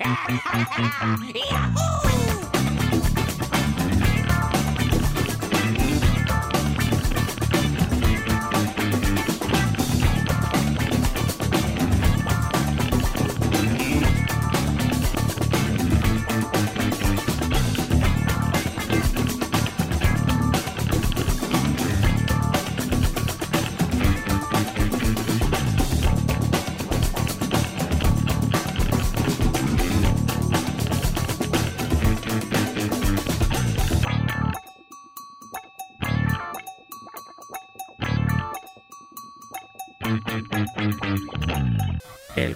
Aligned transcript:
El 2.04 2.09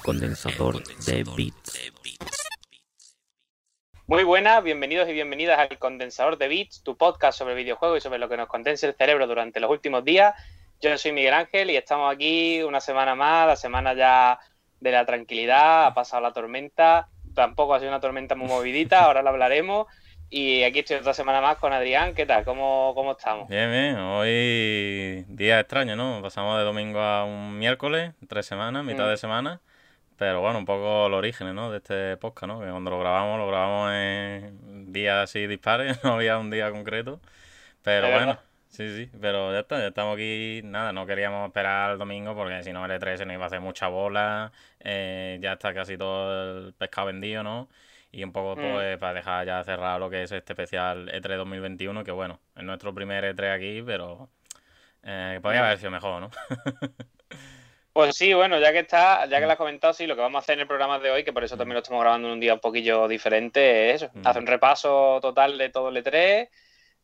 condensador 0.05 0.83
de 1.07 1.25
bits. 1.35 1.93
Muy 4.07 4.23
buenas, 4.23 4.63
bienvenidos 4.63 5.09
y 5.09 5.15
bienvenidas 5.15 5.59
al 5.59 5.79
Condensador 5.79 6.37
de 6.37 6.47
Bits, 6.47 6.83
tu 6.83 6.95
podcast 6.99 7.39
sobre 7.39 7.55
videojuegos 7.55 7.97
y 7.99 8.01
sobre 8.03 8.19
lo 8.19 8.29
que 8.29 8.37
nos 8.37 8.49
condensa 8.49 8.87
el 8.87 8.95
cerebro 8.95 9.27
durante 9.27 9.61
los 9.61 9.71
últimos 9.71 10.05
días. 10.05 10.35
Yo 10.83 10.97
soy 10.99 11.13
Miguel 11.13 11.33
Ángel 11.33 11.71
y 11.71 11.77
estamos 11.77 12.13
aquí 12.15 12.63
una 12.63 12.83
semana 12.83 13.15
más, 13.15 13.47
la 13.47 13.57
semana 13.57 13.95
ya 13.95 14.39
de 14.79 14.93
la 14.93 15.07
tranquilidad, 15.07 15.87
ha 15.87 15.95
pasado 15.95 16.23
la 16.23 16.35
tormenta, 16.35 17.09
tampoco 17.35 17.73
ha 17.75 17.79
sido 17.79 17.91
una 17.91 18.01
tormenta 18.01 18.35
muy 18.35 18.47
movidita, 18.49 19.05
ahora 19.05 19.23
la 19.23 19.31
hablaremos. 19.31 19.87
Y 20.29 20.65
aquí 20.65 20.81
estoy 20.81 20.97
otra 20.97 21.15
semana 21.15 21.41
más 21.41 21.57
con 21.57 21.73
Adrián, 21.73 22.15
¿qué 22.15 22.27
tal? 22.27 22.45
¿Cómo, 22.45 22.93
cómo 22.95 23.13
estamos? 23.13 23.49
Bien, 23.49 23.71
bien. 23.71 23.97
Hoy 23.97 25.25
día 25.29 25.61
extraño, 25.61 25.97
¿no? 25.97 26.21
Pasamos 26.21 26.59
de 26.59 26.65
domingo 26.65 27.01
a 27.01 27.25
un 27.25 27.59
miércoles, 27.59 28.13
tres 28.29 28.45
semanas, 28.45 28.85
mitad 28.85 29.07
Mm. 29.07 29.11
de 29.11 29.17
semana. 29.17 29.61
Pero 30.17 30.41
bueno, 30.41 30.59
un 30.61 30.65
poco 30.65 31.09
los 31.09 31.19
orígenes, 31.19 31.55
¿no? 31.55 31.71
De 31.71 31.79
este 31.79 32.17
podcast, 32.17 32.47
¿no? 32.49 32.61
Que 32.61 32.71
cuando 32.71 32.91
lo 32.91 33.01
grabamos, 33.01 33.39
lo 33.39 33.49
grabamos 33.49 33.93
en 33.93 34.93
días 34.93 35.25
así 35.25 35.47
dispares, 35.47 35.99
no 36.05 36.15
había 36.15 36.39
un 36.39 36.51
día 36.51 36.71
concreto. 36.71 37.21
Pero 37.83 38.09
bueno, 38.11 38.27
verdad. 38.29 38.41
sí, 38.69 38.95
sí. 38.97 39.11
Pero 39.21 39.53
ya 39.53 39.61
está, 39.61 39.79
ya 39.81 39.89
estamos 39.89 40.15
aquí. 40.15 40.61
Nada, 40.65 40.93
no 40.93 41.05
queríamos 41.07 41.49
esperar 41.49 41.91
al 41.91 41.99
domingo 41.99 42.35
porque 42.35 42.63
si 42.63 42.73
no 42.73 42.85
el 42.87 42.93
E3 42.93 43.19
se 43.19 43.27
nos 43.27 43.35
iba 43.35 43.45
a 43.45 43.47
hacer 43.49 43.61
mucha 43.61 43.89
bola. 43.89 44.53
eh, 44.81 45.39
ya 45.41 45.55
está 45.55 45.75
casi 45.75 45.99
todo 45.99 46.67
el 46.69 46.75
pescado 46.75 47.09
vendido, 47.09 47.43
¿no? 47.43 47.69
Y 48.13 48.23
un 48.23 48.33
poco 48.33 48.55
Mm. 48.61 48.73
pues 48.73 48.99
para 48.99 49.15
dejar 49.15 49.47
ya 49.47 49.65
cerrado 49.65 49.99
lo 49.99 50.09
que 50.11 50.23
es 50.23 50.31
este 50.33 50.53
especial 50.53 51.09
E3 51.09 51.37
2021, 51.39 52.05
que 52.05 52.13
bueno, 52.13 52.39
es 52.57 52.63
nuestro 52.63 52.95
primer 52.95 53.25
E3 53.25 53.51
aquí, 53.57 53.83
pero 53.85 54.29
eh, 55.03 55.41
podría 55.43 55.63
Mm. 55.63 55.65
haber 55.65 55.79
sido 55.79 55.91
mejor, 55.91 56.21
¿no? 56.23 56.31
Pues 57.95 58.17
sí, 58.17 58.35
bueno, 58.35 58.59
ya 58.59 58.73
que 58.73 58.81
está, 58.81 59.25
ya 59.27 59.39
que 59.39 59.47
lo 59.47 59.53
has 59.53 59.57
comentado, 59.57 59.95
sí, 59.95 60.05
lo 60.09 60.17
que 60.17 60.21
vamos 60.21 60.41
a 60.41 60.43
hacer 60.43 60.55
en 60.55 60.63
el 60.63 60.67
programa 60.67 60.99
de 60.99 61.13
hoy, 61.13 61.23
que 61.23 61.33
por 61.33 61.45
eso 61.45 61.57
también 61.57 61.75
lo 61.75 61.79
estamos 61.81 62.03
grabando 62.03 62.27
en 62.27 62.35
un 62.35 62.41
día 62.41 62.55
un 62.55 62.59
poquillo 62.61 63.07
diferente, 63.07 63.91
es 63.91 64.03
eso, 64.03 64.11
Mm. 64.13 64.27
hacer 64.27 64.43
un 64.43 64.49
repaso 64.49 65.21
total 65.23 65.57
de 65.57 65.69
todo 65.69 65.91
el 65.91 65.97
E3, 65.99 66.51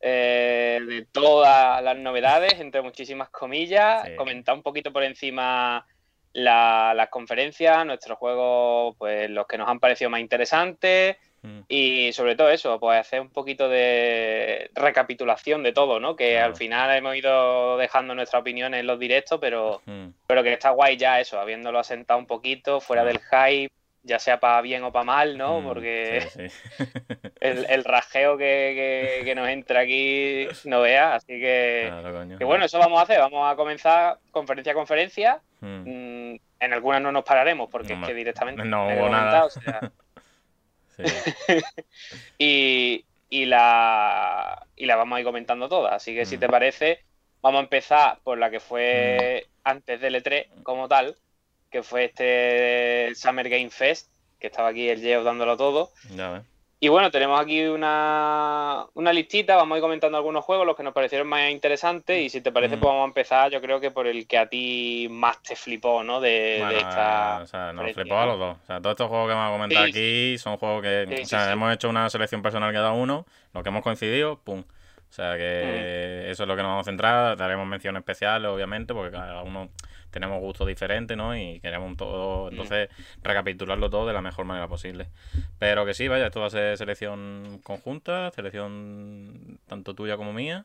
eh, 0.00 0.80
de 0.84 1.06
todas 1.12 1.80
las 1.84 1.96
novedades, 1.96 2.54
entre 2.58 2.82
muchísimas 2.82 3.30
comillas, 3.30 4.04
Sí. 4.04 4.16
comentar 4.16 4.52
un 4.56 4.64
poquito 4.64 4.92
por 4.92 5.04
encima 5.04 5.86
la- 6.32 6.92
las 6.96 7.08
conferencias, 7.08 7.86
nuestros 7.86 8.18
juegos, 8.18 8.96
pues 8.98 9.30
los 9.30 9.46
que 9.46 9.58
nos 9.58 9.68
han 9.68 9.78
parecido 9.78 10.10
más 10.10 10.20
interesantes, 10.20 11.16
Mm. 11.42 11.60
y 11.68 12.12
sobre 12.12 12.36
todo 12.36 12.50
eso, 12.50 12.78
pues 12.78 13.00
hacer 13.00 13.20
un 13.20 13.30
poquito 13.30 13.68
de 13.68 14.70
recapitulación 14.74 15.62
de 15.62 15.72
todo, 15.72 15.98
¿no? 15.98 16.14
Que 16.16 16.32
Claro. 16.32 16.46
al 16.48 16.56
final 16.56 16.94
hemos 16.96 17.16
ido 17.16 17.76
dejando 17.78 18.14
nuestra 18.14 18.40
opinión 18.40 18.74
en 18.74 18.86
los 18.86 18.98
directos, 18.98 19.38
pero 19.40 19.80
Mm. 19.86 20.08
pero 20.26 20.42
que 20.42 20.52
está 20.52 20.70
guay 20.70 20.96
ya 20.96 21.18
eso, 21.20 21.40
habiéndolo 21.40 21.78
asentado 21.78 22.18
un 22.20 22.26
poquito, 22.26 22.80
fuera 22.80 23.04
del 23.04 23.20
hype, 23.20 23.72
ya 24.02 24.18
sea 24.18 24.40
para 24.40 24.60
bien 24.62 24.82
o 24.84 24.92
para 24.92 25.04
mal, 25.04 25.36
¿no? 25.36 25.60
Mm, 25.60 25.64
Porque 25.66 26.26
sí, 26.30 26.48
sí. 26.48 26.54
el, 27.40 27.66
el 27.68 27.84
rajeo 27.84 28.36
que, 28.38 29.16
que- 29.18 29.24
que 29.26 29.34
nos 29.34 29.46
entra 29.48 29.80
aquí 29.80 30.46
no 30.64 30.80
vea, 30.80 31.14
así 31.16 31.38
que, 31.38 31.86
Claro, 31.88 32.14
coño. 32.18 32.38
que 32.38 32.44
bueno, 32.44 32.64
eso 32.64 32.78
vamos 32.78 32.98
a 32.98 33.02
hacer, 33.02 33.18
vamos 33.18 33.50
a 33.50 33.56
comenzar 33.56 34.18
conferencia 34.30 34.72
a 34.72 34.74
conferencia, 34.74 35.40
en 35.62 36.40
algunas 36.72 37.00
no 37.02 37.12
nos 37.12 37.24
pararemos 37.24 37.68
porque 37.70 37.94
No, 37.94 38.02
es 38.02 38.08
que 38.08 38.14
directamente 38.14 38.64
no 38.64 38.86
hubo 38.88 39.08
nada. 39.08 39.44
o 39.44 39.50
sea, 39.50 39.80
Sí. 41.04 41.54
y, 42.38 43.04
y 43.28 43.44
la, 43.46 44.66
y 44.76 44.86
la 44.86 44.96
vamos 44.96 45.16
a 45.16 45.20
ir 45.20 45.26
comentando 45.26 45.68
todas. 45.68 45.92
Así 45.92 46.14
que 46.14 46.26
si 46.26 46.36
Mm. 46.36 46.40
te 46.40 46.48
parece, 46.48 47.00
vamos 47.42 47.60
a 47.60 47.62
empezar 47.64 48.18
por 48.22 48.38
la 48.38 48.50
que 48.50 48.60
fue 48.60 49.46
antes 49.64 50.00
del 50.00 50.16
E3 50.16 50.46
como 50.62 50.88
tal, 50.88 51.16
que 51.70 51.82
fue 51.82 52.06
este 52.06 53.14
Summer 53.14 53.48
Game 53.48 53.70
Fest, 53.70 54.10
que 54.38 54.48
estaba 54.48 54.68
aquí 54.68 54.88
el 54.88 55.00
Geo 55.00 55.22
dándolo 55.22 55.56
todo. 55.56 55.90
Ya. 56.14 56.42
Y 56.82 56.88
bueno, 56.88 57.10
tenemos 57.10 57.38
aquí 57.38 57.62
una, 57.66 58.86
una 58.94 59.12
listita, 59.12 59.54
vamos 59.54 59.74
a 59.74 59.78
ir 59.78 59.82
comentando 59.82 60.16
algunos 60.16 60.42
juegos, 60.46 60.66
los 60.66 60.74
que 60.74 60.82
nos 60.82 60.94
parecieron 60.94 61.28
más 61.28 61.50
interesantes, 61.50 62.22
y 62.22 62.30
si 62.30 62.40
te 62.40 62.50
parece, 62.52 62.76
Mm. 62.76 62.80
pues 62.80 62.88
vamos 62.88 63.02
a 63.04 63.08
empezar, 63.08 63.50
yo 63.50 63.60
creo 63.60 63.80
que 63.80 63.90
por 63.90 64.06
el 64.06 64.26
que 64.26 64.38
a 64.38 64.48
ti 64.48 65.06
más 65.10 65.42
te 65.42 65.56
flipó, 65.56 66.02
¿no? 66.02 66.20
De, 66.22 66.64
de 66.68 66.78
esta... 66.78 67.40
eh, 67.40 67.42
o 67.42 67.46
sea, 67.46 67.72
nos 67.74 67.92
flipó 67.92 68.16
a 68.18 68.24
los 68.26 68.38
dos. 68.38 68.56
O 68.62 68.66
sea, 68.66 68.80
todos 68.80 68.94
estos 68.94 69.08
juegos 69.08 69.28
que 69.28 69.34
vamos 69.34 69.50
a 69.50 69.52
comentar 69.52 69.84
Sí, 69.84 69.90
aquí 69.90 70.38
son 70.38 70.56
juegos 70.56 70.82
que, 70.82 71.04
Sí, 71.18 71.22
o 71.22 71.26
sea, 71.26 71.44
sí. 71.46 71.52
hemos 71.52 71.74
hecho 71.74 71.90
una 71.90 72.08
selección 72.08 72.40
personal 72.40 72.72
cada 72.72 72.92
uno, 72.92 73.26
lo 73.52 73.62
que 73.62 73.68
hemos 73.68 73.82
coincidido, 73.82 74.38
pum. 74.38 74.60
O 74.60 75.12
sea, 75.12 75.36
que 75.36 76.24
Mm. 76.24 76.30
eso 76.30 76.44
es 76.44 76.48
lo 76.48 76.56
que 76.56 76.62
nos 76.62 76.70
vamos 76.70 76.86
a 76.86 76.90
centrar. 76.90 77.36
Daremos 77.36 77.66
menciones 77.66 78.00
especiales, 78.00 78.48
obviamente, 78.50 78.94
porque 78.94 79.10
cada 79.10 79.42
uno 79.42 79.68
tenemos 80.10 80.40
gustos 80.40 80.66
diferentes, 80.66 81.16
¿no? 81.16 81.36
Y 81.36 81.60
queremos 81.60 81.96
todo, 81.96 82.46
Mm. 82.46 82.50
entonces, 82.50 82.88
recapitularlo 83.22 83.88
todo 83.90 84.06
de 84.06 84.12
la 84.12 84.22
mejor 84.22 84.44
manera 84.44 84.68
posible. 84.68 85.08
Pero 85.58 85.84
que 85.86 85.94
sí, 85.94 86.08
vaya, 86.08 86.26
esto 86.26 86.40
va 86.40 86.46
a 86.46 86.50
ser 86.50 86.76
selección 86.76 87.60
conjunta, 87.62 88.30
selección 88.30 89.58
tanto 89.66 89.94
tuya 89.94 90.16
como 90.16 90.32
mía. 90.32 90.64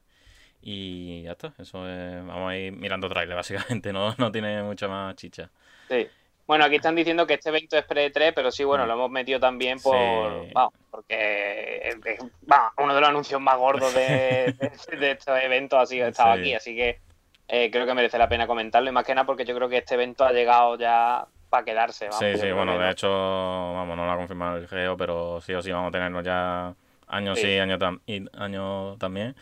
Y 0.61 1.21
ya 1.23 1.33
está, 1.33 1.53
eso 1.59 1.87
es, 1.87 2.25
vamos 2.25 2.49
a 2.51 2.57
ir 2.57 2.71
mirando 2.71 3.07
trailer, 3.07 3.35
básicamente, 3.83 3.93
no, 3.93 4.15
no 4.17 4.31
tiene 4.31 4.63
mucha 4.63 4.87
más 4.87 5.15
chicha. 5.15 5.49
Sí. 5.89 6.07
Bueno, 6.47 6.63
aquí 6.65 6.75
están 6.75 6.95
diciendo 6.95 7.25
que 7.25 7.33
este 7.35 7.49
evento 7.49 7.75
es 7.75 7.85
pre-3, 7.85 8.31
pero 8.35 8.51
sí, 8.51 8.63
bueno, 8.63 8.83
Mm. 8.85 8.87
lo 8.87 8.93
hemos 8.93 9.11
metido 9.11 9.39
también 9.39 9.79
por. 9.79 10.45
Sí. 10.45 10.51
Vamos, 10.53 10.73
porque 10.91 11.81
es, 11.83 11.95
es- 12.05 12.19
vamos, 12.43 12.71
uno 12.77 12.93
de 12.93 12.99
los 13.01 13.09
anuncios 13.09 13.41
más 13.41 13.57
gordos 13.57 13.93
de, 13.95 14.53
de- 14.91 14.97
de 14.97 15.11
estos 15.11 15.39
eventos 15.41 15.79
ha 15.79 15.85
sido 15.87 16.07
estado 16.07 16.35
Sí. 16.35 16.39
aquí, 16.41 16.53
así 16.53 16.75
que 16.75 16.99
eh, 17.47 17.69
creo 17.71 17.85
que 17.85 17.93
merece 17.93 18.17
la 18.17 18.29
pena 18.29 18.47
comentarlo 18.47 18.89
y 18.89 18.93
más 18.93 19.05
que 19.05 19.13
nada 19.15 19.25
porque 19.25 19.45
yo 19.45 19.55
creo 19.55 19.69
que 19.69 19.77
este 19.77 19.95
evento 19.95 20.25
ha 20.25 20.31
llegado 20.31 20.77
ya 20.77 21.25
para 21.49 21.63
quedarse. 21.63 22.05
Vamos, 22.09 22.19
Sí, 22.19 22.37
sí, 22.37 22.51
bueno, 22.51 22.77
de 22.77 22.91
hecho, 22.91 23.09
vamos, 23.09 23.95
no 23.95 24.05
lo 24.05 24.11
ha 24.11 24.17
confirmado 24.17 24.57
el 24.57 24.67
Geo, 24.67 24.97
pero 24.97 25.39
sí 25.41 25.53
o 25.53 25.61
sí 25.61 25.71
vamos 25.71 25.89
a 25.89 25.91
tenerlo 25.91 26.21
ya 26.21 26.75
años 27.07 27.37
sí, 27.39 27.45
Sí. 27.45 27.59
años, 27.59 27.79
tam- 27.79 28.01
y 28.07 28.25
años 28.37 28.97
también. 28.99 29.35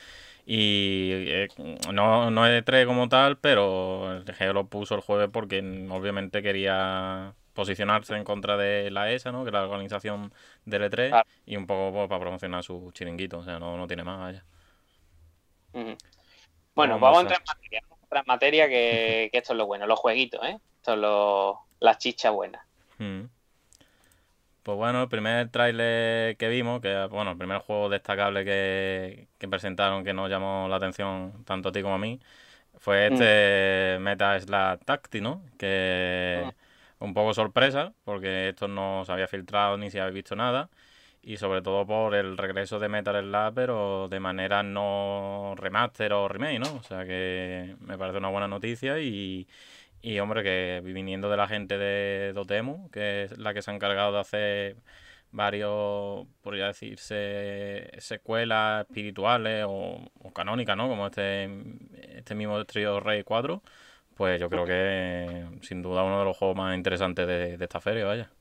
Y 0.45 1.11
eh, 1.27 1.47
no, 1.93 2.29
no 2.29 2.45
es 2.45 2.61
E3 2.61 2.85
como 2.85 3.07
tal, 3.07 3.37
pero 3.37 4.13
el 4.17 4.33
Geo 4.35 4.51
lo 4.53 4.65
puso 4.67 4.95
el 4.95 5.01
jueves 5.01 5.29
porque 5.31 5.59
obviamente 5.89 6.41
quería 6.43 7.33
posicionarse 7.53 8.15
en 8.15 8.25
contra 8.25 8.57
de 8.57 8.91
la 8.91 9.11
ESA, 9.11 9.31
¿no? 9.31 9.43
Que 9.43 9.49
es 9.49 9.53
la 9.53 9.63
organización 9.63 10.33
del 10.65 10.83
E3, 10.83 11.09
Claro. 11.11 11.29
y 11.45 11.55
un 11.55 11.65
poco 11.65 11.93
pues, 11.93 12.09
para 12.09 12.19
promocionar 12.19 12.63
su 12.63 12.91
chiringuito, 12.93 13.37
o 13.39 13.43
sea, 13.43 13.59
no, 13.59 13.77
no 13.77 13.87
tiene 13.87 14.03
más. 14.03 14.43
Ujú. 15.73 15.95
Bueno, 16.75 16.99
Vamos 16.99 17.01
vamos 17.01 17.17
a 17.17 17.21
entrar 17.21 17.39
en 17.39 17.45
materia, 17.47 17.81
entrar 18.13 18.24
en 18.24 18.28
materia 18.28 18.69
que, 18.69 19.29
que 19.31 19.38
esto 19.38 19.53
es 19.53 19.57
lo 19.57 19.66
bueno, 19.66 19.88
los 19.88 20.00
jueguitos, 20.00 20.44
¿eh? 20.46 20.57
Esto 20.78 20.94
es 20.94 21.00
lo, 21.00 21.59
las 21.79 21.97
chichas 21.97 22.34
buenas. 22.34 22.62
Mm. 22.97 23.24
Pues 24.63 24.77
bueno, 24.77 25.04
el 25.04 25.10
primer 25.10 25.50
tráiler 25.50 26.38
que 26.38 26.48
vimos, 26.48 26.80
que 26.80 27.07
bueno, 27.07 27.31
el 27.31 27.38
primer 27.38 27.60
juego 27.60 27.89
destacable 27.89 28.45
que, 28.45 29.27
que 29.38 29.48
presentaron 29.50 30.06
que 30.06 30.13
nos 30.13 30.30
llamó 30.30 30.68
la 30.69 30.77
atención 30.77 31.44
tanto 31.44 31.69
a 31.69 31.71
ti 31.74 31.81
como 31.81 31.95
a 31.95 31.98
mí, 31.98 32.21
fue 32.77 33.07
este 33.07 33.98
Meta 34.00 34.39
Slash 34.39 34.80
Tacti, 34.86 35.19
¿no? 35.19 35.44
Que 35.57 36.50
un 37.00 37.13
poco 37.13 37.33
sorpresa, 37.33 37.94
porque 38.06 38.50
esto 38.50 38.69
no 38.69 39.04
se 39.06 39.12
había 39.12 39.27
filtrado 39.27 39.77
ni 39.77 39.92
se 39.92 40.00
había 40.00 40.13
visto 40.13 40.36
nada, 40.36 40.69
y 41.23 41.37
sobre 41.37 41.61
todo 41.61 41.85
por 41.87 42.15
el 42.15 42.37
regreso 42.37 42.79
de 42.79 42.89
Metal 42.89 43.23
Slug, 43.23 43.53
pero 43.55 44.07
de 44.09 44.19
manera 44.19 44.61
no 44.63 45.55
remaster 45.57 46.13
o 46.13 46.27
remake, 46.27 46.59
¿no? 46.59 46.75
O 46.77 46.83
sea 46.83 47.05
que 47.05 47.75
me 47.79 47.97
parece 47.97 48.19
una 48.19 48.29
buena 48.29 48.47
noticia 48.49 48.99
y, 48.99 49.47
y 50.01 50.19
hombre, 50.19 50.43
que 50.43 50.81
viniendo 50.83 51.29
de 51.29 51.37
la 51.37 51.47
gente 51.47 51.77
de 51.77 52.33
Dotemu, 52.33 52.89
que 52.91 53.23
es 53.23 53.37
la 53.37 53.53
que 53.53 53.61
se 53.61 53.71
ha 53.71 53.75
encargado 53.75 54.13
de 54.13 54.19
hacer 54.19 54.77
varios, 55.31 56.27
podría 56.41 56.67
decirse, 56.67 57.89
secuelas 57.99 58.85
espirituales 58.87 59.65
o, 59.67 60.11
o 60.21 60.33
canónicas, 60.33 60.77
¿no? 60.77 60.87
Como 60.89 61.07
este, 61.07 61.49
este 62.17 62.35
mismo 62.35 62.63
Trio 62.65 62.99
Rey 62.99 63.23
4, 63.23 63.63
pues 64.15 64.39
yo 64.39 64.49
creo 64.49 64.65
que 64.65 65.45
sin 65.61 65.81
duda 65.81 66.03
uno 66.03 66.19
de 66.19 66.25
los 66.25 66.37
juegos 66.37 66.57
más 66.57 66.75
interesantes 66.75 67.27
de, 67.27 67.57
de 67.57 67.65
esta 67.65 67.81
feria, 67.81 68.05
vaya. 68.05 68.31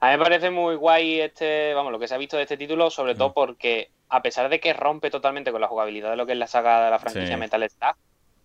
A 0.00 0.06
mí 0.10 0.16
me 0.16 0.24
parece 0.24 0.50
muy 0.50 0.76
guay 0.76 1.20
este, 1.20 1.74
vamos, 1.74 1.92
lo 1.92 1.98
que 1.98 2.08
se 2.08 2.14
ha 2.14 2.18
visto 2.18 2.36
de 2.36 2.44
este 2.44 2.56
título, 2.56 2.90
sobre 2.90 3.14
todo 3.14 3.32
porque 3.34 3.90
a 4.08 4.22
pesar 4.22 4.48
de 4.48 4.58
que 4.58 4.72
rompe 4.72 5.10
totalmente 5.10 5.52
con 5.52 5.60
la 5.60 5.68
jugabilidad 5.68 6.10
de 6.10 6.16
lo 6.16 6.24
que 6.26 6.32
es 6.32 6.38
la 6.38 6.46
saga 6.46 6.84
de 6.86 6.90
la 6.90 6.98
franquicia 6.98 7.34
Sí. 7.34 7.40
Metal 7.40 7.68
Slug, 7.68 7.94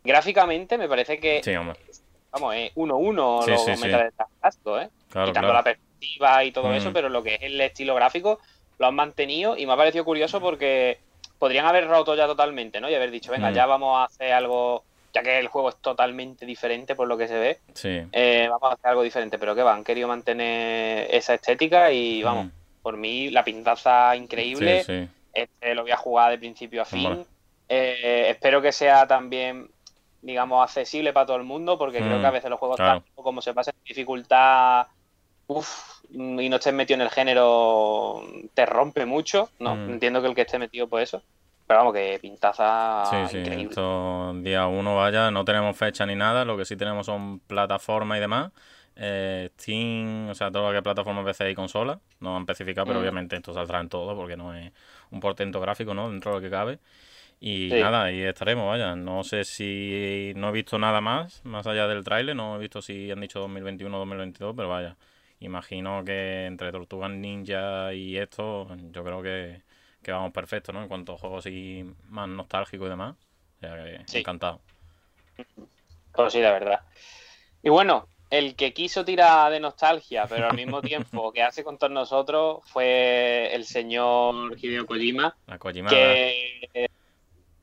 gráficamente 0.03 0.77
me 0.77 0.87
parece 0.89 1.19
que, 1.19 1.41
Sí, 1.43 1.55
hombre. 1.55 1.79
vamos, 2.31 2.55
es 2.55 2.71
1-1 2.75 3.41
Sí, 3.43 3.51
los. 3.51 3.79
Metal 3.79 4.11
Slug 4.51 4.77
¿eh? 4.79 4.89
Claro, 5.09 5.27
quitando 5.27 5.47
claro. 5.47 5.53
la 5.53 5.63
perspectiva 5.63 6.43
y 6.43 6.51
todo 6.51 6.67
Mm. 6.69 6.73
eso, 6.73 6.93
pero 6.93 7.07
lo 7.09 7.23
que 7.23 7.35
es 7.35 7.41
el 7.43 7.59
estilo 7.61 7.95
gráfico 7.95 8.39
lo 8.77 8.87
han 8.87 8.95
mantenido 8.95 9.55
y 9.57 9.65
me 9.65 9.73
ha 9.73 9.77
parecido 9.77 10.03
curioso 10.03 10.41
porque 10.41 10.99
podrían 11.39 11.65
haber 11.65 11.87
roto 11.87 12.15
ya 12.15 12.27
totalmente, 12.27 12.81
¿no? 12.81 12.89
Y 12.89 12.95
haber 12.95 13.11
dicho, 13.11 13.31
venga, 13.31 13.49
Mm. 13.51 13.53
ya 13.53 13.65
vamos 13.65 13.97
a 13.97 14.03
hacer 14.05 14.33
algo, 14.33 14.83
ya 15.15 15.23
que 15.23 15.39
el 15.39 15.47
juego 15.47 15.69
es 15.69 15.77
totalmente 15.77 16.45
diferente 16.45 16.93
por 16.93 17.07
lo 17.07 17.17
que 17.17 17.27
se 17.29 17.39
ve, 17.39 17.59
Sí. 17.73 18.01
eh, 18.11 18.47
vamos 18.49 18.69
a 18.69 18.73
hacer 18.73 18.87
algo 18.89 19.01
diferente, 19.01 19.39
pero 19.39 19.55
que 19.55 19.63
va, 19.63 19.73
han 19.73 19.83
querido 19.85 20.09
mantener 20.09 21.07
esa 21.09 21.33
estética 21.33 21.89
y 21.91 22.21
vamos, 22.21 22.47
Mm. 22.47 22.51
por 22.81 22.97
mí 22.97 23.29
la 23.29 23.43
pintaza 23.45 24.13
increíble, 24.17 24.83
Sí, 24.83 25.03
sí. 25.05 25.09
este 25.33 25.73
lo 25.73 25.83
voy 25.83 25.91
a 25.91 25.97
jugar 25.97 26.31
de 26.31 26.37
principio 26.37 26.81
a 26.81 26.85
fin. 26.85 27.25
Eh, 27.69 28.27
espero 28.29 28.61
que 28.61 28.71
sea 28.73 29.07
también 29.07 29.69
digamos 30.21 30.63
accesible 30.63 31.13
para 31.13 31.27
todo 31.27 31.37
el 31.37 31.43
mundo 31.43 31.77
porque 31.77 31.99
creo 31.99 32.17
Mm, 32.17 32.21
que 32.21 32.27
a 32.27 32.31
veces 32.31 32.49
los 32.49 32.59
juegos 32.59 32.77
claro. 32.77 33.01
tan- 33.01 33.23
como 33.23 33.41
se 33.41 33.53
pasan 33.53 33.73
en 33.77 33.83
dificultad 33.87 34.87
uf, 35.47 36.01
y 36.09 36.49
no 36.49 36.55
estés 36.57 36.73
metido 36.73 36.95
en 36.95 37.01
el 37.01 37.09
género 37.11 38.23
te 38.55 38.65
rompe 38.65 39.05
mucho 39.05 39.49
no 39.59 39.75
Mm. 39.75 39.89
entiendo 39.91 40.21
que 40.21 40.27
el 40.27 40.35
que 40.35 40.41
esté 40.41 40.57
metido 40.59 40.87
por 40.87 41.01
eso 41.01 41.21
pero 41.67 41.79
vamos 41.79 41.93
que 41.93 42.19
pintaza 42.21 43.25
Sí, 43.29 43.37
esto 43.37 44.33
día 44.35 44.67
uno 44.67 44.95
vaya, 44.95 45.31
no 45.31 45.43
tenemos 45.45 45.75
fecha 45.77 46.05
ni 46.05 46.15
nada, 46.15 46.45
lo 46.45 46.57
que 46.57 46.65
sí 46.65 46.75
tenemos 46.75 47.05
son 47.05 47.39
plataformas 47.39 48.17
y 48.17 48.21
demás. 48.21 48.51
Eh, 48.97 49.49
Steam, 49.59 50.29
o 50.29 50.35
sea, 50.35 50.49
todo 50.51 50.67
lo 50.67 50.71
que 50.71 50.77
es 50.77 50.83
plataforma 50.83 51.23
PC 51.25 51.51
y 51.51 51.55
consola, 51.55 51.99
no 52.21 52.35
han 52.37 52.43
especificado, 52.43 52.87
pero 52.87 52.99
Mm. 52.99 53.01
obviamente 53.01 53.35
esto 53.35 53.53
saldrá 53.53 53.81
en 53.81 53.89
todo 53.89 54.15
porque 54.15 54.37
no 54.37 54.53
es 54.55 54.71
un 55.11 55.19
portento 55.19 55.59
gráfico, 55.59 55.93
¿no? 55.93 56.09
Dentro 56.09 56.31
de 56.31 56.37
lo 56.37 56.41
que 56.41 56.49
cabe. 56.49 56.79
Y 57.41 57.69
Sí. 57.69 57.79
nada, 57.79 58.03
ahí 58.05 58.21
estaremos, 58.21 58.65
vaya. 58.65 58.95
No 58.95 59.23
sé 59.25 59.43
si 59.43 60.31
no 60.37 60.49
he 60.49 60.51
visto 60.53 60.79
nada 60.79 61.01
más, 61.01 61.43
más 61.43 61.67
allá 61.67 61.87
del 61.87 62.03
tráiler, 62.05 62.35
no 62.35 62.55
he 62.55 62.59
visto 62.59 62.81
si 62.81 63.11
han 63.11 63.19
dicho 63.19 63.39
2021 63.41 63.97
o 63.97 63.99
2022, 63.99 64.53
pero 64.55 64.69
vaya. 64.69 64.95
Imagino 65.41 66.01
que 66.05 66.45
entre 66.45 66.71
Tortugas 66.71 67.11
Ninja 67.11 67.93
y 67.93 68.15
esto, 68.17 68.67
yo 68.93 69.03
creo 69.03 69.21
que, 69.21 69.61
que 70.05 70.11
vamos 70.11 70.31
perfecto, 70.31 70.71
¿no? 70.71 70.83
En 70.83 70.87
cuanto 70.87 71.13
a 71.13 71.17
juegos 71.17 71.45
así 71.45 71.83
más 72.09 72.27
nostálgicos 72.29 72.85
y 72.85 72.89
demás. 72.91 73.15
O 73.57 73.59
sea 73.59 73.75
que 73.83 74.01
Sí. 74.05 74.19
encantado. 74.19 74.61
Pues 76.13 76.31
sí, 76.31 76.39
la 76.41 76.51
verdad. 76.51 76.81
Y 77.63 77.69
bueno, 77.69 78.07
el 78.29 78.55
que 78.55 78.73
quiso 78.73 79.03
tirar 79.03 79.51
de 79.51 79.59
nostalgia, 79.59 80.27
pero 80.27 80.47
al 80.49 80.55
mismo 80.55 80.81
tiempo 80.81 81.31
que 81.33 81.41
hace 81.41 81.63
con 81.63 81.77
todos 81.77 81.91
nosotros, 81.91 82.59
fue 82.65 83.49
el 83.53 83.65
señor 83.65 84.55
Hideo 84.61 84.85
Kojima, 84.85 85.35
La 85.47 85.57
Kojima. 85.57 85.89
que 85.89 86.87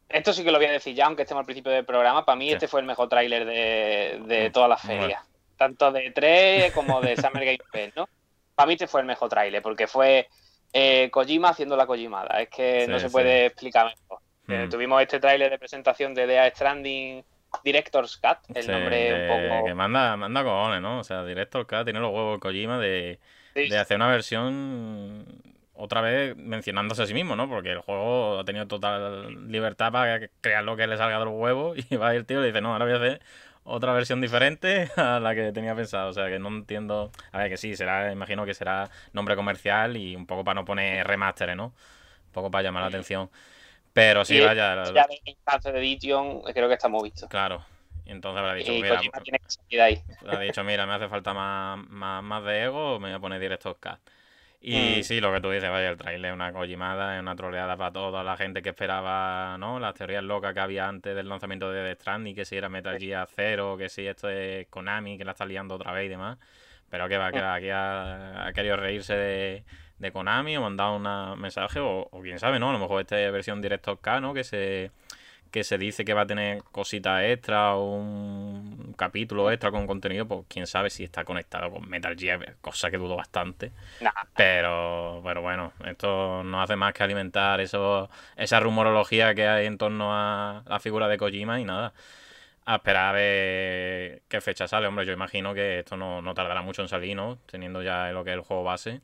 esto 0.09 0.33
sí 0.33 0.43
que 0.45 0.51
lo 0.53 0.59
voy 0.59 0.67
a 0.67 0.73
decir 0.73 0.95
ya, 0.95 1.07
aunque 1.07 1.23
estemos 1.23 1.41
al 1.41 1.47
principio 1.47 1.73
del 1.73 1.85
programa, 1.87 2.25
para 2.25 2.37
mí 2.37 2.49
Sí. 2.49 2.55
este 2.55 2.69
fue 2.69 2.81
el 2.81 2.87
mejor 2.87 3.09
tráiler 3.09 3.45
de, 3.47 4.21
de 4.27 4.51
todas 4.51 4.69
las 4.69 4.85
bueno. 4.85 5.03
ferias, 5.03 5.23
tanto 5.57 5.91
de 5.93 6.11
3 6.11 6.73
como 6.73 7.01
de 7.01 7.17
Summer 7.17 7.45
Game 7.45 7.59
Fest, 7.71 7.97
¿no? 7.97 8.09
Para 8.55 8.67
mí 8.67 8.73
este 8.75 8.87
fue 8.89 9.01
el 9.01 9.07
mejor 9.07 9.31
tráiler, 9.31 9.63
porque 9.63 9.87
fue 9.87 10.29
eh, 10.73 11.11
Kojima 11.11 11.51
haciendo 11.51 11.77
la 11.77 11.87
Kojimada, 11.87 12.41
es 12.41 12.49
que 12.49 12.87
no 12.89 12.99
se 12.99 13.09
sí. 13.09 13.13
puede 13.13 13.47
explicar 13.47 13.87
mejor. 13.87 14.19
Eh, 14.49 14.67
Mm. 14.67 14.71
tuvimos 14.71 15.01
este 15.03 15.21
tráiler 15.21 15.51
de 15.51 15.59
presentación 15.59 16.15
de 16.15 16.27
Death 16.27 16.55
Stranding 16.57 17.25
Director's 17.65 18.17
Cut, 18.17 18.39
el 18.55 18.65
Sí, 18.65 18.73
nombre 18.73 18.97
de- 18.97 19.15
un 19.15 19.27
poco... 19.27 19.65
que 19.67 19.75
manda, 19.75 20.17
manda 20.17 20.43
cojones, 20.43 20.81
¿no? 20.83 20.99
O 21.01 21.05
sea, 21.05 21.25
Director 21.25 21.67
K 21.67 21.85
tiene 21.85 22.01
los 22.01 22.11
huevos 22.13 22.39
Kojima 22.41 22.79
de, 22.79 23.21
de 23.55 23.79
hacer 23.79 23.97
una 23.97 24.09
versión 24.09 25.25
otra 25.75 26.01
vez 26.01 26.37
mencionándose 26.37 27.03
a 27.03 27.07
sí 27.07 27.15
mismo, 27.15 27.37
¿no? 27.37 27.49
Porque 27.49 27.71
el 27.73 27.79
juego 27.81 28.41
ha 28.41 28.45
tenido 28.45 28.67
total 28.67 29.51
libertad 29.51 29.93
para 29.93 30.29
crear 30.41 30.65
lo 30.65 30.77
que 30.77 30.87
le 30.87 30.97
salga 30.97 31.19
de 31.19 31.25
los 31.25 31.35
huevos 31.35 31.77
y 31.91 31.97
va 31.97 32.15
el 32.15 32.27
tío 32.27 32.39
y 32.39 32.43
le 32.43 32.47
dice, 32.49 32.61
no, 32.61 32.73
ahora 32.73 32.85
voy 32.85 32.95
a 32.95 32.97
hacer 32.97 33.23
otra 33.65 33.93
versión 33.93 34.21
diferente 34.21 34.91
a 34.97 35.21
la 35.21 35.35
que 35.35 35.53
tenía 35.53 35.75
pensado. 35.75 36.11
O 36.11 36.13
sea, 36.13 36.29
que 36.29 36.39
no 36.39 36.49
entiendo... 36.49 37.11
A 37.33 37.39
ver, 37.39 37.49
que 37.51 37.57
sí, 37.57 37.77
será, 37.77 38.13
imagino 38.13 38.45
que 38.45 38.55
será 38.55 38.91
nombre 39.13 39.37
comercial 39.37 39.97
y 39.97 40.17
un 40.17 40.27
poco 40.27 40.45
para 40.45 40.55
no 40.61 40.65
poner 40.65 41.07
remasteres, 41.07 41.57
¿no? 41.57 41.67
Un 41.67 42.33
poco 42.33 42.51
para 42.51 42.63
llamar 42.63 42.83
la 42.83 42.89
atención. 42.89 43.31
Pero 43.93 44.25
sí, 44.25 44.37
Y 44.37 44.41
vaya, 44.41 44.75
la- 44.77 44.93
de 44.93 45.79
Edition 45.79 46.43
creo 46.43 46.69
que 46.69 46.75
estamos 46.75 47.03
vistos. 47.03 47.29
claro. 47.29 47.65
Y 48.05 48.11
entonces 48.11 48.41
habrá 48.41 48.55
dicho, 48.55 48.73
Y 48.73 48.83
mira, 48.83 48.97
Kojima 48.97 49.21
tiene 49.23 49.39
que 49.39 49.51
salir 49.51 49.69
de 49.71 49.83
ahí. 49.83 50.03
ha 50.29 50.39
dicho, 50.41 50.65
mira, 50.65 50.87
me 50.87 50.95
hace 50.95 51.09
falta 51.09 51.33
más, 51.35 51.79
más, 51.89 52.23
más 52.23 52.45
de 52.45 52.65
ego, 52.65 52.99
me 52.99 53.09
voy 53.09 53.17
a 53.17 53.21
poner 53.21 53.41
Director's 53.41 53.79
Cut. 53.79 54.01
Y 54.65 55.01
Mm. 55.01 55.03
sí, 55.03 55.21
lo 55.21 55.33
que 55.33 55.41
tú 55.41 55.51
dices, 55.51 55.69
vaya, 55.71 55.91
el 55.91 55.97
trailer 55.97 56.31
es 56.31 56.35
una 56.35 56.53
cojimada, 56.53 57.17
es 57.17 57.21
una 57.21 57.35
troleada 57.35 57.77
para 57.77 57.91
toda 57.93 58.23
la 58.23 58.37
gente 58.37 58.63
que 58.63 58.69
esperaba, 58.69 59.57
¿no? 59.59 59.81
Las 59.81 59.95
teorías 59.95 60.23
locas 60.23 60.55
que 60.55 60.61
había 60.61 60.87
antes 60.89 61.17
del 61.17 61.29
lanzamiento 61.29 61.73
de 61.73 61.83
Death 61.83 62.01
Stranding, 62.03 62.35
que 62.37 62.45
si 62.45 62.57
era 62.57 62.69
Metal 62.69 62.97
Gear 62.97 63.27
0, 63.35 63.77
que 63.77 63.89
si 63.89 64.07
esto 64.07 64.31
es 64.31 64.69
Konami, 64.69 65.19
que 65.19 65.25
la 65.25 65.33
está 65.33 65.45
liando 65.47 65.75
otra 65.75 65.91
vez 65.93 66.07
y 66.07 66.09
demás. 66.11 66.39
Pero 66.89 67.09
que 67.09 67.19
va, 67.19 67.33
que 67.33 67.41
va, 67.41 67.55
aquí 67.55 67.71
ha, 67.71 68.47
ha 68.47 68.53
querido 68.53 68.77
reírse 68.77 69.15
de, 69.17 69.65
de 69.99 70.13
Konami 70.13 70.57
o 70.57 70.61
mandado 70.61 70.95
un 70.95 71.41
mensaje, 71.41 71.81
o, 71.81 72.09
o 72.13 72.21
quién 72.21 72.39
sabe, 72.39 72.61
¿no? 72.61 72.71
A 72.71 72.73
lo 72.73 72.79
mejor 72.79 73.01
esta 73.01 73.21
es 73.21 73.33
versión 73.33 73.61
Director's 73.63 73.99
Cut, 74.01 74.21
¿no? 74.21 74.33
Que 74.33 74.45
se 74.45 74.93
que 75.53 75.65
se 75.65 75.77
dice 75.77 76.05
que 76.05 76.15
va 76.15 76.23
a 76.23 76.27
tener 76.27 76.63
cositas 76.73 77.23
extra 77.25 77.75
o 77.75 77.97
un 77.97 78.95
capítulo 78.97 79.51
extra 79.51 79.71
con 79.71 79.87
contenido, 79.87 80.27
pues 80.27 80.47
quién 80.49 80.67
sabe 80.67 80.89
si 80.89 81.05
está 81.05 81.25
conectado 81.25 81.71
con 81.71 81.89
Metal 81.89 82.17
Gear, 82.19 82.57
cosa 82.63 82.91
que 82.91 82.97
dudo 82.97 83.17
bastante. 83.17 83.71
Nah, 84.01 84.11
Pero, 84.35 85.21
pero 85.23 85.43
bueno, 85.43 85.75
esto 85.85 86.43
no 86.43 86.63
hace 86.63 86.75
más 86.75 86.95
que 86.95 87.03
alimentar 87.03 87.61
eso, 87.61 88.09
esa 88.35 88.61
rumorología 88.61 89.35
que 89.35 89.47
hay 89.47 89.67
en 89.67 89.77
torno 89.77 90.15
a 90.15 90.65
la 90.67 90.81
figura 90.81 91.07
de 91.07 91.19
Kojima 91.19 91.61
y 91.61 91.65
nada. 91.65 91.93
A 92.65 92.77
esperar 92.77 93.09
a 93.09 93.13
ver 93.13 94.23
qué 94.29 94.41
fecha 94.41 94.67
sale. 94.67 94.87
Hombre, 94.87 95.05
yo 95.05 95.13
imagino 95.13 95.53
que 95.53 95.81
esto 95.81 95.97
no, 95.97 96.23
no 96.23 96.33
tardará 96.33 96.63
mucho 96.63 96.81
en 96.81 96.89
salir, 96.89 97.15
¿no? 97.17 97.39
Teniendo 97.45 97.83
ya 97.83 98.11
lo 98.13 98.25
que 98.25 98.31
es 98.31 98.37
el 98.37 98.43
juego 98.43 98.65
base. 98.65 99.01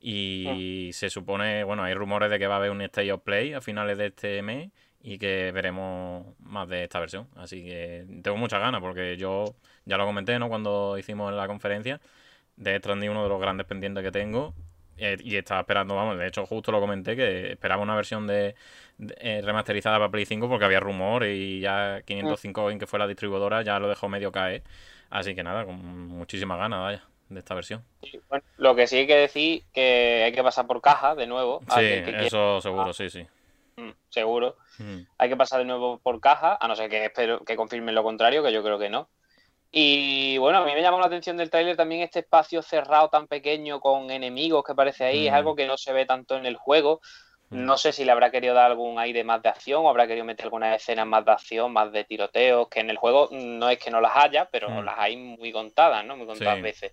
Y 0.00 0.90
se 0.94 1.10
supone, 1.10 1.62
bueno, 1.62 1.84
hay 1.84 1.94
rumores 1.94 2.28
de 2.30 2.38
que 2.40 2.48
va 2.48 2.54
a 2.54 2.56
haber 2.56 2.70
un 2.70 2.80
State 2.82 3.12
of 3.12 3.22
Play 3.22 3.52
a 3.52 3.60
finales 3.60 3.98
de 3.98 4.06
este 4.06 4.42
mes 4.42 4.70
y 5.02 5.18
que 5.18 5.50
veremos 5.52 6.26
más 6.40 6.68
de 6.68 6.84
esta 6.84 7.00
versión. 7.00 7.28
Así 7.36 7.64
que 7.64 8.06
tengo 8.22 8.36
muchas 8.36 8.60
ganas 8.60 8.80
porque 8.80 9.16
yo 9.16 9.54
ya 9.84 9.96
lo 9.96 10.06
comenté, 10.06 10.38
¿no? 10.38 10.48
Cuando 10.48 10.96
hicimos 10.98 11.32
la 11.32 11.46
conferencia. 11.46 12.00
De 12.56 12.78
Stranding 12.78 13.10
uno 13.10 13.22
de 13.24 13.28
los 13.28 13.40
grandes 13.40 13.66
pendientes 13.66 14.02
que 14.04 14.12
tengo. 14.12 14.54
eh, 14.98 15.16
y 15.24 15.36
estaba 15.36 15.60
esperando, 15.62 15.96
vamos, 15.96 16.18
de 16.18 16.26
hecho 16.28 16.46
justo 16.46 16.70
lo 16.70 16.80
comenté 16.80 17.16
que 17.16 17.52
esperaba 17.52 17.82
una 17.82 17.96
versión 17.96 18.26
de, 18.26 18.54
de- 18.98 19.14
eh, 19.20 19.40
remasterizada 19.42 19.98
para 19.98 20.10
Play 20.10 20.26
5 20.26 20.48
porque 20.48 20.64
había 20.66 20.80
rumor 20.80 21.24
y 21.26 21.60
ya 21.60 22.02
505 22.04 22.70
en 22.70 22.78
que 22.78 22.86
fue 22.86 22.98
la 22.98 23.06
distribuidora 23.08 23.62
ya 23.62 23.78
lo 23.80 23.88
dejó 23.88 24.08
medio 24.08 24.30
caer. 24.32 24.62
Así 25.10 25.34
que 25.34 25.42
nada, 25.42 25.64
con 25.64 25.76
muchísimas 26.08 26.58
ganas, 26.58 26.80
vaya, 26.80 27.04
de 27.30 27.38
esta 27.40 27.54
versión. 27.54 27.82
bueno, 28.28 28.44
lo 28.56 28.74
que 28.74 28.86
sí 28.86 28.96
hay 28.98 29.06
que 29.06 29.14
decir 29.16 29.64
que 29.72 30.22
hay 30.24 30.32
que 30.32 30.42
pasar 30.42 30.66
por 30.66 30.80
caja 30.80 31.14
de 31.14 31.26
nuevo. 31.26 31.60
Sí, 31.68 31.80
quiera, 32.04 32.26
eso 32.26 32.60
seguro, 32.60 32.92
sí, 32.92 33.10
sí. 33.10 33.26
Mm, 33.76 33.90
seguro. 34.08 34.56
Mm. 34.78 34.98
Hay 35.18 35.28
que 35.28 35.36
pasar 35.36 35.58
de 35.60 35.64
nuevo 35.64 35.98
por 35.98 36.20
caja, 36.20 36.56
a 36.60 36.68
no 36.68 36.76
ser 36.76 36.88
que 36.90 37.04
espero 37.04 37.44
que 37.44 37.56
confirmen 37.56 37.94
lo 37.94 38.02
contrario, 38.02 38.42
que 38.42 38.52
yo 38.52 38.62
creo 38.62 38.78
que 38.78 38.90
no. 38.90 39.08
Y 39.70 40.36
bueno, 40.38 40.58
a 40.58 40.66
mí 40.66 40.72
me 40.74 40.82
llamó 40.82 41.00
la 41.00 41.06
atención 41.06 41.36
del 41.38 41.48
tráiler 41.48 41.76
también 41.76 42.02
este 42.02 42.18
espacio 42.20 42.60
cerrado 42.60 43.08
tan 43.08 43.26
pequeño 43.26 43.80
con 43.80 44.10
enemigos 44.10 44.62
que 44.64 44.72
aparece 44.72 45.04
ahí, 45.04 45.26
es 45.26 45.32
Mm. 45.32 45.36
algo 45.36 45.56
que 45.56 45.66
no 45.66 45.78
se 45.78 45.92
ve 45.94 46.04
tanto 46.04 46.36
en 46.36 46.44
el 46.44 46.56
juego. 46.56 47.00
Mm. 47.48 47.64
No 47.64 47.78
sé 47.78 47.92
si 47.92 48.04
le 48.04 48.12
habrá 48.12 48.30
querido 48.30 48.54
dar 48.54 48.66
algún 48.70 48.98
aire 48.98 49.24
más 49.24 49.42
de 49.42 49.48
acción 49.48 49.84
o 49.84 49.88
habrá 49.88 50.06
querido 50.06 50.26
meter 50.26 50.44
algunas 50.44 50.76
escenas 50.76 51.06
más 51.06 51.24
de 51.24 51.32
acción, 51.32 51.72
más 51.72 51.90
de 51.90 52.04
tiroteos, 52.04 52.68
que 52.68 52.80
en 52.80 52.90
el 52.90 52.98
juego 52.98 53.28
no 53.32 53.70
es 53.70 53.78
que 53.78 53.90
no 53.90 54.00
las 54.02 54.12
haya, 54.14 54.46
pero 54.50 54.82
las 54.82 54.98
hay 54.98 55.16
muy 55.16 55.52
contadas, 55.52 56.04
¿no? 56.04 56.16
Muy 56.18 56.26
contadas 56.26 56.56
Sí. 56.56 56.62
veces. 56.62 56.92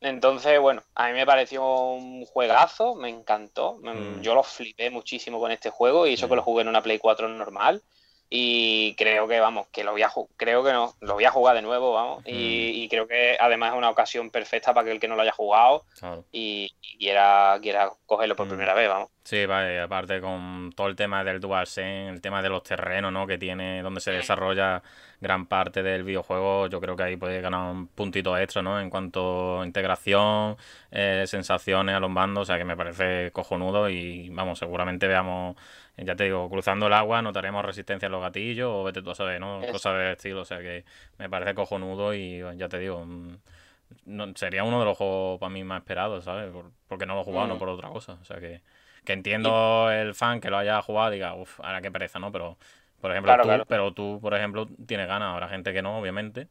Entonces, 0.00 0.60
bueno, 0.60 0.82
a 0.94 1.08
mí 1.08 1.12
me 1.14 1.26
pareció 1.26 1.64
un 1.66 2.24
juegazo, 2.26 2.94
me 2.94 3.08
encantó. 3.08 3.78
Mm. 3.82 4.20
Yo 4.22 4.34
lo 4.34 4.42
flipé 4.42 4.90
muchísimo 4.90 5.40
con 5.40 5.50
este 5.50 5.70
juego 5.70 6.06
y 6.06 6.14
eso 6.14 6.28
que 6.28 6.36
lo 6.36 6.42
jugué 6.42 6.62
en 6.62 6.68
una 6.68 6.82
Play 6.82 6.98
4 6.98 7.28
normal. 7.28 7.82
Y 8.30 8.94
creo 8.96 9.26
que, 9.26 9.40
vamos, 9.40 9.68
que 9.68 9.82
lo 9.84 9.92
voy 9.92 10.02
a 10.02 10.12
creo 10.36 10.62
que 10.62 10.70
no, 10.72 10.94
lo 11.00 11.14
voy 11.14 11.24
a 11.24 11.30
jugar 11.30 11.56
de 11.56 11.62
nuevo, 11.62 11.94
vamos. 11.94 12.22
Mm. 12.24 12.28
Y, 12.28 12.82
y 12.84 12.88
creo 12.88 13.08
que 13.08 13.36
además 13.40 13.72
es 13.72 13.78
una 13.78 13.88
ocasión 13.90 14.30
perfecta 14.30 14.74
para 14.74 14.84
que 14.84 14.92
el 14.92 15.00
que 15.00 15.08
no 15.08 15.16
lo 15.16 15.22
haya 15.22 15.32
jugado 15.32 15.84
Claro. 15.98 16.24
y, 16.30 16.70
y 16.82 16.98
quiera, 16.98 17.58
quiera 17.62 17.90
cogerlo 18.06 18.36
por 18.36 18.44
Mm. 18.46 18.50
primera 18.50 18.74
vez, 18.74 18.88
vamos. 18.88 19.08
Sí, 19.28 19.44
vale, 19.44 19.78
aparte 19.78 20.22
con 20.22 20.72
todo 20.74 20.86
el 20.86 20.96
tema 20.96 21.22
del 21.22 21.38
DualSense, 21.38 22.08
el 22.08 22.22
tema 22.22 22.40
de 22.40 22.48
los 22.48 22.62
terrenos, 22.62 23.12
¿no? 23.12 23.26
Que 23.26 23.36
tiene, 23.36 23.82
donde 23.82 24.00
se 24.00 24.10
desarrolla 24.10 24.82
gran 25.20 25.44
parte 25.44 25.82
del 25.82 26.02
videojuego, 26.02 26.66
yo 26.68 26.80
creo 26.80 26.96
que 26.96 27.02
ahí 27.02 27.16
puede 27.18 27.42
ganar 27.42 27.70
un 27.70 27.88
puntito 27.88 28.38
extra, 28.38 28.62
¿no? 28.62 28.80
En 28.80 28.88
cuanto 28.88 29.60
a 29.60 29.66
integración, 29.66 30.56
eh, 30.90 31.24
sensaciones 31.26 31.94
a 31.94 32.00
los 32.00 32.14
bandos, 32.14 32.44
o 32.44 32.46
sea 32.46 32.56
que 32.56 32.64
me 32.64 32.74
parece 32.74 33.30
cojonudo 33.30 33.90
y 33.90 34.30
vamos, 34.30 34.60
seguramente 34.60 35.06
veamos, 35.06 35.56
ya 35.98 36.16
te 36.16 36.24
digo, 36.24 36.48
cruzando 36.48 36.86
el 36.86 36.94
agua, 36.94 37.20
notaremos 37.20 37.62
resistencia 37.62 38.06
en 38.06 38.12
los 38.12 38.22
gatillos 38.22 38.70
o 38.72 38.84
vete 38.84 39.02
tú 39.02 39.10
a 39.10 39.14
saber, 39.14 39.40
¿no? 39.40 39.60
Cosas 39.70 39.98
del 39.98 40.12
estilo, 40.12 40.40
o 40.40 40.46
sea 40.46 40.60
que 40.60 40.86
me 41.18 41.28
parece 41.28 41.54
cojonudo 41.54 42.14
y 42.14 42.42
ya 42.56 42.70
te 42.70 42.78
digo, 42.78 43.04
mm, 43.04 44.34
sería 44.36 44.64
uno 44.64 44.78
de 44.80 44.86
los 44.86 44.96
juegos 44.96 45.38
para 45.38 45.50
mí 45.50 45.64
más 45.64 45.80
esperados, 45.80 46.24
¿sabes? 46.24 46.50
porque 46.88 47.04
no 47.04 47.14
lo 47.14 47.20
he 47.20 47.24
jugado, 47.24 47.46
no 47.46 47.56
mm. 47.56 47.58
por 47.58 47.68
otra 47.68 47.90
cosa. 47.90 48.14
O 48.22 48.24
sea 48.24 48.38
que, 48.40 48.62
que 49.08 49.14
entiendo 49.14 49.90
el 49.90 50.14
fan 50.14 50.38
que 50.38 50.50
lo 50.50 50.58
haya 50.58 50.82
jugado 50.82 51.12
y 51.12 51.14
diga, 51.14 51.34
uff, 51.34 51.60
ahora 51.60 51.80
qué 51.80 51.90
pereza, 51.90 52.18
¿no? 52.18 52.30
Pero, 52.30 52.58
por 53.00 53.10
ejemplo, 53.10 53.38
tú, 53.42 53.64
pero 53.66 53.92
tú, 53.94 54.18
por 54.20 54.34
ejemplo, 54.34 54.68
tienes 54.86 55.08
ganas, 55.08 55.32
habrá 55.32 55.48
gente 55.48 55.72
que 55.72 55.80
no, 55.80 55.98
obviamente, 55.98 56.48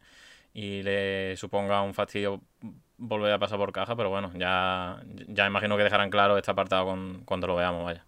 y 0.56 0.82
le 0.82 1.38
suponga 1.38 1.84
un 1.84 1.94
fastidio 1.94 2.42
volver 2.98 3.32
a 3.32 3.38
pasar 3.38 3.60
por 3.60 3.72
caja, 3.72 3.96
pero 3.96 4.10
bueno, 4.10 4.32
ya, 4.34 5.04
ya 5.28 5.46
imagino 5.46 5.78
que 5.78 5.84
dejarán 5.84 6.10
claro 6.10 6.36
este 6.36 6.50
apartado 6.50 6.86
con, 6.86 7.22
cuando 7.26 7.46
lo 7.46 7.56
veamos, 7.56 7.86
vaya. 7.86 8.04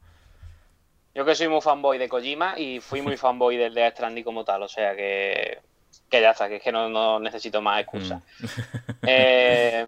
Yo 1.13 1.25
que 1.25 1.35
soy 1.35 1.47
muy 1.47 1.61
fanboy 1.61 1.99
de 1.99 2.09
Kojima 2.09 2.57
y 2.57 2.79
fui 2.79 3.03
muy 3.03 3.17
fanboy 3.17 3.55
del 3.55 3.75
de 3.75 3.87
Stranding 3.91 4.23
como 4.23 4.43
tal, 4.45 4.63
o 4.63 4.67
sea 4.67 4.95
que, 4.95 5.59
que 6.09 6.21
ya 6.21 6.31
está, 6.31 6.49
que 6.49 6.55
es 6.55 6.63
que 6.63 6.71
no, 6.71 7.19
necesito 7.19 7.61
más 7.61 7.81
excusas. 7.81 8.23
Mm. 8.39 8.45
Eh, 9.05 9.85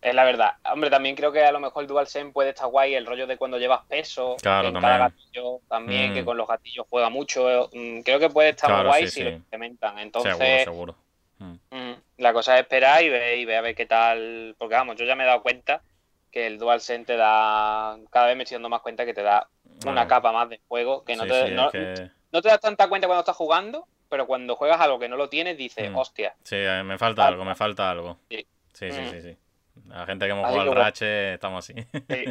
es 0.00 0.14
la 0.14 0.24
verdad. 0.24 0.52
Hombre, 0.72 0.88
también 0.88 1.14
creo 1.14 1.30
que 1.30 1.44
a 1.44 1.52
lo 1.52 1.60
mejor 1.60 1.82
el 1.82 1.88
DualSense 1.88 2.32
puede 2.32 2.50
estar 2.50 2.68
guay 2.68 2.94
el 2.94 3.06
rollo 3.06 3.26
de 3.26 3.36
cuando 3.36 3.58
llevas 3.58 3.84
peso 3.86 4.36
claro, 4.40 4.68
en 4.68 4.74
también. 4.74 4.92
cada 4.92 5.08
gatillo 5.08 5.60
también, 5.68 6.14
que 6.14 6.22
mm. 6.22 6.24
con 6.24 6.36
los 6.36 6.48
gatillos 6.48 6.86
juega 6.88 7.10
mucho. 7.10 7.68
Mm, 7.72 8.00
creo 8.00 8.18
que 8.18 8.30
puede 8.30 8.50
estar 8.50 8.72
muy 8.72 8.86
guay 8.86 9.08
si 9.08 9.22
lo 9.22 9.30
implementan. 9.30 9.98
Entonces, 9.98 10.36
seguro, 10.64 10.96
seguro. 11.38 11.96
la 12.16 12.32
cosa 12.32 12.54
es 12.54 12.62
esperar 12.62 13.02
y 13.02 13.10
ver, 13.10 13.38
y 13.38 13.44
ver 13.44 13.58
a 13.58 13.60
ver 13.60 13.74
qué 13.74 13.86
tal. 13.86 14.54
Porque 14.58 14.74
vamos, 14.74 14.96
yo 14.96 15.04
ya 15.04 15.14
me 15.14 15.24
he 15.24 15.26
dado 15.26 15.42
cuenta 15.42 15.82
que 16.30 16.46
el 16.46 16.58
DualSense 16.58 17.04
te 17.04 17.16
da. 17.16 17.98
Cada 18.10 18.26
vez 18.26 18.36
me 18.36 18.44
estoy 18.44 18.54
dando 18.54 18.70
más 18.70 18.80
cuenta 18.80 19.04
que 19.04 19.12
te 19.12 19.22
da 19.22 19.48
una 19.86 20.08
capa 20.08 20.32
más 20.32 20.48
de 20.48 20.60
juego 20.66 21.04
que 21.04 21.14
no 21.16 21.26
te. 21.26 21.50
no, 21.50 21.70
te 21.70 22.48
das 22.48 22.60
tanta 22.60 22.88
cuenta 22.88 23.06
cuando 23.06 23.20
estás 23.20 23.36
jugando, 23.36 23.86
pero 24.08 24.26
cuando 24.26 24.56
juegas 24.56 24.80
algo 24.80 24.98
que 24.98 25.10
no 25.10 25.16
lo 25.16 25.28
tienes, 25.28 25.58
dices, 25.58 25.90
mm. 25.90 25.96
hostia. 25.96 26.34
Sí, 26.42 26.56
eh, 26.56 26.82
me 26.84 26.96
falta 26.96 27.26
algo, 27.26 27.44
me 27.44 27.54
falta 27.54 27.90
algo. 27.90 28.18
Sí, 28.30 28.46
sí, 28.72 28.90
sí, 28.90 29.00
mm. 29.00 29.20
sí. 29.20 29.36
La 29.88 30.06
gente 30.06 30.26
que 30.26 30.32
hemos 30.32 30.48
jugado 30.48 30.70
al 30.70 30.76
Rache 30.76 31.34
estamos 31.34 31.64
así. 31.68 31.74
Sí, 32.08 32.24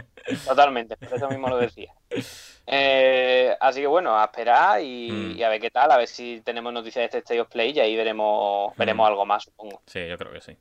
totalmente, 0.46 0.96
por 0.98 1.14
eso 1.14 1.30
mismo 1.30 1.50
lo 1.50 1.58
decía. 1.58 1.94
Eh, 2.66 3.56
así 3.60 3.82
que 3.82 3.88
bueno, 3.88 4.18
a 4.18 4.26
esperar 4.26 4.80
mm. 4.80 4.84
y, 4.84 5.44
a 5.44 5.50
ver 5.50 5.60
qué 5.60 5.72
tal, 5.72 5.92
a 5.92 5.98
ver 5.98 6.08
si 6.08 6.42
tenemos 6.42 6.72
noticias 6.72 7.02
de 7.02 7.06
este 7.06 7.18
State 7.20 7.42
of 7.42 7.50
Play 7.50 7.72
y 7.72 7.80
ahí 7.80 7.96
veremos, 7.96 8.76
veremos 8.78 9.08
algo 9.08 9.26
más, 9.26 9.44
supongo. 9.44 9.82
Sí, 9.86 10.08
yo 10.08 10.18
creo 10.18 10.32
que 10.32 10.42
sí. 10.42 10.58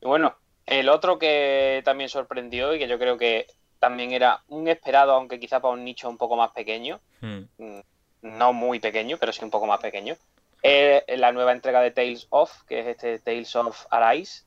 Y 0.00 0.06
bueno, 0.06 0.36
el 0.66 0.88
otro 0.88 1.18
que 1.18 1.82
también 1.84 2.08
sorprendió 2.08 2.74
y 2.74 2.78
que 2.78 2.88
yo 2.88 2.98
creo 2.98 3.16
que 3.18 3.46
también 3.78 4.12
era 4.12 4.42
un 4.48 4.68
esperado, 4.68 5.12
aunque 5.12 5.40
quizá 5.40 5.60
para 5.60 5.74
un 5.74 5.84
nicho 5.84 6.08
un 6.08 6.18
poco 6.18 6.36
más 6.36 6.50
pequeño, 6.52 7.00
mm, 7.20 7.80
no 8.22 8.52
muy 8.52 8.78
pequeño, 8.78 9.16
pero 9.18 9.32
sí 9.32 9.44
un 9.44 9.50
poco 9.50 9.66
más 9.66 9.80
pequeño, 9.80 10.16
es 10.62 11.18
la 11.18 11.32
nueva 11.32 11.52
entrega 11.52 11.80
de 11.80 11.90
Tales 11.90 12.26
of, 12.30 12.62
que 12.64 12.80
es 12.80 12.86
este 12.86 13.18
Tales 13.18 13.56
of 13.56 13.86
Arise. 13.90 14.44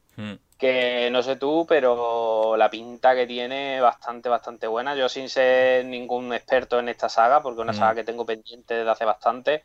Que 0.57 1.09
no 1.11 1.21
sé 1.21 1.35
tú, 1.35 1.65
pero 1.67 2.55
la 2.57 2.69
pinta 2.69 3.13
que 3.13 3.27
tiene 3.27 3.81
bastante, 3.81 4.29
bastante 4.29 4.67
buena. 4.67 4.95
Yo 4.95 5.09
sin 5.09 5.29
ser 5.29 5.85
ningún 5.85 6.33
experto 6.33 6.79
en 6.79 6.89
esta 6.89 7.09
saga, 7.09 7.41
porque 7.41 7.59
es 7.59 7.63
una 7.63 7.73
hmm. 7.73 7.75
saga 7.75 7.95
que 7.95 8.03
tengo 8.03 8.25
pendiente 8.25 8.73
desde 8.73 8.89
hace 8.89 9.05
bastante, 9.05 9.63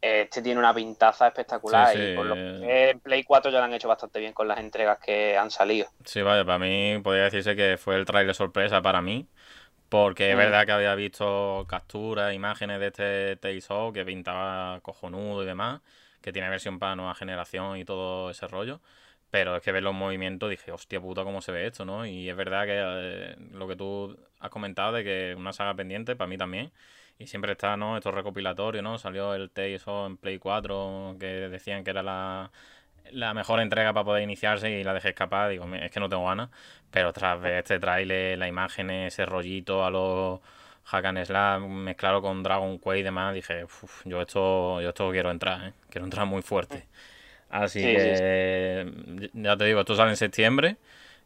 este 0.00 0.40
tiene 0.40 0.58
una 0.58 0.72
pintaza 0.72 1.26
espectacular 1.26 1.94
y 1.94 2.16
por 2.16 2.24
lo 2.24 2.34
que 2.34 2.90
en 2.90 3.00
Play 3.00 3.22
4 3.22 3.50
ya 3.50 3.58
lo 3.58 3.64
han 3.64 3.74
hecho 3.74 3.88
bastante 3.88 4.18
bien 4.18 4.32
con 4.32 4.48
las 4.48 4.58
entregas 4.58 4.98
que 4.98 5.36
han 5.36 5.50
salido. 5.50 5.88
Sí, 6.04 6.22
vaya, 6.22 6.44
para 6.44 6.58
mí 6.58 6.98
podría 7.02 7.24
decirse 7.24 7.54
que 7.54 7.76
fue 7.76 7.96
el 7.96 8.06
trailer 8.06 8.34
sorpresa 8.34 8.80
para 8.80 9.02
mí, 9.02 9.26
porque 9.90 10.30
es 10.30 10.36
mm. 10.36 10.38
verdad 10.38 10.64
que 10.64 10.72
había 10.72 10.94
visto 10.94 11.66
capturas, 11.68 12.32
imágenes 12.32 12.80
de 12.80 12.86
este 12.86 13.36
Tales 13.36 13.68
que 13.92 14.04
pintaba 14.06 14.80
cojonudo 14.80 15.42
y 15.42 15.46
demás, 15.46 15.82
que 16.22 16.32
tiene 16.32 16.48
versión 16.48 16.78
para 16.78 16.96
nueva 16.96 17.14
generación 17.14 17.76
y 17.76 17.84
todo 17.84 18.30
ese 18.30 18.46
rollo. 18.46 18.80
Pero 19.30 19.56
es 19.56 19.62
que 19.62 19.72
ver 19.72 19.82
los 19.82 19.94
movimientos 19.94 20.50
dije, 20.50 20.72
hostia 20.72 21.00
puta, 21.00 21.24
cómo 21.24 21.40
se 21.40 21.52
ve 21.52 21.66
esto, 21.66 21.84
¿no? 21.84 22.04
Y 22.06 22.28
es 22.28 22.36
verdad 22.36 22.64
que 22.66 22.74
eh, 22.76 23.36
lo 23.52 23.68
que 23.68 23.76
tú 23.76 24.18
has 24.40 24.50
comentado 24.50 24.92
de 24.92 25.04
que 25.04 25.34
una 25.36 25.52
saga 25.52 25.74
pendiente, 25.74 26.16
para 26.16 26.28
mí 26.28 26.36
también. 26.36 26.72
Y 27.18 27.26
siempre 27.26 27.52
está, 27.52 27.76
¿no? 27.76 27.96
Estos 27.96 28.14
recopilatorios, 28.14 28.82
¿no? 28.82 28.98
Salió 28.98 29.34
el 29.34 29.50
Tales 29.50 29.84
en 29.86 30.16
Play 30.16 30.38
4, 30.38 31.16
que 31.20 31.26
decían 31.26 31.84
que 31.84 31.90
era 31.90 32.02
la, 32.02 32.50
mejor 33.34 33.60
entrega 33.60 33.92
para 33.92 34.04
poder 34.04 34.22
iniciarse 34.22 34.70
y 34.70 34.84
la 34.84 34.94
dejé 34.94 35.10
escapar. 35.10 35.50
Digo, 35.50 35.66
es 35.74 35.90
que 35.90 36.00
no 36.00 36.08
tengo 36.08 36.26
ganas. 36.26 36.50
Pero 36.90 37.12
tras 37.12 37.40
ver 37.40 37.58
este 37.58 37.78
trailer, 37.78 38.38
la 38.38 38.48
imagen, 38.48 38.90
ese 38.90 39.26
rollito 39.26 39.84
a 39.84 39.90
los 39.90 40.40
Hack 40.84 41.04
and 41.04 41.66
mezclado 41.68 42.20
con 42.22 42.42
Dragon 42.42 42.78
Quest 42.78 42.98
y 42.98 43.02
demás, 43.02 43.34
dije, 43.34 43.66
yo 44.04 44.20
esto 44.22 44.80
yo 44.80 44.88
esto 44.88 45.10
quiero 45.12 45.30
entrar, 45.30 45.68
¿eh? 45.68 45.72
Quiero 45.88 46.04
entrar 46.06 46.26
muy 46.26 46.42
fuerte. 46.42 46.88
Así 47.50 47.80
que, 47.80 49.30
ya 49.34 49.56
te 49.56 49.64
digo, 49.64 49.80
esto 49.80 49.94
sale 49.96 50.10
en 50.10 50.16
septiembre. 50.16 50.76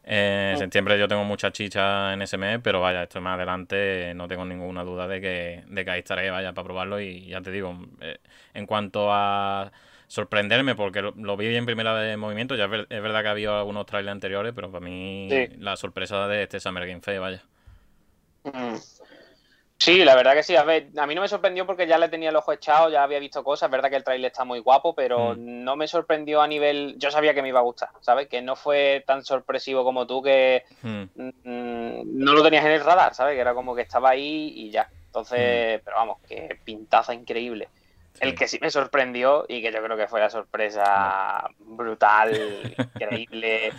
En 0.06 0.58
septiembre 0.58 0.98
yo 0.98 1.08
tengo 1.08 1.24
mucha 1.24 1.50
chicha 1.50 2.12
en 2.12 2.20
ese 2.20 2.36
mes, 2.36 2.60
pero 2.62 2.80
vaya, 2.80 3.04
esto 3.04 3.20
más 3.22 3.36
adelante 3.36 4.12
no 4.14 4.28
tengo 4.28 4.44
ninguna 4.44 4.84
duda 4.84 5.08
de 5.08 5.20
que, 5.20 5.64
de 5.66 5.84
que 5.84 5.90
ahí 5.90 6.00
estaré, 6.00 6.30
vaya, 6.30 6.52
para 6.52 6.64
probarlo. 6.64 7.00
Y 7.00 7.26
ya 7.26 7.40
te 7.40 7.50
digo, 7.50 7.74
eh, 8.00 8.18
en 8.52 8.66
cuanto 8.66 9.08
a 9.10 9.72
sorprenderme, 10.06 10.74
porque 10.74 11.00
lo, 11.00 11.36
vi 11.36 11.56
en 11.56 11.64
primera 11.64 11.94
de 11.98 12.16
movimiento, 12.16 12.54
ya 12.54 12.66
es, 12.66 13.02
verdad 13.02 13.22
que 13.22 13.28
había 13.28 13.58
algunos 13.58 13.86
trailers 13.86 14.12
anteriores, 14.12 14.52
pero 14.54 14.70
para 14.70 14.84
mí 14.84 15.28
la 15.58 15.76
sorpresa 15.76 16.28
de 16.28 16.42
este 16.42 16.60
Summer 16.60 16.86
Game 16.86 17.00
Fest, 17.00 17.20
vaya. 17.20 17.42
Mm. 18.44 18.76
Sí, 19.78 20.04
la 20.04 20.14
verdad 20.14 20.34
que 20.34 20.42
sí. 20.42 20.56
A 20.56 20.62
ver, 20.62 20.88
a 20.96 21.06
mí 21.06 21.14
no 21.14 21.20
me 21.20 21.28
sorprendió 21.28 21.66
porque 21.66 21.86
ya 21.86 21.98
le 21.98 22.08
tenía 22.08 22.30
el 22.30 22.36
ojo 22.36 22.52
echado, 22.52 22.90
ya 22.90 23.02
había 23.02 23.18
visto 23.18 23.42
cosas. 23.42 23.66
Es 23.66 23.70
verdad 23.72 23.90
que 23.90 23.96
el 23.96 24.04
trailer 24.04 24.30
está 24.30 24.44
muy 24.44 24.60
guapo, 24.60 24.94
pero 24.94 25.34
mm. 25.34 25.64
no 25.64 25.76
me 25.76 25.88
sorprendió 25.88 26.40
a 26.40 26.46
nivel. 26.46 26.94
Yo 26.98 27.10
sabía 27.10 27.34
que 27.34 27.42
me 27.42 27.48
iba 27.48 27.60
a 27.60 27.64
gustar, 27.64 27.90
¿sabes? 28.00 28.28
Que 28.28 28.40
no 28.40 28.56
fue 28.56 29.04
tan 29.06 29.24
sorpresivo 29.24 29.84
como 29.84 30.06
tú, 30.06 30.22
que 30.22 30.64
mm. 30.82 31.02
Mm, 31.14 32.24
no 32.24 32.32
lo 32.32 32.42
tenías 32.42 32.64
en 32.64 32.72
el 32.72 32.84
radar, 32.84 33.14
¿sabes? 33.14 33.34
Que 33.34 33.40
era 33.40 33.54
como 33.54 33.74
que 33.74 33.82
estaba 33.82 34.10
ahí 34.10 34.52
y 34.56 34.70
ya. 34.70 34.88
Entonces, 35.06 35.80
pero 35.84 35.96
vamos, 35.96 36.18
que 36.26 36.58
pintaza 36.64 37.12
increíble. 37.12 37.68
El 38.20 38.34
que 38.36 38.46
sí 38.46 38.58
me 38.60 38.70
sorprendió 38.70 39.44
y 39.48 39.60
que 39.60 39.72
yo 39.72 39.82
creo 39.82 39.96
que 39.96 40.06
fue 40.06 40.20
la 40.20 40.30
sorpresa 40.30 41.44
brutal, 41.58 42.74
increíble, 42.94 43.72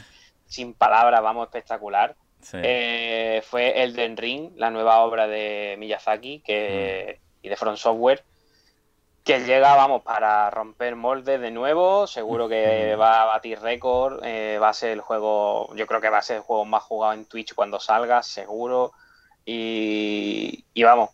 sin 0.46 0.74
palabras, 0.74 1.22
vamos, 1.22 1.48
espectacular 1.48 2.16
eh, 2.54 3.44
fue 3.46 3.84
Elden 3.84 4.18
Ring, 4.18 4.52
la 4.56 4.70
nueva 4.70 5.00
obra 5.00 5.28
de 5.28 5.76
Miyazaki 5.78 6.40
que, 6.40 7.20
mm. 7.20 7.46
y 7.46 7.50
de 7.50 7.56
Front 7.56 7.78
Software, 7.78 8.24
que 9.24 9.40
llega, 9.40 9.76
vamos, 9.76 10.04
para 10.04 10.52
romper 10.52 10.96
moldes 10.96 11.42
de 11.42 11.50
nuevo. 11.50 12.06
Seguro 12.06 12.48
que 12.48 12.94
mm. 12.96 13.00
va 13.00 13.24
a 13.24 13.26
batir 13.26 13.60
récord. 13.60 14.24
Eh, 14.24 14.60
va 14.62 14.70
a 14.70 14.74
ser 14.74 14.92
el 14.92 15.02
juego, 15.02 15.76
yo 15.76 15.88
creo 15.88 16.00
que 16.00 16.10
va 16.10 16.20
a 16.20 16.22
ser 16.22 16.38
el 16.38 16.44
juego 16.44 16.64
más 16.64 16.84
jugado 16.84 17.14
en 17.14 17.26
Twitch 17.26 17.56
cuando 17.56 17.80
salga, 17.80 18.22
seguro. 18.22 18.94
Y, 19.44 20.64
vamos, 20.84 21.10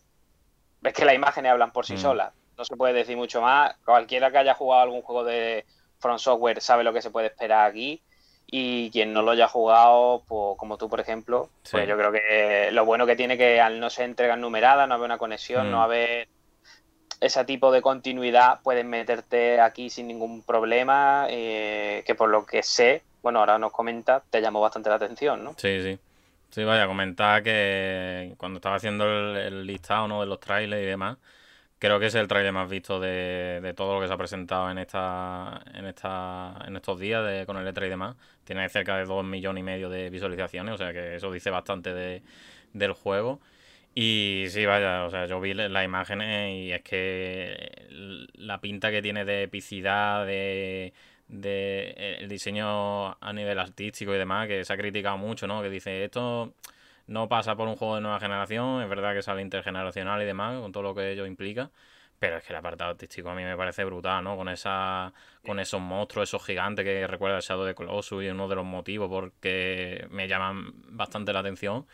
es 0.83 0.93
que 0.93 1.05
las 1.05 1.15
imágenes 1.15 1.51
hablan 1.51 1.71
por 1.71 1.85
sí 1.85 1.93
mm. 1.93 1.99
solas. 1.99 2.33
No 2.57 2.65
se 2.65 2.75
puede 2.75 2.93
decir 2.93 3.15
mucho 3.15 3.41
más. 3.41 3.75
Cualquiera 3.85 4.29
que 4.29 4.39
haya 4.39 4.55
jugado 4.55 4.83
algún 4.83 5.01
juego 5.01 5.23
de 5.23 5.65
Front 5.99 6.19
Software 6.19 6.61
sabe 6.61 6.83
lo 6.83 6.91
que 6.91 7.01
se 7.01 7.11
puede 7.11 7.27
esperar 7.27 7.69
aquí. 7.69 8.01
Y 8.53 8.91
quien 8.91 9.13
no 9.13 9.21
lo 9.21 9.31
haya 9.31 9.47
jugado, 9.47 10.23
pues, 10.27 10.57
como 10.57 10.77
tú, 10.77 10.89
por 10.89 10.99
ejemplo, 10.99 11.49
pues 11.71 11.87
yo 11.87 11.97
creo 11.97 12.11
que 12.11 12.69
lo 12.73 12.83
bueno 12.83 13.05
que 13.05 13.15
tiene 13.15 13.37
que 13.37 13.61
al 13.61 13.79
no 13.79 13.89
ser 13.89 14.05
entregas 14.05 14.37
numeradas, 14.37 14.89
no 14.89 14.95
haber 14.95 15.05
una 15.05 15.17
conexión, 15.17 15.71
no 15.71 15.77
mm. 15.77 15.81
haber 15.81 16.27
ese 17.21 17.45
tipo 17.45 17.71
de 17.71 17.81
continuidad, 17.81 18.59
puedes 18.61 18.83
meterte 18.83 19.61
aquí 19.61 19.89
sin 19.89 20.07
ningún 20.07 20.43
problema, 20.43 21.27
eh, 21.29 22.03
que 22.05 22.13
por 22.13 22.29
lo 22.29 22.45
que 22.45 22.61
sé, 22.61 23.03
bueno, 23.21 23.39
ahora 23.39 23.57
nos 23.57 23.71
comenta, 23.71 24.21
te 24.29 24.41
llamó 24.41 24.59
bastante 24.59 24.89
la 24.89 24.95
atención, 24.95 25.43
¿no? 25.43 25.53
Sí, 25.57 25.81
sí. 25.81 25.97
Sí, 26.49 26.65
vaya, 26.65 26.85
comentar 26.87 27.43
que 27.43 28.33
cuando 28.37 28.57
estaba 28.57 28.75
haciendo 28.75 29.05
el, 29.05 29.37
el 29.37 29.65
listado 29.65 30.09
¿no? 30.09 30.19
de 30.19 30.27
los 30.27 30.41
trailers 30.41 30.83
y 30.83 30.85
demás, 30.85 31.17
Creo 31.81 31.99
que 31.99 32.05
es 32.05 32.13
el 32.13 32.27
trailer 32.27 32.53
más 32.53 32.69
visto 32.69 32.99
de, 32.99 33.73
todo 33.75 33.95
lo 33.95 34.01
que 34.01 34.07
se 34.07 34.13
ha 34.13 34.17
presentado 34.17 34.69
en 34.69 34.77
esta 34.77 35.63
en 35.73 35.87
esta 35.87 36.53
en 36.67 36.75
estos 36.75 36.99
días 36.99 37.25
de, 37.25 37.47
con 37.47 37.57
el 37.57 37.65
E3 37.65 37.87
y 37.87 37.89
demás. 37.89 38.15
Tiene 38.51 38.67
cerca 38.67 38.97
de 38.97 39.05
2 39.05 39.23
millones 39.23 39.61
y 39.61 39.63
medio 39.63 39.89
de 39.89 40.09
visualizaciones, 40.09 40.73
o 40.73 40.77
sea 40.77 40.91
que 40.91 41.15
eso 41.15 41.31
dice 41.31 41.49
bastante 41.49 41.93
de, 41.93 42.21
del 42.73 42.91
juego. 42.91 43.39
Y 43.95 44.47
sí, 44.49 44.65
vaya, 44.65 45.05
o 45.05 45.09
sea, 45.09 45.25
yo 45.25 45.39
vi 45.39 45.53
las 45.53 45.85
imágenes 45.85 46.53
y 46.53 46.73
es 46.73 46.81
que 46.81 47.87
la 48.33 48.59
pinta 48.59 48.91
que 48.91 49.01
tiene 49.01 49.23
de 49.23 49.43
epicidad, 49.43 50.25
de, 50.25 50.93
el 51.29 52.27
diseño 52.27 53.11
a 53.23 53.31
nivel 53.33 53.57
artístico 53.57 54.13
y 54.13 54.17
demás, 54.17 54.49
que 54.49 54.65
se 54.65 54.73
ha 54.73 54.77
criticado 54.77 55.17
mucho, 55.17 55.47
¿no? 55.47 55.61
Que 55.61 55.69
dice, 55.69 56.03
esto 56.03 56.53
no 57.07 57.29
pasa 57.29 57.55
por 57.55 57.69
un 57.69 57.77
juego 57.77 57.95
de 57.95 58.01
nueva 58.01 58.19
generación, 58.19 58.81
es 58.81 58.89
verdad 58.89 59.13
que 59.13 59.21
sale 59.21 59.41
intergeneracional 59.41 60.21
y 60.21 60.25
demás, 60.25 60.59
con 60.59 60.73
todo 60.73 60.83
lo 60.83 60.93
que 60.93 61.13
ello 61.13 61.25
implica. 61.25 61.71
Pero 62.21 62.37
es 62.37 62.43
que 62.43 62.53
el 62.53 62.57
apartado 62.57 62.91
artístico 62.91 63.31
a 63.31 63.35
mí 63.35 63.43
me 63.43 63.57
parece 63.57 63.83
brutal, 63.83 64.23
¿no? 64.23 64.37
Con 64.37 64.47
esa 64.47 65.11
con 65.43 65.59
esos 65.59 65.81
monstruos, 65.81 66.29
esos 66.29 66.45
gigantes 66.45 66.85
que 66.85 67.07
recuerda 67.07 67.37
el 67.37 67.41
Shadow 67.41 67.65
de 67.65 67.73
Colossus 67.73 68.23
y 68.23 68.27
uno 68.27 68.47
de 68.47 68.55
los 68.55 68.65
motivos 68.65 69.09
porque 69.09 70.05
me 70.11 70.27
llaman 70.27 70.71
bastante 70.89 71.33
la 71.33 71.39
atención. 71.39 71.87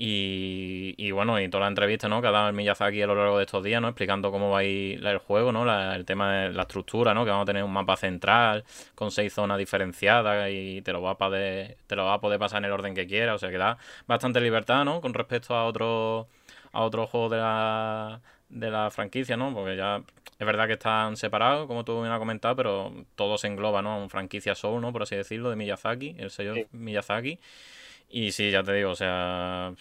Y, 0.00 1.10
bueno, 1.10 1.40
y 1.40 1.48
toda 1.50 1.62
la 1.64 1.68
entrevista 1.68 2.08
¿no? 2.08 2.22
que 2.22 2.28
ha 2.28 2.30
dado 2.30 2.48
el 2.48 2.54
Miyazaki 2.54 3.02
a 3.02 3.06
lo 3.06 3.16
largo 3.16 3.36
de 3.38 3.44
estos 3.44 3.62
días, 3.64 3.82
¿no? 3.82 3.88
explicando 3.88 4.30
cómo 4.30 4.50
va 4.50 4.60
a 4.60 4.64
ir 4.64 5.04
el 5.04 5.18
juego, 5.18 5.52
¿no? 5.52 5.70
el 5.92 6.04
tema 6.06 6.32
de 6.32 6.52
la 6.52 6.62
estructura, 6.62 7.12
¿no? 7.14 7.24
que 7.24 7.30
vamos 7.30 7.42
a 7.42 7.46
tener 7.46 7.64
un 7.64 7.72
mapa 7.72 7.96
central 7.96 8.64
con 8.94 9.10
seis 9.10 9.34
zonas 9.34 9.58
diferenciadas 9.58 10.50
y 10.50 10.80
te 10.82 10.92
lo 10.92 11.02
va 11.02 11.10
a 11.12 11.18
poder, 11.18 11.76
te 11.86 11.96
lo 11.96 12.06
va 12.06 12.14
a 12.14 12.20
poder 12.20 12.38
pasar 12.38 12.58
en 12.58 12.66
el 12.66 12.72
orden 12.72 12.94
que 12.94 13.06
quieras. 13.06 13.34
O 13.34 13.38
sea 13.38 13.50
que 13.50 13.58
da 13.58 13.76
bastante 14.06 14.40
libertad 14.40 14.84
¿no? 14.84 15.00
con 15.00 15.12
respecto 15.14 15.54
a 15.54 15.64
otro, 15.64 16.28
a 16.72 16.82
otro 16.82 17.06
juego 17.08 17.28
de 17.30 17.38
la, 17.38 18.20
de 18.48 18.70
la 18.70 18.90
franquicia, 18.90 19.36
¿no? 19.36 19.52
porque 19.54 19.76
ya 19.76 20.02
es 20.38 20.46
verdad 20.46 20.66
que 20.66 20.74
están 20.74 21.16
separados, 21.16 21.66
como 21.66 21.84
tú 21.84 22.00
me 22.00 22.08
has 22.08 22.18
comentado, 22.18 22.56
pero 22.56 22.92
todo 23.16 23.38
se 23.38 23.48
engloba 23.48 23.82
¿no? 23.82 23.92
a 23.92 23.96
un 23.96 24.10
franquicia 24.10 24.54
Soul, 24.54 24.80
¿no? 24.80 24.92
por 24.92 25.02
así 25.02 25.16
decirlo, 25.16 25.50
de 25.50 25.56
Miyazaki, 25.56 26.16
el 26.18 26.30
sello 26.30 26.54
Miyazaki. 26.72 27.38
Y 28.10 28.32
sí, 28.32 28.50
ya 28.50 28.62
te 28.62 28.72
digo, 28.72 28.90
o 28.90 28.94
sea, 28.94 29.74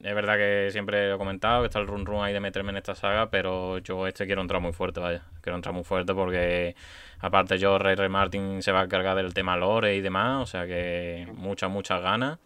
es 0.00 0.14
verdad 0.14 0.36
que 0.36 0.68
siempre 0.70 1.12
he 1.12 1.18
comentado 1.18 1.62
que 1.62 1.66
está 1.66 1.80
el 1.80 1.88
run 1.88 2.06
run 2.06 2.22
ahí 2.22 2.32
de 2.32 2.38
meterme 2.38 2.70
en 2.70 2.76
esta 2.76 2.94
saga, 2.94 3.30
pero 3.30 3.78
yo 3.78 4.06
este 4.06 4.26
quiero 4.26 4.42
entrar 4.42 4.60
muy 4.60 4.72
fuerte, 4.72 5.00
vaya. 5.00 5.24
Quiero 5.40 5.56
entrar 5.56 5.74
muy 5.74 5.82
fuerte 5.82 6.14
porque 6.14 6.76
aparte 7.18 7.58
yo, 7.58 7.78
Ray 7.78 7.96
Ray 7.96 8.08
Martin 8.08 8.62
se 8.62 8.70
va 8.70 8.82
a 8.82 8.84
encargar 8.84 9.16
del 9.16 9.34
tema 9.34 9.56
lore 9.56 9.96
y 9.96 10.00
demás, 10.00 10.42
o 10.42 10.46
sea 10.46 10.66
que 10.66 11.26
muchas, 11.34 11.68
muchas 11.68 12.00
ganas. 12.00 12.38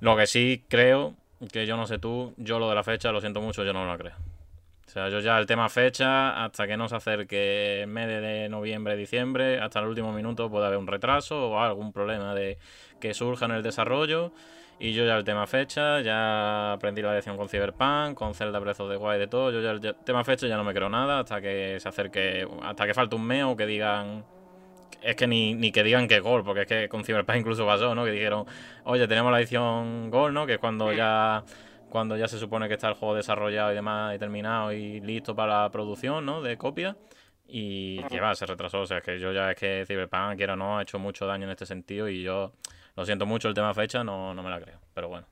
Lo 0.00 0.14
que 0.14 0.26
sí 0.26 0.62
creo, 0.68 1.14
que 1.50 1.64
yo 1.64 1.78
no 1.78 1.86
sé 1.86 1.98
tú, 1.98 2.34
yo 2.36 2.58
lo 2.58 2.68
de 2.68 2.74
la 2.74 2.84
fecha, 2.84 3.12
lo 3.12 3.22
siento 3.22 3.40
mucho, 3.40 3.64
yo 3.64 3.72
no 3.72 3.86
lo 3.86 3.96
creo. 3.96 4.14
O 4.86 4.90
sea, 4.90 5.08
yo 5.08 5.20
ya 5.20 5.38
el 5.38 5.46
tema 5.46 5.68
fecha, 5.68 6.44
hasta 6.44 6.66
que 6.66 6.76
no 6.76 6.88
se 6.88 6.96
acerque 6.96 7.82
el 7.82 7.88
mes 7.88 8.06
de 8.06 8.48
noviembre, 8.48 8.96
diciembre, 8.96 9.58
hasta 9.58 9.80
el 9.80 9.86
último 9.86 10.12
minuto 10.12 10.50
puede 10.50 10.66
haber 10.66 10.78
un 10.78 10.86
retraso 10.86 11.50
o 11.50 11.58
algún 11.58 11.92
problema 11.92 12.34
de 12.34 12.58
que 13.00 13.14
surja 13.14 13.46
en 13.46 13.52
el 13.52 13.62
desarrollo. 13.62 14.32
Y 14.78 14.92
yo 14.92 15.04
ya 15.06 15.16
el 15.16 15.24
tema 15.24 15.46
fecha, 15.46 16.00
ya 16.00 16.72
aprendí 16.72 17.00
la 17.00 17.14
lección 17.14 17.36
con 17.36 17.48
Cyberpunk, 17.48 18.14
con 18.14 18.34
Zelda 18.34 18.58
Breath 18.58 18.80
of 18.80 18.90
the 18.90 18.96
Wild 18.96 19.18
de 19.18 19.26
todo. 19.28 19.50
Yo 19.50 19.60
ya 19.60 19.70
el 19.70 19.80
tema 20.04 20.24
fecha 20.24 20.46
ya 20.46 20.56
no 20.56 20.64
me 20.64 20.74
creo 20.74 20.88
nada 20.88 21.20
hasta 21.20 21.40
que 21.40 21.78
se 21.78 21.88
acerque, 21.88 22.46
hasta 22.62 22.86
que 22.86 22.94
falte 22.94 23.14
un 23.14 23.24
mes 23.24 23.44
o 23.44 23.56
que 23.56 23.66
digan. 23.66 24.24
Es 25.00 25.16
que 25.16 25.26
ni, 25.26 25.54
ni 25.54 25.70
que 25.70 25.82
digan 25.82 26.08
que 26.08 26.20
Gol, 26.20 26.44
porque 26.44 26.62
es 26.62 26.66
que 26.66 26.88
con 26.88 27.04
Cyberpunk 27.04 27.38
incluso 27.38 27.66
pasó, 27.66 27.94
¿no? 27.94 28.04
Que 28.04 28.10
dijeron, 28.10 28.46
oye, 28.84 29.06
tenemos 29.06 29.30
la 29.30 29.38
edición 29.38 30.10
Gol, 30.10 30.32
¿no? 30.34 30.46
Que 30.46 30.54
es 30.54 30.58
cuando 30.58 30.92
ya 30.92 31.44
cuando 31.94 32.16
ya 32.16 32.26
se 32.26 32.40
supone 32.40 32.66
que 32.66 32.74
está 32.74 32.88
el 32.88 32.94
juego 32.94 33.14
desarrollado 33.14 33.70
y 33.70 33.76
demás 33.76 34.16
y 34.16 34.18
terminado 34.18 34.72
y 34.72 34.98
listo 34.98 35.36
para 35.36 35.62
la 35.62 35.70
producción, 35.70 36.26
¿no? 36.26 36.42
De 36.42 36.58
copia. 36.58 36.96
Y 37.46 38.02
que 38.08 38.18
va, 38.18 38.34
se 38.34 38.46
retrasó. 38.46 38.80
O 38.80 38.86
sea, 38.86 38.98
es 38.98 39.04
que 39.04 39.20
yo 39.20 39.32
ya 39.32 39.52
es 39.52 39.56
que 39.56 39.84
Cyberpunk, 39.86 40.36
quiera 40.36 40.54
o 40.54 40.56
no, 40.56 40.76
ha 40.76 40.82
hecho 40.82 40.98
mucho 40.98 41.24
daño 41.24 41.44
en 41.44 41.50
este 41.50 41.66
sentido 41.66 42.08
y 42.08 42.24
yo 42.24 42.52
lo 42.96 43.04
siento 43.04 43.26
mucho, 43.26 43.46
el 43.46 43.54
tema 43.54 43.72
fecha 43.74 44.02
no, 44.02 44.34
no 44.34 44.42
me 44.42 44.50
la 44.50 44.60
creo, 44.60 44.80
pero 44.92 45.08
bueno. 45.08 45.28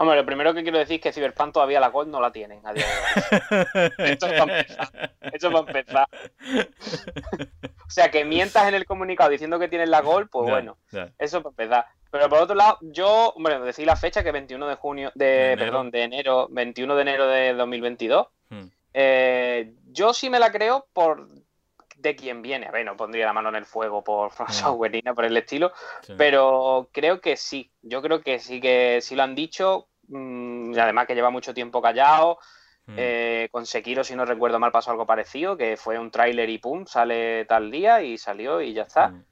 Hombre, 0.00 0.16
lo 0.16 0.24
primero 0.24 0.54
que 0.54 0.62
quiero 0.62 0.78
decir 0.78 0.96
es 0.96 1.02
que 1.02 1.12
Cyberpunk 1.12 1.52
todavía 1.52 1.78
la 1.78 1.88
Gold 1.88 2.08
no 2.08 2.22
la 2.22 2.32
tienen 2.32 2.66
a 2.66 2.72
día 2.72 2.86
de 2.86 3.58
hoy. 3.58 4.12
Esto 4.12 4.28
es 4.28 4.40
para 4.40 4.60
empezar. 4.60 5.12
Esto 5.20 5.46
es 5.48 5.52
para 5.52 5.58
empezar. 5.58 6.08
o 7.86 7.90
sea, 7.90 8.10
que 8.10 8.24
mientas 8.24 8.66
en 8.66 8.74
el 8.74 8.86
comunicado 8.86 9.28
diciendo 9.28 9.58
que 9.58 9.68
tienes 9.68 9.90
la 9.90 10.00
Gold, 10.00 10.30
pues 10.30 10.48
bueno, 10.48 10.78
eso 10.90 11.12
es 11.18 11.32
para 11.32 11.50
empezar. 11.50 11.86
Pero 12.10 12.30
por 12.30 12.38
otro 12.38 12.54
lado, 12.54 12.78
yo, 12.80 13.34
hombre, 13.36 13.60
decir 13.60 13.84
la 13.84 13.94
fecha 13.94 14.24
que 14.24 14.32
21 14.32 14.68
de 14.68 14.74
junio, 14.76 15.12
de, 15.14 15.54
perdón, 15.58 15.90
de 15.90 16.04
enero, 16.04 16.48
21 16.50 16.96
de 16.96 17.02
enero 17.02 17.26
de 17.26 17.52
2022. 17.52 18.26
Hmm. 18.48 18.68
Eh, 18.94 19.74
yo 19.84 20.14
sí 20.14 20.30
me 20.30 20.38
la 20.38 20.50
creo 20.50 20.86
por 20.94 21.28
de 22.00 22.16
quién 22.16 22.42
viene. 22.42 22.66
A 22.66 22.70
ver, 22.70 22.84
no 22.84 22.96
pondría 22.96 23.26
la 23.26 23.32
mano 23.32 23.50
en 23.50 23.56
el 23.56 23.66
fuego 23.66 24.02
por 24.02 24.32
Software 24.50 24.92
ni 24.92 25.02
por 25.02 25.24
el 25.24 25.36
estilo, 25.36 25.72
pero 26.16 26.88
creo 26.92 27.20
que 27.20 27.36
sí. 27.36 27.70
Yo 27.82 28.02
creo 28.02 28.22
que 28.22 28.38
sí 28.38 28.60
que 28.60 29.00
sí 29.02 29.14
lo 29.14 29.22
han 29.22 29.34
dicho. 29.34 29.88
Mm, 30.10 30.74
y 30.74 30.78
además 30.78 31.06
que 31.06 31.14
lleva 31.14 31.30
mucho 31.30 31.54
tiempo 31.54 31.80
callado. 31.80 32.38
Mm. 32.86 32.94
Eh, 32.96 33.48
con 33.50 33.66
Sekiro, 33.66 34.04
si 34.04 34.14
no 34.14 34.24
recuerdo 34.24 34.58
mal, 34.58 34.72
pasó 34.72 34.90
algo 34.90 35.06
parecido, 35.06 35.56
que 35.56 35.76
fue 35.76 35.98
un 35.98 36.10
tráiler 36.10 36.50
y 36.50 36.58
pum, 36.58 36.86
sale 36.86 37.44
tal 37.46 37.70
día 37.70 38.02
y 38.02 38.18
salió 38.18 38.60
y 38.60 38.72
ya 38.72 38.82
está. 38.82 39.08
Mm. 39.08 39.24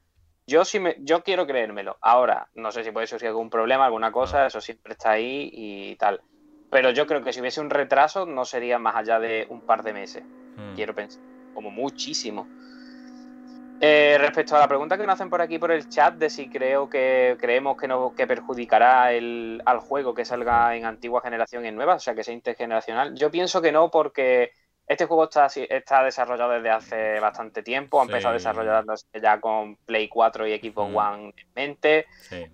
Yo 0.47 0.65
sí 0.65 0.81
me, 0.81 0.97
yo 1.01 1.23
quiero 1.23 1.47
creérmelo. 1.47 1.99
Ahora, 2.01 2.49
no 2.55 2.73
sé 2.73 2.83
si 2.83 2.91
puede 2.91 3.07
ser 3.07 3.27
algún 3.27 3.51
problema, 3.51 3.85
alguna 3.85 4.13
cosa, 4.13 4.47
eso 4.47 4.61
siempre 4.61 4.95
está 4.95 5.11
ahí 5.11 5.51
y 5.53 5.97
tal. 5.97 6.23
Pero 6.71 6.91
yo 6.91 7.07
creo 7.07 7.23
que 7.23 7.33
si 7.33 7.41
hubiese 7.41 7.61
un 7.61 7.69
retraso, 7.69 8.25
no 8.25 8.45
sería 8.45 8.79
más 8.79 8.97
allá 8.97 9.19
de 9.19 9.47
un 9.51 9.61
par 9.61 9.83
de 9.83 9.93
meses. 9.93 10.25
Quiero 10.75 10.95
pensar 10.95 11.23
como 11.55 11.71
muchísimo. 11.71 12.49
Eh, 13.81 14.17
respecto 14.19 14.57
a 14.57 14.59
la 14.59 14.67
pregunta 14.67 14.97
que 14.97 15.07
nos 15.07 15.15
hacen 15.15 15.31
por 15.31 15.41
aquí 15.41 15.59
por 15.59 15.71
el 15.71 15.89
chat 15.89 16.15
de 16.15 16.31
si 16.31 16.49
creo 16.49 16.91
que 16.91 17.37
creemos 17.39 17.77
que 17.77 17.87
no 17.87 18.13
que 18.13 18.27
perjudicará 18.27 19.13
el, 19.13 19.63
al 19.65 19.79
juego 19.79 20.15
que 20.15 20.25
salga 20.25 20.75
en 20.75 20.85
antigua 20.85 21.21
generación 21.21 21.65
y 21.65 21.69
en 21.69 21.77
nueva, 21.77 21.95
o 21.95 22.01
sea 22.01 22.15
que 22.15 22.25
sea 22.25 22.35
intergeneracional, 22.35 23.15
yo 23.15 23.31
pienso 23.31 23.63
que 23.63 23.71
no 23.71 23.89
porque 23.91 24.51
este 24.89 25.05
juego 25.05 25.25
está, 25.25 25.47
está 25.47 26.03
desarrollado 26.03 26.53
desde 26.53 26.71
hace 26.71 27.21
bastante 27.21 27.63
tiempo, 27.63 28.01
ha 28.01 28.05
empezado 28.05 28.31
a 28.31 28.39
desarrollarse 28.39 29.07
ya 29.23 29.39
con 29.39 29.77
Play 29.77 30.09
4 30.09 30.47
y 30.47 30.59
Xbox 30.59 30.97
One 30.97 31.35
en 31.37 31.53
mente. 31.55 32.07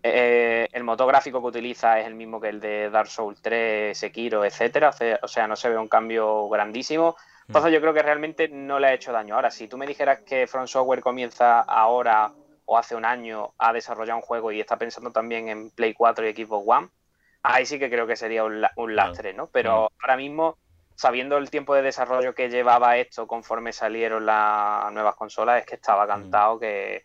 Eh, 0.02 0.68
el 0.72 0.82
motor 0.82 1.06
gráfico 1.06 1.40
que 1.40 1.46
utiliza 1.46 2.00
es 2.00 2.06
el 2.08 2.16
mismo 2.16 2.40
que 2.40 2.48
el 2.48 2.60
de 2.60 2.90
Dark 2.90 3.06
Souls 3.06 3.40
3, 3.40 3.96
Sekiro, 3.96 4.44
etcétera, 4.44 4.90
o 5.22 5.28
sea, 5.28 5.46
no 5.46 5.54
se 5.54 5.68
ve 5.68 5.78
un 5.78 5.87
cambio 5.87 6.48
grandísimo. 6.48 7.16
Entonces 7.46 7.72
yo 7.72 7.80
creo 7.80 7.92
que 7.92 8.02
realmente 8.02 8.48
no 8.48 8.78
le 8.78 8.88
ha 8.88 8.94
hecho 8.94 9.12
daño. 9.12 9.35
Ahora, 9.35 9.50
si 9.50 9.68
tú 9.68 9.76
me 9.76 9.87
dijeras 9.87 10.20
que 10.20 10.46
Front 10.46 10.68
Software 10.68 11.00
comienza 11.00 11.61
ahora 11.61 12.33
o 12.64 12.78
hace 12.78 12.96
un 12.96 13.04
año 13.04 13.52
a 13.59 13.72
desarrollar 13.72 14.16
un 14.16 14.22
juego 14.22 14.50
y 14.50 14.61
está 14.61 14.78
pensando 14.78 15.11
también 15.11 15.48
en 15.48 15.70
Play 15.70 15.92
4 15.92 16.26
y 16.26 16.33
Xbox 16.33 16.64
One, 16.66 16.88
ahí 17.42 17.66
sí 17.66 17.78
que 17.78 17.90
creo 17.90 18.07
que 18.07 18.16
sería 18.16 18.44
un, 18.44 18.96
lastre, 18.96 19.35
¿no? 19.35 19.48
Pero 19.48 19.90
ahora 20.00 20.16
mismo, 20.16 20.57
sabiendo 20.94 21.37
el 21.37 21.50
tiempo 21.50 21.74
de 21.74 21.83
desarrollo 21.83 22.35
que 22.35 22.48
llevaba 22.48 22.96
esto 22.96 23.26
conforme 23.26 23.72
salieron 23.72 24.24
las 24.24 24.90
nuevas 24.92 25.14
consolas, 25.14 25.61
es 25.61 25.66
que 25.66 25.74
estaba 25.74 26.07
cantado 26.07 26.59
que, 26.59 27.04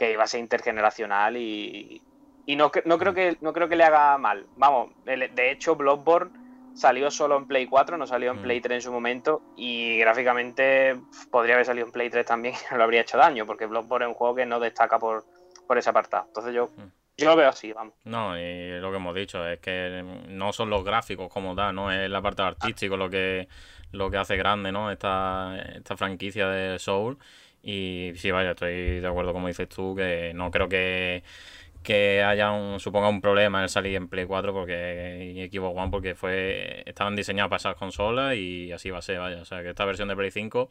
iba 0.00 0.24
a 0.24 0.28
ser 0.28 0.40
intergeneracional 0.40 1.36
y, 1.36 2.02
no, 2.48 2.72
no, 2.84 2.98
creo 2.98 3.14
que, 3.14 3.36
no 3.40 3.52
creo 3.52 3.68
que 3.68 3.76
le 3.76 3.84
haga 3.84 4.18
mal. 4.18 4.46
Vamos, 4.56 4.90
de 5.04 5.50
hecho, 5.52 5.76
Bloodborne 5.76 6.47
salió 6.78 7.10
solo 7.10 7.36
en 7.36 7.46
Play 7.46 7.66
4, 7.66 7.96
no 7.96 8.06
salió 8.06 8.30
en 8.30 8.38
mm. 8.38 8.42
Play 8.42 8.60
3 8.60 8.76
en 8.76 8.82
su 8.82 8.92
momento 8.92 9.42
y 9.56 9.98
gráficamente 9.98 10.96
podría 11.30 11.54
haber 11.54 11.66
salido 11.66 11.86
en 11.86 11.92
Play 11.92 12.08
3 12.08 12.24
también 12.24 12.54
y 12.70 12.70
no 12.70 12.78
lo 12.78 12.84
habría 12.84 13.00
hecho 13.00 13.18
daño 13.18 13.46
porque 13.46 13.66
Bloodborne 13.66 14.06
es 14.06 14.08
un 14.08 14.14
juego 14.14 14.36
que 14.36 14.46
no 14.46 14.60
destaca 14.60 14.98
por, 14.98 15.24
por 15.66 15.76
ese 15.76 15.90
apartado. 15.90 16.26
Entonces 16.28 16.54
yo, 16.54 16.68
mm. 16.68 16.90
yo 17.16 17.26
lo 17.26 17.36
veo 17.36 17.48
así, 17.48 17.72
vamos. 17.72 17.94
No, 18.04 18.38
y 18.38 18.78
lo 18.78 18.90
que 18.90 18.96
hemos 18.96 19.14
dicho 19.14 19.46
es 19.46 19.58
que 19.58 20.04
no 20.28 20.52
son 20.52 20.70
los 20.70 20.84
gráficos 20.84 21.32
como 21.32 21.54
da, 21.54 21.72
no 21.72 21.90
es 21.90 22.08
la 22.08 22.22
parte 22.22 22.42
artística 22.42 22.96
lo 22.96 23.10
que 23.10 23.48
lo 23.90 24.10
que 24.10 24.18
hace 24.18 24.36
grande, 24.36 24.70
¿no? 24.70 24.90
Esta, 24.90 25.56
esta 25.76 25.96
franquicia 25.96 26.46
de 26.48 26.78
Soul 26.78 27.18
y 27.62 28.12
sí, 28.16 28.30
vaya, 28.30 28.50
estoy 28.50 29.00
de 29.00 29.06
acuerdo 29.06 29.32
como 29.32 29.48
dices 29.48 29.68
tú 29.68 29.94
que 29.96 30.32
no 30.34 30.50
creo 30.50 30.68
que 30.68 31.24
que 31.88 32.22
haya 32.22 32.50
un, 32.50 32.80
suponga 32.80 33.08
un 33.08 33.22
problema 33.22 33.62
el 33.62 33.70
salir 33.70 33.96
en 33.96 34.08
Play 34.08 34.26
4 34.26 34.52
porque 34.52 35.32
y 35.34 35.48
Xbox 35.48 35.90
porque 35.90 36.14
fue 36.14 36.82
estaban 36.84 37.16
diseñados 37.16 37.48
para 37.48 37.56
esas 37.56 37.76
consolas 37.76 38.36
y 38.36 38.70
así 38.72 38.90
va 38.90 38.98
a 38.98 39.02
ser, 39.02 39.20
vaya. 39.20 39.40
O 39.40 39.46
sea 39.46 39.62
que 39.62 39.70
esta 39.70 39.86
versión 39.86 40.06
de 40.08 40.14
Play 40.14 40.30
5 40.30 40.68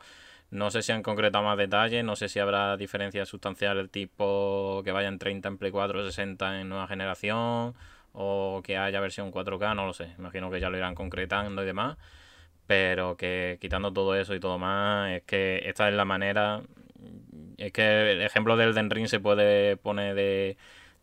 no 0.52 0.70
sé 0.70 0.84
si 0.84 0.92
han 0.92 1.02
concretado 1.02 1.44
más 1.44 1.58
detalles, 1.58 2.04
no 2.04 2.16
sé 2.16 2.30
si 2.30 2.38
habrá 2.40 2.78
diferencias 2.78 3.28
sustanciales 3.30 3.90
tipo 3.90 4.84
que 4.84 4.92
vayan 4.92 5.18
30 5.18 5.48
en 5.48 5.58
Play 5.58 5.72
4, 5.72 6.06
60 6.06 6.62
en 6.62 6.70
nueva 6.70 6.88
generación 6.88 7.74
o 8.14 8.62
que 8.64 8.78
haya 8.78 9.00
versión 9.00 9.32
4K, 9.32 9.76
no 9.76 9.88
lo 9.88 9.94
sé. 9.94 10.10
Imagino 10.20 10.52
que 10.52 10.60
ya 10.60 10.70
lo 10.70 10.78
irán 10.78 10.94
concretando 10.94 11.64
y 11.64 11.66
demás. 11.66 11.98
Pero 12.68 13.18
que 13.18 13.58
quitando 13.62 13.92
todo 13.94 14.16
eso 14.16 14.36
y 14.36 14.40
todo 14.40 14.60
más, 14.60 15.12
es 15.14 15.24
que 15.24 15.64
esta 15.66 15.90
es 15.90 15.96
la 15.96 16.06
manera. 16.06 16.62
Es 17.58 17.72
que 17.72 18.12
el 18.12 18.22
ejemplo 18.22 18.58
del 18.58 18.76
Den 18.76 18.90
Ring 18.92 19.08
se 19.08 19.20
puede 19.20 19.78
poner 19.78 20.16
de, 20.16 20.58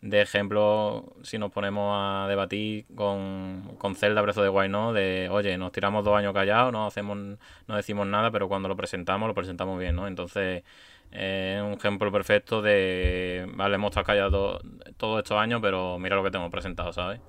de 0.04 0.20
ejemplo, 0.20 1.14
si 1.22 1.38
nos 1.38 1.50
ponemos 1.50 1.96
a 1.96 2.28
debatir 2.28 2.84
con, 2.94 3.74
con 3.78 3.96
Zelda 3.96 4.20
of 4.20 4.34
the 4.34 4.50
Wild, 4.50 4.70
¿no? 4.70 4.92
De, 4.92 5.30
oye, 5.30 5.56
nos 5.56 5.72
tiramos 5.72 6.04
dos 6.04 6.14
años 6.14 6.34
callados, 6.34 6.70
no 6.74 6.86
hacemos, 6.86 7.16
no 7.16 7.74
decimos 7.74 8.06
nada, 8.06 8.30
pero 8.30 8.46
cuando 8.46 8.68
lo 8.68 8.76
presentamos, 8.76 9.26
lo 9.26 9.34
presentamos 9.34 9.78
bien, 9.80 9.96
¿no? 9.96 10.06
Entonces, 10.06 10.62
es 11.10 11.62
un 11.62 11.72
ejemplo 11.72 12.12
perfecto 12.12 12.60
de, 12.60 13.50
vale, 13.54 13.76
hemos 13.76 13.92
estado 13.92 14.04
callados 14.04 14.60
todos 14.98 15.20
estos 15.20 15.38
años, 15.38 15.60
pero 15.62 15.98
mira 15.98 16.16
lo 16.16 16.22
que 16.22 16.30
tenemos 16.30 16.50
presentado, 16.50 16.92
¿sabes? 16.92 17.22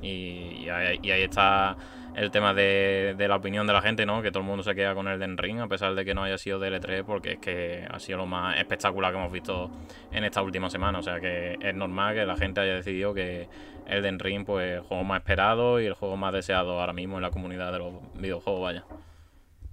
Y, 0.00 0.68
ahí, 0.68 1.00
está 1.02 1.76
el 2.14 2.30
tema 2.30 2.54
de, 2.54 3.14
la 3.18 3.36
opinión 3.36 3.66
de 3.66 3.72
la 3.72 3.82
gente, 3.82 4.06
¿no? 4.06 4.22
Que 4.22 4.30
todo 4.30 4.42
el 4.42 4.48
mundo 4.48 4.62
se 4.62 4.74
queda 4.74 4.94
con 4.94 5.08
el 5.08 5.18
Den 5.18 5.36
Ring, 5.38 5.60
a 5.60 5.68
pesar 5.68 5.94
de 5.94 6.04
que 6.04 6.14
no 6.14 6.22
haya 6.22 6.38
sido 6.38 6.60
DL3, 6.60 7.04
porque 7.04 7.32
es 7.32 7.38
que 7.38 7.86
ha 7.88 7.98
sido 7.98 8.18
lo 8.18 8.26
más 8.26 8.58
espectacular 8.58 9.12
que 9.12 9.18
hemos 9.18 9.32
visto 9.32 9.70
en 10.12 10.24
esta 10.24 10.42
última 10.42 10.70
semana. 10.70 10.98
O 10.98 11.02
sea 11.02 11.20
que 11.20 11.58
es 11.60 11.74
normal 11.74 12.14
que 12.14 12.26
la 12.26 12.36
gente 12.36 12.60
haya 12.60 12.74
decidido 12.74 13.14
que 13.14 13.48
el 13.86 14.02
Den 14.02 14.18
Ring, 14.18 14.44
pues, 14.44 14.78
el 14.78 14.80
juego 14.80 15.04
más 15.04 15.20
esperado 15.20 15.80
y 15.80 15.86
el 15.86 15.94
juego 15.94 16.16
más 16.16 16.32
deseado 16.32 16.80
ahora 16.80 16.92
mismo 16.92 17.16
en 17.16 17.22
la 17.22 17.30
comunidad 17.30 17.72
de 17.72 17.78
los 17.78 17.94
videojuegos, 18.14 18.62
vaya. 18.62 18.84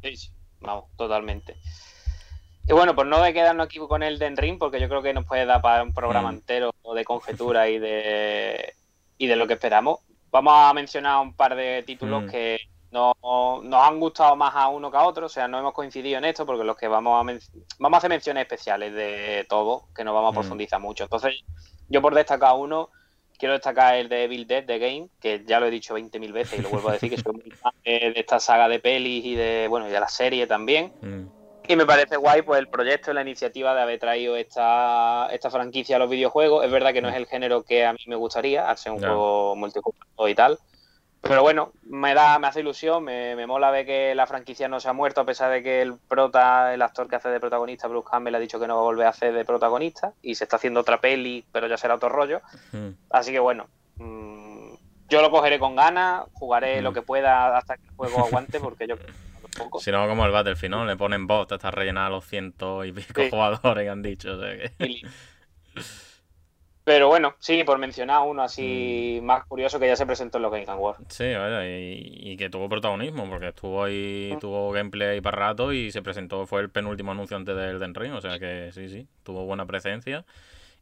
Sí, 0.02 0.32
vamos, 0.60 0.86
totalmente. 0.96 1.56
Y 2.68 2.74
bueno, 2.74 2.96
pues 2.96 3.08
no 3.08 3.22
de 3.22 3.34
quedarnos 3.34 3.66
aquí 3.66 3.80
con 3.80 4.04
el 4.04 4.20
Den 4.20 4.36
Ring, 4.36 4.58
porque 4.58 4.80
yo 4.80 4.90
creo 4.90 5.02
que 5.02 5.14
nos 5.14 5.26
puede 5.26 5.46
dar 5.46 5.62
para 5.62 5.84
un 5.84 5.94
programa 5.94 6.32
mm. 6.32 6.36
entero 6.36 6.72
de 6.96 7.06
conjetura 7.06 7.70
y 7.70 7.80
de, 7.80 8.74
y 9.18 9.28
de 9.28 9.36
lo 9.36 9.48
que 9.48 9.54
esperamos 9.54 10.00
vamos 10.42 10.54
a 10.56 10.74
mencionar 10.74 11.22
un 11.22 11.34
par 11.34 11.56
de 11.56 11.84
títulos 11.84 12.24
Mm. 12.24 12.28
que 12.30 12.58
no, 12.92 13.14
nos 13.64 13.84
han 13.84 14.00
gustado 14.00 14.36
más 14.36 14.56
a 14.56 14.70
uno 14.70 14.90
que 14.90 14.98
a 14.98 15.04
otro, 15.04 15.26
o 15.26 15.30
sea, 15.30 15.48
no 15.48 15.60
hemos 15.60 15.74
coincidido 15.74 16.18
en 16.18 16.26
esto 16.26 16.46
porque 16.46 16.64
los 16.64 16.78
que 16.78 16.88
vamos 16.88 17.20
a 17.20 17.24
men- 17.24 17.40
vamos 17.80 17.98
a 17.98 18.00
hacer 18.00 18.10
menciones 18.10 18.42
especiales 18.44 18.94
de 18.94 19.46
todo, 19.50 19.90
que 19.96 20.04
no 20.04 20.14
vamos 20.14 20.30
a 20.30 20.32
Mm. 20.32 20.36
profundizar 20.42 20.80
mucho. 20.80 21.04
Entonces, 21.04 21.36
yo 21.90 22.02
por 22.02 22.16
destacar 22.16 22.56
uno, 22.56 22.90
quiero 23.38 23.54
destacar 23.54 23.96
el 23.96 24.10
de 24.10 24.24
Evil 24.24 24.48
Dead 24.48 24.66
The 24.66 24.80
Game, 24.80 25.10
que 25.20 25.44
ya 25.46 25.60
lo 25.60 25.66
he 25.68 25.72
dicho 25.72 25.94
20.000 25.96 26.32
veces 26.34 26.60
y 26.60 26.62
lo 26.62 26.70
vuelvo 26.70 26.90
a 26.90 26.94
decir 26.94 27.10
que 27.10 27.18
soy 27.18 27.34
muy 27.44 27.52
fan 27.52 27.74
de, 27.84 28.14
esta 28.16 28.40
saga 28.40 28.68
de 28.70 28.80
pelis 28.80 29.26
y 29.26 29.36
de 29.36 29.68
bueno, 29.70 29.88
y 29.88 29.92
de 29.92 30.00
la 30.00 30.08
serie 30.08 30.48
también. 30.48 30.94
Mm. 31.02 31.37
Y 31.68 31.76
me 31.76 31.86
parece 31.86 32.16
guay 32.18 32.42
pues 32.44 32.60
el 32.60 32.68
proyecto 32.70 33.12
y 33.12 33.14
la 33.14 33.22
iniciativa 33.22 33.76
de 33.76 33.82
haber 33.82 34.00
traído 34.00 34.36
esta, 34.38 35.28
esta 35.32 35.50
franquicia 35.50 35.98
a 35.98 36.00
los 36.00 36.10
videojuegos. 36.10 36.64
Es 36.64 36.72
verdad 36.72 36.94
que 36.94 37.02
no 37.02 37.10
es 37.10 37.16
el 37.16 37.26
género 37.26 37.64
que 37.64 37.86
a 37.86 37.94
mí 37.94 38.00
me 38.08 38.16
gustaría, 38.16 38.76
ser 38.78 38.94
un 38.94 39.00
juego 39.00 39.56
multijugador 39.56 40.30
y 40.30 40.36
tal. 40.36 40.58
Pero 41.20 41.42
bueno, 41.42 41.74
me 41.84 42.14
da, 42.14 42.40
me 42.40 42.48
hace 42.48 42.62
ilusión, 42.62 43.04
me, 43.04 43.36
me 43.36 43.48
mola 43.48 43.70
ver 43.72 43.86
que 43.86 44.16
la 44.16 44.28
franquicia 44.28 44.70
no 44.70 44.80
se 44.80 44.88
ha 44.88 44.94
muerto, 44.94 45.20
a 45.20 45.26
pesar 45.26 45.52
de 45.52 45.62
que 45.62 45.82
el 45.82 45.96
prota, 46.08 46.74
el 46.74 46.82
actor 46.82 47.10
que 47.10 47.18
hace 47.18 47.28
de 47.28 47.40
protagonista, 47.40 47.88
Bruce 47.88 48.08
Campbell, 48.10 48.36
ha 48.36 48.40
dicho 48.40 48.60
que 48.60 48.68
no 48.68 48.76
va 48.76 48.82
a 48.82 48.86
volver 48.86 49.08
a 49.08 49.10
hacer 49.10 49.34
de 49.34 49.44
protagonista, 49.44 50.14
y 50.22 50.36
se 50.36 50.46
está 50.46 50.56
haciendo 50.56 50.80
otra 50.82 51.02
peli, 51.02 51.44
pero 51.52 51.68
ya 51.68 51.76
será 51.76 51.96
otro 51.96 52.08
rollo. 52.08 52.42
Mm. 52.72 52.90
Así 53.10 53.32
que 53.32 53.40
bueno, 53.40 53.68
mm, 53.98 54.76
yo 55.10 55.22
lo 55.22 55.32
cogeré 55.32 55.60
con 55.60 55.76
ganas, 55.76 56.24
jugaré 56.34 56.80
Mm. 56.80 56.84
lo 56.84 56.94
que 56.94 57.02
pueda 57.02 57.58
hasta 57.58 57.76
que 57.76 57.84
el 57.84 57.96
juego 57.96 58.20
aguante, 58.20 58.60
porque 58.62 58.88
yo 58.88 58.96
creo 58.96 59.08
que 59.08 59.27
poco. 59.58 59.80
Si 59.80 59.92
no, 59.92 60.08
como 60.08 60.26
el 60.26 60.32
Battlefield, 60.32 60.72
¿no? 60.76 60.86
Le 60.86 60.96
ponen 60.96 61.28
bots 61.28 61.52
hasta 61.54 61.72
rellenar 61.72 62.12
los 62.12 62.26
cientos 62.26 62.86
y 62.86 62.92
pico 62.92 63.22
Sí. 63.22 63.30
jugadores 63.30 63.84
que 63.84 63.90
han 63.90 64.02
dicho. 64.02 64.34
o 64.36 64.40
sea 64.42 64.58
que- 64.58 64.72
Pero 66.84 67.10
bueno, 67.10 67.36
sí, 67.40 67.66
por 67.66 67.78
mencionar 67.80 68.22
uno 68.26 68.44
así 68.44 69.20
más 69.22 69.44
curioso 69.46 69.78
que 69.78 69.88
ya 69.88 69.98
se 69.98 70.06
presentó 70.06 70.38
en 70.38 70.44
los 70.44 70.52
Game 70.54 70.64
Awards. 70.70 71.04
Sí, 71.10 71.26
y, 71.26 72.32
y 72.32 72.38
que 72.38 72.50
tuvo 72.50 72.70
protagonismo, 72.70 73.30
porque 73.30 73.50
estuvo 73.50 73.84
ahí, 73.84 74.38
tuvo 74.40 74.72
gameplay 74.72 75.20
para 75.20 75.38
rato 75.38 75.74
y 75.74 75.92
se 75.92 76.02
presentó, 76.02 76.46
fue 76.48 76.62
el 76.62 76.70
penúltimo 76.70 77.12
anuncio 77.12 77.36
antes 77.36 77.58
del 77.58 77.80
Den 77.80 77.94
Ring, 77.94 78.14
o 78.14 78.22
sea 78.22 78.40
que 78.40 78.70
sí, 78.72 78.88
sí, 78.88 79.06
tuvo 79.24 79.44
buena 79.46 79.66
presencia. 79.66 80.24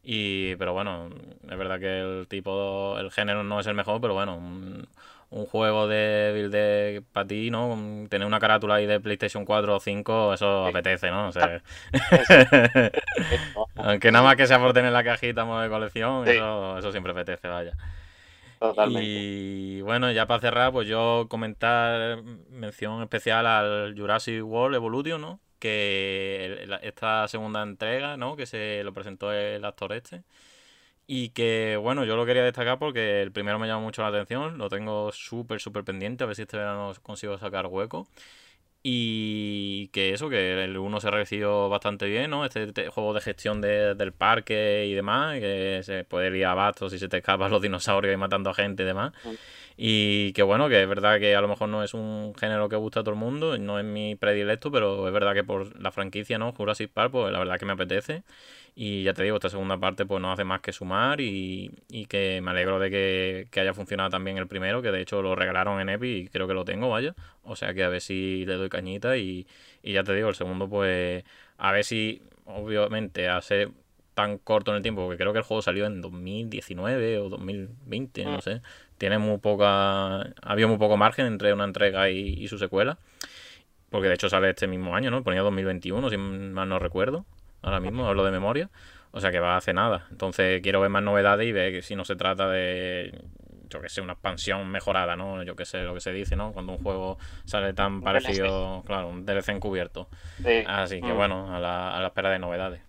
Y, 0.03 0.55
pero 0.57 0.73
bueno, 0.73 1.09
es 1.49 1.57
verdad 1.57 1.79
que 1.79 2.01
el 2.01 2.27
tipo, 2.27 2.99
el 2.99 3.09
género 3.09 3.43
no 3.43 3.59
es 3.59 3.65
el 3.65 3.73
mejor, 3.73 3.99
pero 3.99 4.13
bueno, 4.13 4.35
un, 4.37 4.87
un 5.35 5.45
juego 5.45 5.85
de 5.87 6.31
build 6.33 7.05
para 7.11 7.27
ti, 7.27 7.51
¿no? 7.51 7.77
Tener 8.09 8.25
una 8.25 8.39
carátula 8.39 8.75
ahí 8.75 8.85
de 8.85 9.01
PlayStation 9.01 9.43
4 9.43 9.75
o 9.75 9.79
5, 9.81 10.33
eso 10.33 10.63
Sí. 10.63 10.69
apetece, 10.69 11.11
¿no? 11.11 11.27
O 11.27 11.31
sea, 11.33 11.61
aunque 13.75 14.11
nada 14.11 14.23
más 14.23 14.35
que 14.35 14.47
sea 14.47 14.59
por 14.59 14.73
tener 14.73 14.91
la 14.91 15.03
cajita 15.03 15.45
modo 15.45 15.61
de 15.61 15.69
colección, 15.69 16.25
Sí. 16.25 16.31
eso, 16.31 16.77
eso 16.77 16.91
siempre 16.91 17.11
apetece, 17.11 17.47
vaya. 17.47 17.73
Totalmente. 18.59 19.03
Y 19.09 19.81
bueno, 19.81 20.11
ya 20.11 20.25
para 20.27 20.39
cerrar, 20.39 20.71
pues 20.71 20.87
yo 20.87 21.27
comentar 21.29 22.23
mención 22.49 23.01
especial 23.01 23.45
al 23.45 23.93
Jurassic 23.97 24.43
World 24.43 24.75
Evolution, 24.75 25.21
¿no? 25.21 25.39
Que 25.59 26.59
el- 26.63 26.79
esta 26.81 27.27
segunda 27.27 27.61
entrega, 27.61 28.17
¿no? 28.17 28.35
Que 28.37 28.45
se 28.45 28.83
lo 28.83 28.93
presentó 28.93 29.31
el 29.33 29.63
actor 29.65 29.91
este. 29.93 30.23
Y 31.07 31.29
que, 31.29 31.77
bueno, 31.81 32.03
yo 32.03 32.15
lo 32.15 32.25
quería 32.25 32.43
destacar 32.43 32.79
porque 32.79 33.21
el 33.21 33.31
primero 33.31 33.59
me 33.59 33.67
llamó 33.67 33.81
mucho 33.81 34.01
la 34.01 34.07
atención, 34.07 34.57
lo 34.57 34.69
tengo 34.69 35.11
súper, 35.11 35.59
súper 35.59 35.83
pendiente, 35.83 36.23
a 36.23 36.27
ver 36.27 36.35
si 36.35 36.41
este 36.43 36.57
verano 36.57 36.91
consigo 37.03 37.37
sacar 37.37 37.67
hueco. 37.67 38.07
Y 38.87 39.87
que 39.87 40.13
eso, 40.13 40.29
que 40.29 40.63
el 40.63 40.77
1 40.77 40.99
se 40.99 41.09
recibió 41.09 41.69
bastante 41.69 42.05
bien, 42.05 42.29
¿no? 42.29 42.45
Este 42.45 42.71
te- 42.71 42.89
juego 42.89 43.13
de 43.15 43.21
gestión 43.21 43.59
de- 43.59 43.95
del 43.95 44.13
parque 44.13 44.85
y 44.87 44.93
demás, 44.93 45.39
que 45.39 45.81
se 45.83 46.03
puede 46.03 46.35
ir 46.37 46.45
a 46.45 46.53
bastos 46.53 46.91
si 46.91 46.99
se 46.99 47.07
te 47.09 47.17
escapan 47.17 47.49
los 47.51 47.63
dinosaurios 47.63 48.13
y 48.13 48.17
matando 48.17 48.51
a 48.51 48.53
gente 48.53 48.83
y 48.83 48.85
demás. 48.85 49.11
Y 49.77 50.33
que 50.33 50.43
bueno, 50.43 50.69
que 50.69 50.81
es 50.83 50.87
verdad 50.87 51.19
que 51.19 51.35
a 51.35 51.41
lo 51.41 51.47
mejor 51.47 51.69
no 51.69 51.83
es 51.83 51.93
un 51.95 52.33
género 52.39 52.69
que 52.69 52.75
gusta 52.75 52.99
a 52.99 53.03
todo 53.03 53.13
el 53.15 53.19
mundo, 53.19 53.57
no 53.57 53.79
es 53.79 53.85
mi 53.85 54.15
predilecto, 54.15 54.71
pero 54.71 55.07
es 55.07 55.13
verdad 55.13 55.33
que 55.33 55.43
por 55.43 55.79
la 55.81 55.91
franquicia, 55.91 56.37
¿no? 56.37 56.51
Jurassic 56.53 56.91
Park, 56.91 57.11
pues 57.11 57.31
la 57.33 57.39
verdad 57.39 57.57
que 57.59 57.65
me 57.65 57.73
apetece. 57.73 58.23
Y 58.77 59.03
ya 59.03 59.13
te 59.13 59.23
digo, 59.23 59.37
esta 59.37 59.49
segunda 59.49 59.77
parte 59.77 60.05
pues 60.05 60.21
no 60.21 60.33
hace 60.33 60.43
más 60.43 60.59
que 60.59 60.73
sumar 60.73 61.21
y, 61.21 61.71
y 61.89 62.07
que 62.07 62.41
me 62.41 62.51
alegro 62.51 62.77
de 62.77 62.89
que, 62.91 63.47
que 63.49 63.61
haya 63.61 63.73
funcionado 63.73 64.09
también 64.09 64.37
el 64.37 64.47
primero, 64.47 64.81
que 64.81 64.91
de 64.91 65.01
hecho 65.01 65.21
lo 65.21 65.33
regalaron 65.35 65.79
en 65.79 65.89
Epic 65.89 66.25
y 66.25 66.27
creo 66.27 66.47
que 66.47 66.53
lo 66.53 66.65
tengo, 66.65 66.89
vaya. 66.89 67.15
O 67.43 67.55
sea 67.55 67.73
que 67.73 67.83
a 67.83 67.89
ver 67.89 68.01
si 68.01 68.45
le 68.45 68.55
doy 68.55 68.67
cañita 68.69 69.17
y, 69.17 69.47
y 69.81 69.93
ya 69.93 70.03
te 70.03 70.13
digo, 70.13 70.27
el 70.29 70.35
segundo 70.35 70.67
pues 70.69 71.23
a 71.57 71.71
ver 71.71 71.85
si 71.85 72.21
obviamente 72.45 73.29
hace 73.29 73.69
tan 74.13 74.37
corto 74.37 74.71
en 74.71 74.77
el 74.77 74.83
tiempo, 74.83 75.03
porque 75.03 75.17
creo 75.17 75.33
que 75.33 75.39
el 75.39 75.45
juego 75.45 75.61
salió 75.61 75.85
en 75.85 76.01
2019 76.01 77.19
o 77.19 77.29
2020, 77.29 78.25
no 78.25 78.41
sé. 78.41 78.61
Tiene 78.97 79.17
muy 79.19 79.37
poca, 79.39 80.33
había 80.41 80.67
muy 80.67 80.77
poco 80.77 80.97
margen 80.97 81.25
entre 81.27 81.53
una 81.53 81.65
entrega 81.65 82.09
y, 82.09 82.29
y 82.41 82.47
su 82.47 82.57
secuela. 82.57 82.97
Porque 83.89 84.07
de 84.07 84.15
hecho 84.15 84.29
sale 84.29 84.49
este 84.49 84.67
mismo 84.67 84.95
año, 84.95 85.11
¿no? 85.11 85.23
Ponía 85.23 85.41
2021, 85.41 86.09
si 86.09 86.17
mal 86.17 86.67
no 86.67 86.79
recuerdo. 86.79 87.25
Ahora 87.65 87.79
mismo 87.79 88.07
hablo 88.07 88.23
de 88.23 88.31
memoria. 88.31 88.69
O 89.11 89.19
sea 89.19 89.31
que 89.31 89.39
va 89.39 89.57
hace 89.57 89.73
nada. 89.73 90.05
Entonces 90.11 90.61
quiero 90.61 90.81
ver 90.81 90.89
más 90.89 91.01
novedades 91.03 91.47
y 91.47 91.51
ver 91.51 91.71
que 91.71 91.81
si 91.81 91.95
no 91.95 92.03
se 92.05 92.15
trata 92.15 92.47
de, 92.49 93.17
yo 93.69 93.81
que 93.81 93.89
sé, 93.89 94.01
una 94.01 94.13
expansión 94.13 94.67
mejorada, 94.69 95.15
¿no? 95.15 95.41
Yo 95.43 95.55
que 95.55 95.65
sé, 95.65 95.81
lo 95.83 95.93
que 95.93 96.01
se 96.01 96.11
dice, 96.11 96.35
¿no? 96.35 96.51
Cuando 96.53 96.73
un 96.73 96.83
juego 96.83 97.17
sale 97.45 97.73
tan 97.73 97.93
Un 97.95 98.01
parecido, 98.03 98.83
claro, 98.85 99.07
un 99.07 99.25
DLC 99.25 99.49
encubierto. 99.53 100.07
Sí. 100.43 100.63
Así 100.67 101.01
que 101.01 101.13
Mm. 101.13 101.17
bueno, 101.17 101.55
a 101.55 101.59
la, 101.59 101.95
a 101.95 101.99
la 102.01 102.07
espera 102.07 102.29
de 102.29 102.39
novedades. 102.39 102.81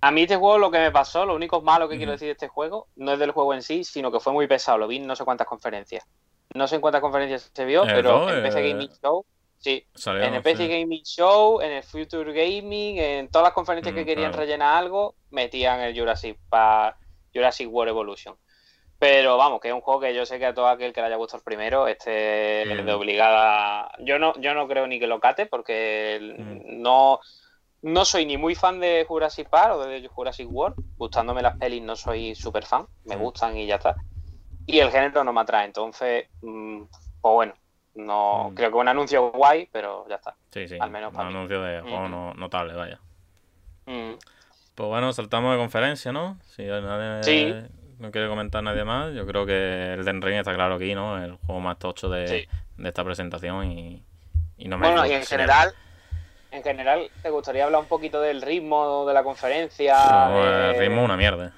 A 0.00 0.10
mí 0.12 0.22
este 0.22 0.36
juego 0.36 0.58
lo 0.58 0.70
que 0.70 0.78
me 0.78 0.92
pasó, 0.92 1.26
lo 1.26 1.34
único 1.34 1.60
malo 1.60 1.88
que 1.88 1.96
quiero 1.96 2.12
decir 2.12 2.26
de 2.28 2.32
este 2.32 2.48
juego, 2.48 2.86
no 2.96 3.12
es 3.12 3.18
del 3.18 3.32
juego 3.32 3.52
en 3.52 3.62
sí, 3.62 3.82
sino 3.84 4.12
que 4.12 4.20
fue 4.20 4.32
muy 4.32 4.46
pesado. 4.46 4.78
Lo 4.78 4.86
vi 4.88 4.96
en 4.96 5.06
no 5.06 5.16
sé 5.16 5.24
cuántas 5.24 5.46
conferencias. 5.46 6.06
No 6.54 6.66
sé 6.68 6.76
en 6.76 6.80
cuántas 6.80 7.00
conferencias 7.00 7.50
se 7.52 7.64
vio, 7.64 7.82
¿El 7.84 7.94
pero 7.94 8.26
PC 8.26 8.60
Eh, 8.64 8.70
Gaming 8.72 8.90
Show, 9.02 9.24
sí. 9.58 9.86
Salió, 9.94 10.22
En 10.24 10.34
el 10.34 10.42
PC 10.42 10.56
sí. 10.64 10.68
Gaming 10.68 11.02
Show, 11.04 11.60
en 11.60 11.72
el 11.72 11.82
Future 11.82 12.32
Gaming, 12.32 12.98
en 12.98 13.28
todas 13.30 13.44
las 13.46 13.52
conferencias 13.52 13.94
que 13.94 14.02
Mm, 14.02 14.06
querían 14.06 14.30
claro. 14.32 14.44
rellenar 14.44 14.76
algo, 14.76 15.16
metían 15.30 15.80
el 15.80 15.98
Jurassic 15.98 16.38
Park, 16.48 16.96
Jurassic 17.34 17.68
World 17.70 17.90
Evolution. 17.90 18.36
Pero 18.98 19.36
vamos, 19.36 19.60
que 19.60 19.68
es 19.68 19.74
un 19.74 19.80
juego 19.80 20.00
que 20.00 20.12
yo 20.14 20.26
sé 20.26 20.40
que 20.40 20.46
a 20.46 20.54
todo 20.54 20.66
aquel 20.66 20.92
que 20.92 21.00
le 21.00 21.06
haya 21.06 21.16
gustado 21.16 21.38
el 21.38 21.44
primero, 21.44 21.86
este 21.86 22.64
Mm. 22.66 22.84
de 22.84 22.92
obligada. 22.92 23.92
Yo 24.00 24.18
no, 24.18 24.34
yo 24.40 24.54
no 24.54 24.66
creo 24.66 24.86
ni 24.88 24.98
que 24.98 25.06
lo 25.06 25.20
cate, 25.20 25.46
porque 25.46 26.18
Mm. 26.36 26.82
no, 26.82 27.20
no 27.82 28.04
soy 28.04 28.26
ni 28.26 28.36
muy 28.36 28.56
fan 28.56 28.80
de 28.80 29.04
Jurassic 29.06 29.48
Park 29.48 29.74
o 29.74 29.84
de 29.86 30.08
Jurassic 30.08 30.48
World. 30.50 30.74
Gustándome 30.96 31.42
las 31.42 31.56
pelis, 31.56 31.80
no 31.80 31.94
soy 31.94 32.34
súper 32.34 32.64
fan. 32.66 32.88
Me 33.04 33.14
Mm. 33.16 33.20
gustan 33.20 33.56
y 33.56 33.66
ya 33.66 33.76
está. 33.76 33.96
Y 34.66 34.80
el 34.80 34.90
género 34.90 35.22
no 35.22 35.32
me 35.32 35.42
atrae. 35.42 35.64
Entonces, 35.66 36.26
pues 36.40 37.34
bueno, 37.34 37.54
no 37.98 38.50
Mm. 38.50 38.54
creo 38.54 38.70
que 38.70 38.76
un 38.76 38.88
anuncio 38.88 39.30
guay, 39.30 39.68
pero 39.72 40.06
ya 40.08 40.14
está. 40.16 40.34
Sí, 40.50 40.66
sí. 40.68 40.76
al 40.80 40.90
menos 40.90 41.10
un 41.10 41.16
para 41.16 41.28
mí. 41.28 41.34
anuncio 41.34 41.62
de 41.62 41.80
juego 41.82 41.98
Ujú. 42.00 42.08
no- 42.08 42.34
notable, 42.34 42.74
vaya. 42.74 42.98
Mm. 43.86 44.12
Pues 44.74 44.88
bueno, 44.88 45.12
saltamos 45.12 45.52
de 45.52 45.58
conferencia, 45.58 46.12
¿no? 46.12 46.38
Si 46.46 46.62
nadie 46.64 47.22
Sí. 47.24 47.54
no 47.98 48.10
quiere 48.12 48.28
comentar 48.28 48.62
nadie 48.62 48.84
más, 48.84 49.12
yo 49.14 49.26
creo 49.26 49.44
que 49.44 49.94
el 49.94 50.04
Den 50.04 50.22
Ring 50.22 50.36
está 50.38 50.54
claro 50.54 50.76
aquí, 50.76 50.94
¿no? 50.94 51.22
El 51.22 51.34
juego 51.34 51.60
más 51.60 51.78
tocho 51.78 52.08
de, 52.08 52.28
Sí. 52.28 52.48
de 52.76 52.88
esta 52.88 53.02
presentación 53.04 53.64
y, 53.72 54.02
y 54.56 54.68
no 54.68 54.78
me 54.78 54.86
Bueno, 54.86 55.04
y 55.06 55.12
en 55.12 55.24
general, 55.24 55.74
en 56.52 56.62
general, 56.62 57.10
¿te 57.22 57.30
gustaría 57.30 57.64
hablar 57.64 57.80
un 57.80 57.88
poquito 57.88 58.20
del 58.20 58.40
ritmo 58.40 59.04
de 59.06 59.14
la 59.14 59.22
conferencia? 59.24 59.96
pero 60.28 60.44
Eh, 60.46 60.70
el 60.74 60.78
ritmo 60.78 61.00
es 61.00 61.04
una 61.06 61.16
mierda. 61.16 61.52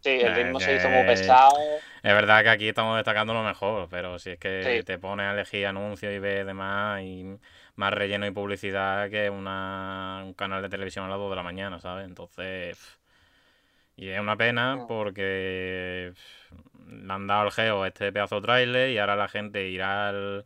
Sí, 0.00 0.10
el 0.10 0.28
Eh, 0.28 0.34
ritmo 0.44 0.60
se 0.60 0.76
hizo 0.76 0.88
que- 0.88 0.94
muy 0.94 1.06
pesado. 1.06 1.56
Es 2.02 2.14
verdad 2.14 2.42
que 2.42 2.48
aquí 2.50 2.68
estamos 2.68 2.96
destacando 2.96 3.34
lo 3.34 3.42
mejor, 3.42 3.88
pero 3.90 4.18
si 4.18 4.30
es 4.30 4.38
que 4.38 4.80
Sí. 4.80 4.84
te 4.84 4.98
pones 4.98 5.26
a 5.26 5.32
elegir 5.32 5.66
anuncios 5.66 6.12
y 6.12 6.18
ves 6.18 6.46
demás 6.46 7.02
y 7.02 7.38
más 7.76 7.92
relleno 7.92 8.26
y 8.26 8.30
publicidad 8.30 9.10
que 9.10 9.30
una, 9.30 10.22
un 10.24 10.34
canal 10.34 10.62
de 10.62 10.68
televisión 10.68 11.04
a 11.06 11.08
las 11.08 11.18
2 11.18 11.30
de 11.30 11.36
la 11.36 11.42
mañana, 11.42 11.80
¿sabes? 11.80 12.06
Entonces, 12.06 12.98
y 13.96 14.08
es 14.08 14.20
una 14.20 14.36
pena 14.36 14.84
porque 14.88 16.12
le 16.88 17.12
han 17.12 17.26
dado 17.26 17.42
al 17.42 17.52
geo 17.52 17.84
este 17.86 18.12
pedazo 18.12 18.36
de 18.36 18.42
trailer 18.42 18.90
y 18.90 18.98
ahora 18.98 19.16
la 19.16 19.28
gente 19.28 19.68
irá 19.68 20.08
al, 20.08 20.44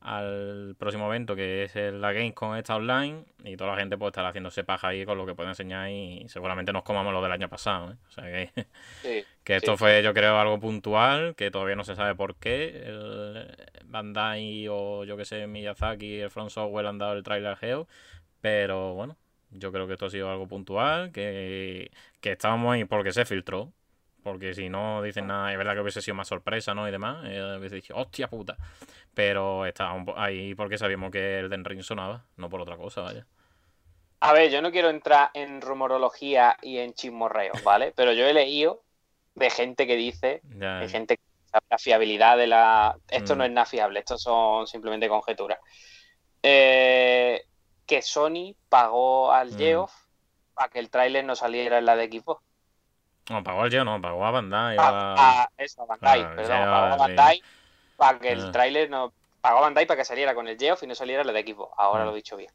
al 0.00 0.76
próximo 0.78 1.06
evento 1.08 1.34
que 1.36 1.64
es 1.64 1.76
el- 1.76 2.00
la 2.00 2.12
Gamescom 2.12 2.54
esta 2.56 2.76
online 2.76 3.24
y 3.44 3.56
toda 3.56 3.72
la 3.72 3.76
gente 3.78 3.98
pues 3.98 4.10
estará 4.10 4.28
haciéndose 4.28 4.64
paja 4.64 4.88
ahí 4.88 5.04
con 5.04 5.18
lo 5.18 5.26
que 5.26 5.34
puede 5.34 5.48
enseñar 5.50 5.90
y 5.90 6.24
seguramente 6.28 6.72
nos 6.72 6.82
comamos 6.84 7.12
lo 7.12 7.22
del 7.22 7.32
año 7.32 7.48
pasado, 7.48 7.92
¿eh? 7.92 7.96
O 8.08 8.10
sea 8.12 8.24
que... 8.24 8.50
Sí. 9.02 9.24
Que 9.44 9.56
esto 9.56 9.72
Sí. 9.72 9.78
fue, 9.78 10.02
yo 10.02 10.12
creo, 10.12 10.38
algo 10.38 10.60
puntual, 10.60 11.34
que 11.34 11.50
todavía 11.50 11.74
no 11.74 11.82
se 11.82 11.96
sabe 11.96 12.14
por 12.14 12.36
qué. 12.36 12.82
El 12.84 13.48
Bandai 13.86 14.68
o 14.68 15.04
yo 15.04 15.16
que 15.16 15.24
sé, 15.24 15.46
Miyazaki, 15.46 16.20
el 16.20 16.30
Front 16.30 16.50
Software 16.50 16.84
han 16.86 16.98
dado 16.98 17.14
el 17.14 17.22
trailer 17.22 17.56
Geo. 17.56 17.88
Pero 18.42 18.92
bueno, 18.94 19.16
yo 19.50 19.72
creo 19.72 19.86
que 19.86 19.94
esto 19.94 20.04
ha 20.06 20.10
sido 20.10 20.30
algo 20.30 20.46
puntual, 20.48 21.12
que, 21.12 21.90
que 22.20 22.32
estábamos 22.32 22.74
ahí 22.74 22.84
porque 22.84 23.10
se 23.12 23.24
filtró. 23.24 23.72
Porque 24.22 24.52
si 24.52 24.68
no 24.68 25.00
dicen 25.02 25.28
nada, 25.28 25.50
es 25.52 25.56
verdad 25.56 25.72
que 25.74 25.80
hubiese 25.80 26.02
sido 26.02 26.14
más 26.14 26.28
sorpresa, 26.28 26.74
¿no? 26.74 26.86
Y 26.86 26.90
demás. 26.90 27.24
Eh, 27.26 27.56
hubiese 27.58 27.76
dicho, 27.76 27.96
hostia 27.96 28.28
puta. 28.28 28.58
Pero 29.18 29.66
estábamos 29.66 30.14
ahí 30.16 30.54
porque 30.54 30.78
sabíamos 30.78 31.10
que 31.10 31.40
el 31.40 31.48
Den 31.50 31.64
Ring 31.64 31.82
sonaba, 31.82 32.22
no 32.36 32.48
por 32.48 32.60
otra 32.60 32.76
cosa, 32.76 33.00
vaya. 33.00 33.26
A 34.20 34.32
ver, 34.32 34.48
yo 34.48 34.62
no 34.62 34.70
quiero 34.70 34.90
entrar 34.90 35.32
en 35.34 35.60
rumorología 35.60 36.56
y 36.62 36.78
en 36.78 36.94
chismorreo, 36.94 37.54
¿vale? 37.64 37.92
Pero 37.96 38.12
yo 38.12 38.28
he 38.28 38.32
leído 38.32 38.84
de 39.34 39.50
gente 39.50 39.88
que 39.88 39.96
dice, 39.96 40.40
de 40.44 40.88
gente 40.88 41.16
que 41.16 41.22
sabe 41.50 41.66
la 41.68 41.78
fiabilidad 41.78 42.36
de 42.36 42.46
la... 42.46 42.96
Esto 43.08 43.34
Mm. 43.34 43.38
no 43.38 43.44
es 43.44 43.50
nada 43.50 43.66
fiable, 43.66 43.98
esto 43.98 44.18
son 44.18 44.68
simplemente 44.68 45.08
conjeturas. 45.08 45.58
Eh, 46.40 47.42
que 47.86 48.00
Sony 48.02 48.54
pagó 48.68 49.32
al 49.32 49.48
Mm. 49.50 49.58
Geoff 49.58 49.92
para 50.54 50.68
que 50.68 50.78
el 50.78 50.90
tráiler 50.90 51.24
no 51.24 51.34
saliera 51.34 51.78
en 51.78 51.86
la 51.86 51.96
de 51.96 52.06
Xbox. 52.06 52.40
No, 53.30 53.42
pagó 53.42 53.62
al 53.62 53.70
Geo, 53.72 53.84
no, 53.84 54.00
pagó 54.00 54.24
a 54.24 54.30
Bandai. 54.30 54.76
A- 54.78 55.14
ah, 55.18 55.48
eso, 55.56 55.82
a 55.82 55.86
Bandai, 55.86 56.20
Ah, 56.22 56.32
perdón, 56.36 56.70
pagó 56.70 57.02
a 57.02 57.06
sí. 57.32 57.42
Para 57.98 58.18
que 58.18 58.28
Ah. 58.30 58.32
el 58.32 58.50
tráiler 58.52 58.88
no... 58.88 59.12
Pagó 59.42 59.60
Bandai 59.60 59.86
para 59.86 59.98
que 59.98 60.04
saliera 60.06 60.34
con 60.34 60.48
el 60.48 60.56
Geoff 60.58 60.82
y 60.82 60.86
no 60.86 60.94
saliera 60.94 61.22
la 61.24 61.32
de 61.32 61.42
Xbox. 61.42 61.72
Ahora 61.76 62.04
lo 62.06 62.12
he 62.12 62.16
dicho 62.16 62.36
bien. 62.36 62.50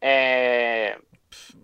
Eh, 0.00 0.96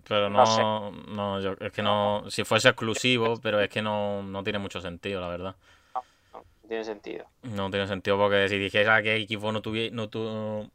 Pero 0.07 0.29
no 0.31 0.45
no, 0.45 0.91
no, 1.09 1.41
yo, 1.41 1.55
es 1.61 1.73
que 1.73 1.83
no, 1.83 2.25
si 2.29 2.45
fuese 2.45 2.69
exclusivo, 2.69 3.41
pero 3.41 3.61
es 3.61 3.69
que 3.69 3.83
no, 3.83 4.23
no 4.23 4.43
tiene 4.45 4.59
mucho 4.59 4.81
sentido, 4.81 5.21
la 5.21 5.29
verdad. 5.29 5.57
no, 5.95 6.03
no 6.35 6.69
tiene 6.69 6.85
sentido. 6.85 7.27
No 7.43 7.71
tiene 7.71 7.87
sentido 7.87 8.17
porque 8.19 8.49
si 8.49 8.59
dijera 8.59 9.03
que 9.03 9.27
Xbox 9.29 9.53
no 9.53 9.63
tuviera, 9.63 9.95
no 9.95 10.09
tu- 10.09 10.71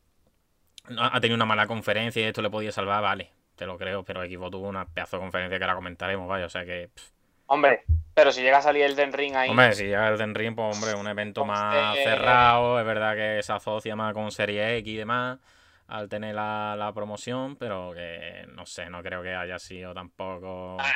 no 0.89 1.03
ha 1.03 1.19
tenido 1.19 1.35
una 1.35 1.45
mala 1.45 1.65
conferencia 1.67 2.21
y 2.21 2.25
esto 2.25 2.41
le 2.41 2.49
podía 2.49 2.71
salvar, 2.71 3.01
vale, 3.01 3.31
te 3.55 3.65
lo 3.65 3.77
creo, 3.77 4.03
pero 4.03 4.23
Xbox 4.23 4.51
tuvo 4.51 4.67
una 4.67 4.85
pedazo 4.85 5.17
de 5.17 5.21
conferencia 5.23 5.57
que 5.57 5.63
ahora 5.63 5.75
comentaremos, 5.75 6.27
vaya, 6.27 6.45
o 6.45 6.49
sea 6.49 6.65
que, 6.65 6.89
pff, 6.93 7.09
Hombre, 7.47 7.83
pero 8.13 8.31
si 8.31 8.41
llega 8.41 8.57
a 8.57 8.61
salir 8.61 8.83
el 8.83 8.95
Den 8.95 9.13
Ring 9.13 9.35
ahí... 9.35 9.49
hombre, 9.49 9.73
si 9.73 9.83
llega 9.85 10.07
el 10.07 10.17
Den 10.17 10.33
Ring, 10.33 10.55
pues 10.55 10.75
hombre, 10.75 10.99
un 10.99 11.07
evento 11.07 11.45
más 11.45 11.75
Entonces- 11.75 12.03
cerrado, 12.03 12.79
es 12.79 12.85
verdad 12.85 13.15
que 13.15 13.43
se 13.43 13.53
asocia 13.53 13.95
más 13.95 14.13
con 14.13 14.31
Serie 14.31 14.77
X 14.77 14.93
y 14.93 14.97
demás, 14.97 15.39
al 15.87 16.09
tener 16.09 16.33
la, 16.33 16.75
la 16.77 16.91
promoción, 16.93 17.55
pero 17.57 17.93
que 17.93 18.45
no 18.53 18.65
sé, 18.65 18.89
no 18.89 19.03
creo 19.03 19.21
que 19.21 19.35
haya 19.35 19.59
sido 19.59 19.93
tampoco... 19.93 20.77
Ah, 20.79 20.93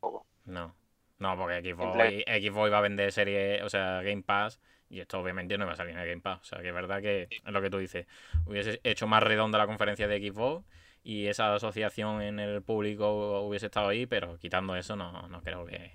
tampoco. 0.00 0.26
No, 0.44 0.74
no, 1.18 1.36
porque. 1.36 1.60
Xbox 1.60 2.68
iba 2.68 2.78
a 2.78 2.82
vender 2.82 3.12
serie, 3.12 3.62
o 3.62 3.68
sea, 3.68 4.00
Game 4.02 4.22
Pass, 4.22 4.60
y 4.88 5.00
esto 5.00 5.18
obviamente 5.20 5.58
no 5.58 5.64
iba 5.64 5.72
a 5.72 5.76
salir 5.76 5.92
en 5.94 5.98
el 5.98 6.08
Game 6.08 6.22
Pass. 6.22 6.40
O 6.40 6.44
sea, 6.44 6.60
que 6.60 6.68
es 6.68 6.74
verdad 6.74 7.02
que 7.02 7.28
es 7.30 7.52
lo 7.52 7.60
que 7.60 7.70
tú 7.70 7.78
dices. 7.78 8.06
Hubiese 8.46 8.80
hecho 8.84 9.06
más 9.06 9.22
redonda 9.22 9.58
la 9.58 9.66
conferencia 9.66 10.06
de 10.08 10.18
Xbox 10.20 10.64
y 11.02 11.26
esa 11.26 11.54
asociación 11.54 12.20
en 12.22 12.38
el 12.38 12.62
público 12.62 13.40
hubiese 13.42 13.66
estado 13.66 13.88
ahí, 13.88 14.06
pero 14.06 14.38
quitando 14.38 14.76
eso, 14.76 14.96
no, 14.96 15.26
no 15.28 15.42
creo 15.42 15.64
que. 15.66 15.90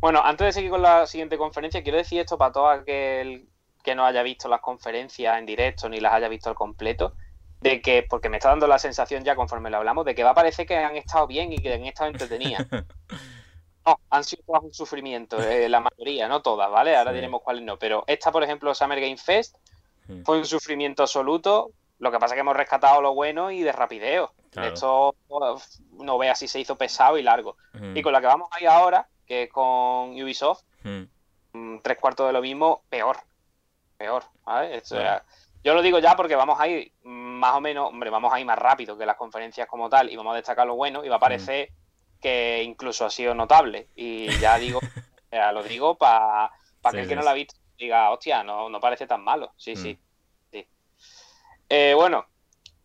Bueno, 0.00 0.20
antes 0.24 0.46
de 0.46 0.52
seguir 0.52 0.70
con 0.70 0.82
la 0.82 1.06
siguiente 1.06 1.38
conferencia, 1.38 1.82
quiero 1.82 1.98
decir 1.98 2.20
esto 2.20 2.36
para 2.38 2.52
todo 2.52 2.68
aquel 2.68 3.48
que 3.82 3.94
no 3.94 4.04
haya 4.04 4.22
visto 4.22 4.48
las 4.48 4.60
conferencias 4.60 5.38
en 5.38 5.46
directo 5.46 5.88
ni 5.88 6.00
las 6.00 6.12
haya 6.12 6.28
visto 6.28 6.48
al 6.50 6.54
completo, 6.56 7.14
de 7.60 7.80
que, 7.80 8.02
porque 8.08 8.28
me 8.28 8.36
está 8.36 8.50
dando 8.50 8.66
la 8.66 8.78
sensación 8.78 9.24
ya 9.24 9.36
conforme 9.36 9.70
lo 9.70 9.78
hablamos, 9.78 10.04
de 10.04 10.14
que 10.14 10.24
va 10.24 10.30
a 10.30 10.34
parecer 10.34 10.66
que 10.66 10.76
han 10.76 10.96
estado 10.96 11.26
bien 11.26 11.52
y 11.52 11.56
que 11.56 11.72
han 11.72 11.84
estado 11.84 12.10
entretenidas. 12.10 12.66
No, 13.86 14.00
han 14.10 14.24
sido 14.24 14.42
todas 14.44 14.64
un 14.64 14.74
sufrimiento, 14.74 15.40
eh, 15.40 15.68
la 15.68 15.78
mayoría, 15.78 16.26
no 16.26 16.42
todas, 16.42 16.68
¿vale? 16.68 16.96
Ahora 16.96 17.12
Sí. 17.12 17.18
diremos 17.18 17.40
cuáles 17.42 17.62
no, 17.62 17.78
pero 17.78 18.02
esta, 18.08 18.32
por 18.32 18.42
ejemplo, 18.42 18.74
Summer 18.74 19.00
Game 19.00 19.16
Fest, 19.16 19.54
fue 20.24 20.38
un 20.38 20.44
sufrimiento 20.44 21.04
absoluto. 21.04 21.70
Lo 21.98 22.10
que 22.10 22.18
pasa 22.18 22.34
es 22.34 22.36
que 22.36 22.40
hemos 22.40 22.56
rescatado 22.56 23.00
lo 23.00 23.14
bueno 23.14 23.50
y 23.50 23.62
de 23.62 23.72
rapideo. 23.72 24.32
Claro. 24.50 24.68
Esto 24.68 25.14
no 25.92 26.18
veas 26.18 26.38
si 26.38 26.48
se 26.48 26.60
hizo 26.60 26.76
pesado 26.76 27.18
y 27.18 27.22
largo. 27.22 27.56
Mm, 27.72 27.96
Y 27.96 28.02
con 28.02 28.12
la 28.12 28.20
que 28.20 28.26
vamos 28.26 28.48
ahí 28.52 28.66
ahora, 28.66 29.08
que 29.26 29.44
es 29.44 29.50
con 29.50 30.10
Ubisoft, 30.10 30.62
mm, 30.82 31.78
tres 31.82 31.98
cuartos 31.98 32.26
de 32.26 32.32
lo 32.32 32.42
mismo, 32.42 32.82
peor. 32.88 33.18
Peor, 33.96 34.24
¿vale? 34.44 34.78
O 34.78 34.84
sea, 34.84 34.98
Claro. 34.98 35.24
Yo 35.64 35.74
lo 35.74 35.82
digo 35.82 35.98
ya 35.98 36.14
porque 36.14 36.36
vamos 36.36 36.60
a 36.60 36.68
ir 36.68 36.92
más 37.02 37.54
o 37.56 37.60
menos, 37.60 37.88
hombre, 37.88 38.08
vamos 38.08 38.32
a 38.32 38.38
ir 38.38 38.46
más 38.46 38.56
rápido 38.58 38.96
que 38.96 39.04
las 39.04 39.16
conferencias 39.16 39.66
como 39.66 39.88
tal 39.88 40.08
y 40.08 40.14
vamos 40.14 40.32
a 40.32 40.36
destacar 40.36 40.64
lo 40.64 40.76
bueno 40.76 41.04
y 41.04 41.08
va 41.08 41.16
a 41.16 41.18
parecer 41.18 41.70
que 42.20 42.62
incluso 42.62 43.04
ha 43.04 43.10
sido 43.10 43.34
notable. 43.34 43.88
Y 43.96 44.28
ya 44.38 44.58
digo, 44.58 44.78
sea, 45.30 45.50
lo 45.50 45.64
digo 45.64 45.96
para 45.96 46.50
Sí, 46.52 46.88
aquel 46.88 47.02
sí, 47.02 47.08
que 47.08 47.16
no 47.16 47.22
lo 47.22 47.30
ha 47.30 47.34
visto 47.34 47.56
diga, 47.76 48.10
hostia, 48.10 48.42
no, 48.42 48.68
no 48.68 48.80
parece 48.80 49.06
tan 49.06 49.22
malo. 49.22 49.52
Sí. 49.56 49.76
sí. 49.76 49.98
Eh, 51.68 51.94
bueno, 51.96 52.26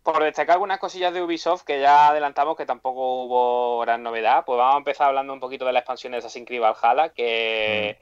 por 0.04 0.24
destacar 0.24 0.54
algunas 0.54 0.80
cosillas 0.80 1.14
de 1.14 1.22
Ubisoft 1.22 1.64
que 1.64 1.80
ya 1.80 2.10
adelantamos 2.10 2.58
que 2.58 2.66
tampoco 2.66 3.24
hubo 3.24 3.80
gran 3.80 4.02
novedad, 4.02 4.44
pues 4.46 4.58
vamos 4.58 4.76
a 4.76 4.80
empezar 4.80 5.08
hablando 5.08 5.34
un 5.34 5.40
poquito 5.40 5.66
de 5.66 5.74
la 5.74 5.80
expansión 5.80 6.12
de 6.12 6.18
Assassin's 6.18 6.48
Creed 6.48 6.62
Valhalla, 6.62 7.10
que, 7.10 8.00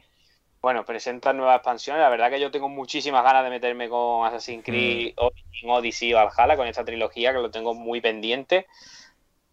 bueno, 0.62 0.86
presentan 0.86 1.38
nuevas 1.38 1.58
expansiones. 1.58 2.02
La 2.02 2.10
verdad 2.10 2.30
que 2.30 2.40
yo 2.40 2.52
tengo 2.52 2.70
muchísimas 2.70 3.24
ganas 3.24 3.44
de 3.44 3.50
meterme 3.50 3.90
con 3.90 4.26
Assassin's 4.26 4.64
Creed 4.64 5.14
Origin, 5.18 5.70
Odyssey 5.70 6.10
y 6.10 6.14
Valhalla, 6.14 6.56
con 6.56 6.68
esta 6.68 6.86
trilogía, 6.86 7.34
que 7.34 7.40
lo 7.40 7.52
tengo 7.52 7.74
muy 7.74 8.00
pendiente. 8.00 8.68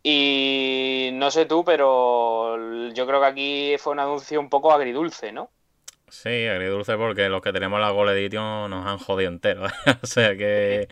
Y 0.02 1.10
no 1.14 1.32
sé 1.32 1.46
tú, 1.46 1.64
pero 1.64 2.56
yo 2.92 3.06
creo 3.08 3.20
que 3.20 3.26
aquí 3.26 3.76
fue 3.78 3.92
un 3.92 3.98
anuncio 3.98 4.38
un 4.38 4.48
poco 4.48 4.70
agridulce, 4.72 5.32
¿no? 5.32 5.50
Sí, 6.08 6.46
agridulce 6.46 6.96
porque 6.96 7.28
los 7.28 7.42
que 7.42 7.52
tenemos 7.52 7.80
la 7.80 7.90
Gold 7.90 8.10
Edition 8.10 8.70
nos 8.70 8.86
han 8.86 8.98
jodido 8.98 9.30
entero. 9.30 9.66
o 10.02 10.06
sea 10.06 10.36
que. 10.36 10.88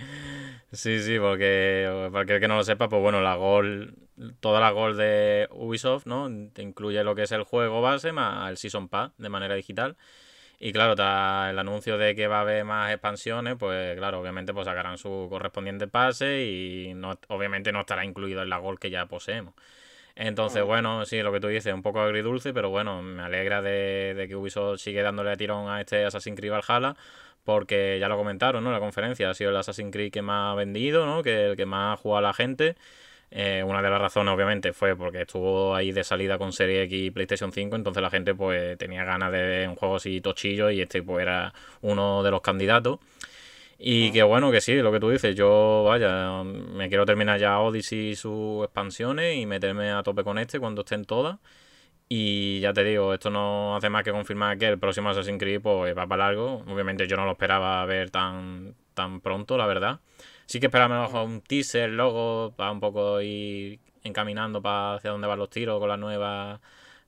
Sí, 0.72 1.00
sí, 1.02 1.18
porque 1.20 2.08
para 2.12 2.40
que 2.40 2.48
no 2.48 2.56
lo 2.56 2.64
sepa, 2.64 2.88
pues 2.88 3.00
bueno, 3.00 3.20
la 3.20 3.36
Gold, 3.36 3.94
toda 4.40 4.60
la 4.60 4.70
Gold 4.70 4.98
de 4.98 5.48
Ubisoft, 5.52 6.06
¿no? 6.06 6.28
Incluye 6.28 7.04
lo 7.04 7.14
que 7.14 7.22
es 7.22 7.32
el 7.32 7.44
juego 7.44 7.80
base 7.80 8.10
más 8.12 8.50
el 8.50 8.56
Season 8.56 8.88
Pass 8.88 9.12
de 9.18 9.28
manera 9.28 9.54
digital. 9.54 9.96
Y 10.58 10.72
claro, 10.72 10.94
el 10.94 11.58
anuncio 11.58 11.98
de 11.98 12.14
que 12.16 12.26
va 12.28 12.38
a 12.38 12.40
haber 12.42 12.64
más 12.64 12.90
expansiones, 12.92 13.56
pues 13.58 13.96
claro, 13.96 14.20
obviamente 14.20 14.54
pues 14.54 14.66
sacarán 14.66 14.98
su 14.98 15.28
correspondiente 15.30 15.86
pase 15.88 16.44
y 16.44 16.94
no, 16.94 17.18
obviamente 17.28 17.72
no 17.72 17.80
estará 17.80 18.04
incluido 18.04 18.42
en 18.42 18.48
la 18.50 18.58
Gold 18.58 18.78
que 18.78 18.90
ya 18.90 19.06
poseemos. 19.06 19.54
Entonces, 20.16 20.62
bueno, 20.62 21.04
sí, 21.06 21.20
lo 21.22 21.32
que 21.32 21.40
tú 21.40 21.48
dices, 21.48 21.74
un 21.74 21.82
poco 21.82 22.00
agridulce, 22.00 22.52
pero 22.54 22.70
bueno, 22.70 23.02
me 23.02 23.22
alegra 23.22 23.62
de, 23.62 24.14
de 24.14 24.28
que 24.28 24.36
Ubisoft 24.36 24.80
sigue 24.80 25.02
dándole 25.02 25.36
tirón 25.36 25.68
a 25.68 25.80
este 25.80 26.04
Assassin's 26.04 26.38
Creed 26.38 26.52
Valhalla, 26.52 26.96
porque 27.42 27.98
ya 28.00 28.08
lo 28.08 28.16
comentaron, 28.16 28.62
¿no? 28.62 28.70
La 28.72 28.78
conferencia, 28.78 29.28
ha 29.30 29.34
sido 29.34 29.50
el 29.50 29.56
Assassin's 29.56 29.92
Creed 29.92 30.12
que 30.12 30.22
más 30.22 30.52
ha 30.52 30.54
vendido, 30.54 31.04
¿no? 31.06 31.22
Que 31.22 31.46
el 31.46 31.56
que 31.56 31.66
más 31.66 31.94
ha 31.94 32.00
jugado 32.00 32.18
a 32.18 32.28
la 32.28 32.34
gente. 32.34 32.76
Eh, 33.36 33.64
una 33.66 33.82
de 33.82 33.90
las 33.90 34.00
razones, 34.00 34.32
obviamente, 34.32 34.72
fue 34.72 34.94
porque 34.96 35.22
estuvo 35.22 35.74
ahí 35.74 35.90
de 35.90 36.04
salida 36.04 36.38
con 36.38 36.52
Serie 36.52 36.84
X 36.84 37.06
y 37.06 37.10
PlayStation 37.10 37.52
5, 37.52 37.74
entonces 37.74 38.00
la 38.00 38.10
gente 38.10 38.32
pues 38.34 38.78
tenía 38.78 39.02
ganas 39.04 39.32
de 39.32 39.66
un 39.68 39.74
juego 39.74 39.96
así 39.96 40.20
tochillo 40.20 40.70
y 40.70 40.80
este 40.80 41.02
pues 41.02 41.22
era 41.22 41.52
uno 41.82 42.22
de 42.22 42.30
los 42.30 42.40
candidatos. 42.42 43.00
Y 43.86 44.12
que 44.12 44.22
bueno, 44.22 44.50
que 44.50 44.62
sí, 44.62 44.76
lo 44.76 44.90
que 44.92 44.98
tú 44.98 45.10
dices, 45.10 45.36
yo 45.36 45.84
vaya, 45.86 46.42
me 46.42 46.88
quiero 46.88 47.04
terminar 47.04 47.38
ya 47.38 47.60
Odyssey 47.60 48.10
y 48.12 48.16
sus 48.16 48.64
expansiones 48.64 49.36
y 49.36 49.44
meterme 49.44 49.90
a 49.90 50.02
tope 50.02 50.24
con 50.24 50.38
este 50.38 50.58
cuando 50.58 50.80
estén 50.82 51.04
todas. 51.04 51.38
Y 52.08 52.60
ya 52.60 52.72
te 52.72 52.82
digo, 52.82 53.12
esto 53.12 53.28
no 53.30 53.76
hace 53.76 53.90
más 53.90 54.02
que 54.02 54.12
confirmar 54.12 54.56
que 54.58 54.68
el 54.68 54.78
próximo 54.78 55.10
Assassin's 55.10 55.38
Creed 55.38 55.60
pues, 55.60 55.96
va 55.96 56.06
para 56.06 56.28
largo. 56.28 56.64
Obviamente 56.66 57.06
yo 57.06 57.16
no 57.16 57.26
lo 57.26 57.32
esperaba 57.32 57.84
ver 57.84 58.10
tan, 58.10 58.74
tan 58.94 59.20
pronto, 59.20 59.58
la 59.58 59.66
verdad. 59.66 60.00
Sí 60.46 60.60
que 60.60 60.66
esperaba 60.66 61.02
mejor 61.02 61.26
un 61.26 61.42
teaser, 61.42 61.90
logo, 61.90 62.54
para 62.56 62.70
un 62.72 62.80
poco 62.80 63.20
ir 63.20 63.80
encaminando 64.02 64.62
para 64.62 64.94
hacia 64.94 65.10
dónde 65.10 65.26
van 65.26 65.38
los 65.38 65.50
tiros 65.50 65.78
con 65.80 65.88
la 65.90 65.96
nueva 65.98 66.60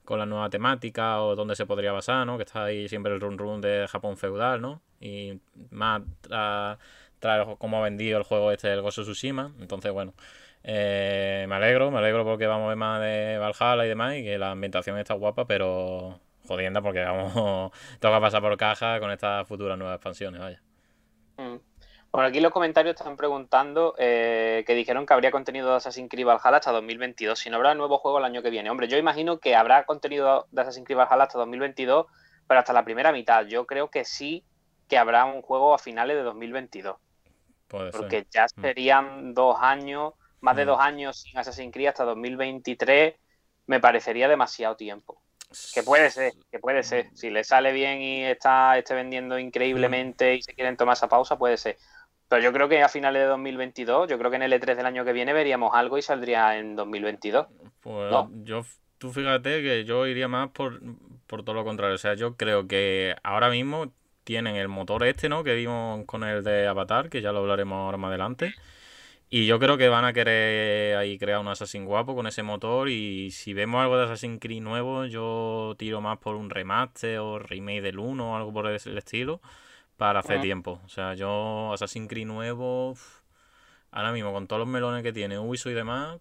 con 0.05 0.19
la 0.19 0.27
nueva 0.27 0.51
temática 0.51 1.23
o 1.23 1.37
dónde 1.37 1.57
se 1.57 1.67
podría 1.67 1.93
basar, 1.93 2.27
¿no? 2.27 2.37
Que 2.37 2.45
está 2.45 2.65
ahí 2.65 2.89
siempre 2.89 3.15
el 3.15 3.21
run 3.21 3.39
run 3.39 3.61
de 3.61 3.87
Japón 3.89 4.17
feudal, 4.19 4.61
¿no? 4.61 4.83
Y 5.01 5.39
más 5.71 6.03
tras 6.21 6.79
tra 7.19 7.47
cómo 7.59 7.79
ha 7.79 7.83
vendido 7.83 8.19
el 8.19 8.25
juego 8.25 8.53
este 8.53 8.69
del 8.69 8.81
of 8.81 8.91
Tsushima. 8.93 9.53
Entonces, 9.61 9.93
bueno, 9.93 10.15
eh, 10.63 11.47
me 11.49 11.55
alegro, 11.55 11.91
me 11.91 11.99
alegro 11.99 12.25
porque 12.25 12.47
vamos 12.47 12.67
a 12.67 12.69
ver 12.69 12.77
más 12.77 13.01
de 13.01 13.39
Valhalla 13.39 13.85
y 13.85 13.89
demás 13.89 14.15
y 14.17 14.25
que 14.25 14.39
la 14.39 14.51
ambientación 14.51 14.99
está 14.99 15.15
guapa, 15.15 15.47
pero 15.47 16.21
jodienda 16.47 16.83
porque 16.83 17.05
vamos, 17.05 17.73
toca 18.01 18.21
pasar 18.21 18.41
por 18.43 18.57
caja 18.57 19.01
con 19.01 19.11
estas 19.11 19.47
futuras 19.47 19.79
nuevas 19.79 19.97
expansiones, 19.97 20.41
vaya. 20.41 20.61
Mm. 21.37 21.57
Bueno, 22.13 22.29
aquí 22.29 22.41
los 22.41 22.51
comentarios 22.53 22.97
están 22.97 23.17
preguntando 23.17 23.95
eh, 23.99 24.65
que 24.67 24.75
dijeron 24.75 25.05
que 25.05 25.13
habría 25.13 25.31
contenido 25.31 25.69
de 25.69 25.77
Assassin's 25.77 26.09
Creed 26.09 26.25
Valhalla 26.25 26.57
hasta 26.57 26.73
2022, 26.73 27.39
si 27.39 27.51
no 27.51 27.57
habrá 27.57 27.75
nuevo 27.75 27.99
juego 27.99 28.19
el 28.19 28.25
año 28.25 28.43
que 28.43 28.49
viene. 28.49 28.71
Hombre, 28.71 28.89
yo 28.89 28.97
imagino 28.97 29.39
que 29.39 29.55
habrá 29.55 29.85
contenido 29.85 30.47
de 30.51 30.63
Assassin's 30.63 30.87
Creed 30.87 30.97
Valhalla 30.97 31.25
hasta 31.25 31.39
2022, 31.39 32.07
pero 32.47 32.61
hasta 32.61 32.73
la 32.73 32.85
primera 32.85 33.13
mitad. 33.13 33.45
Yo 33.45 33.67
creo 33.67 33.91
que 33.91 34.05
sí 34.05 34.45
que 34.89 34.99
habrá 34.99 35.25
un 35.25 35.43
juego 35.43 35.75
a 35.75 35.79
finales 35.79 36.17
de 36.17 36.23
2022, 36.23 36.97
Puede 37.69 37.91
ser. 37.93 38.01
porque 38.01 38.27
ya 38.31 38.47
Mm. 38.55 38.61
serían 38.63 39.35
dos 39.35 39.57
años, 39.61 40.15
más 40.41 40.57
de 40.57 40.65
Mm. 40.65 40.69
dos 40.69 40.81
años 40.81 41.21
sin 41.21 41.39
Assassin's 41.39 41.73
Creed 41.73 41.89
hasta 41.89 42.05
2023, 42.05 43.15
me 43.67 43.81
parecería 43.81 44.29
demasiado 44.29 44.77
tiempo. 44.77 45.21
Que 45.75 45.83
puede 45.83 46.11
ser, 46.11 46.33
que 46.51 46.59
puede 46.59 46.83
ser. 46.83 47.09
Si 47.15 47.31
le 47.31 47.45
sale 47.45 47.73
bien 47.73 48.03
y 48.03 48.25
está 48.25 48.77
esté 48.79 48.95
vendiendo 48.95 49.39
increíblemente 49.39 50.35
y 50.35 50.43
se 50.43 50.55
quieren 50.55 50.77
tomar 50.77 50.95
esa 50.95 51.09
pausa, 51.09 51.39
puede 51.39 51.57
ser. 51.57 51.77
Pero 52.29 52.43
yo 52.43 52.53
creo 52.53 52.69
que 52.69 52.83
a 52.83 52.89
finales 52.89 53.23
de 53.23 53.29
2022, 53.29 54.09
yo 54.09 54.19
creo 54.19 54.31
que 54.31 54.37
en 54.37 54.43
el 54.43 54.53
E3 54.53 54.77
del 54.77 54.87
año 54.87 55.05
que 55.05 55.13
viene 55.13 55.33
veríamos 55.33 55.73
algo 55.75 55.99
y 55.99 56.03
saldría 56.03 56.59
en 56.59 56.75
2022. 56.75 57.47
Pues 57.81 58.11
No. 58.11 58.29
yo, 58.43 58.63
tú 58.99 59.13
fíjate 59.13 59.63
que 59.63 59.85
yo 59.85 60.07
iría 60.09 60.27
más 60.27 60.51
por, 60.51 60.81
por 61.29 61.45
todo 61.45 61.55
lo 61.55 61.65
contrario. 61.65 61.95
O 61.95 61.99
sea, 61.99 62.15
yo 62.15 62.37
creo 62.37 62.67
que 62.67 63.15
ahora 63.23 63.49
mismo 63.49 63.93
tienen 64.27 64.57
el 64.57 64.67
motor 64.67 65.05
este, 65.05 65.29
¿no? 65.29 65.45
Que 65.45 65.55
vimos 65.55 66.05
con 66.05 66.25
el 66.25 66.43
de 66.43 66.67
Avatar, 66.67 67.09
que 67.09 67.23
ya 67.23 67.31
lo 67.31 67.39
hablaremos 67.39 67.77
ahora 67.77 67.97
más 67.97 68.09
adelante. 68.09 68.55
Y 69.31 69.47
yo 69.47 69.61
creo 69.61 69.79
que 69.79 69.89
van 69.89 70.05
a 70.05 70.13
querer 70.13 70.97
ahí 70.97 71.17
crear 71.17 71.39
un 71.39 71.47
Assassin's 71.47 71.87
guapo 71.87 72.17
con 72.17 72.27
ese 72.27 72.43
motor. 72.43 72.89
Y 72.89 73.31
si 73.31 73.55
vemos 73.55 73.81
algo 73.81 73.97
de 73.97 74.05
Assassin's 74.05 74.41
Creed 74.41 74.63
nuevo, 74.63 75.05
yo 75.05 75.77
tiro 75.79 76.01
más 76.01 76.19
por 76.19 76.35
un 76.35 76.51
remaster 76.51 77.21
o 77.21 77.39
remake 77.39 77.83
del 77.83 78.01
1 78.01 78.33
o 78.33 78.37
algo 78.37 78.53
por 78.53 78.67
el 78.67 78.99
estilo 78.99 79.41
para 79.97 80.19
hacer 80.19 80.41
tiempo. 80.41 80.81
O 80.85 80.89
sea, 80.89 81.15
yo 81.15 81.73
Assassin's 81.73 82.09
Creed 82.09 82.27
nuevo, 82.27 82.95
ahora 83.93 84.11
mismo 84.11 84.33
con 84.33 84.49
todos 84.49 84.59
los 84.59 84.69
melones 84.69 85.05
que 85.05 85.13
tiene 85.13 85.39
Ubisoft 85.39 85.71
y 85.71 85.75
demás, 85.75 86.19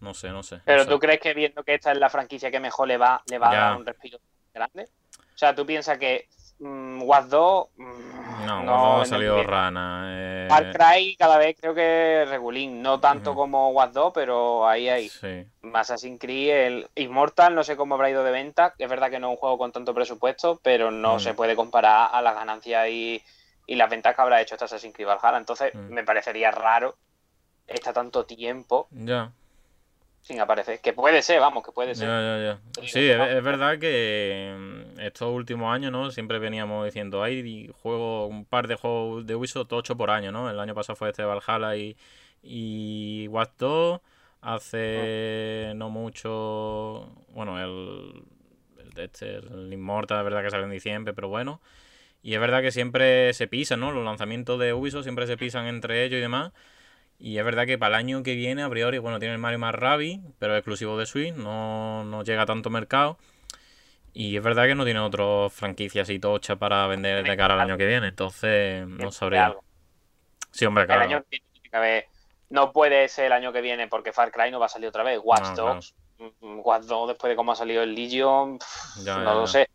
no 0.00 0.14
sé, 0.14 0.30
no 0.30 0.42
sé. 0.42 0.62
Pero 0.64 0.84
tú 0.84 0.98
crees 0.98 1.20
que 1.20 1.32
viendo 1.32 1.62
que 1.62 1.74
esta 1.74 1.92
es 1.92 1.98
la 1.98 2.10
franquicia 2.10 2.50
que 2.50 2.58
mejor 2.58 2.88
le 2.88 2.96
va, 2.96 3.22
le 3.30 3.38
va 3.38 3.50
a 3.50 3.54
dar 3.54 3.76
un 3.76 3.86
respiro 3.86 4.18
grande? 4.52 4.88
O 5.32 5.38
sea, 5.38 5.54
tú 5.54 5.64
piensas 5.64 5.98
que 5.98 6.28
Mm, 6.58 7.02
Watch 7.02 7.26
2. 7.26 7.68
Mm, 7.76 8.46
no, 8.46 8.62
no 8.62 9.00
ha 9.00 9.04
salido 9.04 9.42
rana. 9.42 10.06
Eh... 10.08 10.46
Far 10.48 10.72
Cry 10.72 11.16
cada 11.16 11.38
vez 11.38 11.56
creo 11.60 11.74
que 11.74 12.24
regulín. 12.28 12.82
No 12.82 13.00
tanto 13.00 13.34
como 13.34 13.70
Watch 13.70 13.92
2, 13.92 14.12
pero 14.14 14.68
ahí 14.68 14.88
hay. 14.88 15.08
Sí. 15.08 15.46
Assassin's 15.72 16.20
Creed, 16.20 16.54
el 16.54 16.88
Immortal, 16.94 17.54
no 17.54 17.64
sé 17.64 17.76
cómo 17.76 17.94
habrá 17.94 18.10
ido 18.10 18.24
de 18.24 18.30
venta. 18.30 18.74
Es 18.78 18.88
verdad 18.88 19.10
que 19.10 19.18
no 19.18 19.28
es 19.28 19.32
un 19.32 19.36
juego 19.36 19.58
con 19.58 19.72
tanto 19.72 19.94
presupuesto, 19.94 20.60
pero 20.62 20.90
no 20.90 21.18
se 21.18 21.34
puede 21.34 21.56
comparar 21.56 22.10
a 22.12 22.22
las 22.22 22.34
ganancias 22.34 22.88
y, 22.88 23.22
las 23.68 23.90
ventas 23.90 24.14
que 24.14 24.22
habrá 24.22 24.40
hecho 24.40 24.54
este 24.54 24.64
Assassin's 24.64 24.94
Creed 24.94 25.08
Valhalla. 25.08 25.38
Entonces, 25.38 25.74
me 25.74 26.04
parecería 26.04 26.50
raro 26.50 26.96
estar 27.66 27.92
tanto 27.92 28.24
tiempo. 28.24 28.88
Ya 28.90 29.32
sin 30.26 30.40
aparecer. 30.40 30.80
Que 30.80 30.92
puede 30.92 31.22
ser, 31.22 31.38
vamos, 31.38 31.64
que 31.64 31.70
puede 31.70 31.94
ser. 31.94 32.08
Ya, 32.08 32.20
ya, 32.20 32.58
ya. 32.82 32.88
Sí, 32.88 33.08
es, 33.08 33.44
verdad 33.44 33.78
que 33.78 34.52
mm, 34.58 35.00
estos 35.00 35.32
últimos 35.32 35.72
años, 35.72 35.92
¿no? 35.92 36.10
Siempre 36.10 36.40
veníamos 36.40 36.84
diciendo, 36.84 37.22
hay 37.22 37.70
juego, 37.80 38.26
un 38.26 38.44
par 38.44 38.66
de 38.66 38.74
juegos 38.74 39.24
de 39.24 39.36
Ubisoft 39.36 39.72
8 39.72 39.96
por 39.96 40.10
año, 40.10 40.32
¿no? 40.32 40.50
El 40.50 40.58
año 40.58 40.74
pasado 40.74 40.96
fue 40.96 41.10
este 41.10 41.22
Valhalla 41.22 41.76
y, 41.76 41.96
y 42.42 43.28
Watch 43.28 43.52
2. 43.58 44.00
Hace 44.40 45.72
no 45.76 45.90
mucho, 45.90 47.08
bueno, 47.28 47.60
el, 47.60 48.24
el, 48.78 49.00
este, 49.00 49.36
el 49.36 49.72
Immortal, 49.72 50.18
es 50.18 50.24
verdad 50.24 50.42
que 50.42 50.50
sale 50.50 50.64
en 50.64 50.70
diciembre, 50.70 51.14
pero 51.14 51.28
bueno. 51.28 51.60
Y 52.22 52.34
es 52.34 52.40
verdad 52.40 52.62
que 52.62 52.72
siempre 52.72 53.32
se 53.32 53.46
pisan, 53.46 53.78
¿no? 53.78 53.92
Los 53.92 54.04
lanzamientos 54.04 54.58
de 54.58 54.72
Ubisoft 54.72 55.04
siempre 55.04 55.28
se 55.28 55.36
pisan 55.36 55.66
entre 55.66 56.04
ellos 56.04 56.18
y 56.18 56.22
demás. 56.22 56.52
Y 57.18 57.38
es 57.38 57.44
verdad 57.44 57.66
que 57.66 57.78
para 57.78 57.96
el 57.96 58.04
año 58.04 58.22
que 58.22 58.34
viene, 58.34 58.62
a 58.62 58.68
priori, 58.68 58.98
bueno, 58.98 59.18
tiene 59.18 59.34
el 59.34 59.40
Mario 59.40 59.58
más 59.58 59.74
Rabbi, 59.74 60.20
pero 60.38 60.54
es 60.54 60.58
exclusivo 60.58 60.98
de 60.98 61.06
Switch, 61.06 61.34
no, 61.34 62.04
no 62.04 62.22
llega 62.22 62.42
a 62.42 62.46
tanto 62.46 62.68
mercado. 62.70 63.18
Y 64.12 64.36
es 64.36 64.42
verdad 64.42 64.66
que 64.66 64.74
no 64.74 64.84
tiene 64.84 65.00
otras 65.00 65.52
franquicias 65.52 66.08
y 66.08 66.18
tocha 66.18 66.56
para 66.56 66.86
vender 66.86 67.22
de 67.22 67.36
cara 67.36 67.54
al 67.54 67.60
año 67.60 67.76
que 67.76 67.86
viene, 67.86 68.08
entonces 68.08 68.86
no 68.86 69.12
sabría. 69.12 69.54
Sí, 70.50 70.64
hombre, 70.64 70.86
claro. 70.86 71.02
El 71.02 71.08
año 71.08 71.24
que 71.30 71.42
viene, 71.70 72.06
no 72.48 72.72
puede 72.72 73.08
ser 73.08 73.26
el 73.26 73.32
año 73.32 73.52
que 73.52 73.60
viene 73.60 73.88
porque 73.88 74.12
Far 74.12 74.32
Cry 74.32 74.50
no 74.50 74.58
va 74.58 74.66
a 74.66 74.70
salir 74.70 74.88
otra 74.88 75.02
vez. 75.02 75.20
Watch 75.22 75.48
Dogs, 75.54 75.94
mm, 76.18 76.60
Watch 76.64 76.84
Dogs 76.84 77.08
después 77.08 77.30
de 77.30 77.36
cómo 77.36 77.52
ha 77.52 77.56
salido 77.56 77.82
el 77.82 77.94
Legion, 77.94 78.58
no 79.04 79.34
lo 79.34 79.46
sé. 79.46 79.68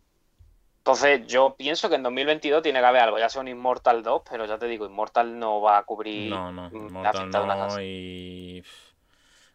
Entonces, 0.81 1.27
yo 1.27 1.55
pienso 1.55 1.89
que 1.89 1.95
en 1.95 2.01
2022 2.01 2.63
tiene 2.63 2.79
que 2.79 2.85
haber 2.87 3.03
algo, 3.03 3.19
ya 3.19 3.29
sea 3.29 3.41
un 3.41 3.47
Immortal 3.47 4.01
2, 4.01 4.23
pero 4.27 4.45
ya 4.45 4.57
te 4.57 4.65
digo, 4.65 4.87
Immortal 4.87 5.37
no 5.37 5.61
va 5.61 5.77
a 5.77 5.83
cubrir. 5.83 6.31
No, 6.31 6.51
no, 6.51 6.71
Immortal 6.73 7.29
no. 7.29 7.81
Y. 7.81 8.63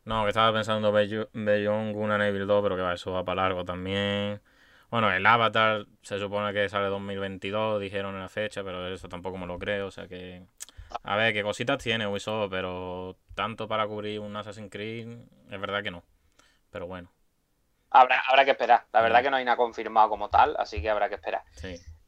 No, 0.05 0.23
que 0.23 0.29
estaba 0.29 0.53
pensando 0.53 0.93
Beyond 0.93 1.95
Gun 1.95 2.23
Evil 2.23 2.47
2, 2.47 2.63
pero 2.63 2.77
que 2.77 2.83
va, 2.83 2.95
eso 2.95 3.11
va 3.11 3.25
para 3.25 3.43
largo 3.43 3.65
también. 3.65 4.41
Bueno, 4.89 5.11
el 5.11 5.27
Avatar 5.27 5.87
se 6.01 6.21
supone 6.21 6.53
que 6.53 6.69
sale 6.69 6.87
2022, 6.87 7.81
dijeron 7.81 8.15
en 8.15 8.21
la 8.21 8.29
fecha, 8.29 8.63
pero 8.63 8.87
eso 8.87 9.09
tampoco 9.09 9.37
me 9.37 9.49
lo 9.49 9.59
creo. 9.59 9.89
O 9.89 9.91
sea 9.91 10.07
que. 10.07 10.45
A 11.03 11.17
ver, 11.17 11.35
qué 11.35 11.43
cositas 11.43 11.83
tiene 11.83 12.07
Ubisoft, 12.07 12.51
pero 12.51 13.17
tanto 13.35 13.67
para 13.67 13.89
cubrir 13.89 14.21
un 14.21 14.37
Assassin's 14.37 14.71
Creed, 14.71 15.09
es 15.51 15.61
verdad 15.61 15.83
que 15.83 15.91
no. 15.91 16.05
Pero 16.71 16.87
bueno. 16.87 17.11
Habrá, 17.91 18.21
habrá 18.29 18.45
que 18.45 18.51
esperar. 18.53 18.85
La 18.93 19.01
verdad 19.01 19.23
que 19.23 19.31
no 19.31 19.37
hay 19.37 19.45
nada 19.45 19.57
confirmado 19.57 20.09
como 20.09 20.29
tal, 20.29 20.57
así 20.59 20.83
que 20.83 20.91
habrá 20.91 21.09
que 21.09 21.15
esperar. 21.15 21.43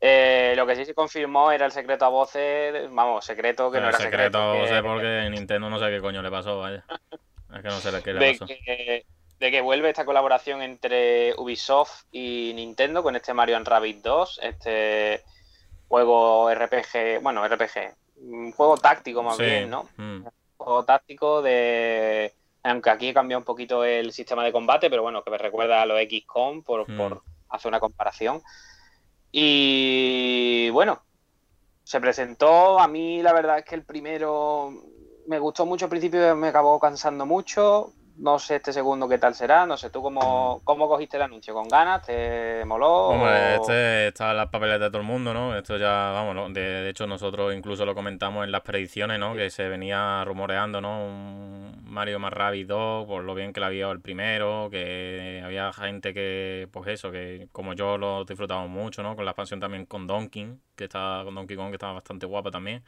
Eh, 0.00 0.54
lo 0.56 0.66
que 0.66 0.76
sí 0.76 0.84
se 0.84 0.94
confirmó 0.94 1.50
era 1.50 1.66
el 1.66 1.72
secreto 1.72 2.04
a 2.04 2.08
voces, 2.08 2.88
vamos, 2.92 3.24
secreto 3.24 3.70
que 3.70 3.80
no 3.80 3.88
era 3.88 3.98
secreto. 3.98 4.16
secreto 4.16 4.38
a 4.38 4.54
voces 4.54 4.82
porque 4.82 5.28
Nintendo 5.30 5.68
no 5.68 5.78
sé 5.78 5.90
qué 5.90 6.00
coño 6.00 6.22
le 6.22 6.30
pasó, 6.30 6.58
vaya. 6.60 6.84
Es 7.54 7.62
que 7.62 7.68
no 7.68 7.80
sé 7.80 8.02
qué 8.02 8.12
le 8.12 8.20
de 8.38 8.38
Que, 8.38 9.06
de 9.38 9.50
que 9.50 9.60
vuelve 9.60 9.88
esta 9.88 10.04
colaboración 10.04 10.62
entre 10.62 11.34
Ubisoft 11.36 12.04
y 12.12 12.52
Nintendo 12.54 13.02
con 13.02 13.16
este 13.16 13.34
Mario 13.34 13.58
Rabbit 13.64 14.02
2, 14.02 14.40
este 14.42 15.24
juego 15.88 16.52
RPG, 16.52 17.20
bueno, 17.22 17.46
RPG, 17.46 17.94
un 18.20 18.52
juego 18.52 18.76
táctico 18.76 19.22
más 19.22 19.38
bien, 19.38 19.70
¿no? 19.70 19.88
Mm. 19.96 20.26
Un 20.26 20.30
juego 20.56 20.84
táctico 20.84 21.42
de 21.42 22.32
aunque 22.68 22.90
aquí 22.90 23.12
cambia 23.12 23.38
un 23.38 23.44
poquito 23.44 23.84
el 23.84 24.12
sistema 24.12 24.44
de 24.44 24.52
combate, 24.52 24.90
pero 24.90 25.02
bueno, 25.02 25.22
que 25.22 25.30
me 25.30 25.38
recuerda 25.38 25.82
a 25.82 25.86
los 25.86 25.98
XCOM 26.00 26.62
por, 26.62 26.90
hmm. 26.90 26.96
por 26.96 27.22
hacer 27.48 27.68
una 27.68 27.80
comparación. 27.80 28.42
Y 29.30 30.70
bueno, 30.70 31.02
se 31.84 32.00
presentó. 32.00 32.78
A 32.78 32.88
mí 32.88 33.22
la 33.22 33.32
verdad 33.32 33.58
es 33.58 33.64
que 33.64 33.74
el 33.74 33.84
primero 33.84 34.72
me 35.26 35.38
gustó 35.38 35.66
mucho 35.66 35.86
al 35.86 35.90
principio, 35.90 36.34
me 36.36 36.48
acabó 36.48 36.78
cansando 36.78 37.26
mucho. 37.26 37.92
No 38.18 38.40
sé 38.40 38.56
este 38.56 38.72
segundo 38.72 39.08
qué 39.08 39.16
tal 39.18 39.32
será, 39.34 39.64
no 39.64 39.76
sé 39.76 39.90
tú 39.90 40.02
cómo, 40.02 40.60
cómo 40.64 40.88
cogiste 40.88 41.16
el 41.16 41.22
anuncio, 41.22 41.54
¿con 41.54 41.68
ganas? 41.68 42.04
¿Te 42.04 42.64
moló? 42.64 43.10
Hombre, 43.10 43.54
este 43.54 44.08
está 44.08 44.32
en 44.32 44.38
las 44.38 44.48
papeles 44.48 44.80
de 44.80 44.88
todo 44.88 44.98
el 44.98 45.06
mundo, 45.06 45.32
¿no? 45.32 45.56
Esto 45.56 45.76
ya, 45.76 46.10
vamos, 46.10 46.52
de, 46.52 46.88
hecho 46.88 47.06
nosotros 47.06 47.54
incluso 47.54 47.86
lo 47.86 47.94
comentamos 47.94 48.44
en 48.44 48.50
las 48.50 48.62
predicciones, 48.62 49.20
¿no? 49.20 49.34
Que 49.34 49.50
se 49.50 49.68
venía 49.68 50.24
rumoreando, 50.24 50.80
¿no? 50.80 51.04
Un 51.04 51.84
Mario 51.84 52.18
más 52.18 52.32
2, 52.34 53.06
por 53.06 53.22
lo 53.22 53.34
bien 53.36 53.52
que 53.52 53.60
la 53.60 53.66
había 53.66 53.88
el 53.88 54.00
primero, 54.00 54.68
que 54.68 55.40
había 55.44 55.72
gente 55.72 56.12
que, 56.12 56.68
pues 56.72 56.88
eso, 56.88 57.12
que 57.12 57.48
como 57.52 57.74
yo 57.74 57.98
lo 57.98 58.24
disfrutamos 58.24 58.68
mucho, 58.68 59.02
¿no? 59.04 59.14
Con 59.14 59.26
la 59.26 59.30
expansión 59.30 59.60
también 59.60 59.86
con 59.86 60.08
Donkey, 60.08 60.58
que 60.74 60.84
está 60.84 61.22
con 61.24 61.36
Donkey 61.36 61.56
Kong, 61.56 61.68
que 61.68 61.76
estaba 61.76 61.92
bastante 61.92 62.26
guapa 62.26 62.50
también. 62.50 62.82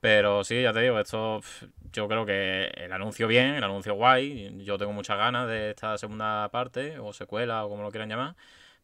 Pero 0.00 0.44
sí, 0.44 0.62
ya 0.62 0.72
te 0.72 0.80
digo, 0.80 1.00
esto 1.00 1.40
yo 1.92 2.08
creo 2.08 2.26
que 2.26 2.66
el 2.76 2.92
anuncio 2.92 3.26
bien, 3.26 3.54
el 3.54 3.64
anuncio 3.64 3.94
guay. 3.94 4.62
Yo 4.64 4.78
tengo 4.78 4.92
muchas 4.92 5.16
ganas 5.18 5.48
de 5.48 5.70
esta 5.70 5.96
segunda 5.98 6.48
parte, 6.50 6.98
o 6.98 7.12
secuela, 7.12 7.64
o 7.64 7.68
como 7.70 7.82
lo 7.82 7.90
quieran 7.90 8.08
llamar. 8.08 8.36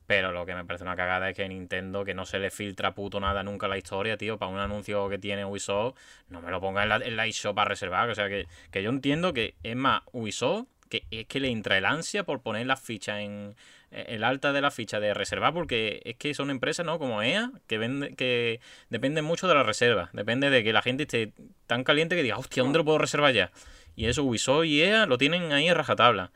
Pero 0.07 0.33
lo 0.33 0.45
que 0.45 0.55
me 0.55 0.65
parece 0.65 0.85
una 0.85 0.97
cagada 0.97 1.31
es 1.31 1.37
que 1.37 1.49
Nintendo, 1.49 2.05
que 2.05 2.15
no 2.15 2.27
se 2.27 2.39
le 2.39 2.51
filtra 2.51 2.95
puto 2.95 3.21
nada 3.21 3.43
nunca 3.43 3.69
la 3.69 3.79
historia, 3.79 4.17
tío, 4.17 4.39
para 4.39 4.51
un 4.51 4.59
anuncio 4.59 5.09
que 5.09 5.19
tiene 5.19 5.45
Ubisoft, 5.45 5.97
no 6.29 6.43
me 6.43 6.51
lo 6.51 6.61
ponga 6.61 6.83
en 6.83 6.89
la, 6.89 6.97
en 6.97 7.21
eShop 7.21 7.55
para 7.55 7.69
reservar. 7.69 8.11
O 8.11 8.15
sea, 8.15 8.29
que, 8.29 8.47
que 8.71 8.83
yo 8.83 8.91
entiendo 8.91 9.33
que 9.33 9.55
es 9.63 9.77
más 9.77 10.03
Ubisoft 10.13 10.67
que 10.89 11.07
es 11.11 11.27
que 11.27 11.41
le 11.41 11.49
entra 11.49 11.79
el 11.79 11.87
ansia 11.87 12.25
por 12.25 12.43
poner 12.43 12.67
las 12.67 12.79
fichas 12.79 13.21
en, 13.21 13.57
el 13.93 14.25
alta 14.25 14.53
de 14.53 14.61
la 14.61 14.71
ficha 14.71 15.01
de 15.01 15.15
reservar 15.15 15.53
porque 15.53 16.01
es 16.05 16.17
que 16.17 16.35
son 16.35 16.51
empresas, 16.51 16.85
¿no? 16.85 16.99
Como 16.99 17.23
EA, 17.23 17.51
que 17.67 17.79
vende, 17.79 18.15
que 18.15 18.61
dependen 18.89 19.25
mucho 19.25 19.49
de 19.49 19.55
la 19.55 19.63
reserva. 19.63 20.11
Depende 20.13 20.51
de 20.51 20.65
que 20.65 20.73
la 20.73 20.83
gente 20.83 21.05
esté 21.05 21.33
tan 21.67 21.85
caliente 21.85 22.17
que 22.17 22.23
diga, 22.23 22.39
hostia, 22.39 22.63
¿dónde 22.63 22.79
lo 22.79 22.85
puedo 22.85 22.99
reservar 22.99 23.33
ya? 23.33 23.53
Y 23.95 24.07
eso 24.07 24.25
Ubisoft 24.25 24.65
y 24.65 24.83
EA 24.83 25.07
lo 25.07 25.19
tienen 25.19 25.53
ahí 25.53 25.69
en 25.69 25.75
rajatabla. 25.75 26.31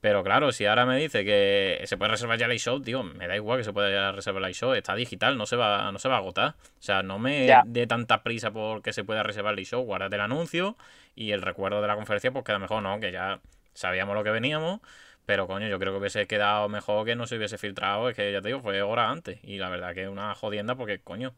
Pero 0.00 0.22
claro, 0.22 0.52
si 0.52 0.64
ahora 0.64 0.86
me 0.86 0.96
dice 0.96 1.24
que 1.24 1.82
se 1.86 1.96
puede 1.96 2.12
reservar 2.12 2.38
ya 2.38 2.46
la 2.46 2.54
eShop, 2.54 2.84
digo, 2.84 3.02
me 3.02 3.26
da 3.26 3.34
igual 3.34 3.58
que 3.58 3.64
se 3.64 3.72
pueda 3.72 4.12
reservar 4.12 4.42
la 4.42 4.50
eShop, 4.50 4.74
está 4.74 4.94
digital, 4.94 5.36
no 5.36 5.44
se 5.44 5.56
va, 5.56 5.90
no 5.90 5.98
se 5.98 6.08
va 6.08 6.16
a 6.16 6.18
agotar. 6.18 6.50
O 6.50 6.82
sea, 6.82 7.02
no 7.02 7.18
me 7.18 7.50
dé 7.66 7.86
tanta 7.88 8.22
prisa 8.22 8.52
porque 8.52 8.92
se 8.92 9.02
pueda 9.02 9.24
reservar 9.24 9.54
la 9.54 9.60
eShop, 9.60 9.84
guárdate 9.84 10.14
el 10.14 10.22
anuncio 10.22 10.76
y 11.16 11.32
el 11.32 11.42
recuerdo 11.42 11.82
de 11.82 11.88
la 11.88 11.96
conferencia, 11.96 12.30
pues 12.30 12.44
queda 12.44 12.60
mejor, 12.60 12.82
¿no? 12.82 13.00
Que 13.00 13.10
ya 13.10 13.40
sabíamos 13.74 14.14
lo 14.14 14.22
que 14.22 14.30
veníamos 14.30 14.80
pero 15.28 15.46
coño, 15.46 15.68
yo 15.68 15.78
creo 15.78 15.92
que 15.92 15.98
hubiese 15.98 16.26
quedado 16.26 16.70
mejor 16.70 17.04
que 17.04 17.14
no 17.14 17.26
se 17.26 17.36
hubiese 17.36 17.58
filtrado. 17.58 18.08
Es 18.08 18.16
que 18.16 18.32
ya 18.32 18.40
te 18.40 18.48
digo, 18.48 18.62
fue 18.62 18.80
hora 18.80 19.10
antes. 19.10 19.38
Y 19.42 19.58
la 19.58 19.68
verdad 19.68 19.92
que 19.92 20.04
es 20.04 20.08
una 20.08 20.34
jodienda 20.34 20.74
porque, 20.74 21.00
coño, 21.00 21.34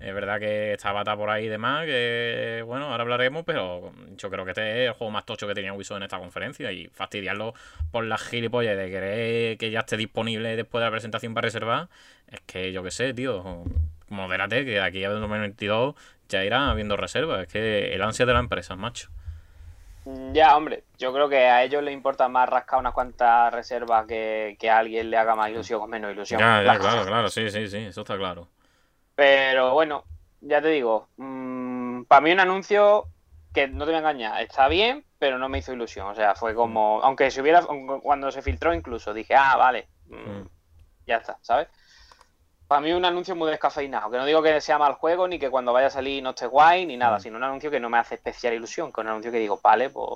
es 0.00 0.12
verdad 0.12 0.38
que 0.38 0.74
está 0.74 0.92
bata 0.92 1.16
por 1.16 1.30
ahí 1.30 1.46
y 1.46 1.48
demás. 1.48 1.86
Que 1.86 2.62
bueno, 2.66 2.90
ahora 2.90 3.04
hablaremos. 3.04 3.44
Pero 3.46 3.90
yo 4.18 4.28
creo 4.28 4.44
que 4.44 4.50
este 4.50 4.82
es 4.82 4.88
el 4.88 4.92
juego 4.92 5.10
más 5.10 5.24
tocho 5.24 5.48
que 5.48 5.54
tenía 5.54 5.72
Ubisoft 5.72 5.96
en 5.96 6.02
esta 6.02 6.18
conferencia. 6.18 6.72
Y 6.72 6.88
fastidiarlo 6.88 7.54
por 7.90 8.04
las 8.04 8.20
gilipollas 8.20 8.76
de 8.76 8.90
querer 8.90 9.56
que 9.56 9.70
ya 9.70 9.80
esté 9.80 9.96
disponible 9.96 10.54
después 10.54 10.82
de 10.82 10.84
la 10.84 10.90
presentación 10.90 11.32
para 11.32 11.46
reservar. 11.46 11.88
Es 12.30 12.40
que 12.40 12.70
yo 12.70 12.82
qué 12.82 12.90
sé, 12.90 13.14
tío. 13.14 13.64
Modérate 14.10 14.66
que 14.66 14.78
aquí 14.78 15.04
a 15.04 15.08
2022 15.08 15.94
ya 16.28 16.44
irá 16.44 16.68
habiendo 16.68 16.98
reservas. 16.98 17.44
Es 17.44 17.48
que 17.48 17.94
el 17.94 18.02
ansia 18.02 18.26
de 18.26 18.34
la 18.34 18.40
empresa, 18.40 18.76
macho. 18.76 19.08
Ya, 20.04 20.56
hombre, 20.56 20.84
yo 20.98 21.12
creo 21.12 21.28
que 21.28 21.46
a 21.46 21.62
ellos 21.62 21.82
les 21.82 21.94
importa 21.94 22.28
más 22.28 22.48
rascar 22.48 22.80
unas 22.80 22.92
cuantas 22.92 23.52
reservas 23.52 24.06
que, 24.06 24.56
que 24.58 24.68
a 24.68 24.78
alguien 24.78 25.10
le 25.10 25.16
haga 25.16 25.36
más 25.36 25.50
ilusión 25.50 25.80
o 25.80 25.86
menos 25.86 26.10
ilusión. 26.10 26.40
Ya, 26.40 26.62
ya, 26.62 26.78
claro, 26.80 27.06
claro, 27.06 27.30
sí, 27.30 27.50
sí, 27.50 27.68
sí, 27.68 27.78
eso 27.78 28.00
está 28.00 28.16
claro. 28.16 28.48
Pero 29.14 29.74
bueno, 29.74 30.04
ya 30.40 30.60
te 30.60 30.68
digo, 30.68 31.08
mm, 31.16 32.02
para 32.04 32.20
mí 32.20 32.32
un 32.32 32.40
anuncio 32.40 33.06
que 33.54 33.68
no 33.68 33.84
te 33.84 33.92
voy 33.92 33.96
a 33.96 33.98
engañar, 33.98 34.42
está 34.42 34.66
bien, 34.66 35.04
pero 35.18 35.38
no 35.38 35.48
me 35.48 35.58
hizo 35.58 35.72
ilusión. 35.72 36.08
O 36.08 36.14
sea, 36.14 36.34
fue 36.34 36.54
como, 36.54 37.00
aunque 37.02 37.30
se 37.30 37.40
hubiera, 37.40 37.62
cuando 38.02 38.32
se 38.32 38.42
filtró 38.42 38.74
incluso, 38.74 39.14
dije, 39.14 39.34
ah, 39.36 39.56
vale, 39.56 39.86
mm, 40.06 40.14
mm. 40.14 40.48
ya 41.06 41.18
está, 41.18 41.38
¿sabes? 41.42 41.68
Para 42.72 42.80
mí 42.80 42.90
un 42.92 43.04
anuncio 43.04 43.36
muy 43.36 43.50
descafeinado. 43.50 44.10
Que 44.10 44.16
no 44.16 44.24
digo 44.24 44.42
que 44.42 44.58
sea 44.62 44.78
mal 44.78 44.94
juego, 44.94 45.28
ni 45.28 45.38
que 45.38 45.50
cuando 45.50 45.74
vaya 45.74 45.88
a 45.88 45.90
salir 45.90 46.22
no 46.22 46.30
esté 46.30 46.46
guay, 46.46 46.86
ni 46.86 46.96
nada, 46.96 47.18
Mm. 47.18 47.20
sino 47.20 47.36
un 47.36 47.44
anuncio 47.44 47.70
que 47.70 47.78
no 47.78 47.90
me 47.90 47.98
hace 47.98 48.14
especial 48.14 48.54
ilusión, 48.54 48.90
que 48.90 49.02
un 49.02 49.08
anuncio 49.08 49.30
que 49.30 49.38
digo, 49.38 49.60
vale, 49.62 49.90
pues 49.90 50.08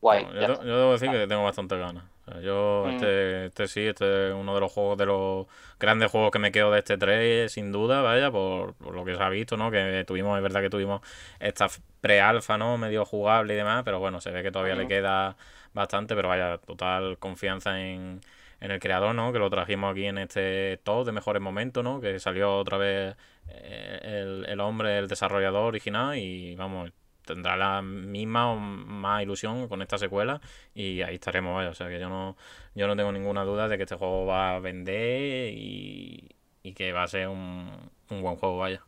guay. 0.00 0.24
Yo, 0.40 0.58
debo 0.58 0.92
decir 0.92 1.10
que 1.10 1.26
tengo 1.26 1.42
bastante 1.42 1.76
ganas. 1.76 2.04
O 2.26 2.30
sea, 2.30 2.40
yo, 2.40 2.84
Mm. 2.86 2.90
este, 2.90 3.46
este 3.46 3.66
sí, 3.66 3.86
este 3.88 4.28
es 4.28 4.34
uno 4.34 4.54
de 4.54 4.60
los 4.60 4.70
juegos, 4.72 4.96
de 4.96 5.06
los 5.06 5.46
grandes 5.80 6.08
juegos 6.12 6.30
que 6.30 6.38
me 6.38 6.52
quedo 6.52 6.70
de 6.70 6.78
este 6.78 6.96
3, 6.98 7.50
sin 7.52 7.72
duda, 7.72 8.00
vaya, 8.00 8.30
por, 8.30 8.74
por 8.74 8.94
lo 8.94 9.04
que 9.04 9.16
se 9.16 9.22
ha 9.24 9.28
visto, 9.28 9.56
¿no? 9.56 9.72
Que 9.72 10.04
tuvimos, 10.06 10.36
es 10.36 10.42
verdad 10.44 10.60
que 10.60 10.70
tuvimos 10.70 11.00
esta 11.40 11.66
pre-alfa, 12.00 12.56
¿no? 12.58 12.78
Medio 12.78 13.04
jugable 13.04 13.54
y 13.54 13.56
demás, 13.56 13.82
pero 13.84 13.98
bueno, 13.98 14.20
se 14.20 14.30
ve 14.30 14.44
que 14.44 14.52
todavía 14.52 14.76
le 14.76 14.82
Ujú. 14.82 14.88
queda 14.90 15.36
bastante, 15.72 16.14
pero 16.14 16.28
vaya, 16.28 16.58
total 16.58 17.18
confianza 17.18 17.80
en, 17.80 18.20
en 18.60 18.70
el 18.70 18.80
creador, 18.80 19.14
¿no? 19.14 19.32
Que 19.32 19.38
lo 19.38 19.50
trajimos 19.50 19.92
aquí 19.92 20.06
en 20.06 20.18
este 20.18 20.78
top 20.84 21.06
de 21.06 21.12
mejores 21.12 21.42
momentos, 21.42 21.84
¿no? 21.84 22.00
Que 22.00 22.18
salió 22.20 22.56
otra 22.58 22.78
vez 22.78 23.16
eh, 23.48 24.00
el, 24.02 24.46
el 24.48 24.60
hombre, 24.60 24.98
el 24.98 25.08
desarrollador 25.08 25.64
original 25.64 26.16
y 26.16 26.54
vamos, 26.56 26.92
tendrá 27.24 27.56
la 27.56 27.82
misma 27.82 28.52
o 28.52 28.56
más 28.56 29.22
ilusión 29.22 29.68
con 29.68 29.82
esta 29.82 29.98
secuela 29.98 30.40
y 30.74 31.02
ahí 31.02 31.16
estaremos, 31.16 31.54
vaya. 31.54 31.70
O 31.70 31.74
sea 31.74 31.88
que 31.88 32.00
yo 32.00 32.08
no, 32.08 32.36
yo 32.74 32.86
no 32.86 32.96
tengo 32.96 33.12
ninguna 33.12 33.44
duda 33.44 33.68
de 33.68 33.76
que 33.76 33.84
este 33.84 33.96
juego 33.96 34.26
va 34.26 34.56
a 34.56 34.60
vender 34.60 35.52
y, 35.52 36.28
y 36.62 36.72
que 36.74 36.92
va 36.92 37.04
a 37.04 37.08
ser 37.08 37.28
un, 37.28 37.90
un 38.10 38.22
buen 38.22 38.36
juego, 38.36 38.58
vaya. 38.58 38.82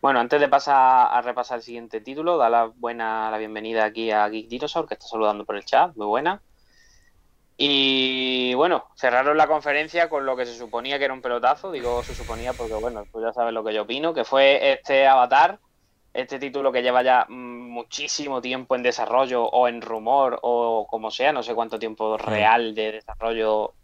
Bueno, 0.00 0.20
antes 0.20 0.40
de 0.40 0.48
pasar 0.48 1.08
a 1.12 1.20
repasar 1.22 1.56
el 1.58 1.62
siguiente 1.62 2.00
título, 2.00 2.36
da 2.36 2.48
la 2.48 2.66
buena 2.66 3.30
la 3.30 3.38
bienvenida 3.38 3.84
aquí 3.84 4.10
a 4.12 4.28
Geek 4.28 4.48
Dinosaur, 4.48 4.86
que 4.86 4.94
está 4.94 5.06
saludando 5.08 5.44
por 5.44 5.56
el 5.56 5.64
chat, 5.64 5.96
muy 5.96 6.06
buena. 6.06 6.40
Y 7.60 8.54
bueno, 8.54 8.84
cerraron 8.94 9.36
la 9.36 9.48
conferencia 9.48 10.08
con 10.08 10.24
lo 10.24 10.36
que 10.36 10.46
se 10.46 10.54
suponía 10.54 10.96
que 10.96 11.06
era 11.06 11.12
un 11.12 11.20
pelotazo, 11.20 11.72
digo 11.72 12.04
se 12.04 12.14
suponía 12.14 12.52
porque 12.52 12.74
bueno, 12.74 13.04
tú 13.12 13.20
ya 13.20 13.32
sabes 13.32 13.52
lo 13.52 13.64
que 13.64 13.74
yo 13.74 13.82
opino, 13.82 14.14
que 14.14 14.24
fue 14.24 14.74
este 14.74 15.08
Avatar, 15.08 15.58
este 16.14 16.38
título 16.38 16.70
que 16.70 16.82
lleva 16.82 17.02
ya 17.02 17.26
muchísimo 17.28 18.40
tiempo 18.40 18.76
en 18.76 18.84
desarrollo 18.84 19.44
o 19.44 19.66
en 19.66 19.82
rumor 19.82 20.38
o 20.42 20.86
como 20.88 21.10
sea, 21.10 21.32
no 21.32 21.42
sé 21.42 21.52
cuánto 21.56 21.80
tiempo 21.80 22.16
real 22.16 22.76
de 22.76 22.92
desarrollo 22.92 23.74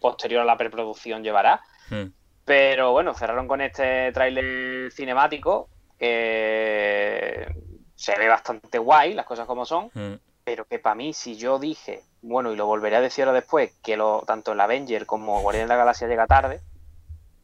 posterior 0.00 0.40
a 0.40 0.46
la 0.46 0.56
preproducción 0.56 1.22
llevará. 1.22 1.60
Hmm. 1.90 2.06
Pero 2.46 2.92
bueno, 2.92 3.12
cerraron 3.12 3.46
con 3.46 3.60
este 3.60 4.10
tráiler 4.12 4.90
cinemático 4.90 5.68
que 5.98 7.46
se 7.94 8.18
ve 8.18 8.26
bastante 8.26 8.78
guay, 8.78 9.12
las 9.12 9.26
cosas 9.26 9.46
como 9.46 9.66
son, 9.66 9.90
Hmm. 9.92 10.14
Pero 10.46 10.64
que 10.64 10.78
para 10.78 10.94
mí, 10.94 11.12
si 11.12 11.36
yo 11.36 11.58
dije, 11.58 12.02
bueno, 12.22 12.52
y 12.52 12.56
lo 12.56 12.66
volveré 12.66 12.94
a 12.94 13.00
decir 13.00 13.24
ahora 13.24 13.40
después, 13.40 13.72
que 13.82 13.96
lo, 13.96 14.22
tanto 14.28 14.52
el 14.52 14.60
Avenger 14.60 15.04
como 15.04 15.40
Guardián 15.40 15.64
de 15.64 15.70
la 15.70 15.78
Galaxia 15.78 16.06
llega 16.06 16.28
tarde, 16.28 16.60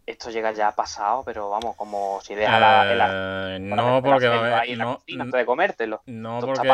esto 0.07 0.31
llega 0.31 0.53
ya 0.53 0.71
pasado, 0.71 1.25
pero 1.25 1.51
vamos, 1.51 1.75
como 1.75 2.21
si 2.23 2.37
deja 2.37 2.61
la, 2.61 3.57
Eh, 3.57 3.69
para 3.69 3.83
no 3.83 4.03
porque 4.05 4.29
va 4.29 4.35
a 4.37 4.59
haber 4.61 4.79
la 4.79 4.85
no, 4.85 4.95
cocina 4.99 5.25
de 5.25 5.45
comértelo. 5.45 6.01
no 6.07 6.39
porque 6.39 6.69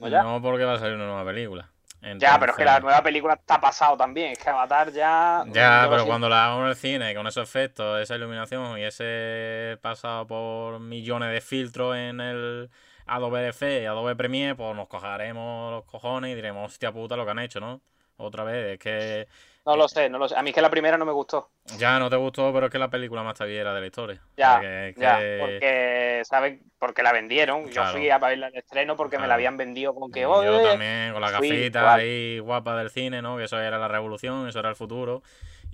no 0.00 0.40
porque 0.40 0.64
va 0.64 0.72
a 0.72 0.78
salir 0.78 0.94
una 0.94 1.04
nueva 1.04 1.24
película. 1.26 1.68
Ya, 2.16 2.38
pero 2.38 2.52
es 2.52 2.58
que 2.58 2.64
la 2.64 2.80
nueva 2.80 3.02
película 3.02 3.34
está 3.34 3.60
pasado 3.60 3.94
también, 3.94 4.32
es 4.32 4.38
que 4.38 4.48
Avatar 4.48 4.90
ya... 4.90 5.44
Ya, 5.48 5.86
pero 5.90 6.06
cuando 6.06 6.30
la 6.30 6.46
hago 6.46 6.62
en 6.62 6.68
el 6.68 6.76
cine, 6.76 7.14
con 7.14 7.26
esos 7.26 7.46
efectos, 7.46 8.00
esa 8.00 8.16
iluminación 8.16 8.78
y 8.78 8.84
ese 8.84 9.76
pasado 9.82 10.26
por 10.26 10.80
millones 10.80 11.30
de 11.30 11.42
filtros 11.42 11.94
en 11.94 12.20
el 12.22 12.70
Adobe 13.06 13.48
FE 13.52 13.82
y 13.82 13.86
Adobe 13.86 14.16
Premiere, 14.16 14.54
pues 14.54 14.74
nos 14.74 14.88
cojaremos 14.88 15.72
los 15.72 15.84
cojones 15.84 16.32
y 16.32 16.34
diremos, 16.34 16.72
hostia 16.72 16.92
puta 16.92 17.16
lo 17.16 17.24
que 17.24 17.30
han 17.30 17.38
hecho, 17.38 17.60
¿no? 17.60 17.80
Otra 18.16 18.44
vez, 18.44 18.74
es 18.74 18.78
que 18.78 19.26
No 19.66 19.76
lo 19.76 19.88
sé, 19.88 20.08
no 20.08 20.18
lo 20.18 20.28
sé. 20.28 20.36
A 20.36 20.42
mí 20.42 20.50
es 20.50 20.54
que 20.54 20.62
la 20.62 20.70
primera 20.70 20.96
no 20.96 21.04
me 21.04 21.12
gustó. 21.12 21.50
ya 21.78 21.98
no 21.98 22.08
te 22.08 22.16
gustó, 22.16 22.52
pero 22.52 22.66
es 22.66 22.72
que 22.72 22.78
la 22.78 22.90
película 22.90 23.22
más 23.22 23.34
tabiera 23.34 23.74
de 23.74 23.80
la 23.80 23.86
historia. 23.86 24.20
Ya, 24.36 24.60
ya, 24.96 25.18
que- 25.18 25.38
porque, 25.40 26.22
¿saben? 26.24 26.62
Porque 26.78 27.02
la 27.02 27.12
vendieron. 27.12 27.64
Claro. 27.68 27.90
Yo 27.92 27.98
fui 27.98 28.10
a 28.10 28.18
verla 28.18 28.48
en 28.48 28.56
estreno 28.56 28.96
porque 28.96 29.18
me 29.18 29.26
la 29.26 29.34
habían 29.34 29.56
vendido 29.56 29.94
con 29.94 30.12
que, 30.12 30.20
yo 30.20 30.62
también, 30.62 31.12
con 31.12 31.22
gafitas 31.22 31.82
igual. 31.82 32.00
ahí 32.00 32.38
guapas 32.38 32.78
del 32.78 32.90
cine, 32.90 33.20
¿no? 33.22 33.36
Que 33.36 33.44
eso 33.44 33.58
era 33.60 33.78
la 33.78 33.88
revolución, 33.88 34.48
eso 34.48 34.60
era 34.60 34.68
el 34.68 34.76
futuro. 34.76 35.22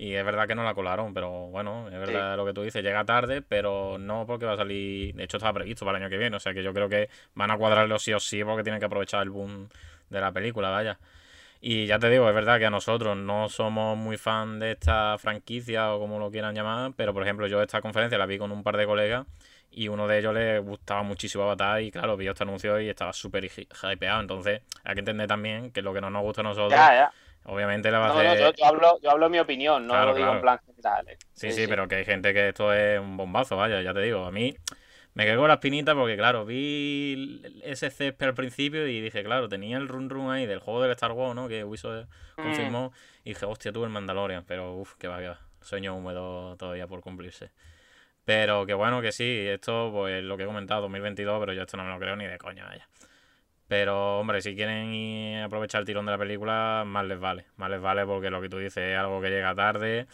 Y 0.00 0.14
es 0.14 0.24
verdad 0.24 0.48
que 0.48 0.54
no 0.54 0.64
la 0.64 0.72
colaron, 0.72 1.12
pero 1.12 1.30
bueno, 1.48 1.86
es 1.88 1.98
verdad 1.98 2.34
lo 2.34 2.46
que 2.46 2.54
tú 2.54 2.62
dices, 2.62 2.82
llega 2.82 3.04
tarde, 3.04 3.42
pero 3.42 3.98
no 3.98 4.24
porque 4.26 4.46
va 4.46 4.54
a 4.54 4.56
salir. 4.56 5.14
De 5.14 5.24
hecho, 5.24 5.36
estaba 5.36 5.52
previsto 5.52 5.84
para 5.84 5.98
el 5.98 6.04
año 6.04 6.10
que 6.10 6.16
viene, 6.16 6.34
o 6.34 6.40
sea 6.40 6.54
que 6.54 6.62
yo 6.62 6.72
creo 6.72 6.88
que 6.88 7.10
van 7.34 7.50
a 7.50 7.58
cuadrarlo 7.58 7.98
sí 7.98 8.14
o 8.14 8.18
sí 8.18 8.42
porque 8.42 8.62
tienen 8.62 8.80
que 8.80 8.86
aprovechar 8.86 9.22
el 9.22 9.28
boom 9.28 9.68
de 10.08 10.20
la 10.22 10.32
película, 10.32 10.70
vaya. 10.70 10.98
Y 11.60 11.84
ya 11.84 11.98
te 11.98 12.08
digo, 12.08 12.26
es 12.26 12.34
verdad 12.34 12.58
que 12.58 12.64
a 12.64 12.70
nosotros 12.70 13.14
no 13.14 13.50
somos 13.50 13.94
muy 13.98 14.16
fan 14.16 14.58
de 14.58 14.70
esta 14.70 15.18
franquicia 15.18 15.92
o 15.92 15.98
como 15.98 16.18
lo 16.18 16.30
quieran 16.30 16.54
llamar, 16.54 16.92
pero 16.96 17.12
por 17.12 17.22
ejemplo, 17.22 17.46
yo 17.46 17.60
esta 17.60 17.82
conferencia 17.82 18.16
la 18.16 18.24
vi 18.24 18.38
con 18.38 18.52
un 18.52 18.62
par 18.62 18.78
de 18.78 18.86
colegas 18.86 19.26
y 19.70 19.88
uno 19.88 20.08
de 20.08 20.18
ellos 20.18 20.32
le 20.32 20.60
gustaba 20.60 21.02
muchísimo 21.02 21.44
Avatar 21.44 21.82
y 21.82 21.90
claro, 21.90 22.16
vio 22.16 22.30
este 22.30 22.44
anuncio 22.44 22.80
y 22.80 22.88
estaba 22.88 23.12
súper 23.12 23.44
hypeado. 23.44 24.20
Entonces, 24.22 24.62
hay 24.82 24.94
que 24.94 25.00
entender 25.00 25.28
también 25.28 25.72
que 25.72 25.82
lo 25.82 25.92
que 25.92 26.00
no 26.00 26.08
nos 26.08 26.22
gusta 26.22 26.40
a 26.40 26.44
nosotros, 26.44 26.72
ya, 26.72 26.94
ya. 26.94 27.12
Obviamente 27.44 27.90
le 27.90 27.98
va 27.98 28.06
a 28.06 28.08
No, 28.08 28.22
no, 28.22 28.30
hacer. 28.30 28.40
yo, 28.40 28.52
yo 28.52 28.64
hablo, 28.66 29.00
yo 29.02 29.10
hablo 29.10 29.28
mi 29.30 29.38
opinión, 29.38 29.86
no 29.86 29.94
Claro, 29.94 30.10
lo 30.10 30.14
digo 30.14 30.26
claro. 30.26 30.36
en 30.38 30.42
plan 30.42 30.58
general. 30.66 31.08
eh. 31.08 31.18
Sí, 31.32 31.52
sí, 31.52 31.66
pero 31.66 31.88
que 31.88 31.96
hay 31.96 32.04
gente 32.04 32.32
que 32.34 32.48
esto 32.48 32.72
es 32.72 33.00
un 33.00 33.16
bombazo, 33.16 33.56
vaya, 33.56 33.80
ya 33.82 33.92
te 33.94 34.00
digo. 34.00 34.24
A 34.24 34.30
mí 34.30 34.54
me 35.14 35.24
quedé 35.24 35.36
con 35.36 35.48
la 35.48 35.54
espinita 35.54 35.94
porque, 35.94 36.16
claro, 36.16 36.44
vi 36.44 37.42
ese 37.64 37.90
césped 37.90 38.26
al 38.26 38.34
principio 38.34 38.86
y 38.86 39.00
dije, 39.00 39.24
claro, 39.24 39.48
tenía 39.48 39.76
el 39.78 39.88
run 39.88 40.08
run 40.10 40.30
ahí 40.30 40.46
del 40.46 40.60
juego 40.60 40.82
del 40.82 40.92
Star 40.92 41.12
Wars, 41.12 41.34
¿no? 41.34 41.48
Que 41.48 41.64
Ubisoft 41.64 42.06
Mm. 42.36 42.42
confirmó. 42.42 42.92
Y 43.24 43.30
dije, 43.30 43.44
hostia, 43.46 43.72
tú 43.72 43.84
el 43.84 43.90
Mandalorian. 43.90 44.44
Pero, 44.46 44.74
uff, 44.74 44.94
que 44.96 45.08
va, 45.08 45.18
que 45.18 45.28
va. 45.28 45.38
Sueño 45.60 45.94
húmedo 45.94 46.56
todavía 46.56 46.86
por 46.86 47.00
cumplirse. 47.02 47.50
Pero 48.24 48.64
que 48.66 48.74
bueno, 48.74 49.00
que 49.02 49.12
sí, 49.12 49.46
esto, 49.48 49.90
pues 49.92 50.22
lo 50.22 50.36
que 50.36 50.44
he 50.44 50.46
comentado, 50.46 50.82
2022, 50.82 51.40
pero 51.40 51.52
yo 51.52 51.62
esto 51.62 51.76
no 51.76 51.84
me 51.84 51.90
lo 51.90 51.98
creo 51.98 52.16
ni 52.16 52.26
de 52.26 52.38
coña, 52.38 52.64
vaya. 52.66 52.88
Pero, 53.70 54.18
hombre, 54.18 54.42
si 54.42 54.56
quieren 54.56 55.42
aprovechar 55.44 55.78
el 55.82 55.86
tirón 55.86 56.04
de 56.04 56.10
la 56.10 56.18
película, 56.18 56.82
más 56.84 57.04
les 57.04 57.20
vale. 57.20 57.46
Más 57.56 57.70
les 57.70 57.80
vale 57.80 58.04
porque 58.04 58.28
lo 58.28 58.40
que 58.40 58.48
tú 58.48 58.58
dices 58.58 58.78
es 58.78 58.98
algo 58.98 59.20
que 59.20 59.30
llega 59.30 59.54
tarde. 59.54 60.08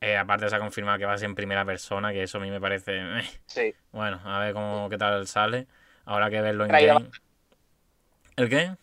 Eh, 0.00 0.16
aparte 0.16 0.48
se 0.48 0.54
ha 0.54 0.60
confirmado 0.60 0.96
que 0.96 1.06
va 1.06 1.14
a 1.14 1.18
ser 1.18 1.28
en 1.28 1.34
primera 1.34 1.64
persona, 1.64 2.12
que 2.12 2.22
eso 2.22 2.38
a 2.38 2.40
mí 2.40 2.52
me 2.52 2.60
parece... 2.60 2.98
eh, 2.98 3.22
Sí. 3.46 3.74
Bueno, 3.90 4.20
a 4.24 4.38
ver 4.38 4.54
cómo 4.54 4.88
qué 4.88 4.96
tal 4.96 5.26
sale. 5.26 5.66
Habrá 6.04 6.30
que 6.30 6.40
verlo 6.40 6.66
en 6.66 6.70
game. 6.70 7.10
¿El 8.36 8.48
qué? 8.48 8.76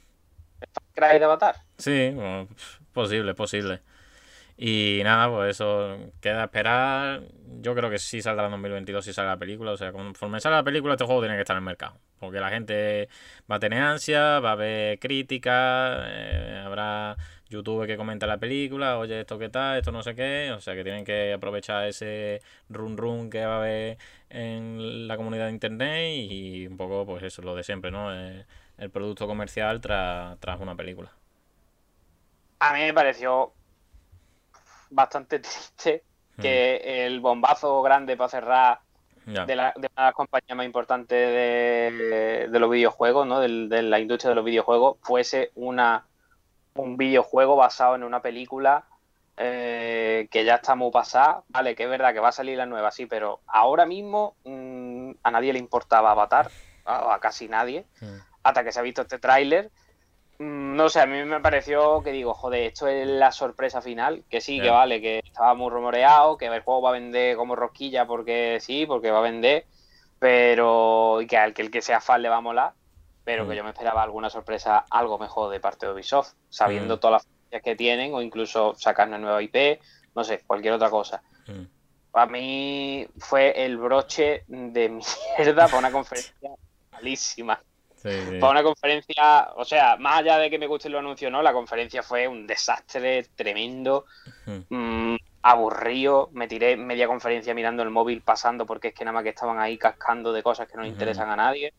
¿Craig 0.94 1.20
de 1.20 1.24
Avatar? 1.26 1.56
Sí, 1.78 2.12
bueno, 2.14 2.50
posible, 2.92 3.34
posible. 3.34 3.80
Y 4.58 5.02
nada, 5.04 5.30
pues 5.30 5.52
eso 5.52 6.12
queda 6.20 6.46
esperar. 6.46 7.22
Yo 7.62 7.76
creo 7.76 7.90
que 7.92 8.00
sí 8.00 8.22
saldrá 8.24 8.46
en 8.46 8.52
2022 8.52 9.06
si 9.06 9.14
sale 9.14 9.28
la 9.30 9.38
película. 9.38 9.72
O 9.72 9.78
sea, 9.78 9.92
conforme 9.92 10.40
sale 10.40 10.56
la 10.56 10.64
película, 10.64 10.96
este 10.96 11.06
juego 11.06 11.22
tiene 11.22 11.36
que 11.36 11.42
estar 11.42 11.56
en 11.56 11.60
el 11.60 11.66
mercado. 11.66 12.00
Porque 12.20 12.40
la 12.40 12.50
gente 12.50 13.08
va 13.50 13.58
a 13.58 13.60
tener 13.60 13.84
ansia, 13.84 14.40
va 14.40 14.50
a 14.50 14.52
haber 14.54 14.98
críticas, 14.98 16.06
eh, 16.08 16.64
habrá 16.66 17.16
YouTube 17.50 17.86
que 17.86 17.98
comenta 17.98 18.26
la 18.26 18.40
película, 18.40 18.98
oye, 18.98 19.20
esto 19.22 19.38
qué 19.38 19.50
tal, 19.50 19.78
esto 19.78 19.92
no 19.92 20.02
sé 20.02 20.16
qué. 20.16 20.52
O 20.52 20.60
sea, 20.60 20.74
que 20.74 20.84
tienen 20.84 21.06
que 21.06 21.34
aprovechar 21.34 21.86
ese 21.88 22.42
run 22.70 22.98
run 22.98 23.30
que 23.30 23.46
va 23.46 23.56
a 23.56 23.58
haber 23.60 23.98
en 24.30 25.08
la 25.08 25.18
comunidad 25.18 25.46
de 25.46 25.52
internet 25.52 26.14
y 26.16 26.66
un 26.66 26.78
poco, 26.78 27.06
pues 27.06 27.22
eso, 27.24 27.44
lo 27.44 27.56
de 27.56 27.64
siempre, 27.64 27.92
¿no? 27.92 28.12
Eh, 28.14 28.46
el 28.80 28.90
producto 28.90 29.28
comercial 29.28 29.82
tras, 29.82 30.40
tras 30.40 30.60
una 30.60 30.76
película. 30.76 31.12
A 32.60 32.74
mí 32.74 32.80
me 32.80 32.94
pareció 32.94 33.54
bastante 34.90 35.40
triste 35.40 36.04
que 36.40 37.06
el 37.06 37.20
bombazo 37.20 37.82
grande 37.82 38.16
para 38.16 38.30
cerrar 38.30 38.80
de, 39.26 39.56
la, 39.56 39.74
de 39.76 39.90
una 39.98 40.12
compañías 40.14 40.56
más 40.56 40.66
importantes 40.66 41.18
de, 41.18 42.48
de 42.50 42.60
los 42.60 42.70
videojuegos, 42.70 43.26
¿no? 43.28 43.40
De 43.40 43.82
la 43.82 44.00
industria 44.00 44.30
de 44.30 44.36
los 44.36 44.46
videojuegos, 44.46 44.98
fuese 45.02 45.52
una, 45.56 46.06
un 46.76 46.96
videojuego 46.96 47.56
basado 47.56 47.96
en 47.96 48.04
una 48.04 48.22
película 48.22 48.86
eh, 49.36 50.28
que 50.32 50.46
ya 50.46 50.56
está 50.56 50.76
muy 50.76 50.92
pasada. 50.92 51.44
Vale, 51.50 51.76
que 51.76 51.84
es 51.84 51.90
verdad 51.90 52.14
que 52.14 52.20
va 52.20 52.30
a 52.30 52.32
salir 52.32 52.58
la 52.58 52.66
nueva, 52.66 52.92
sí, 52.92 53.06
pero 53.06 53.42
ahora 53.48 53.86
mismo 53.86 54.36
mm, 54.46 55.12
a 55.24 55.32
nadie 55.32 55.54
le 55.54 55.60
importaba 55.60 56.12
Avatar, 56.12 56.50
a, 56.86 57.16
a 57.16 57.20
casi 57.20 57.48
nadie, 57.48 57.86
Mm. 58.00 58.18
hasta 58.44 58.64
que 58.64 58.72
se 58.72 58.80
ha 58.80 58.84
visto 58.84 59.02
este 59.02 59.20
tráiler. 59.20 59.72
Mm, 60.40 60.76
No 60.76 60.90
sé, 60.90 61.00
a 61.02 61.06
mí 61.08 61.24
me 61.24 61.40
pareció 61.40 62.02
que 62.04 62.12
digo, 62.12 62.34
joder, 62.34 62.64
esto 62.64 62.88
es 62.88 63.08
la 63.08 63.32
sorpresa 63.32 63.82
final, 63.82 64.24
que 64.30 64.42
sí, 64.42 64.62
que 64.62 64.70
vale, 64.70 65.02
que 65.02 65.20
estaba 65.24 65.54
muy 65.56 65.70
rumoreado, 65.72 66.38
que 66.38 66.46
el 66.46 66.62
juego 66.62 66.82
va 66.84 66.90
a 66.90 66.94
vender 66.94 67.36
como 67.36 67.56
rosquilla 67.56 68.06
porque 68.06 68.60
sí, 68.62 68.86
porque 68.86 69.12
va 69.12 69.20
a 69.20 69.22
vender, 69.22 69.66
pero 70.20 71.22
y 71.22 71.28
que 71.28 71.38
al 71.38 71.54
que 71.54 71.62
el 71.64 71.72
que 71.72 71.82
sea 71.82 72.02
fan 72.02 72.22
le 72.22 72.30
va 72.30 72.38
a 72.38 72.42
molar, 72.42 72.74
pero 73.24 73.46
Mm. 73.46 73.50
que 73.50 73.56
yo 73.56 73.64
me 73.64 73.70
esperaba 73.72 74.04
alguna 74.04 74.30
sorpresa 74.30 74.86
algo 74.90 75.18
mejor 75.18 75.52
de 75.52 75.60
parte 75.60 75.86
de 75.86 75.94
Ubisoft, 75.94 76.34
sabiendo 76.50 76.98
Mm. 76.98 77.00
todas 77.00 77.28
las 77.52 77.62
que 77.64 77.76
tienen 77.76 78.14
o 78.14 78.22
incluso 78.22 78.76
sacar 78.76 79.08
una 79.08 79.18
nueva 79.18 79.42
IP, 79.42 79.80
no 80.16 80.24
sé, 80.24 80.44
cualquier 80.46 80.74
otra 80.74 80.90
cosa. 80.90 81.24
Mm. 81.48 81.64
Para 82.12 82.32
mí 82.32 83.08
fue 83.20 83.64
el 83.66 83.78
broche 83.78 84.44
de 84.48 84.90
mierda 85.38 85.68
para 85.68 85.78
una 85.78 85.92
conferencia 85.92 86.52
malísima. 86.92 87.62
Sí. 88.08 88.40
Para 88.40 88.52
una 88.52 88.64
conferencia, 88.64 89.50
o 89.56 89.66
sea, 89.66 89.98
más 89.98 90.20
allá 90.20 90.38
de 90.38 90.50
que 90.50 90.60
me 90.60 90.68
guste 90.68 90.90
los 90.90 91.00
anuncios, 91.00 91.32
¿no? 91.32 91.42
La 91.42 91.54
conferencia 91.54 92.04
fue 92.04 92.28
un 92.28 92.48
desastre 92.48 93.26
tremendo. 93.36 94.06
Mm. 94.46 94.76
Mm, 94.76 95.18
aburrido, 95.42 96.30
me 96.34 96.48
tiré 96.48 96.76
media 96.76 97.08
conferencia 97.08 97.54
mirando 97.54 97.82
el 97.84 97.90
móvil 97.90 98.22
pasando 98.22 98.66
porque 98.66 98.90
es 98.90 98.94
que 98.94 99.06
nada 99.06 99.14
más 99.14 99.24
que 99.24 99.30
estaban 99.30 99.60
ahí 99.60 99.78
cascando 99.78 100.34
de 100.34 100.44
cosas 100.44 100.68
que 100.68 100.76
no 100.76 100.84
le 100.84 100.90
interesan 100.90 101.30
a 101.30 101.36
nadie. 101.36 101.74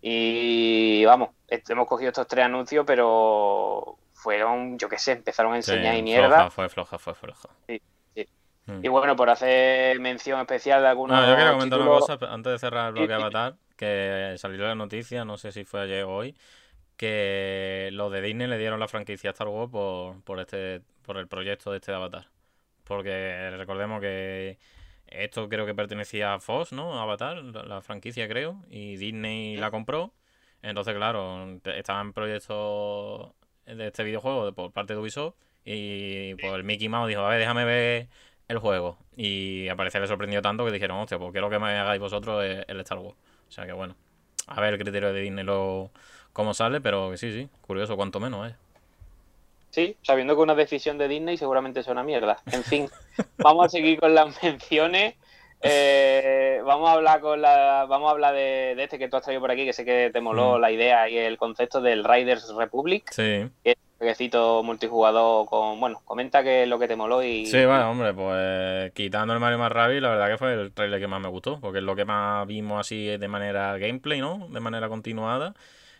Y 0.00 1.04
vamos, 1.04 1.30
hemos 1.48 1.86
cogido 1.86 2.10
estos 2.10 2.26
tres 2.26 2.44
anuncios, 2.44 2.84
pero 2.86 3.98
fueron, 4.14 4.78
yo 4.78 4.88
qué 4.88 4.98
sé, 4.98 5.12
empezaron 5.12 5.52
a 5.52 5.56
enseñar 5.56 5.94
y 5.96 6.02
mierda. 6.02 6.50
fue 6.50 6.68
floja, 6.68 6.98
fue 6.98 7.14
floja. 7.14 7.48
Sí, 7.66 7.82
sí. 8.14 8.26
Hmm. 8.66 8.84
Y 8.84 8.88
bueno, 8.88 9.16
por 9.16 9.30
hacer 9.30 9.98
mención 10.00 10.40
especial 10.40 10.82
de 10.82 10.88
algunos. 10.88 11.20
No, 11.20 11.26
yo 11.28 11.36
quiero 11.36 11.52
comentar 11.52 11.80
una 11.80 11.90
cosa 11.90 12.18
antes 12.30 12.52
de 12.52 12.58
cerrar 12.58 12.88
el 12.88 12.92
bloque 12.94 13.12
Avatar, 13.12 13.54
que 13.76 14.34
salió 14.38 14.64
la 14.64 14.74
noticia, 14.74 15.24
no 15.24 15.36
sé 15.38 15.52
si 15.52 15.64
fue 15.64 15.82
ayer 15.82 16.04
o 16.04 16.14
hoy, 16.16 16.36
que 16.96 17.90
los 17.92 18.12
de 18.12 18.22
Disney 18.22 18.46
le 18.48 18.58
dieron 18.58 18.80
la 18.80 18.88
franquicia 18.88 19.30
a 19.30 19.32
Star 19.32 19.48
Wars 19.48 19.70
por, 19.70 20.22
por, 20.24 20.40
este, 20.40 20.82
por 21.02 21.18
el 21.18 21.28
proyecto 21.28 21.70
de 21.70 21.78
este 21.78 21.92
Avatar. 21.92 22.28
Porque 22.84 23.50
recordemos 23.56 24.00
que 24.00 24.58
esto 25.06 25.48
creo 25.48 25.66
que 25.66 25.74
pertenecía 25.74 26.34
a 26.34 26.40
Fox, 26.40 26.72
¿no? 26.72 27.00
Avatar, 27.00 27.42
la, 27.42 27.80
franquicia 27.82 28.28
creo, 28.28 28.62
y 28.70 28.96
Disney 28.96 29.56
la 29.56 29.70
compró. 29.70 30.12
Entonces, 30.62 30.94
claro, 30.94 31.60
estaba 31.64 32.00
en 32.00 32.12
proyecto 32.12 33.34
de 33.66 33.88
este 33.88 34.04
videojuego 34.04 34.52
por 34.54 34.72
parte 34.72 34.94
de 34.94 35.00
Ubisoft 35.00 35.34
y 35.64 36.34
pues 36.36 36.52
el 36.54 36.64
Mickey 36.64 36.88
Mouse 36.88 37.08
dijo, 37.08 37.22
a 37.22 37.30
ver, 37.30 37.40
déjame 37.40 37.64
ver 37.64 38.08
el 38.48 38.58
juego. 38.58 38.98
Y 39.16 39.68
a 39.68 39.76
parecer 39.76 40.00
le 40.00 40.08
sorprendió 40.08 40.42
tanto 40.42 40.64
que 40.64 40.72
dijeron, 40.72 40.98
hostia, 40.98 41.18
pues 41.18 41.32
quiero 41.32 41.50
que 41.50 41.58
me 41.58 41.70
hagáis 41.78 42.00
vosotros 42.00 42.44
el 42.44 42.80
Star 42.80 42.98
Wars. 42.98 43.16
O 43.48 43.52
sea 43.52 43.66
que 43.66 43.72
bueno, 43.72 43.94
a 44.46 44.60
ver 44.60 44.74
el 44.74 44.80
criterio 44.80 45.12
de 45.12 45.20
Disney 45.20 45.44
lo, 45.44 45.90
cómo 46.32 46.54
sale, 46.54 46.80
pero 46.80 47.16
sí, 47.16 47.32
sí, 47.32 47.48
curioso, 47.66 47.96
cuanto 47.96 48.20
menos, 48.20 48.50
¿eh? 48.50 48.54
Sí, 49.70 49.96
sabiendo 50.02 50.34
que 50.34 50.42
una 50.42 50.54
decisión 50.54 50.96
de 50.96 51.08
Disney 51.08 51.36
seguramente 51.36 51.80
es 51.80 51.86
una 51.86 52.02
mierda. 52.02 52.38
En 52.50 52.62
fin, 52.62 52.88
vamos 53.38 53.66
a 53.66 53.68
seguir 53.68 54.00
con 54.00 54.14
las 54.14 54.42
menciones. 54.42 55.16
Eh, 55.60 56.60
vamos 56.64 56.88
a 56.88 56.92
hablar 56.92 57.20
con 57.20 57.40
la, 57.42 57.86
vamos 57.88 58.08
a 58.08 58.12
hablar 58.12 58.34
de, 58.34 58.74
este 58.82 58.98
que 58.98 59.08
tú 59.08 59.16
has 59.16 59.22
traído 59.22 59.40
por 59.40 59.50
aquí, 59.50 59.64
que 59.64 59.72
sé 59.72 59.84
que 59.84 60.10
te 60.12 60.20
moló 60.20 60.56
mm. 60.56 60.60
la 60.60 60.70
idea 60.70 61.08
y 61.08 61.18
el 61.18 61.36
concepto 61.36 61.80
del 61.80 62.04
Riders 62.04 62.54
Republic. 62.54 63.10
Sí. 63.10 63.50
Que 63.62 63.70
es 63.72 63.76
un 63.76 63.85
jueguecito 63.98 64.62
multijugador 64.62 65.46
con, 65.46 65.80
bueno, 65.80 66.00
comenta 66.04 66.42
que 66.42 66.62
es 66.64 66.68
lo 66.68 66.78
que 66.78 66.88
te 66.88 66.96
moló 66.96 67.22
y. 67.22 67.46
Sí, 67.46 67.64
bueno, 67.64 67.90
hombre, 67.90 68.12
pues 68.14 68.92
quitando 68.92 69.32
el 69.34 69.40
Mario 69.40 69.58
más 69.58 69.72
Rabbids, 69.72 70.02
la 70.02 70.10
verdad 70.10 70.28
que 70.28 70.38
fue 70.38 70.54
el 70.54 70.72
trailer 70.72 71.00
que 71.00 71.08
más 71.08 71.20
me 71.20 71.28
gustó, 71.28 71.60
porque 71.60 71.78
es 71.78 71.84
lo 71.84 71.96
que 71.96 72.04
más 72.04 72.46
vimos 72.46 72.80
así 72.80 73.06
de 73.06 73.28
manera 73.28 73.76
gameplay, 73.78 74.20
¿no? 74.20 74.48
De 74.50 74.60
manera 74.60 74.88
continuada. 74.88 75.54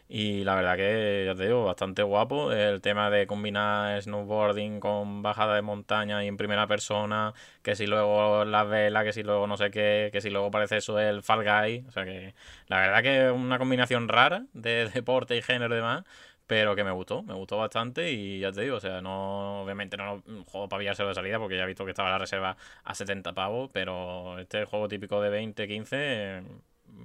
Y 0.08 0.44
la 0.44 0.54
verdad 0.54 0.76
que, 0.76 1.24
ya 1.26 1.34
te 1.34 1.46
digo, 1.46 1.64
bastante 1.64 2.02
guapo. 2.02 2.52
El 2.52 2.80
tema 2.80 3.10
de 3.10 3.26
combinar 3.26 4.00
snowboarding 4.00 4.78
con 4.78 5.22
bajada 5.22 5.56
de 5.56 5.62
montaña 5.62 6.22
y 6.24 6.28
en 6.28 6.36
primera 6.36 6.68
persona, 6.68 7.34
que 7.62 7.74
si 7.74 7.86
luego 7.86 8.44
la 8.44 8.62
vela, 8.62 9.02
que 9.02 9.12
si 9.12 9.24
luego 9.24 9.46
no 9.48 9.56
sé 9.56 9.70
qué, 9.72 10.10
que 10.12 10.20
si 10.20 10.30
luego 10.30 10.50
parece 10.50 10.76
eso 10.76 11.00
el 11.00 11.22
Fall 11.22 11.42
Guy. 11.44 11.84
O 11.88 11.90
sea 11.90 12.04
que 12.04 12.34
la 12.68 12.80
verdad 12.80 13.02
que 13.02 13.26
es 13.26 13.32
una 13.32 13.58
combinación 13.58 14.08
rara 14.08 14.44
de 14.52 14.88
deporte 14.94 15.36
y 15.36 15.42
género 15.42 15.74
y 15.74 15.78
demás, 15.78 16.04
pero 16.46 16.76
que 16.76 16.84
me 16.84 16.92
gustó, 16.92 17.22
me 17.22 17.34
gustó 17.34 17.56
bastante 17.56 18.12
y 18.12 18.40
ya 18.40 18.52
te 18.52 18.62
digo, 18.62 18.76
o 18.76 18.80
sea, 18.80 19.00
no, 19.00 19.62
obviamente 19.62 19.96
no 19.96 20.22
un 20.26 20.44
juego 20.44 20.68
para 20.68 20.80
pillárselo 20.80 21.08
de 21.08 21.14
salida 21.14 21.38
porque 21.38 21.56
ya 21.56 21.64
he 21.64 21.66
visto 21.66 21.84
que 21.84 21.90
estaba 21.90 22.10
la 22.10 22.18
reserva 22.18 22.56
a 22.84 22.94
70 22.94 23.32
pavos, 23.32 23.70
pero 23.72 24.38
este 24.38 24.64
juego 24.64 24.86
típico 24.86 25.20
de 25.20 25.30
20, 25.30 25.66
15, 25.66 26.42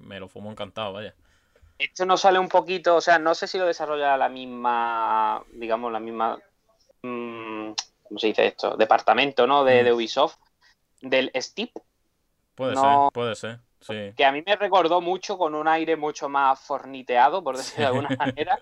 me 0.03 0.19
lo 0.19 0.27
fumo 0.27 0.51
encantado, 0.51 0.93
vaya. 0.93 1.15
Esto 1.79 2.05
no 2.05 2.17
sale 2.17 2.37
un 2.37 2.49
poquito, 2.49 2.95
o 2.95 3.01
sea, 3.01 3.17
no 3.17 3.33
sé 3.33 3.47
si 3.47 3.57
lo 3.57 3.65
desarrolla 3.65 4.15
la 4.15 4.29
misma, 4.29 5.43
digamos, 5.53 5.91
la 5.91 5.99
misma, 5.99 6.37
mm, 7.01 7.71
¿cómo 8.03 8.19
se 8.19 8.27
dice 8.27 8.45
esto? 8.45 8.77
Departamento, 8.77 9.47
¿no? 9.47 9.63
De, 9.63 9.83
mm. 9.83 9.95
Ubisoft, 9.95 10.37
del 11.01 11.31
Steep. 11.35 11.71
Puede 12.53 12.75
ser, 12.75 12.97
puede 13.11 13.35
ser, 13.35 13.59
sí. 13.79 14.13
Que 14.15 14.25
a 14.25 14.31
mí 14.31 14.43
me 14.45 14.55
recordó 14.55 15.01
mucho 15.01 15.39
con 15.39 15.55
un 15.55 15.67
aire 15.67 15.95
mucho 15.95 16.29
más 16.29 16.59
forniteado, 16.59 17.43
por 17.43 17.57
decirlo 17.57 17.81
de 17.81 17.87
alguna 17.87 18.09
manera. 18.19 18.59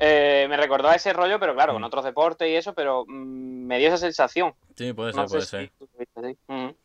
Eh, 0.00 0.46
me 0.48 0.56
recordó 0.56 0.88
a 0.88 0.94
ese 0.94 1.12
rollo, 1.12 1.38
pero 1.38 1.54
claro, 1.54 1.72
con 1.72 1.82
mm. 1.82 1.86
otros 1.86 2.04
deportes 2.04 2.48
y 2.48 2.54
eso, 2.54 2.74
pero 2.74 3.04
me 3.06 3.78
dio 3.78 3.88
esa 3.88 3.98
sensación. 3.98 4.54
Sí, 4.76 4.92
puede 4.92 5.12
ser, 5.12 5.26
puede 5.26 5.42
ser. 5.42 5.70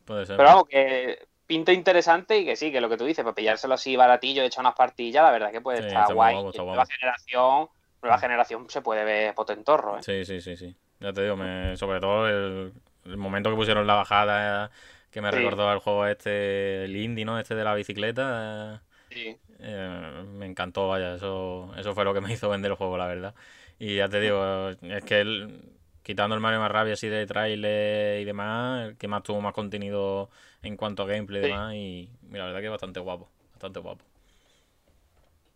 Puede 0.04 0.26
ser. 0.26 0.36
Pero 0.36 0.48
vamos, 0.48 0.68
que 0.68 1.26
pinta 1.46 1.72
interesante 1.72 2.38
y 2.38 2.44
que 2.44 2.54
sí, 2.54 2.70
que 2.70 2.80
lo 2.80 2.88
que 2.88 2.96
tú 2.96 3.04
dices, 3.04 3.24
para 3.24 3.34
pillárselo 3.34 3.74
así 3.74 3.96
baratillo, 3.96 4.42
echar 4.42 4.62
unas 4.62 4.76
partillas, 4.76 5.24
la 5.24 5.32
verdad 5.32 5.50
que 5.50 5.60
puede 5.60 5.86
estar 5.86 6.14
guay. 6.14 6.36
nueva 6.36 6.86
generación, 6.86 7.68
nueva 8.02 8.16
mm. 8.16 8.20
generación 8.20 8.70
se 8.70 8.82
puede 8.82 9.04
ver 9.04 9.34
potentorro, 9.34 9.98
¿eh? 9.98 10.02
Sí, 10.02 10.24
sí, 10.24 10.40
sí, 10.40 10.56
sí. 10.56 10.76
Ya 11.00 11.12
te 11.12 11.22
digo, 11.22 11.36
me, 11.36 11.76
sobre 11.76 11.98
todo 11.98 12.28
el, 12.28 12.72
momento 13.16 13.50
que 13.50 13.56
pusieron 13.56 13.86
la 13.86 13.94
bajada 13.94 14.70
que 15.10 15.20
me 15.20 15.30
recordó 15.30 15.68
al 15.68 15.80
juego 15.80 16.06
este, 16.06 16.84
el 16.84 16.94
indie, 16.94 17.24
¿no? 17.24 17.38
Este 17.40 17.56
de 17.56 17.64
la 17.64 17.74
bicicleta. 17.74 18.82
Sí. 19.10 19.36
Eh, 19.62 20.24
me 20.34 20.46
encantó, 20.46 20.88
vaya, 20.88 21.14
eso, 21.14 21.72
eso 21.76 21.94
fue 21.94 22.04
lo 22.04 22.14
que 22.14 22.20
me 22.20 22.32
hizo 22.32 22.48
vender 22.48 22.70
el 22.70 22.76
juego, 22.76 22.96
la 22.96 23.06
verdad. 23.06 23.34
Y 23.78 23.96
ya 23.96 24.08
te 24.08 24.20
digo, 24.20 24.68
es 24.68 25.04
que 25.04 25.20
el, 25.20 25.62
quitando 26.02 26.34
el 26.34 26.40
Mario 26.40 26.60
más 26.60 26.70
rabia 26.70 26.94
así 26.94 27.08
de 27.08 27.26
trailer 27.26 28.20
y 28.20 28.24
demás, 28.24 28.88
el 28.88 28.96
que 28.96 29.08
más 29.08 29.22
tuvo 29.22 29.40
más 29.40 29.54
contenido 29.54 30.30
en 30.62 30.76
cuanto 30.76 31.02
a 31.02 31.06
gameplay 31.06 31.42
y 31.42 31.46
demás, 31.46 31.74
y 31.74 32.10
la 32.30 32.46
verdad 32.46 32.60
que 32.60 32.66
es 32.66 32.70
bastante 32.70 33.00
guapo, 33.00 33.28
bastante 33.52 33.80
guapo. 33.80 34.04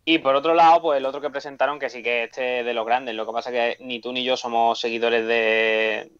Y 0.06 0.18
por 0.18 0.34
otro 0.34 0.54
lado, 0.54 0.82
pues 0.82 0.98
el 0.98 1.06
otro 1.06 1.20
que 1.20 1.30
presentaron, 1.30 1.78
que 1.78 1.88
sí 1.88 2.02
que 2.02 2.24
este 2.24 2.62
de 2.62 2.74
los 2.74 2.84
grandes, 2.84 3.14
lo 3.14 3.26
que 3.26 3.32
pasa 3.32 3.50
es 3.50 3.76
que 3.76 3.84
ni 3.84 4.00
tú 4.00 4.12
ni 4.12 4.22
yo 4.22 4.36
somos 4.36 4.78
seguidores 4.78 5.26
de, 5.26 6.12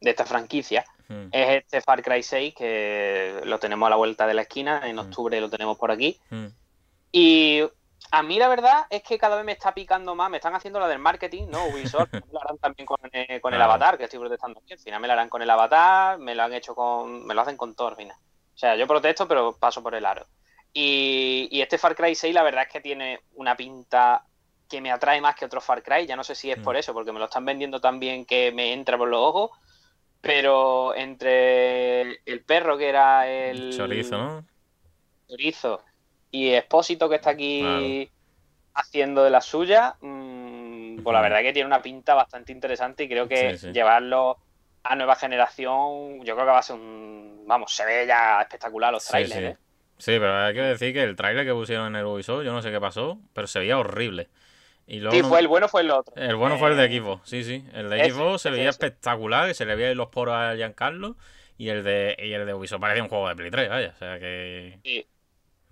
de 0.00 0.10
esta 0.10 0.24
franquicia, 0.24 0.84
hmm. 1.08 1.26
es 1.32 1.62
este 1.62 1.80
Far 1.80 2.02
Cry 2.02 2.22
6, 2.22 2.54
que 2.54 3.40
lo 3.44 3.58
tenemos 3.58 3.86
a 3.88 3.90
la 3.90 3.96
vuelta 3.96 4.26
de 4.26 4.34
la 4.34 4.42
esquina, 4.42 4.82
en 4.84 4.96
hmm. 4.96 5.00
octubre 5.00 5.40
lo 5.40 5.50
tenemos 5.50 5.76
por 5.76 5.90
aquí. 5.90 6.18
Hmm. 6.30 6.46
Y 7.12 7.62
a 8.12 8.22
mí 8.22 8.38
la 8.38 8.48
verdad 8.48 8.86
es 8.90 9.02
que 9.02 9.18
cada 9.18 9.36
vez 9.36 9.44
me 9.44 9.52
está 9.52 9.72
picando 9.72 10.14
más, 10.14 10.30
me 10.30 10.38
están 10.38 10.54
haciendo 10.54 10.80
la 10.80 10.88
del 10.88 10.98
marketing, 10.98 11.46
¿no? 11.48 11.66
Ubisoft 11.66 12.12
me 12.12 12.20
lo 12.32 12.40
harán 12.40 12.58
también 12.58 12.86
con, 12.86 12.98
eh, 13.12 13.40
el 13.42 13.62
avatar, 13.62 13.96
que 13.96 14.04
estoy 14.04 14.18
protestando 14.18 14.60
aquí. 14.60 14.72
Al 14.72 14.78
final 14.78 15.00
me 15.00 15.06
lo 15.06 15.12
harán 15.12 15.28
con 15.28 15.42
el 15.42 15.50
avatar, 15.50 16.18
me 16.18 16.34
lo 16.34 16.42
han 16.42 16.52
hecho 16.52 16.74
con. 16.74 17.26
me 17.26 17.34
lo 17.34 17.40
hacen 17.40 17.56
con 17.56 17.74
todo 17.74 17.88
al 17.88 17.96
final. 17.96 18.16
O 18.16 18.58
sea, 18.58 18.76
yo 18.76 18.86
protesto, 18.86 19.28
pero 19.28 19.56
paso 19.56 19.82
por 19.82 19.94
el 19.94 20.04
aro. 20.04 20.26
Y, 20.72 21.60
este 21.60 21.78
Far 21.78 21.96
Cry 21.96 22.14
6, 22.14 22.34
la 22.34 22.42
verdad 22.42 22.64
es 22.64 22.72
que 22.72 22.80
tiene 22.80 23.20
una 23.34 23.56
pinta 23.56 24.24
que 24.68 24.80
me 24.80 24.92
atrae 24.92 25.20
más 25.20 25.34
que 25.34 25.44
otro 25.44 25.60
Far 25.60 25.82
Cry. 25.82 26.06
Ya 26.06 26.16
no 26.16 26.24
sé 26.24 26.34
si 26.34 26.50
es 26.50 26.58
por 26.58 26.74
mm. 26.74 26.78
eso, 26.78 26.92
porque 26.92 27.12
me 27.12 27.18
lo 27.18 27.24
están 27.24 27.44
vendiendo 27.44 27.80
tan 27.80 27.98
bien 27.98 28.24
que 28.24 28.52
me 28.52 28.72
entra 28.72 28.98
por 28.98 29.08
los 29.08 29.20
ojos. 29.20 29.50
Pero 30.20 30.94
entre 30.94 32.20
el 32.26 32.44
perro 32.44 32.76
que 32.76 32.88
era 32.88 33.26
el. 33.28 33.74
Chorizo, 33.76 34.18
¿no? 34.18 34.44
Chorizo 35.28 35.84
y 36.30 36.50
Expósito 36.50 37.08
que 37.08 37.16
está 37.16 37.30
aquí 37.30 38.10
haciendo 38.74 39.24
de 39.24 39.30
la 39.30 39.40
suya, 39.40 39.96
mm, 40.00 41.02
pues 41.02 41.14
la 41.14 41.20
verdad 41.20 41.40
que 41.42 41.52
tiene 41.52 41.66
una 41.66 41.82
pinta 41.82 42.14
bastante 42.14 42.52
interesante 42.52 43.04
y 43.04 43.08
creo 43.08 43.28
que 43.28 43.56
llevarlo 43.72 44.38
a 44.82 44.96
nueva 44.96 45.16
generación, 45.16 46.24
yo 46.24 46.34
creo 46.34 46.46
que 46.46 46.52
va 46.52 46.58
a 46.58 46.62
ser 46.62 46.76
un, 46.76 47.44
vamos, 47.46 47.74
se 47.74 47.84
ve 47.84 48.06
ya 48.06 48.40
espectacular 48.40 48.92
los 48.92 49.06
trailers. 49.06 49.40
¿eh? 49.40 49.56
Sí, 49.98 50.12
pero 50.12 50.34
hay 50.38 50.54
que 50.54 50.62
decir 50.62 50.94
que 50.94 51.02
el 51.02 51.16
trailer 51.16 51.44
que 51.44 51.52
pusieron 51.52 51.88
en 51.88 51.96
el 51.96 52.06
Ubisoft, 52.06 52.44
yo 52.44 52.52
no 52.52 52.62
sé 52.62 52.70
qué 52.70 52.80
pasó, 52.80 53.18
pero 53.34 53.46
se 53.46 53.58
veía 53.58 53.78
horrible. 53.78 54.28
Y 54.86 55.00
sí, 55.00 55.22
fue 55.22 55.38
el 55.38 55.46
bueno 55.46 55.68
fue 55.68 55.82
el 55.82 55.90
otro. 55.90 56.14
El 56.16 56.34
bueno 56.34 56.58
fue 56.58 56.70
el 56.70 56.76
de 56.76 56.84
equipo, 56.84 57.20
sí, 57.22 57.44
sí. 57.44 57.64
El 57.74 57.90
de 57.90 58.02
equipo 58.02 58.38
se 58.38 58.50
veía 58.50 58.70
espectacular, 58.70 59.54
se 59.54 59.64
le 59.64 59.76
veía 59.76 59.94
los 59.94 60.08
poros 60.08 60.34
a 60.34 60.56
Giancarlo. 60.56 61.16
Y 61.56 61.68
el 61.68 61.84
de, 61.84 62.16
y 62.18 62.32
el 62.32 62.46
de 62.46 62.54
Ubisoft 62.54 62.80
parecía 62.80 63.02
un 63.02 63.10
juego 63.10 63.28
de 63.28 63.36
Play 63.36 63.50
3, 63.50 63.68
vaya. 63.68 63.92
O 63.94 63.98
sea 63.98 64.18
que. 64.18 64.80
Sí. 64.82 65.06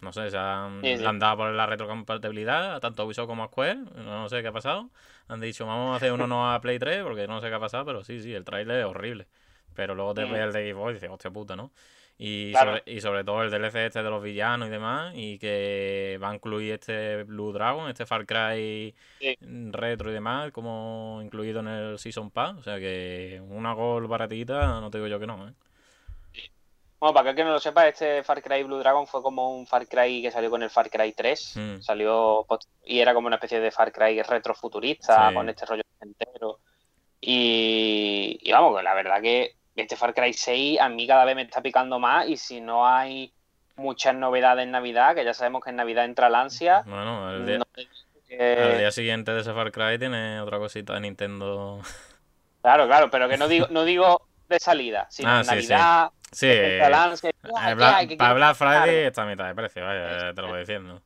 No 0.01 0.12
sé, 0.12 0.30
se 0.30 0.38
han, 0.38 1.18
dado 1.18 1.38
por 1.38 1.51
la 1.51 1.66
retrocompatibilidad, 1.66 2.80
tanto 2.80 3.03
a 3.03 3.07
Ubisoft 3.07 3.26
como 3.26 3.42
a 3.42 3.49
Square. 3.49 3.80
No 3.96 4.28
sé 4.28 4.42
qué 4.42 4.49
ha 4.49 4.53
pasado. 4.53 4.90
Han 5.26 5.40
dicho, 5.40 5.66
vamos 5.66 5.92
a 5.92 5.96
hacer 5.96 6.12
uno 6.12 6.26
no 6.26 6.53
a 6.53 6.61
Play 6.61 6.78
3 6.78 7.03
porque 7.03 7.26
no 7.26 7.40
sé 7.40 7.49
qué 7.49 7.55
ha 7.55 7.61
pasado, 7.61 7.84
pero 7.84 8.05
sí, 8.05 8.20
sí, 8.20 8.32
el 8.32 8.44
trailer 8.44 8.80
es 8.80 8.86
horrible. 8.86 9.26
Pero 9.74 9.94
luego 9.94 10.14
te 10.14 10.24
ves 10.24 10.40
el 10.40 10.53
de 10.53 10.72
Xbox 10.72 10.90
y 10.90 10.94
dices, 10.94 11.11
hostia 11.11 11.30
puta, 11.30 11.57
¿no? 11.57 11.72
Y, 12.20 12.53
sobre, 12.59 12.82
y 12.84 13.01
sobre 13.01 13.22
todo 13.22 13.44
el 13.44 13.51
DLC 13.51 13.76
este 13.86 14.03
de 14.03 14.11
los 14.11 14.20
villanos 14.20 14.66
y 14.66 14.70
demás, 14.72 15.12
y 15.14 15.38
que 15.38 16.18
va 16.20 16.30
a 16.30 16.34
incluir 16.34 16.72
este 16.72 17.22
Blue 17.22 17.53
Dragon, 17.53 17.88
este 17.88 18.07
Far 18.07 18.26
Cry 18.26 18.92
retro 19.70 20.11
y 20.11 20.14
demás, 20.14 20.51
como 20.51 21.20
incluido 21.22 21.61
en 21.61 21.68
el 21.68 21.99
Season 22.01 22.30
Pass. 22.30 22.57
O 22.57 22.62
sea 22.62 22.78
que 22.80 23.40
una 23.49 23.72
gol 23.72 24.09
baratita, 24.09 24.80
no 24.80 24.90
te 24.90 24.99
digo 24.99 25.07
yo 25.07 25.20
que 25.20 25.28
no, 25.28 25.49
¿eh? 25.49 25.53
Bueno, 27.01 27.14
para 27.14 27.32
que 27.34 27.44
no 27.44 27.51
lo 27.53 27.61
sepa, 27.61 27.86
este 27.86 28.24
Far 28.24 28.42
Cry 28.42 28.64
Blue 28.64 28.78
Dragon 28.78 29.07
fue 29.07 29.22
como 29.22 29.57
un 29.57 29.66
Far 29.66 29.86
Cry 29.86 30.20
que 30.20 30.32
salió 30.32 30.51
con 30.51 30.62
el 30.62 30.70
Far 30.70 30.90
Cry 30.90 31.12
3. 31.12 31.57
Hmm. 31.57 31.80
Salió 31.80 32.44
y 32.84 32.99
era 32.99 33.14
como 33.14 33.26
una 33.28 33.36
especie 33.36 33.61
de 33.61 33.70
Far 33.70 33.92
Cry 33.92 34.20
retrofuturista, 34.22 35.32
con 35.32 35.49
este 35.49 35.64
rollo 35.66 35.82
entero. 36.01 36.59
Y, 37.20 38.38
y 38.42 38.53
vamos, 38.53 38.82
la 38.82 38.94
verdad 38.94 39.20
que 39.20 39.55
este 39.76 39.96
Far 39.96 40.14
Cry 40.14 40.32
6 40.32 40.80
a 40.80 40.88
mí 40.88 41.07
cada 41.07 41.24
vez 41.24 41.36
me 41.36 41.42
está 41.42 41.61
picando 41.62 41.99
más 41.99 42.28
y 42.28 42.36
si 42.36 42.61
no 42.61 42.86
hay 42.86 43.32
muchas 43.76 44.14
novedades 44.14 44.64
en 44.64 44.72
Navidad, 44.72 45.14
que 45.14 45.24
ya 45.24 45.34
sabemos 45.34 45.62
que 45.62 45.70
en 45.70 45.76
Navidad 45.76 46.05
entra 46.05 46.28
la 46.28 46.40
ansia. 46.40 46.82
Bueno, 46.84 47.30
el 47.30 47.46
día, 47.46 48.90
siguiente 48.90 49.30
de 49.32 49.40
ese 49.40 49.53
Far 49.53 49.70
Cry 49.70 49.99
tiene 49.99 50.40
otra 50.40 50.59
cosita 50.59 50.94
de 50.94 51.01
Nintendo. 51.01 51.80
Claro, 52.61 52.86
claro, 52.86 53.09
pero 53.11 53.28
que 53.28 53.36
no 53.36 53.46
digo, 53.46 53.68
no 53.70 53.84
digo 53.84 54.26
de 54.49 54.59
salida, 54.59 55.07
sino 55.11 55.30
Ah, 55.30 55.38
en 55.38 55.44
sí, 55.44 55.51
sí. 55.51 55.68
Navidad. 55.68 56.11
Sí, 56.11 56.17
balance, 56.80 57.28
eh, 57.28 57.32
"Ah, 57.44 57.48
para 57.54 57.74
Black 57.74 58.08
comprar". 58.08 58.54
Friday 58.54 59.06
está 59.06 59.22
a 59.22 59.26
mitad 59.26 59.46
de 59.46 59.54
precio, 59.54 59.84
vaya, 59.84 60.32
te 60.34 60.42
lo 60.42 60.48
voy 60.48 60.60
diciendo. 60.60 61.02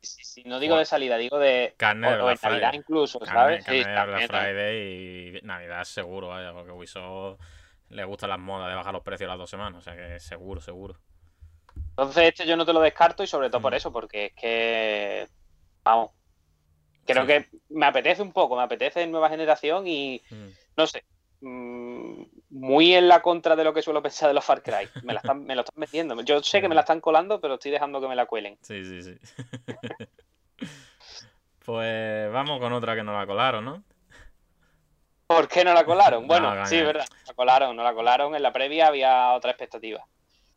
Sí, 0.00 0.22
sí, 0.24 0.42
no 0.44 0.58
digo 0.60 0.76
de 0.76 0.84
salida, 0.84 1.16
digo 1.16 1.38
de. 1.38 1.74
Carne 1.78 2.08
de 2.08 2.14
o, 2.14 2.18
en 2.18 2.24
Black 2.24 2.42
Navidad 2.42 2.60
Friday. 2.70 2.78
incluso, 2.78 3.18
Carne, 3.20 3.32
¿sabes? 3.34 3.64
carne 3.64 3.78
Sí, 3.82 3.88
de 3.88 3.94
también, 3.94 4.28
Black. 4.28 4.30
Friday 4.42 5.38
y 5.38 5.40
Navidad 5.42 5.84
seguro, 5.84 6.28
vaya, 6.28 6.52
porque 6.52 6.72
Ubisoft 6.72 7.40
le 7.88 8.04
gustan 8.04 8.30
las 8.30 8.38
modas 8.38 8.68
de 8.68 8.74
bajar 8.74 8.92
los 8.92 9.02
precios 9.02 9.28
las 9.28 9.38
dos 9.38 9.48
semanas, 9.48 9.78
o 9.78 9.82
sea 9.82 9.96
que 9.96 10.18
seguro, 10.20 10.60
seguro. 10.60 10.98
Entonces, 11.90 12.24
este 12.28 12.46
yo 12.46 12.56
no 12.56 12.66
te 12.66 12.72
lo 12.72 12.80
descarto 12.80 13.22
y 13.22 13.26
sobre 13.26 13.48
todo 13.50 13.62
por 13.62 13.72
Mm. 13.72 13.76
eso, 13.76 13.92
porque 13.92 14.26
es 14.26 14.32
que. 14.34 15.28
Vamos. 15.84 16.10
Creo 17.06 17.22
Sí. 17.22 17.28
que 17.28 17.48
me 17.70 17.86
apetece 17.86 18.22
un 18.22 18.32
poco, 18.32 18.56
me 18.56 18.62
apetece 18.62 19.06
nueva 19.06 19.28
generación 19.28 19.86
y 19.86 20.22
Mm. 20.30 20.48
no 20.76 20.86
sé. 20.86 21.02
mm, 21.40 22.22
Muy 22.56 22.94
en 22.94 23.08
la 23.08 23.20
contra 23.20 23.56
de 23.56 23.64
lo 23.64 23.74
que 23.74 23.82
suelo 23.82 24.00
pensar 24.00 24.28
de 24.28 24.34
los 24.34 24.44
Far 24.44 24.62
Cry. 24.62 24.88
Me, 25.02 25.12
la 25.12 25.18
están, 25.20 25.44
me 25.44 25.56
lo 25.56 25.62
están 25.62 25.74
metiendo. 25.80 26.20
Yo 26.22 26.40
sé 26.40 26.60
que 26.60 26.68
me 26.68 26.74
la 26.76 26.82
están 26.82 27.00
colando, 27.00 27.40
pero 27.40 27.54
estoy 27.54 27.72
dejando 27.72 28.00
que 28.00 28.06
me 28.06 28.14
la 28.14 28.26
cuelen. 28.26 28.56
Sí, 28.62 28.84
sí, 28.84 29.02
sí. 29.02 29.18
pues 31.64 32.30
vamos 32.32 32.60
con 32.60 32.72
otra 32.72 32.94
que 32.94 33.02
nos 33.02 33.16
la 33.18 33.26
colaron, 33.26 33.64
¿no? 33.64 33.82
¿Por 35.26 35.48
qué 35.48 35.64
no 35.64 35.72
la 35.74 35.84
colaron? 35.84 36.26
Bueno, 36.28 36.54
No, 36.54 36.66
sí, 36.66 36.76
coño. 36.76 36.86
verdad. 36.86 37.06
La 37.26 37.34
colaron, 37.34 37.74
no 37.76 37.82
la 37.82 37.94
colaron. 37.94 38.34
En 38.36 38.42
la 38.42 38.52
previa 38.52 38.86
había 38.88 39.32
otra 39.32 39.50
expectativa. 39.50 40.06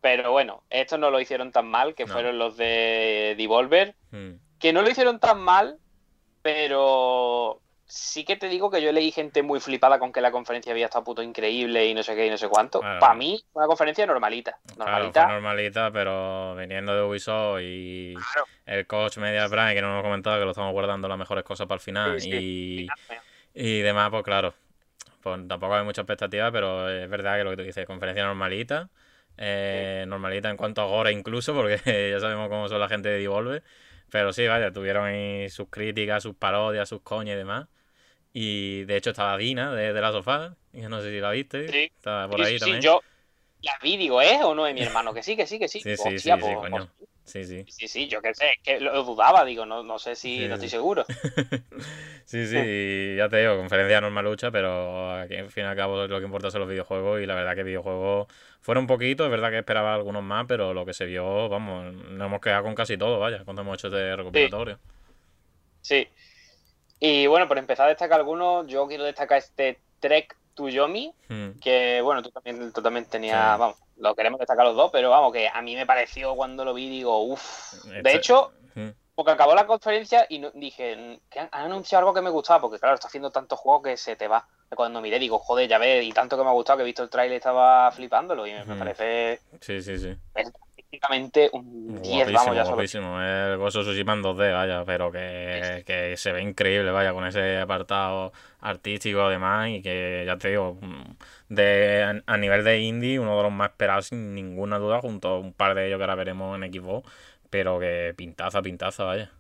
Pero 0.02 0.32
bueno, 0.32 0.64
estos 0.70 1.00
no 1.00 1.10
lo 1.10 1.20
hicieron 1.20 1.52
tan 1.52 1.68
mal, 1.68 1.96
que 1.96 2.06
No. 2.06 2.14
fueron 2.14 2.38
los 2.38 2.58
de 2.58 3.34
Devolver. 3.38 3.96
Mm. 4.12 4.34
que 4.60 4.74
no 4.74 4.82
lo 4.82 4.90
hicieron 4.90 5.20
tan 5.20 5.40
mal, 5.40 5.80
pero 6.42 7.62
sí 7.88 8.26
que 8.26 8.36
te 8.36 8.50
digo 8.50 8.70
que 8.70 8.82
yo 8.82 8.92
leí 8.92 9.12
gente 9.12 9.42
muy 9.44 9.60
flipada 9.60 9.98
con 9.98 10.12
que 10.12 10.20
la 10.22 10.32
conferencia 10.32 10.72
había 10.74 10.86
estado 10.86 11.04
puto 11.06 11.24
increíble 11.24 11.86
y 11.88 11.94
no 11.94 12.04
sé 12.04 12.16
qué 12.16 12.28
y 12.28 12.30
no 12.30 12.38
sé 12.38 12.48
cuánto. 12.50 12.82
Claro. 12.82 13.00
Para 13.00 13.14
mí, 13.16 13.42
una 13.54 13.66
conferencia 13.66 14.06
normalita. 14.06 14.60
Claro, 14.76 14.92
Normalita. 14.92 15.24
fue 15.24 15.34
normalita, 15.34 15.92
pero 15.92 16.56
viniendo 16.56 16.94
de 16.96 17.02
Ubisoft 17.04 17.62
y 17.62 18.14
Claro. 18.16 18.48
el 18.66 18.86
coach 18.88 19.18
Media 19.18 19.48
Prime, 19.48 19.74
que 19.74 19.82
no 19.82 19.88
nos 19.88 19.94
hemos 19.96 20.04
comentado 20.04 20.38
que 20.40 20.46
lo 20.46 20.52
estamos 20.52 20.74
guardando 20.74 21.08
las 21.08 21.18
mejores 21.18 21.44
cosas 21.46 21.66
para 21.68 21.78
el 21.78 21.82
final 21.82 22.20
Sí, 22.20 22.30
y, 22.30 22.88
sí. 23.08 23.16
y 23.54 23.80
demás, 23.82 24.10
pues 24.10 24.24
claro, 24.24 24.54
pues 25.22 25.48
tampoco 25.48 25.76
hay 25.76 25.86
mucha 25.86 26.02
expectativa, 26.02 26.52
pero 26.52 26.90
es 26.90 27.10
verdad 27.10 27.38
que 27.38 27.44
lo 27.46 27.52
que 27.52 27.58
tú 27.58 27.64
dices, 27.64 27.86
conferencia 27.86 28.26
normalita, 28.26 28.90
eh, 29.38 30.04
normalita 30.08 30.50
en 30.50 30.58
cuanto 30.58 30.82
a 30.82 30.86
gore 30.86 31.12
incluso, 31.14 31.54
porque 31.56 32.12
ya 32.12 32.20
sabemos 32.20 32.50
cómo 32.50 32.68
son 32.68 32.80
la 32.82 32.90
gente 32.90 33.08
de 33.08 33.20
Devolver, 33.20 33.64
pero 34.10 34.34
sí, 34.34 34.46
vaya, 34.46 34.72
tuvieron 34.74 35.06
ahí 35.06 35.50
sus 35.50 35.70
críticas, 35.70 36.24
sus 36.24 36.36
parodias, 36.36 36.90
sus 36.90 37.02
coñas 37.02 37.36
y 37.36 37.38
demás. 37.38 37.68
Y 38.34 38.84
de 38.84 38.98
hecho 38.98 39.12
estaba 39.12 39.38
Dina 39.38 39.74
de, 39.74 39.94
de 39.94 40.02
la 40.02 40.12
sofá, 40.12 40.56
y 40.74 40.82
no 40.82 41.02
sé 41.02 41.12
si 41.12 41.20
la 41.20 41.32
viste, 41.32 41.72
Sí. 41.72 41.92
estaba 41.96 42.28
por 42.30 42.42
ahí 42.42 42.54
sí, 42.54 42.54
sí, 42.54 42.60
también. 42.60 42.82
yo 42.82 43.02
la 43.62 43.74
vi, 43.82 43.98
digo, 43.98 44.22
¿es 44.22 44.42
o 44.44 44.54
no 44.54 44.68
es 44.68 44.74
mi 44.74 44.82
hermano? 44.82 45.14
Que 45.14 45.24
sí, 45.24 45.36
que 45.36 45.48
sí, 45.48 45.58
que 45.58 45.68
sí. 45.68 45.80
Sí, 45.82 45.98
sí, 45.98 46.12
sí, 46.12 46.20
sí, 46.20 46.32
pues, 46.40 46.58
coño. 46.58 46.88
pues, 46.98 47.10
Sí, 47.26 47.44
sí. 47.44 47.66
sí, 47.68 47.88
sí, 47.90 48.08
yo 48.08 48.22
qué 48.22 48.34
sé, 48.34 48.46
es 48.52 48.60
que 48.64 48.80
lo 48.80 49.04
dudaba, 49.04 49.44
digo, 49.44 49.66
no, 49.66 49.84
no 49.84 50.00
sé 50.00 50.16
si, 50.16 50.38
Sí, 50.38 50.48
no 50.48 50.54
estoy 50.54 50.70
seguro. 50.70 51.06
Sí, 52.26 52.46
sí, 52.46 53.16
ya 53.18 53.30
te 53.30 53.38
digo, 53.38 53.56
conferencia 53.56 54.02
normalucha, 54.02 54.52
pero 54.52 55.14
aquí 55.14 55.36
al 55.36 55.50
fin 55.50 55.64
y 55.64 55.68
al 55.68 55.78
cabo 55.78 56.08
lo 56.08 56.20
que 56.20 56.26
importa 56.26 56.52
son 56.52 56.60
los 56.60 56.70
videojuegos 56.70 57.22
y 57.22 57.26
la 57.26 57.36
verdad 57.36 57.56
que 57.56 57.64
videojuegos 57.64 58.28
fueron 58.60 58.86
poquitos, 58.86 59.26
es 59.26 59.32
verdad 59.32 59.50
que 59.50 59.60
esperaba 59.60 59.94
algunos 59.96 60.24
más, 60.24 60.46
pero 60.46 60.74
lo 60.74 60.86
que 60.86 60.94
se 60.94 61.06
vio, 61.06 61.48
vamos, 61.48 61.94
nos 61.94 62.26
hemos 62.28 62.42
quedado 62.42 62.64
con 62.64 62.76
casi 62.76 62.98
todo, 62.98 63.20
vaya, 63.20 63.46
cuando 63.46 63.62
hemos 63.62 63.78
hecho 63.78 63.88
este 63.88 64.14
recopilatorio. 64.18 64.78
Sí. 65.82 66.06
Y 67.00 67.28
bueno, 67.28 67.48
por 67.48 67.58
empezar 67.58 67.86
a 67.86 67.90
destacar 67.90 68.20
algunos, 68.20 68.66
yo 68.68 68.88
quiero 68.88 69.04
destacar 69.04 69.38
este 69.40 69.82
Trek 70.00 70.36
to 70.54 70.70
Yomi, 70.70 71.14
Mm, 71.30 71.60
que 71.60 72.02
bueno, 72.02 72.24
tú 72.24 72.32
también, 72.32 72.72
tú 72.72 72.82
también 72.82 73.06
tenías, 73.06 73.54
Sí. 73.56 73.60
vamos, 73.60 73.78
lo 73.98 74.16
queremos 74.16 74.40
destacar 74.40 74.66
los 74.66 74.76
dos, 74.76 74.90
pero 74.92 75.10
vamos, 75.10 75.34
que 75.34 75.48
a 75.48 75.62
mí 75.62 75.76
me 75.76 75.86
pareció 75.86 76.36
cuando 76.36 76.64
lo 76.66 76.74
vi, 76.74 76.90
digo, 76.90 77.20
uff. 77.24 77.74
De 78.02 78.14
hecho, 78.16 78.54
mm, 78.76 78.90
porque 79.14 79.32
acabó 79.32 79.54
la 79.54 79.68
conferencia 79.68 80.26
y 80.30 80.40
no- 80.40 80.52
dije, 80.54 81.20
que 81.30 81.40
han, 81.40 81.50
han 81.52 81.66
anunciado 81.66 82.00
algo 82.02 82.14
que 82.14 82.22
me 82.22 82.30
gustaba, 82.30 82.62
porque 82.62 82.80
claro, 82.80 82.96
está 82.96 83.08
haciendo 83.08 83.30
tantos 83.32 83.60
juegos 83.60 83.84
que 83.84 83.98
se 83.98 84.16
te 84.16 84.28
va. 84.28 84.48
Cuando 84.76 85.02
miré, 85.02 85.20
digo, 85.20 85.40
joder, 85.40 85.68
ya 85.70 85.78
ves, 85.78 86.04
y 86.06 86.12
tanto 86.12 86.38
que 86.38 86.44
me 86.44 86.50
ha 86.50 86.54
gustado 86.54 86.78
que 86.78 86.84
he 86.84 86.86
visto 86.86 87.04
el 87.04 87.10
trailer 87.10 87.38
estaba 87.38 87.92
flipándolo 87.92 88.46
y 88.48 88.52
me, 88.54 88.66
me 88.66 88.72
Ujú. 88.72 88.80
parece 88.80 89.40
Sí, 89.62 89.82
sí, 89.82 89.98
sí. 89.98 90.16
Prácticamente 91.00 91.50
un 91.54 92.02
10, 92.02 92.30
Guapísimo, 92.30 92.32
vamos, 92.32 92.56
ya 92.56 92.66
solo. 92.66 92.66
guapísimo. 92.66 93.22
El 93.22 93.58
Ghost 93.58 93.78
of 93.78 93.84
Tsushima 93.86 94.14
en 94.14 94.22
2D, 94.24 94.52
vaya, 94.54 94.86
pero 94.86 95.12
que, 95.12 95.84
que 95.86 96.16
se 96.18 96.32
ve 96.32 96.42
increíble, 96.42 96.92
vaya, 96.92 97.14
con 97.14 97.26
ese 97.26 97.60
apartado 97.60 98.34
artístico 98.60 99.22
además 99.24 99.70
y 99.70 99.82
que, 99.82 100.24
ya 100.26 100.38
te 100.38 100.50
digo, 100.50 100.76
mm, 100.82 101.16
de, 101.50 102.22
a 102.26 102.38
nivel 102.38 102.64
de 102.64 102.80
indie, 102.82 103.20
uno 103.20 103.38
de 103.38 103.44
los 103.44 103.52
más 103.52 103.72
esperados 103.72 104.08
sin 104.08 104.34
ninguna 104.36 104.78
duda, 104.80 105.00
junto 105.02 105.30
a 105.30 105.40
un 105.40 105.54
par 105.54 105.76
de 105.76 105.88
ellos 105.88 105.98
que 105.98 106.04
ahora 106.04 106.16
veremos 106.16 106.62
en 106.62 106.72
Xbox, 106.74 107.10
pero 107.50 107.80
que 107.80 108.14
pintaza, 108.18 108.62
pintaza, 108.62 109.04
vaya. 109.06 109.32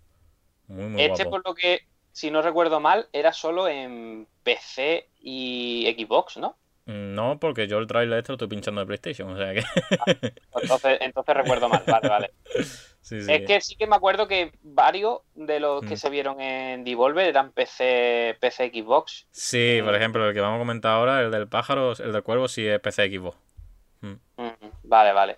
Muy, 0.68 0.86
muy 0.88 1.03
Este, 1.03 1.24
guapo. 1.24 1.30
por 1.30 1.45
lo 1.45 1.53
que, 1.55 1.82
si 2.12 2.32
no 2.32 2.41
recuerdo 2.41 2.80
mal, 2.80 3.10
era 3.14 3.32
solo 3.34 3.68
en 3.68 4.28
PC 4.43 5.10
y 5.20 5.86
Xbox, 5.97 6.38
¿no? 6.38 6.58
No, 6.88 7.38
porque 7.40 7.68
yo 7.68 7.78
el 7.80 7.88
trailer 7.88 8.20
este 8.20 8.32
lo 8.32 8.36
estoy 8.36 8.48
pinchando 8.48 8.80
de 8.82 8.88
PlayStation, 8.88 9.30
o 9.30 9.38
sea 9.38 9.54
que... 9.54 9.62
Entonces, 10.62 10.98
entonces 11.02 11.36
recuerdo 11.36 11.68
mal, 11.70 11.84
vale, 11.86 12.08
vale. 12.08 12.32
sí, 13.02 13.22
sí. 13.22 13.32
Es 13.32 13.46
que 13.46 13.60
sí 13.62 13.76
que 13.76 13.88
me 13.88 13.96
acuerdo 13.98 14.28
que 14.28 14.54
varios 14.64 15.20
de 15.36 15.60
los 15.60 15.82
que 15.82 15.96
Mm. 15.96 15.98
se 15.98 16.10
vieron 16.10 16.40
en 16.42 16.84
Devolver 16.86 17.28
eran 17.28 17.52
PC, 17.52 18.38
PC 18.40 18.72
Xbox. 18.74 19.28
Sí, 19.32 19.80
por 19.84 19.92
Mm. 19.92 19.96
ejemplo, 19.98 20.28
el 20.30 20.34
que 20.34 20.40
vamos 20.40 20.56
a 20.56 20.60
comentar 20.60 20.94
ahora, 20.94 21.20
el 21.22 21.30
del 21.30 21.48
pájaro, 21.50 21.92
el 21.92 22.14
del 22.14 22.24
cuervo, 22.24 22.48
sí 22.48 22.66
es 22.66 22.80
PC 22.80 23.10
Xbox. 23.10 23.38
Mm, 24.02 24.14
Vale, 24.84 25.12
vale. 25.12 25.38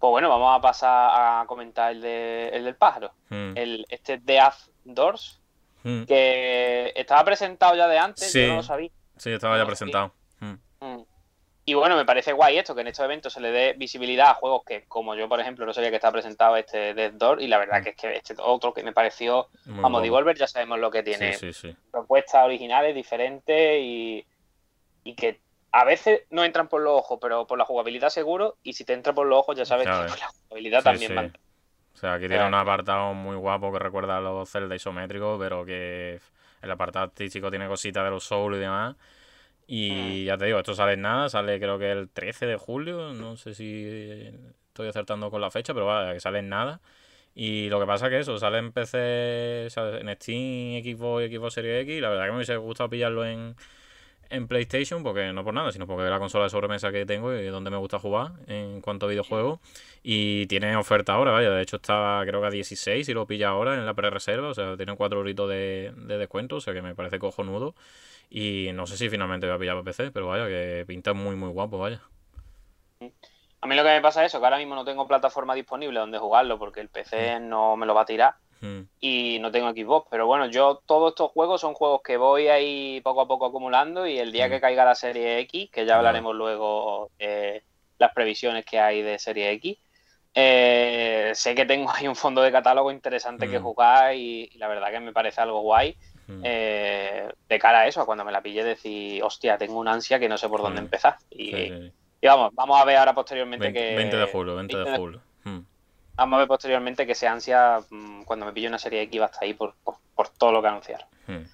Pues 0.00 0.10
bueno, 0.10 0.28
vamos 0.28 0.56
a 0.56 0.60
pasar 0.60 1.10
a 1.42 1.46
comentar 1.46 1.92
el, 1.92 2.00
de, 2.00 2.48
el 2.48 2.64
del 2.64 2.74
pájaro. 2.74 3.12
Mm, 3.30 3.56
El, 3.56 3.86
este 3.88 4.18
Death 4.18 4.54
Doors, 4.84 5.40
mm. 5.84 6.04
que 6.04 6.92
estaba 6.96 7.24
presentado 7.24 7.76
ya 7.76 7.86
de 7.86 7.98
antes, 7.98 8.32
Sí. 8.32 8.42
yo 8.42 8.48
no 8.48 8.56
lo 8.56 8.62
sabía. 8.64 8.90
Sí, 9.16 9.30
estaba 9.30 9.56
ya 9.58 9.66
presentado. 9.66 10.12
Mm. 11.68 11.70
Mm. 11.70 11.72
Y 11.72 11.74
bueno, 11.74 11.96
me 11.96 12.04
parece 12.04 12.32
guay 12.32 12.58
esto, 12.58 12.74
que 12.74 12.80
en 12.80 12.86
estos 12.88 13.04
eventos 13.04 13.32
se 13.32 13.40
le 13.40 13.50
dé 13.50 13.74
visibilidad 13.74 14.30
a 14.30 14.34
juegos 14.34 14.62
que, 14.64 14.84
como 14.86 15.14
yo, 15.14 15.28
por 15.28 15.40
ejemplo, 15.40 15.66
no 15.66 15.72
sabía 15.72 15.90
que 15.90 15.96
estaba 15.96 16.12
presentado 16.12 16.56
este 16.56 16.94
Death 16.94 17.14
Door, 17.14 17.42
y 17.42 17.48
la 17.48 17.58
verdad 17.58 17.82
que 17.82 17.90
es 17.90 17.96
que 17.96 18.16
este 18.16 18.34
otro 18.38 18.72
que 18.72 18.82
me 18.82 18.92
pareció, 18.92 19.48
Muy 19.66 19.82
vamos, 19.82 20.00
guapo. 20.00 20.02
Devolver 20.02 20.36
ya 20.36 20.46
sabemos 20.46 20.78
lo 20.78 20.90
que 20.90 21.02
tiene, 21.02 21.34
Sí, 21.34 21.52
sí, 21.52 21.68
sí. 21.68 21.76
propuestas 21.90 22.44
originales, 22.44 22.94
diferentes, 22.94 23.80
y, 23.80 24.26
y 25.04 25.14
que 25.14 25.40
a 25.72 25.84
veces 25.84 26.22
no 26.30 26.44
entran 26.44 26.68
por 26.68 26.80
los 26.80 26.94
ojos, 26.94 27.18
pero 27.20 27.46
por 27.46 27.58
la 27.58 27.64
jugabilidad 27.64 28.08
seguro, 28.08 28.56
y 28.62 28.72
si 28.72 28.84
te 28.84 28.94
entra 28.94 29.12
por 29.12 29.26
los 29.26 29.40
ojos 29.40 29.56
ya 29.56 29.64
sabes 29.64 29.86
que 29.86 30.08
por 30.08 30.18
la 30.18 30.28
jugabilidad 30.28 30.82
también 30.82 31.14
van. 31.14 31.38
O 31.94 31.98
sea, 31.98 32.14
aquí 32.14 32.28
tiene 32.28 32.46
un 32.46 32.54
apartado 32.54 33.12
muy 33.12 33.36
guapo 33.36 33.72
que 33.72 33.78
recuerda 33.78 34.18
a 34.18 34.20
los 34.20 34.48
Zelda 34.48 34.76
isométricos, 34.76 35.38
pero 35.38 35.64
que 35.64 36.20
el 36.62 36.70
apartado 36.70 37.06
artístico 37.06 37.50
tiene 37.50 37.66
cositas 37.66 38.04
de 38.04 38.10
los 38.10 38.24
Souls 38.24 38.56
y 38.56 38.60
demás. 38.60 38.96
Y 39.70 40.22
Mm. 40.22 40.24
ya 40.26 40.38
te 40.38 40.46
digo, 40.46 40.58
esto 40.58 40.74
sale 40.74 40.94
en 40.94 41.02
nada, 41.02 41.28
sale 41.28 41.60
creo 41.60 41.78
que 41.78 41.92
el 41.92 42.08
13 42.08 42.46
de 42.46 42.56
julio, 42.56 43.12
no 43.12 43.36
sé 43.36 43.54
si 43.54 43.84
estoy 44.68 44.88
acertando 44.88 45.30
con 45.30 45.40
la 45.42 45.50
fecha, 45.50 45.74
pero 45.74 45.86
vaya, 45.86 46.14
que 46.14 46.20
sale 46.20 46.38
en 46.40 46.48
nada. 46.48 46.80
Y 47.34 47.68
lo 47.68 47.78
que 47.78 47.86
pasa 47.86 48.08
que 48.08 48.18
eso, 48.18 48.38
sale 48.38 48.58
en 48.58 48.72
PC, 48.72 49.68
en 50.00 50.14
Steam, 50.16 50.82
Xbox 50.82 51.24
y 51.30 51.36
Xbox 51.36 51.54
Series 51.54 51.82
X, 51.82 51.98
y 51.98 52.00
la 52.00 52.08
verdad 52.08 52.24
que 52.24 52.30
me 52.30 52.36
hubiese 52.38 52.56
gustado 52.56 52.88
pillarlo 52.90 53.24
en, 53.26 53.54
en 54.30 54.48
PlayStation, 54.48 55.02
porque 55.02 55.32
no 55.32 55.44
por 55.44 55.54
nada, 55.54 55.70
sino 55.70 55.86
porque 55.86 56.04
es 56.04 56.10
la 56.10 56.18
consola 56.18 56.44
de 56.44 56.50
sobremesa 56.50 56.90
que 56.90 57.06
tengo 57.06 57.32
y 57.34 57.46
donde 57.46 57.70
me 57.70 57.76
gusta 57.76 57.98
jugar 57.98 58.32
en 58.46 58.80
cuanto 58.80 59.06
a 59.06 59.08
videojuegos. 59.10 59.60
Y 60.02 60.46
tiene 60.46 60.74
oferta 60.76 61.12
ahora, 61.14 61.30
vaya. 61.32 61.50
De 61.50 61.62
hecho, 61.62 61.76
estaba 61.76 62.24
creo 62.26 62.40
que 62.40 62.46
a 62.48 62.50
16 62.50 63.08
y 63.08 63.14
lo 63.14 63.26
pilla 63.26 63.48
ahora 63.50 63.74
en 63.74 63.86
la 63.86 63.94
pre-reserva. 63.94 64.48
O 64.48 64.54
sea, 64.54 64.76
tiene 64.76 64.96
4 64.96 65.18
euritos 65.18 65.48
de, 65.48 65.92
de 65.96 66.18
descuento. 66.18 66.56
O 66.56 66.60
sea, 66.60 66.74
que 66.74 66.82
me 66.82 66.94
parece 66.94 67.18
cojonudo. 67.18 67.74
Y 68.30 68.70
no 68.74 68.86
sé 68.86 68.96
si 68.96 69.08
finalmente 69.08 69.46
voy 69.46 69.56
a 69.56 69.58
pillar 69.58 69.74
para 69.76 69.84
PC, 69.84 70.10
pero 70.10 70.28
vaya, 70.28 70.46
que 70.46 70.84
pinta 70.86 71.12
muy, 71.14 71.34
muy 71.36 71.48
guapo, 71.50 71.78
vaya. 71.78 72.02
A 73.60 73.66
mí 73.66 73.74
lo 73.74 73.82
que 73.82 73.88
me 73.88 74.00
pasa 74.00 74.22
es 74.24 74.30
eso, 74.32 74.38
que 74.38 74.44
ahora 74.46 74.58
mismo 74.58 74.74
no 74.74 74.84
tengo 74.84 75.08
plataforma 75.08 75.54
disponible 75.54 75.98
donde 75.98 76.18
jugarlo, 76.18 76.58
porque 76.58 76.80
el 76.80 76.88
PC 76.88 77.40
no 77.40 77.76
me 77.76 77.86
lo 77.86 77.94
va 77.94 78.02
a 78.02 78.06
tirar. 78.06 78.34
Mm, 78.60 78.80
y 79.00 79.38
no 79.40 79.50
tengo 79.52 79.70
Xbox. 79.70 80.08
Pero 80.10 80.26
bueno, 80.26 80.46
yo 80.46 80.82
todos 80.84 81.10
estos 81.12 81.30
juegos 81.30 81.60
son 81.60 81.74
juegos 81.74 82.00
que 82.02 82.16
voy 82.16 82.48
ahí 82.48 83.00
poco 83.02 83.20
a 83.22 83.28
poco 83.28 83.46
acumulando 83.46 84.06
y 84.06 84.18
el 84.18 84.32
día 84.32 84.48
Mm. 84.48 84.50
que 84.50 84.60
caiga 84.60 84.84
la 84.84 84.94
serie 84.94 85.38
X, 85.40 85.70
que 85.70 85.86
ya 85.86 85.96
hablaremos 85.96 86.34
luego 86.34 87.10
de 87.18 87.62
las 87.98 88.12
previsiones 88.12 88.64
que 88.64 88.78
hay 88.80 89.02
de 89.02 89.18
serie 89.18 89.50
X, 89.52 89.78
eh, 90.34 91.32
sé 91.34 91.54
que 91.54 91.64
tengo 91.66 91.90
ahí 91.90 92.06
un 92.06 92.14
fondo 92.16 92.42
de 92.42 92.52
catálogo 92.52 92.90
interesante 92.92 93.48
que 93.48 93.58
Mm. 93.58 93.62
jugar 93.62 94.14
y, 94.14 94.48
y 94.52 94.58
la 94.58 94.68
verdad 94.68 94.90
que 94.90 95.00
me 95.00 95.12
parece 95.12 95.40
algo 95.40 95.60
guay. 95.60 95.96
Mm. 96.28 96.40
eh, 96.44 97.28
de 97.48 97.58
cara 97.58 97.80
a 97.80 97.86
eso, 97.88 98.00
a 98.00 98.06
cuando 98.06 98.24
me 98.24 98.30
la 98.32 98.40
pille 98.42 98.62
decir, 98.62 99.22
hostia, 99.24 99.58
tengo 99.58 99.78
una 99.80 99.92
ansia 99.92 100.18
que 100.20 100.28
no 100.28 100.38
sé 100.38 100.48
por 100.48 100.62
dónde 100.62 100.80
Mm. 100.80 100.84
empezar. 100.84 101.16
Y, 101.30 101.50
Sí, 101.50 101.68
sí. 101.68 101.92
y 102.20 102.26
vamos, 102.26 102.54
vamos 102.54 102.80
a 102.80 102.84
ver 102.84 102.96
ahora 102.98 103.14
posteriormente 103.14 103.64
20, 103.66 103.80
que... 103.80 103.96
20 103.96 104.16
de 104.16 104.26
julio, 104.26 104.54
20 104.56 104.76
de 104.76 104.82
20 104.84 104.90
de 104.92 104.96
julio. 104.98 105.20
Mm, 105.44 105.58
Vamos 106.16 106.36
a 106.36 106.38
ver 106.40 106.48
posteriormente 106.48 107.06
que 107.06 107.12
esa 107.12 107.30
ansia, 107.32 107.80
cuando 108.24 108.44
me 108.46 108.52
pille 108.52 108.66
una 108.68 108.78
serie 108.78 109.02
X, 109.02 109.20
va 109.20 109.24
a 109.24 109.28
estar 109.28 109.44
ahí 109.44 109.54
por, 109.54 109.74
por, 109.84 109.94
por 110.16 110.28
todo 110.28 110.52
lo 110.52 110.60
que 110.62 110.68
anunciar. 110.68 111.06
mm. 111.26 111.44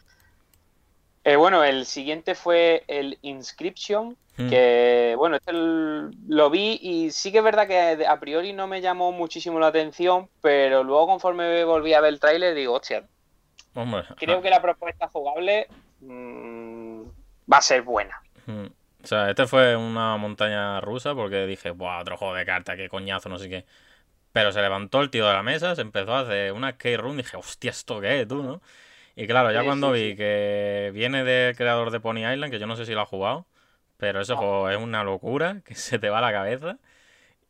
Eh, 1.26 1.36
bueno, 1.36 1.64
el 1.64 1.86
siguiente 1.86 2.34
fue 2.34 2.84
el 2.86 3.18
Inscription, 3.22 4.14
que 4.36 5.14
bueno, 5.16 5.36
este 5.36 5.52
lo 5.52 6.50
vi 6.50 6.78
y 6.82 7.10
sí 7.12 7.30
que 7.32 7.38
es 7.38 7.44
verdad 7.44 7.66
que 7.68 8.04
a 8.04 8.18
priori 8.20 8.52
no 8.52 8.66
me 8.66 8.80
llamó 8.82 9.12
muchísimo 9.12 9.58
la 9.60 9.68
atención, 9.68 10.28
pero 10.42 10.82
luego 10.82 11.06
conforme 11.06 11.64
volví 11.64 11.94
a 11.94 12.00
ver 12.00 12.12
el 12.12 12.20
tráiler 12.20 12.54
digo, 12.54 12.74
hostia, 12.74 13.04
Hombre, 13.74 14.04
creo 14.16 14.40
que 14.40 14.50
la 14.50 14.62
propuesta 14.62 15.08
jugable 15.08 15.68
mm, 16.00 17.02
va 17.52 17.56
a 17.58 17.62
ser 17.62 17.82
buena. 17.82 18.20
Mm. 18.46 18.66
O 19.02 19.06
sea, 19.06 19.28
este 19.30 19.46
fue 19.46 19.76
una 19.76 20.16
montaña 20.16 20.80
rusa 20.80 21.14
porque 21.14 21.46
dije, 21.46 21.70
buah, 21.70 22.00
otro 22.00 22.16
juego 22.16 22.34
de 22.34 22.46
cartas, 22.46 22.76
qué 22.76 22.88
coñazo, 22.88 23.28
no 23.28 23.38
sé 23.38 23.48
qué. 23.48 23.66
Pero 24.32 24.52
se 24.52 24.62
levantó 24.62 25.00
el 25.02 25.10
tío 25.10 25.26
de 25.26 25.32
la 25.34 25.42
mesa, 25.42 25.74
se 25.76 25.82
empezó 25.82 26.14
a 26.14 26.20
hacer 26.20 26.52
una 26.52 26.72
skate 26.72 26.98
room, 27.00 27.16
dije, 27.18 27.36
hostia, 27.36 27.70
¿esto 27.72 28.00
qué 28.00 28.22
es, 28.22 28.28
tú, 28.28 28.42
no? 28.42 28.62
Y 29.16 29.26
claro, 29.26 29.52
ya 29.52 29.60
Sí, 29.60 29.66
cuando 29.66 29.92
sí, 29.94 30.00
vi 30.02 30.10
sí. 30.12 30.16
que 30.16 30.90
viene 30.94 31.24
del 31.24 31.56
creador 31.56 31.90
de 31.90 32.00
Pony 32.00 32.18
Island, 32.32 32.50
que 32.52 32.58
yo 32.58 32.66
no 32.66 32.76
sé 32.76 32.86
si 32.86 32.94
lo 32.94 33.02
ha 33.02 33.06
jugado, 33.06 33.46
pero 33.98 34.20
ese 34.22 34.32
No. 34.32 34.38
juego 34.38 34.70
es 34.70 34.78
una 34.78 35.04
locura, 35.04 35.62
que 35.64 35.74
se 35.76 35.98
te 35.98 36.10
va 36.10 36.20
la 36.20 36.32
cabeza. 36.32 36.78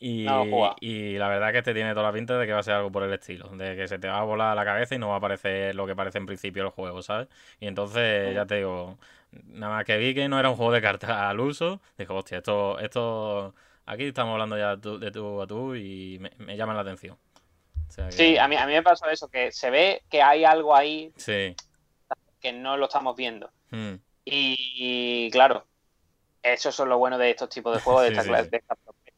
Y, 0.07 0.25
No 0.25 0.45
la 0.45 1.29
verdad 1.29 1.51
que 1.51 1.59
este 1.59 1.73
tiene 1.73 1.93
toda 1.95 2.03
la 2.09 2.13
pinta 2.13 2.37
de 2.37 2.47
que 2.47 2.53
va 2.53 2.59
a 2.59 2.63
ser 2.63 2.75
algo 2.75 2.93
por 2.93 3.05
el 3.05 3.13
estilo, 3.15 3.49
de 3.49 3.75
que 3.75 3.89
se 3.89 3.99
te 3.99 4.07
va 4.07 4.19
a 4.19 4.23
volar 4.23 4.55
la 4.55 4.63
cabeza 4.63 4.95
y 4.95 4.99
no 4.99 5.09
va 5.09 5.17
a 5.17 5.21
parecer 5.21 5.75
lo 5.75 5.87
que 5.87 5.97
parece 5.97 6.19
en 6.19 6.27
principio 6.27 6.63
el 6.63 6.69
juego, 6.69 7.01
¿sabes? 7.01 7.29
Y 7.59 7.67
entonces, 7.69 8.35
ya 8.35 8.45
te 8.45 8.57
digo, 8.57 8.99
nada 9.47 9.77
más 9.77 9.85
que 9.87 9.97
vi 9.97 10.15
que 10.15 10.29
no 10.29 10.39
era 10.39 10.51
un 10.51 10.57
juego 10.57 10.73
de 10.73 10.83
cartas 10.83 11.09
al 11.09 11.41
uso, 11.41 11.81
dijo, 11.97 12.17
hostia, 12.17 12.37
esto, 12.37 12.79
esto, 12.81 13.55
aquí 13.87 14.05
estamos 14.05 14.33
hablando 14.33 14.59
ya 14.59 14.77
de 14.77 15.11
tú 15.11 15.41
a 15.41 15.47
tú 15.47 15.75
y 15.75 16.19
me, 16.21 16.31
me 16.37 16.55
llama 16.59 16.75
la 16.75 16.83
atención. 16.83 17.17
O 17.89 17.91
sea 17.91 18.05
que- 18.09 18.13
Sí, 18.13 18.37
a 18.37 18.47
mí, 18.47 18.57
a 18.57 18.67
mí 18.67 18.75
me 18.75 18.83
pasó 18.83 19.09
eso, 19.09 19.31
que 19.31 19.53
se 19.53 19.71
ve 19.71 20.03
que 20.11 20.21
hay 20.21 20.45
algo 20.45 20.77
ahí 20.77 21.13
Sí. 21.17 21.57
que 22.43 22.53
no 22.53 22.77
lo 22.77 22.85
estamos 22.89 23.17
viendo. 23.17 23.51
Mm. 23.71 23.95
Y, 24.27 25.31
claro, 25.31 25.65
eso 26.43 26.69
es 26.69 26.79
lo 26.81 26.99
bueno 26.99 27.17
de 27.17 27.31
estos 27.31 27.49
tipos 27.49 27.75
de 27.75 27.81
juegos, 27.81 28.03
de 28.03 28.09
Sí, 28.15 28.19
esta 28.19 28.25
clase 28.29 28.51
de. 28.51 28.63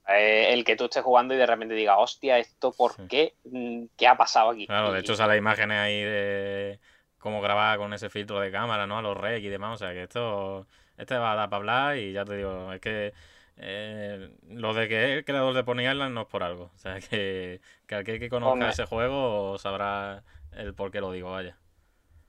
Eh, 0.08 0.52
el 0.52 0.64
que 0.64 0.76
tú 0.76 0.84
estés 0.84 1.02
jugando 1.02 1.34
y 1.34 1.36
de 1.38 1.46
repente 1.46 1.74
digas, 1.74 1.96
hostia, 1.98 2.38
¿esto 2.38 2.72
por 2.72 2.92
Sí. 2.96 3.02
qué? 3.08 3.34
Mm, 3.44 3.86
¿Qué 3.96 4.06
ha 4.06 4.16
pasado 4.16 4.50
aquí? 4.50 4.66
Claro, 4.66 4.92
de 4.92 5.00
hecho 5.00 5.14
sale 5.14 5.36
imágenes 5.36 5.78
ahí 5.78 6.02
de 6.02 6.80
cómo 7.18 7.40
grabar 7.40 7.78
con 7.78 7.92
ese 7.92 8.10
filtro 8.10 8.40
de 8.40 8.50
cámara, 8.50 8.86
¿no? 8.86 8.98
A 8.98 9.02
los 9.02 9.16
rec 9.16 9.42
y 9.44 9.48
demás, 9.48 9.74
o 9.74 9.76
sea 9.78 9.92
que 9.92 10.02
esto, 10.02 10.66
este 10.96 11.16
va 11.18 11.32
a 11.32 11.34
dar 11.36 11.48
para 11.50 11.58
hablar 11.58 11.96
y 11.98 12.12
ya 12.12 12.24
te 12.24 12.36
digo, 12.36 12.72
es 12.72 12.80
que 12.80 13.12
eh, 13.58 14.30
lo 14.48 14.74
de 14.74 14.88
que 14.88 15.04
es 15.12 15.18
el 15.18 15.24
creador 15.24 15.54
de 15.54 15.62
Pony 15.64 15.82
Island 15.88 16.14
no 16.14 16.22
es 16.22 16.26
por 16.26 16.42
algo, 16.42 16.72
o 16.74 16.78
sea 16.78 16.98
que, 17.10 17.60
que 17.86 17.94
aquel 17.94 18.18
que 18.18 18.28
conozca 18.28 18.52
Hombre. 18.52 18.70
ese 18.70 18.86
juego 18.86 19.56
sabrá 19.58 20.24
el 20.52 20.74
por 20.74 20.90
qué 20.90 21.00
lo 21.00 21.12
digo, 21.12 21.30
vaya. 21.30 21.56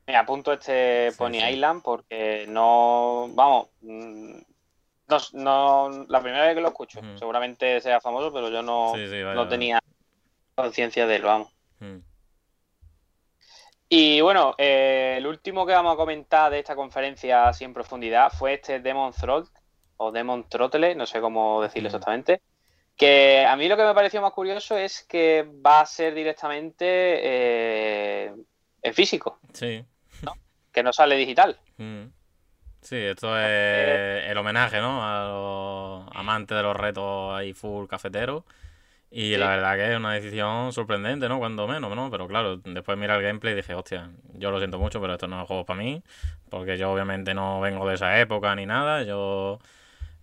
Me 0.08 0.16
apunto 0.16 0.54
este 0.54 1.12
Sí, 1.12 1.18
Pony 1.18 1.34
sí. 1.34 1.46
Island 1.52 1.82
porque 1.84 2.46
no, 2.48 3.28
vamos, 3.34 3.70
mm, 3.82 4.40
no, 5.08 5.90
no- 5.90 6.06
la 6.10 6.22
primera 6.22 6.46
vez 6.46 6.56
que 6.56 6.62
lo 6.62 6.68
escucho, 6.70 7.00
seguramente 7.18 7.80
sea 7.82 8.00
famoso, 8.02 8.32
pero 8.34 8.50
yo 8.50 8.62
no, 8.62 8.94
Sí, 8.96 9.08
sí, 9.08 9.22
vaya. 9.24 9.36
no 9.36 9.48
tenía 9.48 9.80
conciencia 10.56 11.06
de 11.08 11.16
él, 11.16 11.22
vamos. 11.24 11.52
Mm. 11.80 11.98
Y 13.90 14.20
bueno, 14.22 14.54
eh, 14.58 15.16
el 15.18 15.26
último 15.28 15.66
que 15.66 15.72
vamos 15.74 15.94
a 15.94 15.98
comentar 15.98 16.52
de 16.52 16.60
esta 16.60 16.76
conferencia 16.76 17.48
así 17.48 17.64
en 17.64 17.74
profundidad 17.74 18.32
fue 18.32 18.56
este 18.56 18.80
Demon 18.82 19.14
Throttle, 19.14 19.50
o 19.98 20.12
Demon 20.12 20.48
Throttle, 20.50 20.94
no 20.96 21.06
sé 21.06 21.22
cómo 21.22 21.62
decirlo 21.62 21.88
exactamente. 21.88 22.42
Que 22.98 23.46
a 23.46 23.56
mí 23.56 23.68
lo 23.70 23.78
que 23.78 23.86
me 23.86 23.94
pareció 23.94 24.22
más 24.22 24.34
curioso 24.34 24.76
es 24.78 25.04
que 25.04 25.48
va 25.66 25.82
a 25.82 25.86
ser 25.86 26.14
directamente 26.14 26.86
eh, 26.86 28.34
en 28.82 28.94
físico, 28.94 29.40
Sí. 29.54 29.86
que 30.74 30.84
no 30.84 30.92
sale 30.92 31.16
digital. 31.16 31.58
Mm. 31.78 32.06
Sí, 32.82 32.96
esto 32.96 33.38
es 33.38 34.30
el 34.30 34.38
homenaje, 34.38 34.80
¿no? 34.80 35.02
A 35.04 35.28
los 36.08 36.16
amantes 36.16 36.56
de 36.56 36.64
los 36.64 36.76
retos 36.76 37.36
ahí 37.36 37.54
full 37.54 37.88
cafeteros. 37.88 38.44
Y 39.10 39.32
Sí. 39.34 39.38
la 39.38 39.50
verdad 39.50 39.76
que 39.76 39.92
es 39.92 39.98
una 39.98 40.14
decisión 40.14 40.72
sorprendente, 40.74 41.28
¿no? 41.30 41.40
Cuando 41.40 41.68
menos, 41.68 41.96
¿no? 41.96 42.10
Pero 42.12 42.28
claro, 42.28 42.58
después 42.58 42.98
mira 42.98 43.16
el 43.16 43.24
gameplay 43.24 43.54
y 43.54 43.56
dije, 43.58 43.74
hostia, 43.74 44.10
yo 44.34 44.52
lo 44.52 44.58
siento 44.60 44.80
mucho, 44.80 45.00
pero 45.02 45.14
esto 45.14 45.28
no 45.28 45.42
es 45.42 45.48
juego 45.48 45.66
para 45.66 45.80
mí. 45.80 46.04
Porque 46.50 46.78
yo 46.78 46.92
obviamente 46.92 47.34
no 47.34 47.60
vengo 47.62 47.88
de 47.88 47.96
esa 47.96 48.20
época 48.20 48.54
ni 48.56 48.66
nada. 48.66 49.04
Yo, 49.04 49.60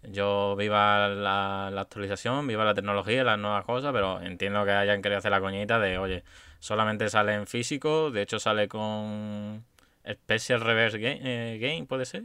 yo 0.03 0.55
viva 0.57 1.09
la, 1.09 1.71
la 1.73 1.81
actualización, 1.81 2.47
viva 2.47 2.65
la 2.65 2.75
tecnología, 2.75 3.25
las 3.25 3.39
nuevas 3.39 3.65
cosas, 3.65 3.93
pero 3.93 4.21
entiendo 4.21 4.65
que 4.67 4.73
hayan 4.73 5.01
querido 5.03 5.19
hacer 5.19 5.31
la 5.31 5.41
coñita 5.41 5.79
de, 5.79 5.97
oye, 5.99 6.23
solamente 6.61 7.09
sale 7.09 7.35
en 7.35 7.47
físico, 7.47 8.11
de 8.11 8.23
hecho 8.23 8.39
sale 8.39 8.69
con 8.69 9.65
Special 10.07 10.61
Reverse 10.61 10.99
Game, 10.99 11.21
eh, 11.23 11.59
Game 11.59 11.87
¿puede 11.87 12.05
ser? 12.05 12.25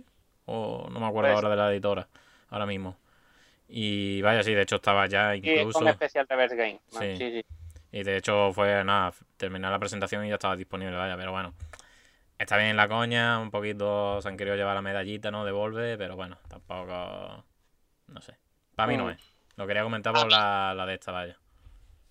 O 0.51 0.87
no 0.89 0.99
me 0.99 1.05
acuerdo 1.05 1.29
Puede 1.29 1.33
ahora 1.35 1.49
de 1.49 1.55
la 1.55 1.71
editora, 1.71 2.07
ahora 2.49 2.65
mismo. 2.65 2.97
Y 3.67 4.21
vaya, 4.23 4.41
sí, 4.41 4.53
de 4.55 4.63
hecho 4.63 4.77
estaba 4.77 5.05
ya 5.05 5.33
Sí, 5.33 5.41
incluso. 5.43 5.79
con 5.79 5.93
Special 5.93 6.25
Reverse 6.27 6.55
Game. 6.55 6.79
Sí. 6.87 7.15
Sí, 7.17 7.31
sí. 7.31 7.45
Y 7.91 8.03
de 8.03 8.17
hecho 8.17 8.51
fue 8.53 8.83
nada, 8.83 9.13
terminar 9.37 9.71
la 9.71 9.77
presentación 9.79 10.25
y 10.25 10.29
ya 10.29 10.35
estaba 10.35 10.55
disponible, 10.55 10.95
vaya, 10.95 11.15
pero 11.17 11.31
bueno. 11.31 11.53
Está 12.39 12.57
bien 12.57 12.75
la 12.77 12.87
coña, 12.87 13.37
un 13.39 13.51
poquito 13.51 14.21
se 14.21 14.27
han 14.29 14.37
querido 14.37 14.55
llevar 14.55 14.73
la 14.73 14.81
medallita, 14.81 15.29
¿no? 15.29 15.43
De 15.45 15.51
Volve, 15.51 15.97
pero 15.97 16.15
bueno, 16.15 16.37
tampoco. 16.47 17.43
No 18.07 18.21
sé. 18.21 18.35
Para 18.75 18.87
mí 18.87 18.97
no 18.97 19.05
Mm. 19.05 19.09
es. 19.09 19.35
Lo 19.57 19.67
quería 19.67 19.83
comentar 19.83 20.13
por 20.13 20.31
la, 20.31 20.73
la 20.75 20.85
de 20.85 20.93
esta, 20.93 21.11
vaya. 21.11 21.37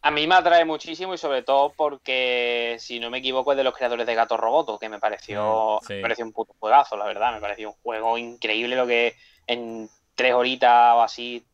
A 0.03 0.11
mí 0.13 0.27
me 0.27 0.37
atrae 0.37 0.65
muchísimo 0.65 1.13
y 1.15 1.19
sobre 1.19 1.43
todo 1.43 1.73
porque, 1.77 2.77
si 2.79 3.01
no 3.01 3.11
me 3.11 3.19
equivoco, 3.19 3.51
es 3.53 3.59
de 3.59 3.65
los 3.65 3.75
creadores 3.77 4.07
de 4.07 4.15
Gato 4.15 4.37
Roboto, 4.37 4.79
que 4.79 4.89
me 4.89 5.01
pareció, 5.01 5.79
Mm, 5.83 5.87
sí. 5.87 5.95
me 5.95 6.03
pareció 6.03 6.25
un 6.25 6.33
puto 6.33 6.55
juegazo, 6.59 6.97
la 6.97 7.05
verdad. 7.05 7.33
Me 7.33 7.41
pareció 7.41 7.71
un 7.71 7.77
juego 7.83 8.17
increíble 8.17 8.77
lo 8.77 8.87
que 8.87 9.17
en 9.47 9.89
tres 10.15 10.35
horitas 10.35 10.95
o 10.95 11.03
así 11.03 11.45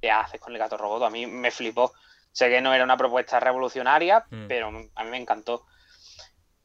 te 0.00 0.10
haces 0.10 0.40
con 0.40 0.52
el 0.54 0.58
Gato 0.58 0.78
Roboto. 0.78 1.04
A 1.04 1.10
mí 1.10 1.26
me 1.26 1.50
flipó. 1.50 1.92
Sé 2.32 2.48
que 2.48 2.60
no 2.62 2.72
era 2.72 2.84
una 2.84 2.96
propuesta 2.96 3.38
revolucionaria, 3.38 4.24
Mm. 4.30 4.46
pero 4.48 4.68
a 4.94 5.04
mí 5.04 5.10
me 5.10 5.18
encantó. 5.18 5.66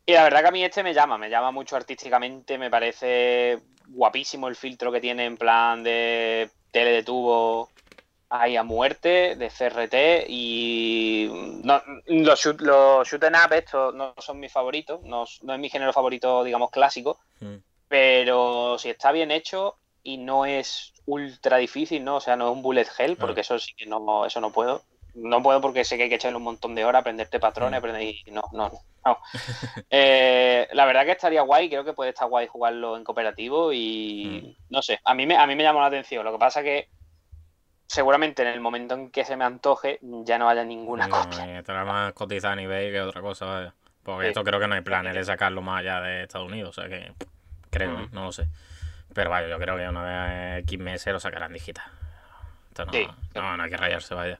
Y 0.05 0.13
la 0.13 0.23
verdad 0.23 0.41
que 0.41 0.47
a 0.47 0.51
mí 0.51 0.63
este 0.63 0.83
me 0.83 0.93
llama, 0.93 1.17
me 1.17 1.29
llama 1.29 1.51
mucho 1.51 1.75
artísticamente, 1.75 2.57
me 2.57 2.69
parece 2.69 3.59
guapísimo 3.88 4.47
el 4.47 4.55
filtro 4.55 4.91
que 4.91 5.01
tiene 5.01 5.25
en 5.25 5.36
plan 5.36 5.83
de 5.83 6.49
tele 6.71 6.91
de 6.91 7.03
tubo 7.03 7.69
ahí 8.30 8.57
a 8.57 8.63
muerte, 8.63 9.36
de 9.36 9.49
CRT 9.49 10.26
y 10.30 11.30
no, 11.63 11.82
los, 12.07 12.39
shoot, 12.39 12.59
los 12.61 13.07
shoot 13.07 13.23
'em 13.23 13.34
up 13.36 13.53
estos 13.53 13.93
no 13.93 14.13
son 14.17 14.39
mis 14.39 14.51
favoritos, 14.51 15.01
no, 15.03 15.26
no 15.43 15.53
es 15.53 15.59
mi 15.59 15.69
género 15.69 15.93
favorito, 15.93 16.43
digamos, 16.43 16.71
clásico, 16.71 17.19
Mm. 17.39 17.55
pero 17.88 18.78
si 18.80 18.89
está 18.89 19.11
bien 19.11 19.32
hecho 19.32 19.76
y 20.03 20.17
no 20.17 20.45
es 20.45 20.93
ultra 21.05 21.57
difícil, 21.57 22.03
¿no? 22.03 22.15
O 22.17 22.21
sea, 22.21 22.36
no 22.36 22.47
es 22.49 22.53
un 22.53 22.61
bullet 22.61 22.88
hell, 22.97 23.17
porque 23.17 23.41
eso 23.41 23.59
sí 23.59 23.73
que 23.76 23.86
no, 23.86 24.26
eso 24.26 24.39
no 24.41 24.51
puedo. 24.51 24.82
No 25.13 25.41
puedo 25.41 25.61
porque 25.61 25.86
sé 25.86 25.95
que 25.95 26.03
hay 26.03 26.09
que 26.09 26.15
echarle 26.15 26.38
un 26.38 26.43
montón 26.43 26.76
de 26.76 26.84
horas, 26.84 26.99
aprenderte 27.01 27.39
patrones, 27.39 27.78
Mm. 27.80 27.84
aprender 27.84 28.01
y 28.03 28.23
no, 28.32 28.41
no, 28.51 28.71
no. 29.05 29.17
Eh, 29.89 30.67
la 30.73 30.86
verdad 30.86 31.05
que 31.05 31.11
estaría 31.11 31.41
guay, 31.41 31.69
creo 31.69 31.86
que 31.86 31.93
puede 31.93 32.09
estar 32.09 32.28
guay 32.28 32.47
jugarlo 32.47 32.97
en 32.97 33.03
cooperativo 33.03 33.71
y 33.71 34.57
no 34.69 34.82
sé, 34.82 34.99
a 35.05 35.13
mí 35.13 35.26
me, 35.26 35.38
a 35.38 35.45
mí 35.47 35.55
me 35.55 35.63
llamó 35.63 35.80
la 35.80 35.86
atención. 35.88 36.26
Lo 36.26 36.32
que 36.34 36.39
pasa 36.39 36.63
que 36.63 36.89
seguramente 37.88 38.41
en 38.41 38.49
el 38.49 38.59
momento 38.61 38.95
en 38.95 39.09
que 39.11 39.23
se 39.25 39.36
me 39.38 39.45
antoje 39.45 39.99
ya 40.01 40.38
no 40.38 40.49
haya 40.49 40.63
ninguna 40.63 41.07
No, 41.07 41.21
copia. 41.21 41.45
eh, 41.45 41.59
estará 41.59 41.86
más 41.86 42.13
cotizado 42.13 42.53
a 42.53 42.55
nivel 42.55 42.91
que 42.91 43.01
otra 43.01 43.21
cosa, 43.21 43.45
vaya. 43.45 43.73
Porque 44.03 44.23
Sí. 44.25 44.27
esto 44.29 44.43
creo 44.43 44.59
que 44.59 44.67
no 44.67 44.75
hay 44.75 44.81
planes 44.81 45.13
de 45.15 45.23
sacarlo 45.23 45.61
más 45.61 45.79
allá 45.79 45.99
de 46.01 46.23
Estados 46.23 46.47
Unidos, 46.47 46.77
o 46.77 46.81
sea 46.81 46.89
que 46.89 47.11
creo, 47.69 47.91
Mm. 47.91 48.01
¿eh? 48.03 48.07
no 48.11 48.25
lo 48.25 48.31
sé. 48.31 48.47
Pero 49.13 49.29
vaya, 49.29 49.47
yo 49.47 49.57
creo 49.57 49.77
que 49.77 49.88
una 49.88 50.03
vez 50.55 50.63
X 50.63 50.79
meses 50.79 51.13
lo 51.13 51.19
sacarán 51.19 51.53
digital. 51.53 51.86
Esto 52.69 52.86
no, 52.86 52.91
Sí. 52.93 53.07
no, 53.36 53.57
no 53.57 53.63
hay 53.63 53.69
que 53.69 53.77
rayarse, 53.77 54.13
vaya. 54.13 54.39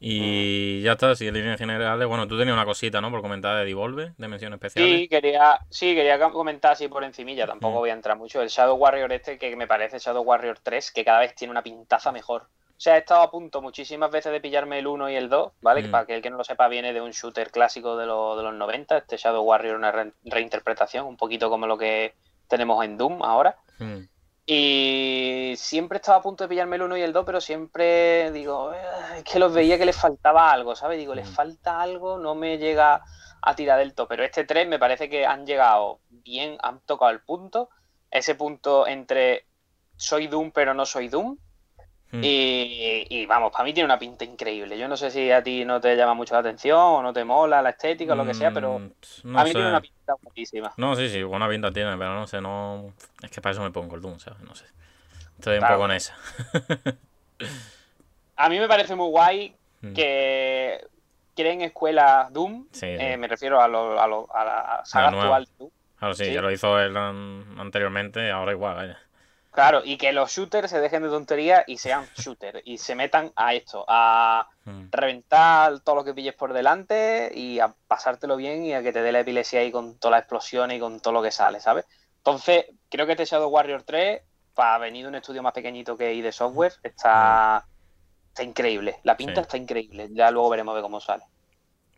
Y 0.00 0.80
ya 0.82 0.92
está, 0.92 1.14
si 1.16 1.26
en 1.26 1.34
líneas 1.34 1.58
generales, 1.58 2.06
bueno, 2.06 2.28
tú 2.28 2.38
tenías 2.38 2.54
una 2.54 2.64
cosita, 2.64 3.00
¿no? 3.00 3.10
Por 3.10 3.20
comentar 3.20 3.56
de 3.58 3.64
Devolve, 3.64 4.12
de 4.16 4.28
mención 4.28 4.52
especial. 4.52 4.84
Sí, 4.86 5.08
quería, 5.08 5.58
sí, 5.70 5.94
quería 5.94 6.18
comentar 6.30 6.72
así 6.72 6.86
por 6.86 7.02
encimilla, 7.02 7.46
tampoco 7.46 7.74
Mm. 7.76 7.78
voy 7.80 7.90
a 7.90 7.94
entrar 7.94 8.16
mucho. 8.16 8.40
El 8.40 8.48
Shadow 8.48 8.76
Warrior 8.76 9.12
este, 9.12 9.38
que 9.38 9.56
me 9.56 9.66
parece 9.66 9.98
Shadow 9.98 10.22
Warrior 10.22 10.58
3, 10.62 10.92
que 10.92 11.04
cada 11.04 11.20
vez 11.20 11.34
tiene 11.34 11.50
una 11.50 11.62
pintaza 11.62 12.12
mejor. 12.12 12.46
O 12.78 12.80
sea, 12.80 12.94
he 12.94 12.98
estado 13.00 13.22
a 13.22 13.30
punto 13.30 13.60
muchísimas 13.60 14.08
veces 14.08 14.30
de 14.30 14.40
pillarme 14.40 14.78
el 14.78 14.86
1 14.86 15.10
y 15.10 15.16
el 15.16 15.28
2, 15.28 15.52
¿vale? 15.60 15.82
Que 15.82 15.88
Mm. 15.88 15.90
para 15.90 16.04
aquel 16.04 16.22
que 16.22 16.30
no 16.30 16.36
lo 16.36 16.44
sepa, 16.44 16.68
viene 16.68 16.92
de 16.92 17.00
un 17.00 17.10
shooter 17.10 17.50
clásico 17.50 17.96
de, 17.96 18.06
lo- 18.06 18.36
de 18.36 18.44
los 18.44 18.54
90. 18.54 18.98
Este 18.98 19.16
Shadow 19.16 19.42
Warrior, 19.44 19.74
una 19.76 19.90
re- 19.90 20.12
reinterpretación, 20.24 21.04
un 21.04 21.16
poquito 21.16 21.50
como 21.50 21.66
lo 21.66 21.76
que 21.76 22.14
tenemos 22.46 22.84
en 22.84 22.96
Doom 22.96 23.22
ahora. 23.24 23.56
Mm, 23.80 24.02
Y 24.50 25.54
siempre 25.58 25.96
estaba 25.96 26.18
a 26.18 26.22
punto 26.22 26.44
de 26.44 26.48
pillarme 26.48 26.76
el 26.76 26.82
1 26.82 26.96
y 26.96 27.02
el 27.02 27.12
2, 27.12 27.24
pero 27.26 27.38
siempre 27.40 28.30
digo, 28.32 28.72
"Eh, 28.72 28.78
es 29.18 29.24
que 29.24 29.38
los 29.38 29.52
veía 29.52 29.76
que 29.76 29.84
les 29.84 29.96
faltaba 29.96 30.50
algo, 30.50 30.74
¿sabes? 30.74 30.98
Digo, 30.98 31.14
les 31.14 31.28
Mm. 31.28 31.32
falta 31.34 31.80
algo, 31.82 32.16
no 32.18 32.34
me 32.34 32.56
llega 32.56 33.02
a 33.42 33.54
tirar 33.54 33.78
del 33.78 33.92
todo. 33.94 34.08
Pero 34.08 34.24
este 34.24 34.44
3 34.44 34.66
me 34.66 34.78
parece 34.78 35.10
que 35.10 35.26
han 35.26 35.44
llegado 35.46 36.00
bien, 36.08 36.56
han 36.62 36.80
tocado 36.80 37.10
el 37.10 37.20
punto, 37.20 37.68
ese 38.10 38.34
punto 38.36 38.86
entre 38.86 39.44
soy 39.96 40.28
Doom 40.28 40.50
pero 40.52 40.72
no 40.74 40.86
soy 40.86 41.08
Doom. 41.08 41.36
Hmm. 42.10 42.20
Y, 42.22 43.26
vamos, 43.26 43.52
para 43.52 43.64
mí 43.64 43.74
tiene 43.74 43.84
una 43.84 43.98
pinta 43.98 44.24
increíble. 44.24 44.78
Yo 44.78 44.88
no 44.88 44.96
sé 44.96 45.10
si 45.10 45.30
a 45.30 45.42
ti 45.42 45.64
no 45.64 45.80
te 45.80 45.94
llama 45.94 46.14
mucho 46.14 46.34
la 46.34 46.40
atención 46.40 46.78
o 46.78 47.02
no 47.02 47.12
te 47.12 47.24
mola 47.24 47.60
la 47.60 47.70
estética 47.70 48.14
o 48.14 48.16
lo 48.16 48.24
que 48.24 48.32
sea, 48.32 48.50
pero 48.50 48.78
mm, 48.78 49.36
a 49.36 49.44
mí 49.44 49.52
tiene 49.52 49.68
una 49.68 49.80
pinta 49.80 50.14
buenísima. 50.22 50.72
No, 50.78 50.96
sí, 50.96 51.10
sí, 51.10 51.22
buena 51.22 51.48
pinta 51.48 51.70
tiene, 51.70 51.96
pero 51.98 52.14
no 52.14 52.26
sé, 52.26 52.40
no. 52.40 52.94
Es 53.22 53.30
que 53.30 53.42
para 53.42 53.52
eso 53.52 53.62
me 53.62 53.70
pongo 53.70 53.94
el 53.96 54.00
Doom, 54.00 54.18
¿sabes? 54.18 54.40
No 54.40 54.54
sé. 54.54 54.64
Estoy 55.38 55.58
un 55.58 55.66
poco 55.66 55.84
en 55.84 55.90
esa. 55.92 56.16
a 58.36 58.48
mí 58.48 58.58
me 58.58 58.68
parece 58.68 58.94
muy 58.94 59.08
guay 59.10 59.54
hmm. 59.82 59.92
que 59.92 60.86
creen 61.36 61.60
escuela 61.60 62.28
Doom. 62.32 62.68
Eh, 62.80 63.18
me 63.18 63.28
refiero 63.28 63.60
a, 63.60 63.68
lo, 63.68 64.00
a, 64.00 64.06
lo, 64.06 64.34
a 64.34 64.44
la 64.44 64.80
saga 64.84 65.08
actual 65.08 65.44
de 65.44 65.50
Doom. 65.58 65.70
Claro, 65.98 66.14
sí, 66.14 66.32
ya 66.32 66.40
lo 66.40 66.50
hizo 66.50 66.80
él 66.80 66.96
anteriormente, 66.96 68.30
ahora 68.30 68.52
igual, 68.52 68.76
vaya. 68.76 68.98
Claro, 69.58 69.82
y 69.84 69.96
que 69.96 70.12
los 70.12 70.30
shooters 70.30 70.70
se 70.70 70.80
dejen 70.80 71.02
de 71.02 71.08
tontería 71.08 71.64
y 71.66 71.78
sean 71.78 72.06
shooters 72.16 72.62
y 72.64 72.78
se 72.78 72.94
metan 72.94 73.32
a 73.34 73.54
esto, 73.54 73.84
a 73.88 74.48
hmm. 74.64 74.84
reventar 74.92 75.80
todo 75.80 75.96
lo 75.96 76.04
que 76.04 76.14
pilles 76.14 76.34
por 76.34 76.52
delante 76.52 77.32
y 77.34 77.58
a 77.58 77.74
pasártelo 77.88 78.36
bien 78.36 78.62
y 78.64 78.74
a 78.74 78.84
que 78.84 78.92
te 78.92 79.02
dé 79.02 79.10
la 79.10 79.18
epilepsia 79.18 79.58
ahí 79.58 79.72
con 79.72 79.98
todas 79.98 80.12
las 80.12 80.20
explosiones 80.20 80.76
y 80.76 80.80
con 80.80 81.00
todo 81.00 81.12
lo 81.12 81.22
que 81.22 81.32
sale, 81.32 81.58
¿sabes? 81.58 81.86
Entonces, 82.18 82.66
creo 82.88 83.04
que 83.06 83.12
este 83.14 83.24
Shadow 83.24 83.50
Warrior 83.50 83.82
3, 83.82 84.22
para 84.54 84.78
venir 84.78 85.02
de 85.02 85.08
un 85.08 85.16
estudio 85.16 85.42
más 85.42 85.54
pequeñito 85.54 85.96
que 85.96 86.14
ID 86.14 86.30
Software, 86.30 86.74
está, 86.84 87.64
hmm. 87.66 88.28
está 88.28 88.42
increíble. 88.44 89.00
La 89.02 89.16
pinta 89.16 89.40
está 89.40 89.56
increíble. 89.56 90.08
Ya 90.12 90.30
luego 90.30 90.50
veremos 90.50 90.76
de 90.76 90.82
cómo 90.82 91.00
sale. 91.00 91.24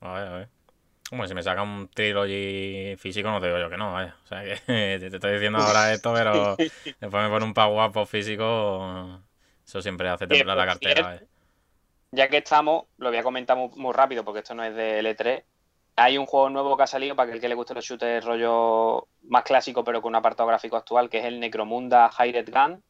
A 0.00 0.14
ver, 0.14 0.28
a 0.28 0.32
ver. 0.32 0.48
Como 1.11 1.26
si 1.26 1.34
me 1.34 1.42
saca 1.42 1.61
un 1.61 1.88
trilogy 1.88 2.94
físico, 2.96 3.28
no 3.28 3.40
te 3.40 3.48
digo 3.48 3.58
yo 3.58 3.68
que 3.68 3.76
no, 3.76 3.92
vaya. 3.92 4.16
O 4.22 4.26
sea 4.28 4.44
que 4.44 4.54
te 4.66 5.06
estoy 5.08 5.32
diciendo 5.32 5.58
ahora 5.58 5.92
esto, 5.92 6.14
pero 6.14 6.54
después 6.56 7.24
me 7.24 7.28
pone 7.28 7.44
un 7.44 7.52
power 7.52 7.72
guapo 7.72 8.06
físico. 8.06 9.20
Eso 9.66 9.82
siempre 9.82 10.08
hace 10.08 10.28
temblar 10.28 10.56
la 10.56 10.66
cartera. 10.66 11.20
Ya 12.12 12.28
que 12.28 12.36
estamos, 12.36 12.84
lo 12.98 13.08
voy 13.08 13.18
a 13.18 13.24
comentar 13.24 13.56
muy, 13.56 13.92
rápido 13.92 14.24
porque 14.24 14.40
esto 14.40 14.54
no 14.54 14.62
es 14.62 14.72
de 14.72 15.02
L3. 15.02 15.42
Hay 15.96 16.16
un 16.16 16.26
juego 16.26 16.48
nuevo 16.48 16.76
que 16.76 16.84
ha 16.84 16.86
salido 16.86 17.16
para 17.16 17.32
el 17.32 17.40
que 17.40 17.48
le 17.48 17.56
guste 17.56 17.74
los 17.74 17.84
shooters 17.84 18.24
rollo 18.24 19.08
más 19.24 19.42
clásico, 19.42 19.82
pero 19.82 20.00
con 20.00 20.11
un 20.11 20.16
apartado 20.16 20.48
gráfico 20.48 20.76
actual, 20.76 21.11
que 21.11 21.18
es 21.18 21.24
el 21.24 21.40
Necromunda 21.40 22.08
Hired 22.16 22.52
Gun, 22.52 22.82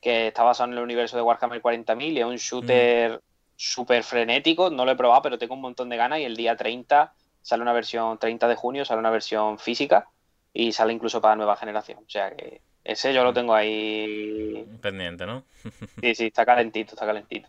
que 0.00 0.28
está 0.28 0.42
basado 0.42 0.72
en 0.72 0.76
el 0.76 0.82
universo 0.82 1.16
de 1.16 1.22
Warhammer 1.22 1.62
40.000 1.62 2.12
y 2.12 2.18
es 2.18 2.26
un 2.26 2.36
shooter 2.36 3.12
mm. 3.12 3.20
súper 3.54 4.02
frenético. 4.02 4.70
No 4.70 4.84
lo 4.84 4.90
he 4.90 4.96
probado, 4.96 5.22
pero 5.22 5.38
tengo 5.38 5.54
un 5.54 5.60
montón 5.60 5.88
de 5.88 5.96
ganas 5.96 6.18
y 6.18 6.24
el 6.24 6.36
día 6.36 6.56
30 6.56 7.14
sale 7.42 7.62
una 7.62 7.72
versión 7.72 8.18
30 8.18 8.48
de 8.48 8.54
junio, 8.56 8.84
sale 8.84 9.00
una 9.00 9.10
versión 9.10 9.58
física 9.58 10.08
y 10.52 10.72
sale 10.72 10.92
incluso 10.92 11.20
para 11.20 11.36
nueva 11.36 11.56
generación. 11.56 11.98
O 12.06 12.10
sea 12.10 12.34
que 12.34 12.60
ese 12.84 13.12
yo 13.12 13.24
lo 13.24 13.32
tengo 13.32 13.54
ahí. 13.54 14.66
Pendiente, 14.80 15.26
¿no? 15.26 15.44
sí, 16.02 16.14
sí, 16.14 16.26
está 16.26 16.44
calentito, 16.44 16.94
está 16.94 17.06
calentito. 17.06 17.48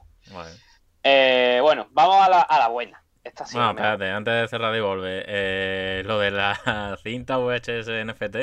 Eh, 1.03 1.59
bueno, 1.61 1.87
vamos 1.91 2.25
a 2.25 2.29
la, 2.29 2.41
a 2.41 2.59
la 2.59 2.67
buena. 2.67 3.01
Esta 3.23 3.45
sí 3.45 3.55
bueno, 3.55 3.71
espérate, 3.71 4.09
antes 4.09 4.33
de 4.33 4.47
cerrar 4.47 4.75
y 4.75 4.79
volver, 4.79 5.25
eh, 5.27 6.01
lo 6.05 6.19
de 6.19 6.31
la 6.31 6.97
cinta 7.03 7.37
VHS 7.37 7.87
NFT. 8.05 8.35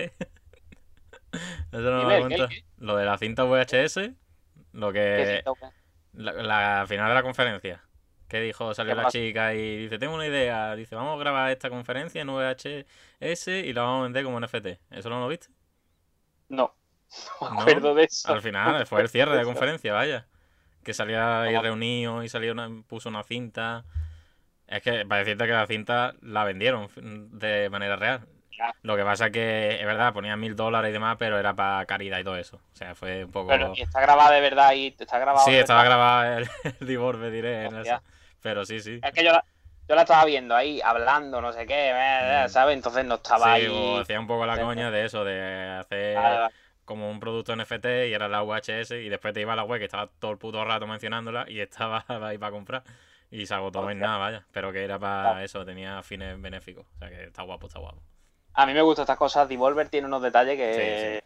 Eso 1.73 1.91
no 1.91 2.05
me 2.05 2.49
Lo 2.79 2.97
de 2.97 3.05
la 3.05 3.19
cinta 3.19 3.45
VHS, 3.45 4.11
lo 4.73 4.93
que. 4.93 5.43
la, 6.15 6.87
final 6.89 7.09
de 7.09 7.15
la 7.15 7.23
conferencia. 7.23 7.83
¿Qué 8.29 8.41
dijo? 8.43 8.75
Salió 8.75 8.95
la 8.95 9.09
chica 9.09 9.55
y 9.55 9.77
dice, 9.79 9.99
tengo 9.99 10.15
una 10.15 10.27
idea. 10.27 10.77
Dice, 10.77 10.95
vamos 10.95 11.17
a 11.17 11.19
grabar 11.19 11.51
esta 11.51 11.71
conferencia 11.71 12.21
en 12.21 12.29
VHS 12.29 13.49
y 13.49 13.73
la 13.73 13.83
vamos 13.83 14.01
a 14.01 14.03
vender 14.05 14.25
como 14.25 14.39
NFT. 14.39 14.67
¿Eso 14.91 15.09
no 15.09 15.21
lo 15.21 15.29
viste? 15.29 15.49
No. 16.49 16.75
No 17.41 17.51
me 17.53 17.61
acuerdo 17.63 17.95
de 17.95 18.05
eso. 18.05 18.31
Al 18.31 18.43
final, 18.43 18.87
fue 18.87 19.01
el 19.01 19.09
cierre 19.09 19.37
de 19.37 19.45
conferencia, 19.45 19.95
vaya. 19.95 20.27
Que 20.85 20.93
salía 20.93 21.43
ahí 21.43 21.57
reunido 21.57 22.23
y 22.23 22.29
salió 22.29 22.53
una, 22.53 22.69
puso 22.87 23.09
una 23.09 23.23
cinta. 23.23 23.87
Es 24.67 24.83
que 24.83 25.07
para 25.07 25.21
decirte 25.21 25.47
que 25.47 25.53
la 25.53 25.67
cinta 25.67 26.15
la 26.21 26.45
vendieron 26.45 26.89
de 27.33 27.71
manera 27.71 27.97
real. 27.97 28.29
Lo 28.83 28.97
que 28.97 29.05
pasa 29.05 29.27
es 29.27 29.33
que, 29.33 29.81
es 29.81 29.87
verdad, 29.87 30.13
ponía 30.13 30.37
mil 30.37 30.57
dólares 30.57 30.91
y 30.91 30.93
demás, 30.93 31.17
pero 31.19 31.39
era 31.39 31.55
para 31.55 31.87
caridad 31.87 32.19
y 32.19 32.25
todo 32.25 32.37
eso. 32.37 32.57
O 32.57 32.77
sea, 32.77 32.95
fue 32.95 33.25
un 33.25 33.31
poco. 33.31 33.49
Pero 33.49 33.73
está 33.75 34.01
grabada 34.01 34.33
de 34.33 34.41
verdad 34.41 34.73
y 34.73 34.95
está 34.99 35.19
grabado. 35.19 35.47
Sí, 35.47 35.55
estaba 35.55 35.85
grabada 35.85 36.39
el, 36.39 36.49
el 36.81 37.33
diré. 37.33 37.67
En 37.67 37.77
eso. 37.77 38.03
Pero 38.43 38.65
sí, 38.65 38.81
sí. 38.81 39.01
Es 39.03 39.13
que 39.13 39.25
yo 39.25 39.33
la, 39.33 39.45
yo 39.89 39.95
la 39.95 40.03
estaba 40.03 40.25
viendo 40.27 40.55
ahí, 40.55 40.81
hablando, 40.83 41.41
no 41.41 41.53
sé 41.53 41.67
qué, 41.67 41.93
mm. 41.93 42.49
¿sabes? 42.49 42.77
Entonces 42.77 43.05
no 43.05 43.17
estaba 43.17 43.57
sí, 43.57 43.67
ahí. 43.67 43.99
hacía 44.01 44.21
un 44.21 44.27
poco 44.27 44.45
la 44.47 44.61
coña 44.61 44.91
de 44.91 45.05
eso, 45.07 45.25
de 45.25 45.79
hacer 45.81 46.19
como 46.85 47.11
un 47.11 47.21
producto 47.21 47.55
NFT 47.55 47.85
y 48.09 48.15
era 48.15 48.29
la 48.29 48.43
UHS 48.43 48.93
y 48.93 49.11
después 49.11 49.35
te 49.35 49.43
iba 49.43 49.53
a 49.53 49.57
la 49.57 49.65
web 49.65 49.79
que 49.79 49.85
estaba 49.85 50.09
todo 50.19 50.31
el 50.31 50.39
puto 50.39 50.65
rato 50.65 50.87
mencionándola 50.87 51.45
y 51.49 51.61
estaba 51.61 52.05
ahí 52.09 52.39
para 52.39 52.53
comprar. 52.53 52.83
Y 53.31 53.45
se 53.45 53.53
agotó 53.53 53.91
en 53.91 53.99
nada, 53.99 54.17
vaya. 54.17 54.47
Pero 54.53 54.73
que 54.73 54.83
era 54.83 54.99
para 54.99 55.45
eso, 55.45 55.65
tenía 55.65 56.03
fines 56.03 56.41
benéficos. 56.41 56.87
O 56.97 56.99
sea 56.99 57.11
que 57.11 57.25
está 57.25 57.43
guapo, 57.43 57.67
está 57.67 57.79
guapo. 57.79 58.03
A 58.55 58.65
mí 58.65 58.73
me 58.73 58.81
gustan 58.81 59.03
estas 59.03 59.19
cosas. 59.19 59.47
Devolver 59.49 59.91
tiene 59.91 60.07
unos 60.07 60.23
detalles 60.23 60.57
que, 60.57 61.23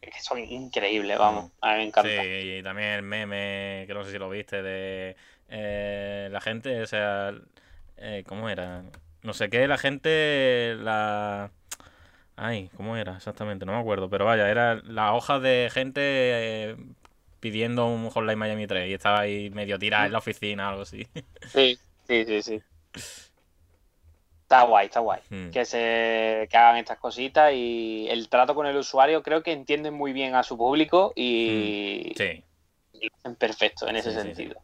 que 0.00 0.20
son 0.20 0.38
increíbles, 0.38 1.18
vamos. 1.18 1.46
Mm. 1.46 1.50
A 1.60 1.70
mí 1.72 1.76
me 1.78 1.84
encanta. 1.84 2.08
Sí, 2.08 2.28
y 2.58 2.62
también 2.62 2.90
el 2.90 3.02
meme, 3.02 3.84
que 3.88 3.94
no 3.94 4.04
sé 4.04 4.12
si 4.12 4.18
lo 4.18 4.30
viste, 4.30 4.62
de 4.62 5.16
eh, 5.50 6.28
la 6.30 6.40
gente, 6.40 6.80
o 6.80 6.86
sea, 6.86 7.34
eh, 7.96 8.24
¿cómo 8.26 8.48
era? 8.48 8.84
No 9.22 9.34
sé 9.34 9.50
qué, 9.50 9.66
la 9.66 9.78
gente, 9.78 10.76
la... 10.78 11.50
Ay, 12.36 12.70
¿cómo 12.76 12.96
era 12.96 13.16
exactamente? 13.16 13.66
No 13.66 13.72
me 13.72 13.80
acuerdo, 13.80 14.08
pero 14.08 14.24
vaya, 14.24 14.48
era 14.48 14.76
la 14.76 15.12
hoja 15.12 15.40
de 15.40 15.68
gente 15.70 16.00
eh, 16.02 16.76
pidiendo 17.40 17.86
un 17.86 18.08
Hotline 18.08 18.38
Miami 18.38 18.66
3 18.66 18.88
y 18.88 18.94
estaba 18.94 19.20
ahí 19.20 19.50
medio 19.50 19.78
tirada 19.78 20.06
en 20.06 20.12
la 20.12 20.18
oficina, 20.18 20.70
algo 20.70 20.82
así. 20.82 21.06
Sí, 21.52 21.78
sí, 22.06 22.24
sí, 22.24 22.42
sí. 22.42 22.62
Está 24.42 24.62
guay, 24.62 24.86
está 24.86 25.00
guay. 25.00 25.20
Hmm. 25.28 25.50
Que 25.50 25.64
se 25.64 26.48
que 26.50 26.56
hagan 26.56 26.76
estas 26.76 26.98
cositas 26.98 27.52
y 27.52 28.08
el 28.08 28.28
trato 28.28 28.54
con 28.54 28.66
el 28.66 28.76
usuario 28.76 29.22
creo 29.22 29.42
que 29.42 29.52
entienden 29.52 29.94
muy 29.94 30.12
bien 30.12 30.34
a 30.34 30.42
su 30.42 30.56
público 30.56 31.12
y, 31.14 32.12
hmm. 32.12 32.16
sí. 32.16 32.44
y 32.94 33.08
lo 33.08 33.16
hacen 33.16 33.34
perfecto 33.36 33.88
en 33.88 33.96
ese 33.96 34.12
sentido. 34.12 34.60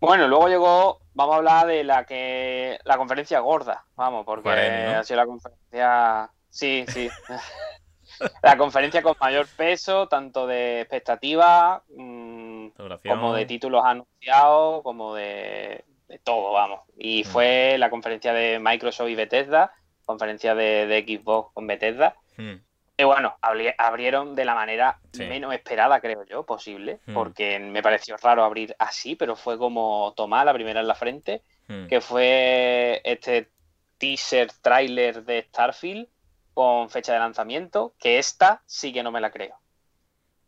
Bueno, 0.00 0.28
luego 0.28 0.48
llegó, 0.48 1.00
vamos 1.14 1.34
a 1.34 1.38
hablar 1.38 1.66
de 1.66 1.82
la 1.82 2.04
que 2.04 2.78
la 2.84 2.96
conferencia 2.96 3.40
gorda, 3.40 3.84
vamos, 3.96 4.24
porque 4.24 4.50
ha 4.50 5.02
sido 5.02 5.16
la 5.16 5.26
conferencia, 5.26 6.30
sí, 6.48 6.84
sí, 6.86 7.08
la 8.42 8.56
conferencia 8.56 9.02
con 9.02 9.16
mayor 9.20 9.48
peso, 9.56 10.06
tanto 10.06 10.46
de 10.46 10.82
expectativas 10.82 11.82
mm, 11.88 12.68
como 13.08 13.34
de 13.34 13.46
títulos 13.46 13.84
anunciados, 13.84 14.82
como 14.82 15.14
de, 15.14 15.84
todo, 16.22 16.52
vamos. 16.52 16.80
Y 16.96 17.22
mm. 17.22 17.26
fue 17.26 17.76
la 17.78 17.90
conferencia 17.90 18.32
de 18.32 18.60
Microsoft 18.60 19.08
y 19.08 19.16
Bethesda, 19.16 19.72
conferencia 20.04 20.54
de, 20.54 21.04
Xbox 21.06 21.52
con 21.54 21.66
Bethesda. 21.66 22.14
Mm. 22.36 22.54
Y 23.00 23.04
bueno, 23.04 23.38
abrieron 23.40 24.34
de 24.34 24.44
la 24.44 24.56
manera 24.56 24.98
menos 25.16 25.54
esperada, 25.54 26.00
creo 26.00 26.24
yo, 26.24 26.44
posible, 26.44 26.98
hmm. 27.06 27.14
porque 27.14 27.56
me 27.60 27.80
pareció 27.80 28.16
raro 28.16 28.42
abrir 28.42 28.74
así, 28.80 29.14
pero 29.14 29.36
fue 29.36 29.56
como 29.56 30.12
tomar 30.16 30.44
la 30.44 30.52
primera 30.52 30.80
en 30.80 30.88
la 30.88 30.96
frente, 30.96 31.42
hmm. 31.68 31.86
que 31.86 32.00
fue 32.00 33.00
este 33.04 33.50
teaser 33.98 34.50
trailer 34.60 35.24
de 35.24 35.42
Starfield 35.42 36.08
con 36.54 36.90
fecha 36.90 37.12
de 37.12 37.20
lanzamiento, 37.20 37.94
que 38.00 38.18
esta 38.18 38.62
sí 38.66 38.92
que 38.92 39.04
no 39.04 39.12
me 39.12 39.20
la 39.20 39.30
creo. 39.30 39.54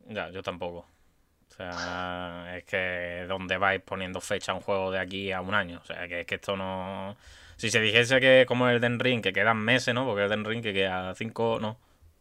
Ya, 0.07 0.29
yo 0.31 0.43
tampoco. 0.43 0.79
O 1.51 1.55
sea, 1.55 2.53
es 2.57 2.65
que 2.65 3.27
¿dónde 3.29 3.59
vais 3.59 3.81
poniendo 3.81 4.21
fecha 4.21 4.51
a 4.51 4.57
un 4.57 4.61
juego 4.61 4.91
de 4.91 4.99
aquí 4.99 5.31
a 5.31 5.41
un 5.41 5.55
año? 5.55 5.79
O 5.85 5.87
sea, 5.87 6.09
que 6.09 6.23
es 6.23 6.27
que 6.27 6.35
esto 6.35 6.57
no... 6.57 7.17
Si 7.57 7.71
se 7.71 7.81
dijese 7.81 8.19
que 8.19 8.45
como 8.49 8.69
el 8.69 8.81
Den 8.81 8.99
Ring, 8.99 9.23
que 9.23 9.33
quedan 9.33 9.59
meses, 9.59 9.95
¿no? 9.95 10.05
Porque 10.05 10.25
el 10.25 10.31
Den 10.31 10.45
Ring 10.45 10.65
que 10.65 10.73
queda 10.73 11.15
cinco, 11.15 11.59
no, 11.61 11.77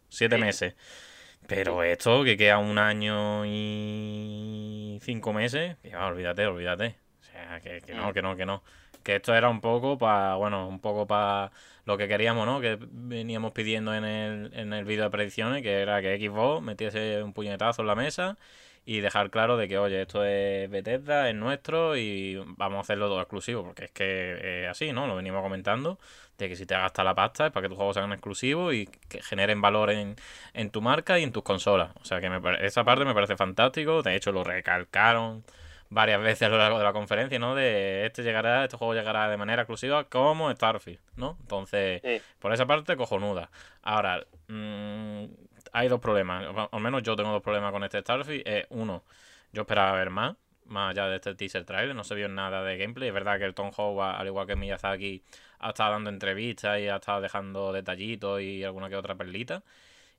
siete 0.09 0.37
meses. 0.37 0.75
Pero 1.47 1.83
esto, 1.83 2.23
que 2.23 2.37
queda 2.37 2.59
un 2.59 2.77
año 2.77 3.45
y 3.45 4.99
cinco 5.01 5.33
meses, 5.33 5.77
olvídate, 5.99 6.45
olvídate. 6.45 6.95
O 7.21 7.23
sea, 7.23 7.59
que, 7.61 7.81
no, 7.93 8.13
que 8.13 8.21
no, 8.21 8.35
que 8.35 8.45
no. 8.45 8.63
Que 9.03 9.15
esto 9.15 9.33
era 9.33 9.49
un 9.49 9.61
poco 9.61 9.97
para, 9.97 10.35
bueno, 10.35 10.67
un 10.67 10.79
poco 10.79 11.07
para 11.07 11.51
lo 11.85 11.97
que 11.97 12.07
queríamos, 12.07 12.45
¿no? 12.45 12.61
Que 12.61 12.77
veníamos 12.81 13.51
pidiendo 13.53 13.95
en 13.95 14.05
el, 14.05 14.51
en 14.53 14.73
el 14.73 14.85
vídeo 14.85 15.05
de 15.05 15.09
predicciones, 15.09 15.63
que 15.63 15.81
era 15.81 16.01
que 16.01 16.19
Xbox 16.19 16.61
metiese 16.61 17.23
un 17.23 17.33
puñetazo 17.33 17.81
en 17.81 17.87
la 17.87 17.95
mesa 17.95 18.37
y 18.85 19.01
dejar 19.01 19.29
claro 19.29 19.57
de 19.57 19.67
que, 19.67 19.77
oye, 19.77 20.01
esto 20.01 20.23
es 20.25 20.69
Bethesda, 20.69 21.29
es 21.29 21.35
nuestro 21.35 21.97
y 21.97 22.35
vamos 22.57 22.77
a 22.77 22.81
hacerlo 22.81 23.07
todo 23.07 23.21
exclusivo, 23.21 23.63
porque 23.63 23.85
es 23.85 23.91
que 23.91 24.63
es 24.63 24.69
así, 24.69 24.91
¿no? 24.91 25.07
Lo 25.07 25.15
venimos 25.15 25.41
comentando, 25.41 25.99
de 26.39 26.49
que 26.49 26.55
si 26.55 26.65
te 26.65 26.73
gastas 26.73 27.05
la 27.05 27.13
pasta 27.13 27.47
es 27.47 27.51
para 27.51 27.63
que 27.63 27.69
tus 27.69 27.77
juegos 27.77 27.95
sean 27.95 28.11
exclusivos 28.11 28.73
y 28.73 28.87
que 28.87 29.21
generen 29.21 29.61
valor 29.61 29.91
en, 29.91 30.15
tu 30.71 30.81
marca 30.81 31.19
y 31.19 31.23
en 31.23 31.31
tus 31.31 31.43
consolas. 31.43 31.91
O 32.01 32.05
sea 32.05 32.21
que 32.21 32.29
me, 32.29 32.39
esa 32.65 32.83
parte 32.83 33.05
me 33.05 33.13
parece 33.13 33.35
fantástico, 33.35 34.01
de 34.01 34.15
hecho 34.15 34.31
lo 34.31 34.43
recalcaron 34.43 35.43
varias 35.89 36.21
veces 36.23 36.43
a 36.43 36.49
lo 36.49 36.57
largo 36.57 36.77
de 36.77 36.85
la 36.85 36.93
conferencia, 36.93 37.37
¿no? 37.39 37.55
De 37.55 38.05
este 38.05 38.23
llegará, 38.23 38.63
este 38.63 38.77
juego 38.77 38.93
llegará 38.93 39.29
de 39.29 39.37
manera 39.37 39.63
exclusiva 39.63 40.05
como 40.05 40.51
Starfield, 40.51 40.99
¿no? 41.17 41.37
Entonces, 41.41 42.01
por 42.39 42.53
esa 42.53 42.65
parte, 42.65 42.95
cojonuda. 42.95 43.49
Ahora, 43.83 44.25
mmm, 44.47 45.25
hay 45.73 45.87
dos 45.89 45.99
problemas. 45.99 46.45
Al 46.71 46.81
menos 46.81 47.03
yo 47.03 47.15
tengo 47.15 47.31
dos 47.31 47.43
problemas 47.43 47.71
con 47.73 47.83
este 47.83 47.99
Starfield. 47.99 48.67
uno, 48.69 49.03
yo 49.51 49.63
esperaba 49.63 49.91
ver 49.93 50.09
más. 50.09 50.35
Más 50.69 50.91
allá 50.91 51.07
de 51.07 51.17
este 51.17 51.35
teaser 51.35 51.65
trailer, 51.65 51.95
no 51.95 52.03
se 52.03 52.15
vio 52.15 52.29
nada 52.29 52.63
de 52.63 52.77
gameplay. 52.77 53.09
Es 53.09 53.13
verdad 53.13 53.37
que 53.37 53.45
el 53.45 53.53
Tom 53.53 53.71
Howard, 53.75 54.15
al 54.19 54.27
igual 54.27 54.47
que 54.47 54.55
Miyazaki, 54.55 55.23
ha 55.59 55.69
estado 55.69 55.93
dando 55.93 56.09
entrevistas 56.09 56.79
y 56.79 56.87
ha 56.87 56.97
estado 56.97 57.21
dejando 57.21 57.73
detallitos 57.73 58.41
y 58.41 58.63
alguna 58.63 58.89
que 58.89 58.95
otra 58.95 59.15
perlita. 59.15 59.63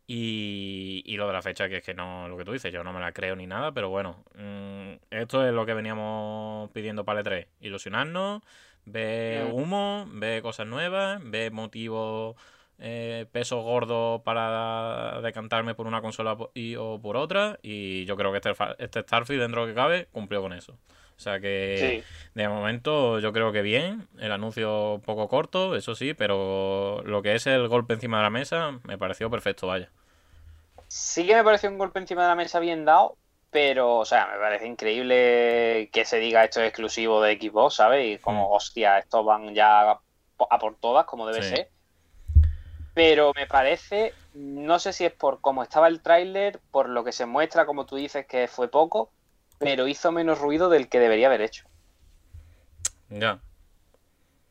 Y, 0.07 1.03
y 1.07 1.17
lo 1.17 1.27
de 1.29 1.33
la 1.33 1.43
fecha, 1.43 1.69
que 1.69 1.79
es 1.79 1.85
que 1.85 1.95
no, 1.95 2.29
lo 2.29 2.37
que 2.37 2.45
tú 2.45 2.53
dices, 2.53 2.73
yo 2.73 2.83
no 2.83 2.93
me 2.93 3.01
la 3.01 3.13
creo 3.13 3.37
ni 3.37 3.47
nada, 3.47 3.73
pero 3.73 3.91
bueno, 3.91 4.25
mm, 4.35 4.95
esto 5.11 5.47
es 5.47 5.53
lo 5.53 5.65
que 5.65 5.75
veníamos 5.75 6.69
pidiendo 6.73 7.05
para 7.05 7.21
el 7.21 7.25
3 7.25 7.47
ilusionarnos, 7.61 8.43
ver 8.87 9.45
humo, 9.53 10.07
ver 10.11 10.43
cosas 10.43 10.67
nuevas, 10.67 11.21
ver 11.23 11.53
motivos, 11.53 12.37
eh, 12.81 13.27
pesos 13.31 13.63
gordos 13.63 14.23
para 14.23 15.21
decantarme 15.23 15.75
por 15.75 15.87
una 15.87 16.01
consola 16.01 16.37
y, 16.55 16.77
o 16.77 16.99
por 17.01 17.17
otra, 17.17 17.59
y 17.63 18.05
yo 18.07 18.17
creo 18.17 18.33
que 18.33 18.39
este, 18.39 18.53
este 18.79 19.01
Starfield, 19.03 19.43
dentro 19.43 19.61
de 19.63 19.67
lo 19.69 19.73
que 19.73 19.77
cabe, 19.81 20.09
cumplió 20.13 20.41
con 20.43 20.53
eso. 20.53 20.73
O 21.17 21.23
sea 21.23 21.39
que... 21.41 22.03
Sí. 22.03 22.17
De 22.35 22.49
momento 22.49 23.19
yo 23.19 23.33
creo 23.33 23.51
que 23.51 23.61
bien, 23.61 24.07
el 24.21 24.31
anuncio 24.31 24.95
un 24.95 25.01
poco 25.01 25.27
corto, 25.29 25.75
eso 25.75 25.97
sí, 25.97 26.15
pero 26.15 27.03
lo 27.05 27.23
que 27.23 27.35
es 27.35 27.47
el 27.49 27.67
golpe 27.67 27.93
encima 27.95 28.19
de 28.19 28.23
la 28.23 28.31
mesa 28.31 28.79
me 28.85 28.97
pareció 28.97 29.29
perfecto, 29.29 29.67
vaya. 29.67 29.91
Sí 30.87 31.27
que 31.27 31.35
me 31.35 31.45
pareció 31.45 31.71
un 31.71 31.79
golpe 31.79 31.99
encima 31.99 32.23
de 32.23 32.29
la 32.29 32.35
mesa 32.37 32.61
bien 32.61 32.85
dado, 32.85 33.17
pero, 33.51 33.99
o 33.99 34.05
sea, 34.05 34.29
me 34.33 34.39
parece 34.39 34.67
increíble 34.67 35.91
que 35.93 36.05
se 36.05 36.19
diga 36.19 36.45
esto 36.45 36.61
es 36.61 36.69
exclusivo 36.69 37.21
de 37.21 37.37
Xbox, 37.37 37.75
¿sabes? 37.75 38.07
Y 38.15 38.19
como, 38.23 38.49
Mm. 38.49 38.53
hostia, 38.53 38.99
estos 38.99 39.25
van 39.25 39.55
ya 39.55 39.91
a 39.91 40.59
por 40.61 40.77
todas, 40.77 41.05
como 41.05 41.27
debe 41.27 41.43
Sí. 41.43 41.57
ser. 41.57 41.69
Pero 42.95 43.33
me 43.37 43.47
parece, 43.47 44.13
no 44.35 44.79
sé 44.79 44.93
si 44.93 45.05
es 45.05 45.13
por 45.13 45.41
cómo 45.41 45.63
estaba 45.63 45.89
el 45.89 46.03
tráiler, 46.03 46.61
por 46.71 46.89
lo 46.89 47.05
que 47.05 47.13
se 47.13 47.27
muestra, 47.27 47.67
como 47.67 47.87
tú 47.87 47.97
dices, 47.97 48.27
que 48.27 48.49
fue 48.49 48.69
poco, 48.69 49.13
pero 49.59 49.87
hizo 49.87 50.11
menos 50.13 50.39
ruido 50.41 50.69
del 50.69 50.89
que 50.89 50.99
debería 51.01 51.29
haber 51.29 51.43
hecho. 51.43 51.65
Ya, 53.09 53.35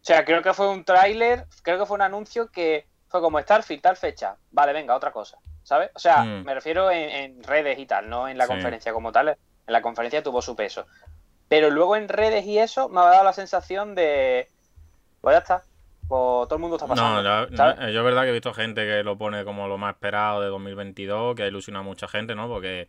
O 0.02 0.06
sea, 0.10 0.26
creo 0.26 0.42
que 0.42 0.54
fue 0.54 0.70
un 0.70 0.84
tráiler, 0.86 1.46
creo 1.64 1.80
que 1.80 1.86
fue 1.86 1.96
un 1.96 2.02
anuncio 2.02 2.50
que 2.50 2.88
fue 3.10 3.22
como 3.22 3.40
Starfield, 3.40 3.82
tal 3.82 3.98
fecha. 3.98 4.38
Vale, 4.52 4.74
venga, 4.74 4.96
otra 4.96 5.12
cosa. 5.12 5.38
¿Sabes? 5.64 5.92
O 5.94 6.00
sea, 6.00 6.24
Mm. 6.24 6.46
me 6.46 6.54
refiero 6.54 6.90
en, 6.90 7.10
en 7.10 7.44
redes 7.44 7.78
y 7.78 7.86
tal, 7.86 8.10
no 8.10 8.28
en 8.28 8.38
la 8.38 8.46
Sí. 8.46 8.52
conferencia 8.52 8.94
como 8.94 9.12
tal. 9.12 9.30
En 9.30 9.38
la 9.68 9.82
conferencia 9.82 10.24
tuvo 10.24 10.42
su 10.42 10.56
peso. 10.56 10.88
Pero 11.48 11.70
luego 11.70 11.96
en 11.96 12.08
redes 12.10 12.46
y 12.46 12.58
eso 12.60 12.90
me 12.90 13.02
ha 13.02 13.06
dado 13.06 13.24
la 13.24 13.34
sensación 13.34 13.94
de. 13.94 14.48
Pues 15.22 15.34
ya 15.36 15.40
está. 15.40 15.64
Pues 16.10 16.48
todo 16.50 16.56
el 16.56 16.60
mundo 16.62 16.76
está 16.76 16.88
pasando. 16.88 17.22
no, 17.22 17.48
ya- 17.50 17.56
¿sabes? 17.56 17.80
no, 17.80 17.90
yo 17.92 18.00
es 18.00 18.04
verdad 18.06 18.24
que 18.24 18.30
he 18.30 18.34
visto 18.34 18.54
gente 18.54 18.84
que 18.86 19.04
lo 19.04 19.18
pone 19.18 19.44
como 19.46 19.68
lo 19.68 19.78
más 19.78 19.94
esperado 19.94 20.42
de 20.42 20.48
2022, 20.48 21.36
que 21.36 21.48
ilusiona 21.48 21.80
a 21.80 21.84
mucha 21.84 22.08
gente, 22.08 22.34
¿no? 22.36 22.48
Porque 22.48 22.88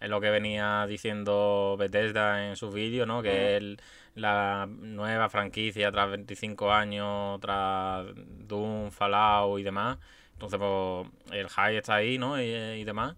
es 0.00 0.08
lo 0.08 0.20
que 0.20 0.30
venía 0.30 0.86
diciendo 0.88 1.76
Bethesda 1.78 2.48
en 2.48 2.56
sus 2.56 2.72
vídeos, 2.72 3.06
¿no? 3.08 3.22
Que 3.22 3.56
el- 3.56 3.80
la 4.14 4.66
nueva 4.70 5.28
franquicia 5.28 5.90
tras 5.92 6.10
25 6.10 6.72
años, 6.72 7.40
tras 7.40 8.06
Doom, 8.16 8.90
Fallout 8.92 9.58
y 9.58 9.62
demás. 9.64 9.98
Entonces, 10.34 10.58
pues, 10.58 11.08
el 11.32 11.48
hype 11.48 11.76
está 11.78 11.96
ahí, 11.96 12.18
¿no? 12.18 12.40
Y, 12.40 12.44
y 12.44 12.84
demás. 12.84 13.16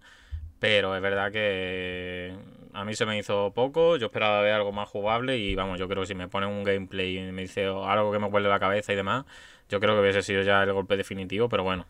Pero 0.59 0.95
es 0.95 1.01
verdad 1.01 1.31
que 1.31 2.35
a 2.73 2.85
mí 2.85 2.95
se 2.95 3.05
me 3.05 3.17
hizo 3.17 3.51
poco, 3.53 3.97
yo 3.97 4.07
esperaba 4.07 4.41
ver 4.41 4.53
algo 4.53 4.71
más 4.71 4.89
jugable 4.89 5.37
y 5.37 5.55
vamos, 5.55 5.79
yo 5.79 5.87
creo 5.87 6.01
que 6.03 6.07
si 6.07 6.15
me 6.15 6.27
ponen 6.27 6.49
un 6.49 6.63
gameplay 6.63 7.17
y 7.17 7.31
me 7.31 7.43
dice 7.43 7.65
algo 7.65 8.11
que 8.11 8.19
me 8.19 8.27
huele 8.27 8.49
la 8.49 8.59
cabeza 8.59 8.93
y 8.93 8.95
demás, 8.95 9.25
yo 9.69 9.79
creo 9.79 9.93
que 9.95 10.01
hubiese 10.01 10.21
sido 10.21 10.41
ya 10.41 10.63
el 10.63 10.73
golpe 10.73 10.97
definitivo, 10.97 11.49
pero 11.49 11.63
bueno, 11.63 11.85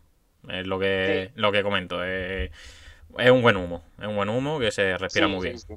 es 0.50 0.68
lo 0.68 0.80
que, 0.80 1.32
lo 1.36 1.52
que 1.52 1.64
comento, 1.64 2.04
es, 2.04 2.52
es 3.18 3.32
un 3.32 3.42
buen 3.42 3.58
humo, 3.58 3.84
es 4.00 4.08
un 4.08 4.16
buen 4.16 4.30
humo 4.30 4.60
que 4.60 4.72
se 4.72 4.98
respira 4.98 5.28
Sí, 5.28 5.34
muy 5.34 5.48
bien. 5.48 5.60
sí. 5.60 5.76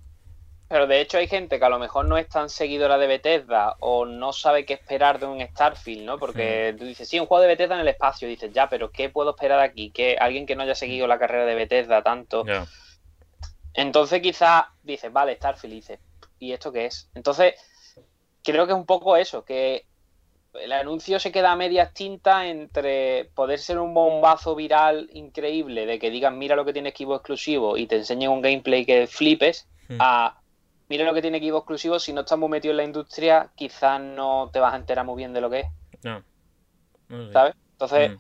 Pero 0.68 0.88
de 0.88 1.00
hecho 1.00 1.18
hay 1.18 1.28
gente 1.28 1.60
que 1.60 1.64
a 1.64 1.68
lo 1.68 1.78
mejor 1.78 2.06
no 2.06 2.18
es 2.18 2.28
tan 2.28 2.48
seguidora 2.48 2.98
de 2.98 3.06
Bethesda 3.06 3.76
o 3.78 4.04
no 4.04 4.32
sabe 4.32 4.64
qué 4.64 4.74
esperar 4.74 5.20
de 5.20 5.26
un 5.26 5.40
Starfield, 5.40 6.04
¿no? 6.04 6.18
Porque 6.18 6.74
tú 6.76 6.84
dices, 6.84 7.08
sí, 7.08 7.20
un 7.20 7.26
juego 7.26 7.42
de 7.42 7.48
Bethesda 7.48 7.76
en 7.76 7.82
el 7.82 7.88
espacio. 7.88 8.26
dices, 8.26 8.52
ya, 8.52 8.68
pero 8.68 8.90
¿qué 8.90 9.08
puedo 9.08 9.30
esperar 9.30 9.60
aquí? 9.60 9.90
que 9.90 10.16
Alguien 10.18 10.44
que 10.44 10.56
no 10.56 10.64
haya 10.64 10.74
seguido 10.74 11.06
la 11.06 11.20
carrera 11.20 11.46
de 11.46 11.54
Bethesda 11.54 12.02
tanto. 12.02 12.44
Entonces 13.76 14.20
quizás 14.22 14.64
dices, 14.82 15.12
vale, 15.12 15.36
Starfield, 15.36 15.72
y 15.72 15.76
dices, 15.76 16.00
¿y 16.38 16.52
esto 16.52 16.72
qué 16.72 16.86
es? 16.86 17.10
Entonces, 17.14 17.54
creo 18.42 18.66
que 18.66 18.72
es 18.72 18.78
un 18.78 18.86
poco 18.86 19.16
eso, 19.16 19.44
que 19.44 19.84
el 20.54 20.72
anuncio 20.72 21.20
se 21.20 21.30
queda 21.30 21.52
a 21.52 21.56
medias 21.56 21.92
tintas 21.92 22.46
entre 22.46 23.26
poder 23.34 23.58
ser 23.58 23.78
un 23.78 23.92
bombazo 23.92 24.54
viral 24.54 25.10
increíble 25.12 25.84
de 25.84 25.98
que 25.98 26.10
digan, 26.10 26.38
mira 26.38 26.56
lo 26.56 26.64
que 26.64 26.72
tiene 26.72 26.94
Xbox 26.96 27.18
exclusivo 27.20 27.76
y 27.76 27.86
te 27.86 27.96
enseñen 27.96 28.30
un 28.30 28.40
gameplay 28.40 28.86
que 28.86 29.06
flipes, 29.06 29.68
Hmm. 29.88 29.98
a 30.00 30.40
mira 30.88 31.04
lo 31.04 31.14
que 31.14 31.22
tiene 31.22 31.38
Xbox 31.38 31.62
exclusivo, 31.62 31.98
si 31.98 32.12
no 32.12 32.22
estás 32.22 32.38
muy 32.38 32.48
metido 32.48 32.72
en 32.72 32.78
la 32.78 32.84
industria, 32.84 33.50
quizás 33.54 34.00
no 34.00 34.50
te 34.52 34.58
vas 34.58 34.72
a 34.72 34.76
enterar 34.76 35.04
muy 35.04 35.16
bien 35.16 35.32
de 35.32 35.40
lo 35.40 35.50
que 35.50 35.60
es. 35.60 35.66
No. 36.02 36.24
¿sabes? 37.32 37.54
Entonces, 37.72 38.10
Mm, 38.12 38.16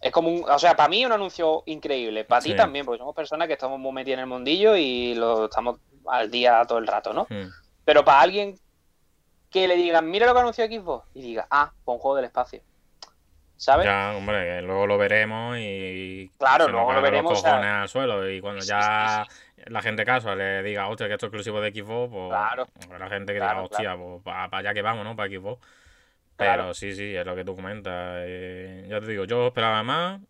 es 0.00 0.12
como 0.12 0.28
un, 0.28 0.48
o 0.48 0.58
sea, 0.58 0.76
para 0.76 0.88
mí 0.88 1.04
un 1.04 1.12
anuncio 1.12 1.62
increíble, 1.66 2.24
para 2.24 2.42
ti 2.42 2.54
también, 2.54 2.84
porque 2.86 2.98
somos 2.98 3.14
personas 3.14 3.46
que 3.48 3.54
estamos 3.54 3.78
muy 3.78 3.92
metidas 3.92 4.14
en 4.18 4.20
el 4.20 4.26
mundillo 4.26 4.76
y 4.76 5.14
lo 5.14 5.46
estamos 5.46 5.78
al 6.06 6.30
día 6.30 6.64
todo 6.66 6.78
el 6.78 6.86
rato, 6.86 7.12
¿no? 7.12 7.26
Pero 7.84 8.04
para 8.04 8.20
alguien 8.20 8.54
que 9.50 9.66
le 9.66 9.76
digan, 9.76 10.08
mira 10.10 10.26
lo 10.26 10.34
que 10.34 10.40
anunció 10.40 10.66
Xbox, 10.66 11.06
y 11.14 11.22
diga, 11.22 11.46
ah, 11.50 11.72
pues 11.84 11.94
un 11.96 12.00
juego 12.00 12.16
del 12.16 12.26
espacio. 12.26 12.60
¿Sabes? 13.56 13.86
Ya, 13.86 14.14
hombre, 14.16 14.62
luego 14.62 14.86
lo 14.86 14.98
veremos 14.98 15.56
y 15.58 16.30
Claro, 16.38 16.68
luego 16.68 16.90
lo 16.92 17.00
los 17.00 17.02
veremos, 17.02 17.32
o 17.32 17.36
sea- 17.42 17.50
cojones 17.54 17.72
al 17.72 17.88
suelo 17.88 18.30
y 18.30 18.40
cuando 18.40 18.64
ya 18.64 19.26
sí, 19.28 19.62
la 19.66 19.82
gente 19.82 20.04
casual 20.04 20.38
le 20.38 20.62
diga, 20.62 20.86
hostia, 20.86 21.08
que 21.08 21.14
esto 21.14 21.26
es 21.26 21.30
exclusivo 21.30 21.60
de 21.60 21.72
Xbox, 21.72 22.12
pues 22.12 22.28
Claro. 22.28 22.66
habrá 22.88 23.08
gente 23.08 23.32
que 23.32 23.40
Claro, 23.40 23.62
diga, 23.62 23.64
hostia, 23.64 23.96
pues 23.96 24.22
para 24.22 24.58
allá 24.58 24.72
que 24.74 24.82
vamos, 24.82 25.02
¿no? 25.04 25.16
Para 25.16 25.28
Xbox. 25.28 25.60
Claro. 26.38 26.62
Pero 26.62 26.74
sí, 26.74 26.94
sí, 26.94 27.14
es 27.14 27.26
lo 27.26 27.34
que 27.36 27.44
tú 27.44 27.54
comentas. 27.54 28.22
eh, 28.26 28.86
ya 28.88 29.00
te 29.00 29.06
digo, 29.08 29.24
yo 29.24 29.48
esperaba 29.48 29.82
más, 29.82 30.20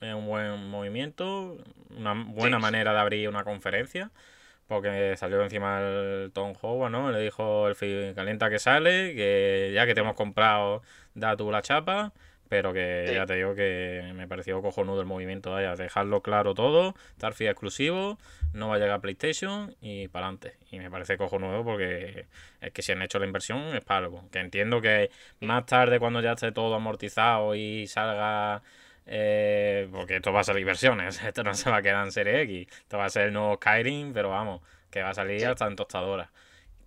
es 0.00 0.14
un 0.14 0.26
buen 0.26 0.68
movimiento, 0.68 1.56
una 1.96 2.12
buena 2.14 2.58
Sí. 2.58 2.62
manera 2.62 2.92
de 2.92 2.98
abrir 3.00 3.28
una 3.28 3.42
conferencia, 3.44 4.10
porque 4.68 5.16
salió 5.16 5.42
encima 5.42 5.80
el 5.80 6.30
Tom 6.32 6.52
Howard, 6.60 6.90
¿no? 6.92 7.10
Le 7.10 7.20
dijo 7.20 7.68
el 7.68 8.14
calienta 8.14 8.50
que 8.50 8.58
sale, 8.58 9.14
que 9.14 9.72
ya 9.74 9.86
que 9.86 9.94
te 9.94 10.00
hemos 10.00 10.14
comprado, 10.14 10.82
da 11.14 11.36
tú 11.36 11.50
la 11.50 11.62
chapa, 11.62 12.12
pero 12.48 12.72
que 12.72 13.06
Sí. 13.08 13.14
ya 13.14 13.26
te 13.26 13.34
digo 13.34 13.54
que 13.54 14.12
me 14.14 14.28
pareció 14.28 14.60
cojonudo 14.62 15.00
el 15.00 15.06
movimiento, 15.06 15.50
vaya, 15.52 15.74
dejarlo 15.76 16.20
claro 16.22 16.54
todo, 16.54 16.94
Starfield 17.16 17.50
exclusivo, 17.50 18.18
no 18.52 18.68
va 18.68 18.76
a 18.76 18.78
llegar 18.78 18.96
a 18.96 19.00
PlayStation 19.00 19.74
y 19.80 20.08
para 20.08 20.26
adelante. 20.26 20.56
Y 20.70 20.78
me 20.78 20.90
parece 20.90 21.16
cojonudo 21.16 21.64
porque 21.64 22.26
es 22.60 22.72
que 22.72 22.82
si 22.82 22.92
han 22.92 23.02
hecho 23.02 23.18
la 23.18 23.26
inversión 23.26 23.74
es 23.74 23.82
para 23.84 23.98
algo. 24.06 24.28
Que 24.30 24.38
entiendo 24.40 24.80
que 24.80 25.10
más 25.40 25.66
tarde 25.66 25.98
cuando 25.98 26.20
ya 26.20 26.32
esté 26.32 26.52
todo 26.52 26.74
amortizado 26.74 27.54
y 27.54 27.86
salga... 27.86 28.62
eh, 29.06 29.88
porque 29.92 30.16
esto 30.16 30.32
va 30.32 30.40
a 30.40 30.44
salir 30.44 30.64
versiones, 30.64 31.22
esto 31.24 31.42
no 31.44 31.54
se 31.54 31.70
va 31.70 31.78
a 31.78 31.82
quedar 31.82 32.04
en 32.06 32.12
Serie 32.12 32.40
X, 32.42 32.68
esto 32.78 32.98
va 32.98 33.04
a 33.06 33.10
ser 33.10 33.26
el 33.26 33.32
nuevo 33.34 33.56
Skyrim, 33.56 34.12
pero 34.14 34.30
vamos, 34.30 34.62
que 34.90 35.02
va 35.02 35.10
a 35.10 35.14
salir 35.14 35.40
Sí. 35.40 35.46
hasta 35.46 35.66
en 35.66 35.76
tostadora. 35.76 36.30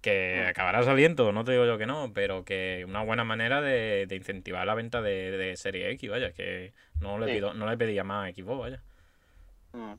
Que 0.08 0.44
Mm. 0.46 0.50
acabará 0.52 0.84
saliendo, 0.84 1.34
no 1.34 1.44
te 1.44 1.52
digo 1.52 1.66
yo 1.66 1.78
que 1.78 1.86
no, 1.86 2.14
pero 2.14 2.46
que 2.46 2.86
una 2.88 3.04
buena 3.04 3.26
manera 3.26 3.60
de, 3.60 4.06
de 4.08 4.16
incentivar 4.16 4.66
la 4.66 4.74
venta 4.74 5.02
de, 5.02 5.32
de 5.32 5.58
Serie 5.58 5.90
X, 5.92 6.10
vaya, 6.10 6.32
que 6.32 6.72
no 7.02 7.18
le, 7.20 7.26
Sí. 7.28 7.34
pido, 7.34 7.54
no 7.54 7.70
le 7.70 7.76
pedía 7.78 8.06
más 8.06 8.30
a 8.30 8.34
Xbox, 8.34 8.58
vaya. 8.60 8.82
Mm. 9.74 9.96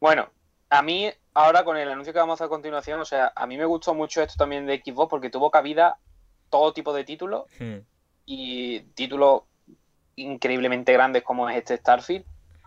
Bueno, 0.00 0.30
a 0.68 0.82
mí, 0.82 1.08
ahora 1.32 1.62
con 1.64 1.76
el 1.76 1.88
anuncio 1.88 2.12
que 2.12 2.18
vamos 2.18 2.32
a 2.32 2.44
hacer 2.44 2.46
a 2.46 2.56
continuación, 2.56 2.98
o 2.98 3.04
sea, 3.04 3.32
a 3.36 3.46
mí 3.46 3.56
me 3.56 3.64
gustó 3.66 3.94
mucho 3.94 4.20
esto 4.20 4.34
también 4.36 4.66
de 4.66 4.82
Xbox 4.84 5.08
porque 5.08 5.30
tuvo 5.30 5.48
cabida 5.50 5.96
todo 6.50 6.72
tipo 6.72 6.92
de 6.92 7.04
títulos 7.04 7.44
Hmm. 7.60 7.78
y 8.26 8.80
títulos 8.94 9.42
increíblemente 10.16 10.92
grandes 10.92 11.22
como 11.22 11.48
es 11.48 11.56
este 11.56 11.76
Starfield, 11.76 12.24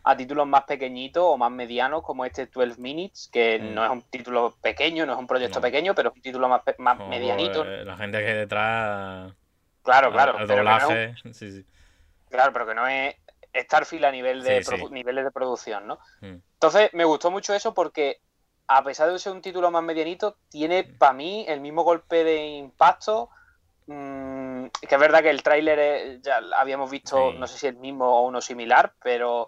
a 0.09 0.15
títulos 0.15 0.47
más 0.47 0.63
pequeñitos 0.63 1.21
o 1.25 1.37
más 1.37 1.51
medianos 1.51 2.01
como 2.01 2.23
este 2.23 2.45
12 2.45 2.79
Minutes, 2.79 3.29
que 3.31 3.59
Mm. 3.59 3.73
no 3.73 3.83
es 3.83 3.91
un 3.91 4.01
título 4.03 4.55
pequeño, 4.61 5.05
no 5.05 5.13
es 5.13 5.19
un 5.19 5.27
proyecto 5.27 5.59
No. 5.59 5.61
pequeño, 5.63 5.93
pero 5.93 6.09
es 6.09 6.15
un 6.15 6.21
título 6.21 6.47
más, 6.47 6.61
más 6.77 6.97
Como, 6.97 7.09
medianito. 7.09 7.65
la 7.65 7.97
gente 7.97 8.19
que 8.19 8.27
hay 8.27 8.37
detrás, 8.37 9.33
Claro, 9.83 10.11
claro, 10.11 10.33
no 10.33 10.39
un- 10.41 10.47
doblaje, 10.47 11.15
sí, 11.33 11.51
sí. 11.51 11.65
Claro, 12.29 12.53
pero 12.53 12.65
que 12.67 12.73
no 12.75 12.87
es 12.87 13.15
Starfield 13.53 14.05
a 14.05 14.11
nivel 14.11 14.43
de 14.43 14.63
Sí, 14.63 14.75
niveles 14.91 15.25
de 15.25 15.31
producción, 15.31 15.87
¿no? 15.87 15.99
Mm. 16.21 16.35
Entonces, 16.53 16.89
me 16.93 17.03
gustó 17.05 17.29
mucho 17.31 17.53
eso 17.53 17.73
porque, 17.73 18.21
a 18.67 18.83
pesar 18.83 19.11
de 19.11 19.19
ser 19.19 19.33
un 19.33 19.41
título 19.41 19.71
más 19.71 19.83
medianito, 19.83 20.37
tiene 20.49 20.83
para 20.85 21.13
mí 21.13 21.43
el 21.47 21.59
mismo 21.59 21.83
golpe 21.83 22.23
de 22.23 22.45
impacto. 22.45 23.29
mm, 23.89 24.65
que 24.81 24.95
es 24.95 24.99
verdad 24.99 25.21
que 25.21 25.29
el 25.29 25.41
tráiler 25.41 26.19
ya 26.21 26.41
habíamos 26.57 26.91
visto, 26.91 27.31
Sí. 27.31 27.37
no 27.37 27.47
sé 27.47 27.57
si 27.57 27.67
el 27.67 27.77
mismo 27.77 28.05
o 28.19 28.27
uno 28.27 28.41
similar, 28.41 28.93
pero 29.01 29.47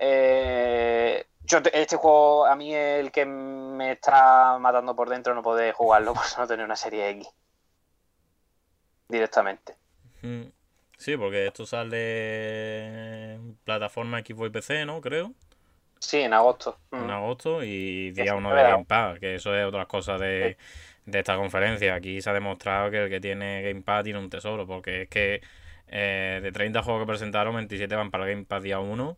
eh, 0.00 1.26
yo 1.44 1.62
te- 1.62 1.80
este 1.80 1.96
juego 1.96 2.46
a 2.46 2.56
mí 2.56 2.74
es 2.74 3.00
el 3.00 3.12
que 3.12 3.24
me 3.26 3.92
está 3.92 4.58
matando 4.58 4.96
por 4.96 5.08
dentro 5.08 5.34
no 5.34 5.42
poder 5.42 5.72
jugarlo 5.74 6.14
por 6.14 6.24
no 6.38 6.46
tener 6.46 6.64
una 6.64 6.76
serie 6.76 7.10
X 7.10 7.28
directamente. 9.08 9.76
Sí, 10.96 11.16
porque 11.16 11.46
esto 11.46 11.64
sale 11.66 13.34
en 13.34 13.56
plataforma 13.64 14.20
Xbox 14.20 14.48
y 14.48 14.50
PC, 14.50 14.84
¿no? 14.84 15.00
Creo. 15.00 15.32
Sí, 15.98 16.20
en 16.20 16.32
agosto. 16.34 16.78
en 16.92 17.06
Mm. 17.06 17.10
agosto 17.10 17.62
y 17.62 18.10
día 18.12 18.32
sí, 18.32 18.38
1 18.38 18.50
es 18.50 18.56
de. 18.64 18.70
Game 18.70 18.84
Pass, 18.84 19.18
que 19.18 19.34
eso 19.34 19.54
es 19.56 19.64
otra 19.66 19.86
cosa 19.86 20.16
de, 20.18 20.56
de 21.06 21.18
esta 21.18 21.36
conferencia. 21.36 21.94
Aquí 21.94 22.20
se 22.20 22.30
ha 22.30 22.32
demostrado 22.34 22.90
que 22.90 23.04
el 23.04 23.10
que 23.10 23.20
tiene 23.20 23.62
Gamepad 23.62 24.04
tiene 24.04 24.18
un 24.18 24.30
tesoro, 24.30 24.66
porque 24.66 25.02
es 25.02 25.08
que 25.08 25.40
eh, 25.88 26.40
de 26.42 26.52
30 26.52 26.82
juegos 26.82 27.02
que 27.02 27.06
presentaron, 27.06 27.54
27 27.54 27.94
van 27.96 28.10
para 28.10 28.24
el 28.24 28.30
Gamepad 28.30 28.62
día 28.62 28.78
1. 28.78 29.16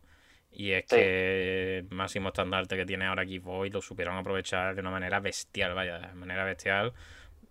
Y 0.53 0.71
es 0.71 0.85
que 0.85 1.79
el 1.79 1.89
máximo 1.89 2.29
estandarte 2.29 2.77
que 2.77 2.85
tiene 2.85 3.05
ahora 3.05 3.23
Xbox 3.23 3.71
lo 3.73 3.81
supieron 3.81 4.17
aprovechar 4.17 4.75
de 4.75 4.81
una 4.81 4.91
manera 4.91 5.19
bestial, 5.19 5.73
vaya, 5.73 5.99
de 5.99 6.13
manera 6.13 6.43
bestial. 6.45 6.93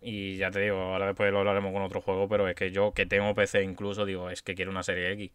Y 0.00 0.36
ya 0.36 0.50
te 0.50 0.60
digo, 0.60 0.78
ahora 0.78 1.06
después 1.06 1.32
lo 1.32 1.40
hablaremos 1.40 1.72
con 1.72 1.82
otro 1.82 2.00
juego, 2.00 2.28
pero 2.28 2.48
es 2.48 2.56
que 2.56 2.70
yo 2.70 2.92
que 2.92 3.06
tengo 3.06 3.34
PC 3.34 3.62
incluso, 3.62 4.04
digo, 4.04 4.30
es 4.30 4.42
que 4.42 4.54
quiero 4.54 4.70
una 4.70 4.82
serie 4.82 5.12
X 5.12 5.30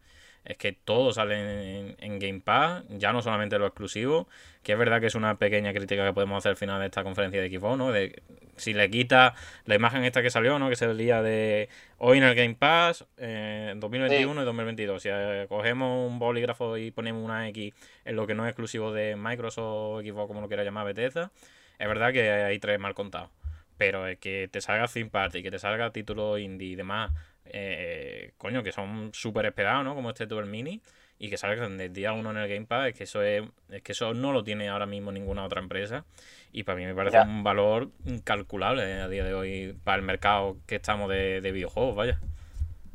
es 0.47 0.57
que 0.57 0.71
todo 0.71 1.11
sale 1.11 1.95
en, 1.99 2.19
Game 2.19 2.39
Pass, 2.39 2.85
ya 2.89 3.11
no 3.11 3.21
solamente 3.21 3.59
lo 3.59 3.67
exclusivo, 3.67 4.29
que 4.63 4.71
es 4.71 4.77
verdad 4.77 5.01
que 5.01 5.07
es 5.07 5.15
una 5.15 5.37
pequeña 5.37 5.73
crítica 5.73 6.05
que 6.05 6.13
podemos 6.13 6.37
hacer 6.37 6.51
al 6.51 6.55
final 6.55 6.79
de 6.79 6.85
esta 6.85 7.03
conferencia 7.03 7.41
de 7.41 7.49
Xbox, 7.49 7.77
¿no? 7.77 7.91
De 7.91 8.23
si 8.55 8.73
le 8.73 8.89
quita 8.89 9.35
la 9.65 9.75
imagen 9.75 10.05
esta 10.05 10.21
que 10.21 10.29
salió, 10.29 10.57
¿no? 10.57 10.67
Que 10.67 10.75
es 10.75 10.81
el 10.81 10.97
día 10.97 11.21
de 11.21 11.67
hoy 11.97 12.19
en 12.19 12.23
el 12.23 12.33
Game 12.33 12.55
Pass, 12.55 13.05
eh, 13.17 13.73
2021 13.75 14.41
y 14.41 14.45
2022. 14.45 15.03
Si 15.03 15.09
eh, 15.11 15.47
cogemos 15.49 16.09
un 16.09 16.17
bolígrafo 16.17 16.77
y 16.77 16.91
ponemos 16.91 17.25
una 17.25 17.49
X 17.49 17.73
en 18.05 18.15
lo 18.15 18.25
que 18.25 18.33
no 18.33 18.45
es 18.45 18.51
exclusivo 18.51 18.93
de 18.93 19.17
Microsoft 19.17 19.65
o 19.65 20.01
Xbox, 20.01 20.27
como 20.27 20.39
lo 20.39 20.47
quiera 20.47 20.63
llamar 20.63 20.85
Bethesda, 20.85 21.29
es 21.77 21.87
verdad 21.89 22.13
que 22.13 22.31
hay 22.31 22.57
tres 22.59 22.79
mal 22.79 22.93
contados. 22.93 23.29
Pero 23.77 24.07
es 24.07 24.17
que 24.17 24.47
te 24.49 24.61
salga 24.61 24.87
Theme 24.87 25.09
Party, 25.09 25.43
que 25.43 25.51
te 25.51 25.59
salga 25.59 25.91
título 25.91 26.37
indie 26.37 26.69
y 26.69 26.75
demás, 26.75 27.11
eh, 27.51 28.33
coño, 28.37 28.63
que 28.63 28.71
son 28.71 29.11
súper 29.13 29.45
esperados, 29.45 29.83
¿no? 29.83 29.95
Como 29.95 30.09
este 30.09 30.27
Tour 30.27 30.45
Mini, 30.45 30.81
y 31.19 31.29
que 31.29 31.37
salgan 31.37 31.77
desde 31.77 31.93
día 31.93 32.13
uno 32.13 32.31
en 32.31 32.37
el 32.37 32.47
Game 32.47 32.65
Pass, 32.65 32.89
es 32.89 32.95
que 32.95 33.03
eso 33.05 33.23
es, 33.23 33.43
que 33.83 33.91
eso 33.91 34.13
no 34.13 34.31
lo 34.31 34.43
tiene 34.43 34.69
ahora 34.69 34.85
mismo 34.85 35.11
ninguna 35.11 35.45
otra 35.45 35.61
empresa. 35.61 36.05
Y 36.51 36.63
para 36.63 36.77
mí 36.77 36.85
me 36.85 36.95
parece 36.95 37.19
un 37.21 37.43
valor 37.43 37.89
incalculable 38.05 39.01
a 39.01 39.07
día 39.07 39.23
de 39.23 39.33
hoy 39.33 39.77
para 39.83 39.97
el 39.97 40.03
mercado 40.03 40.57
que 40.65 40.75
estamos 40.75 41.09
de, 41.09 41.39
videojuegos, 41.51 41.95
vaya. 41.95 42.19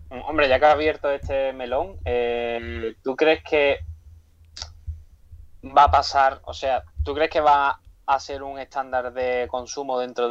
Hombre, 0.08 0.48
ya 0.48 0.58
que 0.58 0.66
has 0.66 0.74
abierto 0.74 1.10
este 1.10 1.52
melón, 1.52 1.96
eh, 2.04 2.94
¿tú 3.02 3.16
crees 3.16 3.42
que 3.42 3.80
va 5.64 5.84
a 5.84 5.90
pasar, 5.90 6.40
o 6.44 6.52
sea, 6.52 6.82
¿tú 7.04 7.14
crees 7.14 7.30
que 7.30 7.40
va 7.40 7.80
a 8.06 8.20
ser 8.20 8.42
un 8.42 8.58
estándar 8.58 9.12
de 9.12 9.46
consumo 9.48 9.98
dentro 9.98 10.28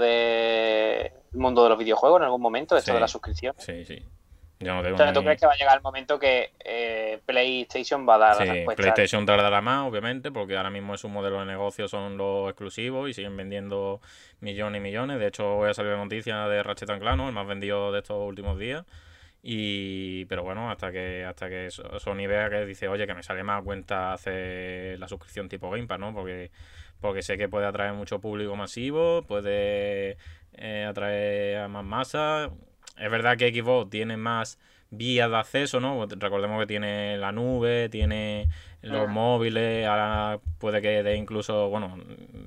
del 1.32 1.42
mundo 1.42 1.64
de 1.64 1.70
los 1.70 1.78
videojuegos 1.78 2.20
en 2.20 2.26
algún 2.26 2.42
momento, 2.42 2.78
esto 2.78 2.94
de 2.94 3.00
la 3.00 3.08
suscripción. 3.08 3.56
Sí, 3.58 3.86
sí. 3.86 4.04
Yo 4.60 4.76
no 4.76 4.84
tengo 4.84 5.14
¿tú 5.14 5.24
crees 5.24 5.40
que 5.40 5.48
va 5.48 5.54
a 5.54 5.58
llegar 5.58 5.76
el 5.78 5.82
momento 5.82 6.20
que 6.20 6.52
eh, 6.64 7.20
PlayStation 7.26 8.08
va 8.08 8.16
a 8.16 8.18
dar 8.20 8.36
sí, 8.38 8.64
PlayStation 8.76 9.26
tardará 9.26 9.60
más, 9.60 9.88
obviamente, 9.88 10.32
porque 10.32 10.56
ahora 10.56 10.70
mismo 10.70 10.94
es 10.94 11.04
un 11.04 11.14
modelo 11.14 11.40
de 11.40 11.46
negocio, 11.46 11.88
son 11.88 12.18
los 12.18 12.50
exclusivos 12.50 13.10
y 13.10 13.14
siguen 13.14 13.36
vendiendo 13.36 14.02
millones 14.40 14.80
y 14.80 14.84
millones. 14.84 15.20
De 15.20 15.28
hecho, 15.28 15.56
voy 15.56 15.70
a 15.70 15.74
salir 15.74 15.94
la 15.94 15.98
noticia 15.98 16.48
de 16.48 16.62
Ratchet 16.62 17.00
Clank, 17.00 17.22
el 17.22 17.32
más 17.32 17.48
vendido 17.48 17.92
de 17.92 18.00
estos 18.00 18.18
últimos 18.18 18.60
días. 18.60 18.86
Y, 19.44 20.26
pero 20.26 20.44
bueno, 20.44 20.70
hasta 20.70 20.92
que 20.92 21.26
hasta 21.26 21.50
que 21.50 21.72
Sony 21.72 22.28
vea 22.28 22.48
que 22.52 22.64
dice, 22.66 22.88
oye, 22.88 23.08
que 23.08 23.16
me 23.16 23.24
sale 23.24 23.44
más 23.44 23.64
cuenta 23.64 24.14
hacer 24.14 25.00
la 25.00 25.08
suscripción 25.08 25.50
tipo 25.50 25.72
Game 25.72 25.88
Pass, 25.88 26.00
¿no? 26.00 26.14
Porque 26.14 26.52
porque 27.00 27.24
sé 27.24 27.36
que 27.36 27.50
puede 27.50 27.66
atraer 27.66 27.94
mucho 27.94 28.22
público 28.22 28.56
masivo, 28.56 29.24
puede 29.24 30.18
eh, 30.54 30.86
atraer 30.88 31.60
a 31.60 31.68
más 31.68 31.84
masa. 31.84 32.50
Es 32.98 33.12
verdad 33.12 33.38
que 33.38 33.54
Xbox 33.54 33.90
tiene 33.90 34.18
más 34.18 34.60
vías 34.92 35.30
de 35.30 35.38
acceso, 35.38 35.80
¿no? 35.80 36.06
Recordemos 36.06 36.60
que 36.60 36.68
tiene 36.68 37.18
la 37.18 37.32
nube, 37.32 37.90
tiene 37.90 38.50
los 38.82 39.08
ah. 39.08 39.12
móviles, 39.12 39.88
ahora 39.88 40.40
puede 40.60 40.82
que 40.82 41.02
dé 41.02 41.16
incluso, 41.16 41.70
bueno, 41.70 41.98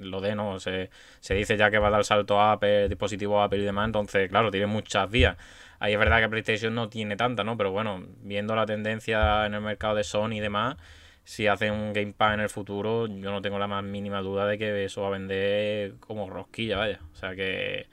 lo 0.00 0.20
dé, 0.20 0.34
¿no? 0.34 0.60
Se, 0.60 0.90
se 1.20 1.34
dice 1.34 1.56
ya 1.56 1.70
que 1.70 1.78
va 1.78 1.88
a 1.88 1.90
dar 1.90 2.04
salto 2.04 2.38
a 2.38 2.52
Apple, 2.52 2.88
dispositivo 2.88 3.42
Apple 3.42 3.60
y 3.60 3.64
demás, 3.64 3.86
entonces, 3.86 4.28
claro, 4.28 4.50
tiene 4.50 4.66
muchas 4.66 5.10
vías. 5.10 5.36
Ahí 5.78 5.94
es 5.94 5.98
verdad 5.98 6.20
que 6.20 6.28
PlayStation 6.28 6.74
no 6.74 6.88
tiene 6.88 7.16
tanta, 7.16 7.44
¿no? 7.44 7.56
Pero 7.56 7.72
bueno, 7.72 8.04
viendo 8.22 8.54
la 8.54 8.66
tendencia 8.66 9.46
en 9.46 9.54
el 9.54 9.60
mercado 9.60 9.96
de 9.96 10.04
Sony 10.04 10.34
y 10.34 10.40
demás, 10.40 10.76
si 11.24 11.46
hacen 11.46 11.72
un 11.72 11.92
Game 11.92 12.12
Pass 12.12 12.34
en 12.34 12.40
el 12.40 12.48
futuro, 12.48 13.06
yo 13.06 13.30
no 13.30 13.42
tengo 13.42 13.58
la 13.58 13.66
más 13.66 13.82
mínima 13.82 14.20
duda 14.20 14.46
de 14.46 14.58
que 14.58 14.84
eso 14.84 15.02
va 15.02 15.08
a 15.08 15.10
vender 15.10 15.94
como 16.00 16.28
rosquilla, 16.28 16.76
vaya. 16.76 17.00
O 17.12 17.16
sea 17.16 17.34
que 17.34 17.86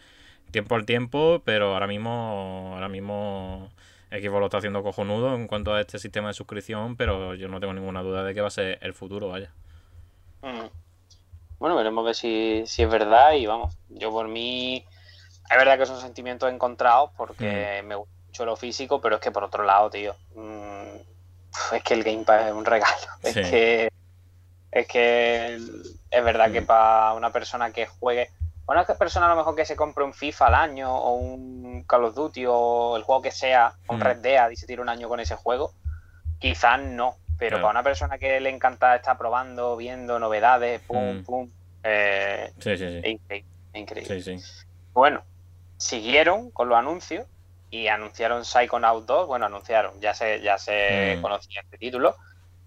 tiempo 0.51 0.75
al 0.75 0.85
tiempo, 0.85 1.41
pero 1.45 1.73
ahora 1.73 1.87
mismo, 1.87 2.71
ahora 2.73 2.89
mismo 2.89 3.71
Xbox 4.11 4.39
lo 4.39 4.45
está 4.45 4.57
haciendo 4.57 4.83
cojonudo 4.83 5.33
en 5.35 5.47
cuanto 5.47 5.73
a 5.73 5.79
este 5.79 5.97
sistema 5.97 6.27
de 6.27 6.33
suscripción, 6.33 6.97
pero 6.97 7.35
yo 7.35 7.47
no 7.47 7.59
tengo 7.61 7.73
ninguna 7.73 8.01
duda 8.01 8.23
de 8.23 8.33
que 8.33 8.41
va 8.41 8.49
a 8.49 8.51
ser 8.51 8.77
el 8.81 8.93
futuro, 8.93 9.29
vaya. 9.29 9.51
Bueno, 11.59 11.75
veremos 11.75 12.01
a 12.03 12.05
ver 12.07 12.15
si, 12.15 12.63
si 12.65 12.83
es 12.83 12.89
verdad 12.89 13.33
y 13.33 13.45
vamos, 13.45 13.77
yo 13.87 14.11
por 14.11 14.27
mí, 14.27 14.83
es 15.49 15.57
verdad 15.57 15.77
que 15.77 15.85
son 15.85 16.01
sentimientos 16.01 16.51
encontrados 16.51 17.11
porque 17.15 17.81
mm. 17.81 17.87
me 17.87 17.95
gusta 17.95 18.13
mucho 18.27 18.45
lo 18.45 18.55
físico, 18.55 18.99
pero 18.99 19.15
es 19.15 19.21
que 19.21 19.31
por 19.31 19.43
otro 19.43 19.63
lado, 19.63 19.89
tío, 19.89 20.15
mm, 20.35 21.10
es 21.73 21.83
que 21.83 21.93
el 21.93 22.03
Game 22.03 22.23
Pass 22.23 22.47
es 22.47 22.53
un 22.53 22.65
regalo. 22.65 22.95
Es 23.23 23.35
que 23.35 23.91
es 24.71 24.87
que 24.87 25.55
es 26.11 26.23
verdad 26.23 26.51
que 26.51 26.61
mm. 26.61 26.65
para 26.65 27.13
una 27.13 27.29
persona 27.31 27.71
que 27.71 27.85
juegue, 27.85 28.29
una 28.67 28.85
persona 28.85 29.25
a 29.25 29.29
lo 29.29 29.35
mejor 29.35 29.55
que 29.55 29.65
se 29.65 29.75
compre 29.75 30.03
un 30.03 30.13
FIFA 30.13 30.47
al 30.47 30.55
año 30.55 30.95
o 30.95 31.15
un 31.15 31.83
Call 31.83 32.05
of 32.05 32.15
Duty 32.15 32.45
o 32.47 32.95
el 32.95 33.03
juego 33.03 33.21
que 33.21 33.31
sea, 33.31 33.73
un 33.89 33.99
mm. 33.99 34.01
Red 34.01 34.17
Dead 34.19 34.49
y 34.49 34.55
se 34.55 34.65
tira 34.65 34.81
un 34.81 34.89
año 34.89 35.09
con 35.09 35.19
ese 35.19 35.35
juego, 35.35 35.73
quizás 36.39 36.79
no. 36.79 37.17
Pero 37.37 37.57
para 37.57 37.71
una 37.71 37.83
persona 37.83 38.19
que 38.19 38.39
le 38.39 38.51
encanta 38.51 38.95
estar 38.95 39.17
probando, 39.17 39.75
viendo 39.75 40.19
novedades, 40.19 40.79
pum, 40.81 41.17
mm. 41.17 41.23
pum, 41.23 41.49
eh, 41.83 42.53
sí, 42.59 42.77
sí, 42.77 43.01
sí. 43.01 43.45
increíble. 43.73 44.39
Bueno, 44.93 45.23
siguieron 45.77 46.51
con 46.51 46.69
los 46.69 46.77
anuncios 46.77 47.25
y 47.71 47.87
anunciaron 47.87 48.43
Psychonaut 48.43 49.05
2, 49.05 49.27
bueno, 49.27 49.45
anunciaron, 49.45 49.99
ya 50.01 50.13
se, 50.13 50.41
ya 50.41 50.57
se 50.57 51.15
mm. 51.17 51.21
conocía 51.21 51.61
este 51.61 51.77
título, 51.77 52.15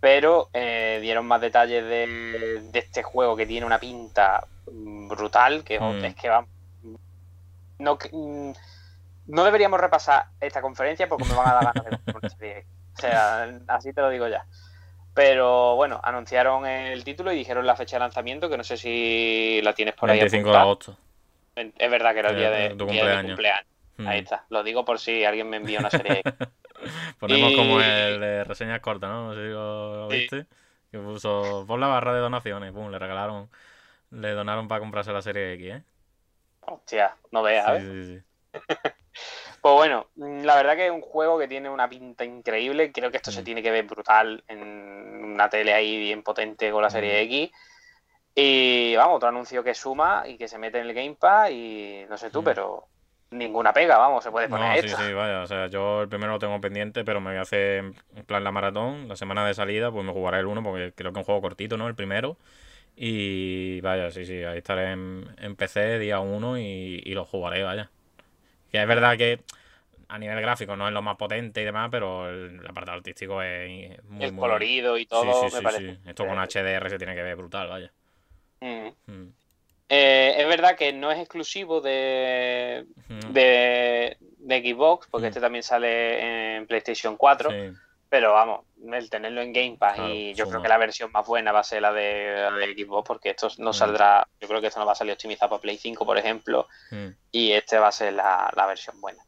pero 0.01 0.49
eh, 0.55 0.99
dieron 1.03 1.27
más 1.27 1.43
detalles 1.43 1.85
de, 1.85 2.71
este 2.73 3.03
juego 3.03 3.37
que 3.37 3.47
tiene 3.47 3.67
una 3.67 3.79
pinta 3.79 4.47
brutal, 4.67 5.63
que 5.63 5.79
mm. 5.79 6.05
es 6.07 6.15
que 6.17 6.29
va... 6.31 6.47
No, 7.79 7.99
mm, 8.13 8.53
no 9.27 9.45
deberíamos 9.45 9.79
repasar 9.79 10.27
esta 10.41 10.63
conferencia 10.63 11.09
porque 11.09 11.25
me 11.25 11.35
van 11.35 11.49
a 11.49 11.55
dar 11.55 11.73
ganas 11.75 12.39
de. 12.39 12.65
O 12.97 13.01
sea, 13.01 13.51
así 13.69 13.93
te 13.93 14.01
lo 14.01 14.11
digo 14.11 14.29
ya. 14.29 14.47
Pero 15.15 15.77
bueno, 15.77 16.01
anunciaron 16.03 16.67
el 16.67 17.05
título 17.05 17.33
y 17.33 17.37
dijeron 17.37 17.67
la 17.67 17.77
fecha 17.77 17.97
de 17.97 18.01
lanzamiento, 18.01 18.49
que 18.49 18.57
no 18.57 18.65
sé 18.65 18.77
si 18.77 19.61
la 19.63 19.73
tienes 19.73 19.95
por 19.95 20.11
ahí. 20.11 20.19
25 20.19 20.51
de 20.51 20.57
agosto. 20.57 20.97
Es 21.57 21.91
verdad 21.91 22.13
que 22.13 22.19
era 22.19 22.31
el 22.31 22.37
día 22.37 22.51
de, 22.51 22.71
tu 22.71 22.87
cumpleaños. 22.87 23.27
cumpleaños. 23.27 23.74
Ahí 23.99 24.20
hmm. 24.20 24.24
está. 24.24 24.45
Lo 24.51 24.62
digo 24.62 24.84
por 24.84 24.99
si 24.99 25.24
alguien 25.24 25.49
me 25.49 25.59
envía 25.59 25.78
una 25.78 25.90
serie. 25.90 26.22
Ponemos 27.18 27.53
como 27.55 27.80
el 27.80 28.20
de 28.20 28.45
reseñas 28.45 28.80
cortas, 28.80 29.11
¿no? 29.11 29.28
No 29.28 29.34
sé 29.34 29.42
si 29.42 29.53
lo 29.53 30.09
viste. 30.09 30.47
Que 30.90 30.99
puso 30.99 31.64
por 31.66 31.78
la 31.78 31.88
barra 31.88 32.14
de 32.14 32.20
donaciones. 32.20 32.72
Pum, 32.72 32.90
le 32.90 32.99
regalaron. 32.99 33.49
Le 34.11 34.30
donaron 34.30 34.68
para 34.68 34.80
comprarse 34.80 35.12
la 35.12 35.22
serie 35.22 35.55
X, 35.55 35.74
¿eh? 35.74 35.82
Hostia, 36.61 37.16
no 37.30 37.42
veas, 37.42 37.82
sí, 37.82 37.90
sí, 37.90 38.05
sí. 38.16 38.22
pues 39.61 39.74
bueno, 39.74 40.07
la 40.16 40.57
verdad 40.57 40.76
que 40.76 40.86
es 40.86 40.92
un 40.92 41.03
juego 41.03 41.38
que 41.38 41.49
tiene 41.49 41.68
una 41.68 41.88
pinta 41.88 42.24
increíble. 42.24 42.92
Creo 42.92 43.11
que 43.11 43.18
esto 43.18 43.30
se 43.30 43.42
hmm. 43.42 43.45
tiene 43.45 43.62
que 43.62 43.70
ver 43.70 43.84
brutal 43.84 44.42
en 44.49 44.62
una 45.24 45.49
tele 45.49 45.72
ahí 45.72 45.99
bien 45.99 46.22
potente 46.22 46.70
con 46.70 46.82
la 46.82 46.90
serie 46.90 47.20
hmm. 47.20 47.26
X. 47.26 47.51
Y 48.36 48.97
vamos, 48.97 49.16
otro 49.16 49.28
anuncio 49.28 49.62
que 49.62 49.74
suma 49.74 50.24
y 50.26 50.36
que 50.36 50.49
se 50.49 50.59
mete 50.59 50.78
en 50.78 50.86
el 50.86 50.95
Game 50.95 51.14
Pass 51.14 51.51
y 51.51 52.05
no 52.09 52.18
sé 52.18 52.30
tú, 52.30 52.42
pero 52.42 52.88
ninguna 53.35 53.72
pega, 53.72 53.99
vamos, 53.99 54.24
se 54.24 54.30
puede 54.30 54.49
poner. 54.49 54.82
No, 54.85 54.89
sí, 54.89 54.97
sí, 54.97 55.12
vaya, 55.12 55.43
o 55.43 55.47
sea, 55.47 55.66
yo 55.66 56.03
el 56.03 56.09
primero 56.09 56.33
lo 56.33 56.38
tengo 56.38 56.61
pendiente, 56.61 57.04
pero 57.04 57.21
me 57.21 57.30
voy 57.30 57.38
a 57.38 57.42
hacer 57.42 57.84
en 58.17 58.25
plan 58.26 58.45
la 58.45 58.53
maratón, 58.53 59.09
la 59.09 59.17
semana 59.17 59.46
de 59.46 59.54
salida, 59.54 59.91
pues 59.91 60.04
me 60.04 60.13
jugaré 60.13 60.38
el 60.38 60.46
uno, 60.46 60.63
porque 60.63 60.92
creo 60.95 61.13
que 61.13 61.18
es 61.18 61.22
un 61.22 61.25
juego 61.25 61.41
cortito, 61.42 61.76
¿no? 61.76 61.88
El 61.88 61.95
primero. 61.95 62.37
Y 62.96 63.80
vaya, 63.80 64.11
sí, 64.11 64.25
sí, 64.25 64.45
ahí 64.45 64.59
estaré 64.59 64.92
en, 64.92 65.57
PC 65.57 65.99
día 65.99 66.21
uno 66.21 66.59
y, 66.59 67.00
lo 67.07 67.25
jugaré, 67.25 67.63
vaya. 67.63 67.91
Que 68.71 68.80
es 68.80 68.87
verdad 68.87 69.17
que 69.17 69.41
a 70.09 70.18
nivel 70.18 70.41
gráfico 70.41 70.76
no 70.76 70.87
es 70.87 70.95
lo 70.95 71.03
más 71.03 71.17
potente 71.17 71.61
y 71.61 71.64
demás, 71.64 71.88
pero 71.91 72.29
el, 72.29 72.64
apartado 72.67 72.99
artístico 72.99 73.42
es 73.42 74.03
muy, 74.04 74.25
el 74.25 74.37
colorido 74.37 74.96
y 74.96 75.07
todo, 75.07 75.49
sí, 75.49 75.57
sí, 75.57 75.67
Sí. 75.76 75.99
Esto 76.07 76.26
con 76.26 76.38
HDR 76.38 76.88
se 76.88 76.99
tiene 76.99 77.14
que 77.14 77.22
ver 77.22 77.37
brutal, 77.37 77.68
vaya. 77.68 77.92
Mm. 78.61 78.88
Mm. 79.07 79.33
Eh, 79.89 80.35
es 80.39 80.49
verdad 80.49 80.77
que 80.77 80.93
no 80.93 81.11
es 81.11 81.19
exclusivo 81.19 81.81
de, 81.81 82.87
de, 83.31 84.17
Xbox, 84.41 85.07
porque 85.11 85.29
este 85.29 85.41
también 85.41 85.63
sale 85.63 86.57
en 86.57 86.67
PlayStation 86.67 87.17
4. 87.17 87.51
Pero 88.09 88.33
vamos, 88.33 88.61
el 88.93 89.11
tenerlo 89.11 89.43
en 89.43 89.53
Game 89.53 89.77
Pass 89.77 89.99
y 90.09 90.35
yo 90.35 90.49
creo 90.49 90.63
que 90.63 90.69
la 90.69 90.79
versión 90.79 91.11
más 91.11 91.27
buena 91.27 91.51
va 91.51 91.61
a 91.61 91.65
ser 91.65 91.83
la 91.83 91.93
de, 91.93 92.75
Xbox, 92.77 93.07
porque 93.07 93.31
esto 93.31 93.49
no 93.59 93.73
saldrá, 93.73 94.27
yo 94.41 94.47
creo 94.47 94.61
que 94.61 94.69
esto 94.69 94.79
no 94.79 94.87
va 94.87 94.93
a 94.93 94.97
salir 94.97 95.13
optimizado 95.13 95.51
para 95.51 95.63
Play 95.63 95.79
5, 95.79 96.07
por 96.07 96.17
ejemplo, 96.17 96.69
y 97.33 97.53
este 97.53 97.79
va 97.79 97.89
a 97.89 97.93
ser 97.93 98.13
la, 98.13 98.53
la 98.55 98.67
versión 98.67 99.01
buena. 99.01 99.25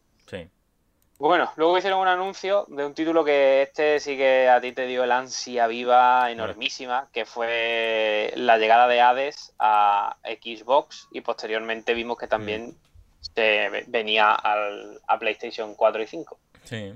Bueno, 1.18 1.50
luego 1.56 1.78
hicieron 1.78 2.00
un 2.00 2.08
anuncio 2.08 2.66
de 2.68 2.84
un 2.84 2.92
título 2.92 3.24
que 3.24 3.62
este 3.62 4.00
sí 4.00 4.16
que 4.18 4.48
a 4.50 4.60
ti 4.60 4.72
te 4.72 4.86
dio 4.86 5.02
el 5.04 5.12
ansia 5.12 5.66
viva 5.66 6.30
enormísima, 6.30 7.08
que 7.10 7.24
fue 7.24 8.32
la 8.36 8.58
llegada 8.58 8.86
de 8.86 9.00
Hades 9.00 9.54
a 9.58 10.16
Xbox 10.24 11.08
y 11.10 11.22
posteriormente 11.22 11.94
vimos 11.94 12.18
que 12.18 12.26
también 12.26 12.76
se 13.20 13.84
venía 13.86 14.34
al, 14.34 15.00
a 15.06 15.18
PlayStation 15.18 15.74
4 15.74 16.02
y 16.02 16.06
5. 16.06 16.38
Sí. 16.64 16.94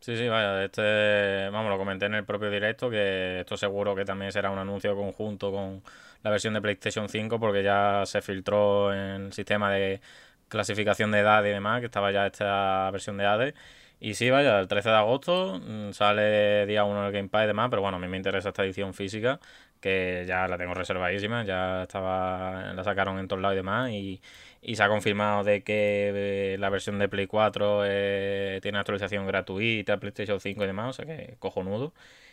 Sí, 0.00 0.16
sí, 0.16 0.28
vaya, 0.28 0.64
este, 0.64 1.48
vamos, 1.50 1.70
lo 1.70 1.78
comenté 1.78 2.06
en 2.06 2.14
el 2.14 2.24
propio 2.24 2.50
directo, 2.50 2.88
que 2.88 3.40
esto 3.40 3.56
seguro 3.56 3.96
que 3.96 4.04
también 4.04 4.30
será 4.30 4.50
un 4.50 4.58
anuncio 4.58 4.94
conjunto 4.94 5.50
con 5.50 5.82
la 6.22 6.30
versión 6.30 6.54
de 6.54 6.60
PlayStation 6.60 7.08
5, 7.08 7.40
porque 7.40 7.64
ya 7.64 8.04
se 8.06 8.22
filtró 8.22 8.92
en 8.92 9.26
el 9.26 9.32
sistema 9.32 9.72
de 9.72 10.00
clasificación 10.48 11.10
de 11.10 11.20
edad 11.20 11.44
y 11.44 11.48
demás, 11.50 11.80
que 11.80 11.86
estaba 11.86 12.10
ya 12.12 12.26
esta 12.26 12.90
versión 12.90 13.16
de 13.16 13.26
ADE. 13.26 13.54
Y 14.00 14.14
sí, 14.14 14.30
vaya, 14.30 14.60
el 14.60 14.68
13 14.68 14.90
de 14.90 14.94
agosto 14.96 15.60
mm, 15.60 15.92
sale 15.92 16.66
día 16.66 16.84
1 16.84 17.06
el 17.06 17.12
Gamepad 17.12 17.44
y 17.44 17.46
demás, 17.48 17.68
pero 17.70 17.82
bueno, 17.82 17.96
a 17.96 18.00
mí 18.00 18.06
me 18.08 18.16
interesa 18.16 18.50
esta 18.50 18.64
edición 18.64 18.94
física, 18.94 19.40
que 19.80 20.24
ya 20.26 20.46
la 20.48 20.56
tengo 20.56 20.74
reservadísima, 20.74 21.44
ya 21.44 21.82
estaba, 21.82 22.72
la 22.74 22.84
sacaron 22.84 23.18
en 23.18 23.26
todos 23.28 23.42
lados 23.42 23.54
y 23.54 23.56
demás, 23.56 23.90
y, 23.90 24.20
y 24.62 24.76
se 24.76 24.82
ha 24.82 24.88
confirmado 24.88 25.44
de 25.44 25.62
que 25.62 26.54
eh, 26.54 26.56
la 26.58 26.70
versión 26.70 26.98
de 26.98 27.08
Play 27.08 27.26
4 27.26 27.82
eh, 27.86 28.60
tiene 28.62 28.78
actualización 28.78 29.26
gratuita, 29.26 29.98
PlayStation 29.98 30.40
5 30.40 30.64
y 30.64 30.66
demás, 30.66 30.90
o 30.90 30.92
sea 30.92 31.06
que 31.06 31.36
cojonudo. 31.38 31.92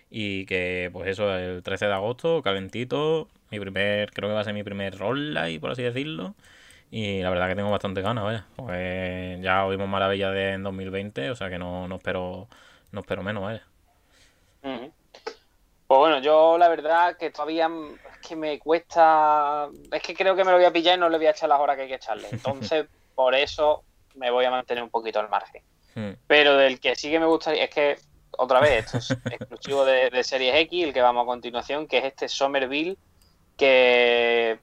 Y 0.09 0.45
que, 0.45 0.89
pues 0.93 1.09
eso, 1.09 1.35
el 1.35 1.63
13 1.63 1.87
de 1.87 1.93
agosto, 1.93 2.41
calentito, 2.43 3.27
mi 3.51 3.59
primer, 3.59 4.11
creo 4.11 4.29
que 4.29 4.35
va 4.35 4.41
a 4.41 4.43
ser 4.43 4.53
mi 4.53 4.63
primer 4.63 4.97
rolllight, 4.97 5.59
por 5.59 5.71
así 5.71 5.81
decirlo. 5.83 6.35
Y 6.91 7.21
la 7.21 7.29
verdad 7.29 7.47
que 7.47 7.55
tengo 7.55 7.71
bastante 7.71 8.01
ganas, 8.01 8.23
vaya. 8.23 8.45
Pues 8.55 9.41
ya 9.41 9.65
oímos 9.65 9.87
maravilla 9.87 10.31
de 10.31 10.53
en 10.53 10.63
2020, 10.63 11.31
o 11.31 11.35
sea 11.35 11.49
que 11.49 11.59
no, 11.59 11.87
no 11.87 11.95
espero 11.95 12.47
no 12.95 13.01
espero 13.01 13.21
menos, 13.21 13.43
vaya. 13.43 13.63
Pues 14.61 15.99
bueno, 15.99 16.19
yo 16.19 16.57
la 16.57 16.67
verdad 16.67 17.17
que 17.17 17.29
todavía 17.29 17.69
es 18.11 18.27
que 18.27 18.35
me 18.35 18.57
cuesta. 18.57 19.69
Es 19.91 20.01
que 20.01 20.15
creo 20.15 20.35
que 20.35 20.43
me 20.43 20.51
lo 20.51 20.57
voy 20.57 20.65
a 20.65 20.73
pillar 20.73 20.97
y 20.97 20.99
no 20.99 21.09
le 21.09 21.17
voy 21.17 21.27
a 21.27 21.31
echar 21.31 21.49
las 21.49 21.59
horas 21.59 21.75
que 21.75 21.83
hay 21.83 21.87
que 21.89 21.95
echarle. 21.95 22.27
Entonces, 22.31 22.87
por 23.13 23.35
eso 23.35 23.83
me 24.15 24.31
voy 24.31 24.45
a 24.45 24.51
mantener 24.51 24.83
un 24.83 24.89
poquito 24.89 25.19
al 25.19 25.29
margen. 25.29 25.61
Hmm. 25.93 26.13
Pero 26.25 26.57
del 26.57 26.79
que 26.79 26.95
sí 26.95 27.11
que 27.11 27.19
me 27.19 27.27
gustaría, 27.27 27.65
es 27.65 27.69
que 27.69 27.97
otra 28.31 28.59
vez, 28.59 28.85
esto 28.85 28.97
es 28.97 29.11
exclusivo 29.31 29.85
de, 29.85 30.09
de, 30.09 30.23
Series 30.23 30.55
X, 30.55 30.85
el 30.85 30.93
que 30.93 31.01
vamos 31.01 31.23
a 31.23 31.25
continuación, 31.27 31.87
que 31.87 31.99
es 31.99 32.05
este 32.05 32.27
Somerville, 32.27 32.97
que 33.57 34.57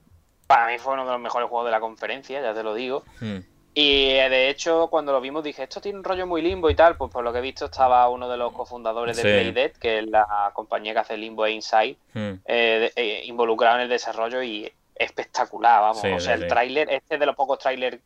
para 0.52 0.66
mí 0.70 0.78
fue 0.78 0.92
uno 0.92 1.06
de 1.06 1.12
los 1.12 1.20
mejores 1.20 1.48
juegos 1.48 1.64
de 1.64 1.70
la 1.70 1.80
conferencia, 1.80 2.42
ya 2.42 2.52
te 2.52 2.62
lo 2.62 2.74
digo. 2.74 3.04
Hmm. 3.20 3.38
Y 3.74 4.10
eh, 4.10 4.28
de 4.28 4.50
hecho, 4.50 4.88
cuando 4.88 5.12
lo 5.12 5.20
vimos, 5.22 5.42
dije, 5.42 5.62
esto 5.62 5.80
tiene 5.80 5.96
un 5.96 6.04
rollo 6.04 6.26
muy 6.26 6.42
limbo 6.42 6.68
y 6.68 6.74
tal. 6.74 6.98
Pues 6.98 7.10
por 7.10 7.24
lo 7.24 7.32
que 7.32 7.38
he 7.38 7.42
visto, 7.42 7.64
estaba 7.64 8.06
uno 8.10 8.28
de 8.28 8.36
los 8.36 8.52
cofundadores 8.52 9.16
de 9.16 9.22
Playdead, 9.22 9.72
que 9.72 10.00
es 10.00 10.06
la 10.08 10.50
compañía 10.52 10.92
que 10.92 10.98
hace 10.98 11.16
Limbo 11.16 11.46
e 11.46 11.52
Inside, 11.52 11.96
hmm. 12.12 12.32
eh, 12.44 12.92
eh, 12.94 13.22
involucrado 13.24 13.76
en 13.76 13.82
el 13.84 13.88
desarrollo 13.88 14.42
y 14.42 14.70
espectacular, 14.94 15.80
vamos. 15.80 16.04
o 16.04 16.20
sea, 16.20 16.34
el 16.34 16.46
tráiler, 16.46 16.90
este 16.90 17.14
es 17.14 17.20
de 17.20 17.26
los 17.26 17.34
pocos 17.34 17.58
trailers 17.58 17.98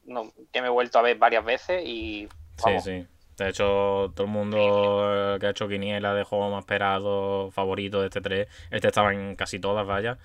que 0.53 0.61
me 0.61 0.69
he 0.69 0.71
vuelto 0.71 1.01
a 1.01 1.03
ver 1.03 1.19
varias 1.19 1.45
veces 1.45 1.83
y. 1.85 2.29
Sí, 2.59 2.81
sí. 2.81 3.07
De 3.37 3.51
hecho, 3.51 4.13
todo 4.15 4.25
el 4.25 4.33
mundo 4.33 5.37
que 5.39 5.47
ha 5.47 5.51
hecho 5.51 5.69
quiniela 5.69 6.15
de 6.15 6.23
juego 6.23 6.49
más 6.49 6.61
esperado, 6.61 7.51
favorito 7.51 8.01
de 8.01 8.07
este 8.07 8.23
3, 8.23 8.49
este 8.71 8.89
estaba 8.89 9.13
en 9.13 9.35
casi 9.35 9.59
todas, 9.59 9.85
vaya. 9.85 10.17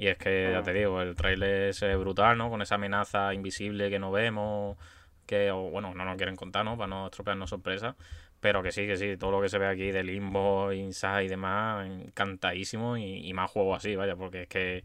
Y 0.00 0.08
es 0.08 0.16
que, 0.16 0.48
ya 0.50 0.62
te 0.62 0.72
digo, 0.72 1.02
el 1.02 1.14
trailer 1.14 1.68
es 1.68 1.98
brutal, 1.98 2.38
¿no? 2.38 2.48
Con 2.48 2.62
esa 2.62 2.76
amenaza 2.76 3.34
invisible 3.34 3.90
que 3.90 3.98
no 3.98 4.10
vemos, 4.10 4.78
que, 5.26 5.50
bueno, 5.50 5.94
no 5.94 6.06
nos 6.06 6.16
quieren 6.16 6.36
contar, 6.36 6.64
¿no? 6.64 6.78
Para 6.78 6.88
no 6.88 7.06
estropearnos 7.08 7.50
sorpresa. 7.50 7.96
Pero 8.40 8.62
que 8.62 8.72
sí, 8.72 8.86
que 8.86 8.96
sí, 8.96 9.18
todo 9.18 9.30
lo 9.30 9.42
que 9.42 9.50
se 9.50 9.58
ve 9.58 9.66
aquí 9.66 9.90
de 9.90 10.02
Limbo, 10.02 10.72
Inside 10.72 11.24
y 11.24 11.28
demás, 11.28 11.86
encantadísimo 11.86 12.96
y, 12.96 13.30
más 13.34 13.50
juegos 13.50 13.76
así, 13.76 13.94
vaya, 13.94 14.16
porque 14.16 14.44
es 14.44 14.48
que 14.48 14.84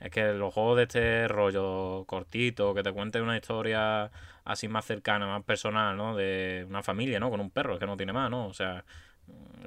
es 0.00 0.10
que 0.10 0.32
los 0.32 0.54
juegos 0.54 0.78
de 0.78 0.82
este 0.84 1.28
rollo 1.28 2.06
cortito, 2.06 2.72
que 2.72 2.82
te 2.82 2.92
cuente 2.92 3.20
una 3.20 3.36
historia 3.36 4.10
así 4.44 4.68
más 4.68 4.86
cercana, 4.86 5.26
más 5.26 5.44
personal, 5.44 5.94
¿no? 5.94 6.16
De 6.16 6.64
una 6.70 6.82
familia, 6.82 7.20
¿no? 7.20 7.28
Con 7.28 7.40
un 7.40 7.50
perro, 7.50 7.78
que 7.78 7.84
no 7.86 7.98
tiene 7.98 8.14
más, 8.14 8.30
¿no? 8.30 8.46
O 8.46 8.54
sea, 8.54 8.84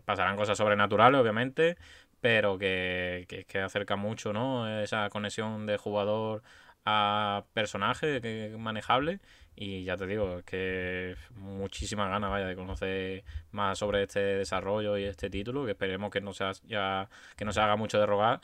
pasarán 0.06 0.36
cosas 0.38 0.58
sobrenaturales, 0.58 1.22
obviamente, 1.22 1.78
pero 2.22 2.58
que, 2.58 3.46
que, 3.48 3.60
acerca 3.60 3.96
mucho, 3.96 4.34
¿no? 4.34 4.82
Esa 4.82 5.10
conexión 5.10 5.66
de 5.66 5.78
jugador 5.78 6.44
a 6.86 7.44
personaje 7.54 8.22
que 8.22 8.56
manejable 8.58 9.20
y 9.56 9.84
ya 9.84 9.98
te 9.98 10.06
digo, 10.06 10.38
es 10.40 10.46
que 10.46 11.16
muchísima 11.32 12.08
ganas 12.08 12.30
vaya 12.30 12.46
de 12.46 12.56
conocer 12.56 13.24
más 13.52 13.80
sobre 13.80 14.04
este 14.04 14.20
desarrollo 14.20 14.98
y 14.98 15.06
este 15.06 15.30
título, 15.30 15.66
que 15.66 15.72
esperemos 15.72 16.12
que 16.12 16.22
no 16.22 16.34
se 16.34 16.46
ya, 16.66 17.10
que 17.36 17.44
no 17.44 17.52
se 17.52 17.60
haga 17.62 17.76
mucho 17.76 18.00
de 18.00 18.06
rogar 18.06 18.42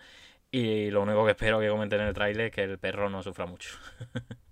y 0.51 0.91
lo 0.91 1.01
único 1.01 1.25
que 1.25 1.31
espero 1.31 1.59
que 1.59 1.69
comenten 1.69 2.01
en 2.01 2.07
el 2.07 2.13
trailer 2.13 2.47
es 2.47 2.51
que 2.51 2.63
el 2.63 2.79
perro 2.79 3.09
no 3.09 3.23
sufra 3.23 3.45
mucho. 3.45 3.77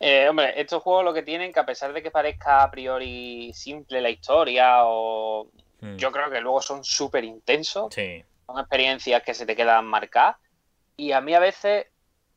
Eh, 0.00 0.28
hombre, 0.28 0.60
estos 0.60 0.82
juegos 0.82 1.04
lo 1.04 1.14
que 1.14 1.22
tienen 1.22 1.52
que 1.52 1.60
a 1.60 1.64
pesar 1.64 1.92
de 1.94 2.02
que 2.02 2.10
parezca 2.10 2.62
a 2.62 2.70
priori 2.70 3.52
simple 3.54 4.02
la 4.02 4.10
historia 4.10 4.80
o 4.84 5.50
Mm. 5.84 5.96
Yo 5.96 6.10
creo 6.10 6.30
que 6.30 6.40
luego 6.40 6.62
son 6.62 6.82
súper 6.82 7.24
intensos. 7.24 7.94
Son 7.94 8.58
experiencias 8.58 9.22
que 9.22 9.34
se 9.34 9.44
te 9.44 9.54
quedan 9.54 9.84
marcadas. 9.84 10.36
Y 10.96 11.12
a 11.12 11.20
mí 11.20 11.34
a 11.34 11.40
veces, 11.40 11.86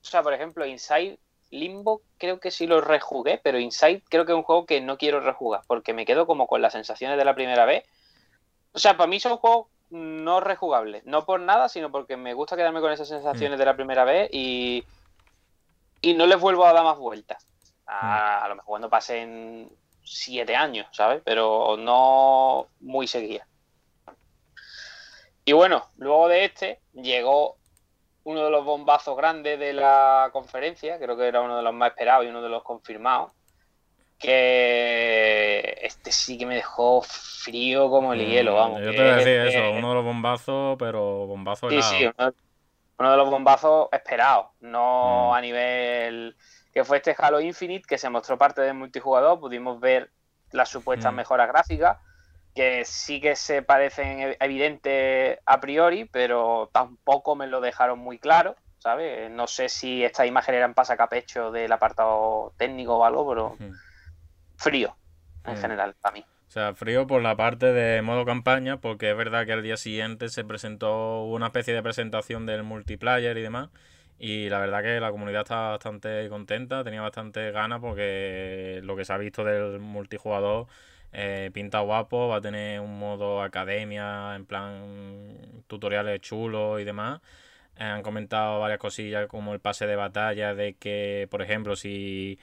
o 0.01 0.05
sea, 0.05 0.21
por 0.21 0.33
ejemplo, 0.33 0.65
Inside 0.65 1.17
Limbo 1.49 2.01
creo 2.17 2.41
que 2.41 2.51
sí 2.51 2.67
lo 2.67 2.81
rejugué, 2.81 3.39
pero 3.41 3.57
Inside 3.57 4.03
creo 4.09 4.25
que 4.25 4.33
es 4.33 4.35
un 4.35 4.43
juego 4.43 4.65
que 4.65 4.81
no 4.81 4.97
quiero 4.97 5.21
rejugar 5.21 5.61
porque 5.65 5.93
me 5.93 6.05
quedo 6.05 6.27
como 6.27 6.47
con 6.47 6.61
las 6.61 6.73
sensaciones 6.73 7.17
de 7.17 7.23
la 7.23 7.35
primera 7.35 7.65
vez. 7.65 7.85
O 8.73 8.79
sea, 8.79 8.97
para 8.97 9.07
mí 9.07 9.19
son 9.19 9.37
juegos 9.37 9.67
no 9.89 10.41
rejugables. 10.41 11.05
No 11.05 11.25
por 11.25 11.39
nada, 11.39 11.69
sino 11.69 11.89
porque 11.89 12.17
me 12.17 12.33
gusta 12.33 12.57
quedarme 12.57 12.81
con 12.81 12.91
esas 12.91 13.07
sensaciones 13.07 13.57
mm. 13.57 13.59
de 13.59 13.65
la 13.65 13.75
primera 13.75 14.03
vez 14.03 14.29
y, 14.33 14.83
y 16.01 16.13
no 16.15 16.25
les 16.25 16.39
vuelvo 16.39 16.65
a 16.65 16.73
dar 16.73 16.83
más 16.83 16.97
vueltas. 16.97 17.47
A, 17.85 18.41
mm. 18.41 18.43
a 18.43 18.47
lo 18.49 18.55
mejor 18.55 18.67
cuando 18.67 18.89
pasen 18.89 19.71
siete 20.07 20.55
años, 20.55 20.87
¿sabes? 20.91 21.21
Pero 21.23 21.75
no 21.77 22.67
muy 22.79 23.07
seguida. 23.07 23.47
Y 25.45 25.53
bueno, 25.53 25.85
luego 25.97 26.27
de 26.27 26.45
este 26.45 26.79
llegó 26.93 27.57
uno 28.23 28.43
de 28.43 28.49
los 28.49 28.65
bombazos 28.65 29.15
grandes 29.15 29.57
de 29.57 29.71
la 29.71 30.29
conferencia, 30.33 30.99
creo 30.99 31.15
que 31.15 31.27
era 31.27 31.41
uno 31.41 31.55
de 31.55 31.63
los 31.63 31.73
más 31.73 31.91
esperados 31.91 32.25
y 32.25 32.29
uno 32.29 32.41
de 32.41 32.49
los 32.49 32.63
confirmados, 32.63 33.31
que 34.19 35.77
este 35.81 36.11
sí 36.11 36.37
que 36.37 36.45
me 36.45 36.55
dejó 36.55 37.01
frío 37.01 37.89
como 37.89 38.13
el 38.13 38.27
hielo, 38.27 38.51
mm, 38.51 38.55
vamos. 38.55 38.81
Yo 38.81 38.91
te 38.91 39.01
decía 39.01 39.45
eso, 39.45 39.71
uno 39.71 39.89
de 39.89 39.95
los 39.95 40.03
bombazos, 40.03 40.75
pero 40.77 41.27
bombazos 41.27 41.71
Sí, 41.71 41.81
sí, 41.81 42.09
uno, 42.97 43.11
de 43.11 43.17
los 43.17 43.29
bombazos 43.29 43.87
esperados, 43.93 44.47
no 44.59 45.29
mm. 45.29 45.33
a 45.33 45.41
nivel 45.41 46.35
que 46.77 46.83
fue 46.83 46.97
este 46.97 47.15
Halo 47.17 47.41
Infinite, 47.41 47.87
que 47.87 47.97
se 47.97 48.07
mostró 48.07 48.37
parte 48.37 48.61
del 48.61 48.75
multijugador, 48.75 49.39
pudimos 49.39 49.79
ver 49.79 50.11
las 50.51 50.69
supuestas 50.69 51.11
mm. 51.11 51.15
mejoras 51.15 51.47
gráficas, 51.47 51.97
que 52.53 52.85
sí 52.85 53.19
que 53.19 53.35
se 53.35 53.63
parecen 53.63 54.37
evidentes 54.39 55.39
a 55.47 55.59
priori, 55.59 56.05
pero 56.05 56.69
tampoco 56.71 57.35
me 57.35 57.47
lo 57.47 57.61
dejaron 57.61 57.97
muy 57.97 58.19
claro, 58.19 58.55
¿sabes? 58.77 59.31
No 59.31 59.47
sé 59.47 59.69
si 59.69 60.03
estas 60.03 60.27
imágenes 60.27 60.59
eran 60.59 60.75
pasacapecho 60.75 61.49
del 61.51 61.71
apartado 61.71 62.53
técnico 62.57 62.97
o 62.97 63.03
algo, 63.03 63.27
pero 63.27 63.57
frío 64.55 64.95
en 65.45 65.55
mm. 65.55 65.57
general 65.57 65.95
para 65.99 66.13
mí. 66.13 66.25
O 66.47 66.51
sea, 66.51 66.75
frío 66.75 67.07
por 67.07 67.23
la 67.23 67.35
parte 67.35 67.73
de 67.73 68.03
modo 68.03 68.23
campaña, 68.23 68.77
porque 68.77 69.09
es 69.09 69.17
verdad 69.17 69.47
que 69.47 69.53
al 69.53 69.63
día 69.63 69.77
siguiente 69.77 70.29
se 70.29 70.45
presentó 70.45 71.23
una 71.23 71.47
especie 71.47 71.73
de 71.73 71.81
presentación 71.81 72.45
del 72.45 72.61
multiplayer 72.61 73.35
y 73.35 73.41
demás. 73.41 73.69
Y 74.19 74.49
la 74.49 74.59
verdad 74.59 74.81
que 74.81 74.99
la 74.99 75.11
comunidad 75.11 75.41
está 75.41 75.69
bastante 75.69 76.27
contenta, 76.29 76.83
tenía 76.83 77.01
bastante 77.01 77.51
ganas 77.51 77.79
porque 77.79 78.81
lo 78.83 78.95
que 78.95 79.05
se 79.05 79.13
ha 79.13 79.17
visto 79.17 79.43
del 79.43 79.79
multijugador 79.79 80.67
eh, 81.13 81.51
pinta 81.53 81.79
guapo, 81.81 82.27
va 82.27 82.37
a 82.37 82.41
tener 82.41 82.79
un 82.79 82.99
modo 82.99 83.41
academia, 83.41 84.35
en 84.35 84.45
plan 84.45 85.63
tutoriales 85.67 86.21
chulos 86.21 86.81
y 86.81 86.83
demás. 86.83 87.21
Eh, 87.77 87.83
han 87.83 88.03
comentado 88.03 88.59
varias 88.59 88.79
cosillas 88.79 89.27
como 89.27 89.53
el 89.53 89.59
pase 89.59 89.87
de 89.87 89.95
batalla, 89.95 90.55
de 90.55 90.73
que, 90.75 91.27
por 91.31 91.41
ejemplo, 91.41 91.75
si 91.75 92.39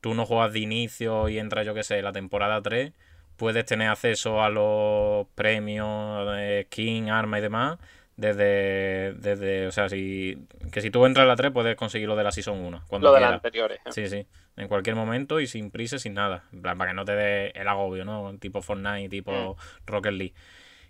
tú 0.00 0.14
no 0.14 0.26
juegas 0.26 0.52
de 0.52 0.60
inicio 0.60 1.28
y 1.28 1.38
entras, 1.38 1.66
yo 1.66 1.74
que 1.74 1.82
sé, 1.84 2.02
la 2.02 2.12
temporada 2.12 2.62
3, 2.62 2.92
puedes 3.36 3.64
tener 3.66 3.88
acceso 3.88 4.42
a 4.42 4.50
los 4.50 5.26
premios, 5.34 6.26
de 6.36 6.64
skin, 6.66 7.10
arma 7.10 7.38
y 7.38 7.42
demás 7.42 7.78
desde, 8.18 9.12
desde, 9.12 9.68
o 9.68 9.70
sea, 9.70 9.88
si, 9.88 10.36
que 10.72 10.80
si 10.80 10.90
tú 10.90 11.06
entras 11.06 11.22
a 11.22 11.28
la 11.28 11.36
3 11.36 11.52
puedes 11.52 11.76
conseguir 11.76 12.08
lo 12.08 12.16
de 12.16 12.24
la 12.24 12.32
Season 12.32 12.58
1. 12.58 12.82
Cuando 12.88 13.08
lo 13.08 13.14
de 13.14 13.20
las 13.20 13.32
anteriores. 13.32 13.78
¿eh? 13.86 13.92
Sí, 13.92 14.08
sí, 14.08 14.26
en 14.56 14.66
cualquier 14.66 14.96
momento 14.96 15.38
y 15.38 15.46
sin 15.46 15.70
prisa, 15.70 16.00
sin 16.00 16.14
nada. 16.14 16.42
En 16.52 16.60
plan, 16.60 16.76
para 16.76 16.90
que 16.90 16.96
no 16.96 17.04
te 17.04 17.12
dé 17.12 17.50
el 17.54 17.68
agobio, 17.68 18.04
¿no? 18.04 18.36
Tipo 18.40 18.60
Fortnite, 18.60 19.08
tipo 19.08 19.30
mm. 19.30 19.86
Rocket 19.86 20.12
League. 20.12 20.34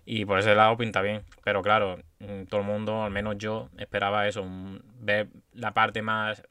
Y 0.05 0.25
por 0.25 0.39
ese 0.39 0.55
lado 0.55 0.75
pinta 0.75 1.03
bien. 1.03 1.21
Pero 1.43 1.61
claro, 1.61 1.99
mm, 2.17 2.45
todo 2.45 2.61
el 2.61 2.65
mundo, 2.65 3.03
al 3.03 3.11
menos 3.11 3.37
yo, 3.37 3.69
esperaba 3.77 4.27
eso, 4.27 4.43
ver 4.99 5.27
la 5.53 5.71
parte 5.75 6.01
más 6.01 6.41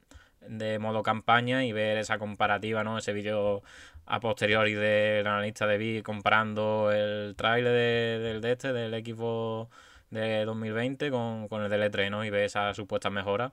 de 0.47 0.79
modo 0.79 1.03
campaña 1.03 1.65
y 1.65 1.73
ver 1.73 1.97
esa 1.97 2.19
comparativa, 2.19 2.85
¿no? 2.85 2.97
Ese 2.97 3.11
vídeo 3.11 3.63
a 4.05 4.21
posteriori 4.21 4.75
del 4.75 5.27
analista 5.27 5.67
de 5.67 5.77
B 5.77 6.03
comparando 6.03 6.89
el 6.93 7.35
trailer 7.35 7.73
de, 7.73 8.19
del 8.23 8.39
de 8.39 8.51
este, 8.53 8.71
del 8.71 8.93
equipo 8.93 9.69
de 10.11 10.45
2020 10.45 11.11
con, 11.11 11.47
con 11.47 11.63
el 11.63 11.69
del 11.69 11.83
E3, 11.91 12.09
¿no? 12.09 12.23
Y 12.25 12.29
ve 12.29 12.45
esas 12.45 12.75
supuestas 12.75 13.11
mejoras. 13.11 13.51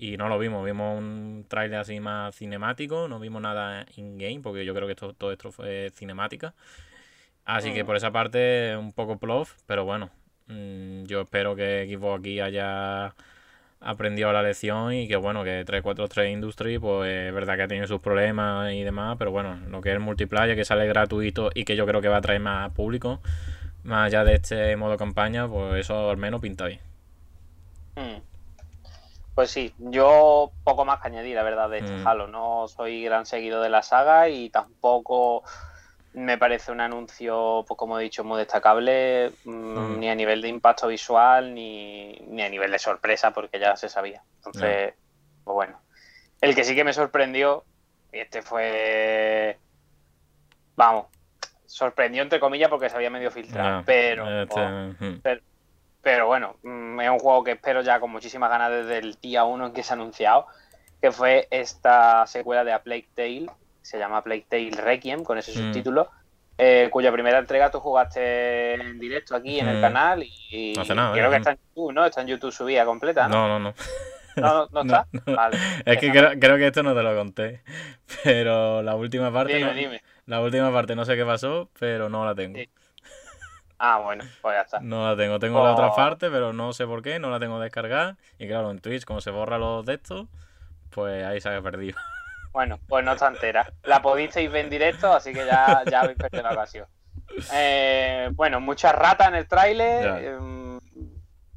y 0.00 0.16
no 0.16 0.28
lo 0.28 0.38
vimos. 0.38 0.64
Vimos 0.64 0.96
un 0.96 1.44
tráiler 1.48 1.80
así 1.80 1.98
más 1.98 2.32
cinemático, 2.36 3.08
no 3.08 3.18
vimos 3.18 3.42
nada 3.42 3.84
in-game, 3.96 4.38
porque 4.40 4.64
yo 4.64 4.72
creo 4.72 4.86
que 4.86 4.92
esto, 4.92 5.12
todo 5.12 5.32
esto 5.32 5.50
fue 5.50 5.90
cinemática. 5.92 6.54
Así 7.44 7.72
que 7.72 7.82
Mm. 7.82 7.86
por 7.86 7.96
esa 7.96 8.12
parte 8.12 8.76
un 8.76 8.92
poco 8.92 9.18
plof, 9.18 9.54
pero 9.66 9.84
bueno, 9.84 10.10
mm, 10.46 11.02
yo 11.04 11.22
espero 11.22 11.56
que 11.56 11.84
Xbox 11.90 12.20
aquí 12.20 12.38
haya 12.38 13.12
aprendido 13.80 14.32
la 14.32 14.42
lección 14.42 14.92
y 14.92 15.08
que 15.08 15.16
bueno, 15.16 15.42
que 15.44 15.64
343 15.64 16.30
Industry, 16.32 16.78
pues 16.78 17.10
es 17.28 17.34
verdad 17.34 17.56
que 17.56 17.62
ha 17.62 17.68
tenido 17.68 17.86
sus 17.88 18.00
problemas 18.00 18.72
y 18.72 18.82
demás, 18.84 19.16
pero 19.18 19.30
bueno, 19.32 19.58
lo 19.68 19.80
que 19.80 19.88
es 19.90 19.94
el 19.94 20.00
multiplayer, 20.00 20.54
que 20.56 20.64
sale 20.64 20.86
gratuito 20.86 21.50
y 21.54 21.64
que 21.64 21.74
yo 21.74 21.86
creo 21.86 22.00
que 22.00 22.08
va 22.08 22.18
a 22.18 22.20
traer 22.20 22.40
más 22.40 22.70
público, 22.72 23.20
más 23.84 24.06
allá 24.06 24.24
de 24.24 24.34
este 24.34 24.76
modo 24.76 24.96
campaña, 24.96 25.48
pues 25.48 25.80
eso 25.80 26.10
al 26.10 26.16
menos 26.16 26.40
pinta 26.40 26.66
bien. 26.66 26.80
Mm. 27.96 28.20
Pues 29.34 29.50
sí, 29.50 29.72
yo 29.78 30.50
poco 30.64 30.84
más 30.84 31.00
que 31.00 31.08
añadir, 31.08 31.36
la 31.36 31.42
verdad, 31.44 31.70
de 31.70 31.78
este 31.78 31.92
Mm. 31.92 32.06
Halo. 32.08 32.26
No 32.26 32.66
soy 32.68 33.04
gran 33.04 33.24
seguidor 33.24 33.62
de 33.62 33.68
la 33.70 33.82
saga 33.82 34.28
y 34.28 34.50
tampoco 34.50 35.44
me 36.14 36.38
parece 36.38 36.72
un 36.72 36.80
anuncio, 36.80 37.64
pues 37.68 37.78
como 37.78 37.98
he 37.98 38.02
dicho, 38.02 38.24
muy 38.24 38.38
destacable, 38.38 39.30
mm, 39.44 39.50
Mm. 39.50 40.00
ni 40.00 40.08
a 40.10 40.14
nivel 40.16 40.42
de 40.42 40.48
impacto 40.48 40.88
visual, 40.88 41.54
ni, 41.54 42.12
ni 42.28 42.42
a 42.42 42.48
nivel 42.48 42.72
de 42.72 42.78
sorpresa, 42.80 43.30
porque 43.30 43.60
ya 43.60 43.76
se 43.76 43.88
sabía. 43.88 44.22
Entonces, 44.38 44.94
pues 45.44 45.54
bueno. 45.54 45.80
El 46.40 46.54
que 46.54 46.64
sí 46.64 46.74
que 46.74 46.82
me 46.84 46.92
sorprendió, 46.92 47.64
y 48.12 48.18
este 48.18 48.42
fue, 48.42 49.58
vamos, 50.76 51.06
sorprendió 51.68 52.22
entre 52.22 52.40
comillas 52.40 52.70
porque 52.70 52.88
se 52.88 52.96
había 52.96 53.10
medio 53.10 53.30
filtrado, 53.30 53.82
pero... 53.84 54.42
este, 54.42 54.60
oh, 54.60 54.68
mm, 54.98 55.20
pero 56.00 56.26
bueno, 56.26 56.56
mm, 56.62 57.00
es 57.00 57.10
un 57.10 57.18
juego 57.18 57.44
que 57.44 57.52
espero 57.52 57.82
ya 57.82 58.00
con 58.00 58.10
muchísimas 58.10 58.48
ganas 58.48 58.70
desde 58.70 58.98
el 58.98 59.14
día 59.20 59.44
1 59.44 59.66
en 59.66 59.72
que 59.72 59.82
se 59.82 59.92
ha 59.92 59.96
anunciado, 59.96 60.46
que 61.00 61.12
fue 61.12 61.46
esta 61.50 62.26
secuela 62.26 62.64
de 62.64 62.72
A 62.72 62.82
Plague 62.82 63.10
Tale, 63.14 63.46
se 63.82 63.98
llama 63.98 64.22
Plague 64.22 64.46
Tale 64.48 64.70
Requiem, 64.70 65.22
con 65.24 65.36
ese 65.38 65.52
Mm. 65.52 65.54
subtítulo, 65.54 66.10
eh, 66.56 66.88
cuya 66.90 67.12
primera 67.12 67.38
entrega 67.38 67.70
tú 67.70 67.80
jugaste 67.80 68.74
en 68.74 68.98
directo 68.98 69.36
aquí 69.36 69.60
en 69.60 69.68
el 69.68 69.78
Mm. 69.78 69.80
canal 69.82 70.22
y, 70.24 70.72
No 70.74 70.82
hace 70.82 70.94
nada, 70.94 71.12
creo 71.12 71.26
¿eh? 71.26 71.30
que 71.30 71.36
está 71.36 71.50
en 71.50 71.58
YouTube, 71.68 71.92
¿no? 71.92 72.06
Está 72.06 72.20
en 72.22 72.26
YouTube 72.28 72.52
subida 72.52 72.84
completa, 72.86 73.28
¿no? 73.28 73.46
no, 73.46 73.58
no, 73.58 73.70
no. 73.70 73.74
No, 74.36 74.68
no, 74.70 74.80
está. 74.82 75.06
No, 75.12 75.20
no. 75.26 75.36
Vale. 75.36 75.56
Es 75.84 75.98
que 75.98 76.10
creo, 76.12 76.30
creo 76.38 76.56
que 76.56 76.66
esto 76.68 76.82
no 76.84 76.94
te 76.94 77.02
lo 77.02 77.14
conté, 77.16 77.62
pero 78.22 78.82
la 78.82 78.94
última 78.94 79.32
parte, 79.32 79.56
Dime, 79.56 79.74
dime. 79.74 80.02
La 80.28 80.40
última 80.40 80.72
parte 80.72 80.94
no 80.94 81.04
sé 81.04 81.16
qué 81.16 81.24
pasó, 81.24 81.68
pero 81.78 82.08
no 82.08 82.24
la 82.24 82.34
tengo. 82.34 82.56
Sí. 82.58 82.70
Ah, 83.80 83.98
bueno, 83.98 84.24
pues 84.42 84.56
ya 84.56 84.62
está. 84.62 84.80
No 84.80 85.06
la 85.08 85.16
tengo, 85.16 85.38
tengo 85.38 85.62
la 85.62 85.72
otra 85.72 85.88
Oh. 85.88 85.94
parte, 85.96 86.30
pero 86.30 86.52
no 86.52 86.72
sé 86.72 86.84
por 86.86 87.00
qué, 87.02 87.18
no 87.18 87.30
la 87.30 87.38
tengo 87.38 87.60
descargada. 87.60 88.16
Y 88.38 88.46
claro, 88.48 88.70
en 88.70 88.80
Twitch, 88.80 89.04
como 89.04 89.20
se 89.20 89.30
borra 89.30 89.56
los 89.58 89.84
de 89.86 89.94
estos, 89.94 90.26
pues 90.90 91.24
ahí 91.24 91.40
se 91.40 91.48
ha 91.48 91.60
perdido. 91.62 91.96
Bueno, 92.50 92.80
pues 92.88 93.04
no 93.04 93.12
está 93.12 93.28
entera. 93.28 93.72
La 93.84 94.00
podisteis 94.02 94.50
ver 94.50 94.64
en 94.64 94.70
directo, 94.70 95.12
así 95.12 95.32
que 95.32 95.44
ya, 95.46 95.82
ya 95.88 96.00
habéis 96.00 96.16
perdido 96.18 96.42
la 96.42 96.52
ocasión. 96.54 96.86
Eh, 97.52 98.30
bueno, 98.32 98.58
muchas 98.58 98.94
ratas 98.94 99.28
en 99.28 99.34
el 99.36 99.46
tráiler 99.46 100.24
eh, 100.24 100.78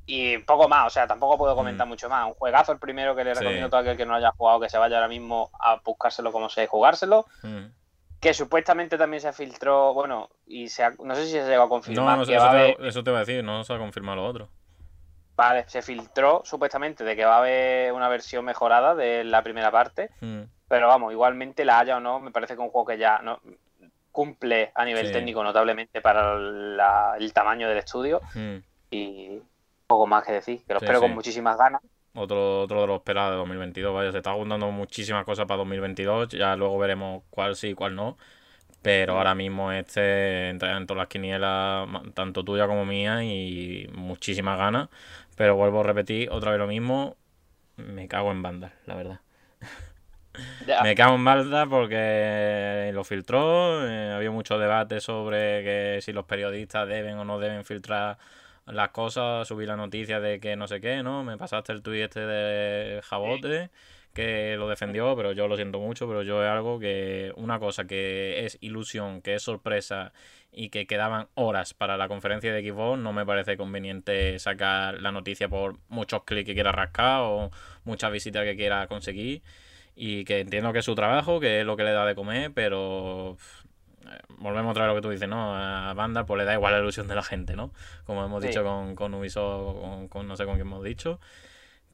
y 0.06 0.38
poco 0.40 0.68
más, 0.68 0.86
o 0.88 0.90
sea, 0.90 1.08
tampoco 1.08 1.38
puedo 1.38 1.56
comentar 1.56 1.88
Mm. 1.88 1.90
mucho 1.90 2.10
más. 2.10 2.28
Un 2.28 2.34
juegazo 2.34 2.74
el 2.74 2.78
primero 2.78 3.16
que 3.16 3.24
le 3.24 3.34
Sí. 3.34 3.40
recomiendo 3.40 3.68
a 3.68 3.70
todo 3.70 3.80
aquel 3.80 3.98
que 3.98 4.06
no 4.06 4.14
haya 4.14 4.32
jugado 4.32 4.60
que 4.60 4.70
se 4.70 4.78
vaya 4.78 4.98
ahora 4.98 5.08
mismo 5.08 5.50
a 5.60 5.78
buscárselo 5.84 6.32
como 6.32 6.50
sé 6.50 6.68
jugárselo. 6.68 7.26
Mm. 7.42 7.66
Que 8.22 8.34
supuestamente 8.34 8.98
también 8.98 9.20
se 9.20 9.34
filtró, 9.34 9.94
bueno, 9.94 10.30
y 10.46 10.70
se 10.70 10.84
ha- 10.84 10.94
no 11.04 11.16
sé 11.16 11.26
si 11.26 11.32
se 11.32 11.46
llegó 11.48 11.64
a 11.64 11.70
confirmar 11.70 12.20
no, 12.20 12.26
que 12.26 12.36
eso, 12.36 12.44
va 12.46 12.52
te, 12.52 12.58
haber, 12.58 12.86
eso 12.86 13.04
te 13.04 13.10
voy 13.10 13.18
a 13.18 13.26
decir, 13.26 13.44
no 13.44 13.64
se 13.64 13.74
ha 13.74 13.78
confirmado 13.80 14.18
lo 14.18 14.26
otro. 14.28 14.50
vale, 15.36 15.64
se 15.68 15.82
filtró 15.82 16.44
supuestamente 16.46 17.04
de 17.04 17.16
que 17.16 17.26
va 17.26 17.36
a 17.38 17.40
haber 17.40 17.92
una 17.94 18.08
versión 18.10 18.46
mejorada 18.46 18.94
de 18.94 19.24
la 19.24 19.42
primera 19.42 19.72
parte. 19.72 20.12
Mm. 20.22 20.42
Pero 20.68 20.88
vamos, 20.88 21.12
igualmente 21.12 21.66
la 21.66 21.80
haya 21.80 21.98
o 21.98 22.00
no, 22.00 22.20
me 22.20 22.30
parece 22.32 22.54
que 22.56 22.62
un 22.62 22.70
juego 22.70 22.86
que 22.86 22.98
ya 23.00 23.20
no 23.24 23.40
cumple 24.12 24.72
a 24.76 24.86
nivel 24.86 25.08
Sí. 25.08 25.14
técnico 25.14 25.44
notablemente 25.44 26.00
para 26.00 26.36
la- 26.36 27.16
el 27.18 27.34
tamaño 27.34 27.68
del 27.68 27.78
estudio 27.80 28.22
Mm. 28.36 28.58
y 28.92 29.42
poco 29.88 30.06
más 30.06 30.24
que 30.24 30.34
decir, 30.34 30.64
que 30.66 30.74
lo 30.74 30.80
Sí, 30.80 30.86
espero 30.86 31.00
sí. 31.00 31.06
con 31.06 31.16
muchísimas 31.16 31.58
ganas. 31.58 31.82
Otro, 32.14 32.62
otro 32.64 32.82
de 32.82 32.88
los 32.88 32.98
esperados 32.98 33.32
de 33.32 33.38
2022, 33.38 33.94
vaya, 33.94 34.12
se 34.12 34.18
está 34.18 34.34
juntando 34.34 34.70
muchísimas 34.72 35.24
cosas 35.24 35.46
para 35.46 35.60
2022, 35.60 36.30
ya 36.30 36.56
luego 36.58 36.78
veremos 36.78 37.24
cuál 37.30 37.56
sí 37.56 37.70
y 37.70 37.74
cuál 37.74 37.96
no. 37.96 38.18
Pero 38.82 39.18
ahora 39.18 39.36
mismo 39.36 39.72
este 39.72 40.50
entra 40.50 40.76
en 40.76 40.88
todas 40.88 41.00
las 41.00 41.08
quinielas, 41.08 41.88
tanto 42.16 42.44
tuya 42.44 42.68
como 42.68 42.86
mía, 42.86 43.24
y 43.24 43.90
muchísimas 43.94 44.58
ganas. 44.58 44.90
Pero 45.38 45.56
vuelvo 45.56 45.82
a 45.82 45.84
repetir 45.84 46.30
otra 46.32 46.52
vez 46.52 46.60
lo 46.60 46.68
mismo, 46.68 47.16
me 47.78 48.08
cago 48.08 48.32
en 48.32 48.42
bandas, 48.42 48.74
la 48.86 48.96
verdad. 48.96 49.20
Me 50.84 50.96
cago 50.96 51.16
en 51.16 51.26
balda 51.26 51.66
porque 51.66 52.92
lo 52.94 53.04
filtró, 53.04 53.86
eh, 53.86 54.14
había 54.14 54.32
mucho 54.32 54.58
debate 54.58 55.02
sobre 55.02 55.62
que 55.64 56.00
si 56.02 56.14
los 56.14 56.26
periodistas 56.26 56.88
deben 56.88 57.18
o 57.18 57.26
no 57.26 57.38
deben 57.38 57.66
filtrar 57.66 58.18
las 58.72 58.90
cosas, 58.90 59.48
subir 59.48 59.68
la 59.68 59.76
noticia 59.76 60.20
de 60.20 60.40
que 60.40 60.56
no 60.56 60.68
sé 60.68 60.82
qué, 60.82 61.04
¿no? 61.04 61.24
Me 61.24 61.38
pasaste 61.38 61.74
el 61.74 61.82
tuit 61.82 62.04
este 62.04 62.22
de 62.22 63.02
Jabote 63.04 63.70
que 64.14 64.56
lo 64.58 64.68
defendió, 64.68 65.16
pero 65.16 65.32
yo 65.32 65.48
lo 65.48 65.56
siento 65.56 65.80
mucho, 65.80 66.08
pero 66.08 66.24
yo 66.24 66.44
es 66.44 66.50
algo 66.50 66.80
que 66.80 67.32
una 67.38 67.60
cosa 67.60 67.86
que 67.86 68.46
es 68.46 68.58
ilusión, 68.62 69.22
que 69.22 69.36
es 69.36 69.44
sorpresa 69.44 70.12
y 70.52 70.70
que 70.70 70.86
quedaban 70.86 71.28
horas 71.36 71.74
para 71.74 71.96
la 71.98 72.08
conferencia 72.10 72.54
de 72.54 72.62
Xbox, 72.62 73.00
no 73.00 73.14
me 73.14 73.26
parece 73.26 73.56
conveniente 73.56 74.38
sacar 74.40 75.02
la 75.02 75.12
noticia 75.12 75.48
por 75.48 75.78
muchos 75.88 76.24
clics 76.24 76.46
que 76.46 76.54
quiera 76.54 76.72
rascar 76.74 77.22
o 77.22 77.52
muchas 77.86 78.12
visitas 78.12 78.44
que 78.44 78.58
quiera 78.58 78.88
conseguir 78.88 79.44
y 79.96 80.26
que 80.26 80.40
entiendo 80.40 80.74
que 80.74 80.80
es 80.80 80.86
su 80.86 80.96
trabajo, 80.96 81.40
que 81.40 81.62
es 81.62 81.66
lo 81.66 81.78
que 81.78 81.84
le 81.84 81.92
da 81.92 82.06
de 82.06 82.16
comer, 82.16 82.52
pero 82.54 83.38
volvemos 84.38 84.72
otra 84.72 84.84
vez 84.84 84.92
a 84.92 84.94
lo 84.94 84.96
que 84.96 85.02
tú 85.02 85.10
dices, 85.10 85.28
¿no? 85.30 85.56
A 85.56 85.94
Banda 85.94 86.26
pues 86.26 86.38
le 86.40 86.46
da 86.46 86.54
igual 86.54 86.74
la 86.74 86.80
ilusión 86.80 87.08
de 87.08 87.16
la 87.16 87.24
gente, 87.24 87.56
¿no? 87.56 87.72
Como 88.06 88.24
hemos 88.26 88.42
Sí. 88.42 88.50
dicho 88.50 88.64
con, 88.64 88.96
con 88.96 89.14
Ubisoft, 89.14 89.80
con, 89.82 90.08
con 90.08 90.28
no 90.28 90.36
sé 90.36 90.46
con 90.46 90.56
quién 90.56 90.68
hemos 90.68 90.84
dicho. 90.84 91.20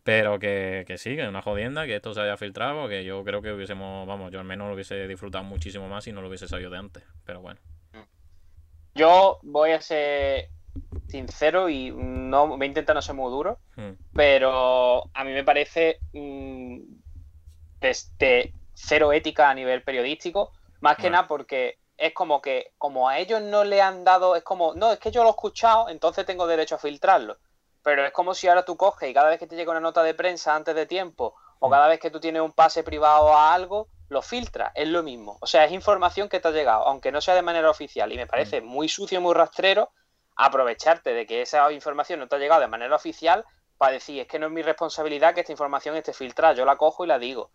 Pero 0.04 0.40
que, 0.40 0.86
que 0.88 0.98
sí, 0.98 1.16
que 1.18 1.24
es 1.24 1.28
una 1.30 1.42
jodienda, 1.42 1.86
que 1.86 1.96
esto 1.98 2.14
se 2.14 2.22
haya 2.22 2.38
filtrado, 2.38 2.88
que 2.88 3.04
yo 3.04 3.24
creo 3.26 3.42
que 3.42 3.52
hubiésemos, 3.52 4.08
vamos, 4.08 4.32
yo 4.32 4.40
al 4.40 4.46
menos 4.46 4.68
lo 4.70 4.74
hubiese 4.74 5.06
disfrutado 5.08 5.44
muchísimo 5.44 5.90
más 5.90 6.06
si 6.06 6.14
no 6.14 6.22
lo 6.22 6.30
hubiese 6.30 6.48
salido 6.48 6.70
de 6.70 6.78
antes. 6.78 7.04
Pero 7.26 7.42
bueno. 7.42 7.60
Yo 8.96 9.38
voy 9.44 9.72
a 9.72 9.82
ser 9.82 10.50
sincero 11.08 11.70
y 11.70 11.92
no 11.92 12.48
voy 12.48 12.64
a 12.64 12.66
intentar 12.68 12.96
no 12.96 13.02
ser 13.02 13.16
muy 13.16 13.30
duro, 13.32 13.60
Mm, 13.76 13.92
pero 14.14 15.04
a 15.14 15.24
mí 15.24 15.32
me 15.34 15.44
parece 15.44 16.00
mm, 16.14 16.80
desde 17.80 18.54
cero 18.74 19.12
ética 19.14 19.50
a 19.50 19.54
nivel 19.54 19.84
periodístico, 19.84 20.52
más 20.82 20.96
que 20.98 21.04
Bueno. 21.04 21.18
nada 21.18 21.28
porque 21.28 21.78
es 21.98 22.14
como 22.14 22.41
que 22.41 22.74
como 22.78 23.10
a 23.10 23.18
ellos 23.19 23.41
no 23.41 23.64
le 23.64 23.82
han 23.82 24.03
dado, 24.03 24.36
es 24.36 24.44
como, 24.44 24.74
no, 24.76 24.91
es 24.91 24.99
que 24.99 25.11
yo 25.11 25.24
lo 25.24 25.30
he 25.30 25.32
escuchado, 25.32 25.90
entonces 25.90 26.26
tengo 26.26 26.48
derecho 26.48 26.76
a 26.76 26.80
filtrarlo. 26.80 27.38
Pero 27.84 28.06
es 28.06 28.11
como 28.11 28.34
si 28.34 28.48
ahora 28.48 28.65
tú 28.65 28.78
coges 28.78 29.10
y 29.10 29.14
cada 29.14 29.30
vez 29.30 29.40
que 29.40 29.48
te 29.48 29.56
llega 29.56 29.72
una 29.72 29.80
nota 29.80 30.03
de 30.03 30.14
prensa 30.14 30.56
antes 30.56 30.76
de 30.76 30.86
tiempo, 30.86 31.36
o 31.60 31.68
Mm. 31.68 31.72
cada 31.72 31.88
vez 31.88 31.99
que 31.99 32.11
tú 32.11 32.19
tienes 32.19 32.41
un 32.41 32.52
pase 32.52 32.84
privado 32.84 33.34
a 33.34 33.53
algo, 33.53 33.88
lo 34.10 34.22
filtras, 34.22 34.72
es 34.76 34.88
lo 34.88 35.03
mismo. 35.03 35.38
O 35.41 35.48
sea, 35.48 35.65
es 35.65 35.72
información 35.72 36.30
que 36.30 36.40
te 36.40 36.48
ha 36.48 36.52
llegado, 36.52 36.86
aunque 36.86 37.11
no 37.11 37.19
sea 37.19 37.36
de 37.36 37.41
manera 37.41 37.69
oficial. 37.69 38.11
Y 38.11 38.18
me 38.18 38.28
parece 38.28 38.61
muy 38.61 38.88
sucio 38.88 39.19
y 39.19 39.22
muy 39.22 39.34
rastrero 39.34 39.91
aprovecharte 40.36 41.14
de 41.14 41.26
que 41.26 41.41
esa 41.41 41.72
información 41.72 42.19
no 42.19 42.28
te 42.28 42.36
ha 42.36 42.40
llegado 42.40 42.61
de 42.61 42.68
manera 42.68 42.95
oficial 42.95 43.44
para 43.78 43.94
decir, 43.94 44.22
es 44.22 44.28
que 44.28 44.40
no 44.40 44.48
es 44.48 44.52
mi 44.52 44.61
responsabilidad 44.61 45.34
que 45.34 45.41
esta 45.41 45.52
información 45.52 45.95
esté 45.95 46.14
filtrada, 46.14 46.53
yo 46.53 46.65
la 46.65 46.78
cojo 46.78 47.03
y 47.03 47.07
la 47.07 47.19
digo. 47.19 47.52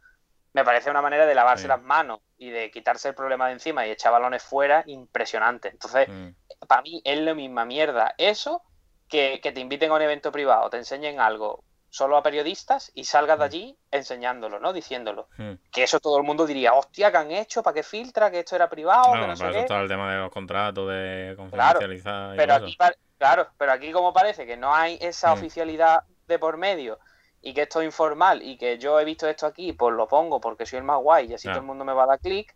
Me 0.55 0.65
parece 0.65 0.91
una 0.91 1.01
manera 1.03 1.24
de 1.27 1.35
lavarse 1.35 1.62
Sí. 1.62 1.69
las 1.69 1.81
manos 1.83 2.20
y 2.37 2.51
de 2.51 2.70
quitarse 2.70 3.09
el 3.09 3.15
problema 3.15 3.47
de 3.47 3.55
encima 3.55 3.87
y 3.87 3.91
echar 3.91 4.12
balones 4.12 4.43
fuera 4.43 4.83
impresionante. 4.87 5.69
Entonces, 5.69 6.09
mm, 6.09 6.29
para 6.69 6.83
mí 6.83 7.01
es 7.05 7.19
la 7.20 7.35
misma 7.35 7.65
mierda 7.65 8.15
eso 8.19 8.62
que, 9.09 9.41
que 9.43 9.53
te 9.53 9.61
inviten 9.61 9.91
a 9.91 9.95
un 9.95 10.03
evento 10.03 10.31
privado, 10.33 10.69
te 10.70 10.77
enseñen 10.79 11.20
algo 11.20 11.65
solo 11.89 12.16
a 12.16 12.23
periodistas 12.23 12.91
y 12.95 13.05
salgas 13.05 13.39
de 13.39 13.45
Mm. 13.45 13.49
allí 13.49 13.79
enseñándolo, 13.91 14.59
¿no? 14.61 14.73
Diciéndolo. 14.73 15.29
mm. 15.37 15.53
Que 15.70 15.83
eso 15.85 16.01
todo 16.01 16.16
el 16.19 16.23
mundo 16.23 16.47
diría, 16.47 16.73
hostia, 16.73 17.11
¿qué 17.11 17.19
han 17.19 17.31
hecho? 17.31 17.62
¿Para 17.62 17.74
qué 17.74 17.83
filtra? 17.83 18.31
Que 18.31 18.41
esto 18.41 18.57
era 18.57 18.69
privado, 18.70 19.05
que 19.05 19.11
Claro, 19.19 19.27
no 19.29 19.37
sé 19.37 19.41
para 19.41 19.51
eso 19.51 19.59
qué. 19.59 19.65
está 19.65 19.81
el 19.81 19.89
tema 19.89 20.12
de 20.12 20.19
los 20.20 20.31
contratos, 20.31 20.89
de 20.89 21.35
confidencializar 21.37 22.35
y 22.35 22.37
Pero 22.39 22.55
aquí, 22.55 22.77
claro, 23.19 23.49
pero 23.59 23.73
aquí 23.73 23.93
como 23.93 24.12
parece 24.12 24.47
que 24.47 24.57
no 24.57 24.74
hay 24.74 24.99
esa 25.01 25.33
oficialidad 25.35 26.03
de 26.27 26.39
por 26.39 26.57
medio 26.57 26.99
y 27.43 27.52
que 27.52 27.62
esto 27.62 27.81
es 27.81 27.86
informal 27.86 28.40
y 28.43 28.56
que 28.56 28.78
yo 28.78 28.98
he 29.01 29.05
visto 29.05 29.28
esto 29.28 29.47
aquí, 29.47 29.73
pues 29.73 29.94
lo 29.94 30.06
pongo 30.09 30.40
porque 30.40 30.64
soy 30.64 30.78
el 30.78 30.85
más 30.85 30.98
guay 31.01 31.27
y 31.31 31.35
así 31.35 31.48
Ya. 31.48 31.52
todo 31.55 31.60
el 31.60 31.66
mundo 31.66 31.85
me 31.85 31.93
va 31.93 32.05
a 32.05 32.06
dar 32.06 32.20
clic, 32.20 32.55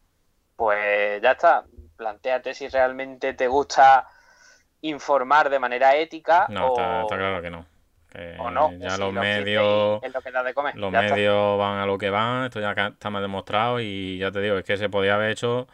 pues 0.54 1.20
ya 1.20 1.32
está. 1.32 1.64
Plantéate 1.96 2.54
si 2.54 2.68
realmente 2.68 3.34
te 3.34 3.48
gusta 3.48 4.06
informar 4.82 5.50
de 5.50 5.58
manera 5.58 5.96
ética 5.96 6.46
No, 6.48 6.68
o, 6.68 6.78
está, 6.78 7.00
está 7.02 7.16
claro 7.16 7.42
que 7.42 7.50
no. 7.50 7.66
O 8.38 8.50
no. 8.50 8.72
ya 8.78 8.96
los 8.96 9.12
lo 9.12 9.20
medios... 9.20 10.00
lo 10.02 10.22
que 10.22 10.30
da 10.30 10.42
de 10.42 10.54
comer. 10.54 10.74
Los 10.76 10.90
Ya 10.92 11.02
está. 11.02 11.14
medios 11.14 11.58
van 11.58 11.78
a 11.78 11.86
lo 11.86 11.98
que 11.98 12.08
van, 12.08 12.44
esto 12.46 12.60
ya 12.60 12.70
está 12.72 13.10
más 13.10 13.20
demostrado 13.22 13.78
y 13.80 14.18
ya 14.18 14.30
te 14.30 14.40
digo, 14.40 14.56
es 14.56 14.64
que 14.64 14.76
se 14.78 14.88
podía 14.88 15.14
haber 15.16 15.30
hecho 15.32 15.66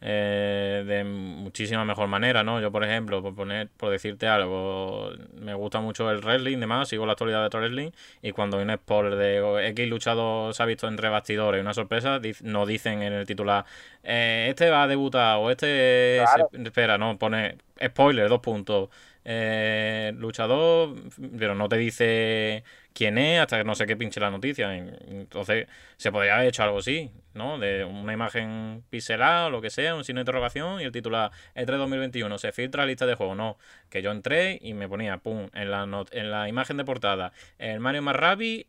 eh, 0.00 0.84
de 0.86 1.04
muchísima 1.04 1.84
mejor 1.84 2.08
manera, 2.08 2.44
¿no? 2.44 2.60
Yo, 2.60 2.70
por 2.70 2.84
ejemplo, 2.84 3.22
por 3.22 3.34
poner, 3.34 3.68
por 3.76 3.90
decirte 3.90 4.28
algo, 4.28 5.10
me 5.40 5.54
gusta 5.54 5.80
mucho 5.80 6.10
el 6.10 6.20
wrestling, 6.20 6.58
demás, 6.58 6.88
sigo 6.88 7.06
la 7.06 7.12
actualidad 7.12 7.48
de 7.48 7.58
wrestling 7.58 7.90
y 8.22 8.32
cuando 8.32 8.58
hay 8.58 8.64
un 8.64 8.74
spoiler 8.74 9.16
de 9.16 9.68
X 9.68 9.88
luchado 9.88 10.52
se 10.52 10.62
ha 10.62 10.66
visto 10.66 10.86
entre 10.86 11.08
bastidores, 11.08 11.62
una 11.62 11.72
sorpresa, 11.74 12.20
no 12.42 12.66
dicen 12.66 13.02
en 13.02 13.14
el 13.14 13.26
titular, 13.26 13.64
eh, 14.02 14.48
este 14.50 14.68
va 14.70 14.82
a 14.82 14.86
debutar 14.86 15.38
o 15.38 15.50
este 15.50 16.22
espera, 16.52 16.98
no, 16.98 17.18
pone 17.18 17.56
spoiler, 17.82 18.28
dos 18.28 18.40
puntos. 18.40 18.90
Eh, 19.28 20.12
luchador, 20.18 20.94
pero 21.36 21.56
no 21.56 21.68
te 21.68 21.76
dice 21.76 22.62
quién 22.96 23.18
es 23.18 23.40
hasta 23.40 23.58
que 23.58 23.64
no 23.64 23.74
sé 23.74 23.86
qué 23.86 23.94
pinche 23.94 24.18
la 24.20 24.30
noticia. 24.30 24.74
Entonces, 24.74 25.68
se 25.98 26.10
podría 26.10 26.36
haber 26.36 26.48
hecho 26.48 26.62
algo 26.62 26.78
así, 26.78 27.12
¿no? 27.34 27.58
De 27.58 27.84
una 27.84 28.14
imagen 28.14 28.84
pixelada 28.88 29.46
o 29.46 29.50
lo 29.50 29.60
que 29.60 29.68
sea, 29.68 29.94
un 29.94 30.02
signo 30.02 30.20
de 30.20 30.22
interrogación 30.22 30.80
y 30.80 30.84
el 30.84 30.92
titular 30.92 31.30
E3 31.54 31.76
2021. 31.76 32.38
Se 32.38 32.52
filtra 32.52 32.84
la 32.84 32.86
lista 32.86 33.04
de 33.04 33.14
juegos. 33.14 33.36
No, 33.36 33.58
que 33.90 34.00
yo 34.00 34.12
entré 34.12 34.58
y 34.62 34.72
me 34.72 34.88
ponía, 34.88 35.18
pum, 35.18 35.50
en 35.52 35.70
la, 35.70 35.86
en 36.10 36.30
la 36.30 36.48
imagen 36.48 36.78
de 36.78 36.84
portada, 36.84 37.32
el 37.58 37.80
Mario 37.80 38.00
más 38.00 38.16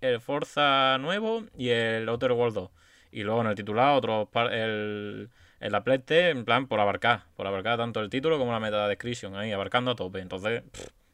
el 0.02 0.20
Forza 0.20 0.98
nuevo 1.00 1.46
y 1.58 1.70
el 1.70 2.10
Outer 2.10 2.34
World 2.34 2.56
2. 2.56 2.70
Y 3.12 3.24
luego 3.24 3.42
en 3.42 3.48
el 3.48 3.56
titular, 3.56 3.96
otro, 3.96 4.30
el 4.52 5.30
el 5.60 5.74
aplete, 5.74 6.30
en 6.30 6.46
plan, 6.46 6.68
por 6.68 6.80
abarcar, 6.80 7.24
por 7.36 7.48
abarcar 7.48 7.78
tanto 7.78 8.00
el 8.02 8.10
título 8.10 8.38
como 8.38 8.52
la 8.52 8.60
meta 8.60 8.88
description, 8.88 9.36
ahí, 9.36 9.52
abarcando 9.52 9.92
a 9.92 9.96
tope. 9.96 10.20
Entonces, 10.20 10.64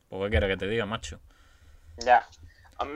¿por 0.10 0.26
qué 0.26 0.32
quieres 0.32 0.50
que 0.50 0.58
te 0.58 0.68
diga, 0.68 0.86
macho? 0.86 1.20
Ya. 1.98 2.28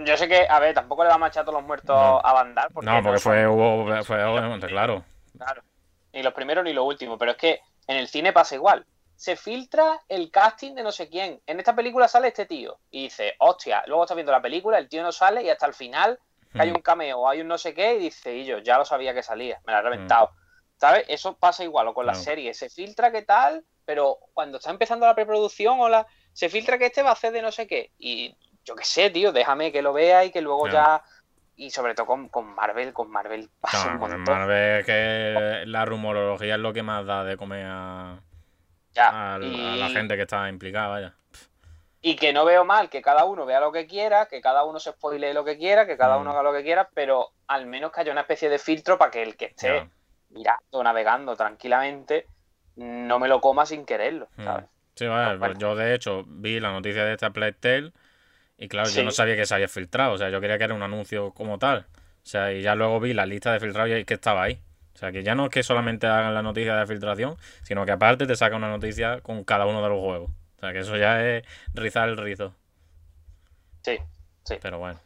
Yo 0.06 0.18
sé 0.18 0.28
que, 0.28 0.48
a 0.48 0.60
ver, 0.60 0.74
tampoco 0.74 1.04
le 1.04 1.10
vamos 1.10 1.36
a 1.36 1.41
todos 1.41 1.54
los 1.54 1.64
muertos 1.64 1.95
a 1.98 2.34
bandar. 2.34 2.70
Porque 2.74 2.90
no, 2.90 3.02
porque 3.04 3.20
fue, 3.20 3.48
hubo, 3.48 4.04
fue, 4.04 4.24
obviamente, 4.24 4.68
claro. 4.68 5.04
Claro. 5.38 5.62
Ni 6.14 6.24
los 6.24 6.34
primeros 6.34 6.64
ni 6.64 6.74
los 6.74 6.86
últimos, 6.86 7.18
pero 7.20 7.32
es 7.32 7.38
que 7.38 7.62
en 7.88 7.98
el 7.98 8.08
cine 8.08 8.34
pasa 8.34 8.56
igual. 8.56 8.86
Se 9.16 9.36
filtra 9.36 10.02
el 10.08 10.30
casting 10.30 10.76
de 10.76 10.84
no 10.84 10.91
sé 10.91 11.10
quién. 11.10 11.41
En 11.48 11.60
esta 11.60 11.76
película 11.76 12.08
sale 12.08 12.28
este 12.28 12.45
tío 12.45 12.78
y 12.91 13.04
dice, 13.04 13.36
hostia, 13.40 13.84
luego 13.88 14.04
estás 14.04 14.16
viendo 14.16 14.32
la 14.32 14.41
película, 14.41 14.78
el 14.78 14.90
tío 14.90 15.02
no 15.02 15.12
sale 15.12 15.44
y 15.44 15.49
hasta 15.49 15.66
el 15.66 15.74
final 15.74 16.20
hay 16.54 16.72
hmm. 16.72 16.76
un 16.76 16.82
cameo 16.82 17.28
hay 17.28 17.41
un 17.41 17.48
no 17.48 17.58
sé 17.58 17.74
qué 17.74 17.95
y 17.95 17.99
dice, 17.99 18.36
y 18.36 18.45
yo 18.45 18.60
ya 18.60 18.78
lo 18.78 18.86
sabía 18.86 19.14
que 19.14 19.24
salía, 19.24 19.60
me 19.66 19.74
la 19.74 19.80
he 19.80 19.82
reventado. 19.82 20.28
Hmm. 20.28 20.80
¿Sabes? 20.80 21.06
Eso 21.08 21.36
pasa 21.36 21.64
igual 21.64 21.88
o 21.88 21.94
con 21.95 22.06
la 22.06 22.14
serie. 22.14 22.54
Se 22.54 22.70
filtra 22.70 23.12
que 23.12 23.24
tal, 23.24 23.66
pero 23.84 24.20
cuando 24.34 24.58
está 24.58 24.70
empezando 24.70 25.08
la 25.08 25.16
preproducción 25.16 25.80
o 25.80 25.90
la... 25.90 26.06
Se 26.34 26.49
filtra 26.49 26.78
que 26.78 26.86
este 26.86 27.02
va 27.02 27.10
a 27.10 27.14
hacer 27.14 27.34
de 27.34 27.41
no 27.41 27.52
sé 27.52 27.66
qué. 27.66 27.91
Y 27.98 28.38
yo 28.68 28.76
qué 28.76 28.84
sé, 28.84 29.10
tío, 29.10 29.31
déjame 29.31 29.72
que 29.72 29.81
lo 29.81 29.94
vea 29.94 30.26
y 30.26 30.31
que 30.31 30.41
luego 30.41 30.68
ya... 30.68 31.02
Y 31.56 31.72
sobre 31.72 31.95
todo 31.95 32.06
con, 32.30 32.53
Marvel, 32.53 32.94
con 32.94 33.10
Marvel 33.10 33.49
pasa 33.60 33.94
un 33.94 33.98
montón. 33.98 34.23
Marvel 34.23 34.85
que 34.85 35.64
la 35.65 35.85
rumorología 35.85 36.53
es 36.53 36.61
lo 36.61 36.72
que 36.72 36.84
más 36.84 37.03
da 37.03 37.23
de 37.23 37.35
comer 37.35 37.65
a, 37.68 38.19
a, 38.95 39.39
la 39.39 39.89
gente 39.89 40.15
que 40.15 40.22
está 40.22 40.48
implicada, 40.49 40.89
vaya. 40.89 41.14
Y 41.99 42.15
que 42.15 42.31
no 42.31 42.45
veo 42.45 42.64
mal 42.64 42.91
que 42.91 43.02
cada 43.02 43.26
uno 43.26 43.48
vea 43.48 43.60
lo 43.60 43.72
que 43.72 43.88
quiera, 43.88 44.27
que 44.27 44.39
cada 44.39 44.65
uno 44.65 44.80
se 44.80 44.91
spoile 44.91 45.34
lo 45.34 45.44
que 45.44 45.57
quiera, 45.57 45.88
que 45.88 45.98
cada 45.98 46.18
mm. 46.18 46.22
uno 46.22 46.31
haga 46.31 46.44
lo 46.44 46.53
que 46.53 46.61
quiera, 46.61 46.89
pero 46.94 47.31
al 47.48 47.65
menos 47.65 47.91
que 47.91 48.02
haya 48.02 48.11
una 48.11 48.22
especie 48.22 48.49
de 48.49 48.60
filtro 48.60 48.99
para 48.99 49.10
que 49.10 49.23
el 49.23 49.35
que 49.35 49.45
esté 49.45 49.89
mirando, 50.30 50.84
navegando 50.84 51.35
tranquilamente, 51.35 52.27
no 52.76 53.18
me 53.18 53.27
lo 53.27 53.41
coma 53.41 53.65
sin 53.65 53.84
quererlo, 53.84 54.27
hmm. 54.35 54.44
¿sabes? 54.44 54.65
Sí, 54.94 55.07
vale, 55.07 55.39
pues 55.39 55.57
yo 55.57 55.76
de 55.76 55.95
hecho 55.95 56.23
vi 56.27 56.60
la 56.60 56.72
noticia 56.72 57.03
de 57.03 57.14
esta 57.14 57.31
Playtel 57.31 57.94
y 58.57 58.67
claro, 58.67 58.89
yo 58.89 59.03
no 59.03 59.11
sabía 59.11 59.35
que 59.35 59.45
se 59.45 59.53
había 59.53 59.67
filtrado, 59.67 60.13
o 60.13 60.17
sea, 60.17 60.29
yo 60.29 60.41
quería 60.41 60.57
que 60.57 60.63
era 60.63 60.73
un 60.73 60.81
anuncio 60.81 61.31
como 61.31 61.59
tal. 61.59 61.85
O 62.23 62.29
sea, 62.29 62.51
y 62.51 62.61
ya 62.61 62.75
luego 62.75 62.99
vi 62.99 63.13
la 63.13 63.25
lista 63.25 63.53
de 63.53 63.59
filtrados 63.59 63.97
y 63.97 64.03
que 64.03 64.15
estaba 64.15 64.43
ahí. 64.43 64.59
O 64.95 64.97
sea, 64.97 65.11
que 65.11 65.23
ya 65.23 65.35
no 65.35 65.45
es 65.45 65.51
que 65.51 65.61
solamente 65.61 66.07
hagan 66.07 66.34
la 66.34 66.41
noticia 66.41 66.75
de 66.75 66.88
filtración, 66.88 67.38
sino 67.61 67.85
que 67.85 67.91
aparte 67.91 68.25
te 68.25 68.35
saca 68.35 68.55
una 68.55 68.69
noticia 68.69 69.21
con 69.21 69.43
cada 69.43 69.67
uno 69.67 69.84
de 69.84 69.89
los 69.89 69.99
juegos. 69.99 70.31
O 70.57 70.59
sea, 70.59 70.73
que 70.73 70.79
eso 70.79 70.97
ya 70.97 71.23
es 71.23 71.45
rizar 71.75 72.09
el 72.09 72.17
rizo. 72.17 72.55
Sí, 73.84 73.99
sí. 74.43 74.55
Pero 74.59 74.79
bueno. 74.79 74.99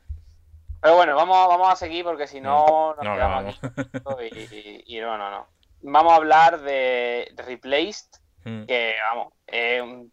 Pero 0.82 0.96
bueno, 0.96 1.16
vamos, 1.16 1.48
vamos 1.50 1.70
a 1.70 1.76
seguir 1.76 2.06
porque 2.06 2.26
si 2.26 2.40
no 2.40 2.96
nos 2.96 3.16
quedamos 3.16 3.60
aquí. 3.60 4.84
Y, 4.88 5.00
no, 5.02 5.18
no, 5.18 5.30
no. 5.30 5.48
Vamos 5.82 6.14
a 6.14 6.16
hablar 6.16 6.62
de, 6.62 7.34
Replaced, 7.46 8.08
hmm. 8.46 8.64
que 8.64 8.96
vamos, 9.10 9.34
es 9.46 9.82
un 9.82 10.12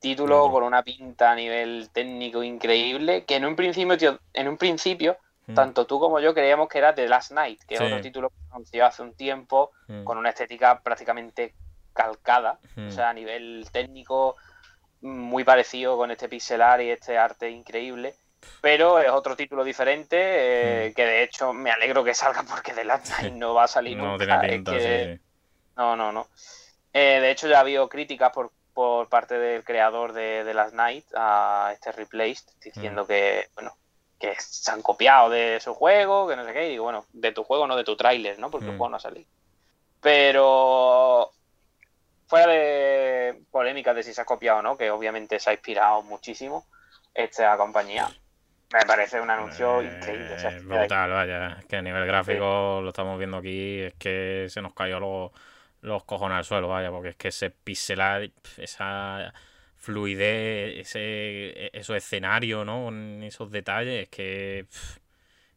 título 0.00 0.50
con 0.50 0.62
una 0.62 0.82
pinta 0.82 1.30
a 1.30 1.34
nivel 1.34 1.90
técnico 1.92 2.42
increíble, 2.42 3.24
que 3.24 3.36
en 3.36 3.44
un 3.44 3.54
principio, 3.54 4.18
en 4.32 4.48
un 4.48 4.56
principio, 4.56 5.16
hmm. 5.46 5.54
tanto 5.54 5.86
tú 5.86 6.00
como 6.00 6.18
yo 6.20 6.34
creíamos 6.34 6.68
que 6.68 6.78
era 6.78 6.94
The 6.94 7.08
Last 7.08 7.32
Night, 7.32 7.60
que 7.68 7.74
es 7.74 7.80
otro 7.80 8.00
título 8.00 8.30
que 8.30 8.36
anunció 8.50 8.86
hace 8.86 9.02
un 9.02 9.14
tiempo, 9.14 9.70
hmm. 9.88 10.04
con 10.04 10.18
una 10.18 10.30
estética 10.30 10.80
prácticamente 10.80 11.54
calcada, 11.92 12.58
o 12.76 12.90
sea, 12.90 13.10
a 13.10 13.12
nivel 13.12 13.66
técnico 13.70 14.36
muy 15.02 15.44
parecido 15.44 15.96
con 15.96 16.10
este 16.10 16.28
pixelar 16.28 16.80
y 16.80 16.90
este 16.90 17.16
arte 17.16 17.50
increíble 17.50 18.14
pero 18.60 18.98
es 18.98 19.10
otro 19.10 19.36
título 19.36 19.64
diferente 19.64 20.16
eh, 20.86 20.92
que 20.94 21.04
de 21.04 21.22
hecho 21.22 21.52
me 21.52 21.70
alegro 21.70 22.04
que 22.04 22.14
salga 22.14 22.42
porque 22.48 22.72
The 22.72 22.84
Last 22.84 23.10
Night 23.10 23.34
no 23.34 23.54
va 23.54 23.64
a 23.64 23.68
salir 23.68 23.96
no 23.98 24.16
nunca. 24.16 24.42
No, 25.76 25.96
no, 25.96 26.12
no. 26.12 26.26
Eh, 26.92 27.20
de 27.20 27.30
hecho 27.30 27.48
ya 27.48 27.58
ha 27.58 27.60
habido 27.60 27.88
críticas 27.88 28.32
por, 28.32 28.52
por 28.80 29.10
parte 29.10 29.38
del 29.38 29.62
creador 29.62 30.14
de 30.14 30.42
The 30.42 30.54
Last 30.54 30.72
Night 30.72 31.04
a 31.14 31.70
este 31.74 31.92
Replaced 31.92 32.46
diciendo 32.64 33.04
hmm. 33.04 33.06
que, 33.08 33.48
bueno, 33.54 33.76
que 34.18 34.34
se 34.38 34.70
han 34.70 34.80
copiado 34.80 35.28
de 35.28 35.60
su 35.60 35.74
juego, 35.74 36.26
que 36.26 36.34
no 36.34 36.46
sé 36.46 36.54
qué, 36.54 36.66
y 36.66 36.70
digo, 36.70 36.84
bueno, 36.84 37.04
de 37.12 37.30
tu 37.32 37.44
juego, 37.44 37.66
no 37.66 37.76
de 37.76 37.84
tu 37.84 37.94
tráiler, 37.94 38.38
¿no? 38.38 38.50
Porque 38.50 38.68
el 38.68 38.72
hmm. 38.72 38.78
juego 38.78 38.88
no 38.88 38.96
ha 38.96 39.00
salido. 39.00 39.28
Pero 40.00 41.30
fuera 42.26 42.50
de 42.50 43.42
polémicas 43.50 43.94
de 43.94 44.02
si 44.02 44.14
se 44.14 44.22
ha 44.22 44.24
copiado 44.24 44.60
o 44.60 44.62
no, 44.62 44.78
que 44.78 44.90
obviamente 44.90 45.38
se 45.38 45.50
ha 45.50 45.52
inspirado 45.52 46.00
muchísimo 46.00 46.64
esta 47.12 47.54
compañía. 47.58 48.08
Me 48.72 48.86
parece 48.86 49.20
un 49.20 49.28
anuncio 49.28 49.82
eh, 49.82 49.92
increíble. 49.94 50.36
brutal, 50.62 51.10
vaya. 51.10 51.58
Es 51.58 51.66
que 51.66 51.76
a 51.76 51.82
nivel 51.82 52.06
gráfico 52.06 52.80
lo 52.80 52.88
estamos 52.88 53.18
viendo 53.18 53.36
aquí, 53.36 53.82
es 53.82 53.94
que 53.96 54.46
se 54.48 54.62
nos 54.62 54.72
cayó 54.72 54.98
los, 55.00 55.32
los 55.82 56.04
cojones 56.04 56.38
al 56.38 56.44
suelo, 56.44 56.68
vaya, 56.68 56.90
porque 56.90 57.10
es 57.10 57.16
que 57.16 57.28
ese 57.28 57.50
pixelar, 57.50 58.30
esa 58.58 59.32
fluidez, 59.76 60.78
ese, 60.78 61.70
esos 61.76 61.96
escenarios, 61.96 62.66
¿no? 62.66 62.84
Con 62.84 63.22
esos 63.22 63.50
detalles, 63.50 64.04
es 64.04 64.08
que 64.08 64.66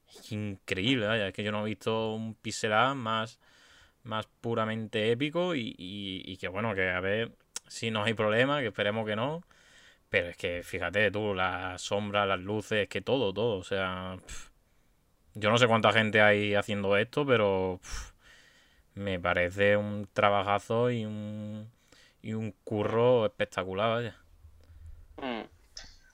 es 0.08 0.32
increíble, 0.32 1.08
vaya. 1.08 1.28
Es 1.28 1.34
que 1.34 1.44
yo 1.44 1.52
no 1.52 1.66
he 1.66 1.70
visto 1.70 2.14
un 2.14 2.36
pixelar 2.36 2.95
más, 2.95 3.40
más 4.04 4.28
puramente 4.41 5.12
épico 5.12 5.56
y, 5.56 5.76
y, 5.78 6.24
y 6.26 6.38
que 6.38 6.48
bueno, 6.48 6.76
que 6.76 6.90
a 6.90 7.00
ver 7.00 7.32
si 7.68 7.91
no 7.91 8.04
hay 8.04 8.14
problema, 8.14 8.62
que 8.62 8.68
esperemos 8.68 9.06
que 9.06 9.16
no 9.16 9.44
pero 10.14 10.30
es 10.30 10.38
que 10.38 10.62
fíjate 10.62 11.10
tú, 11.10 11.34
las 11.34 11.82
sombras, 11.82 12.28
las 12.28 12.40
luces, 12.40 12.88
que 12.88 13.02
todo, 13.02 13.34
todo. 13.34 13.58
O 13.58 13.64
sea, 13.64 14.18
yo 15.34 15.50
no 15.50 15.58
sé 15.58 15.66
cuánta 15.66 15.91
gente 15.91 16.22
hay 16.22 16.54
haciendo 16.54 16.95
esto, 16.98 17.26
pero 17.26 17.80
me 18.95 19.20
parece 19.20 19.78
un 19.78 20.07
trabajazo 20.14 20.91
y 20.91 21.06
un, 21.06 21.70
y 22.22 22.34
un 22.34 22.53
curro 22.64 23.26
espectacular, 23.26 23.90
vaya. 23.90 24.15
Mm. 25.18 25.48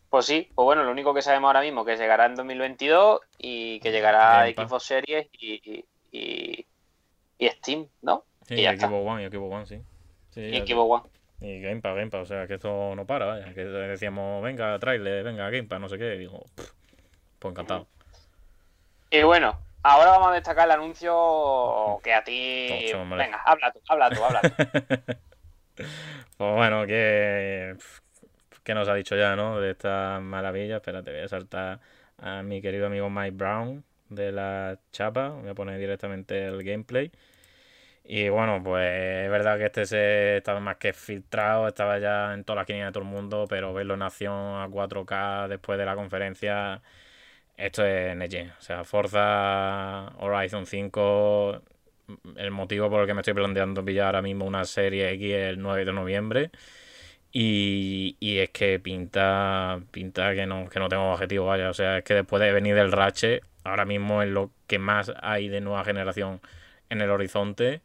Pues 0.09 0.25
sí, 0.25 0.49
pues 0.55 0.65
bueno, 0.65 0.83
lo 0.83 0.91
único 0.91 1.13
que 1.13 1.21
sabemos 1.21 1.49
ahora 1.49 1.61
mismo 1.61 1.81
es 1.81 1.87
que 1.87 2.01
llegará 2.01 2.25
en 2.25 2.35
2022 2.35 3.21
y 3.37 3.79
que 3.79 3.91
llegará 3.91 4.41
a 4.41 4.47
Xbox 4.47 4.83
Series 4.83 5.27
y, 5.33 5.85
y, 6.11 6.65
y, 7.37 7.47
Steam, 7.49 7.87
¿no? 8.01 8.23
Sí, 8.47 8.55
y, 8.55 8.65
Xbox 8.65 9.07
One, 9.07 9.23
y 9.23 9.29
Xbox 9.29 9.53
One, 9.53 9.65
sí. 9.67 9.81
sí 10.31 10.41
y 10.41 10.57
Xbox 10.65 11.03
One. 11.03 11.19
Y 11.41 11.61
Game 11.61 11.81
Pass, 11.81 11.95
Game 11.95 12.09
Pass, 12.09 12.21
o 12.21 12.25
sea, 12.25 12.47
que 12.47 12.55
esto 12.55 12.95
no 12.95 13.05
para, 13.05 13.25
vaya. 13.25 13.53
Que 13.53 13.63
decíamos, 13.63 14.43
venga, 14.43 14.77
trailer, 14.79 15.23
venga, 15.23 15.49
Game 15.51 15.67
Pass, 15.67 15.79
no 15.79 15.87
sé 15.87 15.97
qué. 15.97 16.15
Y 16.15 16.19
digo, 16.19 16.43
pues 17.37 17.51
encantado. 17.51 17.87
Y 19.11 19.23
bueno, 19.23 19.57
ahora 19.83 20.11
vamos 20.11 20.29
a 20.29 20.33
destacar 20.33 20.65
el 20.65 20.71
anuncio 20.71 21.99
que 22.03 22.13
a 22.13 22.23
ti. 22.23 22.91
venga, 22.93 23.41
habla 23.45 23.71
tú, 23.71 23.79
habla 23.87 24.09
tú, 24.09 24.23
habla 24.23 24.41
tú. 24.41 24.49
pues 26.37 26.55
bueno, 26.55 26.85
que. 26.85 27.75
¿Qué 28.63 28.73
nos 28.75 28.87
ha 28.87 28.93
dicho 28.93 29.15
ya, 29.15 29.35
no? 29.35 29.59
De 29.59 29.71
esta 29.71 30.19
maravilla. 30.21 30.77
Espérate, 30.77 31.11
voy 31.11 31.21
a 31.21 31.27
saltar 31.27 31.79
a 32.17 32.43
mi 32.43 32.61
querido 32.61 32.87
amigo 32.87 33.09
Mike 33.09 33.31
Brown 33.31 33.83
de 34.09 34.31
la 34.31 34.77
chapa. 34.91 35.29
Voy 35.29 35.49
a 35.49 35.55
poner 35.55 35.79
directamente 35.79 36.45
el 36.45 36.63
gameplay. 36.63 37.11
Y 38.11 38.27
bueno, 38.29 38.61
pues 38.63 39.25
es 39.25 39.29
verdad 39.29 39.59
que 39.59 39.65
este 39.67 39.85
se 39.85 40.37
estaba 40.37 40.59
más 40.59 40.77
que 40.77 40.93
filtrado, 40.93 41.67
estaba 41.67 41.99
ya 41.99 42.33
en 42.33 42.43
todas 42.43 42.57
las 42.57 42.65
quinielas 42.65 42.89
de 42.89 42.93
todo 42.93 43.03
el 43.03 43.09
mundo, 43.09 43.45
pero 43.47 43.71
verlo 43.71 43.93
en 43.93 44.01
acción 44.01 44.33
a 44.61 44.67
4K 44.67 45.47
después 45.47 45.77
de 45.77 45.85
la 45.85 45.95
conferencia, 45.95 46.81
esto 47.59 47.85
es 47.85 48.15
Neje. 48.15 48.51
O 48.57 48.61
sea, 48.61 48.83
Forza 48.83 50.13
Horizon 50.19 50.65
5, 50.65 51.61
el 52.37 52.51
motivo 52.51 52.89
por 52.89 53.01
el 53.01 53.07
que 53.07 53.13
me 53.13 53.21
estoy 53.21 53.33
planteando 53.33 53.83
pillar 53.83 54.07
ahora 54.07 54.21
mismo 54.21 54.45
una 54.45 54.65
serie 54.65 55.11
X 55.11 55.33
el 55.33 55.59
9 55.61 55.85
de 55.85 55.93
noviembre. 55.93 56.51
Y, 57.31 58.17
y 58.19 58.39
es 58.39 58.49
que 58.49 58.79
pinta, 58.79 59.79
pinta 59.91 60.33
que 60.33 60.45
no, 60.47 60.67
que 60.69 60.79
no 60.79 60.89
tengo 60.89 61.11
objetivo, 61.13 61.45
vaya. 61.47 61.69
O 61.69 61.73
sea, 61.73 61.99
es 61.99 62.03
que 62.03 62.15
después 62.15 62.41
de 62.41 62.51
venir 62.53 62.75
del 62.75 62.91
Ratchet, 62.91 63.43
ahora 63.63 63.85
mismo 63.85 64.23
es 64.23 64.29
lo 64.29 64.51
que 64.67 64.79
más 64.79 65.11
hay 65.21 65.49
de 65.49 65.61
nueva 65.61 65.83
generación 65.83 66.41
en 66.89 67.01
el 67.01 67.09
horizonte 67.11 67.81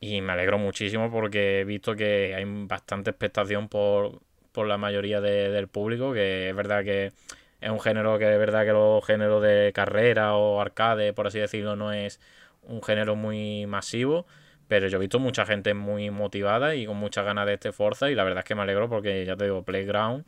Y 0.00 0.22
me 0.22 0.32
alegro 0.32 0.58
muchísimo 0.58 1.10
porque 1.10 1.60
he 1.60 1.64
visto 1.64 1.94
que 1.96 2.34
hay 2.34 2.44
bastante 2.66 3.10
expectación 3.10 3.68
por, 3.68 4.20
por 4.52 4.66
la 4.66 4.78
mayoría 4.78 5.20
del 5.20 5.68
público, 5.68 6.12
que 6.12 6.50
es 6.50 6.56
verdad 6.56 6.84
que 6.84 7.12
es 7.60 7.70
un 7.70 7.80
género 7.80 8.18
que 8.18 8.32
es 8.32 8.38
verdad 8.38 8.64
que 8.64 8.72
los 8.72 9.04
géneros 9.04 9.42
de 9.42 9.72
carrera 9.74 10.34
o 10.34 10.60
arcade, 10.60 11.12
por 11.12 11.26
así 11.26 11.38
decirlo, 11.38 11.76
no 11.76 11.92
es 11.92 12.20
un 12.62 12.82
género 12.82 13.16
muy 13.16 13.66
masivo, 13.66 14.26
pero 14.68 14.88
yo 14.88 14.98
he 14.98 15.00
visto 15.00 15.18
mucha 15.18 15.46
gente 15.46 15.74
muy 15.74 16.10
motivada 16.10 16.74
y 16.74 16.86
con 16.86 16.96
muchas 16.96 17.24
ganas 17.24 17.46
de 17.46 17.54
este 17.54 17.72
Forza 17.72 18.10
y 18.10 18.14
la 18.14 18.24
verdad 18.24 18.40
es 18.40 18.44
que 18.44 18.54
me 18.54 18.62
alegro 18.62 18.88
porque 18.88 19.24
ya 19.24 19.36
te 19.36 19.44
digo, 19.44 19.64
Playground 19.64 20.24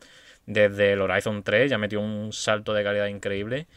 desde 0.46 0.92
el 0.92 1.00
Horizon 1.00 1.42
3 1.42 1.70
ya 1.70 1.78
metió 1.78 2.00
un 2.00 2.32
salto 2.32 2.74
de 2.74 2.82
calidad 2.84 3.06
increíble 3.06 3.68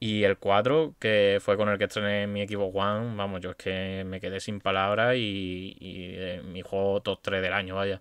y 0.00 0.24
el 0.24 0.38
4, 0.38 0.94
que 1.00 1.38
fue 1.40 1.56
con 1.56 1.68
el 1.68 1.78
que 1.78 1.84
estrené 1.84 2.26
mi 2.28 2.40
equipo 2.42 2.64
One, 2.66 3.16
vamos, 3.16 3.40
yo 3.40 3.50
es 3.50 3.56
que 3.56 4.04
me 4.06 4.20
quedé 4.20 4.38
sin 4.40 4.60
palabras 4.60 5.16
y, 5.16 5.76
y 5.80 6.42
mi 6.44 6.62
juego 6.62 7.00
top 7.02 7.20
3 7.20 7.42
del 7.42 7.52
año, 7.52 7.74
vaya. 7.76 8.00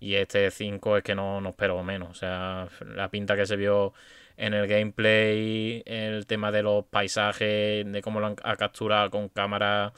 Y 0.00 0.14
este 0.16 0.50
5 0.50 0.98
es 0.98 1.02
que 1.04 1.14
no, 1.14 1.40
no 1.40 1.50
espero 1.50 1.82
menos. 1.84 2.10
O 2.10 2.14
sea, 2.14 2.68
la 2.84 3.08
pinta 3.10 3.36
que 3.36 3.46
se 3.46 3.56
vio 3.56 3.94
en 4.36 4.54
el 4.54 4.66
gameplay, 4.68 5.82
el 5.86 6.26
tema 6.26 6.52
de 6.52 6.62
los 6.62 6.84
paisajes, 6.86 7.90
de 7.90 8.02
cómo 8.02 8.20
lo 8.20 8.26
han 8.26 8.34
capturado 8.34 9.10
con 9.10 9.28
cámara 9.28 9.92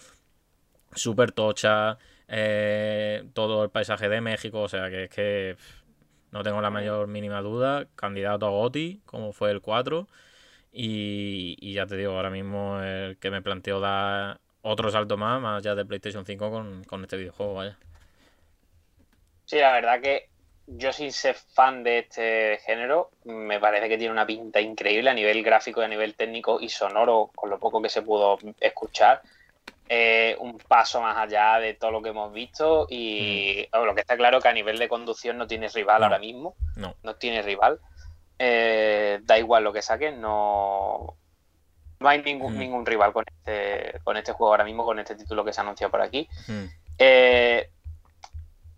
súper 0.94 1.32
tocha, 1.32 1.98
eh, 2.28 3.24
todo 3.34 3.64
el 3.64 3.70
paisaje 3.70 4.08
de 4.08 4.20
México, 4.20 4.62
o 4.62 4.68
sea 4.68 4.90
que 4.90 5.04
es 5.04 5.10
que 5.10 5.56
no 6.32 6.42
tengo 6.42 6.60
la 6.60 6.70
mayor 6.70 7.08
mínima 7.08 7.40
duda, 7.42 7.86
candidato 7.96 8.46
a 8.46 8.50
GOTI, 8.50 9.02
como 9.06 9.32
fue 9.32 9.50
el 9.50 9.60
4, 9.60 10.08
y, 10.72 11.56
y 11.60 11.74
ya 11.74 11.86
te 11.86 11.96
digo, 11.96 12.12
ahora 12.12 12.30
mismo 12.30 12.78
que 13.20 13.30
me 13.30 13.42
planteo 13.42 13.80
dar 13.80 14.40
otro 14.62 14.90
salto 14.90 15.16
más, 15.16 15.40
más 15.40 15.58
allá 15.58 15.74
de 15.74 15.84
PlayStation 15.86 16.26
5 16.26 16.50
con, 16.50 16.84
con 16.84 17.02
este 17.02 17.16
videojuego, 17.16 17.54
vaya. 17.54 17.78
Sí, 19.46 19.56
la 19.58 19.72
verdad 19.72 20.00
que 20.00 20.27
yo 20.76 20.92
sin 20.92 21.12
ser 21.12 21.34
fan 21.34 21.82
de 21.82 22.00
este 22.00 22.58
género, 22.64 23.10
me 23.24 23.58
parece 23.58 23.88
que 23.88 23.96
tiene 23.96 24.12
una 24.12 24.26
pinta 24.26 24.60
increíble 24.60 25.08
a 25.08 25.14
nivel 25.14 25.42
gráfico 25.42 25.80
y 25.80 25.84
a 25.84 25.88
nivel 25.88 26.14
técnico 26.14 26.60
y 26.60 26.68
sonoro, 26.68 27.30
con 27.34 27.48
lo 27.48 27.58
poco 27.58 27.80
que 27.80 27.88
se 27.88 28.02
pudo 28.02 28.38
escuchar. 28.60 29.22
Eh, 29.90 30.36
un 30.40 30.58
paso 30.58 31.00
más 31.00 31.16
allá 31.16 31.58
de 31.58 31.72
todo 31.72 31.90
lo 31.90 32.02
que 32.02 32.10
hemos 32.10 32.30
visto 32.30 32.86
y 32.90 33.66
mm. 33.72 33.84
lo 33.86 33.94
que 33.94 34.02
está 34.02 34.18
claro 34.18 34.38
que 34.38 34.48
a 34.48 34.52
nivel 34.52 34.78
de 34.78 34.86
conducción 34.86 35.38
no 35.38 35.46
tiene 35.46 35.68
rival 35.68 36.02
ahora 36.02 36.18
mismo. 36.18 36.54
No. 36.76 36.94
No 37.02 37.14
tiene 37.14 37.40
rival. 37.40 37.80
Eh, 38.38 39.20
da 39.22 39.38
igual 39.38 39.64
lo 39.64 39.72
que 39.72 39.82
saquen, 39.82 40.20
no, 40.20 41.16
no 41.98 42.08
hay 42.08 42.22
ningún, 42.22 42.54
mm. 42.54 42.58
ningún 42.58 42.86
rival 42.86 43.12
con 43.12 43.24
este, 43.26 43.98
con 44.04 44.16
este 44.16 44.32
juego 44.32 44.52
ahora 44.52 44.64
mismo, 44.64 44.84
con 44.84 44.98
este 44.98 45.16
título 45.16 45.44
que 45.44 45.52
se 45.52 45.60
ha 45.60 45.64
anunciado 45.64 45.90
por 45.90 46.02
aquí. 46.02 46.28
Mm. 46.46 46.64
Eh, 46.98 47.70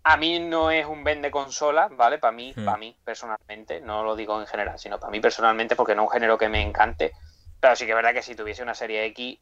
a 0.03 0.17
mí 0.17 0.39
no 0.39 0.71
es 0.71 0.85
un 0.85 1.03
vende 1.03 1.29
consola, 1.31 1.87
¿vale? 1.91 2.17
Para 2.17 2.31
mí, 2.31 2.53
Hmm. 2.55 2.65
para 2.65 2.77
mí 2.77 2.97
personalmente, 3.03 3.81
no 3.81 4.03
lo 4.03 4.15
digo 4.15 4.39
en 4.39 4.47
general, 4.47 4.77
sino 4.79 4.99
para 4.99 5.11
mí 5.11 5.19
personalmente 5.19 5.75
porque 5.75 5.95
no 5.95 6.03
es 6.03 6.07
un 6.07 6.13
género 6.13 6.37
que 6.37 6.49
me 6.49 6.61
encante. 6.61 7.13
Pero 7.59 7.75
sí 7.75 7.85
que 7.85 7.91
es 7.91 7.95
verdad 7.95 8.13
que 8.13 8.23
si 8.23 8.35
tuviese 8.35 8.63
una 8.63 8.73
serie 8.73 9.05
X, 9.05 9.39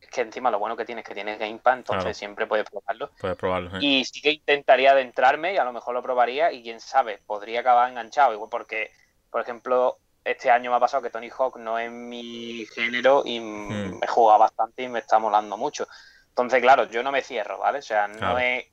es 0.00 0.08
que 0.10 0.22
encima 0.22 0.50
lo 0.50 0.58
bueno 0.58 0.76
que 0.76 0.86
tienes 0.86 1.02
es 1.02 1.08
que 1.08 1.14
tienes 1.14 1.38
Game 1.38 1.58
Pass, 1.58 1.76
entonces 1.76 2.02
Claro. 2.04 2.14
siempre 2.14 2.46
puedes 2.46 2.68
probarlo. 2.70 3.10
Puedes 3.18 3.36
probarlo. 3.36 3.68
¿eh? 3.76 3.80
Y 3.82 4.04
sí 4.06 4.22
que 4.22 4.30
intentaría 4.30 4.92
adentrarme 4.92 5.52
y 5.52 5.58
a 5.58 5.64
lo 5.64 5.72
mejor 5.74 5.92
lo 5.94 6.02
probaría 6.02 6.50
y 6.52 6.62
quién 6.62 6.80
sabe, 6.80 7.20
podría 7.26 7.60
acabar 7.60 7.90
enganchado. 7.90 8.32
Igual 8.32 8.48
porque, 8.50 8.90
por 9.30 9.42
ejemplo, 9.42 9.98
este 10.24 10.50
año 10.50 10.70
me 10.70 10.76
ha 10.78 10.80
pasado 10.80 11.02
que 11.02 11.10
Tony 11.10 11.28
Hawk 11.28 11.58
no 11.58 11.78
es 11.78 11.90
mi 11.90 12.64
género 12.74 13.22
y 13.26 13.40
Hmm. 13.40 13.98
me 14.00 14.06
juega 14.06 14.38
bastante 14.38 14.84
y 14.84 14.88
me 14.88 15.00
está 15.00 15.18
molando 15.18 15.58
mucho. 15.58 15.86
Entonces, 16.28 16.62
claro, 16.62 16.84
yo 16.84 17.02
no 17.02 17.12
me 17.12 17.20
cierro, 17.22 17.58
¿vale? 17.58 17.80
O 17.80 17.82
sea, 17.82 18.08
no, 18.08 18.18
Claro. 18.18 18.38
es, 18.38 18.64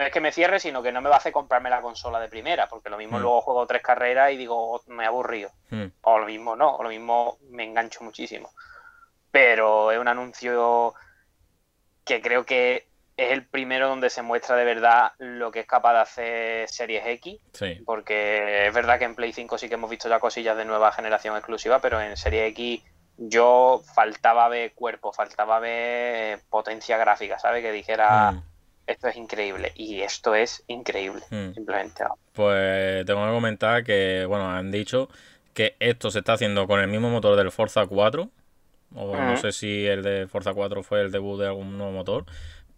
no 0.00 0.06
es 0.06 0.12
que 0.12 0.20
me 0.20 0.32
cierre, 0.32 0.58
sino 0.58 0.82
que 0.82 0.90
no 0.92 1.00
me 1.00 1.08
va 1.08 1.16
a 1.16 1.18
hacer 1.18 1.32
comprarme 1.32 1.70
la 1.70 1.80
consola 1.82 2.18
de 2.18 2.28
primera, 2.28 2.68
porque 2.68 2.90
lo 2.90 2.96
mismo 2.98 3.18
Hmm. 3.18 3.22
luego 3.22 3.40
juego 3.42 3.66
tres 3.66 3.82
carreras 3.82 4.32
y 4.32 4.36
digo, 4.36 4.56
"Oh, 4.74 4.82
me 4.88 5.04
he 5.04 5.06
aburrido. 5.06 5.50
Mm. 5.70 5.86
O 6.02 6.18
lo 6.18 6.26
mismo 6.26 6.56
no, 6.56 6.76
o 6.76 6.82
lo 6.82 6.88
mismo 6.88 7.38
me 7.50 7.64
engancho 7.64 8.02
muchísimo. 8.02 8.50
Pero 9.30 9.92
es 9.92 9.98
un 9.98 10.08
anuncio 10.08 10.94
que 12.04 12.20
creo 12.20 12.44
que 12.44 12.88
es 13.16 13.32
el 13.32 13.46
primero 13.46 13.88
donde 13.88 14.08
se 14.10 14.22
muestra 14.22 14.56
de 14.56 14.64
verdad 14.64 15.12
lo 15.18 15.50
que 15.50 15.60
es 15.60 15.66
capaz 15.66 15.92
de 15.92 15.98
hacer 16.00 16.68
Series 16.68 17.06
X, 17.06 17.38
Sí. 17.52 17.82
porque 17.84 18.66
es 18.66 18.74
verdad 18.74 18.98
que 18.98 19.04
en 19.04 19.14
Play 19.14 19.32
5 19.32 19.58
sí 19.58 19.68
que 19.68 19.74
hemos 19.74 19.90
visto 19.90 20.08
ya 20.08 20.18
cosillas 20.18 20.56
de 20.56 20.64
nueva 20.64 20.90
generación 20.92 21.36
exclusiva, 21.36 21.78
pero 21.80 22.00
en 22.00 22.16
Series 22.16 22.48
X 22.52 22.82
yo 23.18 23.82
faltaba 23.94 24.48
ver 24.48 24.72
cuerpo, 24.72 25.12
faltaba 25.12 25.58
ver 25.60 26.40
potencia 26.48 26.96
gráfica, 26.96 27.38
¿sabes? 27.38 27.62
Que 27.62 27.70
dijera, 27.72 28.32
Mm. 28.32 28.42
Esto 28.86 29.08
es 29.08 29.16
increíble, 29.16 29.72
y 29.76 30.00
esto 30.00 30.34
es 30.34 30.62
increíble, 30.66 31.22
Mm. 31.30 31.54
simplemente. 31.54 32.04
Pues 32.32 33.04
tengo 33.06 33.24
que 33.26 33.32
comentar 33.32 33.84
que, 33.84 34.24
bueno, 34.26 34.50
han 34.50 34.70
dicho 34.70 35.08
que 35.54 35.76
esto 35.80 36.10
se 36.10 36.20
está 36.20 36.34
haciendo 36.34 36.66
con 36.66 36.80
el 36.80 36.88
mismo 36.88 37.10
motor 37.10 37.36
del 37.36 37.50
Forza 37.50 37.86
4. 37.86 38.30
O 38.92 39.16
no 39.16 39.36
sé 39.36 39.52
si 39.52 39.86
el 39.86 40.02
de 40.02 40.26
Forza 40.26 40.52
4 40.52 40.82
fue 40.82 41.00
el 41.02 41.12
debut 41.12 41.38
de 41.40 41.46
algún 41.46 41.78
nuevo 41.78 41.92
motor. 41.92 42.24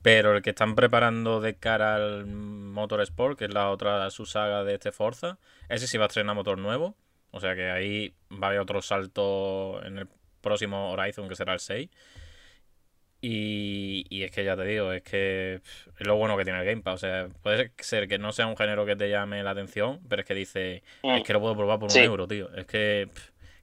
Pero 0.02 0.36
el 0.36 0.42
que 0.42 0.50
están 0.50 0.74
preparando 0.74 1.40
de 1.40 1.54
cara 1.54 1.94
al 1.94 2.26
Motorsport, 2.26 3.38
que 3.38 3.44
es 3.46 3.54
la 3.54 3.70
otra 3.70 4.10
subsaga 4.10 4.64
de 4.64 4.74
este 4.74 4.90
Forza, 4.92 5.38
ese 5.68 5.86
sí 5.86 5.96
va 5.96 6.04
a 6.04 6.08
estrenar 6.08 6.34
motor 6.34 6.58
nuevo. 6.58 6.96
O 7.30 7.40
sea 7.40 7.54
que 7.54 7.70
ahí 7.70 8.12
va 8.30 8.48
a 8.48 8.50
haber 8.50 8.60
otro 8.60 8.82
salto 8.82 9.80
en 9.84 9.98
el 9.98 10.08
próximo 10.40 10.90
Horizon, 10.90 11.28
que 11.28 11.36
será 11.36 11.54
el 11.54 11.60
6. 11.60 11.88
Y, 13.24 14.05
y 14.11 14.24
es 14.24 14.32
que 14.32 14.44
ya 14.44 14.57
te 14.57 14.65
digo, 14.65 14.93
es 14.93 15.03
que 15.03 15.61
es 15.99 16.07
lo 16.07 16.16
bueno 16.16 16.36
que 16.36 16.43
tiene 16.44 16.59
el 16.59 16.66
Game 16.66 16.82
Pass. 16.82 16.94
O 16.94 16.99
sea, 16.99 17.28
puede 17.43 17.70
ser 17.78 18.09
que 18.09 18.19
no 18.19 18.32
sea 18.32 18.49
un 18.49 18.57
género 18.57 18.85
que 18.85 18.97
te 18.97 19.09
llame 19.09 19.43
la 19.44 19.53
atención, 19.53 20.01
pero 20.09 20.23
es 20.23 20.27
que 20.27 20.35
dice, 20.35 20.82
es 21.05 21.23
que 21.23 21.32
lo 21.32 21.40
puedo 21.40 21.57
probar 21.57 21.78
por 21.78 21.90
Sí. 21.93 22.01
un 22.01 22.05
euro, 22.07 22.27
tío. 22.27 22.53
Es 22.57 22.66
que, 22.66 23.09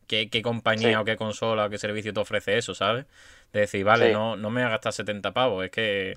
¿qué, 0.07 0.29
qué 0.29 0.41
compañía 0.41 0.89
Sí. 0.91 0.95
o 0.95 1.03
qué 1.03 1.17
consola 1.17 1.65
o 1.65 1.69
qué 1.69 1.77
servicio 1.77 2.13
te 2.13 2.21
ofrece 2.21 2.57
eso, 2.57 2.73
¿sabes? 2.73 3.05
De 3.51 3.59
decir, 3.61 3.83
vale, 3.83 4.07
Sí. 4.07 4.13
no, 4.13 4.37
no 4.37 4.49
me 4.49 4.61
voy 4.61 4.67
a 4.67 4.71
gastar 4.71 4.93
70 4.93 5.33
pavos. 5.33 5.65
Es 5.65 5.71
que 5.71 6.13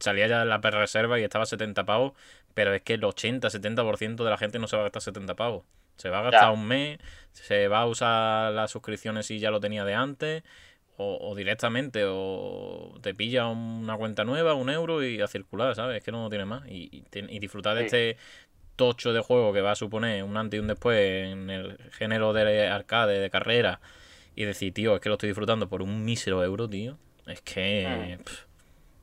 salía 0.00 0.26
ya 0.26 0.38
de 0.40 0.46
la 0.46 0.56
reserva 0.58 1.20
y 1.20 1.22
estaba 1.22 1.44
70 1.44 1.84
pavos, 1.84 2.14
pero 2.54 2.72
es 2.72 2.80
que 2.80 2.94
el 2.94 3.02
80-70% 3.04 4.24
de 4.24 4.30
la 4.30 4.38
gente 4.38 4.58
no 4.58 4.68
se 4.68 4.76
va 4.76 4.82
a 4.82 4.84
gastar 4.86 5.02
70 5.02 5.34
pavos. 5.34 5.64
Se 5.98 6.08
va 6.08 6.20
a 6.20 6.22
gastar 6.22 6.42
Ya. 6.44 6.50
un 6.50 6.66
mes, 6.66 6.98
se 7.32 7.68
va 7.68 7.80
a 7.80 7.86
usar 7.86 8.52
las 8.54 8.70
suscripciones 8.70 9.26
si 9.26 9.38
ya 9.38 9.50
lo 9.50 9.60
tenía 9.60 9.84
de 9.84 9.92
antes, 9.94 10.42
o, 10.98 11.18
o 11.30 11.34
directamente, 11.34 12.04
o 12.06 12.94
te 13.02 13.14
pilla 13.14 13.46
una 13.46 13.96
cuenta 13.96 14.24
nueva, 14.24 14.54
un 14.54 14.70
euro 14.70 15.02
y 15.04 15.20
a 15.20 15.26
circular, 15.26 15.74
¿sabes? 15.74 15.98
Es 15.98 16.04
que 16.04 16.12
no 16.12 16.28
tiene 16.28 16.44
más. 16.44 16.66
Y, 16.68 16.88
y 16.90 17.00
te- 17.02 17.26
y 17.28 17.38
disfrutar 17.38 17.74
de 17.76 17.80
Sí. 17.82 17.86
este 17.86 18.16
tocho 18.76 19.12
de 19.12 19.20
juego 19.20 19.52
que 19.52 19.60
va 19.62 19.72
a 19.72 19.74
suponer 19.76 20.22
un 20.22 20.36
antes 20.36 20.58
y 20.58 20.60
un 20.60 20.66
después 20.68 20.98
en 21.32 21.48
el 21.50 21.78
género 21.92 22.32
de 22.32 22.66
arcade, 22.68 23.18
de 23.20 23.30
carrera, 23.30 23.80
y 24.34 24.44
decir, 24.44 24.72
tío, 24.74 24.94
es 24.94 25.00
que 25.00 25.08
lo 25.08 25.14
estoy 25.14 25.30
disfrutando 25.30 25.68
por 25.68 25.80
un 25.82 26.04
mísero 26.04 26.44
euro, 26.44 26.68
tío. 26.68 26.98
Es 27.26 27.40
que. 27.40 28.16
Mm. 28.18 28.22
pff. 28.24 28.44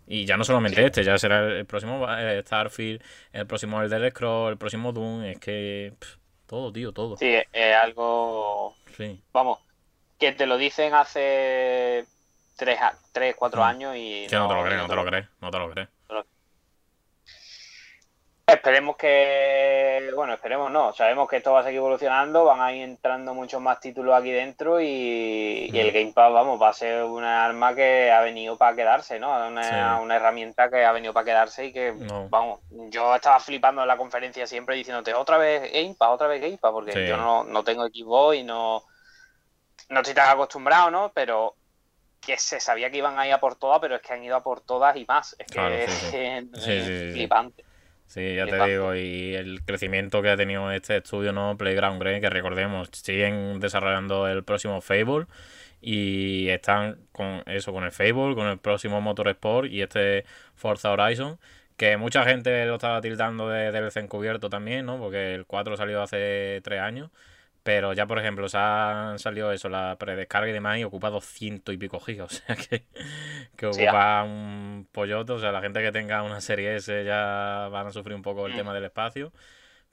Y 0.05 0.25
ya 0.25 0.35
no 0.37 0.43
solamente 0.43 0.79
Sí. 0.81 0.85
este, 0.85 1.03
ya 1.03 1.17
será 1.17 1.45
el, 1.47 1.65
próximo 1.65 2.05
eh, 2.09 2.41
Starfield, 2.45 3.01
el 3.31 3.47
próximo 3.47 3.81
Elder 3.81 4.11
Scrolls, 4.11 4.51
el 4.51 4.57
próximo 4.57 4.91
Doom, 4.91 5.23
es 5.23 5.39
que. 5.39 5.93
pff, 5.97 6.17
todo, 6.45 6.71
tío, 6.73 6.91
todo. 6.91 7.17
Sí, 7.17 7.33
es 7.51 7.75
algo 7.81 8.75
Sí. 8.97 9.19
vamos, 9.31 9.59
que 10.23 10.31
te 10.33 10.45
lo 10.45 10.57
dicen 10.57 10.93
hace 10.93 12.05
tres, 12.55 12.79
a- 12.81 12.93
tres 13.11 13.35
cuatro 13.35 13.61
Mm. 13.61 13.65
años 13.65 13.95
y 13.97 14.27
Que 14.29 14.35
no 14.35 14.47
te 14.47 14.53
lo 14.53 14.63
crees, 14.63 14.81
no 14.81 14.87
te 14.87 14.95
lo 14.95 15.05
crees, 15.05 15.27
no 15.41 15.51
te 15.51 15.59
lo 15.59 15.69
crees. 15.71 15.89
Esperemos 18.45 18.97
que, 18.97 20.11
bueno, 20.15 20.33
esperemos 20.33 20.69
no, 20.69 20.91
sabemos 20.91 21.29
que 21.29 21.37
esto 21.37 21.53
va 21.53 21.61
a 21.61 21.63
seguir 21.63 21.77
evolucionando, 21.77 22.43
van 22.43 22.59
a 22.59 22.73
ir 22.73 22.83
entrando 22.83 23.33
muchos 23.33 23.61
más 23.61 23.79
títulos 23.79 24.13
aquí 24.13 24.31
dentro 24.31 24.81
y, 24.81 25.69
y 25.71 25.79
el 25.79 25.91
Mm. 25.91 25.93
Game 25.93 26.11
Pass, 26.13 26.33
vamos, 26.33 26.61
va 26.61 26.69
a 26.69 26.73
ser 26.73 27.03
una 27.03 27.45
arma 27.45 27.73
que 27.73 28.11
ha 28.11 28.19
venido 28.19 28.57
para 28.57 28.75
quedarse, 28.75 29.17
¿no? 29.17 29.47
Una, 29.47 29.95
Sí. 29.97 30.03
una 30.03 30.17
herramienta 30.17 30.69
que 30.69 30.83
ha 30.83 30.91
venido 30.91 31.13
para 31.13 31.23
quedarse 31.25 31.67
y 31.67 31.73
que, 31.73 31.93
No. 31.93 32.27
vamos, 32.29 32.59
yo 32.89 33.15
estaba 33.15 33.39
flipando 33.39 33.81
en 33.81 33.87
la 33.87 33.97
conferencia 33.97 34.45
siempre 34.45 34.75
diciéndote 34.75 35.13
otra 35.13 35.37
vez 35.37 35.71
Game 35.71 35.95
Pass, 35.97 36.09
otra 36.09 36.27
vez 36.27 36.41
Game 36.41 36.57
Pass, 36.57 36.73
porque 36.73 36.91
Sí. 36.91 37.05
yo 37.07 37.15
no, 37.15 37.45
no 37.45 37.63
tengo 37.63 37.87
Xbox 37.87 38.35
y 38.35 38.43
no, 38.43 38.83
no 39.89 39.99
estoy 39.99 40.13
tan 40.13 40.29
acostumbrado, 40.29 40.91
¿no? 40.91 41.11
Pero 41.13 41.55
que 42.21 42.37
se 42.37 42.59
sabía 42.59 42.89
que 42.89 42.97
iban 42.97 43.19
a 43.19 43.27
ir 43.27 43.33
a 43.33 43.39
por 43.39 43.55
todas, 43.55 43.79
pero 43.79 43.95
es 43.95 44.01
que 44.01 44.13
han 44.13 44.23
ido 44.23 44.35
a 44.35 44.43
por 44.43 44.61
todas 44.61 44.95
y 44.95 45.05
más. 45.05 45.35
Es 45.37 45.47
que 45.47 45.53
Claro, 45.53 45.75
sí, 45.75 45.83
es 45.83 46.63
sí. 46.63 46.71
es 46.71 47.13
flipante. 47.13 47.63
Sí, 48.07 48.35
ya 48.35 48.45
te 48.45 48.63
digo, 48.67 48.93
y 48.95 49.33
el 49.33 49.63
crecimiento 49.65 50.21
que 50.21 50.29
ha 50.29 50.37
tenido 50.37 50.71
este 50.71 50.97
estudio, 50.97 51.33
¿no? 51.33 51.57
Playground 51.57 51.99
Grey, 51.99 52.21
que 52.21 52.29
recordemos, 52.29 52.89
siguen 52.91 53.59
desarrollando 53.59 54.27
el 54.27 54.43
próximo 54.43 54.81
Fable 54.81 55.25
y 55.81 56.47
están 56.49 57.07
con 57.11 57.41
eso, 57.47 57.73
con 57.73 57.83
el 57.85 57.91
Fable, 57.91 58.35
con 58.35 58.47
el 58.47 58.59
próximo 58.59 59.01
Motorsport 59.01 59.67
y 59.67 59.81
este 59.81 60.25
Forza 60.53 60.91
Horizon, 60.91 61.39
que 61.75 61.97
mucha 61.97 62.23
gente 62.23 62.65
lo 62.67 62.75
estaba 62.75 63.01
tildando 63.01 63.49
de 63.49 63.71
DLC 63.71 63.97
encubierto 63.97 64.47
también, 64.49 64.85
¿no? 64.85 64.99
Porque 64.99 65.33
el 65.33 65.45
4 65.47 65.75
salió 65.75 66.03
hace 66.03 66.61
3 66.63 66.81
años, 66.81 67.09
Pero 67.63 67.93
ya, 67.93 68.05
por 68.05 68.19
ejemplo, 68.19 68.49
se 68.49 68.57
han 68.57 69.19
salido 69.19 69.51
eso, 69.53 69.69
la 69.69 69.95
predescarga 69.97 70.49
y 70.49 70.51
demás, 70.51 70.79
y 70.79 70.83
ocupa 70.83 71.09
200 71.09 71.73
y 71.73 71.77
pico 71.77 71.99
gigas. 71.99 72.43
O 72.43 72.55
sea 72.55 72.55
que, 72.57 72.83
que 73.55 73.65
ocupa 73.67 74.23
un 74.23 74.87
polloto. 74.91 75.35
O 75.35 75.39
sea, 75.39 75.51
la 75.53 75.61
gente 75.61 75.81
que 75.81 75.91
tenga 75.93 76.23
una 76.23 76.41
serie 76.41 76.75
S 76.75 77.05
ya 77.05 77.69
van 77.71 77.87
a 77.87 77.91
sufrir 77.91 78.15
un 78.15 78.21
poco 78.21 78.45
el 78.47 78.53
mm. 78.53 78.57
tema 78.57 78.73
del 78.73 78.83
espacio. 78.83 79.31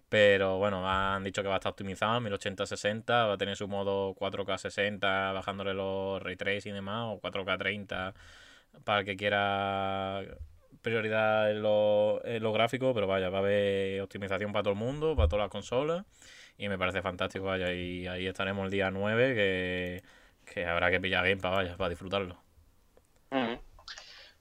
Pero 0.09 0.59
bueno, 0.59 0.89
han 0.91 1.23
dicho 1.23 1.43
que 1.43 1.49
va 1.49 1.55
a 1.55 1.59
estar 1.59 1.71
optimizado 1.71 2.21
1080-60, 2.21 3.05
va 3.09 3.35
a 3.35 3.39
tener 3.39 3.57
su 3.57 3.69
modo 3.69 4.15
4K 4.17 4.59
60, 4.59 5.33
bajándole 5.33 5.73
los 5.73 6.21
ray 6.21 6.35
tracing 6.35 6.73
y 6.73 6.75
demás, 6.75 7.05
o 7.11 7.21
4K 7.21 7.59
30 7.59 8.15
para 8.85 9.01
el 9.01 9.05
que 9.07 9.17
quiera 9.17 10.23
prioridad 10.83 11.51
en 11.53 11.63
lo, 11.63 12.21
en 12.25 12.43
lo 12.43 12.53
gráfico, 12.53 12.93
pero 12.95 13.07
vaya, 13.07 13.31
va 13.31 13.39
a 13.39 13.41
haber 13.43 14.01
optimización 14.01 14.53
para 14.53 14.65
todo 14.65 14.73
el 14.73 14.79
mundo, 14.81 15.15
para 15.15 15.29
todas 15.29 15.45
las 15.45 15.51
consolas 15.51 16.05
y 16.61 16.69
me 16.69 16.77
parece 16.77 17.01
fantástico, 17.01 17.47
vaya, 17.47 17.73
y 17.73 18.07
ahí 18.07 18.27
estaremos 18.27 18.67
el 18.67 18.71
día 18.71 18.91
9 18.91 19.35
que, 19.35 20.03
que 20.45 20.67
habrá 20.67 20.91
que 20.91 21.01
pillar 21.01 21.25
Game 21.25 21.41
para, 21.41 21.57
vaya, 21.57 21.77
para 21.79 21.89
disfrutarlo. 21.89 22.37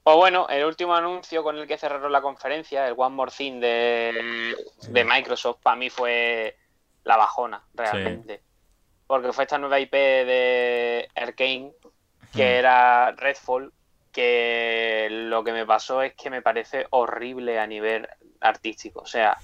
Pues 0.03 0.17
bueno, 0.17 0.47
el 0.49 0.65
último 0.65 0.93
anuncio 0.95 1.43
con 1.43 1.57
el 1.57 1.65
que 1.65 1.77
cerraron 1.77 2.11
la 2.11 2.21
conferencia, 2.21 2.85
el 2.87 2.95
One 2.97 3.15
More 3.15 3.31
Thing 3.31 3.61
de, 3.61 4.53
de 4.89 5.05
Microsoft, 5.05 5.61
para 5.63 5.77
mí 5.77 5.89
fue 5.89 6.57
la 7.05 7.15
bajona, 7.15 7.63
realmente. 7.73 8.41
Porque 9.07 9.31
fue 9.31 9.45
esta 9.45 9.57
nueva 9.57 9.79
IP 9.79 9.93
de 9.93 11.07
Arkane, 11.15 11.71
que 12.33 12.57
era 12.57 13.11
Redfall, 13.11 13.71
que 14.11 15.07
lo 15.09 15.41
que 15.45 15.53
me 15.53 15.65
pasó 15.65 16.01
es 16.01 16.15
que 16.15 16.29
me 16.29 16.41
parece 16.41 16.85
horrible 16.89 17.59
a 17.59 17.65
nivel 17.65 18.09
artístico. 18.41 19.01
O 19.01 19.07
sea, 19.07 19.37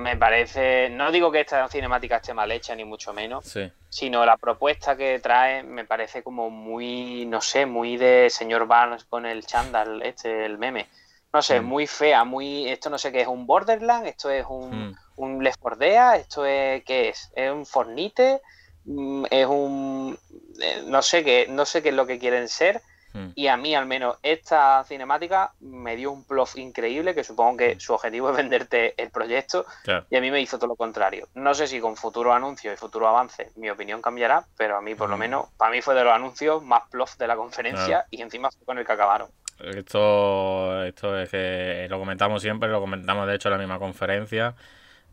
me 0.00 0.16
parece, 0.16 0.88
no 0.90 1.12
digo 1.12 1.30
que 1.30 1.40
esta 1.40 1.68
cinemática 1.68 2.16
esté 2.16 2.34
mal 2.34 2.50
hecha, 2.50 2.74
ni 2.74 2.84
mucho 2.84 3.12
menos, 3.12 3.56
sino 3.88 4.24
la 4.24 4.36
propuesta 4.36 4.96
que 4.96 5.18
trae 5.20 5.62
me 5.62 5.84
parece 5.84 6.22
como 6.22 6.50
muy, 6.50 7.26
no 7.26 7.40
sé, 7.40 7.66
muy 7.66 7.96
de 7.96 8.28
señor 8.30 8.66
Barnes 8.66 9.04
con 9.04 9.26
el 9.26 9.46
chandal, 9.46 10.02
este, 10.02 10.46
el 10.46 10.58
meme. 10.58 10.88
No 11.32 11.42
sé, 11.42 11.60
mm. 11.60 11.64
muy 11.64 11.86
fea, 11.86 12.24
muy, 12.24 12.68
esto 12.68 12.90
no 12.90 12.98
sé 12.98 13.12
qué 13.12 13.20
es, 13.20 13.28
un 13.28 13.46
Borderland, 13.46 14.06
esto 14.06 14.30
es 14.30 14.44
un, 14.48 14.90
mm. 14.90 14.96
un 15.16 15.44
Left 15.44 15.60
4 15.60 15.78
esto 16.16 16.44
es, 16.44 16.82
¿qué 16.84 17.10
es? 17.10 17.30
¿Es 17.36 17.52
un 17.52 17.66
Fornite? 17.66 18.40
Mm, 18.84 19.26
¿Es 19.30 19.46
un, 19.46 20.18
eh, 20.60 20.82
no 20.86 21.02
sé 21.02 21.22
qué, 21.22 21.46
no 21.48 21.64
sé 21.66 21.82
qué 21.82 21.90
es 21.90 21.94
lo 21.94 22.06
que 22.06 22.18
quieren 22.18 22.48
ser? 22.48 22.82
Hmm. 23.12 23.30
Y 23.34 23.48
a 23.48 23.56
mí, 23.56 23.74
al 23.74 23.86
menos, 23.86 24.18
esta 24.22 24.84
cinemática 24.84 25.52
me 25.60 25.96
dio 25.96 26.12
un 26.12 26.24
plof 26.24 26.56
increíble, 26.56 27.14
que 27.14 27.24
supongo 27.24 27.56
que 27.58 27.74
hmm. 27.74 27.80
su 27.80 27.92
objetivo 27.94 28.30
es 28.30 28.36
venderte 28.36 28.94
el 28.96 29.10
proyecto, 29.10 29.66
y 30.10 30.16
a 30.16 30.20
mí 30.20 30.30
me 30.30 30.40
hizo 30.40 30.58
todo 30.58 30.68
lo 30.68 30.76
contrario. 30.76 31.28
No 31.34 31.54
sé 31.54 31.66
si 31.66 31.80
con 31.80 31.96
futuro 31.96 32.32
anuncio 32.32 32.72
y 32.72 32.76
futuro 32.76 33.08
avance 33.08 33.50
mi 33.56 33.70
opinión 33.70 34.00
cambiará, 34.02 34.44
pero 34.56 34.76
a 34.76 34.80
mí, 34.80 34.94
por 34.94 35.08
lo 35.08 35.16
hmm. 35.16 35.20
menos, 35.20 35.46
para 35.56 35.70
mí 35.70 35.82
fue 35.82 35.94
de 35.94 36.04
los 36.04 36.12
anuncios 36.12 36.62
más 36.62 36.82
plof 36.90 37.16
de 37.16 37.26
la 37.26 37.36
conferencia 37.36 38.06
y 38.10 38.22
encima 38.22 38.50
fue 38.50 38.64
con 38.64 38.78
el 38.78 38.86
que 38.86 38.92
acabaron. 38.92 39.28
Esto, 39.60 40.84
esto 40.84 41.18
es 41.18 41.28
que 41.28 41.86
lo 41.90 41.98
comentamos 41.98 42.40
siempre, 42.40 42.70
lo 42.70 42.80
comentamos 42.80 43.26
de 43.26 43.34
hecho 43.34 43.48
en 43.48 43.52
la 43.52 43.58
misma 43.58 43.78
conferencia. 43.78 44.54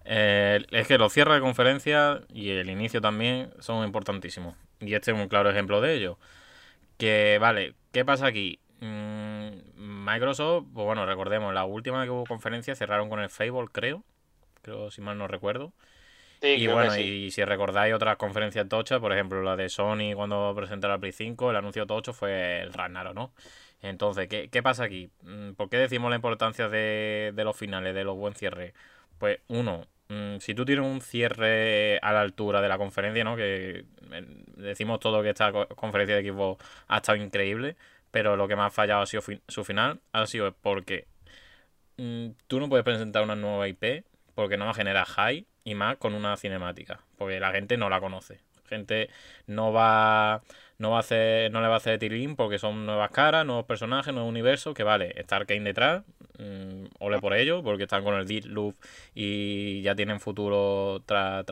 Eh, 0.06 0.66
es 0.72 0.88
que 0.88 0.98
los 0.98 1.12
cierres 1.12 1.36
de 1.36 1.42
conferencia 1.42 2.22
y 2.34 2.52
el 2.52 2.70
inicio 2.70 3.02
también 3.02 3.52
son 3.60 3.86
importantísimos. 3.86 4.56
Y 4.80 4.94
este 4.94 5.12
es 5.12 5.18
un 5.18 5.28
claro 5.28 5.50
ejemplo 5.50 5.82
de 5.82 5.96
ello. 5.96 6.18
Que, 6.98 7.38
vale, 7.42 7.76
¿qué 7.98 8.06
pasa 8.06 8.28
aquí? 8.28 8.60
Mm, 8.80 10.06
Microsoft, 10.06 10.68
pues 10.72 10.86
bueno, 10.86 11.08
recordemos, 11.08 11.52
la 11.52 11.66
última 11.66 12.04
que 12.04 12.12
hubo 12.12 12.26
conferencia 12.26 12.76
cerraron 12.76 13.10
con 13.10 13.20
el 13.20 13.32
Fable, 13.32 13.66
creo. 13.72 14.04
Creo, 14.62 14.92
si 14.92 15.02
mal 15.02 15.18
no 15.18 15.28
recuerdo. 15.28 15.74
y 16.44 16.68
bueno, 16.68 16.96
y 16.96 17.32
si 17.32 17.44
recordáis 17.44 17.96
otras 17.96 18.18
conferencias 18.18 18.70
tochas, 18.70 19.00
por 19.00 19.14
ejemplo, 19.14 19.42
la 19.42 19.56
de 19.56 19.68
Sony 19.70 20.14
cuando 20.14 20.54
presentaron 20.56 20.94
la 20.94 21.00
Play 21.00 21.12
5, 21.12 21.50
el 21.50 21.56
anuncio 21.56 21.88
tocho 21.88 22.14
fue 22.14 22.62
el 22.62 22.72
Ragnarok, 22.72 23.16
¿no? 23.16 23.34
Entonces, 23.82 24.28
¿qué, 24.28 24.48
¿qué, 24.52 24.62
pasa 24.62 24.84
aquí? 24.84 25.10
Mm, 25.24 25.54
¿Por 25.54 25.68
qué 25.68 25.78
decimos 25.78 26.12
la 26.12 26.18
importancia 26.18 26.70
de, 26.70 27.32
de 27.34 27.44
los 27.44 27.58
finales, 27.58 27.96
de 27.96 28.04
los 28.04 28.16
buen 28.16 28.36
cierres? 28.36 28.76
Pues 29.18 29.40
uno, 29.48 29.88
si 30.40 30.54
tú 30.54 30.66
tienes 30.66 30.86
un 30.86 31.02
cierre 31.02 32.00
a 32.02 32.14
la 32.14 32.22
altura 32.22 32.62
de 32.62 32.70
la 32.70 32.78
conferencia, 32.78 33.24
¿no? 33.24 33.36
Que 33.36 33.86
eh, 34.12 34.26
decimos 34.56 35.00
todo 35.00 35.22
que 35.22 35.30
esta 35.30 35.52
conferencia 35.52 36.16
de 36.16 36.22
equipo 36.22 36.58
ha 36.88 36.98
estado 36.98 37.18
increíble, 37.18 37.76
pero 38.12 38.38
lo 38.38 38.48
que 38.48 38.56
más 38.56 38.68
ha 38.68 38.76
fallado 38.76 39.02
ha 39.02 39.06
sido 39.06 39.24
su 39.48 39.64
final, 39.66 40.00
ha 40.14 40.26
sido 40.26 40.54
porque 40.62 41.08
mm, 41.98 42.30
tú 42.48 42.60
no 42.60 42.70
puedes 42.70 42.86
presentar 42.86 43.24
una 43.24 43.36
nueva 43.36 43.68
IP 43.68 44.06
porque 44.36 44.58
no 44.58 44.66
va 44.66 44.72
a 44.72 44.76
generar 44.76 45.06
high 45.08 45.46
y 45.64 45.76
más 45.76 45.98
con 45.98 46.14
una 46.14 46.38
cinemática, 46.38 47.02
porque 47.18 47.40
la 47.40 47.52
gente 47.52 47.76
no 47.78 47.90
la 47.90 48.00
conoce. 48.00 48.40
Gente 48.70 49.10
no 49.48 49.72
va 49.72 50.42
no 50.78 50.92
va 50.92 50.98
a 50.98 51.00
hacer 51.00 51.52
no 51.52 51.62
le 51.62 51.68
va 51.68 51.76
a 51.76 51.78
hacer 51.78 51.98
tilín 52.00 52.36
porque 52.36 52.60
son 52.60 52.86
nuevas 52.86 53.12
caras, 53.12 53.46
nuevos 53.46 53.66
personajes, 53.66 54.14
nuevo 54.14 54.30
universo, 54.30 54.74
que 54.74 54.84
vale, 54.84 55.14
está 55.18 55.38
Arkane 55.38 55.62
detrás, 55.62 56.04
mmm, 56.38 56.86
ole 57.00 57.20
por 57.20 57.34
ello, 57.34 57.64
porque 57.64 57.84
están 57.84 58.04
con 58.04 58.16
el 58.16 58.28
Deep 58.28 58.46
Loop 58.46 58.76
y 59.16 59.82
ya 59.82 59.96
tienen 59.96 60.20
futuro 60.20 61.02
tras 61.06 61.46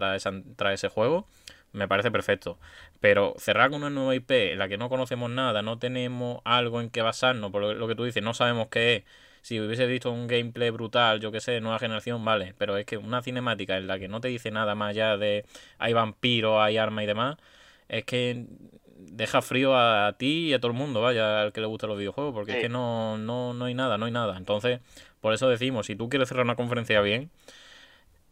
ese 0.74 0.90
juego. 0.90 1.28
Me 1.74 1.88
parece 1.88 2.12
perfecto. 2.12 2.58
Pero 3.02 3.34
cerrar 3.38 3.70
con 3.70 3.82
una 3.82 3.90
nueva 3.90 4.16
IP 4.16 4.54
en 4.54 4.60
la 4.60 4.68
que 4.70 4.78
no 4.78 4.90
conocemos 4.90 5.30
nada, 5.30 5.62
no 5.62 5.78
tenemos 5.78 6.40
algo 6.46 6.80
en 6.82 6.90
que 6.90 7.02
basarnos, 7.02 7.52
por 7.52 7.62
lo 7.76 7.88
que 7.88 7.96
tú 7.96 8.06
dices, 8.06 8.24
no 8.24 8.34
sabemos 8.34 8.68
qué 8.70 8.96
es 8.96 9.04
si 9.42 9.60
hubiese 9.60 9.86
visto 9.86 10.12
un 10.12 10.26
gameplay 10.26 10.72
brutal, 10.72 11.20
yo 11.20 11.32
que 11.32 11.40
sé, 11.40 11.62
nueva 11.62 11.78
generación, 11.78 12.26
vale, 12.26 12.56
pero 12.58 12.78
es 12.78 12.86
que 12.88 12.98
una 12.98 13.22
cinemática 13.22 13.78
en 13.78 13.86
la 13.86 14.00
que 14.00 14.08
no 14.08 14.20
te 14.20 14.28
dice 14.30 14.50
nada 14.50 14.74
más 14.74 14.90
allá 14.90 15.18
de 15.18 15.46
hay 15.78 15.94
vampiros, 15.94 16.60
hay 16.60 16.78
armas 16.78 17.04
y 17.04 17.08
demás, 17.08 17.38
es 17.88 18.06
que 18.06 18.48
deja 18.96 19.42
frío 19.42 19.76
a, 19.78 20.14
ti 20.18 20.48
y 20.48 20.54
a 20.54 20.60
todo 20.60 20.72
el 20.72 20.78
mundo, 20.78 21.02
vaya, 21.02 21.42
al 21.42 21.54
que 21.54 21.62
le 21.62 21.68
gusten 21.68 21.90
los 21.90 22.00
videojuegos, 22.00 22.34
porque 22.34 22.54
es 22.54 22.58
que 22.62 22.70
no, 22.70 23.18
no, 23.18 23.54
no 23.54 23.66
hay 23.66 23.74
nada, 23.74 23.98
no 23.98 24.06
hay 24.06 24.12
nada. 24.12 24.38
Entonces, 24.38 24.80
por 25.22 25.34
eso 25.34 25.50
decimos, 25.50 25.86
si 25.86 25.96
tú 25.96 26.10
quieres 26.10 26.30
cerrar 26.30 26.46
una 26.46 26.56
conferencia 26.56 27.02
bien, 27.02 27.30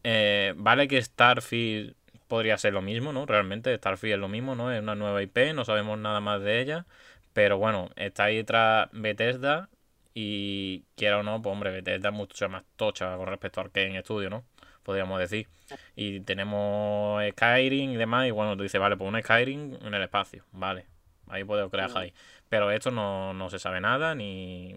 eh, 0.04 0.54
vale 0.58 0.88
que 0.88 1.02
Starfield 1.02 1.96
podría 2.28 2.58
ser 2.58 2.74
lo 2.74 2.82
mismo, 2.82 3.14
¿no? 3.14 3.26
Realmente 3.26 3.76
Starfield 3.76 4.16
es 4.16 4.20
lo 4.20 4.28
mismo, 4.28 4.56
¿no? 4.56 4.72
Es 4.72 4.82
una 4.82 4.96
nueva 4.96 5.22
IP, 5.22 5.54
no 5.54 5.66
sabemos 5.66 6.00
nada 6.00 6.20
más 6.20 6.42
de 6.42 6.62
ella, 6.62 6.86
pero 7.34 7.58
bueno, 7.58 7.90
está 7.96 8.26
ahí 8.26 8.44
tras 8.44 8.90
Bethesda 8.92 9.70
y 10.14 10.84
quiera 10.96 11.20
o 11.20 11.24
no, 11.24 11.42
pues 11.42 11.54
hombre, 11.54 11.72
Bethesda 11.72 12.10
es 12.10 12.16
mucho 12.16 12.50
más 12.50 12.64
tocha 12.76 13.16
con 13.18 13.28
respecto 13.28 13.60
a 13.60 13.64
Arkane 13.66 14.02
Studio, 14.02 14.30
¿no? 14.30 14.44
Podríamos 14.84 15.20
decir. 15.20 15.48
Y 15.96 16.20
tenemos 16.22 17.24
Skyrim 17.32 17.92
y 17.92 17.96
demás, 17.96 18.28
y 18.28 18.32
bueno, 18.32 18.56
tú 18.56 18.64
dices, 18.64 18.80
vale, 18.80 18.98
pues 18.98 19.12
un 19.12 19.22
Skyrim 19.22 19.78
en 19.82 19.94
el 19.94 20.04
espacio, 20.04 20.44
vale, 20.52 20.86
ahí 21.28 21.44
puedo 21.44 21.70
crear 21.70 21.90
ahí. 21.96 22.14
Pero 22.50 22.70
esto 22.72 22.92
no, 22.92 23.34
no 23.34 23.50
se 23.50 23.58
sabe 23.58 23.82
nada, 23.82 24.14
ni, 24.14 24.76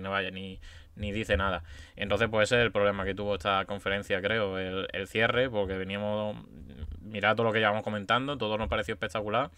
no 0.00 0.10
vaya, 0.10 0.30
ni, 0.30 0.60
ni 0.96 1.12
dice 1.12 1.36
nada. 1.36 1.62
Entonces 1.96 2.28
puede 2.28 2.46
ser 2.46 2.60
el 2.60 2.72
problema 2.72 3.04
que 3.04 3.14
tuvo 3.14 3.34
esta 3.34 3.64
conferencia, 3.64 4.20
creo, 4.20 4.58
el, 4.58 4.88
el 4.92 5.08
cierre, 5.08 5.48
porque 5.48 5.76
veníamos, 5.76 6.36
mirad 7.00 7.36
todo 7.36 7.46
lo 7.46 7.52
que 7.52 7.60
llevamos 7.60 7.82
comentando, 7.82 8.36
todo 8.36 8.58
nos 8.58 8.68
pareció 8.68 8.94
espectacular, 8.94 9.50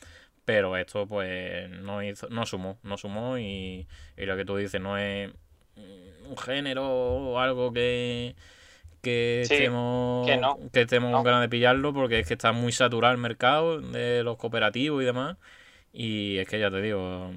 pero 0.45 0.77
esto 0.77 1.07
pues 1.09 1.69
no 1.69 2.03
hizo, 2.03 2.29
no 2.29 2.47
sumó, 2.47 2.79
no 2.85 2.97
sumó 2.97 3.37
y, 3.37 3.89
y 4.17 4.27
lo 4.27 4.37
que 4.37 4.45
tú 4.45 4.57
dices 4.57 4.81
no 4.81 4.97
es 4.97 5.33
un 6.29 6.37
género 6.39 6.87
o 6.89 7.39
algo 7.39 7.73
que 7.73 8.35
que 9.07 9.43
estemos, 9.43 10.27
que, 10.73 10.81
estemos 10.81 11.13
con 11.13 11.23
ganas 11.23 11.41
de 11.43 11.49
pillarlo 11.49 11.93
porque 11.93 12.19
es 12.19 12.27
que 12.27 12.35
está 12.35 12.51
muy 12.51 12.73
saturado 12.73 13.15
el 13.15 13.21
mercado 13.21 13.81
de 13.81 14.25
los 14.25 14.37
cooperativos 14.37 15.01
y 15.01 15.07
demás. 15.07 15.37
Y 15.93 16.39
es 16.39 16.49
que 16.49 16.59
ya 16.59 16.71
te 16.71 16.83
digo, 16.83 17.31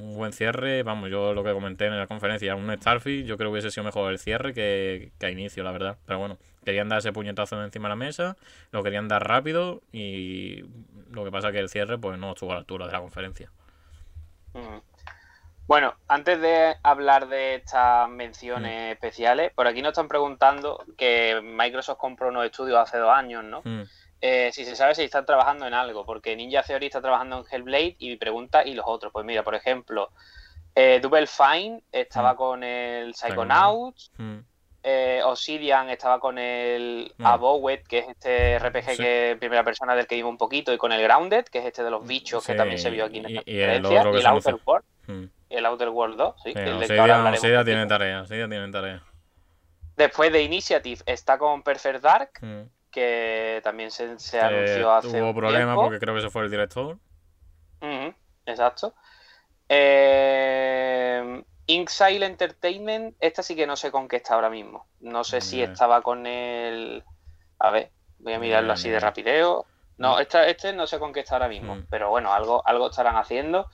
un 0.00 0.14
buen 0.16 0.32
cierre, 0.32 0.82
vamos, 0.82 1.10
yo 1.10 1.32
lo 1.34 1.44
que 1.44 1.52
comenté 1.52 1.86
en 1.86 1.96
la 1.96 2.06
conferencia, 2.06 2.56
un 2.56 2.74
Starfield, 2.74 3.26
yo 3.26 3.36
creo 3.36 3.50
que 3.50 3.52
hubiese 3.52 3.70
sido 3.70 3.84
mejor 3.84 4.10
el 4.10 4.18
cierre 4.18 4.52
que, 4.52 5.12
que 5.18 5.26
a 5.26 5.30
inicio, 5.30 5.62
la 5.62 5.70
verdad. 5.70 5.98
Pero 6.06 6.18
bueno, 6.18 6.38
querían 6.64 6.88
dar 6.88 7.00
ese 7.00 7.12
puñetazo 7.12 7.62
encima 7.62 7.88
de 7.88 7.90
la 7.90 7.96
mesa, 7.96 8.36
lo 8.72 8.82
querían 8.82 9.06
dar 9.06 9.28
rápido 9.28 9.82
y 9.92 10.64
lo 11.12 11.24
que 11.24 11.30
pasa 11.30 11.48
es 11.48 11.52
que 11.52 11.60
el 11.60 11.68
cierre 11.68 11.98
pues 11.98 12.18
no 12.18 12.32
estuvo 12.32 12.50
a 12.50 12.54
la 12.54 12.60
altura 12.60 12.86
de 12.86 12.92
la 12.92 13.00
conferencia. 13.00 13.50
Bueno, 15.70 15.94
antes 16.08 16.40
de 16.40 16.74
hablar 16.82 17.28
de 17.28 17.54
estas 17.54 18.08
menciones 18.08 18.88
mm. 18.88 18.92
especiales, 18.94 19.52
por 19.54 19.68
aquí 19.68 19.82
nos 19.82 19.90
están 19.90 20.08
preguntando 20.08 20.84
que 20.98 21.40
Microsoft 21.44 21.96
compró 21.96 22.26
unos 22.30 22.44
estudios 22.44 22.76
hace 22.76 22.98
dos 22.98 23.10
años, 23.10 23.44
¿no? 23.44 23.62
Mm. 23.62 23.82
Eh, 24.20 24.50
si 24.52 24.64
se 24.64 24.74
sabe 24.74 24.96
si 24.96 25.04
están 25.04 25.24
trabajando 25.24 25.68
en 25.68 25.74
algo, 25.74 26.04
porque 26.04 26.34
Ninja 26.34 26.64
Theory 26.64 26.86
está 26.86 27.00
trabajando 27.00 27.38
en 27.38 27.44
Hellblade 27.48 27.94
y 28.00 28.16
pregunta, 28.16 28.66
¿y 28.66 28.74
los 28.74 28.84
otros? 28.88 29.12
Pues 29.12 29.24
mira, 29.24 29.44
por 29.44 29.54
ejemplo, 29.54 30.10
eh, 30.74 30.98
Double 31.00 31.28
Fine 31.28 31.84
estaba 31.92 32.34
mm. 32.34 32.36
con 32.36 32.64
el 32.64 33.14
Psychonauts, 33.14 34.10
eh, 34.82 35.20
Obsidian 35.24 35.88
estaba 35.88 36.18
con 36.18 36.36
el 36.36 37.14
Abowet, 37.22 37.86
que 37.86 37.98
es 37.98 38.08
este 38.08 38.58
RPG 38.58 38.96
que 38.96 39.36
primera 39.38 39.62
persona 39.62 39.94
del 39.94 40.08
que 40.08 40.16
vimos 40.16 40.30
un 40.30 40.38
poquito, 40.38 40.72
y 40.72 40.78
con 40.78 40.90
el 40.90 41.00
Grounded, 41.00 41.44
que 41.44 41.60
es 41.60 41.66
este 41.66 41.84
de 41.84 41.92
los 41.92 42.04
bichos 42.04 42.44
que 42.44 42.56
también 42.56 42.80
se 42.80 42.90
vio 42.90 43.04
aquí 43.04 43.18
en 43.18 43.26
esta 43.26 43.42
y, 43.48 43.54
y 43.54 43.60
el, 43.60 43.86
y 43.86 43.94
el 43.94 44.26
Outer 44.26 44.58
World 44.66 45.30
el 45.50 45.66
Outer 45.66 45.88
World 45.90 46.16
2, 46.16 46.34
sí. 46.42 46.54
que 46.54 46.60
el 46.62 46.78
tiene 46.78 46.86
tarea, 47.86 48.24
tiene 48.24 48.70
tarea. 48.70 49.02
Después 49.96 50.32
de 50.32 50.42
Initiative 50.42 51.02
está 51.04 51.36
con 51.36 51.62
Perfect 51.62 52.00
Dark. 52.02 52.30
Mm. 52.40 52.62
que 52.90 53.60
también 53.62 53.90
se, 53.92 54.18
se 54.18 54.38
Eh, 54.38 54.40
anunció 54.40 54.92
hace 54.92 55.18
Tuvo 55.18 55.28
un 55.30 55.34
problemas 55.36 55.66
tiempo. 55.66 55.82
porque 55.82 56.00
creo 56.00 56.12
que 56.14 56.20
ese 56.20 56.30
fue 56.30 56.42
el 56.42 56.50
director. 56.50 56.96
Exacto. 58.46 58.94
Eh, 59.68 61.42
Inxile 61.66 62.26
Entertainment, 62.26 63.14
esta 63.20 63.42
sí 63.44 63.54
que 63.54 63.66
no 63.66 63.76
sé 63.76 63.92
con 63.92 64.08
qué 64.08 64.16
está 64.16 64.34
ahora 64.34 64.50
mismo. 64.50 64.86
No 65.00 65.22
sé 65.22 65.40
si 65.40 65.62
estaba 65.62 66.02
con 66.02 66.26
el. 66.26 67.04
A 67.60 67.70
ver, 67.70 67.90
voy 68.18 68.32
a 68.32 68.38
mirarlo 68.40 68.72
así 68.72 68.88
de 68.90 68.98
rapideo. 68.98 69.66
No, 69.98 70.18
esta, 70.18 70.46
este 70.48 70.72
no 70.72 70.86
sé 70.88 70.98
con 70.98 71.12
qué 71.12 71.20
está 71.20 71.36
ahora 71.36 71.48
mismo, 71.48 71.76
Mm. 71.76 71.86
pero 71.90 72.10
bueno, 72.10 72.32
algo, 72.32 72.66
algo 72.66 72.90
estarán 72.90 73.16
haciendo. 73.16 73.68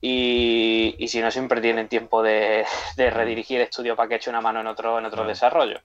Y, 0.00 0.96
y 0.98 1.08
si 1.08 1.20
no, 1.20 1.30
siempre 1.30 1.60
tienen 1.60 1.88
tiempo 1.88 2.22
de, 2.22 2.64
de 2.96 3.10
redirigir 3.10 3.58
el 3.58 3.64
estudio 3.64 3.96
para 3.96 4.08
que 4.08 4.14
eche 4.16 4.30
una 4.30 4.40
mano 4.40 4.60
en 4.60 4.66
otro, 4.66 4.98
en 4.98 5.04
otro 5.04 5.24
desarrollo. 5.24 5.80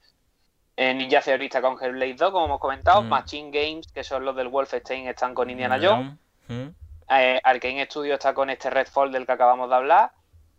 Ninja 0.77 1.21
Theory 1.21 1.45
está 1.45 1.61
con 1.61 1.81
Hellblade 1.81 2.15
2, 2.15 2.31
como 2.31 2.45
hemos 2.45 2.59
comentado. 2.59 3.01
Mm. 3.01 3.07
Machine 3.07 3.51
Games, 3.51 3.87
que 3.91 4.03
son 4.03 4.25
los 4.25 4.35
del 4.35 4.49
Wolfenstein, 4.49 5.07
están 5.07 5.33
con 5.33 5.49
Indiana 5.49 5.79
Jones. 5.81 6.17
Mm. 6.47 6.67
Eh, 7.09 7.39
Arkane 7.43 7.85
Studio 7.85 8.15
está 8.15 8.33
con 8.33 8.49
este 8.49 8.69
Redfall 8.69 9.11
del 9.11 9.25
que 9.25 9.31
acabamos 9.31 9.69
de 9.69 9.75
hablar. 9.75 10.11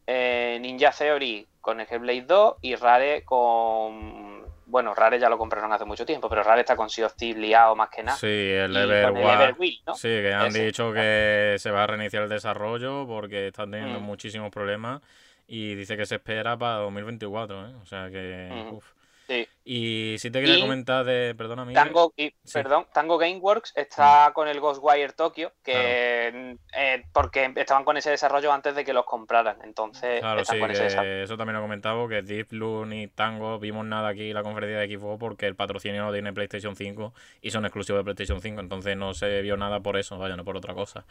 Eh, 0.07 0.59
Ninja 0.61 0.93
Theory 0.93 1.47
con 1.61 1.81
el 1.81 1.87
Hellblade 1.91 2.23
2 2.23 2.57
y 2.63 2.75
Rare 2.77 3.25
con. 3.25 4.36
Bueno, 4.69 4.95
Rare 4.95 5.19
ya 5.21 5.29
lo 5.29 5.39
compraron 5.39 5.73
hace 5.73 5.85
mucho 5.85 6.05
tiempo, 6.05 6.29
pero 6.29 6.43
Rare 6.43 6.61
está 6.63 6.75
con 6.75 6.91
Sea 6.91 7.07
of 7.07 7.15
Thieves 7.15 7.41
liado 7.41 7.77
más 7.77 7.89
que 7.89 8.03
nada. 8.03 8.17
Sí, 8.19 8.27
el. 8.27 8.77
Everwill, 8.77 9.81
¿no? 9.87 9.95
Sí, 9.95 10.09
que 10.09 10.35
han 10.35 10.49
Ese. 10.49 10.67
dicho 10.67 10.93
que 10.93 11.55
se 11.59 11.71
va 11.71 11.85
a 11.85 11.87
reiniciar 11.87 12.25
el 12.25 12.29
desarrollo 12.29 13.07
porque 13.07 13.47
están 13.49 13.71
teniendo 13.71 14.01
Mm. 14.01 14.03
muchísimos 14.03 14.51
problemas 14.51 15.01
y 15.47 15.77
dice 15.77 15.97
que 15.97 16.05
se 16.05 16.17
espera 16.17 16.57
para 16.57 16.79
2024, 16.79 17.69
¿eh? 17.69 17.75
O 17.81 17.87
sea 17.87 18.11
que... 18.11 18.51
Ujú. 18.67 18.77
uf. 18.79 18.87
Sí. 19.27 19.49
Y 19.65 20.17
sí 20.19 20.31
te 20.31 20.41
quería 20.41 20.61
comentar 20.61 21.05
de... 21.05 21.35
Perdona, 21.37 21.65
Miguel. 21.65 21.83
Tango, 21.83 22.13
y, 22.17 22.33
Sí. 22.45 22.53
Perdón, 22.53 22.87
Tango 22.93 23.19
Gameworks 23.19 23.73
está 23.75 24.31
con 24.33 24.47
el 24.47 24.61
Ghostwire 24.61 25.13
Tokyo, 25.13 25.53
que 25.65 26.57
eh, 26.73 27.05
porque 27.13 27.53
estaban 27.57 27.85
con 27.85 27.97
ese 27.97 28.11
desarrollo 28.11 28.53
antes 28.53 28.77
de 28.77 28.85
que 28.85 28.93
los 28.93 29.05
compraran, 29.05 29.57
entonces 29.65 30.21
Claro, 30.21 30.43
están 30.43 30.57
sí, 30.57 30.61
con 30.61 30.71
ese 30.71 31.23
eso 31.23 31.37
también 31.37 31.55
lo 31.55 31.61
he 31.61 31.63
comentado, 31.63 32.07
que 32.07 32.23
Deep 32.23 32.51
Blue 32.51 32.87
ni 32.87 33.09
Tango 33.09 33.59
vimos 33.59 33.85
nada 33.85 34.11
aquí 34.11 34.29
en 34.29 34.35
la 34.35 34.45
conferencia 34.45 34.79
de 34.79 34.97
Xbox 34.97 35.19
porque 35.19 35.47
el 35.47 35.57
patrocinio 35.57 36.05
no 36.05 36.13
tiene 36.13 36.33
PlayStation 36.33 36.77
5 36.77 37.13
y 37.43 37.51
son 37.51 37.65
exclusivos 37.65 37.99
de 38.01 38.05
PlayStation 38.05 38.41
5, 38.41 38.61
entonces 38.61 38.97
no 38.97 39.15
se 39.15 39.43
vio 39.43 39.57
nada 39.57 39.81
por 39.81 39.97
eso, 39.97 40.17
vaya, 40.19 40.37
no 40.37 40.45
por 40.45 40.57
otra 40.57 40.75
cosa. 40.75 41.05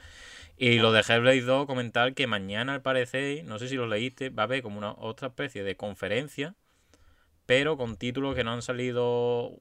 Y 0.58 0.80
lo 0.80 0.94
de 0.94 1.02
Hellblade 1.02 1.42
2, 1.42 1.66
comentar 1.66 2.14
que 2.14 2.28
mañana 2.28 2.74
al 2.76 2.82
parecer, 2.82 3.44
no 3.44 3.60
sé 3.60 3.68
si 3.68 3.76
lo 3.76 3.88
leíste, 3.88 4.30
va 4.30 4.44
a 4.44 4.46
haber 4.46 4.62
como 4.62 4.78
una 4.78 4.94
otra 4.94 5.28
especie 5.28 5.64
de 5.64 5.76
conferencia, 5.76 6.56
pero 7.46 7.78
con 7.78 7.98
títulos 7.98 8.36
que 8.36 8.44
no 8.44 8.52
han 8.54 8.62
salido, 8.62 9.52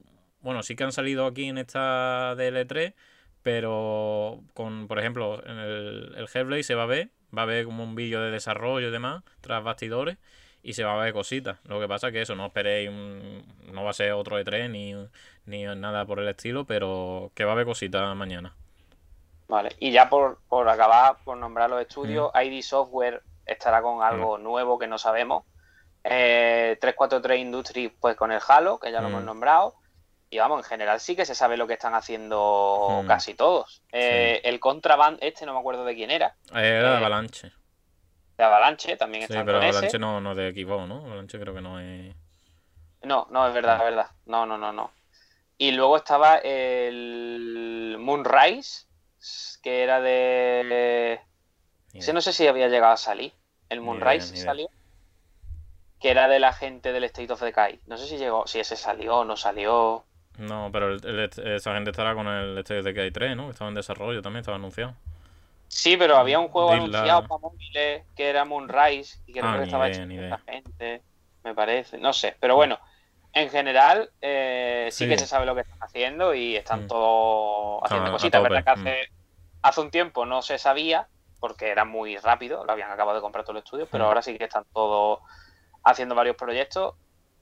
bueno, 0.41 0.63
sí 0.63 0.75
que 0.75 0.83
han 0.83 0.91
salido 0.91 1.25
aquí 1.25 1.45
en 1.47 1.57
esta 1.57 2.35
DL3, 2.35 2.93
pero 3.43 4.41
con, 4.53 4.87
por 4.87 4.99
ejemplo, 4.99 5.45
en 5.45 5.57
el, 5.59 6.13
el 6.17 6.27
Hellblade 6.33 6.63
se 6.63 6.75
va 6.75 6.83
a 6.83 6.87
ver, 6.87 7.09
va 7.35 7.41
a 7.41 7.45
haber 7.45 7.65
como 7.65 7.83
un 7.83 7.95
vídeo 7.95 8.21
de 8.21 8.31
desarrollo 8.31 8.87
y 8.89 8.91
demás, 8.91 9.23
tras 9.41 9.63
bastidores, 9.63 10.17
y 10.63 10.73
se 10.73 10.83
va 10.83 10.93
a 10.99 11.03
ver 11.03 11.13
cositas. 11.13 11.59
Lo 11.65 11.79
que 11.79 11.87
pasa 11.87 12.11
que 12.11 12.21
eso, 12.21 12.35
no 12.35 12.47
esperéis, 12.47 12.89
un- 12.89 13.45
no 13.71 13.83
va 13.83 13.91
a 13.91 13.93
ser 13.93 14.13
otro 14.13 14.39
E3 14.39 14.69
ni, 14.69 14.93
ni 15.45 15.63
nada 15.65 16.05
por 16.05 16.19
el 16.19 16.27
estilo, 16.27 16.65
pero 16.65 17.31
que 17.35 17.43
va 17.45 17.51
a 17.51 17.53
haber 17.53 17.65
cositas 17.65 18.15
mañana. 18.15 18.55
Vale, 19.47 19.75
y 19.79 19.91
ya 19.91 20.09
por, 20.09 20.39
por 20.47 20.67
acabar, 20.69 21.17
por 21.23 21.37
nombrar 21.37 21.69
los 21.69 21.81
estudios, 21.81 22.31
Mm. 22.33 22.37
ID 22.43 22.61
Software 22.61 23.23
estará 23.45 23.81
con 23.81 24.01
algo 24.03 24.37
nuevo 24.37 24.79
que 24.79 24.87
no 24.87 24.97
sabemos. 24.97 25.43
Eh, 26.07 26.77
343 26.79 27.39
Industries, 27.39 27.91
pues 27.99 28.15
con 28.15 28.31
el 28.31 28.39
Halo, 28.47 28.77
que 28.79 28.91
ya 28.91 29.01
lo 29.01 29.07
Mm. 29.09 29.11
hemos 29.11 29.23
nombrado. 29.23 29.75
Y 30.29 30.37
vamos, 30.37 30.59
en 30.59 30.63
general 30.69 30.99
sí 30.99 31.15
que 31.15 31.25
se 31.25 31.33
sabe 31.35 31.57
lo 31.57 31.65
que 31.67 31.73
están 31.73 31.95
haciendo 31.95 33.01
Mm. 33.03 33.07
casi 33.07 33.33
todos. 33.33 33.81
Eh, 33.91 34.41
El 34.43 34.59
Contraband, 34.59 35.17
este 35.21 35.45
no 35.45 35.53
me 35.53 35.59
acuerdo 35.59 35.83
de 35.85 35.95
quién 35.95 36.11
era, 36.11 36.35
Era 36.51 36.59
de 36.59 36.93
Eh, 36.93 36.97
Avalanche. 36.97 37.51
de 38.37 38.43
Avalanche, 38.43 38.97
también 38.97 39.21
Sí, 39.27 39.33
están 39.33 39.45
pero 39.45 39.59
con 39.59 39.67
ese. 39.67 39.77
Avalanche 39.77 39.99
no, 39.99 40.21
no 40.21 40.31
es 40.31 40.37
de 40.37 40.51
Xbox, 40.53 40.87
¿no? 40.87 40.97
Avalanche 41.05 41.39
creo 41.39 41.53
que 41.55 41.61
no 41.61 41.79
es... 41.79 42.13
No, 43.03 43.27
no, 43.29 43.47
es 43.47 43.53
verdad, 43.53 43.77
es 43.77 43.83
verdad. 43.83 44.07
No, 44.25 44.45
no, 44.45 44.57
no, 44.57 44.73
no. 44.73 44.91
Y 45.57 45.71
luego 45.71 45.95
estaba 45.97 46.37
el 46.43 47.95
Moonrise, 47.99 48.85
que 49.63 49.83
era 49.83 50.01
de... 50.01 51.19
Ese 51.93 52.11
no 52.13 52.19
sé 52.21 52.33
si 52.33 52.45
había 52.47 52.67
llegado 52.67 52.93
a 52.93 52.97
salir. 52.97 53.31
El 53.69 53.81
Moonrise 53.81 54.33
idea. 54.35 54.43
salió. 54.45 54.69
Que 56.05 56.11
era 56.11 56.27
de 56.27 56.37
la 56.39 56.53
gente 56.53 56.93
del 56.93 57.03
State 57.05 57.33
of 57.33 57.41
Decay. 57.41 57.79
No 57.87 57.97
sé 57.97 58.05
si 58.05 58.19
llegó, 58.19 58.45
si 58.45 58.59
ese 58.59 58.75
salió 58.75 59.17
o 59.21 59.25
no 59.25 59.35
salió. 59.35 60.03
No, 60.37 60.69
pero 60.71 60.89
el- 60.93 61.03
el- 61.03 61.55
esa 61.55 61.73
gente 61.73 61.89
estará 61.89 62.13
con 62.13 62.27
el 62.27 62.55
State 62.59 62.81
of 62.81 62.85
Decay 62.85 63.09
3, 63.09 63.35
¿no? 63.35 63.45
Que 63.45 63.53
estaba 63.53 63.69
en 63.69 63.73
desarrollo 63.73 64.21
también, 64.21 64.41
estaba 64.41 64.57
anunciado. 64.57 64.93
Sí, 65.67 65.97
pero 65.97 66.15
había 66.17 66.37
un 66.37 66.49
juego 66.49 66.69
anunciado 66.73 67.27
para 67.27 67.39
móviles 67.39 68.03
que 68.15 68.29
era 68.29 68.45
Moonrise 68.45 69.17
y 69.25 69.33
creo 69.33 69.45
Ah, 69.47 69.57
que 69.57 69.63
estaba 69.63 69.89
idea, 69.89 70.03
hecho 70.03 70.13
por 70.15 70.23
esta 70.23 70.37
gente, 70.51 71.01
me 71.43 71.55
parece. 71.55 71.97
No 71.97 72.13
sé, 72.13 72.37
pero 72.39 72.55
bueno, 72.55 72.77
en 73.33 73.49
general 73.49 74.11
eh, 74.21 74.89
sí, 74.91 75.05
Sí. 75.05 75.09
que 75.09 75.17
se 75.17 75.25
sabe 75.25 75.47
lo 75.47 75.55
que 75.55 75.61
están 75.61 75.81
haciendo 75.81 76.35
y 76.35 76.55
están 76.55 76.83
Mm. 76.85 76.87
todos 76.87 77.81
haciendo 77.83 78.09
a 78.09 78.11
cositas. 78.13 78.43
Verdad 78.43 78.63
que 78.63 78.69
mm. 78.69 78.87
hace, 78.87 78.99
hace 79.63 79.81
un 79.81 79.89
tiempo 79.89 80.27
no 80.27 80.43
se 80.43 80.59
sabía 80.59 81.07
porque 81.39 81.69
era 81.69 81.83
muy 81.83 82.15
rápido, 82.17 82.63
lo 82.63 82.71
habían 82.71 82.91
acabado 82.91 83.17
de 83.17 83.21
comprar 83.23 83.43
todo 83.43 83.53
el 83.57 83.63
estudio, 83.63 83.87
pero 83.91 84.03
Mm. 84.03 84.07
ahora 84.07 84.21
sí 84.21 84.37
que 84.37 84.43
están 84.43 84.65
todos 84.71 85.21
haciendo 85.85 86.15
varios 86.15 86.35
proyectos. 86.35 86.95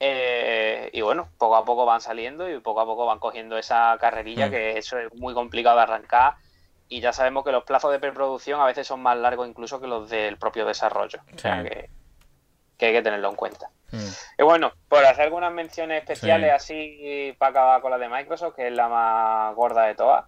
eh, 0.06 0.90
y 0.92 1.00
bueno, 1.02 1.30
poco 1.38 1.56
a 1.56 1.64
poco 1.64 1.86
van 1.86 2.02
saliendo 2.02 2.50
y 2.50 2.60
poco 2.60 2.82
a 2.82 2.86
poco 2.86 3.06
van 3.06 3.20
cogiendo 3.20 3.58
esa 3.58 3.96
carrerilla, 4.02 4.48
Mm. 4.48 4.52
que 4.52 4.78
eso 4.78 4.98
es 4.98 5.14
muy 5.14 5.34
complicado 5.34 5.78
de 5.78 5.84
arrancar. 5.84 6.34
Y 6.90 7.00
ya 7.00 7.14
sabemos 7.14 7.46
que 7.46 7.54
los 7.54 7.64
plazos 7.64 7.90
de 7.94 8.00
preproducción 8.00 8.60
a 8.60 8.66
veces 8.66 8.86
son 8.86 9.02
más 9.02 9.16
largos 9.18 9.48
incluso 9.48 9.80
que 9.80 9.88
los 9.88 10.10
del 10.10 10.36
propio 10.38 10.66
desarrollo. 10.66 11.20
O 11.34 11.38
sea 11.38 11.64
que, 11.64 11.90
que 12.78 12.88
hay 12.88 12.92
que 12.92 13.02
tenerlo 13.02 13.30
en 13.30 13.36
cuenta. 13.38 13.70
Mm. 13.92 14.08
Y 14.40 14.44
bueno, 14.44 14.74
por 14.90 15.06
hacer 15.06 15.24
algunas 15.24 15.54
menciones 15.54 16.00
especiales 16.02 16.50
Sí. 16.64 16.74
así 16.74 17.36
para 17.38 17.52
acabar 17.52 17.82
con 17.82 17.92
la 17.92 17.98
de 17.98 18.10
Microsoft, 18.10 18.56
que 18.56 18.68
es 18.68 18.74
la 18.74 18.90
más 18.90 19.56
gorda 19.56 19.86
de 19.86 19.96
todas. 19.96 20.26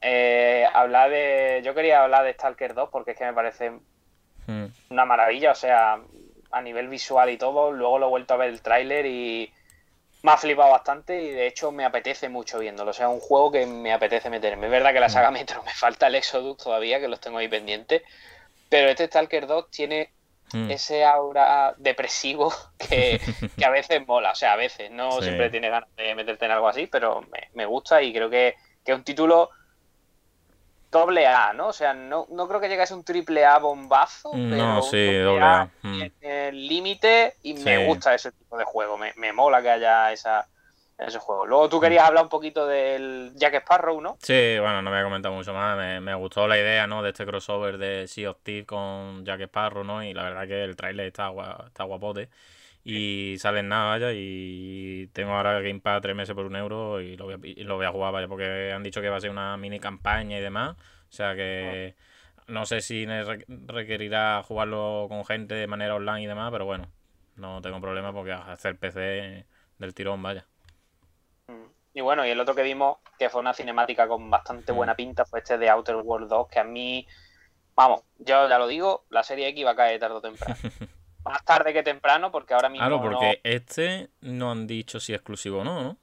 eh, 0.00 0.66
hablar 0.74 1.08
de. 1.10 1.62
Yo 1.64 1.72
quería 1.74 2.02
hablar 2.02 2.24
de 2.24 2.32
Stalker 2.34 2.74
2 2.74 2.88
porque 2.90 3.12
es 3.12 3.16
que 3.18 3.24
me 3.26 3.32
parece 3.32 3.70
Mm. 4.48 4.66
una 4.90 5.04
maravilla, 5.06 5.52
o 5.52 5.54
sea, 5.54 5.98
a 6.54 6.62
nivel 6.62 6.88
visual 6.88 7.30
y 7.30 7.36
todo. 7.38 7.72
Luego 7.72 7.98
lo 7.98 8.06
he 8.06 8.10
vuelto 8.10 8.34
a 8.34 8.38
ver 8.38 8.50
el 8.50 8.62
tráiler 8.62 9.06
y 9.06 9.52
me 10.22 10.32
ha 10.32 10.36
flipado 10.38 10.70
bastante 10.70 11.22
y 11.22 11.30
de 11.30 11.46
hecho 11.46 11.70
me 11.72 11.84
apetece 11.84 12.28
mucho 12.28 12.58
viéndolo. 12.58 12.90
O 12.92 12.94
sea, 12.94 13.08
un 13.08 13.20
juego 13.20 13.52
que 13.52 13.66
me 13.66 13.92
apetece 13.92 14.30
meterme. 14.30 14.66
Es 14.66 14.72
verdad 14.72 14.92
que 14.92 15.00
la 15.00 15.08
saga 15.10 15.30
Metro 15.30 15.62
me 15.66 15.72
falta 15.74 16.06
el 16.08 16.14
Exodus 16.16 16.56
todavía, 16.58 17.00
que 17.00 17.08
los 17.08 17.20
tengo 17.20 17.38
ahí 17.38 17.48
pendientes. 17.48 18.02
Pero 18.68 18.88
este 18.88 19.06
Stalker 19.06 19.46
2 19.46 19.70
tiene 19.70 20.10
Mm. 20.52 20.70
ese 20.70 21.04
aura 21.04 21.74
depresivo 21.78 22.52
que, 22.78 23.18
que 23.56 23.64
a 23.64 23.70
veces 23.70 24.06
mola. 24.06 24.32
O 24.32 24.34
sea, 24.34 24.52
a 24.52 24.56
veces 24.56 24.90
no 24.90 25.20
Sí. 25.20 25.24
siempre 25.24 25.50
tienes 25.50 25.70
ganas 25.70 25.88
de 25.96 26.14
meterte 26.14 26.44
en 26.44 26.50
algo 26.52 26.68
así, 26.68 26.86
pero 26.86 27.22
me, 27.22 27.48
me 27.54 27.66
gusta 27.66 28.02
y 28.02 28.12
creo 28.12 28.30
que, 28.30 28.54
que 28.84 28.92
es 28.92 28.98
un 28.98 29.04
título 29.04 29.50
doble 30.94 31.26
A, 31.26 31.52
¿no? 31.52 31.68
O 31.68 31.72
sea, 31.72 31.92
no, 31.92 32.26
no 32.30 32.46
creo 32.48 32.60
que 32.60 32.68
llegue 32.68 32.82
a 32.82 32.86
ser 32.86 32.96
un 32.96 33.04
triple 33.04 33.44
A 33.44 33.58
bombazo, 33.58 34.30
No, 34.34 34.50
pero 34.50 34.82
sí, 34.82 35.16
doble 35.18 35.44
A. 35.44 35.68
Mm. 35.82 36.02
en 36.02 36.12
el 36.22 36.68
límite 36.68 37.34
y 37.42 37.54
me 37.54 37.86
gusta 37.86 38.14
ese 38.14 38.30
tipo 38.32 38.56
de 38.56 38.64
juego. 38.64 38.96
Me, 38.96 39.12
me 39.16 39.32
mola 39.32 39.60
que 39.60 39.70
haya 39.70 40.12
esa, 40.12 40.48
ese 40.96 41.18
juego. 41.18 41.44
Luego 41.46 41.68
tú 41.68 41.80
querías 41.80 42.06
hablar 42.06 42.22
un 42.24 42.28
poquito 42.30 42.66
del 42.66 43.32
Jack 43.34 43.54
Sparrow, 43.56 44.00
¿no? 44.00 44.16
Sí, 44.22 44.56
bueno, 44.60 44.80
no 44.82 44.90
voy 44.90 45.00
a 45.00 45.04
comentar 45.04 45.32
mucho 45.32 45.52
más. 45.52 45.76
Me, 45.76 46.00
me 46.00 46.14
gustó 46.14 46.46
la 46.46 46.56
idea, 46.56 46.86
¿no? 46.86 47.02
De 47.02 47.10
este 47.10 47.26
crossover 47.26 47.76
de 47.78 48.06
Sea 48.06 48.30
of 48.30 48.38
Thieves 48.42 48.66
con 48.66 49.24
Jack 49.24 49.40
Sparrow, 49.42 49.82
¿no? 49.84 50.02
Y 50.04 50.14
la 50.14 50.22
verdad 50.22 50.46
que 50.46 50.62
el 50.62 50.76
tráiler 50.76 51.06
está, 51.08 51.28
gua- 51.30 51.66
está 51.66 51.82
guapote. 51.84 52.28
Y 52.84 53.36
sale 53.38 53.60
en 53.60 53.68
nada, 53.68 53.90
vaya. 53.90 54.12
Y 54.12 55.08
tengo 55.12 55.32
ahora 55.32 55.60
Game 55.60 55.80
Pass 55.80 56.02
tres 56.02 56.14
meses 56.14 56.34
por 56.34 56.44
un 56.44 56.56
euro 56.56 57.00
y 57.00 57.16
lo 57.16 57.24
voy 57.24 57.34
a, 57.34 57.38
y 57.42 57.64
lo 57.64 57.76
voy 57.76 57.86
a 57.86 57.90
jugar, 57.92 58.12
vaya. 58.12 58.28
Porque 58.28 58.72
han 58.72 58.82
dicho 58.82 59.00
que 59.00 59.08
va 59.08 59.16
a 59.16 59.20
ser 59.20 59.30
una 59.30 59.56
mini 59.56 59.80
campaña 59.80 60.38
y 60.38 60.42
demás. 60.42 60.76
O 61.08 61.12
sea 61.12 61.34
que 61.34 61.94
no 62.46 62.66
sé 62.66 62.80
si 62.80 63.06
requerirá 63.06 64.42
jugarlo 64.42 65.06
con 65.08 65.24
gente 65.24 65.54
de 65.54 65.66
manera 65.66 65.94
online 65.94 66.22
y 66.22 66.26
demás, 66.26 66.50
pero 66.52 66.66
bueno, 66.66 66.88
no 67.36 67.62
tengo 67.62 67.80
problema 67.80 68.12
porque 68.12 68.32
hacer 68.32 68.76
PC 68.76 69.46
del 69.78 69.94
tirón, 69.94 70.22
vaya. 70.22 70.46
Y 71.94 72.00
bueno, 72.00 72.26
y 72.26 72.30
el 72.30 72.40
otro 72.40 72.54
que 72.54 72.62
vimos, 72.62 72.98
que 73.18 73.30
fue 73.30 73.40
una 73.40 73.54
cinemática 73.54 74.08
con 74.08 74.28
bastante 74.28 74.72
Mm. 74.72 74.76
buena 74.76 74.94
pinta, 74.96 75.24
fue 75.24 75.38
este 75.38 75.56
de 75.58 75.70
Outer 75.70 75.96
World 75.96 76.28
2, 76.28 76.48
que 76.48 76.58
a 76.58 76.64
mí, 76.64 77.06
vamos, 77.76 78.02
yo 78.18 78.48
ya 78.48 78.58
lo 78.58 78.66
digo, 78.66 79.04
la 79.10 79.22
serie 79.22 79.48
X 79.48 79.64
va 79.64 79.70
a 79.70 79.76
caer 79.76 80.00
tarde 80.00 80.16
o 80.16 80.20
temprano. 80.20 80.56
Más 81.24 81.44
tarde 81.44 81.72
que 81.72 81.82
temprano, 81.82 82.30
porque 82.30 82.54
ahora 82.54 82.68
mismo 82.68 82.86
Claro, 82.86 82.96
no- 83.02 83.02
porque 83.18 83.40
este 83.44 84.10
no 84.20 84.50
han 84.50 84.66
dicho 84.66 85.00
si 85.00 85.12
es 85.12 85.18
exclusivo 85.18 85.60
o 85.60 85.64
no, 85.64 85.82
¿no? 85.82 85.96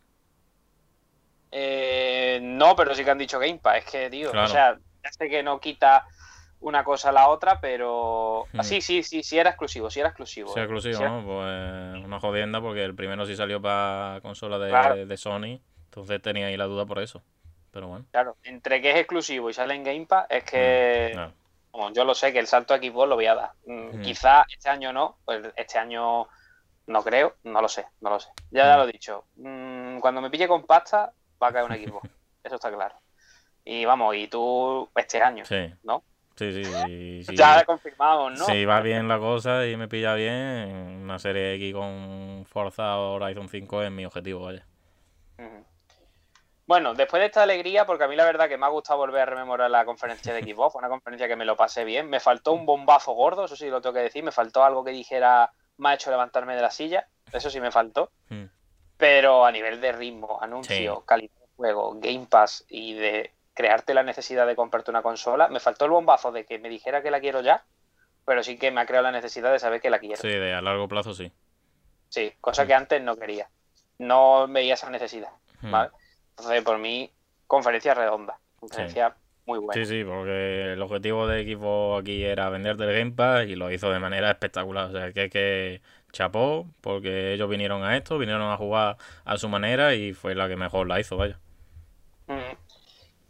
Eh, 1.52 2.40
no, 2.42 2.76
pero 2.76 2.96
sí 2.96 3.04
que 3.04 3.12
han 3.12 3.18
dicho 3.18 3.40
Game 3.40 3.60
Pass. 3.62 3.78
Es 3.80 3.86
que, 3.86 4.10
tío, 4.10 4.32
Claro. 4.32 4.46
o 4.48 4.50
sea, 4.50 4.78
ya 5.04 5.12
sé 5.12 5.30
que 5.30 5.44
no 5.44 5.60
quita 5.60 6.06
una 6.62 6.84
cosa 6.84 7.10
a 7.10 7.12
la 7.12 7.28
otra, 7.28 7.60
pero... 7.60 8.46
Hmm. 8.54 8.60
Ah, 8.60 8.64
sí, 8.64 8.82
sí, 8.82 9.04
sí, 9.04 9.24
sí 9.24 9.38
era 9.38 9.50
exclusivo, 9.50 9.90
sí 9.90 10.00
era 10.00 10.10
exclusivo. 10.10 10.48
Si 10.54 10.54
es 10.54 10.58
eh. 10.58 10.62
exclusivo, 10.64 10.98
Sí 10.98 11.04
era- 11.04 11.12
¿no? 11.12 11.26
Pues 11.26 12.06
una 12.06 12.20
jodienda 12.20 12.62
porque 12.62 12.84
el 12.84 12.96
primero 12.96 13.26
sí 13.26 13.36
salió 13.36 13.62
para 13.62 14.20
consola 14.22 14.60
de, 14.60 14.70
Claro. 14.70 15.06
de 15.06 15.18
Sony 15.18 15.60
Entonces 15.86 16.22
tenía 16.22 16.48
ahí 16.48 16.56
la 16.56 16.66
duda 16.66 16.86
por 16.86 17.00
eso. 17.00 17.22
Pero 17.72 17.88
bueno. 17.88 18.06
Claro, 18.12 18.38
entre 18.44 18.82
que 18.82 18.92
es 18.92 18.98
exclusivo 18.98 19.50
y 19.50 19.54
sale 19.54 19.74
en 19.76 19.84
Game 19.84 20.06
Pass, 20.06 20.26
es 20.30 20.44
que. 20.46 21.12
Mm, 21.14 21.18
no. 21.18 21.34
Bueno, 21.72 21.94
yo 21.94 22.04
lo 22.06 22.14
sé 22.14 22.34
que 22.34 22.40
el 22.40 22.48
salto 22.48 22.74
a 22.74 22.78
Xbox 22.78 23.08
lo 23.10 23.16
voy 23.16 23.26
a 23.28 23.36
dar. 23.36 23.52
Mm. 23.66 24.02
Quizá 24.02 24.46
este 24.54 24.70
año 24.70 24.92
no, 24.92 25.18
pues 25.26 25.42
este 25.56 25.78
año 25.80 26.28
no 26.88 27.04
creo, 27.04 27.36
no 27.44 27.62
lo 27.62 27.70
sé, 27.70 27.86
no 28.02 28.10
lo 28.10 28.20
sé. 28.20 28.30
Ya, 28.52 28.66
ya 28.66 28.78
lo 28.78 28.84
he 28.88 28.92
dicho. 28.92 29.26
Mm, 29.36 30.00
cuando 30.00 30.22
me 30.22 30.30
pille 30.30 30.48
con 30.48 30.66
pasta, 30.66 31.14
va 31.42 31.48
a 31.48 31.54
caer 31.54 31.66
un 31.66 31.78
Xbox. 31.78 32.10
Eso 32.44 32.56
está 32.56 32.72
claro. 32.72 32.96
Y 33.64 33.86
vamos, 33.86 34.16
y 34.16 34.28
tú 34.28 34.90
este 34.96 35.22
año, 35.22 35.46
Sí. 35.46 35.72
¿no? 35.84 36.04
Sí, 36.36 36.52
sí, 36.54 36.64
sí. 36.66 37.24
sí. 37.24 37.36
Ya 37.36 37.64
confirmamos, 37.66 38.40
¿no? 38.40 38.46
Si 38.46 38.66
va 38.66 38.82
bien 38.82 39.08
la 39.08 39.20
cosa 39.20 39.68
y 39.68 39.78
me 39.78 39.88
pilla 39.88 40.16
bien, 40.16 41.02
una 41.04 41.20
serie 41.20 41.54
X 41.56 41.74
con 41.74 42.46
Forza 42.50 42.98
Horizon 42.98 43.48
5 43.48 43.84
es 43.84 43.92
mi 43.92 44.06
objetivo, 44.06 44.42
vaya. 44.46 44.66
Ujú. 45.38 45.66
Bueno, 46.72 46.94
después 46.94 47.20
de 47.20 47.26
esta 47.26 47.44
alegría, 47.44 47.86
porque 47.86 48.06
a 48.06 48.08
mí 48.08 48.16
la 48.16 48.24
verdad 48.24 48.48
que 48.48 48.58
me 48.58 48.66
ha 48.66 48.70
gustado 48.70 49.00
volver 49.00 49.24
a 49.24 49.26
rememorar 49.26 49.70
la 49.70 49.84
conferencia 49.84 50.34
de 50.34 50.42
Xbox, 50.56 50.76
una 50.76 50.88
conferencia 50.88 51.28
que 51.28 51.36
me 51.36 51.44
lo 51.44 51.58
pasé 51.58 51.84
bien. 51.84 52.10
Me 52.10 52.22
faltó 52.22 52.54
un 52.54 52.66
bombazo 52.66 53.12
gordo, 53.12 53.44
eso 53.44 53.58
sí 53.58 53.68
lo 53.68 53.82
tengo 53.82 53.94
que 53.94 54.04
decir. 54.04 54.24
Me 54.24 54.32
faltó 54.32 54.64
algo 54.64 54.82
que 54.82 54.92
dijera, 54.92 55.52
me 55.76 55.90
ha 55.90 55.96
hecho 55.96 56.12
levantarme 56.12 56.56
de 56.56 56.62
la 56.62 56.72
silla. 56.72 57.10
Eso 57.34 57.50
sí 57.50 57.60
me 57.60 57.72
faltó. 57.72 58.14
Mm. 58.30 58.46
Pero 58.96 59.46
a 59.46 59.52
nivel 59.52 59.82
de 59.82 59.92
ritmo, 59.92 60.40
anuncio, 60.42 60.96
Sí. 60.96 61.04
calidad 61.06 61.34
de 61.42 61.48
juego, 61.58 61.92
Game 61.96 62.28
Pass 62.30 62.64
y 62.70 62.94
de 62.94 63.34
crearte 63.54 63.94
la 63.94 64.04
necesidad 64.04 64.48
de 64.48 64.56
comprarte 64.56 64.92
una 64.92 65.02
consola, 65.02 65.50
me 65.50 65.60
faltó 65.60 65.84
el 65.84 65.92
bombazo 65.92 66.32
de 66.32 66.46
que 66.46 66.58
me 66.58 66.70
dijera 66.70 67.04
que 67.04 67.12
la 67.12 67.20
quiero 67.20 67.42
ya, 67.42 67.66
pero 68.24 68.44
sí 68.44 68.58
que 68.58 68.72
me 68.72 68.80
ha 68.80 68.86
creado 68.86 69.04
la 69.04 69.12
necesidad 69.12 69.52
de 69.52 69.60
saber 69.60 69.82
que 69.82 69.90
la 69.90 70.00
quiero. 70.00 70.22
Sí, 70.22 70.30
de 70.30 70.54
a 70.54 70.62
largo 70.62 70.88
plazo 70.88 71.14
sí. 71.14 71.34
Sí, 72.08 72.32
cosa 72.40 72.66
que 72.66 72.74
antes 72.74 73.02
no 73.02 73.18
quería. 73.18 73.50
No 73.98 74.48
veía 74.48 74.76
esa 74.76 74.90
necesidad. 74.90 75.32
Mm. 75.60 75.72
¿vale? 75.72 75.92
Entonces, 76.32 76.64
por 76.64 76.78
mí, 76.78 77.12
conferencia 77.48 77.94
redonda. 77.94 78.38
Conferencia 78.60 79.16
muy 79.46 79.60
buena. 79.60 79.74
Sí, 79.74 79.86
sí, 79.86 80.04
porque 80.04 80.74
el 80.74 80.82
objetivo 80.82 81.28
de 81.28 81.42
equipo 81.42 81.98
aquí 81.98 82.24
era 82.24 82.50
venderte 82.50 82.84
el 82.84 82.98
Game 82.98 83.12
Pass 83.12 83.48
y 83.48 83.56
lo 83.56 83.72
hizo 83.72 83.92
de 83.92 84.00
manera 84.00 84.32
espectacular. 84.32 84.90
O 84.90 84.92
sea, 84.92 85.12
que 85.12 85.30
que 85.30 85.82
chapó, 86.12 86.68
porque 86.82 87.34
ellos 87.34 87.50
vinieron 87.50 87.84
a 87.84 87.98
esto, 87.98 88.18
vinieron 88.18 88.52
a 88.52 88.58
jugar 88.58 88.98
a 89.26 89.38
su 89.38 89.50
manera 89.50 89.96
y 89.96 90.14
fue 90.14 90.36
la 90.36 90.48
que 90.48 90.56
mejor 90.56 90.88
la 90.88 91.00
hizo, 91.00 91.18
vaya. 91.18 91.40
Mm. 92.28 92.56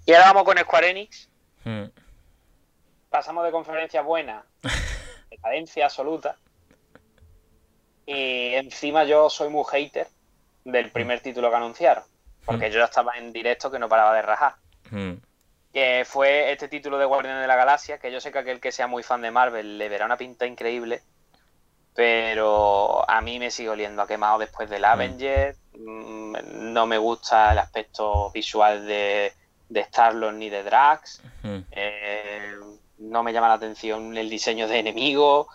Y 0.06 0.14
ahora 0.14 0.28
vamos 0.28 0.44
con 0.44 0.58
Square 0.58 0.90
Enix. 0.90 1.30
Mm. 1.64 1.86
Pasamos 3.10 3.44
de 3.46 3.52
conferencia 3.52 4.02
buena, 4.02 4.44
decadencia 5.30 5.86
absoluta. 5.86 6.38
Y 8.06 8.56
encima 8.56 9.04
yo 9.04 9.30
soy 9.30 9.50
muy 9.50 9.64
hater 9.70 10.08
del 10.66 10.92
primer 10.92 11.22
título 11.22 11.50
que 11.50 11.56
anunciaron. 11.56 12.04
Porque 12.52 12.72
yo 12.72 12.80
ya 12.80 12.86
estaba 12.86 13.18
en 13.18 13.32
directo 13.34 13.72
que 13.72 13.80
no 13.80 13.90
paraba 13.90 14.14
de 14.14 14.22
rajar. 14.22 14.56
Mm. 14.90 15.14
Que 15.74 16.04
fue 16.06 16.52
este 16.52 16.68
título 16.68 16.98
de 16.98 17.06
Guardianes 17.06 17.42
de 17.42 17.48
la 17.48 17.56
Galaxia, 17.56 17.98
que 17.98 18.12
yo 18.12 18.20
sé 18.20 18.32
que 18.32 18.40
aquel 18.40 18.60
que 18.60 18.72
sea 18.72 18.88
muy 18.88 19.04
fan 19.04 19.22
de 19.22 19.32
Marvel 19.32 19.78
le 19.78 19.90
verá 19.90 20.06
una 20.06 20.18
pinta 20.18 20.46
increíble. 20.46 21.02
Pero 21.94 23.10
a 23.10 23.22
mí 23.22 23.40
me 23.40 23.52
sigue 23.52 23.70
oliendo 23.70 24.02
a 24.02 24.08
quemado 24.08 24.40
después 24.40 24.70
del 24.70 24.86
Avenger. 24.86 25.56
Mm, 25.78 26.74
No 26.74 26.86
me 26.86 26.98
gusta 26.98 27.52
el 27.52 27.60
aspecto 27.60 28.32
visual 28.32 28.86
de, 28.88 29.34
de 29.68 29.80
Star-Lord 29.82 30.36
ni 30.36 30.50
de 30.50 30.64
Drax. 30.64 31.22
Mm. 31.44 31.58
Eh, 31.72 32.56
no 33.00 33.24
me 33.24 33.34
llama 33.34 33.50
la 33.50 33.56
atención 33.56 34.16
el 34.18 34.30
diseño 34.30 34.68
de 34.68 34.80
enemigos. 34.80 35.48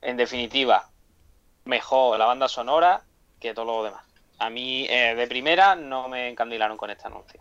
En 0.00 0.16
definitiva, 0.16 0.88
mejor 1.64 2.18
la 2.18 2.26
banda 2.26 2.48
sonora 2.48 3.02
que 3.40 3.54
todo 3.54 3.64
lo 3.64 3.84
demás. 3.84 4.04
A 4.38 4.50
mí, 4.50 4.86
eh, 4.88 5.14
de 5.14 5.26
primera, 5.26 5.74
no 5.76 6.08
me 6.08 6.28
encandilaron 6.28 6.76
con 6.76 6.90
este 6.90 7.06
anuncio. 7.06 7.40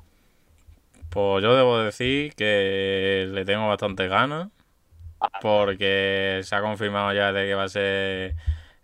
Pues 1.10 1.44
yo 1.44 1.56
debo 1.56 1.80
decir 1.80 2.34
que 2.36 3.28
le 3.32 3.46
tengo 3.46 3.68
bastante 3.68 4.08
ganas. 4.08 4.50
Porque 5.40 6.42
se 6.44 6.56
ha 6.56 6.62
confirmado 6.62 7.14
ya 7.14 7.32
de 7.34 7.46
que 7.48 7.56
va 7.56 7.64
a 7.66 7.70
ser 7.70 8.36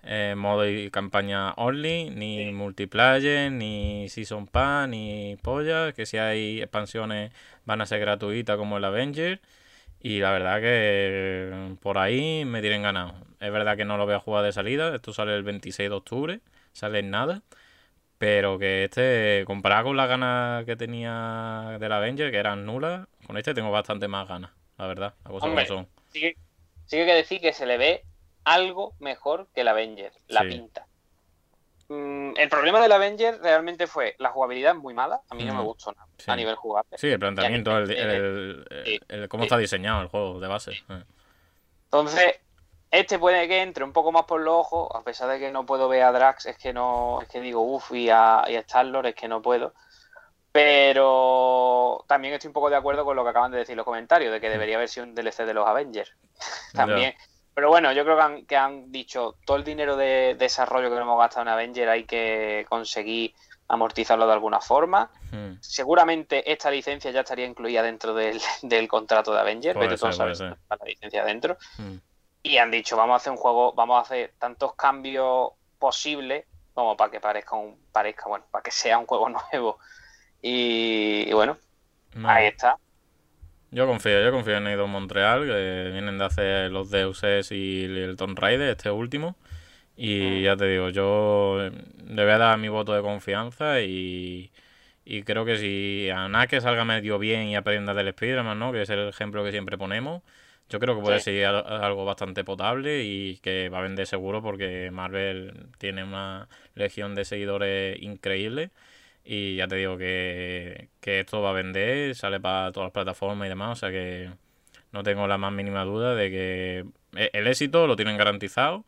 eh, 0.03 0.35
modo 0.37 0.67
y 0.67 0.91
campaña 0.91 1.53
only, 1.53 2.09
ni 2.11 2.45
Sí. 2.47 2.51
multiplayer, 2.51 3.51
ni 3.51 4.09
season 4.09 4.47
pass, 4.47 4.87
ni 4.89 5.37
polla, 5.41 5.93
que 5.93 6.05
si 6.05 6.17
hay 6.17 6.61
expansiones 6.61 7.31
van 7.65 7.81
a 7.81 7.85
ser 7.85 7.99
gratuitas 7.99 8.57
como 8.57 8.77
el 8.77 8.85
Avenger. 8.85 9.41
Y 10.01 10.19
la 10.19 10.31
verdad 10.31 10.61
que 10.61 11.75
por 11.81 11.97
ahí 11.99 12.45
me 12.45 12.61
tienen 12.61 12.83
ganado. 12.83 13.13
Es 13.39 13.51
verdad 13.51 13.77
que 13.77 13.85
no 13.85 13.97
lo 13.97 14.05
voy 14.05 14.15
a 14.15 14.19
jugar 14.19 14.43
de 14.45 14.51
salida, 14.53 14.95
esto 14.95 15.13
sale 15.13 15.35
el 15.35 15.43
26 15.43 15.89
de 15.89 15.95
octubre, 15.95 16.39
sale 16.73 16.99
en 16.99 17.11
nada. 17.11 17.41
Pero 18.21 18.59
que 18.59 18.83
este, 18.83 19.43
comparado 19.47 19.85
con 19.85 19.97
las 19.97 20.07
ganas 20.07 20.63
que 20.65 20.75
tenía 20.75 21.75
del 21.79 21.91
Avenger, 21.91 22.29
que 22.29 22.37
eran 22.37 22.67
nulas, 22.67 23.07
con 23.25 23.35
este 23.35 23.55
tengo 23.55 23.71
bastante 23.71 24.07
más 24.07 24.27
ganas, 24.27 24.51
la 24.77 24.85
verdad, 24.85 25.15
las 25.23 25.31
cosas 25.31 25.39
como 25.39 25.49
Hombre, 25.53 25.65
son. 25.65 25.87
sí, 26.13 26.19
que, 26.19 26.37
sí 26.85 26.97
que 26.97 27.01
hay 27.01 27.07
que 27.07 27.13
decir 27.15 27.41
que 27.41 27.51
se 27.51 27.65
le 27.65 27.79
ve 27.79 28.03
algo 28.43 28.93
mejor 28.99 29.47
que 29.55 29.61
el 29.61 29.69
Avenger, 29.69 30.11
la 30.27 30.41
Sí. 30.41 30.49
pinta. 30.49 30.85
Mm, 31.89 32.33
el 32.37 32.47
problema 32.47 32.79
del 32.79 32.91
Avenger 32.91 33.39
realmente 33.41 33.87
fue 33.87 34.15
la 34.19 34.29
jugabilidad 34.29 34.75
muy 34.75 34.93
mala. 34.93 35.21
A 35.27 35.33
mí 35.33 35.43
no 35.43 35.55
me 35.55 35.63
gustó 35.63 35.91
nada 35.91 36.05
sí. 36.19 36.29
a 36.29 36.35
nivel 36.35 36.53
jugable. 36.53 36.95
Sí, 36.99 37.07
el 37.07 37.17
planteamiento, 37.17 37.75
el, 37.75 39.27
cómo 39.29 39.45
está 39.45 39.57
diseñado 39.57 39.99
el 40.03 40.09
juego 40.09 40.39
de 40.39 40.47
base. 40.47 40.73
Entonces, 41.85 42.39
este 42.91 43.17
puede 43.17 43.47
que 43.47 43.61
entre 43.61 43.85
un 43.85 43.93
poco 43.93 44.11
más 44.11 44.25
por 44.25 44.41
los 44.41 44.53
ojos, 44.53 44.89
a 44.93 45.01
pesar 45.01 45.29
de 45.29 45.39
que 45.39 45.51
no 45.51 45.65
puedo 45.65 45.87
ver 45.87 46.03
a 46.03 46.11
Drax, 46.11 46.45
es 46.45 46.57
que 46.57 46.73
no, 46.73 47.19
es 47.21 47.29
que 47.29 47.39
digo, 47.39 47.61
uff, 47.61 47.91
y 47.93 48.09
a, 48.09 48.43
y 48.47 48.55
a 48.55 48.59
Star-Lord 48.59 49.07
es 49.07 49.15
que 49.15 49.29
no 49.29 49.41
puedo. 49.41 49.73
Pero 50.51 52.03
también 52.07 52.33
estoy 52.33 52.49
un 52.49 52.53
poco 52.53 52.69
de 52.69 52.75
acuerdo 52.75 53.05
con 53.05 53.15
lo 53.15 53.23
que 53.23 53.29
acaban 53.29 53.51
de 53.51 53.59
decir 53.59 53.77
los 53.77 53.85
comentarios, 53.85 54.33
de 54.33 54.41
que 54.41 54.49
debería 54.49 54.75
haber 54.75 54.89
sido 54.89 55.05
un 55.05 55.15
DLC 55.15 55.45
de 55.45 55.53
los 55.53 55.65
Avengers. 55.65 56.11
También. 56.73 57.15
Pero 57.53 57.69
bueno, 57.69 57.91
yo 57.93 58.03
creo 58.03 58.15
que 58.17 58.21
han, 58.21 58.45
que 58.45 58.57
han 58.57 58.91
dicho 58.91 59.35
todo 59.45 59.57
el 59.57 59.63
dinero 59.63 59.95
de 59.95 60.35
desarrollo 60.37 60.89
que 60.89 60.97
hemos 60.97 61.19
gastado 61.19 61.43
en 61.43 61.47
Avenger 61.49 61.89
hay 61.89 62.05
que 62.05 62.65
conseguir 62.69 63.33
amortizarlo 63.67 64.25
de 64.25 64.33
alguna 64.33 64.59
forma. 64.59 65.09
Mm. 65.31 65.53
Seguramente 65.61 66.49
esta 66.51 66.69
licencia 66.69 67.11
ya 67.11 67.21
estaría 67.21 67.45
incluida 67.45 67.81
dentro 67.81 68.13
del, 68.13 68.41
del 68.61 68.87
contrato 68.87 69.33
de 69.33 69.39
Avenger, 69.39 69.75
Puede 69.75 69.89
vete 69.89 69.99
tú 69.99 70.07
a 70.07 70.11
ser, 70.11 70.17
saber 70.17 70.37
puede 70.37 70.49
si 70.49 70.53
ser. 70.53 70.61
está 70.61 70.75
la 70.75 70.85
licencia 70.85 71.25
dentro. 71.25 71.57
Mm. 71.77 71.95
Y 72.43 72.57
han 72.57 72.71
dicho, 72.71 72.97
vamos 72.97 73.13
a 73.15 73.17
hacer 73.17 73.31
un 73.31 73.37
juego, 73.37 73.73
vamos 73.73 73.97
a 73.97 74.01
hacer 74.01 74.35
tantos 74.39 74.75
cambios 74.75 75.51
posibles 75.79 76.47
como 76.73 76.97
para 76.97 77.11
que 77.11 77.19
parezca 77.21 77.55
un, 77.55 77.79
parezca, 77.91 78.27
bueno, 78.29 78.45
para 78.51 78.63
que 78.63 78.71
sea 78.71 78.97
un 78.97 79.05
juego 79.07 79.29
nuevo. 79.51 79.79
Y, 80.41 81.29
y 81.29 81.33
bueno, 81.33 81.57
No, 82.15 82.37
ahí 82.37 82.47
está. 82.47 82.79
Yo 83.71 83.87
confío, 83.87 84.21
yo 84.21 84.31
confío 84.31 84.57
en 84.57 84.67
Eidos 84.67 84.89
Montreal, 84.89 85.45
que 85.45 85.89
vienen 85.93 86.17
de 86.17 86.25
hacer 86.25 86.71
los 86.71 86.89
Deus 86.91 87.23
Ex 87.23 87.51
y 87.53 87.85
el 87.85 88.17
Tomb 88.17 88.37
Raider, 88.37 88.69
este 88.69 88.91
último. 88.91 89.37
Y 89.97 90.43
Mm. 90.43 90.43
ya 90.43 90.57
te 90.57 90.65
digo, 90.67 90.89
yo 90.89 91.57
eh, 91.65 91.71
le 92.07 92.23
voy 92.23 92.33
a 92.33 92.37
dar 92.39 92.57
mi 92.59 92.69
voto 92.69 92.93
de 92.93 93.01
confianza 93.03 93.81
y, 93.81 94.51
y 95.05 95.23
creo 95.23 95.45
que 95.45 95.57
si 95.57 96.09
a 96.11 96.29
nada 96.29 96.47
que 96.47 96.61
salga 96.61 96.85
medio 96.85 97.19
bien 97.19 97.43
y 97.49 97.55
aprenda 97.57 97.93
del 97.93 98.09
Spider-Man, 98.09 98.59
¿no? 98.59 98.71
Que 98.73 98.83
es 98.83 98.89
el 98.91 99.09
ejemplo 99.09 99.43
que 99.45 99.51
siempre 99.51 99.77
ponemos, 99.77 100.23
yo 100.71 100.79
creo 100.79 100.95
que 100.95 101.01
puede 101.01 101.19
Sí. 101.19 101.25
ser 101.25 101.45
al- 101.45 101.83
algo 101.83 102.05
bastante 102.05 102.43
potable 102.43 103.03
y 103.03 103.37
que 103.37 103.69
va 103.69 103.79
a 103.79 103.81
vender 103.81 104.07
seguro 104.07 104.41
porque 104.41 104.89
Marvel 104.91 105.67
tiene 105.77 106.03
una 106.03 106.47
legión 106.73 107.13
de 107.13 107.25
seguidores 107.25 108.01
increíble. 108.01 108.71
Y 109.23 109.57
ya 109.57 109.67
te 109.67 109.75
digo 109.75 109.97
que, 109.97 110.87
que 110.99 111.19
esto 111.19 111.41
va 111.41 111.51
a 111.51 111.53
vender, 111.53 112.15
sale 112.15 112.39
para 112.39 112.71
todas 112.71 112.87
las 112.87 112.93
plataformas 112.93 113.45
y 113.45 113.49
demás, 113.49 113.77
o 113.77 113.79
sea 113.79 113.91
que 113.91 114.31
no 114.91 115.03
tengo 115.03 115.27
la 115.27 115.37
más 115.37 115.51
mínima 115.53 115.83
duda 115.83 116.15
de 116.15 116.31
que 116.31 116.85
e- 117.15 117.29
el 117.33 117.45
éxito 117.47 117.85
lo 117.85 117.95
tienen 117.95 118.17
garantizado. 118.17 118.83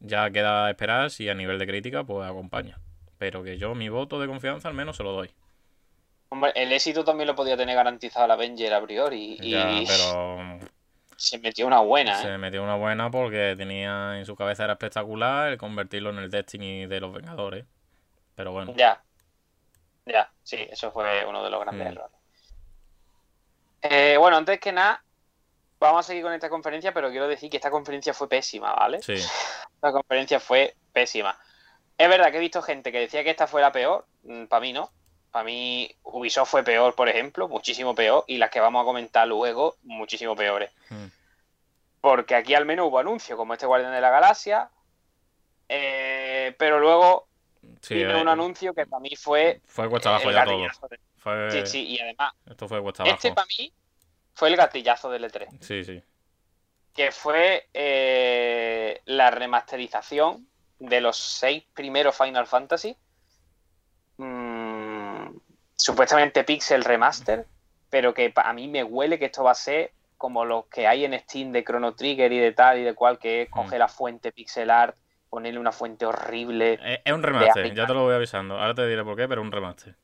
Ya 0.00 0.30
queda 0.30 0.68
esperar 0.70 1.10
si 1.10 1.28
a 1.28 1.34
nivel 1.34 1.58
de 1.58 1.66
crítica 1.66 2.04
pues 2.04 2.28
acompaña. 2.28 2.78
Pero 3.18 3.42
que 3.42 3.56
yo 3.58 3.74
mi 3.74 3.88
voto 3.88 4.20
de 4.20 4.26
confianza 4.28 4.68
al 4.68 4.74
menos 4.74 4.96
se 4.96 5.02
lo 5.04 5.12
doy. 5.12 5.30
Hombre, 6.30 6.52
el 6.54 6.70
éxito 6.72 7.02
también 7.04 7.26
lo 7.26 7.34
podía 7.34 7.56
tener 7.56 7.74
garantizado 7.74 8.26
el 8.26 8.30
Avenger 8.32 8.74
a 8.74 8.82
priori. 8.82 9.38
Y 9.40 9.50
Ya, 9.50 9.66
pero 9.88 10.58
se 11.18 11.36
metió 11.38 11.66
una 11.66 11.80
buena, 11.80 12.18
¿eh? 12.20 12.22
se 12.22 12.38
metió 12.38 12.62
una 12.62 12.76
buena 12.76 13.10
porque 13.10 13.54
tenía 13.56 14.18
en 14.18 14.24
su 14.24 14.36
cabeza 14.36 14.62
era 14.64 14.74
espectacular 14.74 15.48
el 15.48 15.58
convertirlo 15.58 16.10
en 16.10 16.18
el 16.18 16.30
Destiny 16.30 16.86
de 16.86 17.00
los 17.00 17.12
Vengadores. 17.12 17.66
Pero 18.36 18.52
bueno, 18.52 18.72
Ya. 18.76 19.02
Ya, 20.06 20.30
sí, 20.42 20.56
eso 20.70 20.90
fue 20.92 21.26
uno 21.26 21.42
de 21.44 21.50
los 21.50 21.60
grandes 21.60 21.86
Mm. 21.86 21.90
errores. 21.90 22.16
Eh, 23.82 24.16
bueno, 24.18 24.36
antes 24.38 24.58
que 24.60 24.72
nada, 24.72 25.02
vamos 25.78 26.00
a 26.00 26.06
seguir 26.06 26.22
con 26.22 26.32
esta 26.32 26.48
conferencia, 26.48 26.94
pero 26.94 27.10
quiero 27.10 27.28
decir 27.28 27.50
que 27.50 27.56
esta 27.58 27.70
conferencia 27.70 28.14
fue 28.14 28.28
pésima, 28.28 28.72
¿vale? 28.74 29.02
sí. 29.02 29.12
Esta 29.14 29.92
conferencia 29.92 30.40
fue 30.40 30.74
pésima. 30.92 31.38
Es 31.96 32.08
verdad 32.08 32.30
que 32.30 32.38
he 32.38 32.40
visto 32.40 32.62
gente 32.62 32.90
que 32.92 33.00
decía 33.00 33.22
que 33.24 33.30
esta 33.30 33.46
fue 33.46 33.60
la 33.60 33.70
peor, 33.72 34.06
para 34.48 34.60
mí 34.60 34.72
no. 34.72 34.90
Para 35.30 35.44
mí 35.44 35.94
Ubisoft 36.02 36.50
fue 36.50 36.62
peor, 36.62 36.94
por 36.94 37.08
ejemplo, 37.08 37.48
muchísimo 37.48 37.94
peor, 37.94 38.24
y 38.26 38.38
las 38.38 38.50
que 38.50 38.60
vamos 38.60 38.82
a 38.82 38.84
comentar 38.84 39.28
luego, 39.28 39.76
muchísimo 39.82 40.34
peores. 40.34 40.70
Mm. 40.88 41.06
Porque 42.00 42.34
aquí 42.34 42.54
al 42.54 42.64
menos 42.64 42.86
hubo 42.88 42.98
anuncios, 42.98 43.36
como 43.36 43.52
este 43.52 43.66
Guardián 43.66 43.92
de 43.92 44.00
la 44.00 44.10
Galaxia, 44.10 44.70
eh, 45.68 46.54
pero 46.58 46.78
luego 46.78 47.28
Sí, 47.82 47.94
vino 47.94 48.16
eh, 48.16 48.22
un 48.22 48.28
anuncio 48.28 48.72
que 48.74 48.86
para 48.86 49.00
mí 49.00 49.10
fue. 49.16 49.60
Fue 49.66 49.88
cuesta 49.88 50.10
abajo 50.10 50.28
el 50.30 50.34
ya 50.34 50.44
todo. 50.44 50.88
Fue, 51.16 51.50
Sí, 51.50 51.66
sí, 51.66 51.86
y 51.88 52.00
además, 52.00 52.32
Esto 52.46 52.68
fue 52.68 52.80
cuesta 52.80 53.02
abajo. 53.02 53.16
este 53.16 53.32
para 53.32 53.46
mí 53.58 53.72
fue 54.34 54.48
el 54.48 54.56
gatillazo 54.56 55.10
del 55.10 55.24
E3. 55.24 55.48
Sí, 55.60 55.84
sí. 55.84 56.02
que 56.94 57.12
fue 57.12 57.68
eh, 57.74 59.02
la 59.04 59.30
remasterización 59.30 60.48
de 60.78 61.00
los 61.00 61.16
seis 61.16 61.64
primeros 61.74 62.16
Final 62.16 62.46
Fantasy. 62.46 62.96
Mm, 65.78 65.82
supuestamente 65.82 66.44
Pixel 66.44 66.84
Remaster, 66.84 67.46
pero 67.90 68.12
que 68.12 68.32
a 68.34 68.52
mí 68.52 68.68
me 68.68 68.82
huele 68.84 69.18
que 69.18 69.26
esto 69.26 69.44
va 69.44 69.52
a 69.52 69.54
ser 69.54 69.92
como 70.16 70.44
los 70.44 70.66
que 70.66 70.86
hay 70.86 71.04
en 71.04 71.18
Steam 71.20 71.52
de 71.52 71.62
Chrono 71.64 71.94
Trigger 71.94 72.32
y 72.32 72.38
de 72.38 72.52
tal 72.52 72.78
y 72.78 72.82
de 72.82 72.94
cual, 72.94 73.18
que 73.18 73.42
es 73.42 73.50
coger 73.50 73.78
la 73.78 73.88
fuente 73.88 74.32
pixel 74.32 74.70
art, 74.70 74.96
ponerle 75.30 75.60
una 75.60 75.70
fuente 75.72 76.04
horrible. 76.06 76.74
Es, 76.82 77.00
es 77.04 77.12
un 77.12 77.22
remaster, 77.22 77.72
ya 77.72 77.86
te 77.86 77.94
lo 77.94 78.02
voy 78.02 78.14
avisando. 78.14 78.58
Ahora 78.58 78.74
te 78.74 78.86
diré 78.88 79.04
por 79.04 79.16
qué, 79.16 79.28
pero 79.28 79.40
un 79.42 79.52
remaster. 79.52 79.94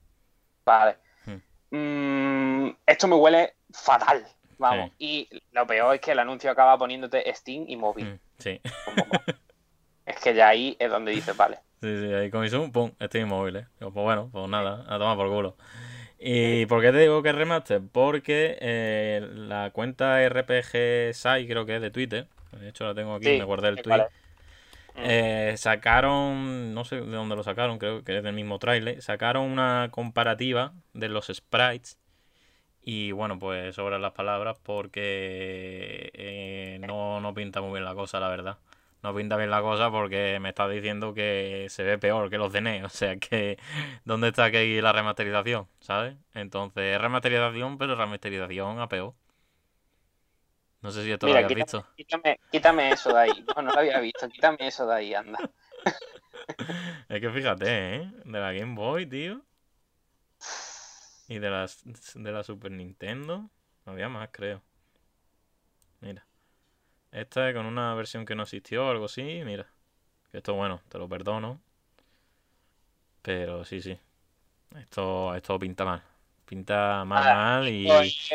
Vale. 0.64 0.96
Hmm. 1.26 1.40
Mm, 1.76 2.76
esto 2.86 3.08
me 3.08 3.16
huele 3.16 3.54
fatal. 3.72 4.24
Vamos. 4.58 4.92
Y 4.98 5.28
lo 5.50 5.66
peor 5.66 5.96
es 5.96 6.00
que 6.00 6.12
el 6.12 6.18
anuncio 6.20 6.48
acaba 6.50 6.78
poniéndote 6.78 7.32
Steam 7.34 7.64
y 7.66 7.76
móvil. 7.76 8.12
Mm, 8.14 8.18
Sí. 8.38 8.60
Como- 8.84 9.06
es 10.06 10.20
que 10.20 10.34
ya 10.34 10.48
ahí 10.48 10.76
es 10.78 10.88
donde 10.90 11.10
dices, 11.10 11.36
vale. 11.36 11.58
Sí, 11.80 11.98
sí, 11.98 12.12
ahí 12.12 12.30
con 12.30 12.48
Zoom, 12.48 12.72
pum, 12.72 12.92
estoy 12.98 13.22
inmóvil, 13.22 13.56
¿eh? 13.56 13.66
Digo, 13.78 13.92
Pues 13.92 14.04
bueno, 14.04 14.30
pues 14.32 14.48
nada, 14.48 14.84
a 14.88 14.98
tomar 14.98 15.16
por 15.16 15.28
culo. 15.28 15.56
¿Y 16.18 16.64
por 16.66 16.80
qué 16.80 16.92
te 16.92 16.98
digo 16.98 17.22
que 17.22 17.30
es 17.30 17.34
remaster? 17.34 17.82
Porque 17.92 18.56
eh, 18.60 19.28
la 19.34 19.70
cuenta 19.72 20.22
RPG 20.22 21.14
Sai, 21.14 21.46
creo 21.46 21.66
que 21.66 21.76
es 21.76 21.82
de 21.82 21.90
Twitter, 21.90 22.28
de 22.58 22.68
hecho 22.70 22.84
la 22.84 22.94
tengo 22.94 23.14
aquí, 23.14 23.26
Sí, 23.26 23.38
me 23.38 23.44
guardé 23.44 23.68
el 23.68 23.82
tweet. 23.82 23.98
Mm. 24.94 25.00
Eh, 25.04 25.54
sacaron, 25.58 26.72
no 26.72 26.84
sé 26.84 26.96
de 27.00 27.16
dónde 27.16 27.36
lo 27.36 27.42
sacaron, 27.42 27.78
creo 27.78 28.04
que 28.04 28.16
es 28.16 28.22
del 28.22 28.34
mismo 28.34 28.58
trailer, 28.58 29.02
sacaron 29.02 29.50
una 29.50 29.88
comparativa 29.90 30.72
de 30.94 31.08
los 31.08 31.26
sprites 31.26 31.98
y 32.82 33.12
bueno, 33.12 33.38
pues 33.38 33.74
sobran 33.74 34.02
las 34.02 34.12
palabras 34.12 34.56
porque 34.62 36.10
eh, 36.14 36.78
no, 36.86 37.20
no 37.20 37.34
pinta 37.34 37.60
muy 37.60 37.72
bien 37.72 37.84
la 37.84 37.94
cosa, 37.94 38.20
la 38.20 38.28
verdad. 38.28 38.58
No 39.04 39.14
pinta 39.14 39.36
bien 39.36 39.50
la 39.50 39.60
cosa 39.62 39.90
porque 39.90 40.38
me 40.40 40.48
está 40.48 40.66
diciendo 40.68 41.14
que 41.14 41.66
se 41.70 41.84
ve 41.84 41.96
peor 41.98 42.28
que 42.30 42.38
los 42.38 42.52
de 42.52 42.60
NES, 42.60 42.84
o 42.84 42.88
sea 42.88 43.16
que 43.18 43.58
¿dónde 44.04 44.28
está 44.28 44.46
aquí 44.46 44.80
la 44.80 44.92
remasterización? 44.92 45.68
¿Sabes? 45.80 46.16
Entonces, 46.34 46.96
es 46.96 47.00
remasterización, 47.00 47.78
pero 47.78 47.94
remasterización 47.96 48.80
a 48.80 48.88
peor. 48.88 49.14
No 50.82 50.90
sé 50.92 51.02
si 51.04 51.10
esto 51.10 51.26
Mira, 51.26 51.40
lo 51.40 51.46
habías 51.46 51.48
quítame, 51.48 51.64
visto. 51.64 51.86
quítame, 51.96 52.40
quítame 52.50 52.92
eso 52.92 53.12
de 53.12 53.20
ahí. 53.20 53.44
No, 53.56 53.62
no 53.62 53.72
lo 53.72 53.78
había 53.80 54.00
visto. 54.00 54.28
Quítame 54.28 54.58
eso 54.60 54.86
de 54.86 54.94
ahí, 54.94 55.14
anda. 55.14 55.38
Es 57.08 57.20
que 57.20 57.30
fíjate, 57.30 57.96
¿eh? 57.96 58.10
De 58.24 58.38
la 58.40 58.52
Game 58.52 58.74
Boy, 58.74 59.06
tío. 59.06 59.42
Y 61.28 61.38
de 61.38 61.50
la, 61.50 61.68
de 62.14 62.32
la 62.32 62.42
Super 62.42 62.70
Nintendo. 62.70 63.50
Había 63.84 64.08
más, 64.08 64.30
creo. 64.32 64.62
Mira. 66.00 66.24
Esta 67.14 67.48
es 67.48 67.54
con 67.54 67.64
una 67.64 67.94
versión 67.94 68.26
que 68.26 68.34
no 68.34 68.42
existió 68.42 68.86
o 68.86 68.90
algo 68.90 69.06
así. 69.06 69.22
Mira. 69.44 69.66
Esto, 70.32 70.54
bueno, 70.54 70.82
te 70.88 70.98
lo 70.98 71.08
perdono. 71.08 71.60
Pero 73.22 73.64
sí, 73.64 73.80
sí. 73.80 73.98
Esto, 74.76 75.34
esto 75.34 75.58
pinta 75.58 75.84
mal. 75.84 76.02
Pinta 76.44 77.04
mal, 77.04 77.24
Ah, 77.26 77.34
mal. 77.34 77.68
Y, 77.68 77.86
Pues, 77.86 78.30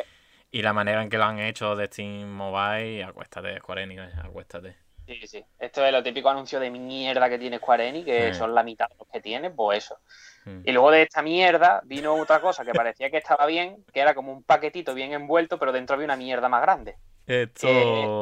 y 0.52 0.62
la 0.62 0.74
manera 0.74 1.04
en 1.04 1.10
que 1.10 1.18
lo 1.18 1.26
han 1.26 1.40
hecho 1.40 1.76
de 1.76 1.88
Steam 1.88 2.28
Mobile. 2.30 3.04
Acuéstate, 3.04 3.58
Square 3.60 3.84
Enix, 3.84 4.00
vaya, 4.02 4.22
acuéstate. 4.24 4.78
Sí, 5.06 5.28
sí. 5.28 5.46
Esto 5.60 5.84
es 5.86 5.92
lo 5.92 6.02
típico 6.04 6.30
anuncio 6.30 6.60
de 6.60 6.70
mierda 6.72 7.30
que 7.30 7.40
tiene 7.40 7.58
Square 7.58 7.90
Enix, 7.90 8.06
que 8.06 8.34
Sí. 8.34 8.40
son 8.40 8.56
la 8.56 8.64
mitad 8.64 8.88
de 8.90 8.96
los 9.00 9.08
que 9.08 9.20
tiene, 9.22 9.50
pues 9.52 9.86
eso. 9.86 10.00
Mm. 10.46 10.62
Y 10.66 10.72
luego 10.72 10.92
de 10.92 11.02
esta 11.04 11.22
mierda 11.22 11.82
vino 11.84 12.14
otra 12.14 12.40
cosa 12.40 12.64
que 12.64 12.74
parecía 12.74 13.10
que 13.12 13.18
estaba 13.18 13.46
bien, 13.46 13.84
que 13.92 14.00
era 14.00 14.14
como 14.16 14.32
un 14.32 14.44
paquetito 14.44 14.94
bien 14.94 15.14
envuelto, 15.14 15.60
pero 15.60 15.72
dentro 15.72 15.96
había 15.96 16.06
una 16.06 16.16
mierda 16.16 16.48
más 16.48 16.62
grande. 16.62 16.96
Esto. 17.30 17.68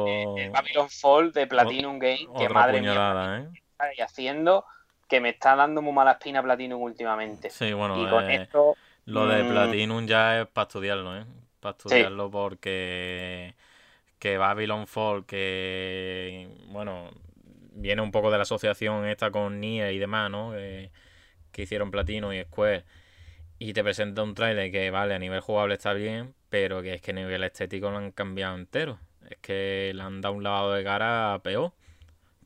Eh, 0.06 0.34
el 0.36 0.50
Babylon 0.50 0.90
Fall 0.90 1.32
de 1.32 1.46
Platinum 1.46 1.98
Game, 1.98 2.28
que 2.36 2.48
madre 2.50 2.82
mía, 2.82 2.90
puñalada, 2.90 3.40
¿eh? 3.40 4.02
haciendo, 4.02 4.66
que 5.08 5.18
me 5.18 5.30
está 5.30 5.56
dando 5.56 5.80
muy 5.80 5.94
mala 5.94 6.12
espina 6.12 6.42
Platinum 6.42 6.82
últimamente. 6.82 7.48
Sí, 7.48 7.72
bueno, 7.72 7.98
Y 7.98 8.10
con 8.10 8.30
eh, 8.30 8.42
esto, 8.42 8.76
lo 9.06 9.26
de 9.26 9.44
mm, 9.44 9.48
Platinum 9.48 10.06
ya 10.06 10.42
es 10.42 10.46
para 10.48 10.66
estudiarlo, 10.66 11.16
¿eh? 11.16 11.24
Para 11.58 11.70
estudiarlo 11.70 12.30
porque 12.30 13.54
que 14.18 14.36
Babylon 14.36 14.86
Fall, 14.86 15.24
que 15.24 16.46
bueno, 16.66 17.10
viene 17.72 18.02
un 18.02 18.10
poco 18.10 18.30
de 18.30 18.36
la 18.36 18.42
asociación 18.42 19.06
esta 19.06 19.30
con 19.30 19.58
NIE 19.58 19.90
y 19.90 19.98
demás, 19.98 20.30
¿no? 20.30 20.52
Que, 20.52 20.90
que 21.50 21.62
hicieron 21.62 21.90
Platinum 21.90 22.34
y 22.34 22.42
Square. 22.42 22.84
Y 23.58 23.72
te 23.72 23.82
presenta 23.82 24.22
un 24.22 24.34
trailer 24.34 24.70
que, 24.70 24.90
vale, 24.90 25.14
a 25.14 25.18
nivel 25.18 25.40
jugable 25.40 25.74
está 25.74 25.92
bien, 25.92 26.34
pero 26.48 26.82
que 26.82 26.94
es 26.94 27.02
que 27.02 27.10
a 27.10 27.14
nivel 27.14 27.42
estético 27.42 27.90
lo 27.90 27.98
han 27.98 28.12
cambiado 28.12 28.56
entero. 28.56 28.98
Es 29.28 29.38
que 29.38 29.92
le 29.94 30.02
han 30.02 30.20
dado 30.20 30.34
un 30.34 30.42
lavado 30.44 30.72
de 30.72 30.84
cara 30.84 31.40
peor. 31.42 31.72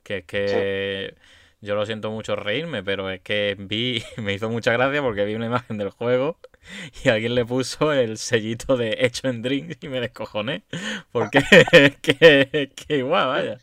Que 0.03 0.19
es 0.19 0.25
que 0.25 1.15
yo 1.61 1.77
lo 1.77 1.87
siento 1.87 2.11
mucho 2.11 2.35
reírme, 2.35 2.83
pero 2.83 3.09
es 3.11 3.21
que 3.21 3.57
vi, 3.59 4.03
me 4.17 4.35
hizo 4.35 4.51
mucha 4.51 4.73
gracia 4.73 5.01
porque 5.03 5.25
vi 5.25 5.35
una 5.35 5.47
imagen 5.47 5.79
del 5.79 5.91
juego 5.91 6.39
y 7.05 7.09
alguien 7.09 7.35
le 7.35 7.45
puso 7.45 7.93
el 7.93 8.19
sellito 8.19 8.77
de 8.77 8.97
hecho 9.01 9.29
en 9.29 9.43
Dreams 9.43 9.79
y 9.81 9.89
me 9.89 10.01
descojoné. 10.01 10.65
Porque 11.13 11.39
es 11.73 11.97
que, 11.99 12.49
es 12.53 12.71
que 12.75 12.99
igual, 12.99 13.29
vaya. 13.29 13.59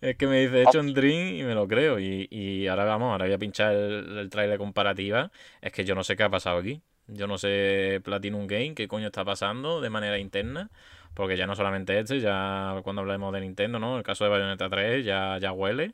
Es 0.00 0.16
que 0.16 0.26
me 0.26 0.40
dice 0.40 0.62
hecho 0.62 0.80
en 0.80 0.94
Dream 0.94 1.34
y 1.36 1.42
me 1.42 1.54
lo 1.54 1.66
creo. 1.68 1.98
Y, 1.98 2.26
y 2.30 2.66
ahora 2.68 2.84
vamos, 2.84 3.12
ahora 3.12 3.26
voy 3.26 3.34
a 3.34 3.38
pinchar 3.38 3.74
el, 3.74 4.18
el 4.18 4.30
trailer 4.30 4.58
comparativa. 4.58 5.30
Es 5.60 5.72
que 5.72 5.84
yo 5.84 5.94
no 5.94 6.04
sé 6.04 6.16
qué 6.16 6.22
ha 6.24 6.30
pasado 6.30 6.58
aquí. 6.58 6.82
Yo 7.06 7.26
no 7.26 7.38
sé 7.38 8.00
Platinum 8.04 8.46
Game, 8.46 8.74
qué 8.74 8.86
coño 8.88 9.06
está 9.06 9.24
pasando 9.24 9.80
de 9.80 9.90
manera 9.90 10.18
interna. 10.18 10.70
Porque 11.14 11.36
ya 11.36 11.46
no 11.46 11.56
solamente 11.56 11.98
este, 11.98 12.20
ya 12.20 12.80
cuando 12.84 13.02
hablemos 13.02 13.32
de 13.32 13.40
Nintendo, 13.40 13.78
¿no? 13.80 13.96
El 13.98 14.04
caso 14.04 14.24
de 14.24 14.30
Bayonetta 14.30 14.70
3 14.70 15.04
ya, 15.04 15.38
ya 15.38 15.52
huele. 15.52 15.92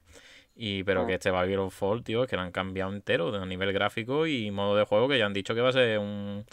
Y, 0.57 0.85
pero 0.85 1.07
que 1.07 1.15
este 1.15 1.31
Babylon 1.31 1.71
Fall, 1.71 2.05
tío, 2.05 2.25
es 2.25 2.31
que 2.31 2.37
lo 2.37 2.43
han 2.43 2.53
cambiado 2.53 2.93
entero 2.93 3.35
a 3.35 3.47
nivel 3.47 3.73
gráfico 3.73 4.27
y 4.27 4.51
modo 4.51 4.77
de 4.77 4.85
juego 4.85 5.09
que 5.09 5.19
ya 5.19 5.27
han 5.27 5.35
dicho 5.35 5.55
que 5.55 5.61
va 5.63 5.71
a 5.71 5.73
ser 5.73 5.99
un 5.99 6.47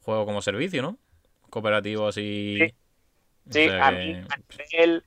juego 0.00 0.26
como 0.26 0.42
servicio, 0.42 0.82
¿no? 0.82 0.98
Cooperativo 1.50 2.08
así. 2.08 2.66
Sí. 2.66 2.74
O 3.50 3.52
Sí, 3.52 3.60
sea 3.60 3.88
a 3.88 3.92
mí 3.92 4.16
a 4.28 4.36
nivel 4.58 5.04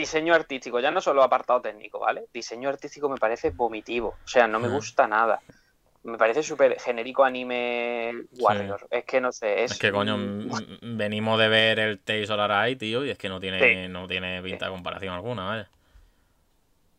diseño 0.00 0.34
artístico, 0.34 0.78
ya 0.80 0.90
no 0.90 1.00
solo 1.00 1.22
apartado 1.22 1.60
técnico, 1.60 1.98
¿vale? 2.00 2.26
Diseño 2.32 2.68
artístico 2.68 3.08
me 3.08 3.16
parece 3.16 3.50
vomitivo, 3.50 4.08
o 4.24 4.28
sea, 4.28 4.46
no 4.46 4.58
me 4.60 4.66
Ah. 4.68 4.70
gusta 4.70 5.06
nada. 5.06 5.40
Me 6.04 6.18
parece 6.18 6.42
súper 6.44 6.78
genérico 6.78 7.24
anime 7.24 8.12
Warrior. 8.38 8.86
Es 8.90 9.04
que 9.04 9.20
no 9.20 9.32
sé, 9.32 9.64
es... 9.64 9.72
Es 9.72 9.78
que 9.78 9.90
coño, 9.90 10.16
mm, 10.16 10.96
venimos 10.96 11.36
de 11.38 11.48
ver 11.48 11.78
el 11.80 11.98
Tales 11.98 12.30
of 12.30 12.38
Arise, 12.38 12.76
tío, 12.76 13.04
y 13.04 13.10
es 13.10 13.18
que 13.18 13.28
no 13.28 13.40
tiene, 13.40 13.58
Sí. 13.58 13.88
no 13.88 14.06
tiene 14.06 14.40
pinta 14.42 14.66
de 14.66 14.70
comparación 14.70 15.14
alguna, 15.14 15.46
vaya. 15.46 15.68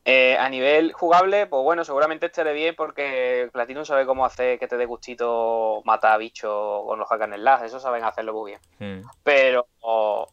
Eh, 0.03 0.38
a 0.38 0.48
nivel 0.49 0.94
jugable, 0.94 1.48
pues 1.48 1.64
bueno, 1.64 1.84
seguramente 1.84 2.28
estaré 2.28 2.53
bien 2.53 2.76
porque 2.76 3.49
Platinum 3.52 3.84
sabe 3.84 4.06
cómo 4.06 4.26
hacer 4.26 4.57
que 4.57 4.68
te 4.68 4.78
dé 4.78 4.86
gustito 4.86 5.82
matar 5.84 6.14
a 6.14 6.18
bichos 6.18 6.86
con 6.86 6.98
los 6.98 7.07
hack 7.10 7.24
and 7.24 7.36
slash, 7.36 7.64
eso 7.64 7.80
saben 7.80 8.06
hacerlo 8.06 8.34
muy 8.34 8.52
bien. 8.52 8.61
Mm. 8.80 9.06
Pero 9.24 9.68
oh, 9.82 10.26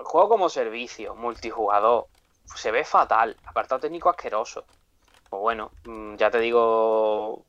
el 0.00 0.04
juego 0.06 0.28
como 0.28 0.48
servicio, 0.48 1.14
multijugador, 1.14 2.06
se 2.44 2.70
ve 2.70 2.84
fatal. 2.84 3.36
Apartado 3.46 3.80
técnico 3.80 4.08
asqueroso. 4.10 4.64
Pues 5.28 5.40
bueno, 5.40 5.70
mm, 5.84 6.16
ya 6.16 6.30
te 6.30 6.40
digo 6.40 7.44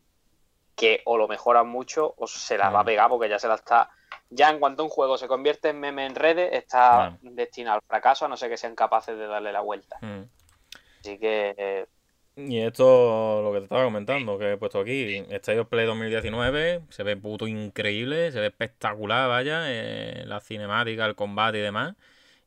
que 0.75 1.01
o 1.05 1.17
lo 1.17 1.27
mejoran 1.27 1.67
mucho 1.67 2.13
o 2.17 2.27
se 2.27 2.57
la 2.57 2.69
va 2.69 2.79
a 2.79 2.83
Mm. 2.83 2.85
pegar 2.85 3.09
porque 3.09 3.29
ya 3.29 3.39
se 3.39 3.47
la 3.47 3.55
está. 3.55 3.89
Ya 4.29 4.49
en 4.49 4.59
cuanto 4.59 4.83
un 4.83 4.89
juego 4.89 5.17
se 5.17 5.27
convierte 5.27 5.69
en 5.69 5.79
meme 5.79 6.05
en 6.05 6.15
redes, 6.15 6.53
está 6.53 7.17
destinado 7.21 7.75
al 7.75 7.81
fracaso 7.87 8.25
a 8.25 8.27
no 8.27 8.37
ser 8.37 8.49
que 8.49 8.57
sean 8.57 8.75
capaces 8.75 9.17
de 9.17 9.27
darle 9.27 9.51
la 9.51 9.61
vuelta. 9.61 9.97
Mm. 10.01 10.23
Así 11.01 11.17
que 11.17 11.53
eh, 11.57 11.85
Y 12.37 12.59
esto, 12.61 13.41
lo 13.41 13.51
que 13.51 13.57
te 13.59 13.63
estaba 13.65 13.83
comentando, 13.83 14.37
que 14.37 14.53
he 14.53 14.57
puesto 14.57 14.79
aquí, 14.79 15.19
of 15.19 15.67
Play 15.67 15.85
2019, 15.85 16.81
se 16.89 17.03
ve 17.03 17.17
puto 17.17 17.45
increíble, 17.45 18.31
se 18.31 18.39
ve 18.39 18.47
espectacular, 18.47 19.27
vaya, 19.27 19.63
eh, 19.65 20.23
la 20.25 20.39
cinemática, 20.39 21.05
el 21.05 21.15
combate 21.15 21.57
y 21.57 21.61
demás. 21.61 21.93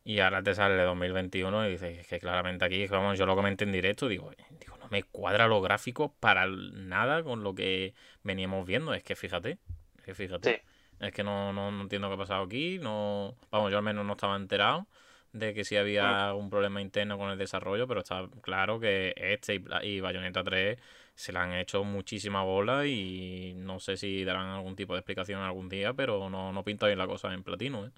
Y 0.06 0.20
ahora 0.20 0.42
te 0.42 0.54
sale 0.54 0.78
el 0.78 0.84
2021 0.86 1.66
y 1.66 1.70
dices 1.72 1.98
"Es 1.98 2.06
que 2.06 2.20
claramente 2.20 2.64
aquí, 2.64 2.86
vamos, 2.88 3.18
yo 3.18 3.24
lo 3.24 3.34
comenté 3.34 3.64
en 3.64 3.72
directo, 3.72 4.06
digo, 4.06 4.30
digo, 4.60 4.76
no 4.76 4.86
me 4.90 5.02
cuadra 5.02 5.48
los 5.48 5.62
gráficos 5.62 6.10
para 6.20 6.46
nada 6.46 7.22
con 7.22 7.42
lo 7.42 7.54
que 7.54 7.94
veníamos 8.22 8.66
viendo. 8.66 8.92
Es 8.92 9.02
que 9.02 9.16
fíjate, 9.16 9.58
es 9.98 10.04
que 10.04 10.14
fíjate. 10.14 10.56
Sí. 10.56 11.06
Es 11.06 11.12
que 11.12 11.24
no, 11.24 11.52
no, 11.52 11.70
no 11.70 11.82
entiendo 11.82 12.08
qué 12.08 12.14
ha 12.14 12.18
pasado 12.18 12.44
aquí, 12.44 12.78
no, 12.78 13.34
vamos, 13.50 13.70
yo 13.72 13.78
al 13.78 13.82
menos 13.84 14.04
no 14.04 14.12
estaba 14.12 14.36
enterado 14.36 14.86
de 15.32 15.52
que 15.52 15.64
si 15.64 15.76
había 15.76 16.28
algún 16.28 16.48
problema 16.50 16.80
interno 16.80 17.18
con 17.18 17.30
el 17.30 17.36
desarrollo, 17.38 17.88
pero 17.88 18.00
está 18.00 18.28
claro 18.42 18.78
que 18.78 19.12
este 19.16 19.56
y, 19.56 19.64
y 19.82 20.00
Bayonetta 20.00 20.44
3 20.44 20.78
se 21.14 21.32
le 21.32 21.38
han 21.40 21.52
hecho 21.54 21.82
muchísima 21.82 22.42
bola 22.44 22.86
y 22.86 23.54
no 23.56 23.80
sé 23.80 23.96
si 23.96 24.22
darán 24.24 24.46
algún 24.48 24.76
tipo 24.76 24.92
de 24.92 25.00
explicación 25.00 25.40
algún 25.40 25.68
día, 25.68 25.92
pero 25.94 26.30
no, 26.30 26.52
no 26.52 26.62
pinta 26.62 26.86
bien 26.86 26.98
la 26.98 27.06
cosa 27.08 27.32
en 27.34 27.42
platino, 27.42 27.86
¿eh? 27.86 27.90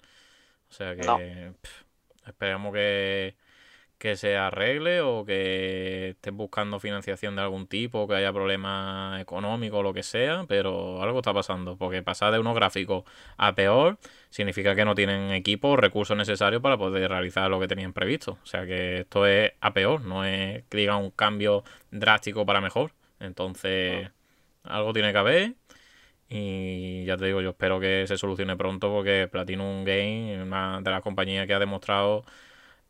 O 0.69 0.73
sea 0.73 0.95
que 0.95 1.05
No. 1.05 1.17
pff, 1.61 1.83
esperemos 2.27 2.73
que, 2.73 3.35
que 3.97 4.15
se 4.15 4.37
arregle 4.37 5.01
o 5.01 5.25
que 5.25 6.09
estés 6.09 6.33
buscando 6.33 6.79
financiación 6.79 7.35
de 7.35 7.41
algún 7.41 7.67
tipo, 7.67 8.07
que 8.07 8.15
haya 8.15 8.31
problemas 8.31 9.19
económicos 9.19 9.79
o 9.79 9.83
lo 9.83 9.93
que 9.93 10.03
sea, 10.03 10.45
pero 10.47 11.01
algo 11.01 11.19
está 11.19 11.33
pasando, 11.33 11.77
porque 11.77 12.03
pasar 12.03 12.31
de 12.31 12.39
unos 12.39 12.55
gráficos 12.55 13.03
a 13.37 13.55
peor 13.55 13.97
significa 14.29 14.75
que 14.75 14.85
no 14.85 14.93
tienen 14.93 15.31
equipo 15.31 15.69
o 15.69 15.77
recursos 15.77 16.15
necesarios 16.15 16.61
para 16.61 16.77
poder 16.77 17.09
realizar 17.09 17.49
lo 17.49 17.59
que 17.59 17.67
tenían 17.67 17.93
previsto. 17.93 18.37
O 18.43 18.45
sea 18.45 18.65
que 18.65 18.99
esto 18.99 19.25
es 19.25 19.53
a 19.61 19.73
peor, 19.73 20.01
no 20.01 20.23
es 20.25 20.63
que 20.69 20.77
diga 20.77 20.97
un 20.97 21.11
cambio 21.11 21.63
drástico 21.91 22.45
para 22.45 22.61
mejor. 22.61 22.91
Entonces, 23.19 24.09
algo 24.63 24.93
tiene 24.93 25.11
que 25.11 25.17
haber. 25.17 25.55
Y 26.29 27.05
ya 27.05 27.17
te 27.17 27.25
digo, 27.25 27.41
yo 27.41 27.51
espero 27.51 27.79
que 27.79 28.05
se 28.07 28.17
solucione 28.17 28.57
pronto 28.57 28.89
porque 28.89 29.29
Platinum 29.31 29.85
Game 29.85 30.41
una 30.43 30.81
de 30.81 30.91
las 30.91 31.01
compañías 31.01 31.47
que 31.47 31.53
ha 31.53 31.59
demostrado 31.59 32.25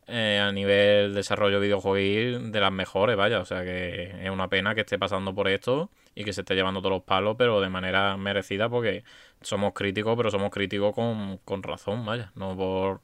eh, 0.08 0.40
a 0.42 0.50
nivel 0.52 1.14
desarrollo 1.14 1.60
videojuegos 1.60 2.50
de 2.50 2.60
las 2.60 2.72
mejores, 2.72 3.16
vaya. 3.16 3.40
O 3.40 3.44
sea 3.44 3.62
que 3.64 4.24
es 4.24 4.30
una 4.30 4.48
pena 4.48 4.74
que 4.74 4.80
esté 4.82 4.98
pasando 4.98 5.34
por 5.34 5.48
esto 5.48 5.90
y 6.14 6.24
que 6.24 6.32
se 6.32 6.40
esté 6.42 6.54
llevando 6.54 6.80
todos 6.80 6.92
los 6.96 7.02
palos, 7.04 7.36
pero 7.38 7.60
de 7.60 7.68
manera 7.68 8.16
merecida 8.16 8.68
porque 8.68 9.04
somos 9.42 9.72
críticos, 9.74 10.16
pero 10.16 10.30
somos 10.30 10.50
críticos 10.50 10.94
con, 10.94 11.38
con 11.44 11.62
razón, 11.62 12.04
vaya. 12.06 12.32
No 12.34 12.56
por 12.56 13.00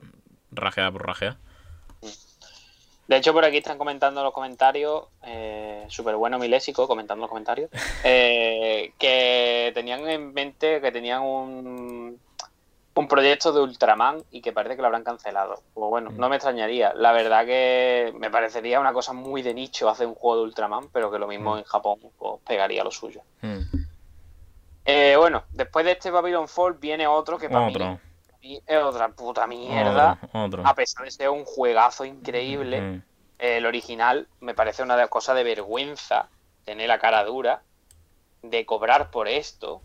rajear 0.51 0.93
por 0.93 1.07
rajear. 1.07 1.37
De 3.07 3.17
hecho, 3.17 3.33
por 3.35 3.45
aquí 3.45 3.59
están 3.59 3.77
comentando 3.79 4.23
los 4.23 4.33
comentarios, 4.33 5.05
eh, 5.23 5.85
súper 5.89 6.17
bueno 6.17 6.39
Milésico 6.39 6.89
comentando 6.89 7.23
los 7.23 7.29
comentarios, 7.29 7.71
eh, 8.05 8.93
que 8.99 9.73
tenían 9.75 10.09
en 10.09 10.33
mente 10.33 10.81
que 10.81 10.91
tenían 10.91 11.23
un, 11.23 12.19
un 12.95 13.09
proyecto 13.09 13.53
de 13.53 13.61
Ultraman 13.61 14.23
y 14.31 14.41
que 14.41 14.53
parece 14.53 14.77
que 14.77 14.83
lo 14.83 14.87
habrán 14.87 15.05
cancelado. 15.05 15.61
Pues 15.75 15.91
bueno, 15.91 16.11
no 16.11 16.29
me 16.29 16.37
extrañaría. 16.37 16.95
La 16.95 17.13
verdad 17.13 17.45
que 17.45 18.15
me 18.19 18.31
parecería 18.31 18.81
una 18.81 18.93
cosa 18.93 19.13
muy 19.13 19.43
de 19.43 19.53
nicho 19.53 19.89
hacer 19.91 20.07
un 20.07 20.15
juego 20.15 20.39
de 20.39 20.43
Ultraman, 20.45 20.89
pero 20.91 21.11
que 21.11 21.19
lo 21.19 21.27
mismo 21.27 21.59
en 21.59 21.65
Japón 21.65 21.99
pues, 22.19 22.41
pegaría 22.47 22.85
lo 22.85 22.91
suyo. 22.91 23.21
Eh, 24.87 25.17
bueno, 25.19 25.45
después 25.51 25.85
de 25.85 25.93
este 25.93 26.11
Babylon 26.11 26.49
Fall 26.49 26.75
viene 26.75 27.07
otro 27.07 27.39
que 27.39 27.49
para 27.49 27.69
Otro. 27.69 27.87
mí 27.91 27.99
es 28.67 28.83
otra 28.83 29.09
puta 29.09 29.47
mierda. 29.47 30.19
Otro, 30.23 30.45
otro. 30.45 30.67
A 30.67 30.75
pesar 30.75 31.05
de 31.05 31.11
ser 31.11 31.29
un 31.31 31.45
juegazo 31.45 32.05
increíble, 32.05 32.81
Mm. 32.81 33.03
el 33.39 33.67
original 33.67 34.29
me 34.41 34.55
parece 34.55 34.83
una 34.83 34.97
de- 34.97 35.09
cosa 35.09 35.35
de 35.35 35.45
vergüenza 35.45 36.29
tener 36.65 36.89
la 36.89 36.99
cara 36.99 37.25
dura 37.25 37.63
de 38.43 38.67
cobrar 38.67 39.11
por 39.11 39.29
esto 39.29 39.81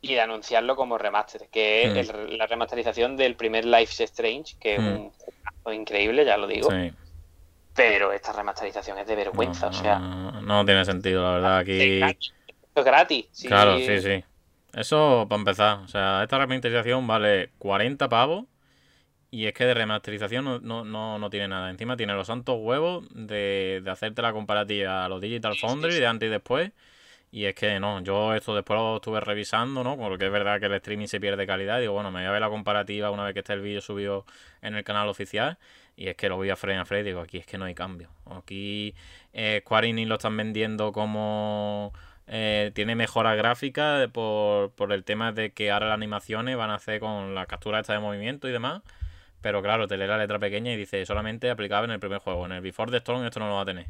y 0.00 0.14
de 0.14 0.20
anunciarlo 0.20 0.76
como 0.76 0.98
remaster, 0.98 1.48
que 1.50 1.84
es 2.00 2.12
Mm. 2.12 2.16
el- 2.16 2.38
la 2.38 2.46
remasterización 2.46 3.16
del 3.16 3.34
primer 3.36 3.64
Life 3.64 4.02
Strange, 4.04 4.56
que 4.60 4.74
es 4.76 4.80
Mm. 4.80 4.86
un 4.86 5.10
juegazo 5.10 5.72
increíble, 5.72 6.24
ya 6.24 6.36
lo 6.36 6.46
digo, 6.46 6.70
Sí. 6.70 6.92
pero 7.74 8.12
esta 8.12 8.32
remasterización 8.32 8.98
es 8.98 9.06
de 9.06 9.16
vergüenza, 9.16 9.66
No, 9.66 9.70
o 9.70 9.74
sea, 9.82 9.98
no, 9.98 10.40
no 10.42 10.64
tiene 10.64 10.84
sentido, 10.84 11.22
la 11.24 11.30
verdad. 11.32 11.56
Aquí. 11.58 12.00
esto 12.02 12.80
es 12.80 12.84
gratis. 12.84 13.26
sí. 13.32 13.48
Claro, 13.48 13.78
sí, 13.78 14.00
sí. 14.00 14.24
Eso 14.76 15.26
para 15.28 15.40
empezar. 15.40 15.78
O 15.78 15.88
sea, 15.88 16.22
esta 16.22 16.38
remasterización 16.38 17.06
vale 17.06 17.50
40 17.58 18.08
pavos. 18.08 18.44
Y 19.30 19.46
es 19.46 19.54
que 19.54 19.64
de 19.66 19.74
remasterización 19.74 20.44
no, 20.44 20.60
no, 20.60 20.84
no, 20.84 21.18
no 21.18 21.30
tiene 21.30 21.48
nada. 21.48 21.70
Encima 21.70 21.96
tiene 21.96 22.14
los 22.14 22.28
santos 22.28 22.56
huevos 22.60 23.04
de, 23.10 23.80
de 23.82 23.90
hacerte 23.90 24.22
la 24.22 24.32
comparativa 24.32 25.04
a 25.04 25.08
los 25.08 25.20
Digital 25.20 25.56
Foundry 25.56 25.94
de 25.94 26.06
antes 26.06 26.28
y 26.28 26.30
después. 26.30 26.72
Y 27.32 27.44
es 27.46 27.54
que 27.54 27.80
no, 27.80 28.00
yo 28.02 28.34
esto 28.34 28.54
después 28.54 28.78
lo 28.78 28.96
estuve 28.96 29.20
revisando, 29.20 29.82
¿no? 29.82 29.96
Porque 29.96 30.26
es 30.26 30.32
verdad 30.32 30.60
que 30.60 30.66
el 30.66 30.74
streaming 30.74 31.06
se 31.06 31.20
pierde 31.20 31.46
calidad. 31.46 31.80
Digo, 31.80 31.92
bueno, 31.92 32.10
me 32.10 32.20
voy 32.20 32.28
a 32.28 32.30
ver 32.30 32.40
la 32.40 32.48
comparativa 32.48 33.10
una 33.10 33.24
vez 33.24 33.34
que 33.34 33.40
esté 33.40 33.52
el 33.54 33.62
vídeo 33.62 33.80
subido 33.80 34.24
en 34.62 34.74
el 34.74 34.84
canal 34.84 35.08
oficial. 35.08 35.58
Y 35.96 36.08
es 36.08 36.16
que 36.16 36.28
lo 36.28 36.36
voy 36.36 36.50
a 36.50 36.56
frame 36.56 36.78
a 36.78 36.84
frame. 36.84 37.04
Digo, 37.04 37.20
aquí 37.20 37.38
es 37.38 37.46
que 37.46 37.58
no 37.58 37.64
hay 37.64 37.74
cambio. 37.74 38.10
Aquí 38.30 38.94
eh, 39.32 39.60
Square 39.64 39.88
Enix 39.88 40.08
lo 40.08 40.14
están 40.16 40.36
vendiendo 40.36 40.92
como 40.92 41.92
eh, 42.26 42.72
tiene 42.74 42.94
mejora 42.96 43.34
gráfica 43.34 44.08
por, 44.12 44.72
por 44.72 44.92
el 44.92 45.04
tema 45.04 45.32
de 45.32 45.52
que 45.52 45.70
ahora 45.70 45.86
las 45.86 45.94
animaciones 45.94 46.56
van 46.56 46.70
a 46.70 46.74
hacer 46.76 47.00
con 47.00 47.34
la 47.34 47.46
captura 47.46 47.80
esta 47.80 47.92
de 47.92 48.00
movimiento 48.00 48.48
y 48.48 48.52
demás. 48.52 48.82
Pero 49.42 49.62
claro, 49.62 49.86
te 49.86 49.96
lee 49.96 50.06
la 50.06 50.18
letra 50.18 50.38
pequeña 50.38 50.72
y 50.72 50.76
dice 50.76 51.04
solamente 51.06 51.50
aplicable 51.50 51.84
en 51.84 51.92
el 51.92 52.00
primer 52.00 52.18
juego. 52.18 52.46
En 52.46 52.52
el 52.52 52.60
Before 52.60 52.90
the 52.90 52.96
Storm 52.98 53.24
esto 53.24 53.38
no 53.38 53.48
lo 53.48 53.54
va 53.56 53.62
a 53.62 53.66
tener. 53.66 53.86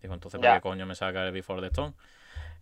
Digo, 0.00 0.14
entonces, 0.14 0.40
¿para 0.40 0.54
qué 0.54 0.60
coño 0.62 0.86
me 0.86 0.94
saca 0.94 1.26
el 1.26 1.32
Before 1.32 1.60
the 1.60 1.66
Storm? 1.66 1.94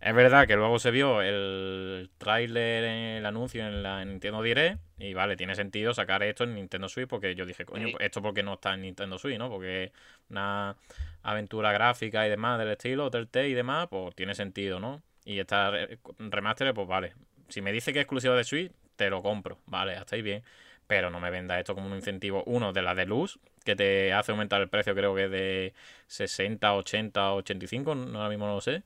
Es 0.01 0.13
verdad 0.13 0.45
que 0.47 0.57
luego 0.57 0.79
se 0.79 0.91
vio 0.91 1.21
el 1.21 2.09
tráiler, 2.17 2.83
el 3.19 3.25
anuncio 3.25 3.65
en 3.65 3.81
la 3.83 4.03
Nintendo 4.03 4.41
Direct 4.41 4.81
y 4.97 5.13
vale, 5.13 5.37
tiene 5.37 5.55
sentido 5.55 5.93
sacar 5.93 6.23
esto 6.23 6.43
en 6.43 6.55
Nintendo 6.55 6.89
Switch 6.89 7.07
porque 7.07 7.35
yo 7.35 7.45
dije, 7.45 7.63
coño, 7.63 7.87
Sí. 7.87 7.95
esto 7.99 8.21
porque 8.21 8.43
no 8.43 8.55
está 8.55 8.73
en 8.73 8.81
Nintendo 8.81 9.17
Switch, 9.17 9.37
¿no? 9.37 9.49
Porque 9.49 9.93
una 10.29 10.75
aventura 11.21 11.71
gráfica 11.71 12.27
y 12.27 12.29
demás 12.29 12.59
del 12.59 12.69
estilo, 12.71 13.09
Telltale 13.09 13.47
y 13.47 13.53
demás, 13.53 13.87
pues 13.89 14.13
tiene 14.15 14.35
sentido, 14.35 14.81
¿no? 14.81 15.01
Y 15.25 15.39
esta 15.39 15.71
re- 15.71 15.99
remaster, 16.19 16.73
pues 16.73 16.87
vale. 16.87 17.13
Si 17.49 17.61
me 17.61 17.71
dice 17.71 17.93
que 17.93 17.99
es 17.99 18.03
exclusiva 18.03 18.35
de 18.35 18.43
Switch, 18.43 18.71
te 18.95 19.09
lo 19.09 19.21
compro, 19.21 19.57
vale, 19.65 19.95
hasta 19.95 20.15
ahí 20.15 20.21
bien. 20.21 20.43
Pero 20.87 21.09
no 21.09 21.19
me 21.19 21.29
venda 21.31 21.59
esto 21.59 21.75
como 21.75 21.87
un 21.87 21.95
incentivo, 21.95 22.43
uno, 22.45 22.73
de 22.73 22.81
la 22.81 22.93
de 22.93 23.05
luz, 23.05 23.39
que 23.63 23.75
te 23.75 24.11
hace 24.13 24.31
aumentar 24.31 24.61
el 24.61 24.67
precio, 24.69 24.93
creo 24.93 25.15
que 25.15 25.29
de 25.29 25.73
60, 26.07 26.73
80, 26.73 27.33
85, 27.33 27.95
no- 27.95 28.17
ahora 28.19 28.29
mismo 28.29 28.47
no 28.47 28.55
lo 28.55 28.61
sé. 28.61 28.83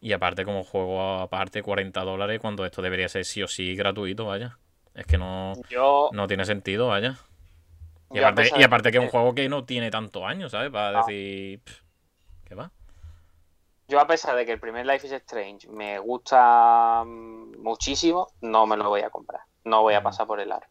Y 0.00 0.12
aparte, 0.12 0.44
como 0.44 0.64
juego 0.64 1.20
aparte, 1.20 1.62
40 1.62 2.02
dólares, 2.02 2.40
cuando 2.40 2.64
esto 2.66 2.82
debería 2.82 3.08
ser 3.08 3.24
sí 3.24 3.42
o 3.42 3.48
sí 3.48 3.76
gratuito, 3.76 4.26
vaya. 4.26 4.58
Es 4.94 5.06
que 5.06 5.18
no, 5.18 5.54
Yo, 5.68 6.10
no 6.12 6.26
tiene 6.26 6.44
sentido, 6.44 6.88
vaya. 6.88 7.16
Y 8.12 8.18
aparte, 8.18 8.88
y 8.88 8.90
que 8.92 8.98
es 8.98 9.02
un 9.04 9.08
juego 9.10 9.34
que 9.34 9.48
no 9.48 9.64
tiene 9.64 9.90
tantos 9.90 10.22
años, 10.24 10.52
¿sabes? 10.52 10.70
Para 10.70 10.98
Ah. 10.98 11.04
decir, 11.06 11.60
"Pff, 11.60 11.80
¿qué 12.44 12.54
va? 12.54 12.70
Yo 13.88 14.00
a 14.00 14.06
pesar 14.06 14.36
de 14.36 14.44
que 14.46 14.52
el 14.52 14.60
primer 14.60 14.86
Life 14.86 15.06
is 15.06 15.12
Strange 15.12 15.68
me 15.68 15.98
gusta 15.98 17.02
mm, 17.04 17.58
muchísimo, 17.62 18.28
no 18.40 18.66
me 18.66 18.76
lo 18.76 18.88
voy 18.88 19.02
a 19.02 19.10
comprar. 19.10 19.40
No 19.64 19.82
voy 19.82 19.94
a 19.94 20.02
pasar 20.02 20.26
por 20.26 20.40
el 20.40 20.52
aro. 20.52 20.66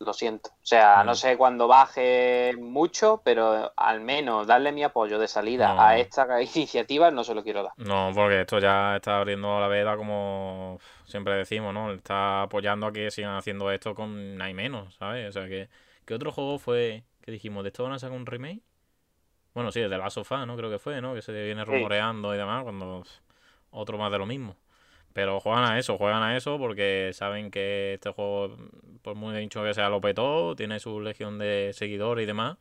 Lo 0.00 0.12
siento. 0.12 0.50
O 0.50 0.66
sea, 0.66 1.02
no 1.02 1.16
sé 1.16 1.36
cuándo 1.36 1.66
baje 1.66 2.52
mucho, 2.56 3.20
pero 3.24 3.72
al 3.76 4.00
menos 4.00 4.46
darle 4.46 4.70
mi 4.70 4.84
apoyo 4.84 5.18
de 5.18 5.26
salida 5.26 5.74
No. 5.74 5.80
a 5.82 5.98
esta 5.98 6.40
iniciativa 6.42 7.10
no 7.10 7.24
se 7.24 7.34
lo 7.34 7.42
quiero 7.42 7.64
dar. 7.64 7.72
No, 7.78 8.12
porque 8.14 8.42
esto 8.42 8.60
ya 8.60 8.94
está 8.96 9.18
abriendo 9.18 9.58
la 9.58 9.66
veda 9.66 9.96
como 9.96 10.78
siempre 11.04 11.34
decimos, 11.34 11.74
¿no? 11.74 11.92
Está 11.92 12.42
apoyando 12.42 12.86
a 12.86 12.92
que 12.92 13.10
sigan 13.10 13.36
haciendo 13.36 13.72
esto 13.72 13.96
con 13.96 14.40
hay 14.40 14.54
menos, 14.54 14.94
¿sabes? 14.94 15.30
O 15.30 15.32
sea, 15.32 15.48
que 15.48 15.68
¿qué 16.04 16.14
otro 16.14 16.30
juego 16.30 16.60
fue 16.60 17.02
que 17.20 17.32
dijimos? 17.32 17.64
¿De 17.64 17.70
esto 17.70 17.82
van 17.82 17.92
a 17.92 17.98
sacar 17.98 18.16
un 18.16 18.26
remake? 18.26 18.62
Bueno, 19.58 19.72
sí, 19.72 19.80
el 19.80 19.90
de 19.90 19.98
la 19.98 20.08
sofá, 20.08 20.46
¿no? 20.46 20.56
Creo 20.56 20.70
que 20.70 20.78
fue, 20.78 21.00
¿no? 21.00 21.14
Que 21.14 21.20
se 21.20 21.32
viene 21.32 21.64
Sí. 21.64 21.68
rumoreando 21.72 22.32
y 22.32 22.38
demás, 22.38 22.62
cuando 22.62 23.02
otro 23.72 23.98
más 23.98 24.12
de 24.12 24.18
lo 24.18 24.24
mismo. 24.24 24.54
Pero 25.12 25.40
juegan 25.40 25.64
a 25.64 25.80
eso, 25.80 25.98
juegan 25.98 26.22
a 26.22 26.36
eso 26.36 26.58
porque 26.58 27.10
saben 27.12 27.50
que 27.50 27.94
este 27.94 28.10
juego, 28.12 28.56
por 29.02 29.16
muy 29.16 29.36
dicho 29.36 29.60
que 29.64 29.74
sea, 29.74 29.88
lo 29.88 30.00
petó, 30.00 30.54
tiene 30.54 30.78
su 30.78 31.00
legión 31.00 31.38
de 31.40 31.72
seguidores 31.74 32.22
y 32.22 32.26
demás. 32.26 32.56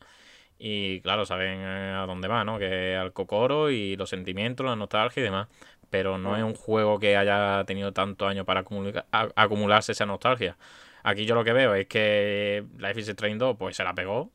Y 0.58 1.00
claro, 1.02 1.28
saben 1.28 1.60
eh, 1.62 1.94
a 2.02 2.08
dónde 2.08 2.28
va, 2.28 2.44
¿no? 2.44 2.58
Que 2.58 2.96
al 2.96 3.14
cocoro 3.14 3.70
y 3.70 3.96
los 3.96 4.10
sentimientos, 4.10 4.66
la 4.66 4.76
nostalgia 4.76 5.22
y 5.22 5.24
demás. 5.24 5.50
Pero 5.92 6.18
no 6.18 6.36
es 6.36 6.42
un 6.42 6.56
juego 6.56 6.98
que 6.98 7.16
haya 7.16 7.64
tenido 7.66 7.92
tantos 7.92 8.28
años 8.28 8.44
para 8.44 8.64
acumularse 9.36 9.92
esa 9.92 10.08
nostalgia. 10.08 10.58
Aquí 11.04 11.28
yo 11.28 11.36
lo 11.36 11.44
que 11.44 11.54
veo 11.54 11.76
es 11.76 11.86
que 11.86 12.66
Life 12.80 13.02
is 13.02 13.08
Strange 13.10 13.38
2 13.38 13.56
pues 13.56 13.76
se 13.76 13.84
la 13.84 13.94
pegó. 13.94 14.32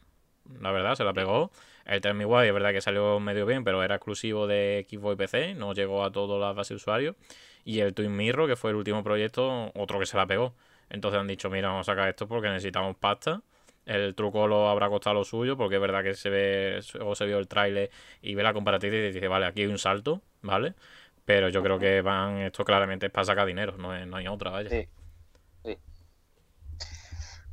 La 0.60 0.70
verdad, 0.70 0.94
se 0.94 1.02
la 1.02 1.12
pegó. 1.12 1.51
El 1.87 2.01
Tell 2.01 2.15
Me 2.15 2.25
Why 2.25 2.47
es 2.47 2.53
verdad 2.55 2.73
que 2.73 2.81
salió 2.81 3.19
medio 3.21 3.47
bien, 3.47 3.65
pero 3.65 3.83
era 3.83 3.97
exclusivo 3.97 4.47
de 4.47 4.87
Xbox 4.89 5.15
y 5.15 5.17
PC, 5.17 5.55
no 5.55 5.73
llegó 5.75 6.05
a 6.05 6.13
todas 6.13 6.41
las 6.41 6.55
bases 6.55 6.71
de 6.71 6.75
usuarios. 6.77 7.17
Y 7.65 7.81
el 7.81 7.95
Twin 7.95 8.17
Mirror, 8.17 8.49
que 8.49 8.57
fue 8.57 8.71
el 8.71 8.77
último 8.77 9.03
proyecto, 9.05 9.71
otro 9.75 9.99
que 9.99 10.07
se 10.07 10.17
la 10.17 10.27
pegó. 10.27 10.55
Entonces 10.91 11.21
han 11.21 11.27
dicho, 11.27 11.49
mira, 11.51 11.69
vamos 11.69 11.89
a 11.89 11.93
sacar 11.93 12.09
esto 12.09 12.27
porque 12.29 12.49
necesitamos 12.49 12.97
pasta. 12.97 13.43
El 13.87 14.15
truco 14.15 14.47
lo 14.47 14.69
habrá 14.69 14.89
costado 14.89 15.15
lo 15.15 15.25
suyo, 15.25 15.57
porque 15.57 15.77
es 15.77 15.81
verdad 15.81 16.03
que 16.05 16.15
se 16.15 16.31
ve, 16.31 16.81
o 17.01 17.15
se 17.15 17.27
vio 17.27 17.39
el 17.39 17.49
tráiler 17.49 17.91
y 18.21 18.35
ve 18.35 18.43
la 18.43 18.53
comparativa 18.53 18.95
y 18.97 19.11
dice, 19.13 19.27
vale, 19.29 19.47
aquí 19.47 19.63
hay 19.63 19.67
un 19.69 19.79
salto, 19.79 20.21
¿vale? 20.41 20.75
Pero 21.25 21.49
yo 21.49 21.63
creo 21.63 21.79
que 21.79 22.01
van, 22.01 22.39
esto 22.39 22.65
claramente 22.65 23.07
es 23.07 23.13
para 23.13 23.25
sacar 23.25 23.47
dinero, 23.47 23.77
no, 23.79 23.95
es- 23.97 24.07
no 24.07 24.17
hay 24.19 24.29
otra, 24.29 24.51
vaya. 24.51 24.69
Sí. 24.71 24.77
Sí. 24.77 24.89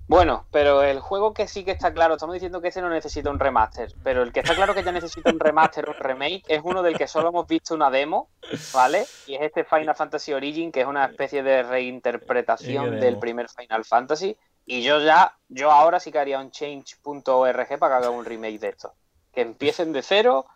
Bueno, 0.09 0.47
pero 0.49 0.81
el 0.81 1.01
juego 1.01 1.35
que 1.35 1.47
sí 1.47 1.63
que 1.63 1.69
está 1.69 1.93
claro, 1.93 2.15
estamos 2.15 2.33
diciendo 2.33 2.61
que 2.61 2.69
ese 2.69 2.81
no 2.81 2.89
necesita 2.89 3.29
un 3.29 3.37
remaster, 3.37 3.93
pero 4.03 4.23
el 4.23 4.33
que 4.33 4.39
está 4.39 4.55
claro 4.55 4.73
que 4.73 4.83
ya 4.83 4.91
necesita 4.91 5.29
un 5.29 5.39
remaster 5.39 5.87
o 5.87 5.91
un 5.91 5.99
remake 5.99 6.41
es 6.47 6.61
uno 6.63 6.81
del 6.81 6.97
que 6.97 7.07
solo 7.07 7.29
hemos 7.29 7.45
visto 7.45 7.75
una 7.75 7.91
demo, 7.91 8.27
¿vale? 8.73 9.05
Y 9.27 9.35
es 9.35 9.41
este 9.43 9.63
Final 9.63 9.95
Fantasy 9.95 10.33
Origin, 10.33 10.71
que 10.71 10.81
es 10.81 10.87
una 10.87 11.05
especie 11.05 11.43
de 11.43 11.59
¿Y 11.59 11.61
reinterpretación 11.61 12.99
del 12.99 13.19
primer 13.19 13.49
Final 13.49 13.85
Fantasy. 13.85 14.35
Y 14.65 14.81
yo 14.81 14.99
ya, 14.99 15.37
yo 15.47 15.69
ahora 15.69 15.99
sí 15.99 16.11
que 16.11 16.17
haría 16.17 16.39
un 16.39 16.49
change.org 16.49 17.77
para 17.77 17.99
que 17.99 18.07
haga 18.07 18.09
un 18.09 18.25
remake 18.25 18.57
de 18.57 18.69
esto. 18.69 18.95
Que 19.31 19.41
empiecen 19.41 19.93
de 19.93 20.01
cero 20.01 20.47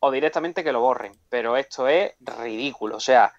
o 0.00 0.10
directamente 0.10 0.64
que 0.64 0.72
lo 0.72 0.80
borren. 0.80 1.12
Pero 1.28 1.58
esto 1.58 1.86
es 1.86 2.14
ridículo. 2.18 2.96
O 2.96 3.00
sea, 3.00 3.34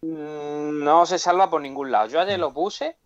mm, 0.00 0.82
no 0.82 1.04
se 1.04 1.18
salva 1.18 1.50
por 1.50 1.60
ningún 1.60 1.92
lado. 1.92 2.08
Yo 2.08 2.18
ayer 2.18 2.38
lo 2.38 2.54
puse 2.54 2.96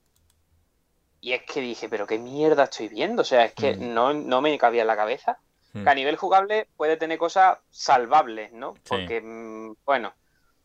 y 1.20 1.32
es 1.32 1.42
que 1.42 1.60
dije, 1.60 1.88
pero 1.88 2.06
qué 2.06 2.18
mierda 2.18 2.64
estoy 2.64 2.88
viendo. 2.88 3.22
O 3.22 3.24
sea, 3.24 3.44
es 3.44 3.54
que 3.54 3.74
Mm. 3.76 3.94
no, 3.94 4.12
no 4.14 4.40
me 4.40 4.56
cabía 4.58 4.82
en 4.82 4.86
la 4.88 4.96
cabeza. 4.96 5.38
Mm. 5.72 5.84
Que 5.84 5.90
a 5.90 5.94
nivel 5.94 6.16
jugable 6.16 6.66
puede 6.76 6.96
tener 6.96 7.18
cosas 7.18 7.58
salvables, 7.70 8.52
¿no? 8.52 8.74
Porque, 8.88 9.20
mm, 9.20 9.74
bueno, 9.84 10.12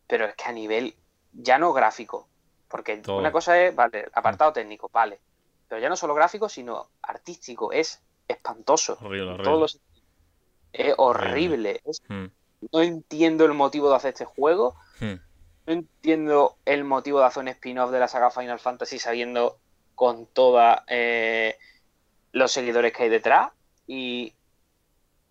pero 0.07 0.25
es 0.25 0.35
que 0.35 0.45
a 0.45 0.51
nivel 0.51 0.95
ya 1.33 1.57
no 1.57 1.73
gráfico. 1.73 2.27
Porque 2.69 2.97
Todo. 2.97 3.17
una 3.19 3.31
cosa 3.31 3.61
es, 3.61 3.75
vale, 3.75 4.07
apartado 4.13 4.53
técnico, 4.53 4.89
vale. 4.91 5.19
Pero 5.67 5.79
ya 5.81 5.89
no 5.89 5.95
solo 5.95 6.13
gráfico, 6.15 6.49
sino 6.49 6.89
artístico. 7.01 7.71
Es 7.71 8.01
espantoso. 8.27 8.97
Horrible, 9.01 9.27
horrible. 9.27 9.43
todos 9.43 9.59
los 9.59 9.71
sentidos. 9.73 10.03
Es 10.73 10.93
horrible. 10.97 11.81
Es- 11.85 12.01
no 12.09 12.81
entiendo 12.81 13.45
el 13.45 13.53
motivo 13.53 13.89
de 13.89 13.95
hacer 13.97 14.09
este 14.13 14.25
juego. 14.25 14.75
No 15.01 15.73
entiendo 15.73 16.57
el 16.65 16.83
motivo 16.83 17.19
de 17.19 17.25
hacer 17.25 17.41
un 17.41 17.47
spin-off 17.49 17.91
de 17.91 17.99
la 17.99 18.07
saga 18.07 18.29
Final 18.31 18.59
Fantasy 18.59 18.99
sabiendo 18.99 19.59
con 19.95 20.27
todos 20.27 20.61
los 22.31 22.51
seguidores 22.51 22.93
que 22.93 23.03
hay 23.03 23.09
detrás. 23.09 23.51
Y 23.87 24.33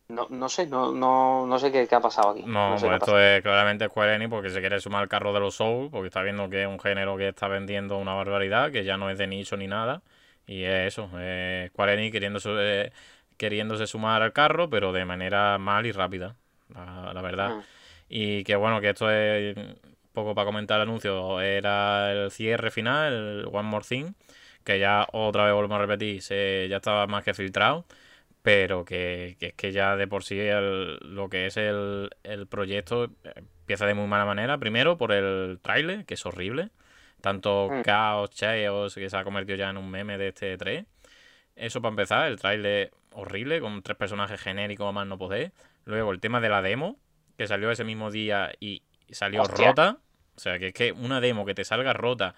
no, 0.09 0.27
no 0.29 0.49
sé, 0.49 0.67
no, 0.67 0.93
no, 0.93 1.47
no 1.47 1.59
sé 1.59 1.73
qué, 1.73 1.87
qué 1.89 1.95
ha 1.95 2.01
pasado 2.01 2.31
aquí. 2.31 2.43
No, 2.47 2.79
sé 2.79 2.87
pues 2.87 2.99
esto 3.01 3.19
es 3.19 3.43
claramente 3.43 3.87
Square 3.87 4.17
Enix 4.17 4.31
porque 4.31 4.51
se 4.51 4.61
quiere 4.61 4.81
sumar 4.81 5.03
al 5.03 5.09
carro 5.09 5.33
de 5.33 5.41
los 5.41 5.55
Souls, 5.55 5.91
porque 5.91 6.09
está 6.09 6.23
viendo 6.23 6.49
que 6.51 6.63
es 6.63 6.69
un 6.69 6.79
género 6.79 7.17
que 7.17 7.29
está 7.29 7.49
vendiendo 7.49 7.99
una 7.99 8.15
barbaridad, 8.15 8.71
que 8.71 8.85
ya 8.85 8.97
no 8.97 9.11
es 9.11 9.19
de 9.19 9.27
nicho 9.27 9.57
ni 9.57 9.67
nada. 9.67 10.03
Y 10.47 10.65
es 10.65 10.89
eso, 10.89 11.05
es 11.19 11.71
Square 11.71 11.95
Enix 11.95 12.13
queriéndose, 12.13 12.51
eh, 12.53 12.93
queriéndose 13.39 13.87
sumar 13.87 14.21
al 14.23 14.33
carro, 14.33 14.69
pero 14.69 14.93
de 14.93 15.05
manera 15.07 15.57
mal 15.59 15.87
y 15.87 15.93
rápida, 15.93 16.37
la, 16.69 17.13
la 17.15 17.23
verdad. 17.23 17.57
Mm. 17.57 17.61
Y 18.11 18.45
que 18.45 18.57
bueno, 18.57 18.81
que 18.83 18.91
esto 18.91 19.11
es 19.11 19.57
poco 20.13 20.35
para 20.35 20.45
comentar 20.45 20.77
el 20.77 20.89
anuncio, 20.89 21.41
era 21.41 22.13
el 22.13 22.31
cierre 22.31 22.71
final, 22.71 23.13
el 23.13 23.47
One 23.51 23.69
More 23.69 23.85
Thing, 23.89 24.13
que 24.65 24.79
ya 24.79 25.07
otra 25.13 25.45
vez 25.45 25.55
volvemos 25.55 25.77
a 25.77 25.83
repetir, 25.83 26.23
se, 26.23 26.67
ya 26.69 26.77
estaba 26.79 27.07
más 27.07 27.25
que 27.25 27.35
filtrado, 27.35 27.85
pero 28.43 28.85
que, 28.85 29.37
que 29.41 29.47
es 29.49 29.55
que 29.55 29.73
ya 29.73 29.97
de 29.97 30.07
por 30.07 30.25
sí 30.25 30.39
el- 30.41 30.97
lo 30.99 31.29
que 31.29 31.47
es 31.47 31.57
el, 31.57 32.11
el 32.25 32.47
proyecto 32.47 33.11
empieza 33.25 33.87
de 33.87 33.95
muy 33.95 34.07
mala 34.07 34.25
manera. 34.27 34.59
Primero 34.59 34.97
por 34.99 35.13
el 35.13 35.59
tráiler, 35.63 36.05
que 36.05 36.15
es 36.15 36.27
horrible. 36.27 36.71
Tanto 37.21 37.69
Mm. 37.71 37.83
Chaos, 37.83 38.31
Chaos, 38.31 38.95
que 38.95 39.09
se 39.09 39.17
ha 39.17 39.25
convertido 39.25 39.57
ya 39.59 39.71
en 39.71 39.79
un 39.79 39.91
meme 39.91 40.19
de 40.19 40.29
este 40.29 40.57
3. 40.59 40.85
Eso 41.57 41.81
para 41.81 41.91
empezar, 41.93 42.27
el 42.27 42.39
tráiler 42.39 42.91
horrible, 43.13 43.61
con 43.61 43.83
tres 43.83 43.97
personajes 43.97 44.41
genéricos 44.41 44.93
más 44.93 45.07
no 45.07 45.17
poder. 45.19 45.53
Luego 45.85 46.13
el 46.13 46.21
tema 46.21 46.41
de 46.41 46.49
la 46.49 46.63
demo, 46.63 46.99
que 47.39 47.47
salió 47.47 47.71
ese 47.71 47.85
mismo 47.85 48.11
día 48.11 48.53
y 48.61 48.83
y 49.07 49.15
salió 49.15 49.43
Hostia. 49.43 49.69
rota. 49.69 49.99
O 50.37 50.41
sea, 50.41 50.59
que 50.59 50.69
es 50.69 50.75
que 50.75 50.93
una 50.93 51.21
demo 51.21 51.45
que 51.45 51.55
te 51.55 51.65
salga 51.65 51.93
rota 51.93 52.35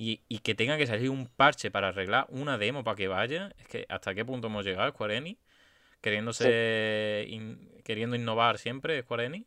y, 0.00 0.22
y 0.28 0.38
que 0.38 0.54
tenga 0.54 0.78
que 0.78 0.86
salir 0.86 1.10
un 1.10 1.26
parche 1.26 1.70
para 1.70 1.88
arreglar 1.88 2.26
una 2.30 2.56
demo 2.56 2.84
para 2.84 2.96
que 2.96 3.06
vaya, 3.08 3.52
es 3.58 3.66
que 3.68 3.86
hasta 3.90 4.14
qué 4.14 4.24
punto 4.24 4.46
hemos 4.46 4.64
llegado, 4.64 4.90
Square 4.92 5.16
Enix, 5.18 5.38
queriéndose 6.00 7.26
in- 7.28 7.70
queriendo 7.84 8.16
innovar 8.16 8.58
siempre, 8.58 9.02
Square 9.02 9.26
Enix. 9.26 9.46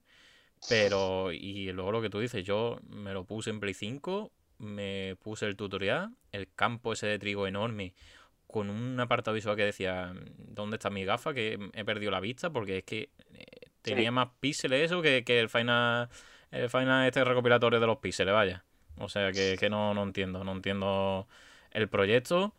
Pero, 0.67 1.31
y 1.31 1.71
luego 1.73 1.91
lo 1.91 2.01
que 2.01 2.09
tú 2.09 2.19
dices, 2.19 2.43
yo 2.45 2.79
me 2.89 3.13
lo 3.13 3.25
puse 3.25 3.49
en 3.49 3.59
Play 3.59 3.73
5, 3.73 4.31
me 4.59 5.15
puse 5.21 5.45
el 5.45 5.55
tutorial, 5.57 6.11
el 6.31 6.47
campo 6.55 6.93
ese 6.93 7.07
de 7.07 7.19
trigo 7.19 7.47
enorme, 7.47 7.93
con 8.47 8.69
un 8.69 8.99
apartado 8.99 9.35
visual 9.35 9.55
que 9.57 9.65
decía, 9.65 10.13
¿dónde 10.37 10.77
está 10.77 10.89
mi 10.89 11.05
gafa? 11.05 11.33
Que 11.33 11.59
he 11.73 11.85
perdido 11.85 12.11
la 12.11 12.19
vista, 12.21 12.51
porque 12.51 12.79
es 12.79 12.83
que 12.85 13.09
eh, 13.33 13.45
tenía 13.81 14.11
más 14.11 14.29
píxeles 14.39 14.83
eso 14.85 15.01
que, 15.01 15.23
que 15.25 15.39
el 15.39 15.49
final, 15.49 16.09
el 16.51 16.69
final 16.69 17.07
este 17.07 17.23
recopilatorio 17.23 17.79
de 17.79 17.87
los 17.87 17.97
píxeles, 17.99 18.33
vaya. 18.33 18.63
O 18.99 19.09
sea 19.09 19.31
que, 19.31 19.57
que 19.59 19.69
no, 19.69 19.93
no 19.93 20.03
entiendo, 20.03 20.43
no 20.43 20.51
entiendo 20.53 21.27
el 21.71 21.87
proyecto, 21.89 22.53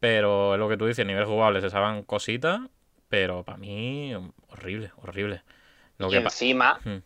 pero 0.00 0.54
es 0.54 0.60
lo 0.60 0.68
que 0.68 0.76
tú 0.76 0.86
dices, 0.86 1.04
a 1.04 1.08
nivel 1.08 1.24
jugable 1.26 1.60
se 1.60 1.70
saben 1.70 2.02
cositas, 2.04 2.60
pero 3.08 3.44
para 3.44 3.58
mí 3.58 4.14
horrible, 4.48 4.92
horrible. 5.02 5.42
Lo 5.98 6.08
y 6.08 6.12
que 6.12 6.16
encima, 6.18 6.80
Hmm. 6.84 6.98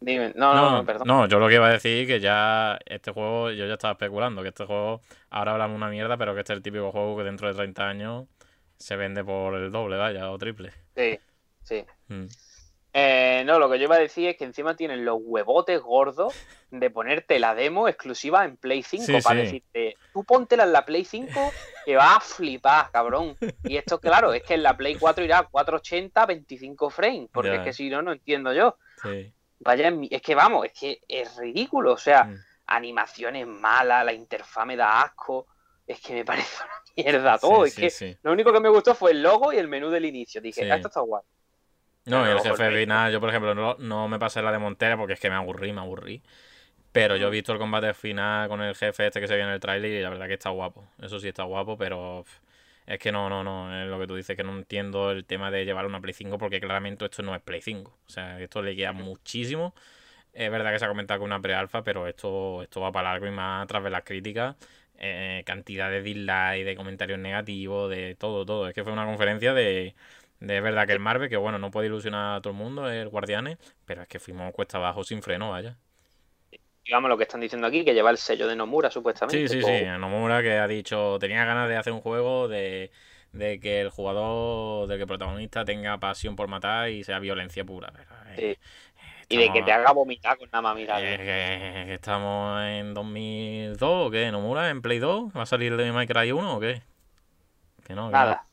dime, 0.00 0.32
no, 0.36 0.54
no, 0.54 0.70
no, 0.78 0.86
perdón. 0.86 1.08
no, 1.08 1.26
yo 1.28 1.38
lo 1.38 1.48
que 1.48 1.54
iba 1.56 1.66
a 1.68 1.72
decir 1.72 2.06
que 2.06 2.20
ya 2.20 2.78
este 2.86 3.12
juego, 3.12 3.50
yo 3.50 3.66
ya 3.66 3.74
estaba 3.74 3.92
especulando 3.92 4.42
que 4.42 4.48
este 4.48 4.64
juego, 4.64 5.00
ahora 5.30 5.52
hablamos 5.52 5.76
una 5.76 5.88
mierda, 5.88 6.16
pero 6.16 6.34
que 6.34 6.40
este 6.40 6.52
es 6.52 6.58
el 6.58 6.62
típico 6.62 6.92
juego 6.92 7.16
que 7.16 7.24
dentro 7.24 7.48
de 7.48 7.54
30 7.54 7.88
años 7.88 8.26
se 8.78 8.96
vende 8.96 9.24
por 9.24 9.54
el 9.54 9.70
doble, 9.72 9.96
vaya, 9.96 10.30
o 10.30 10.38
triple. 10.38 10.72
Sí, 10.94 11.18
sí. 11.62 11.84
Mm. 12.08 12.26
Eh, 12.98 13.42
no, 13.44 13.58
lo 13.58 13.68
que 13.68 13.78
yo 13.78 13.84
iba 13.84 13.96
a 13.96 13.98
decir 13.98 14.26
es 14.30 14.36
que 14.38 14.44
encima 14.44 14.74
tienen 14.74 15.04
los 15.04 15.18
huevotes 15.20 15.82
gordos 15.82 16.34
de 16.70 16.88
ponerte 16.88 17.38
la 17.38 17.54
demo 17.54 17.88
exclusiva 17.88 18.42
en 18.46 18.56
Play 18.56 18.82
5 18.82 19.04
Sí, 19.04 19.12
para 19.22 19.40
sí. 19.40 19.44
decirte, 19.44 19.96
tú 20.14 20.24
póntela 20.24 20.62
en 20.64 20.72
la 20.72 20.86
Play 20.86 21.04
5 21.04 21.52
que 21.84 21.94
vas 21.94 22.16
a 22.16 22.20
flipar, 22.20 22.90
cabrón. 22.90 23.36
Y 23.64 23.76
esto, 23.76 24.00
claro, 24.00 24.32
es 24.32 24.42
que 24.44 24.54
en 24.54 24.62
la 24.62 24.74
Play 24.78 24.94
4 24.94 25.22
irá 25.22 25.40
a 25.40 25.42
480, 25.46 26.24
25 26.24 26.88
frames, 26.88 27.28
porque 27.30 27.56
es 27.56 27.60
que 27.60 27.72
si 27.74 27.90
no, 27.90 28.00
no 28.00 28.12
entiendo 28.12 28.54
yo. 28.54 28.78
Sí. 29.02 29.30
Vaya, 29.60 29.92
es 30.10 30.22
que 30.22 30.34
vamos, 30.34 30.64
es 30.64 30.72
que 30.72 31.00
es 31.06 31.36
ridículo, 31.36 31.92
o 31.92 31.98
sea, 31.98 32.24
Mm. 32.24 32.36
animaciones 32.68 33.46
malas, 33.46 34.06
la 34.06 34.12
interfaz 34.14 34.64
me 34.64 34.74
da 34.76 35.02
asco, 35.02 35.46
es 35.86 36.00
que 36.00 36.14
me 36.14 36.24
parece 36.24 36.64
una 36.64 36.72
mierda 36.96 37.38
todo, 37.38 37.66
es 37.66 37.74
que 37.76 38.16
lo 38.22 38.32
único 38.32 38.52
que 38.54 38.60
me 38.60 38.70
gustó 38.70 38.94
fue 38.94 39.10
el 39.10 39.22
logo 39.22 39.52
y 39.52 39.58
el 39.58 39.68
menú 39.68 39.90
del 39.90 40.06
inicio, 40.06 40.40
dije. 40.40 40.62
"Ah, 40.70 40.76
esto 40.76 40.88
está 40.88 41.00
guay. 41.00 41.22
No, 42.06 42.24
y 42.26 42.30
el 42.30 42.40
jefe 42.40 42.70
final, 42.70 43.12
yo 43.12 43.20
por 43.20 43.30
ejemplo 43.30 43.54
no, 43.54 43.76
no 43.80 44.08
me 44.08 44.18
pasé 44.18 44.40
la 44.40 44.52
de 44.52 44.58
Montera 44.58 44.96
porque 44.96 45.14
es 45.14 45.20
que 45.20 45.28
me 45.28 45.34
aburrí, 45.36 45.72
me 45.72 45.80
aburrí. 45.80 46.22
Pero 46.92 47.16
yo 47.16 47.28
he 47.28 47.30
visto 47.30 47.52
el 47.52 47.58
combate 47.58 47.94
final 47.94 48.48
con 48.48 48.62
el 48.62 48.74
jefe 48.76 49.06
este 49.08 49.20
que 49.20 49.28
se 49.28 49.36
ve 49.36 49.42
en 49.42 49.48
el 49.50 49.60
tráiler 49.60 49.92
y 49.92 50.02
la 50.02 50.10
verdad 50.10 50.28
que 50.28 50.34
está 50.34 50.50
guapo. 50.50 50.88
Eso 51.02 51.20
sí 51.20 51.28
está 51.28 51.44
guapo, 51.44 51.78
pero 51.78 52.24
es 52.86 52.98
que 53.00 53.12
no, 53.12 53.28
no, 53.30 53.44
no, 53.44 53.82
es 53.82 53.88
lo 53.88 53.98
que 54.00 54.06
tú 54.08 54.16
dices, 54.16 54.36
que 54.36 54.44
no 54.44 54.56
entiendo 54.56 55.10
el 55.12 55.26
tema 55.26 55.50
de 55.50 55.64
llevar 55.66 55.86
una 55.86 56.00
Play 56.00 56.14
5 56.14 56.38
porque 56.38 56.60
claramente 56.60 57.04
esto 57.06 57.22
no 57.22 57.34
es 57.36 57.42
Play 57.42 57.62
5. 57.62 57.98
O 58.06 58.10
sea, 58.10 58.40
esto 58.40 58.62
le 58.62 58.76
queda 58.76 58.92
muchísimo. 58.92 59.74
Es 60.32 60.50
verdad 60.50 60.72
que 60.72 60.78
se 60.78 60.84
ha 60.84 60.88
comentado 60.88 61.20
que 61.20 61.24
una 61.24 61.40
pre-alfa, 61.40 61.82
pero 61.82 62.06
esto, 62.06 62.62
esto 62.62 62.80
va 62.80 62.92
para 62.92 63.10
largo 63.12 63.26
y 63.26 63.30
más 63.30 63.66
tras 63.68 63.82
ver 63.82 63.92
las 63.92 64.04
críticas. 64.04 64.56
eh, 64.98 65.42
cantidad 65.46 65.90
de 65.90 66.02
dislikes, 66.02 66.64
de 66.64 66.76
comentarios 66.76 67.18
negativos, 67.18 67.90
de 67.90 68.14
todo, 68.16 68.44
todo. 68.46 68.68
Es 68.68 68.74
que 68.74 68.82
fue 68.84 68.92
una 68.92 69.04
conferencia 69.06 69.52
de, 69.54 69.94
de 70.40 70.60
verdad 70.60 70.86
que 70.86 70.92
el 70.92 71.00
Marvel, 71.00 71.28
que 71.28 71.36
bueno, 71.36 71.58
no 71.58 71.70
puede 71.70 71.86
ilusionar 71.88 72.36
a 72.36 72.40
todo 72.40 72.52
el 72.52 72.58
mundo, 72.58 72.90
el 72.90 73.08
Guardianes, 73.08 73.58
pero 73.84 74.02
es 74.02 74.08
que 74.08 74.18
fuimos 74.18 74.52
cuesta 74.52 74.78
abajo 74.78 75.02
sin 75.04 75.22
freno, 75.22 75.50
vaya. 75.50 75.76
digamos 76.84 77.08
lo 77.08 77.16
que 77.16 77.24
están 77.24 77.40
diciendo 77.40 77.66
aquí, 77.66 77.84
que 77.84 77.94
lleva 77.94 78.10
el 78.10 78.18
sello 78.18 78.46
de 78.46 78.54
Nomura, 78.56 78.90
supuestamente. 78.90 79.48
Sí, 79.48 79.60
sí, 79.60 79.62
sí. 79.62 79.84
Nomura 79.98 80.42
que 80.42 80.52
ha 80.58 80.68
dicho, 80.68 81.18
tenía 81.18 81.44
ganas 81.44 81.68
de 81.68 81.76
hacer 81.76 81.92
un 81.92 82.00
juego 82.00 82.48
de, 82.48 82.90
de 83.32 83.58
que 83.60 83.80
el 83.80 83.90
jugador, 83.90 84.86
de 84.88 84.96
que 84.96 85.02
el 85.02 85.08
protagonista 85.08 85.64
tenga 85.64 85.98
pasión 85.98 86.36
por 86.36 86.48
matar 86.48 86.90
y 86.90 87.02
sea 87.02 87.18
violencia 87.18 87.64
pura. 87.64 87.92
Eh, 88.36 88.36
Sí. 88.36 88.58
Y 89.28 89.38
de 89.38 89.52
que 89.52 89.62
te 89.62 89.72
haga 89.72 89.90
vomitar 89.90 90.38
con 90.38 90.48
nada 90.52 90.62
más 90.62 90.76
mirar. 90.76 91.00
eh, 91.02 91.94
estamos 91.94 92.62
en 92.62 92.94
2002 92.94 94.06
o 94.06 94.10
qué, 94.12 94.30
Nomura, 94.30 94.70
en 94.70 94.82
Play 94.82 95.00
2, 95.00 95.32
¿va 95.36 95.42
a 95.42 95.46
salir 95.46 95.76
de 95.76 95.90
Minecraft 95.90 96.30
1 96.30 96.56
o 96.56 96.60
qué? 96.60 96.82
Que 97.84 97.94
no, 97.94 98.06
que 98.06 98.12
Nada. 98.12 98.44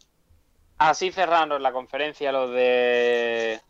Así 0.77 1.11
cerraron 1.11 1.61
la 1.61 1.71
conferencia 1.71 2.31
los 2.31 2.51
de 2.51 3.61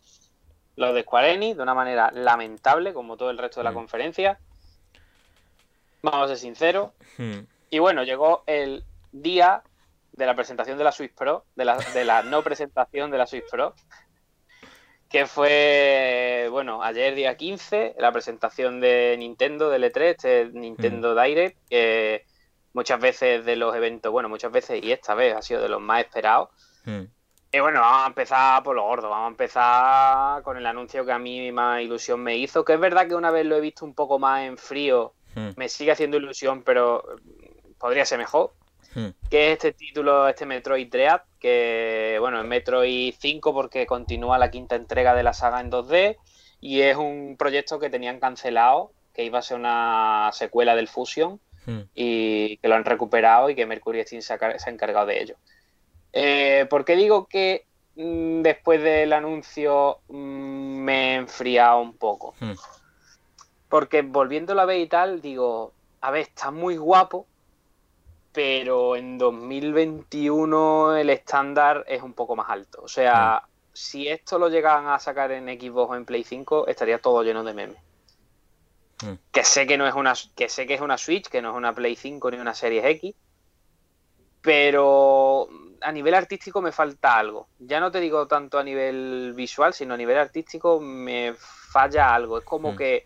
los 0.75 0.95
de 0.95 1.03
Square 1.03 1.33
Enix 1.33 1.55
de 1.57 1.63
una 1.63 1.75
manera 1.75 2.09
lamentable, 2.11 2.93
como 2.93 3.15
todo 3.15 3.29
el 3.29 3.37
resto 3.37 3.59
de 3.59 3.65
la 3.65 3.71
Mm. 3.71 3.75
conferencia. 3.75 4.39
Vamos 6.01 6.25
a 6.25 6.27
ser 6.29 6.37
sinceros. 6.37 6.91
Hmm, 7.17 7.41
Y 7.69 7.79
bueno, 7.79 8.03
llegó 8.03 8.43
el 8.47 8.83
día 9.11 9.63
de 10.11 10.25
la 10.25 10.35
presentación 10.35 10.77
de 10.77 10.83
la 10.83 10.91
Switch 10.91 11.13
Pro, 11.13 11.45
de 11.55 11.65
la, 11.65 11.77
de 11.77 12.05
la 12.05 12.23
no 12.23 12.43
presentación 12.43 13.09
de 13.11 13.17
la 13.17 13.25
Switch 13.27 13.49
Pro, 13.49 13.73
que 15.09 15.25
fue, 15.27 16.47
bueno, 16.51 16.83
ayer 16.83 17.13
día 17.15 17.35
15, 17.37 17.95
la 17.99 18.11
presentación 18.11 18.79
de 18.79 19.15
Nintendo, 19.17 19.69
del 19.69 19.83
E3, 19.83 20.01
este 20.11 20.49
Nintendo 20.53 21.13
Direct, 21.19 21.57
que 21.69 22.25
muchas 22.73 22.99
veces 22.99 23.45
de 23.45 23.55
los 23.55 23.75
eventos, 23.75 24.11
bueno, 24.11 24.27
muchas 24.29 24.51
veces 24.51 24.83
y 24.83 24.91
esta 24.91 25.13
vez 25.13 25.35
ha 25.35 25.41
sido 25.43 25.61
de 25.61 25.69
los 25.69 25.81
más 25.81 26.01
esperados. 26.01 26.49
Hmm. 26.85 27.03
Y 27.55 27.59
bueno, 27.59 27.81
vamos 27.81 28.03
a 28.05 28.07
empezar 28.07 28.63
por 28.63 28.75
lo 28.75 28.83
gordo, 28.83 29.09
vamos 29.09 29.27
a 29.27 29.29
empezar 29.31 30.43
con 30.43 30.57
el 30.57 30.65
anuncio 30.65 31.05
que 31.05 31.11
a 31.11 31.19
mí 31.19 31.51
más 31.51 31.81
ilusión 31.81 32.19
me 32.21 32.35
hizo, 32.37 32.65
que 32.65 32.73
es 32.73 32.79
verdad 32.79 33.07
que 33.07 33.13
una 33.15 33.29
vez 33.29 33.45
lo 33.45 33.55
he 33.55 33.61
visto 33.61 33.85
un 33.85 33.93
poco 33.93 34.17
más 34.19 34.41
en 34.43 34.57
frío, 34.57 35.13
Hmm, 35.35 35.49
me 35.57 35.67
sigue 35.67 35.91
haciendo 35.91 36.17
ilusión, 36.17 36.61
pero 36.61 37.03
mm, 37.23 37.71
podría 37.79 38.05
ser 38.05 38.19
mejor 38.19 38.53
hmm. 38.93 39.07
que 39.31 39.47
es 39.47 39.53
este 39.53 39.73
título, 39.73 40.27
este 40.27 40.45
Metroid 40.45 40.87
Dread, 40.91 41.21
que 41.39 42.17
bueno, 42.19 42.39
es 42.39 42.45
Metroid 42.45 43.15
5 43.19 43.51
porque 43.51 43.87
continúa 43.87 44.37
la 44.37 44.51
quinta 44.51 44.75
entrega 44.75 45.15
de 45.15 45.23
la 45.23 45.33
saga 45.33 45.59
en 45.59 45.71
2D 45.71 46.17
y 46.59 46.81
es 46.81 46.97
un 46.97 47.35
proyecto 47.37 47.79
que 47.79 47.89
tenían 47.89 48.19
cancelado, 48.19 48.91
que 49.13 49.23
iba 49.23 49.39
a 49.39 49.41
ser 49.41 49.57
una 49.57 50.29
secuela 50.33 50.75
del 50.75 50.87
Fusion 50.87 51.39
y 51.95 52.57
que 52.57 52.67
lo 52.67 52.75
han 52.75 52.85
recuperado 52.85 53.49
y 53.49 53.55
que 53.55 53.65
Mercury 53.65 54.03
Steam 54.03 54.21
se 54.21 54.33
ha, 54.33 54.37
car- 54.37 54.59
se 54.59 54.69
ha 54.69 54.73
encargado 54.73 55.07
de 55.07 55.19
ello. 55.21 55.35
Eh, 56.13 56.67
¿Por 56.69 56.85
qué 56.85 56.95
digo 56.95 57.25
que 57.25 57.65
mm, 57.95 58.41
después 58.43 58.81
del 58.81 59.11
anuncio 59.13 59.99
mm, 60.07 60.77
me 60.77 61.11
he 61.11 61.15
enfriado 61.15 61.81
un 61.81 61.97
poco? 61.97 62.35
Hmm. 62.39 62.53
Porque 63.67 64.03
volviéndolo 64.03 64.61
a 64.61 64.65
ver 64.65 64.79
y 64.79 64.87
tal, 64.87 65.21
digo, 65.21 65.73
a 66.01 66.11
ver, 66.11 66.21
está 66.21 66.51
muy 66.51 66.77
guapo, 66.77 67.25
pero 68.31 68.95
en 68.95 69.17
2021 69.17 70.95
el 70.95 71.09
estándar 71.09 71.83
es 71.87 72.03
un 72.03 72.13
poco 72.13 72.35
más 72.35 72.49
alto. 72.49 72.81
O 72.83 72.87
sea, 72.87 73.47
si 73.73 74.07
esto 74.07 74.37
lo 74.37 74.49
llegan 74.49 74.87
a 74.87 74.99
sacar 74.99 75.31
en 75.31 75.47
Xbox 75.47 75.91
o 75.91 75.95
en 75.95 76.05
Play 76.05 76.23
5, 76.23 76.67
estaría 76.67 76.99
todo 76.99 77.23
lleno 77.23 77.43
de 77.43 77.53
memes. 77.55 77.77
Mm. 79.03 79.13
Que 79.31 79.43
sé 79.43 79.65
que 79.65 79.77
no 79.77 79.87
es 79.87 79.95
una 79.95 80.13
que 80.35 80.49
sé 80.49 80.67
que 80.67 80.75
es 80.75 80.81
una 80.81 80.97
Switch, 80.99 81.27
que 81.27 81.41
no 81.41 81.49
es 81.49 81.55
una 81.55 81.73
Play 81.73 81.95
5 81.95 82.29
ni 82.29 82.37
una 82.37 82.53
Series 82.53 82.85
X, 82.85 83.15
pero 84.41 85.47
a 85.83 85.91
nivel 85.91 86.13
artístico 86.15 86.61
me 86.61 86.71
falta 86.71 87.17
algo. 87.17 87.47
Ya 87.59 87.79
no 87.79 87.91
te 87.91 87.99
digo 87.99 88.27
tanto 88.27 88.57
a 88.57 88.63
nivel 88.63 89.33
visual, 89.35 89.73
sino 89.73 89.93
a 89.93 89.97
nivel 89.97 90.17
artístico 90.17 90.79
me 90.79 91.35
falla 91.37 92.13
algo. 92.13 92.37
Es 92.39 92.45
como 92.45 92.73
Mm. 92.73 92.75
que 92.77 93.03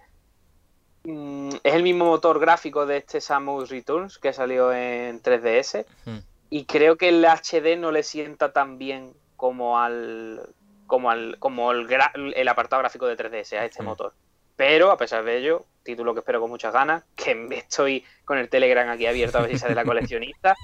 mm, 1.04 1.50
es 1.64 1.74
el 1.74 1.84
mismo 1.84 2.06
motor 2.06 2.40
gráfico 2.40 2.86
de 2.86 2.98
este 2.98 3.22
Samus 3.22 3.70
Returns 3.70 4.18
que 4.18 4.34
salió 4.34 4.74
en 4.74 5.22
3DS 5.22 5.86
Mm. 6.06 6.18
y 6.50 6.66
creo 6.66 6.98
que 6.98 7.10
el 7.10 7.24
HD 7.26 7.78
no 7.78 7.92
le 7.92 8.04
sienta 8.04 8.52
tan 8.52 8.78
bien 8.78 9.14
como 9.36 9.80
al 9.80 10.42
como 10.86 11.10
al 11.12 11.38
como 11.40 11.72
el, 11.72 11.88
gra- 11.88 12.12
el 12.36 12.48
apartado 12.48 12.82
gráfico 12.82 13.08
de 13.08 13.16
3DS 13.18 13.54
a 13.58 13.66
este 13.66 13.84
motor. 13.84 14.14
Pero 14.56 14.90
a 14.92 14.98
pesar 14.98 15.24
de 15.24 15.38
ello, 15.38 15.66
título 15.84 16.14
que 16.14 16.20
espero 16.22 16.42
con 16.42 16.50
muchas 16.50 16.74
ganas, 16.74 17.04
que 17.16 17.48
estoy 17.52 18.04
con 18.26 18.38
el 18.38 18.50
Telegram 18.50 18.90
aquí 18.90 19.06
abierto 19.06 19.38
a 19.38 19.42
ver 19.42 19.52
si 19.52 19.60
sale 19.60 19.76
la 19.76 19.86
coleccionista 20.12 20.56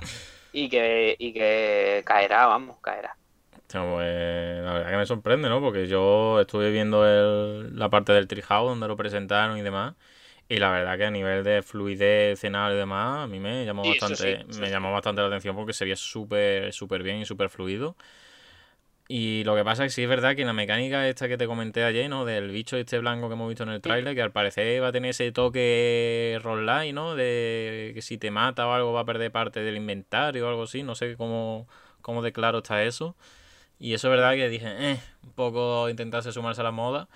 y 0.54 0.70
que 0.70 1.16
y 1.20 1.34
que 1.34 2.04
caerá, 2.06 2.48
vamos, 2.48 2.80
caerá. 2.82 3.18
Pues, 3.68 4.64
la 4.64 4.74
verdad 4.74 4.92
que 4.92 4.98
me 4.98 5.06
sorprende, 5.08 5.50
¿no? 5.50 5.60
Porque 5.60 5.88
yo 5.88 6.40
estuve 6.40 6.70
viendo 6.72 7.06
el- 7.08 7.76
la 7.78 7.90
parte 7.90 8.12
del 8.14 8.28
Treehouse 8.28 8.70
donde 8.70 8.88
lo 8.88 8.96
presentaron 8.96 9.58
y 9.58 9.62
demás. 9.64 9.96
Y 10.48 10.58
la 10.58 10.70
verdad 10.72 10.98
que 10.98 11.06
a 11.06 11.12
nivel 11.12 11.44
de 11.44 11.64
fluidez, 11.64 12.34
escenario 12.34 12.76
y 12.76 12.80
demás, 12.80 13.24
a 13.24 13.28
mí 13.28 13.40
me 13.40 13.66
llamó 13.66 13.88
Sí, 14.00 14.00
bastante, 14.00 14.44
sí, 14.48 14.48
me 14.48 14.70
sí. 14.70 14.70
llamó 14.70 14.92
bastante 14.92 15.22
la 15.22 15.28
atención 15.28 15.56
porque 15.56 15.74
se 15.74 15.86
veía 15.86 15.96
súper, 15.96 16.72
súper 16.74 17.02
bien 17.04 17.18
y 17.18 17.26
súper 17.26 17.50
fluido. 17.50 17.96
Y 19.16 19.44
lo 19.44 19.56
que 19.56 19.64
pasa 19.64 19.86
es 19.86 19.92
que 19.92 19.96
sí 19.98 20.02
es 20.02 20.10
verdad 20.10 20.36
que 20.36 20.44
la 20.44 20.54
mecánica 20.54 21.08
esta 21.08 21.28
que 21.28 21.38
te 21.38 21.46
comenté 21.46 21.84
ayer, 21.84 22.10
¿no? 22.10 22.26
Del 22.26 22.50
bicho 22.50 22.78
este 22.78 22.98
blanco 22.98 23.28
que 23.28 23.36
hemos 23.36 23.48
visto 23.48 23.62
en 23.62 23.70
el 23.70 23.80
tráiler, 23.80 24.16
que 24.16 24.24
al 24.24 24.32
parecer 24.32 24.82
va 24.82 24.88
a 24.88 24.92
tener 24.92 25.12
ese 25.12 25.32
toque 25.32 26.40
roguelike, 26.42 26.96
¿no? 26.96 27.14
De 27.14 27.92
que 27.94 28.02
si 28.02 28.18
te 28.18 28.32
mata 28.32 28.68
o 28.68 28.74
algo 28.74 28.92
va 28.92 29.02
a 29.02 29.06
perder 29.06 29.32
parte 29.32 29.60
del 29.60 29.78
inventario 29.78 30.48
o 30.48 30.50
algo 30.50 30.64
así. 30.64 30.82
No 30.82 30.96
sé 30.96 31.16
cómo, 31.16 31.68
cómo 32.02 32.24
de 32.24 32.34
claro 32.34 32.58
está 32.58 32.82
eso. 32.84 33.16
Y 33.78 33.94
eso 33.94 34.08
es 34.08 34.12
verdad 34.18 34.34
que 34.34 34.50
dije, 34.50 34.66
eh, 34.94 35.00
un 35.24 35.34
poco 35.34 35.90
intentarse 35.90 36.32
sumarse 36.32 36.62
a 36.62 36.64
la 36.64 36.72
moda. 36.72 37.08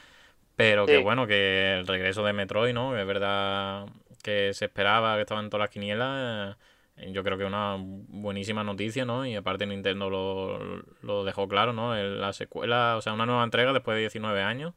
Pero 0.55 0.85
que 0.85 0.97
Sí. 0.97 1.01
bueno, 1.03 1.25
que 1.25 1.79
el 1.79 1.87
regreso 1.87 2.23
de 2.23 2.33
Metroid, 2.33 2.75
¿no? 2.75 2.91
Que 2.93 3.01
es 3.01 3.07
verdad 3.07 3.87
que 4.21 4.53
se 4.53 4.65
esperaba, 4.65 5.15
que 5.15 5.21
estaban 5.21 5.49
todas 5.49 5.63
las 5.63 5.71
quinielas. 5.71 6.53
eh, 6.53 6.55
Yo 6.97 7.23
creo 7.23 7.37
que 7.37 7.43
es 7.43 7.47
una 7.47 7.75
buenísima 7.79 8.63
noticia, 8.63 9.05
¿no? 9.05 9.25
Y 9.25 9.35
aparte 9.35 9.65
Nintendo 9.67 10.09
lo, 10.09 10.83
lo 11.03 11.23
dejó 11.23 11.47
claro, 11.47 11.71
¿no? 11.73 11.95
La 11.95 12.33
secuela, 12.33 12.95
o 12.97 13.01
sea, 13.01 13.13
una 13.13 13.25
nueva 13.25 13.43
entrega 13.43 13.71
después 13.73 13.95
de 13.95 14.01
19 14.01 14.41
años. 14.41 14.73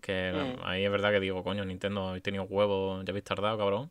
Que 0.00 0.32
Mm. 0.32 0.60
ahí 0.64 0.84
es 0.84 0.90
verdad 0.90 1.10
que 1.12 1.20
digo, 1.20 1.44
coño, 1.44 1.64
Nintendo, 1.64 2.08
habéis 2.08 2.22
tenido 2.22 2.44
huevos, 2.44 3.04
ya 3.04 3.10
habéis 3.12 3.24
tardado, 3.24 3.58
cabrón. 3.58 3.90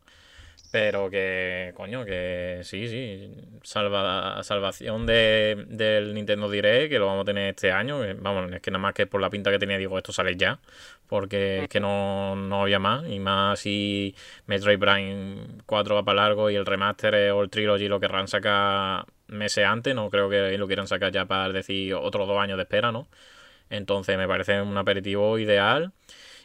Pero 0.70 1.10
que, 1.10 1.72
coño, 1.74 2.04
que 2.04 2.60
sí, 2.62 2.86
sí. 2.88 3.34
Salva, 3.62 4.40
salvación 4.44 5.04
de, 5.04 5.64
del 5.68 6.14
Nintendo 6.14 6.48
Direct, 6.48 6.90
que 6.90 6.98
lo 7.00 7.06
vamos 7.06 7.22
a 7.22 7.24
tener 7.24 7.50
este 7.50 7.72
año. 7.72 7.98
vamos, 8.20 8.52
es 8.52 8.60
que 8.60 8.70
nada 8.70 8.80
más 8.80 8.94
que 8.94 9.06
por 9.06 9.20
la 9.20 9.30
pinta 9.30 9.50
que 9.50 9.58
tenía, 9.58 9.78
digo, 9.78 9.98
esto 9.98 10.12
sale 10.12 10.36
ya. 10.36 10.60
Porque 11.08 11.64
es 11.64 11.68
que 11.68 11.80
no, 11.80 12.36
no 12.36 12.62
había 12.62 12.78
más. 12.78 13.04
Y 13.08 13.18
más 13.18 13.58
si 13.58 14.14
Metroid 14.46 14.78
Prime 14.78 15.38
4 15.66 15.94
va 15.96 16.04
para 16.04 16.22
largo 16.22 16.50
y 16.50 16.54
el 16.54 16.64
remaster 16.64 17.32
o 17.32 17.42
el 17.42 17.50
trilogy 17.50 17.88
lo 17.88 17.98
querrán 17.98 18.28
sacar 18.28 19.06
meses 19.26 19.64
antes. 19.64 19.92
No 19.94 20.08
creo 20.08 20.30
que 20.30 20.56
lo 20.56 20.68
quieran 20.68 20.86
sacar 20.86 21.10
ya 21.10 21.24
para 21.26 21.52
decir 21.52 21.94
otros 21.94 22.28
dos 22.28 22.38
años 22.38 22.56
de 22.58 22.62
espera, 22.62 22.92
¿no? 22.92 23.08
Entonces 23.70 24.16
me 24.18 24.28
parece 24.28 24.62
un 24.62 24.76
aperitivo 24.76 25.38
ideal. 25.38 25.92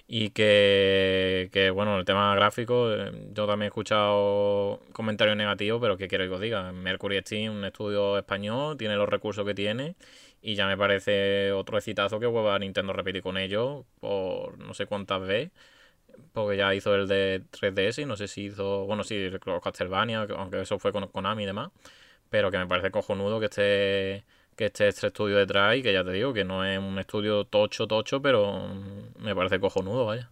Y 0.07 0.29
que, 0.29 1.49
que, 1.51 1.71
bueno, 1.71 1.97
el 1.97 2.05
tema 2.05 2.35
gráfico, 2.35 2.91
eh, 2.93 3.11
yo 3.33 3.47
también 3.47 3.63
he 3.63 3.67
escuchado 3.67 4.79
comentarios 4.93 5.35
negativos, 5.35 5.81
pero 5.81 5.97
¿qué 5.97 6.07
quiero 6.07 6.25
que 6.25 6.35
os 6.35 6.41
diga? 6.41 6.71
Mercury 6.71 7.19
Steam, 7.21 7.55
un 7.57 7.65
estudio 7.65 8.15
español, 8.17 8.77
tiene 8.77 8.95
los 8.97 9.09
recursos 9.09 9.43
que 9.45 9.55
tiene 9.55 9.95
y 10.43 10.53
ya 10.55 10.67
me 10.67 10.77
parece 10.77 11.51
otro 11.53 11.77
excitazo 11.77 12.19
que 12.19 12.27
vuelva 12.27 12.53
a 12.55 12.59
Nintendo 12.59 12.93
repetir 12.93 13.23
con 13.23 13.37
ellos 13.37 13.85
por 13.99 14.59
no 14.59 14.75
sé 14.75 14.85
cuántas 14.85 15.21
veces, 15.21 15.51
porque 16.33 16.57
ya 16.57 16.73
hizo 16.75 16.95
el 16.95 17.07
de 17.07 17.43
3DS 17.51 17.99
y 17.99 18.05
no 18.05 18.15
sé 18.17 18.27
si 18.27 18.45
hizo, 18.45 18.85
bueno, 18.85 19.03
sí, 19.03 19.29
Castlevania, 19.63 20.27
aunque 20.37 20.61
eso 20.61 20.79
fue 20.79 20.91
con 20.91 21.07
Konami 21.07 21.43
y 21.43 21.45
demás, 21.47 21.71
pero 22.29 22.51
que 22.51 22.57
me 22.57 22.67
parece 22.67 22.91
cojonudo 22.91 23.39
que 23.39 23.45
esté 23.47 24.25
que 24.55 24.65
esté 24.67 24.87
este 24.87 25.07
estudio 25.07 25.37
detrás 25.37 25.75
y 25.75 25.83
que 25.83 25.91
ya 25.93 26.03
te 26.03 26.11
digo 26.11 26.33
que 26.33 26.43
no 26.45 26.63
es 26.65 26.79
un 26.79 26.97
estudio 26.99 27.43
tocho, 27.45 27.87
tocho, 27.87 28.21
pero 28.21 28.69
me 29.19 29.35
parece 29.35 29.59
cojonudo, 29.59 30.05
vaya. 30.05 30.29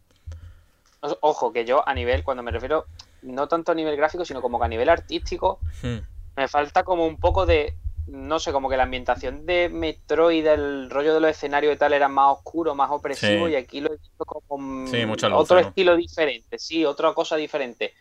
Ojo, 1.19 1.51
que 1.51 1.65
yo 1.65 1.87
a 1.87 1.93
nivel, 1.93 2.23
cuando 2.23 2.43
me 2.43 2.51
refiero, 2.51 2.85
no 3.23 3.47
tanto 3.47 3.73
a 3.73 3.75
nivel 3.75 3.97
gráfico, 3.97 4.23
sino 4.23 4.41
como 4.41 4.57
que 4.59 4.65
a 4.65 4.69
nivel 4.69 4.87
artístico, 4.89 5.59
Hmm. 5.81 5.97
me 6.37 6.47
falta 6.47 6.83
como 6.83 7.05
un 7.05 7.17
poco 7.19 7.45
de, 7.45 7.75
no 8.07 8.39
sé, 8.39 8.53
como 8.53 8.69
que 8.69 8.77
la 8.77 8.83
ambientación 8.83 9.45
de 9.45 9.67
Metroid, 9.67 10.45
el 10.47 10.89
rollo 10.89 11.13
de 11.13 11.19
los 11.19 11.31
escenarios 11.31 11.75
y 11.75 11.77
tal, 11.77 11.91
era 11.91 12.07
más 12.07 12.37
oscuro, 12.37 12.73
más 12.73 12.89
opresivo, 12.91 13.47
Sí. 13.47 13.53
y 13.53 13.55
aquí 13.57 13.81
lo 13.81 13.89
he 13.93 13.97
visto 13.97 14.23
como 14.25 14.87
Sí, 14.87 15.03
otro 15.33 15.59
¿no? 15.59 15.67
estilo 15.67 15.97
diferente, 15.97 16.57
sí, 16.57 16.85
otra 16.85 17.13
cosa 17.13 17.35
diferente. 17.35 17.93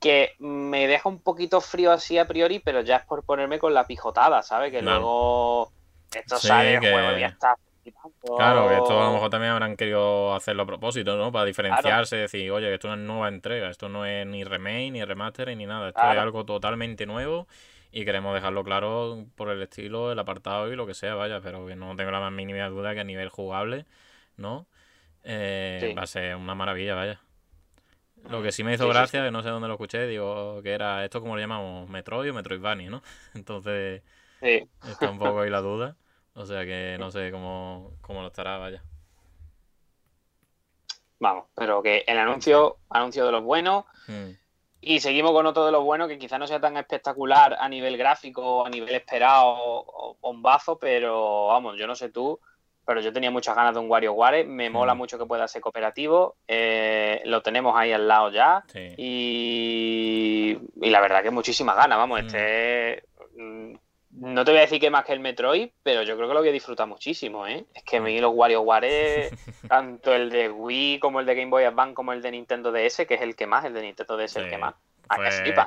Que 0.00 0.34
me 0.38 0.86
deja 0.86 1.08
un 1.08 1.20
poquito 1.20 1.60
frío 1.60 1.90
así 1.92 2.18
a 2.18 2.26
priori, 2.28 2.60
pero 2.60 2.80
ya 2.82 2.96
es 2.96 3.04
por 3.06 3.24
ponerme 3.24 3.58
con 3.58 3.74
la 3.74 3.86
pijotada, 3.86 4.42
¿sabes? 4.42 4.70
Que 4.70 4.80
Claro. 4.80 5.00
luego 5.00 5.72
esto 6.14 6.36
Sí, 6.38 6.46
sale 6.48 6.74
el 6.74 6.80
que- 6.80 6.92
juego 6.92 7.16
y 7.16 7.20
ya 7.20 7.26
está. 7.28 7.56
Claro, 8.36 8.68
que 8.68 8.74
esto 8.76 9.00
a 9.00 9.06
lo 9.06 9.12
mejor 9.14 9.30
también 9.30 9.52
habrán 9.52 9.74
querido 9.76 10.34
hacerlo 10.34 10.64
a 10.64 10.66
propósito, 10.66 11.16
¿no? 11.16 11.32
Para 11.32 11.46
diferenciarse, 11.46 12.16
decir, 12.16 12.50
oye, 12.50 12.66
que 12.68 12.74
esto 12.74 12.88
es 12.88 12.94
una 12.94 13.02
nueva 13.02 13.28
entrega, 13.28 13.70
esto 13.70 13.88
no 13.88 14.04
es 14.04 14.26
ni 14.26 14.44
remake, 14.44 14.90
ni 14.92 15.02
remaster, 15.04 15.56
ni 15.56 15.64
nada, 15.64 15.88
esto 15.88 16.00
es 16.12 16.18
algo 16.18 16.44
totalmente 16.44 17.06
nuevo 17.06 17.48
y 17.90 18.04
queremos 18.04 18.34
dejarlo 18.34 18.62
claro 18.62 19.24
por 19.36 19.48
el 19.48 19.62
estilo, 19.62 20.12
el 20.12 20.18
apartado 20.18 20.70
y 20.70 20.76
lo 20.76 20.86
que 20.86 20.92
sea, 20.92 21.14
vaya, 21.14 21.40
pero 21.40 21.66
que 21.66 21.76
no 21.76 21.96
tengo 21.96 22.10
la 22.10 22.20
más 22.20 22.30
mínima 22.32 22.68
duda 22.68 22.92
que 22.92 23.00
a 23.00 23.04
nivel 23.04 23.30
jugable, 23.30 23.86
¿no? 24.36 24.66
Eh, 25.24 25.78
Sí. 25.80 25.94
Va 25.94 26.02
a 26.02 26.06
ser 26.06 26.36
una 26.36 26.54
maravilla, 26.54 26.94
vaya. 26.94 27.20
Lo 28.28 28.42
que 28.42 28.52
sí 28.52 28.64
me 28.64 28.74
hizo 28.74 28.84
Sí, 28.84 28.90
sí, 28.90 28.94
gracia, 28.94 29.24
que 29.24 29.30
no 29.30 29.42
sé 29.42 29.48
dónde 29.48 29.68
lo 29.68 29.74
escuché, 29.74 30.06
digo, 30.06 30.60
que 30.62 30.72
era 30.72 31.04
esto 31.04 31.20
como 31.20 31.34
lo 31.34 31.40
llamamos, 31.40 31.88
Metroid 31.88 32.30
o 32.30 32.34
Metroidvania, 32.34 32.90
¿no? 32.90 33.02
Entonces, 33.34 34.02
está 34.40 35.10
un 35.10 35.18
poco 35.18 35.40
ahí 35.40 35.50
la 35.50 35.60
duda. 35.60 35.96
O 36.34 36.46
sea 36.46 36.64
que 36.64 36.96
no 37.00 37.10
sé 37.10 37.32
cómo, 37.32 37.92
cómo 38.00 38.20
lo 38.20 38.28
estará, 38.28 38.58
vaya. 38.58 38.82
Vamos, 41.18 41.46
pero 41.54 41.82
que 41.82 42.04
el 42.06 42.16
anuncio, 42.18 42.76
anuncio 42.90 43.26
de 43.26 43.32
los 43.32 43.42
buenos. 43.42 43.84
Hmm. 44.06 44.30
Y 44.80 45.00
seguimos 45.00 45.32
con 45.32 45.46
otro 45.46 45.66
de 45.66 45.72
los 45.72 45.82
buenos 45.82 46.06
que 46.06 46.18
quizás 46.18 46.38
no 46.38 46.46
sea 46.46 46.60
tan 46.60 46.76
espectacular 46.76 47.56
a 47.58 47.68
nivel 47.68 47.96
gráfico, 47.96 48.64
a 48.64 48.70
nivel 48.70 48.94
esperado 48.94 49.56
o 49.56 50.16
bombazo, 50.20 50.78
pero 50.78 51.48
vamos, 51.48 51.76
yo 51.76 51.88
no 51.88 51.96
sé 51.96 52.10
tú, 52.10 52.38
pero 52.88 53.02
yo 53.02 53.12
tenía 53.12 53.30
muchas 53.30 53.54
ganas 53.54 53.74
de 53.74 53.80
un 53.80 53.90
WarioWare. 53.90 54.46
Me 54.46 54.70
mola 54.70 54.94
Mm. 54.94 54.98
mucho 54.98 55.18
que 55.18 55.26
pueda 55.26 55.46
ser 55.46 55.60
cooperativo. 55.60 56.36
eh, 56.48 57.20
lo 57.26 57.42
tenemos 57.42 57.76
ahí 57.76 57.92
al 57.92 58.08
lado 58.08 58.30
ya. 58.30 58.64
Sí. 58.72 58.94
Y, 58.96 60.58
y 60.80 60.90
la 60.90 61.00
verdad 61.00 61.22
que 61.22 61.30
muchísimas 61.30 61.76
ganas, 61.76 61.98
vamos. 61.98 62.22
Mm. 62.22 62.26
Este. 62.26 63.04
mm, 63.36 63.74
No 64.20 64.42
te 64.44 64.50
voy 64.52 64.58
a 64.58 64.62
decir 64.62 64.80
que 64.80 64.90
más 64.90 65.04
que 65.04 65.12
el 65.12 65.20
Metroid, 65.20 65.68
pero 65.82 66.02
yo 66.02 66.16
creo 66.16 66.26
que 66.28 66.34
lo 66.34 66.40
voy 66.40 66.48
a 66.48 66.52
disfrutar 66.52 66.88
muchísimo, 66.88 67.46
¿eh? 67.46 67.66
Es 67.74 67.84
que 67.84 67.98
a 67.98 68.00
mí 68.00 68.18
los 68.20 68.32
WarioWare, 68.34 69.30
tanto 69.68 70.14
el 70.14 70.30
de 70.30 70.48
Wii 70.48 70.98
como 70.98 71.20
el 71.20 71.26
de 71.26 71.34
Game 71.34 71.50
Boy 71.50 71.64
Advance 71.64 71.94
como 71.94 72.12
el 72.14 72.22
de 72.22 72.30
Nintendo 72.32 72.72
DS, 72.72 73.06
que 73.06 73.14
es 73.14 73.20
el 73.20 73.36
que 73.36 73.46
más, 73.46 73.64
el 73.66 73.74
de 73.74 73.82
Nintendo 73.82 74.16
DS 74.16 74.24
es 74.24 74.44
el 74.44 74.50
que 74.50 74.58
más. 74.58 74.74
A 75.08 75.16
que 75.16 75.20
Fue- 75.22 75.30
flipa, 75.30 75.66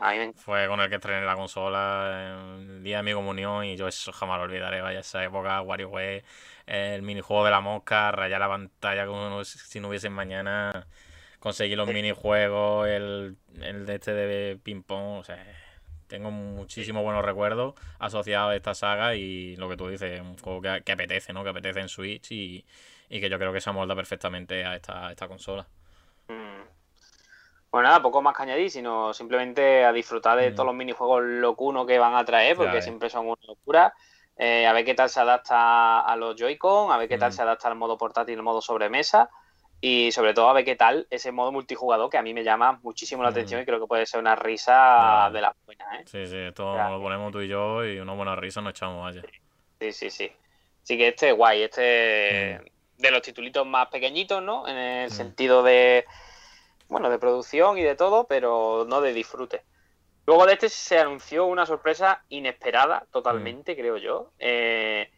con 0.67 0.79
el 0.81 0.89
que 0.89 0.95
estrené 0.95 1.25
la 1.25 1.35
consola 1.35 2.55
el 2.59 2.83
día 2.83 2.97
de 2.97 3.03
mi 3.03 3.13
comunión 3.13 3.65
y 3.65 3.75
yo 3.77 3.87
eso 3.87 4.11
jamás 4.11 4.37
lo 4.37 4.43
olvidaré, 4.45 4.81
vaya, 4.81 4.99
esa 4.99 5.23
época, 5.23 5.61
WarioWare, 5.61 6.23
el 6.67 7.01
minijuego 7.01 7.45
de 7.45 7.51
la 7.51 7.61
mosca, 7.61 8.11
rayar 8.11 8.39
la 8.39 8.47
pantalla 8.47 9.05
como 9.07 9.43
si 9.43 9.79
no 9.79 9.89
hubiese 9.89 10.09
mañana, 10.09 10.87
conseguir 11.39 11.77
los 11.77 11.87
minijuegos, 11.89 12.87
el, 12.87 13.37
el 13.61 13.85
de 13.85 13.95
este 13.95 14.13
de 14.13 14.57
ping 14.63 14.83
pong, 14.83 15.19
o 15.19 15.23
sea, 15.23 15.43
tengo 16.07 16.31
muchísimos 16.31 17.03
buenos 17.03 17.23
recuerdos 17.25 17.75
asociados 17.99 18.51
a 18.51 18.55
esta 18.55 18.73
saga 18.75 19.15
y 19.15 19.55
lo 19.57 19.69
que 19.69 19.77
tú 19.77 19.87
dices, 19.89 20.19
un 20.21 20.37
juego 20.37 20.61
que, 20.61 20.81
que 20.83 20.91
apetece, 20.91 21.33
¿no? 21.33 21.43
Que 21.43 21.49
apetece 21.51 21.79
en 21.79 21.89
Switch 21.89 22.31
y, 22.31 22.65
y 23.09 23.21
que 23.21 23.29
yo 23.29 23.37
creo 23.39 23.53
que 23.53 23.61
se 23.61 23.69
amolda 23.69 23.95
perfectamente 23.95 24.65
a 24.65 24.75
esta, 24.75 25.07
a 25.07 25.11
esta 25.11 25.27
consola. 25.27 25.67
Mm. 27.71 27.75
Bueno, 27.75 27.87
nada, 27.87 28.01
poco 28.01 28.21
más 28.21 28.35
que 28.35 28.43
añadir, 28.43 28.69
sino 28.69 29.13
simplemente 29.13 29.85
a 29.85 29.93
disfrutar 29.93 30.37
de 30.37 30.51
Mm. 30.51 30.55
todos 30.55 30.67
los 30.67 30.75
minijuegos 30.75 31.23
locunos 31.23 31.87
que 31.87 31.97
van 31.97 32.15
a 32.15 32.25
traer, 32.25 32.55
porque 32.55 32.69
Ya 32.71 32.75
ves. 32.75 32.83
siempre 32.83 33.09
son 33.09 33.27
una 33.27 33.37
locura. 33.47 33.93
Eh, 34.37 34.65
a 34.65 34.73
ver 34.73 34.83
qué 34.85 34.93
tal 34.93 35.09
se 35.09 35.19
adapta 35.19 35.99
a 36.01 36.15
los 36.15 36.35
Joy-Con, 36.35 36.91
a 36.91 36.97
ver 36.97 37.07
qué 37.07 37.17
tal 37.17 37.29
Mm. 37.29 37.33
se 37.33 37.41
adapta 37.43 37.67
al 37.67 37.75
modo 37.75 37.97
portátil, 37.97 38.37
al 38.37 38.43
modo 38.43 38.61
sobremesa. 38.61 39.29
y 39.83 40.11
sobre 40.11 40.35
todo 40.35 40.47
a 40.47 40.53
ver 40.53 40.63
qué 40.63 40.75
tal 40.75 41.07
ese 41.09 41.31
modo 41.31 41.51
multijugador 41.51 42.07
que 42.07 42.15
a 42.19 42.21
mí 42.21 42.35
me 42.35 42.43
llama 42.43 42.79
muchísimo 42.83 43.23
la 43.23 43.29
Mm. 43.29 43.31
atención 43.31 43.61
y 43.61 43.65
creo 43.65 43.79
que 43.79 43.87
puede 43.87 44.05
ser 44.05 44.19
una 44.19 44.35
risa 44.35 45.31
de 45.33 45.41
las 45.41 45.53
buenas, 45.65 45.87
¿eh? 45.99 46.03
Sí, 46.05 46.27
sí, 46.27 46.37
esto 46.37 46.75
lo 46.77 47.01
ponemos 47.01 47.31
tú 47.31 47.41
y 47.41 47.47
yo 47.47 47.83
y 47.83 47.97
una 47.99 48.13
buena 48.13 48.35
risa 48.35 48.61
nos 48.61 48.73
echamos 48.73 49.07
allá. 49.09 49.23
Sí, 49.79 49.91
sí, 49.91 50.11
sí. 50.11 50.31
Así 50.83 50.97
que 50.99 51.07
este 51.07 51.29
es 51.29 51.35
guay, 51.35 51.63
este 51.63 52.59
Mm. 52.61 53.01
de 53.01 53.09
los 53.11 53.23
titulitos 53.23 53.65
más 53.65 53.87
pequeñitos, 53.87 54.43
¿no? 54.43 54.67
En 54.67 54.77
el 54.77 55.07
Mm. 55.07 55.11
sentido 55.13 55.63
de, 55.63 56.05
bueno, 56.91 57.09
de 57.09 57.17
producción 57.19 57.77
y 57.77 57.83
de 57.83 57.95
todo, 57.95 58.25
pero 58.27 58.85
no 58.87 58.99
de 58.99 59.13
disfrute. 59.13 59.63
Luego 60.27 60.45
de 60.45 60.53
este 60.53 60.67
se 60.67 60.99
anunció 60.99 61.45
una 61.45 61.65
sorpresa 61.65 62.21
inesperada, 62.27 62.99
Mm. 63.07 63.11
totalmente, 63.11 63.75
creo 63.77 63.95
yo. 63.97 64.31
Eh, 64.37 65.09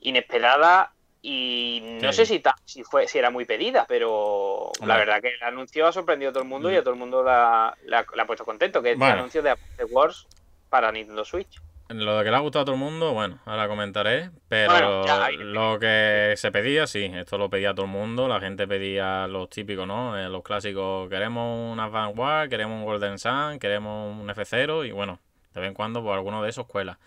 inesperada 0.00 0.92
y 1.22 1.80
no 2.02 2.12
Sí. 2.12 2.24
sé 2.26 2.42
si, 2.64 2.82
fue, 2.82 3.06
si 3.08 3.18
era 3.18 3.30
muy 3.30 3.44
pedida, 3.44 3.84
pero 3.88 4.70
la 4.84 4.96
verdad 4.96 5.20
que 5.22 5.28
el 5.34 5.42
anuncio 5.42 5.86
ha 5.86 5.92
sorprendido 5.92 6.30
a 6.30 6.32
todo 6.32 6.42
el 6.42 6.48
mundo 6.48 6.70
y 6.70 6.74
Mm. 6.74 6.78
a 6.78 6.80
todo 6.80 6.92
el 6.94 6.98
mundo 6.98 7.22
la, 7.22 7.76
la- 7.84 8.06
la 8.14 8.22
ha 8.22 8.26
puesto 8.26 8.44
contento, 8.44 8.82
que 8.82 8.92
es 8.92 8.98
Bueno. 8.98 9.12
el 9.14 9.18
anuncio 9.20 9.42
de 9.42 9.50
Apex 9.50 9.90
Wars 9.92 10.26
para 10.70 10.90
Nintendo 10.92 11.24
Switch. 11.24 11.60
Lo 11.90 12.16
de 12.18 12.24
que 12.24 12.30
le 12.30 12.36
ha 12.36 12.40
gustado 12.40 12.62
a 12.62 12.64
todo 12.64 12.74
el 12.76 12.80
mundo, 12.80 13.12
bueno, 13.12 13.38
ahora 13.44 13.68
comentaré, 13.68 14.30
pero 14.48 14.72
Bueno, 14.72 15.06
ya, 15.06 15.24
ahí- 15.26 15.36
lo 15.36 15.78
que 15.78 16.32
se 16.36 16.50
pedía, 16.50 16.86
sí, 16.86 17.04
esto 17.14 17.36
lo 17.36 17.50
pedía 17.50 17.74
todo 17.74 17.84
el 17.84 17.92
mundo, 17.92 18.26
la 18.26 18.40
gente 18.40 18.66
pedía 18.66 19.26
los 19.28 19.50
típicos, 19.50 19.86
¿no? 19.86 20.18
Eh, 20.18 20.28
los 20.30 20.42
clásicos, 20.42 21.08
queremos 21.10 21.72
un 21.72 21.78
Advance 21.78 22.18
War, 22.18 22.48
queremos 22.48 22.78
un 22.78 22.84
Golden 22.84 23.18
Sun, 23.18 23.58
queremos 23.58 24.18
un 24.18 24.28
F0 24.30 24.86
y 24.86 24.92
bueno, 24.92 25.20
de 25.52 25.60
vez 25.60 25.68
en 25.68 25.74
cuando 25.74 26.02
por 26.02 26.14
alguno 26.14 26.42
de 26.42 26.48
esos 26.50 26.66
cuela. 26.66 26.98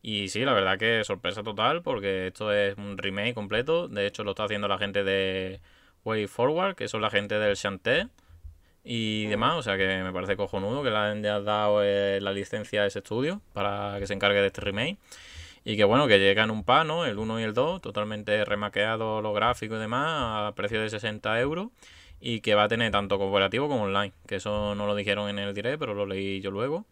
Y 0.00 0.28
sí, 0.28 0.44
la 0.46 0.54
verdad 0.54 0.78
que 0.78 1.04
sorpresa 1.04 1.42
total 1.42 1.82
porque 1.82 2.28
esto 2.28 2.52
es 2.52 2.76
un 2.78 2.96
remake 2.98 3.34
completo, 3.34 3.86
de 3.86 4.06
hecho 4.06 4.24
lo 4.24 4.30
está 4.30 4.44
haciendo 4.44 4.66
la 4.66 4.78
gente 4.78 5.04
de 5.04 5.60
Way 6.04 6.26
Forward, 6.26 6.74
que 6.74 6.88
son 6.88 7.02
la 7.02 7.10
gente 7.10 7.38
del 7.38 7.54
Shantae 7.54 8.08
y 8.84 9.26
demás, 9.26 9.54
o 9.56 9.62
sea 9.62 9.76
que 9.76 10.02
me 10.02 10.12
parece 10.12 10.36
cojonudo 10.36 10.82
que 10.82 10.90
le 10.90 10.96
hayan 10.96 11.22
dado 11.22 11.84
eh, 11.84 12.20
la 12.20 12.32
licencia 12.32 12.82
a 12.82 12.86
ese 12.86 12.98
estudio 12.98 13.40
para 13.52 13.96
que 14.00 14.06
se 14.06 14.14
encargue 14.14 14.40
de 14.40 14.48
este 14.48 14.60
remake. 14.60 14.98
Y 15.64 15.76
que 15.76 15.84
bueno, 15.84 16.08
que 16.08 16.18
llega 16.18 16.42
en 16.42 16.50
un 16.50 16.64
pan, 16.64 16.88
¿no? 16.88 17.06
El 17.06 17.18
1 17.18 17.40
y 17.40 17.42
el 17.44 17.54
2, 17.54 17.80
totalmente 17.80 18.44
remaqueado 18.44 19.22
los 19.22 19.34
gráficos 19.34 19.78
y 19.78 19.80
demás, 19.80 20.50
a 20.50 20.54
precio 20.56 20.80
de 20.80 20.90
60 20.90 21.40
euros. 21.40 21.68
Y 22.20 22.40
que 22.40 22.54
va 22.54 22.64
a 22.64 22.68
tener 22.68 22.90
tanto 22.92 23.18
cooperativo 23.18 23.68
como 23.68 23.84
online. 23.84 24.12
Que 24.26 24.36
eso 24.36 24.74
no 24.74 24.86
lo 24.86 24.94
dijeron 24.96 25.28
en 25.28 25.38
el 25.38 25.54
direct, 25.54 25.78
pero 25.78 25.94
lo 25.94 26.06
leí 26.06 26.40
yo 26.40 26.50
luego. 26.50 26.86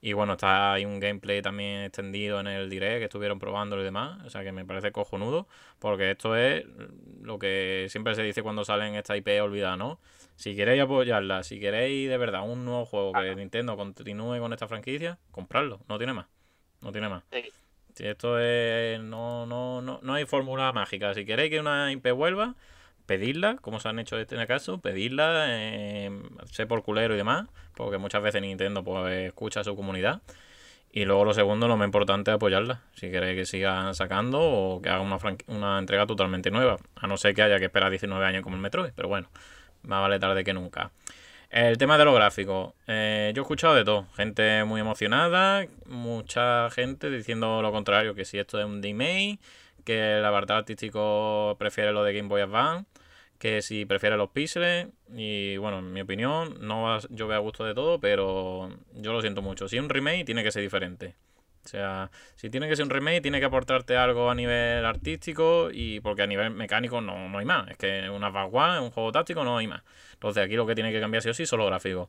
Y 0.00 0.12
bueno, 0.12 0.34
está 0.34 0.74
ahí 0.74 0.84
un 0.84 1.00
gameplay 1.00 1.42
también 1.42 1.82
extendido 1.82 2.40
en 2.40 2.46
el 2.48 2.70
direct 2.70 2.98
que 2.98 3.04
estuvieron 3.04 3.38
probándolo 3.38 3.82
y 3.82 3.84
demás. 3.84 4.24
O 4.24 4.30
sea 4.30 4.42
que 4.42 4.52
me 4.52 4.64
parece 4.64 4.92
cojonudo. 4.92 5.46
Porque 5.78 6.12
esto 6.12 6.36
es 6.36 6.64
lo 7.22 7.38
que 7.38 7.86
siempre 7.90 8.14
se 8.16 8.22
dice 8.22 8.42
cuando 8.42 8.64
salen 8.64 8.94
esta 8.96 9.16
IP 9.16 9.28
olvidada, 9.42 9.76
¿no? 9.76 10.00
Si 10.36 10.54
queréis 10.54 10.82
apoyarla, 10.82 11.42
si 11.42 11.58
queréis 11.58 12.08
de 12.08 12.18
verdad 12.18 12.48
un 12.48 12.64
nuevo 12.64 12.84
juego 12.84 13.12
que 13.12 13.34
Nintendo 13.34 13.76
continúe 13.76 14.38
con 14.38 14.52
esta 14.52 14.68
franquicia, 14.68 15.18
comprarlo. 15.30 15.80
No 15.88 15.96
tiene 15.96 16.12
más. 16.12 16.26
No 16.82 16.92
tiene 16.92 17.08
más. 17.08 17.24
Sí. 17.32 17.44
Si 17.94 18.06
esto 18.06 18.38
es. 18.38 19.00
No, 19.00 19.46
no, 19.46 19.80
no, 19.80 19.98
no 20.02 20.14
hay 20.14 20.26
fórmula 20.26 20.70
mágica. 20.72 21.14
Si 21.14 21.24
queréis 21.24 21.50
que 21.50 21.58
una 21.58 21.90
IP 21.90 22.12
vuelva, 22.12 22.54
pedidla, 23.06 23.56
como 23.56 23.80
se 23.80 23.88
han 23.88 23.98
hecho 23.98 24.16
en 24.16 24.22
este 24.22 24.46
caso, 24.46 24.78
pedidla, 24.78 25.46
eh, 25.48 26.10
sé 26.52 26.66
por 26.66 26.82
culero 26.82 27.14
y 27.14 27.16
demás, 27.16 27.48
porque 27.74 27.96
muchas 27.96 28.22
veces 28.22 28.42
Nintendo 28.42 28.84
pues 28.84 29.28
escucha 29.28 29.60
a 29.60 29.64
su 29.64 29.74
comunidad. 29.74 30.20
Y 30.92 31.04
luego 31.04 31.24
lo 31.24 31.34
segundo, 31.34 31.68
lo 31.68 31.76
más 31.76 31.86
importante 31.86 32.30
es 32.30 32.34
apoyarla. 32.36 32.82
Si 32.94 33.10
queréis 33.10 33.36
que 33.36 33.46
sigan 33.46 33.94
sacando 33.94 34.40
o 34.40 34.82
que 34.82 34.88
haga 34.90 35.00
una, 35.00 35.18
una 35.46 35.78
entrega 35.78 36.06
totalmente 36.06 36.50
nueva. 36.50 36.76
A 36.94 37.06
no 37.06 37.16
ser 37.16 37.34
que 37.34 37.42
haya 37.42 37.58
que 37.58 37.66
esperar 37.66 37.90
19 37.90 38.24
años 38.24 38.42
como 38.42 38.56
el 38.56 38.62
Metroid, 38.62 38.92
pero 38.94 39.08
bueno, 39.08 39.28
más 39.86 40.02
vale 40.02 40.18
tarde 40.18 40.44
que 40.44 40.52
nunca. 40.52 40.90
El 41.50 41.78
tema 41.78 41.96
de 41.96 42.04
los 42.04 42.14
gráficos. 42.14 42.74
eh, 42.86 43.32
yo 43.34 43.42
he 43.42 43.44
escuchado 43.44 43.74
de 43.74 43.84
todo. 43.84 44.06
Gente 44.16 44.64
muy 44.64 44.80
emocionada, 44.80 45.66
mucha 45.86 46.68
gente 46.70 47.08
diciendo 47.10 47.62
lo 47.62 47.72
contrario, 47.72 48.14
que 48.14 48.24
si 48.24 48.38
esto 48.38 48.58
es 48.58 48.66
un 48.66 48.82
remake, 48.82 49.38
que 49.84 50.18
el 50.18 50.24
apartado 50.24 50.58
artístico 50.58 51.56
prefiere 51.58 51.92
lo 51.92 52.02
de 52.04 52.12
Game 52.14 52.28
Boy 52.28 52.42
Advance, 52.42 52.86
que 53.38 53.62
si 53.62 53.86
prefiere 53.86 54.16
los 54.16 54.30
píxeles. 54.30 54.88
Y 55.14 55.56
bueno, 55.58 55.78
en 55.78 55.92
mi 55.92 56.00
opinión, 56.00 56.58
no 56.60 56.98
yo 57.10 57.28
veo 57.28 57.38
a 57.38 57.40
gusto 57.40 57.64
de 57.64 57.74
todo, 57.74 58.00
pero 58.00 58.68
yo 58.94 59.12
lo 59.12 59.20
siento 59.20 59.42
mucho. 59.42 59.68
Si 59.68 59.76
es 59.76 59.82
un 59.82 59.88
remake, 59.88 60.24
tiene 60.24 60.42
que 60.42 60.50
ser 60.52 60.62
diferente. 60.62 61.14
O 61.66 61.68
sea, 61.68 62.10
si 62.36 62.48
tiene 62.50 62.68
que 62.68 62.76
ser 62.76 62.84
un 62.84 62.90
remake, 62.90 63.20
tiene 63.22 63.40
que 63.40 63.46
aportarte 63.46 63.96
algo 63.96 64.30
a 64.30 64.34
nivel 64.34 64.84
artístico 64.84 65.68
y 65.72 66.00
porque 66.00 66.22
a 66.22 66.26
nivel 66.26 66.50
mecánico 66.50 67.00
no, 67.00 67.28
no 67.28 67.38
hay 67.38 67.44
más. 67.44 67.68
Es 67.70 67.76
que 67.76 68.08
una 68.10 68.30
Vanguard, 68.30 68.82
un 68.82 68.90
juego 68.90 69.12
táctico, 69.12 69.44
no 69.44 69.58
hay 69.58 69.66
más. 69.66 69.82
Entonces 70.14 70.44
aquí 70.44 70.54
lo 70.56 70.66
que 70.66 70.74
tiene 70.74 70.92
que 70.92 71.00
cambiar 71.00 71.22
sí 71.22 71.28
o 71.30 71.34
sí 71.34 71.46
son 71.46 71.58
los 71.60 71.68
gráficos. 71.68 72.08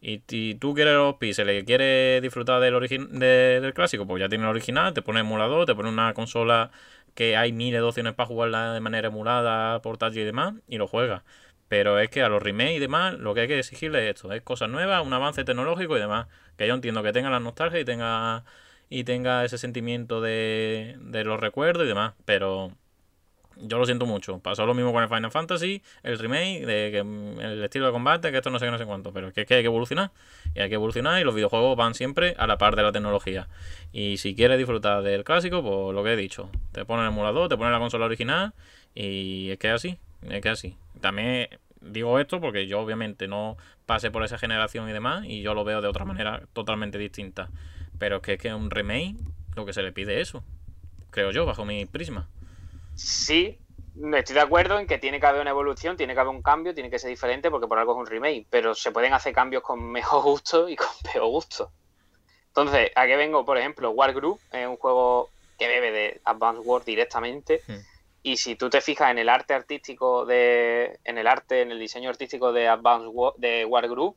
Y 0.00 0.22
si 0.28 0.54
tú 0.56 0.74
quieres 0.74 0.94
los 0.94 1.14
píxeles 1.16 1.62
y 1.62 1.66
quieres 1.66 2.20
disfrutar 2.22 2.60
del, 2.60 2.78
de- 3.10 3.60
del 3.60 3.74
clásico, 3.74 4.06
pues 4.06 4.20
ya 4.20 4.28
tienes 4.28 4.44
el 4.44 4.50
original, 4.50 4.92
te 4.94 5.02
pone 5.02 5.20
emulador, 5.20 5.66
te 5.66 5.74
pone 5.74 5.88
una 5.88 6.12
consola 6.14 6.70
que 7.14 7.36
hay 7.36 7.52
miles 7.52 7.80
de 7.80 7.86
opciones 7.86 8.14
para 8.14 8.26
jugarla 8.26 8.72
de 8.74 8.80
manera 8.80 9.08
emulada, 9.08 9.80
portátil 9.82 10.22
y 10.22 10.24
demás, 10.24 10.54
y 10.68 10.78
lo 10.78 10.86
juegas. 10.88 11.22
Pero 11.68 11.98
es 11.98 12.10
que 12.10 12.22
a 12.22 12.28
los 12.28 12.42
remakes 12.42 12.76
y 12.76 12.78
demás, 12.80 13.14
lo 13.14 13.34
que 13.34 13.40
hay 13.42 13.48
que 13.48 13.58
exigirle 13.58 14.08
es 14.08 14.14
esto, 14.16 14.32
es 14.32 14.42
cosas 14.42 14.68
nuevas, 14.68 15.04
un 15.06 15.12
avance 15.12 15.44
tecnológico 15.44 15.96
y 15.96 16.00
demás. 16.00 16.26
Que 16.56 16.66
yo 16.68 16.74
entiendo 16.74 17.02
que 17.02 17.12
tenga 17.12 17.30
la 17.30 17.40
nostalgia 17.40 17.80
y 17.80 17.84
tenga 17.84 18.44
y 18.90 19.04
tenga 19.04 19.44
ese 19.44 19.58
sentimiento 19.58 20.20
de, 20.20 20.96
de 21.00 21.24
los 21.24 21.40
recuerdos 21.40 21.84
y 21.84 21.88
demás, 21.88 22.14
pero 22.24 22.72
yo 23.56 23.78
lo 23.78 23.86
siento 23.86 24.06
mucho. 24.06 24.38
Pasó 24.38 24.66
lo 24.66 24.74
mismo 24.74 24.92
con 24.92 25.02
el 25.02 25.08
Final 25.08 25.30
Fantasy, 25.30 25.82
el 26.02 26.18
remake, 26.18 26.66
de 26.66 26.90
que 26.92 27.02
mm, 27.02 27.40
el 27.40 27.64
estilo 27.64 27.86
de 27.86 27.92
combate, 27.92 28.30
que 28.30 28.38
esto 28.38 28.50
no 28.50 28.58
sé 28.58 28.66
qué, 28.66 28.70
no 28.70 28.78
sé 28.78 28.86
cuánto, 28.86 29.12
pero 29.12 29.28
es 29.28 29.34
que, 29.34 29.40
hay 29.40 29.46
que 29.46 29.64
evolucionar. 29.64 30.10
Y 30.54 30.60
hay 30.60 30.68
que 30.68 30.74
evolucionar 30.74 31.20
y 31.20 31.24
los 31.24 31.34
videojuegos 31.34 31.76
van 31.76 31.94
siempre 31.94 32.34
a 32.38 32.46
la 32.46 32.58
par 32.58 32.76
de 32.76 32.82
la 32.82 32.92
tecnología. 32.92 33.48
Y 33.92 34.16
si 34.18 34.34
quieres 34.34 34.58
disfrutar 34.58 35.02
del 35.02 35.24
clásico, 35.24 35.62
pues 35.62 35.94
lo 35.94 36.02
que 36.04 36.12
he 36.12 36.16
dicho, 36.16 36.50
te 36.72 36.84
ponen 36.84 37.06
el 37.06 37.12
emulador, 37.12 37.48
te 37.48 37.56
ponen 37.56 37.72
la 37.72 37.78
consola 37.78 38.06
original 38.06 38.52
y 38.94 39.50
es 39.50 39.58
que 39.58 39.68
es 39.68 39.74
así, 39.74 39.98
es 40.22 40.40
que 40.40 40.48
es 40.48 40.58
así. 40.58 40.76
También 41.00 41.48
digo 41.80 42.18
esto 42.18 42.40
porque 42.40 42.66
yo 42.66 42.80
obviamente 42.80 43.28
no 43.28 43.56
pasé 43.86 44.10
por 44.10 44.24
esa 44.24 44.38
generación 44.38 44.88
y 44.88 44.92
demás 44.92 45.24
y 45.26 45.42
yo 45.42 45.54
lo 45.54 45.64
veo 45.64 45.80
de 45.80 45.88
otra 45.88 46.04
manera 46.04 46.42
totalmente 46.52 46.98
distinta. 46.98 47.50
Pero 47.98 48.16
es 48.16 48.22
que 48.22 48.32
es 48.34 48.40
que 48.40 48.52
un 48.52 48.70
remake 48.70 49.16
lo 49.54 49.64
que 49.64 49.72
se 49.72 49.82
le 49.82 49.92
pide 49.92 50.20
es 50.20 50.28
eso, 50.28 50.44
creo 51.10 51.30
yo, 51.30 51.46
bajo 51.46 51.64
mi 51.64 51.86
prisma. 51.86 52.28
Sí, 52.94 53.58
estoy 54.14 54.34
de 54.34 54.40
acuerdo 54.40 54.78
en 54.78 54.86
que 54.86 54.98
tiene 54.98 55.20
que 55.20 55.26
haber 55.26 55.40
una 55.40 55.50
evolución, 55.50 55.96
tiene 55.96 56.14
que 56.14 56.20
haber 56.20 56.34
un 56.34 56.42
cambio, 56.42 56.74
tiene 56.74 56.90
que 56.90 56.98
ser 56.98 57.10
diferente 57.10 57.50
porque 57.50 57.66
por 57.66 57.78
algo 57.78 57.92
es 57.92 57.98
un 57.98 58.06
remake, 58.06 58.46
pero 58.50 58.74
se 58.74 58.92
pueden 58.92 59.12
hacer 59.12 59.32
cambios 59.32 59.62
con 59.62 59.82
mejor 59.82 60.22
gusto 60.24 60.68
y 60.68 60.76
con 60.76 60.88
peor 61.12 61.26
gusto. 61.26 61.70
Entonces, 62.48 62.90
¿a 62.94 63.06
qué 63.06 63.16
vengo? 63.16 63.44
Por 63.44 63.58
ejemplo, 63.58 63.90
Wargroup 63.90 64.38
es 64.52 64.66
un 64.66 64.76
juego 64.76 65.30
que 65.58 65.66
bebe 65.66 65.90
de 65.90 66.20
Advance 66.24 66.60
Wars 66.60 66.84
directamente. 66.84 67.62
Hmm. 67.66 67.80
Y 68.22 68.36
si 68.36 68.54
tú 68.54 68.70
te 68.70 68.80
fijas 68.80 69.10
en 69.10 69.18
el 69.18 69.28
arte 69.28 69.54
artístico 69.54 70.24
de. 70.24 70.98
en 71.04 71.18
el 71.18 71.26
arte, 71.26 71.62
en 71.62 71.72
el 71.72 71.78
diseño 71.78 72.08
artístico 72.08 72.52
de 72.52 72.68
Advance 72.68 73.08
War, 73.08 73.34
de 73.36 73.64
Wargroup, 73.64 74.16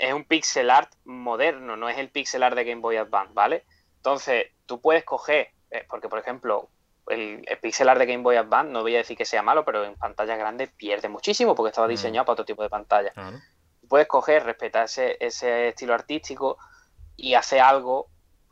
es 0.00 0.12
un 0.12 0.24
pixel 0.24 0.70
art 0.70 0.90
moderno, 1.04 1.76
no 1.76 1.88
es 1.88 1.98
el 1.98 2.08
pixel 2.10 2.42
art 2.42 2.56
de 2.56 2.64
Game 2.64 2.80
Boy 2.80 2.96
Advance, 2.96 3.32
¿vale? 3.34 3.64
Entonces, 3.96 4.46
tú 4.66 4.80
puedes 4.80 5.04
coger, 5.04 5.50
eh, 5.70 5.84
porque 5.88 6.08
por 6.08 6.18
ejemplo, 6.18 6.68
el, 7.08 7.42
el 7.46 7.58
pixel 7.58 7.88
art 7.88 7.98
de 7.98 8.06
Game 8.06 8.22
Boy 8.22 8.36
Advance, 8.36 8.72
no 8.72 8.82
voy 8.82 8.94
a 8.94 8.98
decir 8.98 9.16
que 9.16 9.24
sea 9.24 9.42
malo, 9.42 9.64
pero 9.64 9.84
en 9.84 9.96
pantallas 9.96 10.38
grandes 10.38 10.70
pierde 10.70 11.08
muchísimo 11.08 11.54
porque 11.54 11.68
estaba 11.70 11.86
Mm. 11.86 11.90
diseñado 11.90 12.24
para 12.24 12.32
otro 12.34 12.44
tipo 12.44 12.62
de 12.62 12.70
pantalla. 12.70 13.12
Puedes 13.88 14.06
coger, 14.06 14.44
respetar 14.44 14.84
ese, 14.84 15.16
ese 15.20 15.68
estilo 15.68 15.94
artístico 15.94 16.58
y 17.16 17.34
hacer 17.34 17.60
algo. 17.60 18.08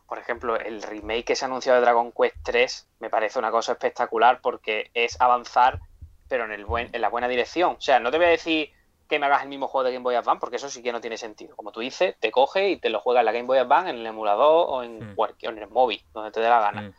Por 0.08 0.18
ejemplo, 0.18 0.56
el 0.56 0.82
remake 0.82 1.24
que 1.24 1.36
se 1.36 1.44
anunció 1.44 1.74
de 1.74 1.80
Dragon 1.80 2.12
Quest 2.12 2.36
3 2.42 2.88
me 2.98 3.10
parece 3.10 3.38
una 3.38 3.50
cosa 3.50 3.72
espectacular 3.72 4.40
porque 4.40 4.90
es 4.94 5.20
avanzar, 5.20 5.80
pero 6.28 6.44
en, 6.44 6.52
el 6.52 6.64
buen, 6.64 6.88
en 6.92 7.00
la 7.00 7.08
buena 7.08 7.28
dirección. 7.28 7.76
O 7.78 7.80
sea, 7.80 8.00
no 8.00 8.10
te 8.10 8.16
voy 8.16 8.26
a 8.26 8.30
decir 8.30 8.72
que 9.08 9.18
me 9.18 9.26
hagas 9.26 9.42
el 9.42 9.48
mismo 9.48 9.68
juego 9.68 9.84
de 9.84 9.92
Game 9.92 10.02
Boy 10.02 10.14
Advance 10.14 10.40
porque 10.40 10.56
eso 10.56 10.68
sí 10.68 10.82
que 10.82 10.92
no 10.92 11.00
tiene 11.00 11.16
sentido. 11.16 11.56
Como 11.56 11.72
tú 11.72 11.80
dices, 11.80 12.16
te 12.20 12.30
coge 12.30 12.70
y 12.70 12.80
te 12.80 12.90
lo 12.90 13.00
juegas 13.00 13.22
en 13.22 13.26
la 13.26 13.32
Game 13.32 13.46
Boy 13.46 13.58
Advance, 13.58 13.90
en 13.90 13.96
el 13.96 14.06
emulador 14.06 14.66
o 14.68 14.82
en, 14.82 15.12
Mm. 15.12 15.14
cualquier, 15.14 15.52
en 15.52 15.62
el 15.62 15.68
móvil, 15.68 16.04
donde 16.12 16.30
te 16.30 16.40
dé 16.40 16.48
la 16.48 16.60
gana 16.60 16.82
Mm. 16.82 16.94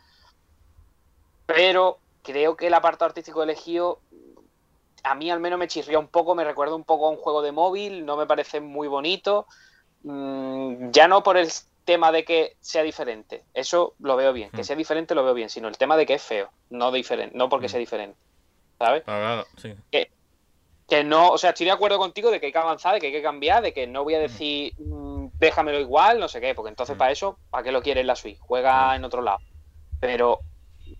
pero 1.46 2.00
creo 2.22 2.56
que 2.56 2.66
el 2.68 2.74
apartado 2.74 3.06
artístico 3.08 3.42
elegido 3.42 4.02
a 5.02 5.14
mí 5.14 5.30
al 5.30 5.40
menos 5.40 5.58
me 5.58 5.66
chirría 5.68 5.98
un 5.98 6.08
poco, 6.08 6.34
me 6.34 6.44
recuerda 6.44 6.74
un 6.74 6.84
poco 6.84 7.06
a 7.06 7.10
un 7.10 7.16
juego 7.16 7.42
de 7.42 7.52
móvil, 7.52 8.04
no 8.04 8.16
me 8.16 8.26
parece 8.26 8.60
muy 8.60 8.88
bonito, 8.88 9.46
Mm, 10.02 10.92
ya 10.92 11.08
no 11.08 11.22
por 11.22 11.36
el 11.36 11.50
tema 11.84 12.10
de 12.10 12.24
que 12.24 12.56
sea 12.60 12.82
diferente, 12.82 13.44
eso 13.52 13.96
lo 13.98 14.16
veo 14.16 14.32
bien, 14.32 14.50
que 14.50 14.62
Mm. 14.62 14.64
sea 14.64 14.76
diferente 14.76 15.14
lo 15.14 15.24
veo 15.24 15.34
bien, 15.34 15.50
sino 15.50 15.68
el 15.68 15.76
tema 15.76 15.96
de 15.96 16.06
que 16.06 16.14
es 16.14 16.22
feo, 16.22 16.50
no 16.70 16.90
diferente, 16.90 17.36
no 17.36 17.50
porque 17.50 17.66
Mm. 17.66 17.68
sea 17.70 17.80
diferente, 17.80 18.18
¿sabes? 18.78 19.04
Sí. 19.58 19.74
Que 19.90 20.10
no, 21.04 21.30
o 21.30 21.38
sea, 21.38 21.50
estoy 21.50 21.66
de 21.66 21.72
acuerdo 21.72 21.98
contigo 21.98 22.30
de 22.30 22.40
que 22.40 22.46
hay 22.46 22.52
que 22.52 22.58
avanzar, 22.58 22.94
de 22.94 23.00
que 23.00 23.06
hay 23.08 23.12
que 23.12 23.22
cambiar, 23.22 23.62
de 23.62 23.72
que 23.72 23.86
no 23.86 24.04
voy 24.04 24.14
a 24.14 24.18
decir 24.18 24.72
mm, 24.78 25.26
déjamelo 25.38 25.78
igual, 25.80 26.18
no 26.20 26.28
sé 26.28 26.40
qué, 26.40 26.54
porque 26.54 26.70
entonces 26.70 26.96
Mm. 26.96 26.98
para 26.98 27.12
eso, 27.12 27.38
¿para 27.50 27.62
qué 27.64 27.72
lo 27.72 27.82
quieres 27.82 28.04
la 28.06 28.16
Switch? 28.16 28.38
Juega 28.40 28.92
Mm. 28.92 28.94
en 28.96 29.04
otro 29.04 29.22
lado. 29.22 29.38
Pero 30.00 30.40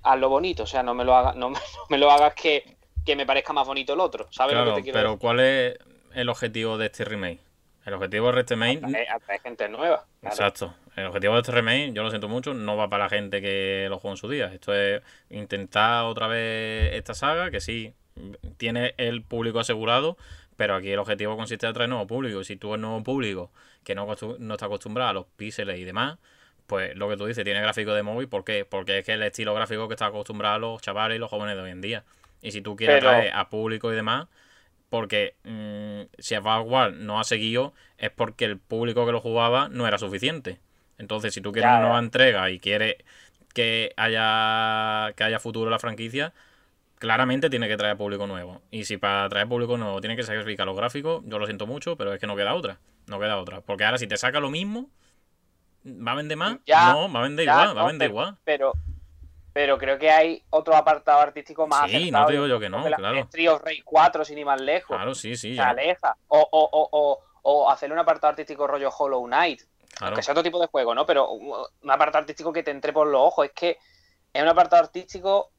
haz 0.03 0.19
lo 0.19 0.29
bonito, 0.29 0.63
o 0.63 0.67
sea, 0.67 0.83
no 0.83 0.95
me 0.95 1.05
lo 1.05 1.15
hagas, 1.15 1.35
no 1.37 1.51
me, 1.51 1.55
no 1.77 1.87
me 1.89 1.99
lo 1.99 2.11
hagas 2.11 2.35
que 2.35 2.77
que 3.05 3.17
me 3.17 3.25
parezca 3.25 3.53
más 3.55 3.67
bonito 3.67 3.95
el 3.95 4.01
otro. 4.01 4.29
¿Sabes 4.31 4.55
lo 4.55 4.61
Claro, 4.63 4.75
que 4.77 4.81
te 4.81 4.85
quiero 4.85 4.99
pero 4.99 5.09
decir? 5.13 5.21
¿cuál 5.21 5.41
es 5.41 5.79
el 6.15 6.29
objetivo 6.29 6.77
de 6.77 6.87
este 6.87 7.05
remake? 7.07 7.41
El 7.87 7.95
objetivo 7.95 8.31
de 8.31 8.41
este 8.41 8.55
remake... 8.55 8.85
Atraer, 8.85 9.11
atraer 9.11 9.41
gente 9.41 9.69
nueva. 9.71 10.05
claro. 10.21 10.35
Exacto. 10.37 10.75
El 10.97 11.07
objetivo 11.07 11.33
de 11.35 11.41
este 11.41 11.51
remake, 11.53 11.93
yo 11.95 12.03
lo 12.03 12.11
siento 12.11 12.29
mucho, 12.29 12.53
no 12.53 12.77
va 12.77 12.91
para 12.91 13.05
la 13.05 13.09
gente 13.11 13.41
que 13.41 13.87
lo 13.89 13.99
jugó 13.99 14.11
en 14.13 14.17
su 14.19 14.29
día. 14.29 14.53
Esto 14.53 14.75
es 14.75 15.01
intentar 15.31 16.05
otra 16.05 16.27
vez 16.27 16.93
esta 16.93 17.15
saga, 17.15 17.51
que 17.51 17.61
sí, 17.61 17.95
tiene 18.57 18.95
el 18.97 19.23
público 19.23 19.61
asegurado, 19.61 20.17
pero 20.57 20.75
aquí 20.75 20.91
el 20.91 20.99
objetivo 20.99 21.37
consiste 21.37 21.67
en 21.67 21.71
atraer 21.71 21.89
nuevo 21.89 22.07
público. 22.07 22.41
Y 22.41 22.45
si 22.45 22.57
tú 22.57 22.69
eres 22.75 22.81
nuevo 22.81 23.03
público 23.03 23.51
que 23.85 23.95
no, 23.95 24.07
no 24.39 24.55
está 24.55 24.67
acostumbrado 24.67 25.11
a 25.11 25.13
los 25.15 25.27
píxeles 25.37 25.79
y 25.79 25.85
demás, 25.85 26.19
pues 26.67 26.95
lo 26.97 27.09
que 27.09 27.17
tú 27.17 27.27
dices, 27.27 27.45
tiene 27.45 27.61
gráfico 27.61 27.95
de 27.95 28.03
móvil, 28.03 28.29
¿por 28.29 28.45
qué? 28.45 28.65
Porque 28.65 28.99
es 28.99 29.05
que 29.05 29.13
el 29.15 29.23
estilo 29.23 29.55
gráfico 29.55 29.89
que 29.89 29.95
está 29.95 30.07
acostumbrado 30.07 30.59
los 30.59 30.83
chavales 30.83 31.17
y 31.17 31.19
los 31.19 31.31
jóvenes 31.31 31.57
de 31.57 31.63
hoy 31.63 31.71
en 31.71 31.81
día. 31.81 32.05
Y 32.43 32.53
si 32.53 32.61
tú 32.63 32.77
quieres 32.77 32.97
Pero- 32.99 33.09
atraer 33.11 33.33
a 33.35 33.49
público 33.49 33.93
y 33.93 33.97
demás, 33.97 34.29
porque 34.89 35.35
mm, 35.45 36.03
si 36.19 36.37
Vanguard 36.37 36.95
no 36.95 37.21
ha 37.21 37.25
seguido 37.25 37.73
es 37.99 38.11
porque 38.11 38.45
el 38.45 38.59
público 38.59 39.07
que 39.07 39.13
lo 39.13 39.21
jugaba 39.21 39.69
no 39.69 39.87
era 39.87 39.99
suficiente. 39.99 40.59
Entonces, 40.99 41.33
si 41.33 41.41
tú 41.41 41.53
quieres 41.53 41.71
Ya, 41.71 41.77
una 41.77 41.87
nueva 41.87 41.99
entrega 42.01 42.51
y 42.51 42.59
quieres 42.61 42.97
que 43.55 43.93
haya 43.97 45.13
que 45.17 45.25
haya 45.25 45.39
futuro 45.41 45.67
en 45.67 45.73
la 45.73 45.79
franquicia, 45.79 46.33
claramente 47.01 47.51
tiene 47.51 47.67
que 47.67 47.77
traer 47.77 47.97
público 47.97 48.29
nuevo. 48.29 48.63
Y 48.71 48.85
si 48.85 48.97
para 48.99 49.29
traer 49.29 49.49
público 49.49 49.77
nuevo 49.77 50.01
tiene 50.01 50.15
que 50.15 50.23
sacrificar 50.23 50.67
los 50.67 50.77
gráficos, 50.77 51.23
yo 51.27 51.39
lo 51.41 51.47
siento 51.47 51.67
mucho, 51.67 51.97
pero 51.97 52.13
es 52.15 52.21
que 52.21 52.29
no 52.29 52.37
queda 52.37 52.55
otra. 52.55 52.79
No 53.09 53.19
queda 53.19 53.39
otra. 53.39 53.61
Porque 53.63 53.85
ahora 53.85 53.99
si 53.99 54.07
te 54.07 54.17
saca 54.17 54.39
lo 54.39 54.51
mismo, 54.51 54.89
¿va 55.85 56.13
a 56.13 56.15
vender 56.15 56.37
más? 56.37 56.59
Ya, 56.67 56.93
no, 56.93 57.13
va 57.13 57.21
a 57.21 57.23
vender 57.23 57.47
Ya, 57.47 57.53
igual, 57.55 57.77
va 57.77 57.83
a 57.83 57.87
vender 57.87 58.09
pero- 58.09 58.21
igual. 58.21 58.39
Pero, 58.45 58.73
pero 59.53 59.79
creo 59.79 59.99
que 59.99 60.11
hay 60.11 60.43
otro 60.51 60.77
apartado 60.77 61.19
artístico 61.21 61.67
más 61.67 61.91
Sí, 61.91 62.11
no 62.13 62.25
te 62.27 62.33
digo 62.35 62.47
yo 62.47 62.61
que 62.61 62.69
no, 62.69 62.85
claro. 62.85 63.19
el 63.33 63.59
Rey 63.61 63.81
4, 63.83 64.25
sin 64.25 64.39
ir 64.39 64.47
más 64.47 64.61
lejos. 64.61 64.95
Claro, 64.97 65.15
sí, 65.15 65.35
sí, 65.37 65.51
se 65.51 65.55
ya. 65.57 65.71
aleja. 65.71 66.15
O, 66.29 66.39
o, 66.39 66.69
o, 66.71 66.89
o, 66.93 67.19
o 67.43 67.71
hacerle 67.71 67.95
un 67.95 67.99
apartado 68.01 68.31
artístico 68.31 68.67
rollo 68.67 68.91
Hollow 68.97 69.25
Knight. 69.27 69.63
Claro. 69.97 70.15
Que 70.15 70.23
sea 70.23 70.33
otro 70.33 70.45
tipo 70.45 70.61
de 70.61 70.67
juego, 70.69 70.95
¿no? 70.95 71.05
Pero 71.05 71.31
un 71.31 71.53
un 71.83 71.91
apartado 71.91 72.21
artístico 72.21 72.53
que 72.53 72.63
te 72.63 72.71
entre 72.71 72.93
por 72.93 73.07
los 73.09 73.21
ojos. 73.23 73.47
Es 73.47 73.53
que 73.53 73.79
es 74.33 74.43
un 74.43 74.49
apartado 74.49 74.83
artístico 74.85 75.51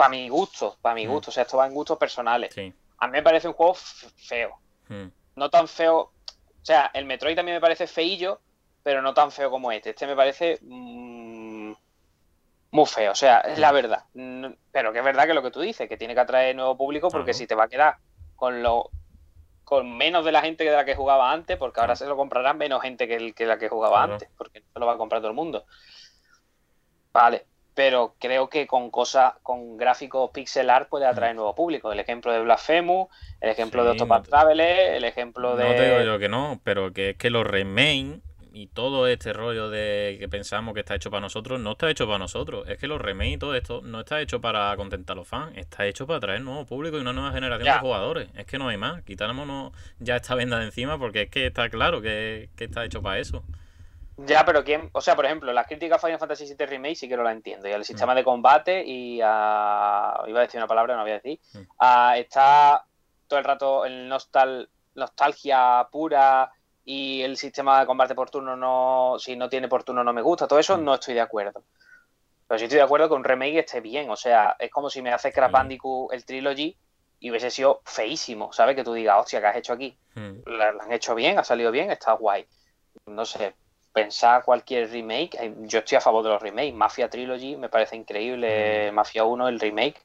para 0.00 0.10
mi 0.10 0.28
gusto. 0.28 0.76
Para 0.80 0.94
mi 0.94 1.06
Mm. 1.06 1.10
gusto. 1.10 1.30
O 1.30 1.32
sea, 1.32 1.42
esto 1.44 1.56
va 1.56 1.66
en 1.66 1.74
gustos 1.74 1.98
personales. 1.98 2.54
Sí. 2.54 2.72
A 2.98 3.06
mí 3.06 3.12
me 3.12 3.22
parece 3.22 3.48
un 3.48 3.54
juego 3.54 3.74
feo. 3.74 4.58
Mm. 4.88 5.06
No 5.36 5.50
tan 5.50 5.68
feo. 5.68 5.98
O 6.00 6.64
sea, 6.64 6.90
el 6.94 7.04
Metroid 7.06 7.36
también 7.36 7.56
me 7.56 7.60
parece 7.60 7.86
feillo, 7.86 8.40
pero 8.82 9.00
no 9.02 9.14
tan 9.14 9.30
feo 9.30 9.50
como 9.50 9.70
este. 9.72 9.90
Este 9.90 10.06
me 10.06 10.16
parece 10.16 10.58
mm, 10.62 11.72
muy 12.72 12.86
feo. 12.86 13.12
O 13.12 13.14
sea, 13.14 13.38
es 13.40 13.58
la 13.58 13.72
verdad. 13.72 14.04
Pero 14.72 14.92
que 14.92 14.98
es 14.98 15.04
verdad 15.04 15.26
que 15.26 15.34
lo 15.34 15.42
que 15.42 15.50
tú 15.50 15.60
dices, 15.60 15.88
que 15.88 15.96
tiene 15.96 16.14
que 16.14 16.20
atraer 16.20 16.54
nuevo 16.56 16.76
público, 16.76 17.08
porque 17.10 17.32
Claro. 17.32 17.38
si 17.38 17.46
te 17.46 17.54
va 17.54 17.64
a 17.64 17.68
quedar 17.68 17.96
con 18.36 18.62
lo 18.62 18.90
con 19.64 19.96
menos 19.96 20.24
de 20.24 20.32
la 20.32 20.40
gente 20.40 20.64
que 20.64 20.70
de 20.70 20.76
la 20.76 20.84
que 20.84 20.96
jugaba 20.96 21.30
antes, 21.30 21.56
porque 21.56 21.78
ahora 21.80 21.94
se 21.94 22.04
lo 22.06 22.16
comprarán 22.16 22.58
menos 22.58 22.82
gente 22.82 23.06
que, 23.06 23.14
el- 23.14 23.34
que 23.36 23.46
la 23.46 23.56
que 23.56 23.68
jugaba 23.68 23.98
Claro. 23.98 24.12
antes, 24.14 24.28
porque 24.36 24.64
no 24.74 24.80
lo 24.80 24.86
va 24.86 24.94
a 24.94 24.96
comprar 24.96 25.20
todo 25.20 25.30
el 25.30 25.36
mundo. 25.36 25.64
Vale, 27.12 27.46
pero 27.74 28.14
creo 28.18 28.48
que 28.48 28.66
con 28.66 28.90
cosas, 28.90 29.34
con 29.42 29.76
gráficos 29.76 30.30
pixel 30.32 30.70
art 30.70 30.88
puede 30.88 31.06
atraer 31.06 31.34
nuevo 31.34 31.54
público. 31.54 31.92
El 31.92 32.00
ejemplo 32.00 32.32
de 32.32 32.40
Blasphemous, 32.40 33.08
el 33.40 33.50
ejemplo 33.50 33.84
de 33.84 33.90
Octopath 33.90 34.24
no 34.24 34.28
Traveler, 34.30 34.94
el 34.94 35.04
ejemplo 35.04 35.56
de... 35.56 35.64
No 35.68 35.74
te 35.74 35.84
digo 35.88 36.02
yo 36.02 36.18
que 36.18 36.28
no, 36.28 36.60
pero 36.64 36.92
que 36.92 37.10
es 37.10 37.16
que 37.16 37.30
los 37.30 37.46
remain 37.46 38.22
y 38.52 38.66
todo 38.66 39.06
este 39.06 39.32
rollo 39.32 39.70
de 39.70 40.16
que 40.18 40.28
pensamos 40.28 40.74
que 40.74 40.80
está 40.80 40.96
hecho 40.96 41.10
para 41.10 41.20
nosotros, 41.20 41.60
no 41.60 41.72
está 41.72 41.88
hecho 41.88 42.06
para 42.06 42.18
nosotros. 42.18 42.68
Es 42.68 42.78
que 42.78 42.88
los 42.88 43.00
remain 43.00 43.34
y 43.34 43.38
todo 43.38 43.54
esto 43.54 43.80
no 43.82 44.00
está 44.00 44.20
hecho 44.20 44.40
para 44.40 44.74
contentar 44.76 45.14
a 45.14 45.18
los 45.20 45.28
fans, 45.28 45.56
está 45.56 45.86
hecho 45.86 46.06
para 46.06 46.16
atraer 46.18 46.40
nuevo 46.42 46.66
público 46.66 46.98
y 46.98 47.00
una 47.00 47.12
nueva 47.12 47.32
generación 47.32 47.66
Ya. 47.66 47.74
de 47.74 47.80
jugadores. 47.80 48.28
Es 48.34 48.46
que 48.46 48.58
no 48.58 48.68
hay 48.68 48.76
más. 48.76 49.02
Quitámonos 49.04 49.72
ya 50.00 50.16
esta 50.16 50.34
venda 50.34 50.58
de 50.58 50.64
encima 50.64 50.98
porque 50.98 51.22
es 51.22 51.30
que 51.30 51.46
está 51.46 51.70
claro 51.70 52.02
que, 52.02 52.48
que 52.56 52.64
está 52.64 52.84
hecho 52.84 53.00
para 53.00 53.20
eso. 53.20 53.44
Ya, 54.26 54.44
pero 54.44 54.62
quién, 54.64 54.90
o 54.92 55.00
sea, 55.00 55.16
por 55.16 55.24
ejemplo, 55.26 55.52
las 55.52 55.66
críticas 55.66 55.96
a 55.98 56.06
Final 56.06 56.18
Fantasy 56.18 56.44
VII 56.54 56.66
Remake 56.66 56.94
sí 56.96 57.08
que 57.08 57.16
no 57.16 57.22
la 57.22 57.32
entiendo. 57.32 57.68
Y 57.68 57.72
al 57.72 57.80
Mm. 57.80 57.84
sistema 57.84 58.14
de 58.14 58.24
combate 58.24 58.84
y 58.84 59.20
a. 59.22 60.22
Iba 60.26 60.40
a 60.40 60.42
decir 60.42 60.58
una 60.58 60.66
palabra, 60.66 60.96
no 60.96 61.02
voy 61.02 61.12
a 61.12 61.14
decir. 61.20 61.40
Mm. 61.54 61.58
A- 61.78 62.18
está 62.18 62.84
todo 63.26 63.38
el 63.38 63.44
rato 63.44 63.84
el 63.84 64.08
nostal, 64.08 64.68
nostalgia 64.94 65.88
pura 65.90 66.50
y 66.84 67.22
el 67.22 67.36
sistema 67.36 67.80
de 67.80 67.86
combate 67.86 68.14
por 68.14 68.30
turno 68.30 68.56
no. 68.56 69.16
Si 69.18 69.36
no 69.36 69.48
tiene 69.48 69.68
por 69.68 69.84
turno 69.84 70.02
no 70.04 70.12
me 70.12 70.22
gusta. 70.22 70.46
Todo 70.48 70.58
eso 70.58 70.76
Mm. 70.76 70.84
no 70.84 70.94
estoy 70.94 71.14
de 71.14 71.20
acuerdo. 71.20 71.62
Pero 72.46 72.58
sí 72.58 72.64
estoy 72.64 72.78
de 72.78 72.84
acuerdo 72.84 73.08
que 73.08 73.14
un 73.14 73.24
remake 73.24 73.60
esté 73.60 73.80
bien. 73.80 74.10
O 74.10 74.16
sea, 74.16 74.56
es 74.58 74.70
como 74.70 74.90
si 74.90 75.00
me 75.02 75.12
hace 75.12 75.32
Crash 75.32 75.48
Sí. 75.50 75.52
Bandicoot 75.52 76.12
el 76.12 76.24
Trilogy 76.24 76.76
y 77.20 77.30
hubiese 77.30 77.50
sido 77.50 77.80
feísimo, 77.84 78.52
¿sabes? 78.52 78.74
Que 78.74 78.82
tú 78.82 78.92
digas, 78.92 79.18
hostia, 79.20 79.40
¿qué 79.40 79.46
has 79.46 79.56
hecho 79.56 79.72
aquí? 79.72 79.96
Mm. 80.14 80.40
la, 80.46 80.72
la 80.72 80.82
han 80.84 80.92
hecho 80.92 81.14
bien, 81.14 81.38
ha 81.38 81.44
salido 81.44 81.70
bien, 81.70 81.90
está 81.92 82.12
guay. 82.14 82.44
No 83.06 83.24
sé, 83.24 83.54
pensar 83.92 84.44
cualquier 84.44 84.90
remake, 84.90 85.34
eh, 85.40 85.54
yo 85.62 85.80
estoy 85.80 85.96
a 85.96 86.00
favor 86.00 86.22
de 86.24 86.30
los 86.30 86.42
remakes. 86.42 86.74
Mafia 86.74 87.08
Trilogy 87.10 87.56
me 87.56 87.68
parece 87.68 87.96
increíble, 87.96 88.90
Mafia 88.92 89.24
1, 89.24 89.48
el 89.48 89.60
remake. 89.60 90.00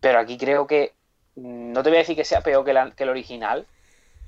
Pero 0.00 0.18
aquí 0.18 0.36
creo 0.36 0.66
que, 0.66 0.92
mm, 1.36 1.72
no 1.72 1.82
te 1.82 1.90
voy 1.90 1.96
a 1.96 2.00
decir 2.00 2.16
que 2.16 2.24
sea 2.24 2.40
peor 2.40 2.64
que, 2.64 2.72
la- 2.72 2.90
que 2.90 3.04
el 3.04 3.10
original, 3.10 3.66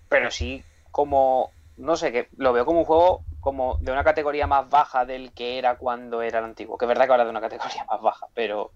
pero 0.08 0.30
sí 0.30 0.64
como, 0.90 1.50
no 1.76 1.96
sé, 1.96 2.12
que 2.12 2.28
lo 2.38 2.52
veo 2.52 2.64
como 2.64 2.80
un 2.80 2.84
juego 2.86 3.22
como 3.40 3.76
de 3.80 3.92
una 3.92 4.02
categoría 4.02 4.46
más 4.46 4.68
baja 4.70 5.04
del 5.04 5.32
que 5.32 5.58
era 5.58 5.76
cuando 5.76 6.22
era 6.22 6.38
el 6.40 6.46
antiguo. 6.46 6.78
Que 6.78 6.84
es 6.86 6.88
verdad 6.88 7.04
que 7.06 7.10
ahora 7.12 7.22
es 7.24 7.26
de 7.26 7.30
una 7.30 7.40
categoría 7.48 7.84
más 7.84 8.00
baja, 8.00 8.26
pero 8.34 8.70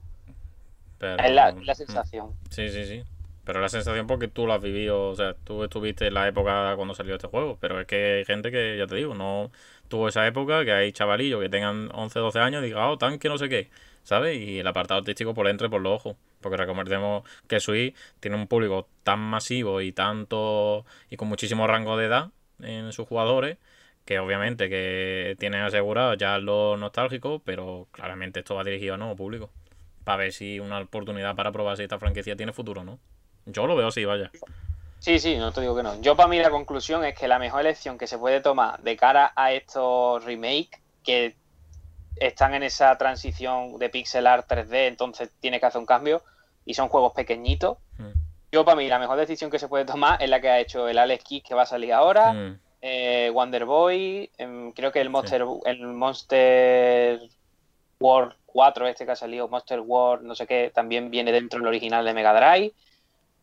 Pero, 0.98 1.22
es 1.24 1.32
la, 1.32 1.52
la 1.52 1.72
mm. 1.72 1.76
sensación. 1.76 2.34
Sí, 2.50 2.68
sí, 2.68 2.84
sí. 2.84 3.02
Pero 3.44 3.60
la 3.60 3.68
sensación 3.68 4.06
porque 4.06 4.28
tú 4.28 4.46
lo 4.46 4.52
has 4.52 4.62
vivido, 4.62 5.08
o 5.10 5.16
sea, 5.16 5.34
tú 5.34 5.64
estuviste 5.64 6.06
en 6.08 6.14
la 6.14 6.28
época 6.28 6.74
cuando 6.76 6.94
salió 6.94 7.14
este 7.14 7.26
juego, 7.28 7.58
pero 7.60 7.80
es 7.80 7.86
que 7.86 8.18
hay 8.18 8.24
gente 8.24 8.50
que, 8.50 8.76
ya 8.78 8.86
te 8.86 8.96
digo, 8.96 9.14
no 9.14 9.50
tuvo 9.88 10.08
esa 10.08 10.26
época, 10.26 10.64
que 10.64 10.72
hay 10.72 10.92
chavalillos 10.92 11.40
que 11.40 11.48
tengan 11.48 11.90
11, 11.92 12.18
12 12.18 12.38
años 12.38 12.62
y 12.62 12.66
digan, 12.66 12.84
oh, 12.84 12.98
tanque 12.98 13.28
no 13.28 13.38
sé 13.38 13.48
qué, 13.48 13.70
¿sabes? 14.04 14.38
Y 14.38 14.60
el 14.60 14.66
apartado 14.66 15.00
artístico 15.00 15.34
por 15.34 15.48
entre 15.48 15.68
por 15.68 15.80
los 15.80 15.92
ojos, 15.94 16.16
porque 16.40 16.56
recordemos 16.56 17.24
que 17.48 17.60
Switch 17.60 17.94
tiene 18.20 18.36
un 18.36 18.46
público 18.46 18.88
tan 19.04 19.20
masivo 19.20 19.80
y 19.80 19.92
tanto, 19.92 20.84
y 21.10 21.16
con 21.16 21.28
muchísimo 21.28 21.66
rango 21.66 21.96
de 21.96 22.06
edad 22.06 22.30
en 22.62 22.92
sus 22.92 23.08
jugadores, 23.08 23.58
que 24.04 24.18
obviamente 24.18 24.68
que 24.68 25.36
tienen 25.38 25.62
asegurado 25.62 26.14
ya 26.14 26.38
lo 26.38 26.76
nostálgico, 26.76 27.40
pero 27.44 27.88
claramente 27.92 28.40
esto 28.40 28.54
va 28.54 28.64
dirigido 28.64 28.94
a 28.94 28.96
nuevo 28.98 29.16
público, 29.16 29.50
para 30.04 30.18
ver 30.18 30.32
si 30.32 30.60
una 30.60 30.78
oportunidad 30.80 31.36
para 31.36 31.52
probar 31.52 31.76
si 31.76 31.84
esta 31.84 31.98
franquicia 31.98 32.36
tiene 32.36 32.52
futuro 32.52 32.82
o 32.82 32.84
no. 32.84 32.98
Yo 33.52 33.66
lo 33.66 33.76
veo 33.76 33.88
así, 33.88 34.04
vaya. 34.04 34.30
Sí, 34.98 35.18
sí, 35.18 35.36
no 35.38 35.50
te 35.52 35.60
digo 35.62 35.74
que 35.74 35.82
no. 35.82 36.00
Yo 36.02 36.14
para 36.14 36.28
mí 36.28 36.38
la 36.38 36.50
conclusión 36.50 37.04
es 37.04 37.14
que 37.18 37.26
la 37.26 37.38
mejor 37.38 37.62
elección 37.62 37.96
que 37.96 38.06
se 38.06 38.18
puede 38.18 38.40
tomar 38.40 38.80
de 38.82 38.96
cara 38.96 39.32
a 39.34 39.52
estos 39.52 40.22
remakes 40.24 40.78
que 41.02 41.34
están 42.16 42.54
en 42.54 42.62
esa 42.62 42.96
transición 42.98 43.78
de 43.78 43.88
pixel 43.88 44.26
art 44.26 44.46
3D, 44.50 44.88
entonces 44.88 45.30
tiene 45.40 45.58
que 45.58 45.66
hacer 45.66 45.78
un 45.78 45.86
cambio 45.86 46.22
y 46.66 46.74
son 46.74 46.88
juegos 46.88 47.12
pequeñitos. 47.14 47.78
Mm. 47.96 48.10
Yo 48.52 48.64
para 48.64 48.76
mí 48.76 48.88
la 48.88 48.98
mejor 48.98 49.16
decisión 49.16 49.50
que 49.50 49.58
se 49.58 49.68
puede 49.68 49.86
tomar 49.86 50.22
es 50.22 50.28
la 50.28 50.40
que 50.40 50.50
ha 50.50 50.58
hecho 50.60 50.86
el 50.88 50.98
Alex 50.98 51.24
Kidd 51.24 51.44
que 51.44 51.54
va 51.54 51.62
a 51.62 51.66
salir 51.66 51.92
ahora, 51.94 52.32
Mm. 52.34 52.58
eh, 52.82 53.30
Wonder 53.32 53.64
Boy, 53.64 54.30
em, 54.36 54.72
creo 54.72 54.92
que 54.92 55.00
el 55.00 55.08
Monster, 55.08 55.44
el 55.64 55.86
Monster 55.86 57.20
World 58.00 58.34
4 58.46 58.86
este 58.88 59.06
que 59.06 59.12
ha 59.12 59.16
salido, 59.16 59.48
Monster 59.48 59.80
World, 59.80 60.24
no 60.26 60.34
sé 60.34 60.46
qué, 60.46 60.70
también 60.74 61.10
viene 61.10 61.32
dentro 61.32 61.58
del 61.58 61.68
original 61.68 62.04
de 62.04 62.12
Mega 62.12 62.34
Drive. 62.34 62.72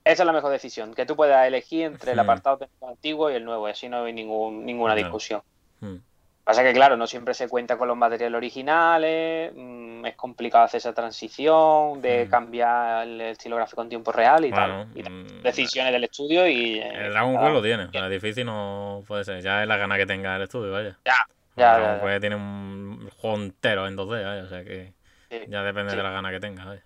Esa 0.07 0.23
es 0.23 0.27
la 0.27 0.33
mejor 0.33 0.51
decisión, 0.51 0.93
que 0.93 1.05
tú 1.05 1.15
puedas 1.15 1.45
elegir 1.47 1.83
entre 1.85 2.11
el 2.13 2.17
Hmm. 2.17 2.21
apartado 2.21 2.57
técnico 2.57 2.87
antiguo 2.89 3.29
y 3.31 3.35
el 3.35 3.45
nuevo, 3.45 3.67
y 3.67 3.71
así 3.71 3.89
no 3.89 4.03
hay 4.03 4.13
ningún, 4.13 4.65
ninguna 4.65 4.93
Claro. 4.93 5.07
discusión. 5.07 5.41
Mm. 5.81 5.95
Pasa 6.43 6.63
que, 6.63 6.71
claro, 6.71 6.95
no 6.95 7.07
siempre 7.07 7.33
se 7.33 7.49
cuenta 7.49 7.77
con 7.77 7.89
los 7.89 7.97
materiales 7.97 8.37
originales, 8.37 9.51
mm, 9.53 10.05
es 10.05 10.15
complicado 10.15 10.63
hacer 10.63 10.77
esa 10.77 10.93
transición 10.93 12.01
de 12.01 12.25
Hmm. 12.25 12.29
cambiar 12.29 13.05
el 13.07 13.19
estilo 13.19 13.57
gráfico 13.57 13.81
en 13.81 13.89
tiempo 13.89 14.13
real 14.13 14.45
y 14.45 14.51
Bueno, 14.51 14.85
tal. 14.85 14.97
Y 14.97 15.03
tal. 15.03 15.11
mm, 15.13 15.41
Decisiones 15.43 15.91
del 15.91 16.05
estudio 16.05 16.47
y... 16.47 16.79
eh, 16.79 17.05
El 17.07 17.11
Dragon 17.11 17.37
Quest 17.37 17.51
lo 17.53 17.61
tiene, 17.61 17.87
la 17.91 18.07
difícil 18.09 18.45
no 18.45 19.03
puede 19.05 19.25
ser. 19.25 19.41
Ya 19.41 19.61
es 19.61 19.67
la 19.67 19.75
gana 19.75 19.97
que 19.97 20.05
tenga 20.05 20.37
el 20.37 20.43
estudio, 20.43 20.71
vaya. 20.71 20.97
Ya, 21.03 21.15
El 21.57 21.61
ya, 21.61 21.73
Dragon 21.77 21.95
ya, 21.97 21.97
ya. 22.01 22.07
Quest 22.07 22.21
tiene 22.21 22.35
un 22.37 23.09
juego 23.17 23.35
entero 23.35 23.87
en 23.87 23.95
2D, 23.97 24.23
vaya, 24.23 24.43
o 24.43 24.47
sea 24.47 24.63
que 24.63 24.93
Sí. 25.29 25.39
ya 25.49 25.63
depende 25.63 25.91
Sí. 25.91 25.97
de 25.97 26.03
la 26.03 26.11
gana 26.11 26.31
que 26.31 26.39
tenga, 26.39 26.63
vaya. 26.63 26.83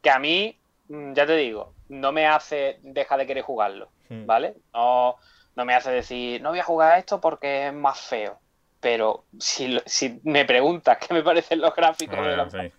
Que 0.00 0.10
a 0.10 0.18
mí, 0.18 0.58
mm, 0.88 1.12
ya 1.12 1.26
te 1.26 1.36
digo, 1.36 1.74
no 1.92 2.10
me 2.12 2.26
hace 2.26 2.78
dejar 2.82 3.18
de 3.18 3.26
querer 3.26 3.44
jugarlo, 3.44 3.90
Mm. 4.08 4.26
¿vale? 4.26 4.54
No, 4.74 5.16
no 5.56 5.64
me 5.64 5.74
hace 5.74 5.90
decir, 5.90 6.40
no 6.42 6.50
voy 6.50 6.58
a 6.58 6.64
jugar 6.64 6.92
a 6.92 6.98
esto 6.98 7.20
porque 7.20 7.68
es 7.68 7.72
más 7.74 8.00
feo. 8.00 8.38
Pero 8.80 9.24
si, 9.38 9.78
si 9.86 10.20
me 10.24 10.44
preguntas 10.44 10.98
qué 10.98 11.14
me 11.14 11.22
parecen 11.22 11.60
los 11.60 11.74
gráficos 11.74 12.24
de 12.26 12.36
los 12.36 12.52
sí. 12.52 12.72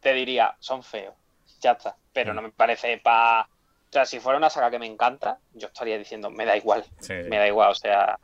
te 0.00 0.12
diría, 0.12 0.54
son 0.58 0.82
feos. 0.82 1.14
Ya 1.60 1.72
está. 1.72 1.96
Pero 2.12 2.32
Mm. 2.32 2.36
no 2.36 2.42
me 2.42 2.50
parece 2.50 2.98
para. 2.98 3.42
O 3.42 3.92
sea, 3.94 4.04
si 4.04 4.18
fuera 4.20 4.36
una 4.38 4.50
saga 4.50 4.70
que 4.70 4.78
me 4.78 4.86
encanta, 4.86 5.38
yo 5.52 5.68
estaría 5.68 5.96
diciendo, 5.96 6.28
me 6.30 6.44
da 6.44 6.56
igual. 6.56 6.84
Sí. 7.00 7.12
Me 7.14 7.38
da 7.38 7.46
igual. 7.46 7.70
O 7.70 7.74
sea, 7.74 8.18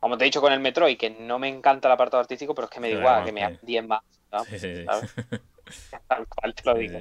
como 0.00 0.16
te 0.18 0.24
he 0.24 0.26
dicho 0.26 0.40
con 0.40 0.52
el 0.52 0.60
Metroid, 0.60 0.96
que 0.98 1.10
no 1.10 1.38
me 1.38 1.48
encanta 1.48 1.86
el 1.88 1.92
apartado 1.92 2.22
artístico, 2.22 2.54
pero 2.54 2.64
es 2.64 2.70
que 2.70 2.80
me 2.80 2.88
da 2.88 2.94
da 2.94 3.00
igual, 3.00 3.24
que 3.24 3.32
me 3.32 3.44
hagan 3.44 3.58
10 3.62 3.86
más. 3.86 4.00
¿no? 4.32 4.44
Sí, 4.44 4.58
sí, 4.58 4.74
sí. 4.76 4.86
Tal 6.08 6.26
cual 6.26 6.54
te 6.54 6.62
lo 6.64 6.74
digo. 6.74 6.98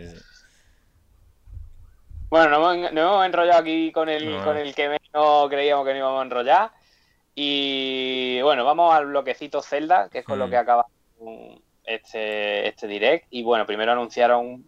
Bueno, 2.29 2.49
nos 2.49 2.75
hemos, 2.75 2.91
hemos, 2.91 3.25
enrollado 3.25 3.59
aquí 3.59 3.91
con 3.91 4.07
el, 4.07 4.41
con 4.43 4.55
el 4.55 4.75
que 4.75 4.89
menos 4.89 5.49
creíamos 5.49 5.85
que 5.85 5.93
no 5.93 5.97
íbamos 5.97 6.19
a 6.19 6.25
enrollar. 6.25 6.71
Y 7.33 8.41
bueno, 8.41 8.65
vamos 8.65 8.93
al 8.93 9.07
bloquecito 9.07 9.61
Zelda, 9.61 10.09
que 10.09 10.19
es 10.19 10.25
con 10.25 10.37
lo 10.37 10.47
mm. 10.47 10.49
que 10.49 10.57
acaba 10.57 10.85
este, 11.83 12.67
este 12.67 12.87
direct. 12.87 13.27
Y 13.29 13.43
bueno, 13.43 13.65
primero 13.65 13.91
anunciaron 13.91 14.65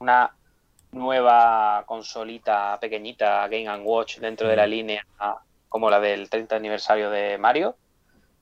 una 0.00 0.34
nueva 0.90 1.84
consolita 1.86 2.78
pequeñita 2.80 3.46
Game 3.48 3.78
Watch 3.78 4.18
dentro 4.18 4.48
de 4.48 4.56
la 4.56 4.66
mm. 4.66 4.70
línea 4.70 5.06
como 5.68 5.88
la 5.88 6.00
del 6.00 6.28
30 6.28 6.54
aniversario 6.54 7.08
de 7.08 7.38
Mario, 7.38 7.76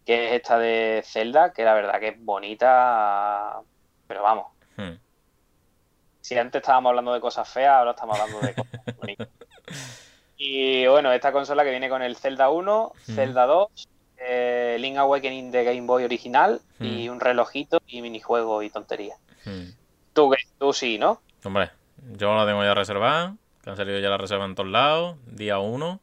que 0.05 0.27
es 0.27 0.33
esta 0.33 0.59
de 0.59 1.03
Zelda, 1.05 1.53
que 1.53 1.65
la 1.65 1.75
verdad 1.75 2.01
que 2.01 2.09
es 2.09 2.25
bonita, 2.25 3.61
pero 4.09 4.23
vamos. 4.23 4.47
Hmm. 4.77 4.95
Si 6.31 6.39
antes 6.39 6.61
estábamos 6.61 6.91
hablando 6.91 7.13
de 7.13 7.19
cosas 7.19 7.49
feas, 7.49 7.75
ahora 7.75 7.91
estamos 7.91 8.17
hablando 8.17 8.47
de 8.47 8.55
cosas 8.55 8.81
bonitas. 9.01 9.27
Y 10.37 10.87
bueno, 10.87 11.11
esta 11.11 11.33
consola 11.33 11.65
que 11.65 11.71
viene 11.71 11.89
con 11.89 12.03
el 12.03 12.15
Zelda 12.15 12.51
1, 12.51 12.93
hmm. 12.95 13.15
Zelda 13.17 13.47
2, 13.47 13.89
eh, 14.19 14.77
Link 14.79 14.97
Awakening 14.97 15.51
de 15.51 15.65
Game 15.65 15.81
Boy 15.81 16.05
original 16.05 16.61
y 16.79 17.09
hmm. 17.09 17.13
un 17.15 17.19
relojito 17.19 17.83
y 17.89 18.01
minijuego 18.01 18.63
y 18.63 18.71
tontería. 18.71 19.17
Tú, 20.13 20.33
tú 20.57 20.73
sí, 20.73 21.01
¿no? 21.01 21.21
Hombre, 21.43 21.73
yo 22.13 22.33
la 22.37 22.47
tengo 22.47 22.63
ya 22.63 22.75
reservada, 22.75 23.35
que 23.65 23.71
han 23.71 23.77
salido 23.77 23.99
ya 23.99 24.09
la 24.09 24.19
reserva 24.19 24.45
en 24.45 24.55
todos 24.55 24.71
lados, 24.71 25.17
día 25.27 25.59
1, 25.59 25.99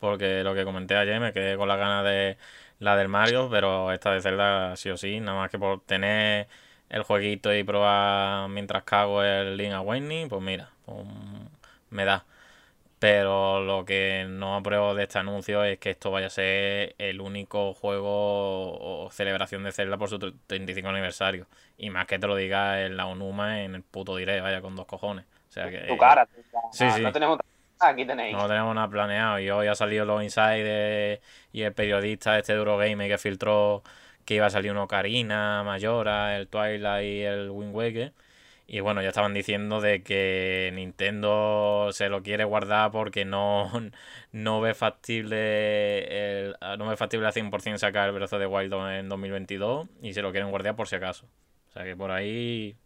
porque 0.00 0.42
lo 0.42 0.56
que 0.56 0.64
comenté 0.64 0.96
ayer 0.96 1.20
me 1.20 1.32
quedé 1.32 1.56
con 1.56 1.68
la 1.68 1.76
ganas 1.76 2.04
de 2.04 2.36
la 2.80 2.96
del 2.96 3.06
Mario, 3.06 3.48
pero 3.48 3.92
esta 3.92 4.10
de 4.10 4.22
Zelda 4.22 4.74
sí 4.74 4.90
o 4.90 4.96
sí, 4.96 5.20
nada 5.20 5.38
más 5.38 5.52
que 5.52 5.58
por 5.60 5.82
tener 5.82 6.48
el 6.90 7.02
jueguito 7.02 7.54
y 7.54 7.64
probar 7.64 8.48
mientras 8.48 8.82
cago 8.84 9.22
el 9.22 9.56
Link 9.56 9.72
Awakening, 9.72 10.28
pues 10.28 10.42
mira, 10.42 10.70
pues 10.84 11.06
me 11.90 12.04
da. 12.04 12.24
Pero 12.98 13.60
lo 13.60 13.84
que 13.84 14.26
no 14.28 14.56
apruebo 14.56 14.94
de 14.94 15.04
este 15.04 15.20
anuncio 15.20 15.62
es 15.62 15.78
que 15.78 15.90
esto 15.90 16.10
vaya 16.10 16.26
a 16.26 16.30
ser 16.30 16.96
el 16.98 17.20
único 17.20 17.72
juego 17.72 19.04
o 19.04 19.08
celebración 19.12 19.62
de 19.62 19.70
Zelda 19.70 19.96
por 19.96 20.08
su 20.08 20.18
35 20.18 20.88
aniversario. 20.88 21.46
Y 21.76 21.90
más 21.90 22.06
que 22.06 22.18
te 22.18 22.26
lo 22.26 22.34
diga 22.34 22.82
en 22.82 22.96
la 22.96 23.06
Onuma 23.06 23.62
en 23.62 23.76
el 23.76 23.82
puto 23.82 24.16
diré, 24.16 24.40
vaya, 24.40 24.60
con 24.60 24.74
dos 24.74 24.86
cojones. 24.86 25.26
O 25.48 25.52
sea 25.52 25.70
que. 25.70 25.78
Tu 25.82 25.96
cara, 25.96 26.26
sí, 26.72 26.90
sí. 26.90 27.02
No 27.02 27.12
tenemos. 27.12 27.38
Aquí 27.78 28.04
tenéis. 28.04 28.36
No 28.36 28.48
tenemos 28.48 28.74
nada 28.74 28.88
planeado. 28.88 29.38
Y 29.38 29.48
hoy 29.48 29.68
ha 29.68 29.76
salido 29.76 30.04
los 30.04 30.20
insiders 30.24 31.20
y 31.52 31.62
el 31.62 31.72
periodista 31.74 32.36
este 32.36 32.52
de 32.52 32.58
Eurogame 32.58 33.06
que 33.06 33.18
filtró 33.18 33.84
que 34.28 34.34
iba 34.34 34.44
a 34.44 34.50
salir 34.50 34.72
uno 34.72 34.86
Karina, 34.86 35.62
Mayora, 35.64 36.36
el 36.36 36.48
Twilight 36.48 37.02
y 37.02 37.22
el 37.22 37.48
Wind 37.48 37.74
Waker. 37.74 38.12
Y 38.66 38.80
bueno, 38.80 39.00
ya 39.00 39.08
estaban 39.08 39.32
diciendo 39.32 39.80
de 39.80 40.02
que 40.02 40.70
Nintendo 40.74 41.88
se 41.92 42.10
lo 42.10 42.22
quiere 42.22 42.44
guardar 42.44 42.90
porque 42.90 43.24
no, 43.24 43.72
no 44.32 44.60
ve 44.60 44.74
factible 44.74 46.42
el, 46.42 46.56
no 46.76 46.88
ve 46.88 46.98
factible 46.98 47.26
al 47.26 47.32
100% 47.32 47.78
sacar 47.78 48.10
el 48.10 48.14
brazo 48.14 48.38
de 48.38 48.44
Wild 48.44 48.74
en 48.74 49.08
2022 49.08 49.88
y 50.02 50.12
se 50.12 50.20
lo 50.20 50.30
quieren 50.30 50.50
guardar 50.50 50.76
por 50.76 50.88
si 50.88 50.96
acaso. 50.96 51.24
O 51.70 51.72
sea 51.72 51.84
que 51.84 51.96
por 51.96 52.10
ahí 52.10 52.76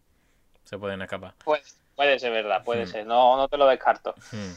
se 0.62 0.78
pueden 0.78 1.02
escapar. 1.02 1.34
Pues 1.44 1.76
puede 1.96 2.20
ser 2.20 2.30
verdad, 2.30 2.62
puede 2.62 2.84
hmm. 2.84 2.88
ser. 2.88 3.04
No, 3.04 3.36
no 3.36 3.48
te 3.48 3.56
lo 3.56 3.66
descarto. 3.66 4.14
Hmm. 4.30 4.52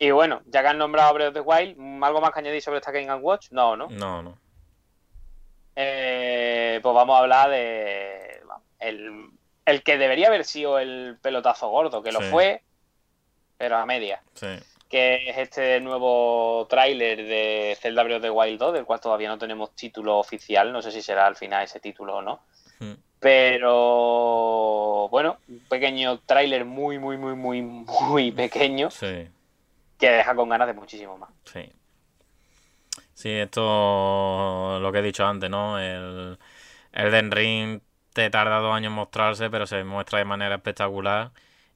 Y 0.00 0.10
bueno, 0.10 0.42
ya 0.46 0.62
que 0.62 0.68
han 0.68 0.78
nombrado 0.78 1.14
Breath 1.14 1.28
of 1.28 1.34
the 1.34 1.40
Wild, 1.42 2.02
¿algo 2.02 2.20
más 2.20 2.32
que 2.32 2.40
añadir 2.40 2.60
sobre 2.60 2.78
esta 2.78 2.90
Game 2.90 3.14
Watch? 3.14 3.52
No, 3.52 3.76
¿no? 3.76 3.86
No, 3.90 4.20
no. 4.20 4.47
Eh, 5.80 6.80
pues 6.82 6.92
vamos 6.92 7.16
a 7.16 7.20
hablar 7.20 7.50
de 7.50 8.40
el, 8.80 9.30
el, 9.64 9.82
que 9.84 9.96
debería 9.96 10.26
haber 10.26 10.44
sido 10.44 10.80
el 10.80 11.16
pelotazo 11.22 11.68
gordo, 11.68 12.02
que 12.02 12.10
lo 12.10 12.20
fue, 12.20 12.62
pero 13.56 13.76
a 13.76 13.86
media. 13.86 14.20
Sí. 14.34 14.48
Que 14.88 15.28
es 15.30 15.38
este 15.38 15.78
nuevo 15.80 16.66
tráiler 16.68 17.18
de 17.18 17.76
Zelda 17.80 18.02
Breath 18.02 18.16
of 18.16 18.22
the 18.22 18.30
Wild 18.30 18.58
2, 18.58 18.72
del 18.72 18.84
cual 18.86 19.00
todavía 19.00 19.28
no 19.28 19.38
tenemos 19.38 19.74
título 19.76 20.18
oficial. 20.18 20.72
No 20.72 20.82
sé 20.82 20.90
si 20.90 21.00
será 21.00 21.26
al 21.26 21.36
final 21.36 21.62
ese 21.62 21.78
título 21.78 22.16
o 22.16 22.22
no. 22.22 22.40
Hmm. 22.80 22.94
Pero 23.20 25.08
bueno, 25.10 25.38
un 25.48 25.60
pequeño 25.68 26.20
tráiler 26.20 26.64
muy, 26.64 26.98
muy, 26.98 27.18
muy, 27.18 27.34
muy, 27.34 27.62
muy 27.62 28.32
pequeño. 28.32 28.90
Sí 28.90 29.28
que 29.98 30.10
deja 30.10 30.34
con 30.34 30.48
ganas 30.48 30.68
de 30.68 30.74
muchísimo 30.74 31.18
más. 31.18 31.30
Sí. 31.44 31.70
Sí, 33.18 33.30
esto 33.30 34.78
lo 34.80 34.92
que 34.92 35.00
he 35.00 35.02
dicho 35.02 35.26
antes, 35.26 35.50
¿no? 35.50 35.76
El, 35.80 36.38
el 36.92 37.10
Den 37.10 37.32
Ring 37.32 37.80
te 38.12 38.30
tarda 38.30 38.60
dos 38.60 38.72
años 38.72 38.90
en 38.90 38.94
mostrarse, 38.94 39.50
pero 39.50 39.66
se 39.66 39.82
muestra 39.82 40.20
de 40.20 40.24
manera 40.24 40.54
espectacular. 40.56 41.32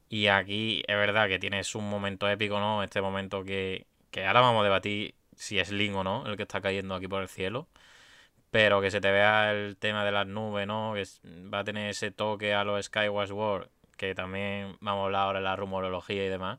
Y 0.08 0.28
aquí 0.28 0.84
es 0.86 0.96
verdad 0.96 1.28
que 1.28 1.40
tienes 1.40 1.74
un 1.74 1.90
momento 1.90 2.28
épico, 2.28 2.60
¿no? 2.60 2.82
Este 2.84 3.02
momento 3.02 3.44
que, 3.44 3.86
que 4.12 4.24
ahora 4.26 4.40
vamos 4.42 4.60
a 4.62 4.64
debatir 4.64 5.16
si 5.36 5.58
es 5.58 5.72
Link 5.72 5.96
o 5.96 6.04
no, 6.04 6.26
el 6.26 6.36
que 6.36 6.44
está 6.44 6.60
cayendo 6.60 6.94
aquí 6.94 7.08
por 7.08 7.22
el 7.22 7.28
cielo. 7.28 7.66
Pero 8.50 8.80
que 8.82 8.90
se 8.90 9.00
te 9.00 9.10
vea 9.10 9.52
el 9.52 9.76
tema 9.78 10.04
de 10.04 10.12
las 10.12 10.26
nubes, 10.26 10.66
¿no? 10.66 10.94
Que 10.94 11.04
va 11.52 11.60
a 11.60 11.64
tener 11.64 11.90
ese 11.90 12.10
toque 12.10 12.54
a 12.54 12.64
los 12.64 12.86
Skyward 12.86 13.28
Sword, 13.28 13.68
que 13.96 14.14
también 14.14 14.76
vamos 14.80 15.02
a 15.02 15.06
hablar 15.06 15.22
ahora 15.22 15.38
de 15.40 15.44
la 15.44 15.56
rumorología 15.56 16.24
y 16.26 16.28
demás. 16.28 16.58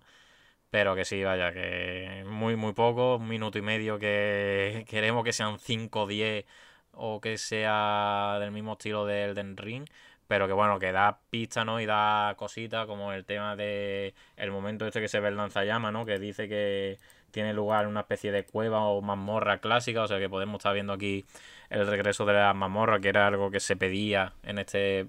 Pero 0.74 0.96
que 0.96 1.06
sí, 1.06 1.24
vaya, 1.24 1.54
que 1.54 2.24
muy, 2.26 2.56
muy 2.56 2.74
poco, 2.74 3.18
un 3.18 3.28
minuto 3.28 3.60
y 3.60 3.62
medio 3.62 4.00
que 4.00 4.86
queremos 4.90 5.24
que 5.24 5.32
sean 5.32 5.60
5 5.60 6.02
o 6.02 6.08
10 6.08 6.46
o 6.94 7.22
que 7.22 7.38
sea 7.38 8.38
del 8.40 8.50
mismo 8.50 8.72
estilo 8.74 9.06
de 9.06 9.26
Elden 9.26 9.56
Ring. 9.56 9.86
Pero 10.28 10.48
que 10.48 10.54
bueno, 10.54 10.80
que 10.80 10.92
da 10.92 11.20
pista, 11.30 11.64
¿no? 11.64 11.80
Y 11.80 11.86
da 11.86 12.34
cositas 12.38 12.88
como 12.88 13.14
el 13.14 13.24
tema 13.24 13.56
de 13.56 14.16
el 14.36 14.50
momento 14.50 14.88
este 14.88 15.00
que 15.00 15.08
se 15.08 15.20
ve 15.20 15.30
el 15.30 15.38
lanzallama, 15.38 15.92
¿no? 15.92 16.06
Que 16.08 16.18
dice 16.18 16.50
que 16.50 16.98
tiene 17.30 17.54
lugar 17.54 17.86
una 17.88 18.00
especie 18.02 18.32
de 18.32 18.44
cueva 18.44 18.86
o 18.86 19.00
mazmorra 19.04 19.60
clásica. 19.60 20.02
O 20.02 20.08
sea 20.08 20.18
que 20.18 20.30
podemos 20.30 20.58
estar 20.58 20.74
viendo 20.74 20.94
aquí 20.94 21.28
el 21.70 21.86
regreso 21.86 22.26
de 22.26 22.34
la 22.34 22.54
mazmorra, 22.56 23.00
que 23.00 23.10
era 23.10 23.28
algo 23.28 23.52
que 23.52 23.60
se 23.60 23.76
pedía 23.76 24.34
en 24.42 24.58
este 24.58 25.06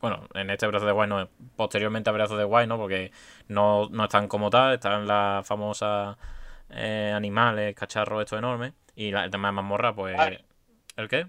bueno, 0.00 0.26
en 0.34 0.50
este 0.50 0.66
brazo 0.66 0.86
de 0.86 0.92
Guay 0.92 1.08
no, 1.08 1.28
posteriormente 1.56 2.10
a 2.10 2.12
brazo 2.12 2.36
de 2.36 2.44
Guay, 2.44 2.66
¿no? 2.66 2.76
Porque 2.78 3.12
no, 3.48 3.88
no 3.90 4.04
están 4.04 4.28
como 4.28 4.50
tal, 4.50 4.74
están 4.74 5.06
las 5.06 5.46
famosas 5.46 6.16
eh, 6.70 7.12
animales, 7.14 7.74
cacharros 7.74 8.22
estos 8.22 8.38
enormes. 8.38 8.72
Y 8.94 9.12
el 9.12 9.30
tema 9.30 9.48
de 9.48 9.52
mazmorra, 9.52 9.94
pues... 9.94 10.18
¿El 10.96 11.08
qué? 11.08 11.26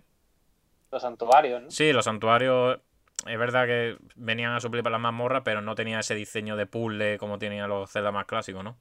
Los 0.91 1.01
santuarios, 1.01 1.61
¿no? 1.61 1.71
Sí, 1.71 1.93
los 1.93 2.05
santuarios 2.05 2.79
es 3.25 3.37
verdad 3.37 3.65
que 3.65 3.97
venían 4.15 4.53
a 4.53 4.59
suplir 4.59 4.83
para 4.83 4.93
las 4.93 5.01
mazmorras, 5.01 5.43
pero 5.45 5.61
no 5.61 5.75
tenía 5.75 5.99
ese 5.99 6.15
diseño 6.15 6.55
de 6.55 6.65
puzzle 6.65 7.17
como 7.17 7.37
tenían 7.37 7.69
los 7.69 7.91
Zelda 7.91 8.11
más 8.11 8.25
clásicos, 8.25 8.63
¿no? 8.63 8.77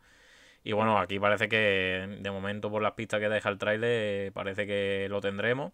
Y 0.62 0.73
bueno, 0.73 0.99
aquí 0.99 1.19
parece 1.19 1.49
que 1.49 2.19
de 2.20 2.31
momento 2.31 2.70
por 2.70 2.83
las 2.83 2.93
pistas 2.93 3.20
que 3.20 3.28
deja 3.28 3.49
el 3.49 3.59
trailer 3.59 4.33
parece 4.33 4.67
que 4.67 5.07
lo 5.09 5.20
tendremos. 5.20 5.73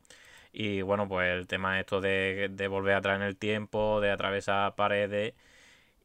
Y 0.52 0.82
bueno, 0.82 1.08
pues 1.08 1.32
el 1.32 1.46
tema 1.46 1.80
esto 1.80 2.00
de, 2.00 2.48
de 2.50 2.68
volver 2.68 2.94
atrás 2.96 3.16
en 3.16 3.22
el 3.22 3.36
tiempo, 3.36 4.00
de 4.00 4.10
atravesar 4.10 4.74
paredes. 4.76 5.34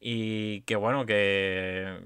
Y 0.00 0.62
que 0.62 0.76
bueno, 0.76 1.06
que, 1.06 2.00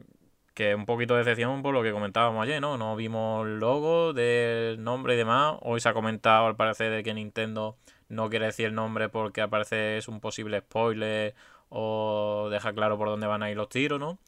que 0.55 0.75
un 0.75 0.87
poquito 0.87 1.15
de 1.15 1.21
decepción 1.25 1.63
por 1.63 1.75
lo 1.75 1.83
que 1.83 1.93
comentábamos 1.93 2.43
ayer, 2.43 2.61
¿no? 2.61 2.79
No 2.79 2.97
vimos 2.97 3.47
el 3.47 3.59
logo 3.59 4.13
del 4.13 4.83
nombre 4.83 5.15
y 5.15 5.17
demás. 5.19 5.57
Hoy 5.63 5.81
se 5.81 5.89
ha 5.89 5.95
comentado 5.95 6.47
al 6.47 6.57
parecer 6.57 6.91
de 6.93 7.03
que 7.03 7.15
Nintendo 7.15 7.77
no 8.09 8.31
quiere 8.31 8.47
decir 8.47 8.67
el 8.67 8.75
nombre 8.75 9.09
porque 9.09 9.41
al 9.43 9.51
parecer 9.51 9.99
es 9.99 10.09
un 10.09 10.21
posible 10.21 10.61
spoiler 10.61 11.35
o 11.69 12.49
deja 12.51 12.73
claro 12.73 12.97
por 12.99 13.09
dónde 13.09 13.27
van 13.27 13.43
a 13.43 13.51
ir 13.51 13.57
los 13.57 13.69
tiros, 13.69 14.01
¿no? 14.01 14.19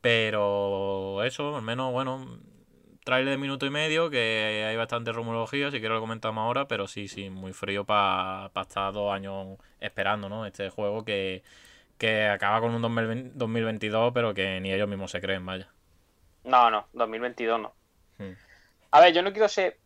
Pero 0.00 1.22
eso, 1.24 1.56
al 1.56 1.62
menos, 1.62 1.92
bueno, 1.92 2.38
trailer 3.04 3.32
de 3.32 3.38
minuto 3.38 3.66
y 3.66 3.70
medio, 3.70 4.10
que 4.10 4.64
hay 4.66 4.76
bastante 4.76 5.12
rumorología, 5.12 5.70
si 5.70 5.78
quiero 5.78 5.94
lo 5.94 6.00
comentamos 6.00 6.42
ahora, 6.42 6.66
pero 6.66 6.88
sí, 6.88 7.06
sí, 7.06 7.30
muy 7.30 7.52
frío 7.52 7.84
para 7.84 8.50
estar 8.60 8.92
dos 8.92 9.12
años 9.12 9.58
esperando, 9.78 10.28
¿no? 10.28 10.46
Este 10.46 10.70
juego 10.70 11.04
que, 11.04 11.42
acaba 12.32 12.60
con 12.60 12.74
un 12.74 12.82
2022, 12.82 14.12
pero 14.12 14.34
que 14.34 14.60
ni 14.60 14.72
ellos 14.72 14.88
mismos 14.88 15.10
se 15.10 15.20
creen, 15.20 15.44
vaya. 15.44 15.68
No, 16.44 16.70
no, 16.70 16.88
2022 16.94 17.60
no. 17.60 17.74
Hmm. 18.18 18.32
A 18.90 19.00
ver, 19.00 19.12
yo 19.12 19.22
no 19.22 19.32
quiero 19.32 19.48
ser 19.48 19.78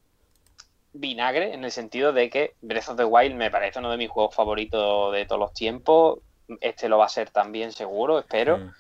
vinagre 0.93 1.55
en 1.55 1.65
el 1.65 1.71
sentido 1.71 2.13
de 2.13 2.31
que 2.31 2.55
Breath 2.61 2.89
of 2.89 2.97
the 2.97 3.05
Wild 3.05 3.35
me 3.35 3.51
parece 3.51 3.79
uno 3.79 3.91
de 3.91 3.97
mis 3.97 4.11
juegos 4.11 4.35
favoritos 4.35 5.13
de 5.13 5.27
todos 5.27 5.41
los 5.41 5.53
tiempos. 5.53 6.21
Este 6.61 6.89
lo 6.89 6.99
va 6.99 7.07
a 7.07 7.11
ser 7.11 7.31
también 7.31 7.73
seguro, 7.73 8.19
espero. 8.19 8.59
Hmm. 8.59 8.71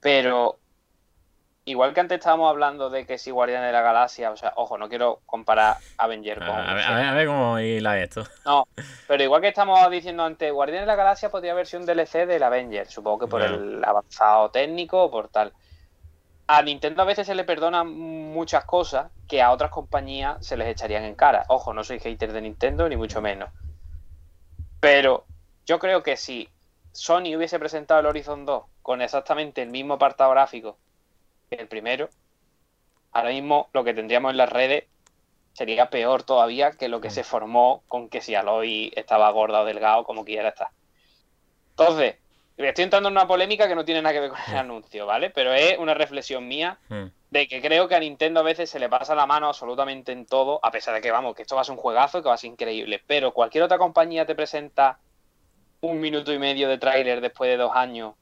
Pero 0.00 0.58
igual 1.66 1.94
que 1.94 2.00
antes 2.00 2.18
estábamos 2.18 2.50
hablando 2.50 2.90
de 2.90 3.06
que 3.06 3.18
si 3.18 3.30
Guardianes 3.30 3.68
de 3.68 3.72
la 3.72 3.80
Galaxia, 3.80 4.30
o 4.30 4.36
sea, 4.36 4.52
ojo, 4.56 4.76
no 4.76 4.88
quiero 4.88 5.20
comparar 5.26 5.76
Avenger 5.96 6.38
con. 6.38 6.50
A 6.50 6.74
ver, 6.74 6.84
a 6.84 7.14
ver, 7.14 7.26
cómo 7.26 7.58
hila 7.58 7.98
esto. 7.98 8.24
No, 8.44 8.66
pero 9.08 9.22
igual 9.22 9.40
que 9.40 9.48
estamos 9.48 9.90
diciendo 9.90 10.24
antes, 10.24 10.52
Guardianes 10.52 10.82
de 10.82 10.86
la 10.86 10.96
Galaxia 10.96 11.30
podría 11.30 11.52
haber 11.52 11.66
sido 11.66 11.80
un 11.80 11.86
DLC 11.86 12.26
del 12.26 12.42
Avenger, 12.42 12.86
supongo 12.86 13.20
que 13.20 13.26
por 13.26 13.42
el 13.42 13.82
avanzado 13.84 14.50
técnico 14.50 15.04
o 15.04 15.10
por 15.10 15.28
tal. 15.28 15.52
A 16.46 16.60
Nintendo 16.60 17.00
a 17.00 17.06
veces 17.06 17.26
se 17.26 17.34
le 17.34 17.44
perdonan 17.44 17.90
muchas 17.90 18.66
cosas 18.66 19.10
que 19.26 19.40
a 19.40 19.50
otras 19.50 19.70
compañías 19.70 20.44
se 20.44 20.58
les 20.58 20.68
echarían 20.68 21.04
en 21.04 21.14
cara. 21.14 21.46
Ojo, 21.48 21.72
no 21.72 21.82
soy 21.84 21.98
hater 22.00 22.32
de 22.32 22.42
Nintendo, 22.42 22.86
ni 22.86 22.96
mucho 22.96 23.22
menos. 23.22 23.48
Pero 24.78 25.24
yo 25.64 25.78
creo 25.78 26.02
que 26.02 26.18
si 26.18 26.50
Sony 26.92 27.34
hubiese 27.34 27.58
presentado 27.58 28.00
el 28.00 28.06
Horizon 28.06 28.44
2 28.44 28.64
con 28.82 29.00
exactamente 29.00 29.62
el 29.62 29.70
mismo 29.70 29.94
apartado 29.94 30.32
gráfico 30.32 30.76
que 31.56 31.62
el 31.62 31.68
primero, 31.68 32.08
ahora 33.12 33.30
mismo 33.30 33.68
lo 33.72 33.84
que 33.84 33.94
tendríamos 33.94 34.30
en 34.32 34.36
las 34.38 34.48
redes 34.48 34.84
sería 35.52 35.88
peor 35.88 36.22
todavía 36.24 36.72
que 36.72 36.88
lo 36.88 37.00
que 37.00 37.10
se 37.10 37.22
formó 37.24 37.84
con 37.86 38.08
que 38.08 38.20
si 38.20 38.34
Aloy 38.34 38.92
estaba 38.96 39.30
gorda 39.30 39.60
o 39.60 39.64
delgado, 39.64 40.04
como 40.04 40.24
quiera 40.24 40.48
estar. 40.48 40.68
Entonces, 41.70 42.16
estoy 42.56 42.84
entrando 42.84 43.08
en 43.08 43.14
una 43.14 43.26
polémica 43.26 43.68
que 43.68 43.74
no 43.74 43.84
tiene 43.84 44.02
nada 44.02 44.12
que 44.14 44.20
ver 44.20 44.30
con 44.30 44.38
el 44.48 44.56
anuncio, 44.56 45.06
¿vale? 45.06 45.30
Pero 45.30 45.52
es 45.52 45.78
una 45.78 45.94
reflexión 45.94 46.46
mía 46.48 46.78
Mm. 46.88 47.06
de 47.30 47.48
que 47.48 47.60
creo 47.60 47.88
que 47.88 47.94
a 47.94 48.00
Nintendo 48.00 48.40
a 48.40 48.44
veces 48.44 48.70
se 48.70 48.78
le 48.78 48.88
pasa 48.88 49.14
la 49.14 49.26
mano 49.26 49.48
absolutamente 49.48 50.12
en 50.12 50.26
todo, 50.26 50.60
a 50.62 50.70
pesar 50.70 50.94
de 50.94 51.00
que, 51.00 51.10
vamos, 51.10 51.34
que 51.34 51.42
esto 51.42 51.54
va 51.56 51.62
a 51.62 51.64
ser 51.64 51.72
un 51.74 51.80
juegazo 51.80 52.18
y 52.18 52.22
que 52.22 52.28
va 52.28 52.34
a 52.34 52.38
ser 52.38 52.50
increíble. 52.50 53.02
Pero 53.06 53.32
cualquier 53.32 53.64
otra 53.64 53.78
compañía 53.78 54.24
te 54.26 54.34
presenta 54.34 54.98
un 55.80 56.00
minuto 56.00 56.32
y 56.32 56.38
medio 56.38 56.68
de 56.68 56.78
tráiler 56.78 57.20
después 57.20 57.48
de 57.50 57.56
dos 57.56 57.72
años 57.74 58.14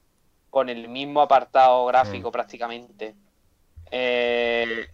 con 0.51 0.69
el 0.69 0.89
mismo 0.89 1.23
apartado 1.23 1.85
gráfico 1.87 2.29
Mm. 2.29 2.33
prácticamente. 2.33 3.15
Eh, 3.95 4.89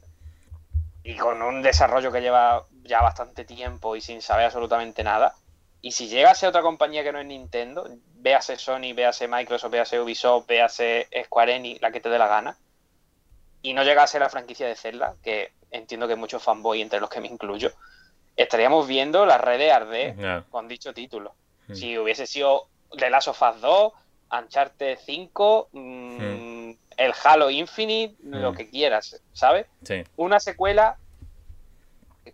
y 1.04 1.16
con 1.16 1.40
un 1.40 1.62
desarrollo 1.62 2.12
que 2.12 2.20
lleva 2.20 2.64
ya 2.82 3.00
bastante 3.00 3.44
tiempo 3.44 3.96
y 3.96 4.00
sin 4.00 4.20
saber 4.20 4.46
absolutamente 4.46 5.02
nada. 5.04 5.34
Y 5.80 5.92
si 5.92 6.08
llega 6.08 6.32
a 6.32 6.34
ser 6.34 6.48
otra 6.48 6.62
compañía 6.62 7.04
que 7.04 7.12
no 7.12 7.20
es 7.20 7.26
Nintendo, 7.26 7.88
véase 8.16 8.56
Sony, 8.56 8.92
véase 8.94 9.28
Microsoft, 9.28 9.70
véase 9.70 10.00
Ubisoft, 10.00 10.48
véase 10.48 11.08
Square 11.24 11.54
Enix, 11.54 11.80
la 11.80 11.92
que 11.92 12.00
te 12.00 12.08
dé 12.08 12.18
la 12.18 12.26
gana, 12.26 12.56
y 13.62 13.72
no 13.72 13.84
llega 13.84 14.02
a 14.02 14.06
ser 14.08 14.20
la 14.20 14.28
franquicia 14.28 14.66
de 14.66 14.74
Zelda, 14.74 15.14
que 15.22 15.52
entiendo 15.70 16.08
que 16.08 16.16
muchos 16.16 16.42
fanboy 16.42 16.82
entre 16.82 17.00
los 17.00 17.08
que 17.08 17.20
me 17.20 17.28
incluyo, 17.28 17.72
estaríamos 18.36 18.88
viendo 18.88 19.24
las 19.24 19.40
redes 19.40 19.72
arder 19.72 20.16
Ya. 20.16 20.44
con 20.50 20.66
dicho 20.66 20.92
título. 20.92 21.34
Mm. 21.68 21.74
Si 21.74 21.96
hubiese 21.98 22.26
sido 22.26 22.66
The 22.96 23.10
Last 23.10 23.28
of 23.28 23.40
Us 23.40 23.60
2, 23.60 23.92
Uncharted 24.32 24.98
5, 25.04 25.68
mm, 25.72 26.18
el 26.98 27.14
Halo 27.24 27.48
Infinite, 27.50 28.16
lo 28.22 28.52
Mm. 28.52 28.56
que 28.56 28.68
quieras, 28.68 29.22
¿sabes? 29.32 29.66
Sí. 29.84 30.04
Una 30.16 30.38
secuela 30.40 30.98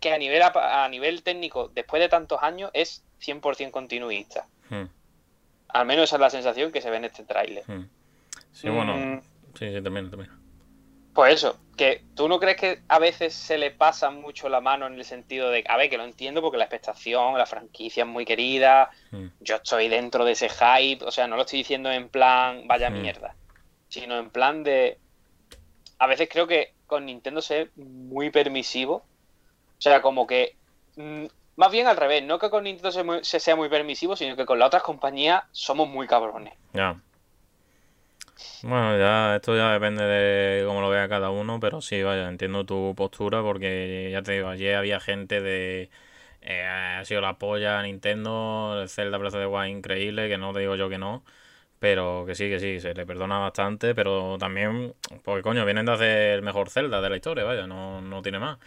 que 0.01 0.11
a 0.11 0.17
nivel, 0.17 0.41
a 0.43 0.87
nivel 0.89 1.23
técnico, 1.23 1.69
después 1.73 2.01
de 2.01 2.09
tantos 2.09 2.43
años, 2.43 2.69
es 2.73 3.03
100% 3.19 3.71
continuista. 3.71 4.45
Mm. 4.69 4.83
Al 5.69 5.85
menos 5.85 6.05
esa 6.05 6.17
es 6.17 6.19
la 6.21 6.29
sensación 6.29 6.71
que 6.71 6.81
se 6.81 6.89
ve 6.89 6.97
en 6.97 7.05
este 7.05 7.23
tráiler. 7.23 7.63
Mm. 7.67 7.87
Sí, 8.51 8.69
bueno. 8.69 9.21
Sí, 9.57 9.73
sí, 9.73 9.81
también, 9.81 10.09
también. 10.09 10.31
Pues 11.13 11.35
eso, 11.35 11.57
que 11.77 12.03
tú 12.13 12.27
no 12.27 12.39
crees 12.41 12.57
que 12.57 12.81
a 12.89 12.99
veces 12.99 13.33
se 13.33 13.57
le 13.57 13.71
pasa 13.71 14.09
mucho 14.09 14.49
la 14.49 14.59
mano 14.59 14.85
en 14.87 14.95
el 14.95 15.05
sentido 15.05 15.49
de, 15.49 15.63
a 15.67 15.77
ver, 15.77 15.89
que 15.89 15.95
lo 15.97 16.03
entiendo 16.03 16.41
porque 16.41 16.57
la 16.57 16.65
expectación, 16.65 17.37
la 17.37 17.45
franquicia 17.45 18.03
es 18.03 18.09
muy 18.09 18.25
querida, 18.25 18.89
Mm. 19.11 19.27
yo 19.39 19.55
estoy 19.55 19.87
dentro 19.87 20.25
de 20.25 20.33
ese 20.33 20.49
hype, 20.49 21.05
o 21.05 21.11
sea, 21.11 21.27
no 21.27 21.37
lo 21.37 21.43
estoy 21.43 21.59
diciendo 21.59 21.89
en 21.89 22.09
plan 22.09 22.67
vaya 22.67 22.89
Mm. 22.89 23.01
mierda, 23.01 23.35
sino 23.99 24.17
en 24.19 24.29
plan 24.29 24.63
de... 24.63 24.97
A 25.99 26.07
veces 26.07 26.29
creo 26.31 26.47
que 26.47 26.73
con 26.87 27.05
Nintendo 27.05 27.41
se 27.41 27.61
es 27.61 27.77
muy 27.77 28.29
permisivo, 28.29 28.95
o 28.95 29.81
sea, 29.81 30.01
como 30.01 30.27
que... 30.27 30.55
mm, 30.97 31.25
más 31.57 31.71
bien 31.71 31.87
al 31.87 31.97
revés, 31.97 32.23
no 32.23 32.39
que 32.39 32.49
con 32.49 32.63
Nintendo 32.65 32.91
se, 32.91 33.03
muy- 33.03 33.23
se 33.23 33.39
sea 33.39 33.55
muy 33.55 33.69
permisivo, 33.69 34.15
sino 34.15 34.35
que 34.35 34.45
con 34.45 34.59
las 34.59 34.67
otras 34.67 34.83
compañías 34.83 35.43
somos 35.51 35.87
muy 35.87 36.07
cabrones. 36.07 36.53
Ya. 36.73 36.99
Bueno, 38.61 38.97
ya 38.97 39.35
esto 39.35 39.55
ya 39.55 39.71
depende 39.71 40.03
de 40.03 40.65
cómo 40.65 40.81
lo 40.81 40.89
vea 40.89 41.07
cada 41.07 41.29
uno, 41.29 41.59
pero 41.59 41.81
sí, 41.81 42.01
vaya, 42.03 42.27
entiendo 42.27 42.65
tu 42.65 42.93
postura 42.95 43.41
porque 43.41 44.09
ya 44.11 44.23
te 44.23 44.33
digo, 44.33 44.49
ayer 44.49 44.75
había 44.75 44.99
gente 44.99 45.41
de... 45.41 45.89
eh, 46.41 46.63
ha 46.65 47.05
sido 47.05 47.21
la 47.21 47.37
polla 47.37 47.81
Nintendo, 47.83 48.79
el 48.81 48.89
Zelda 48.89 49.17
of 49.19 49.33
the 49.33 49.45
Wild 49.47 49.69
increíble, 49.77 50.27
que 50.29 50.37
no 50.37 50.53
te 50.53 50.59
digo 50.61 50.75
yo 50.75 50.89
que 50.89 50.97
no, 50.97 51.23
pero 51.79 52.25
que 52.25 52.35
sí, 52.35 52.49
que 52.49 52.59
sí, 52.59 52.79
se 52.79 52.93
le 52.93 53.05
perdona 53.05 53.39
bastante, 53.39 53.95
pero 53.95 54.37
también, 54.37 54.93
porque 55.23 55.41
coño, 55.43 55.65
vienen 55.65 55.85
de 55.85 55.91
hacer 55.93 56.31
el 56.35 56.41
mejor 56.41 56.69
Zelda 56.69 57.01
de 57.01 57.09
la 57.09 57.15
historia, 57.15 57.43
vaya, 57.43 57.67
no, 57.67 58.01
no 58.01 58.21
tiene 58.21 58.39
más. 58.39 58.57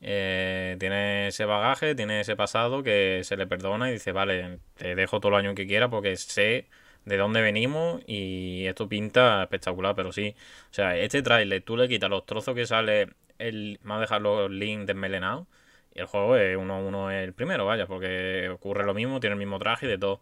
Eh, 0.00 0.76
tiene 0.78 1.28
ese 1.28 1.44
bagaje, 1.46 1.94
tiene 1.94 2.20
ese 2.20 2.36
pasado 2.36 2.82
que 2.82 3.22
se 3.24 3.36
le 3.36 3.46
perdona 3.46 3.88
y 3.90 3.94
dice, 3.94 4.12
vale, 4.12 4.60
te 4.74 4.94
dejo 4.94 5.20
todo 5.20 5.32
el 5.32 5.46
año 5.46 5.54
que 5.54 5.66
quiera 5.66 5.88
porque 5.88 6.16
sé 6.16 6.68
de 7.06 7.16
dónde 7.16 7.40
venimos 7.40 8.02
y 8.06 8.66
esto 8.66 8.88
pinta 8.88 9.42
espectacular, 9.42 9.94
pero 9.94 10.12
sí. 10.12 10.34
O 10.70 10.74
sea, 10.74 10.96
este 10.96 11.22
tráiler, 11.22 11.62
tú 11.62 11.76
le 11.76 11.88
quitas 11.88 12.10
los 12.10 12.26
trozos 12.26 12.54
que 12.54 12.66
sale, 12.66 13.08
el, 13.38 13.78
más 13.82 14.00
dejar 14.00 14.22
los 14.22 14.50
links 14.50 14.86
desmelenados 14.86 15.46
y 15.94 16.00
el 16.00 16.06
juego 16.06 16.36
es 16.36 16.56
uno 16.56 16.74
a 16.74 16.78
uno 16.78 17.10
el 17.10 17.32
primero, 17.32 17.64
vaya, 17.64 17.86
porque 17.86 18.50
ocurre 18.50 18.84
lo 18.84 18.92
mismo, 18.92 19.18
tiene 19.20 19.34
el 19.34 19.38
mismo 19.38 19.58
traje 19.58 19.86
y 19.86 19.88
de 19.88 19.98
todo. 19.98 20.20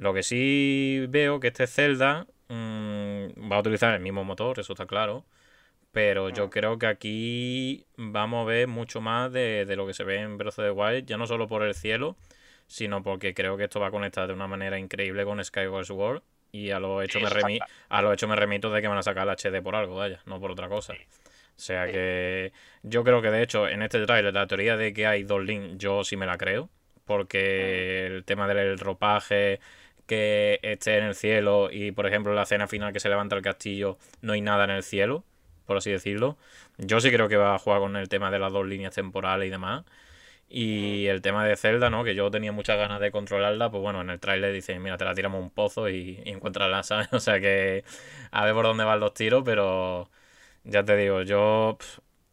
Lo 0.00 0.14
que 0.14 0.22
sí 0.22 1.04
veo 1.08 1.40
que 1.40 1.48
este 1.48 1.66
Zelda 1.66 2.26
mm, 2.48 3.50
va 3.52 3.56
a 3.56 3.60
utilizar 3.60 3.94
el 3.94 4.00
mismo 4.00 4.24
motor, 4.24 4.58
eso 4.58 4.72
está 4.72 4.86
claro. 4.86 5.24
Pero 5.92 6.28
yo 6.30 6.46
Mm. 6.46 6.50
creo 6.50 6.78
que 6.78 6.86
aquí 6.86 7.84
vamos 7.96 8.42
a 8.44 8.48
ver 8.48 8.68
mucho 8.68 9.00
más 9.00 9.32
de, 9.32 9.64
de 9.66 9.76
lo 9.76 9.86
que 9.86 9.92
se 9.94 10.04
ve 10.04 10.20
en 10.20 10.38
Breath 10.38 10.58
of 10.58 10.64
the 10.64 10.70
Wild, 10.70 11.04
ya 11.06 11.16
no 11.16 11.26
solo 11.26 11.48
por 11.48 11.62
el 11.62 11.74
cielo, 11.74 12.16
sino 12.66 13.02
porque 13.02 13.34
creo 13.34 13.56
que 13.56 13.64
esto 13.64 13.80
va 13.80 13.88
a 13.88 13.90
conectar 13.90 14.26
de 14.28 14.32
una 14.32 14.46
manera 14.46 14.78
increíble 14.78 15.24
con 15.24 15.44
Skyward 15.44 15.84
Sword. 15.84 16.22
Y 16.52 16.70
a 16.70 16.80
lo 16.80 17.02
hecho 17.02 17.20
me 17.20 17.28
remi- 17.28 17.60
a 17.88 18.02
lo 18.02 18.12
hecho 18.12 18.26
me 18.26 18.36
remito 18.36 18.70
de 18.70 18.80
que 18.80 18.88
van 18.88 18.98
a 18.98 19.02
sacar 19.02 19.24
el 19.24 19.30
HD 19.36 19.62
por 19.62 19.74
algo, 19.76 19.96
vaya, 19.96 20.20
no 20.26 20.40
por 20.40 20.50
otra 20.52 20.68
cosa. 20.68 20.94
O 20.94 20.96
sea 21.62 21.86
Sí. 21.86 21.92
que 21.92 22.52
yo 22.82 23.04
creo 23.04 23.20
que 23.20 23.30
de 23.30 23.42
hecho 23.42 23.68
en 23.68 23.82
este 23.82 24.04
trailer 24.06 24.32
la 24.32 24.46
teoría 24.46 24.76
de 24.76 24.92
que 24.92 25.06
hay 25.06 25.24
dos 25.24 25.44
links, 25.44 25.76
yo 25.78 26.02
sí 26.04 26.16
me 26.16 26.24
la 26.26 26.38
creo. 26.38 26.68
Porque 27.04 28.06
el 28.06 28.24
tema 28.24 28.46
del 28.46 28.78
ropaje 28.78 29.58
que 30.10 30.60
esté 30.62 30.98
en 30.98 31.04
el 31.04 31.14
cielo 31.14 31.70
y 31.72 31.92
por 31.92 32.06
ejemplo 32.06 32.34
la 32.34 32.42
escena 32.42 32.66
final 32.68 32.92
que 32.92 33.00
se 33.00 33.08
levanta 33.08 33.36
el 33.36 33.42
castillo 33.42 33.98
no 34.22 34.34
hay 34.34 34.42
nada 34.42 34.64
en 34.64 34.70
el 34.70 34.82
cielo, 34.82 35.24
por 35.66 35.76
así 35.78 35.90
decirlo. 35.92 36.36
Yo 36.78 37.00
sí 37.00 37.10
creo 37.12 37.28
que 37.28 37.36
va 37.36 37.54
a 37.54 37.58
jugar 37.58 37.80
con 37.80 37.96
el 37.96 38.08
tema 38.08 38.30
de 38.30 38.38
las 38.40 38.52
dos 38.52 38.66
líneas 38.66 38.94
temporales 38.94 39.48
y 39.48 39.50
demás. 39.50 39.84
Y 40.48 41.06
el 41.06 41.22
tema 41.22 41.44
de 41.46 41.56
Zelda, 41.56 41.90
¿no? 41.90 42.04
Que 42.04 42.14
yo 42.14 42.30
tenía 42.30 42.52
muchas 42.52 42.76
ganas 42.78 43.00
de 43.00 43.12
controlarla, 43.12 43.70
pues 43.70 43.82
bueno, 43.82 44.00
en 44.00 44.10
el 44.10 44.20
tráiler 44.20 44.52
dicen, 44.52 44.82
mira, 44.82 44.98
te 44.98 45.04
la 45.04 45.14
tiramos 45.14 45.40
un 45.42 45.50
pozo 45.50 45.88
y, 45.88 46.22
y 46.24 46.30
encuentras 46.30 46.86
¿sabes? 46.88 47.08
O 47.12 47.20
sea 47.20 47.40
que 47.40 47.84
a 48.32 48.44
ver 48.44 48.54
por 48.54 48.64
dónde 48.66 48.84
van 48.84 49.00
los 49.00 49.14
tiros, 49.14 49.42
pero 49.44 50.10
ya 50.64 50.84
te 50.84 50.96
digo, 50.96 51.22
yo 51.22 51.78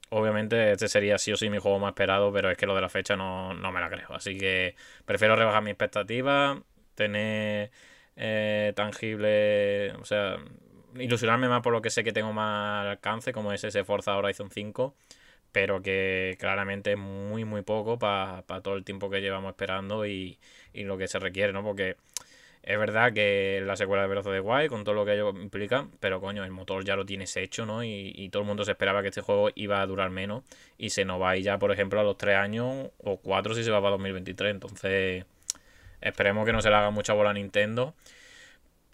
obviamente 0.10 0.72
este 0.72 0.88
sería 0.88 1.18
sí 1.18 1.32
o 1.34 1.38
sí 1.38 1.50
mi 1.50 1.60
juego 1.60 1.80
más 1.80 1.90
esperado, 1.90 2.32
pero 2.32 2.50
es 2.52 2.58
que 2.58 2.66
lo 2.66 2.76
de 2.76 2.82
la 2.82 2.90
fecha 2.90 3.16
no, 3.16 3.54
no 3.54 3.72
me 3.72 3.80
la 3.82 3.90
creo. 3.90 4.14
Así 4.14 4.38
que 4.38 4.76
prefiero 5.06 5.36
rebajar 5.36 5.64
mi 5.64 5.72
expectativa, 5.72 6.62
tener 6.98 7.72
eh, 8.18 8.74
tangible, 8.76 9.94
o 9.94 10.06
sea, 10.06 10.38
ilusionarme 10.96 11.48
más 11.48 11.62
por 11.62 11.74
lo 11.74 11.82
que 11.82 11.90
sé 11.92 12.04
que 12.04 12.12
tengo 12.12 12.34
más 12.34 12.88
alcance, 12.88 13.32
como 13.34 13.54
es 13.54 13.64
ese 13.64 13.86
Forza 13.86 14.18
Horizon 14.18 14.50
5 14.52 14.96
pero 15.52 15.82
que 15.82 16.38
claramente 16.40 16.92
es 16.94 16.98
muy 17.00 17.46
muy 17.46 17.64
poco 17.64 17.98
para 17.98 18.44
todo 18.62 18.76
el 18.76 18.84
tiempo 18.84 19.10
que 19.10 19.22
llevamos 19.22 19.50
esperando 19.52 20.06
y, 20.06 20.38
y 20.74 20.84
lo 20.84 20.98
que 20.98 21.08
se 21.08 21.20
requiere, 21.20 21.54
¿no? 21.54 21.64
Porque 21.64 21.98
es 22.64 22.78
verdad 22.78 23.14
que 23.14 23.62
la 23.66 23.78
secuela 23.78 24.04
de 24.04 24.10
Breath 24.10 24.26
the 24.26 24.40
Wild, 24.42 24.70
con 24.70 24.84
todo 24.84 24.94
lo 24.94 25.06
que 25.06 25.14
ello 25.14 25.30
implica, 25.30 25.88
pero 26.00 26.20
coño, 26.20 26.44
el 26.44 26.52
motor 26.52 26.84
ya 26.84 26.96
lo 26.98 27.06
tienes 27.06 27.38
hecho, 27.38 27.66
¿no? 27.66 27.84
Y, 27.84 28.12
y 28.16 28.30
todo 28.30 28.42
el 28.44 28.48
mundo 28.48 28.66
se 28.66 28.72
esperaba 28.72 29.02
que 29.02 29.08
este 29.10 29.22
juego 29.22 29.50
iba 29.56 29.82
a 29.82 29.86
durar 29.88 30.10
menos 30.10 30.44
y 30.78 30.90
se 30.90 31.06
nos 31.06 31.22
va 31.22 31.38
ir 31.38 31.44
ya, 31.46 31.58
por 31.60 31.72
ejemplo, 31.72 32.00
a 32.00 32.04
los 32.04 32.18
3 32.18 32.36
años 32.36 32.92
o 32.98 33.18
4 33.18 33.56
si 33.56 33.64
se 33.64 33.72
va 33.72 33.80
para 33.80 33.92
2023. 33.92 34.54
Entonces, 34.54 35.26
esperemos 36.02 36.46
que 36.46 36.54
no 36.54 36.62
se 36.62 36.70
le 36.70 36.76
haga 36.76 36.90
mucha 36.92 37.14
bola 37.14 37.32
a 37.32 37.34
Nintendo. 37.34 37.96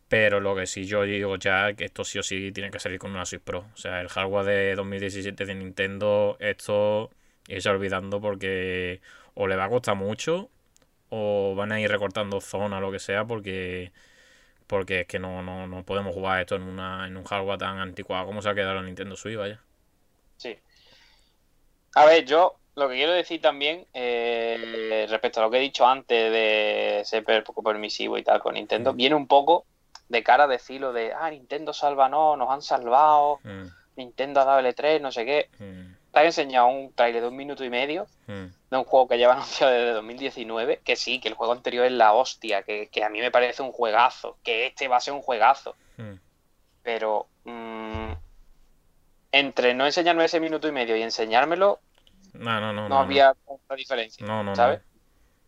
Pero 0.07 0.39
lo 0.39 0.55
que 0.55 0.67
sí 0.67 0.85
yo 0.85 1.03
digo 1.03 1.37
ya 1.37 1.73
que 1.73 1.85
esto 1.85 2.03
sí 2.03 2.19
o 2.19 2.23
sí 2.23 2.51
tiene 2.51 2.69
que 2.71 2.79
salir 2.79 2.99
con 2.99 3.11
una 3.11 3.25
Switch 3.25 3.41
Pro. 3.41 3.65
O 3.73 3.77
sea, 3.77 3.99
el 4.01 4.09
hardware 4.09 4.45
de 4.45 4.75
2017 4.75 5.45
de 5.45 5.55
Nintendo, 5.55 6.37
esto 6.39 7.09
irse 7.47 7.69
olvidando 7.69 8.21
porque 8.21 9.01
o 9.33 9.47
le 9.47 9.55
va 9.55 9.65
a 9.65 9.69
costar 9.69 9.95
mucho 9.95 10.49
o 11.09 11.55
van 11.55 11.71
a 11.71 11.81
ir 11.81 11.89
recortando 11.89 12.41
zona 12.41 12.79
lo 12.79 12.91
que 12.91 12.99
sea 12.99 13.25
porque 13.25 13.91
porque 14.67 15.01
es 15.01 15.07
que 15.07 15.19
no, 15.19 15.43
no, 15.43 15.67
no 15.67 15.83
podemos 15.83 16.13
jugar 16.13 16.41
esto 16.41 16.55
en 16.55 16.63
una 16.63 17.07
en 17.07 17.17
un 17.17 17.23
hardware 17.25 17.59
tan 17.59 17.79
anticuado 17.79 18.25
como 18.25 18.41
se 18.41 18.49
ha 18.49 18.55
quedado 18.55 18.75
la 18.75 18.83
Nintendo 18.83 19.15
Switch, 19.15 19.37
vaya. 19.37 19.61
Sí. 20.37 20.57
A 21.95 22.05
ver, 22.05 22.25
yo 22.25 22.59
lo 22.75 22.89
que 22.89 22.95
quiero 22.95 23.11
decir 23.13 23.39
también 23.41 23.85
eh, 23.93 25.05
respecto 25.09 25.39
a 25.39 25.43
lo 25.43 25.51
que 25.51 25.57
he 25.57 25.61
dicho 25.61 25.85
antes 25.85 26.31
de 26.31 27.01
ser 27.05 27.23
poco 27.43 27.61
permisivo 27.63 28.17
y 28.17 28.23
tal 28.23 28.39
con 28.39 28.55
Nintendo, 28.55 28.93
Mm. 28.93 28.97
viene 28.97 29.15
un 29.15 29.27
poco 29.27 29.65
de 30.09 30.23
cara 30.23 30.43
a 30.45 30.47
decirlo 30.47 30.91
de, 30.93 31.13
ah, 31.13 31.29
Nintendo 31.29 31.73
salva 31.73 32.09
no, 32.09 32.35
nos 32.37 32.49
han 32.49 32.61
salvado, 32.61 33.39
Mm, 33.43 33.67
Nintendo 33.95 34.41
ha 34.41 34.45
dado 34.45 34.59
L3, 34.61 34.99
no 35.01 35.11
sé 35.11 35.25
qué. 35.25 35.49
mm, 35.59 35.93
Te 36.11 36.19
han 36.19 36.25
enseñado 36.27 36.67
un 36.67 36.93
trailer 36.93 37.21
de 37.23 37.27
un 37.27 37.35
minuto 37.35 37.63
y 37.63 37.69
medio 37.71 38.05
mm, 38.27 38.45
de 38.71 38.77
un 38.77 38.83
juego 38.83 39.07
que 39.07 39.17
lleva 39.17 39.33
anunciado 39.33 39.71
desde 39.73 39.91
2019, 39.93 40.81
que 40.83 40.95
sí, 40.95 41.19
que 41.19 41.27
el 41.27 41.33
juego 41.35 41.53
anterior 41.53 41.85
es 41.85 41.91
la 41.91 42.13
hostia, 42.13 42.63
que, 42.63 42.87
que 42.89 43.03
a 43.03 43.09
mí 43.09 43.19
me 43.19 43.31
parece 43.31 43.61
un 43.63 43.71
juegazo, 43.71 44.37
que 44.43 44.67
este 44.67 44.87
va 44.87 44.97
a 44.97 45.01
ser 45.01 45.13
un 45.13 45.21
juegazo, 45.21 45.75
pero 46.83 47.27
entre 49.31 49.73
no 49.73 49.85
enseñarme 49.85 50.25
ese 50.25 50.39
minuto 50.39 50.67
y 50.67 50.71
medio 50.71 50.95
y 50.95 51.01
enseñármelo, 51.01 51.79
No, 52.33 52.59
no, 52.59 52.73
no, 52.73 52.83
no, 52.83 52.89
no, 52.89 52.99
había 52.99 53.33
tanta 53.47 53.75
diferencia, 53.75 54.25
no, 54.25 54.43
no, 54.43 54.51
no. 54.51 54.55
¿sabes? 54.55 54.81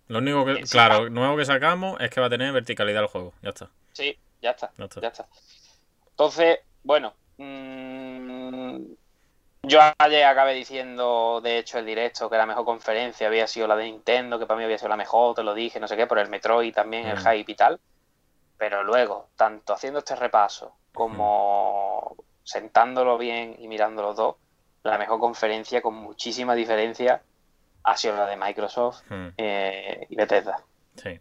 Lo 0.07 0.19
único 0.19 0.45
que, 0.45 0.61
claro, 0.63 1.09
nuevo 1.09 1.35
que 1.35 1.45
sacamos 1.45 1.99
es 1.99 2.11
que 2.11 2.21
va 2.21 2.27
a 2.27 2.29
tener 2.29 2.51
verticalidad 2.53 3.01
el 3.01 3.07
juego, 3.07 3.33
ya 3.41 3.49
está. 3.49 3.69
Sí, 3.93 4.17
ya 4.41 4.51
está, 4.51 4.71
ya 5.01 5.07
está. 5.07 5.27
Entonces, 6.11 6.59
bueno, 6.83 7.13
mmm, 7.37 8.77
yo 9.63 9.79
ayer 9.97 10.25
acabé 10.25 10.53
diciendo, 10.53 11.41
de 11.41 11.57
hecho, 11.57 11.79
el 11.79 11.85
directo, 11.85 12.29
que 12.29 12.37
la 12.37 12.45
mejor 12.45 12.65
conferencia 12.65 13.27
había 13.27 13.47
sido 13.47 13.67
la 13.67 13.75
de 13.75 13.85
Nintendo, 13.85 14.37
que 14.37 14.45
para 14.45 14.59
mí 14.59 14.63
había 14.63 14.77
sido 14.77 14.89
la 14.89 14.97
mejor, 14.97 15.35
te 15.35 15.43
lo 15.43 15.55
dije, 15.55 15.79
no 15.79 15.87
sé 15.87 15.97
qué, 15.97 16.05
por 16.05 16.19
el 16.19 16.29
Metroid 16.29 16.73
también, 16.73 17.07
el 17.07 17.17
mm. 17.17 17.25
hype 17.25 17.51
y 17.51 17.55
tal. 17.55 17.79
Pero 18.57 18.83
luego, 18.83 19.29
tanto 19.35 19.73
haciendo 19.73 19.99
este 19.99 20.15
repaso 20.15 20.75
como 20.93 22.15
sentándolo 22.43 23.17
bien 23.17 23.55
y 23.59 23.67
mirándolo 23.67 24.13
dos, 24.13 24.35
la 24.89 24.97
mejor 24.97 25.19
conferencia 25.19 25.81
con 25.81 25.95
muchísima 25.95 26.55
diferencia 26.55 27.21
ha 27.83 27.97
sido 27.97 28.15
la 28.15 28.25
de 28.27 28.37
Microsoft 28.37 29.03
mm. 29.09 29.27
eh, 29.37 30.07
y 30.09 30.15
Bethesda. 30.15 30.57
Sí. 30.95 31.19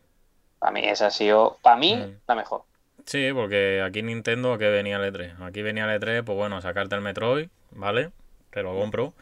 Para 0.58 0.72
mí 0.72 0.80
esa 0.84 1.06
ha 1.06 1.10
sido, 1.10 1.58
para 1.62 1.76
mí, 1.76 1.96
mm. 1.96 2.20
la 2.26 2.34
mejor. 2.34 2.62
Sí, 3.06 3.30
porque 3.34 3.82
aquí 3.82 4.02
Nintendo 4.02 4.56
que 4.56 4.70
venía 4.70 4.96
el 4.96 5.12
E3. 5.12 5.42
Aquí 5.42 5.62
venía 5.62 5.84
el 5.84 6.00
E3, 6.00 6.24
pues 6.24 6.36
bueno, 6.36 6.60
sacarte 6.60 6.94
el 6.94 7.02
Metroid, 7.02 7.48
¿vale? 7.70 8.10
te 8.50 8.62
lo 8.62 8.74
compro. 8.74 9.12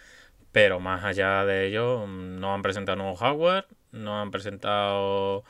Pero 0.53 0.79
más 0.79 1.03
allá 1.05 1.45
de 1.45 1.67
ello, 1.67 2.07
no 2.07 2.53
han 2.53 2.63
presentado 2.63 2.97
nuevo 2.97 3.17
hardware, 3.17 3.67
no 3.91 4.21
han 4.21 4.31
presentado 4.31 5.45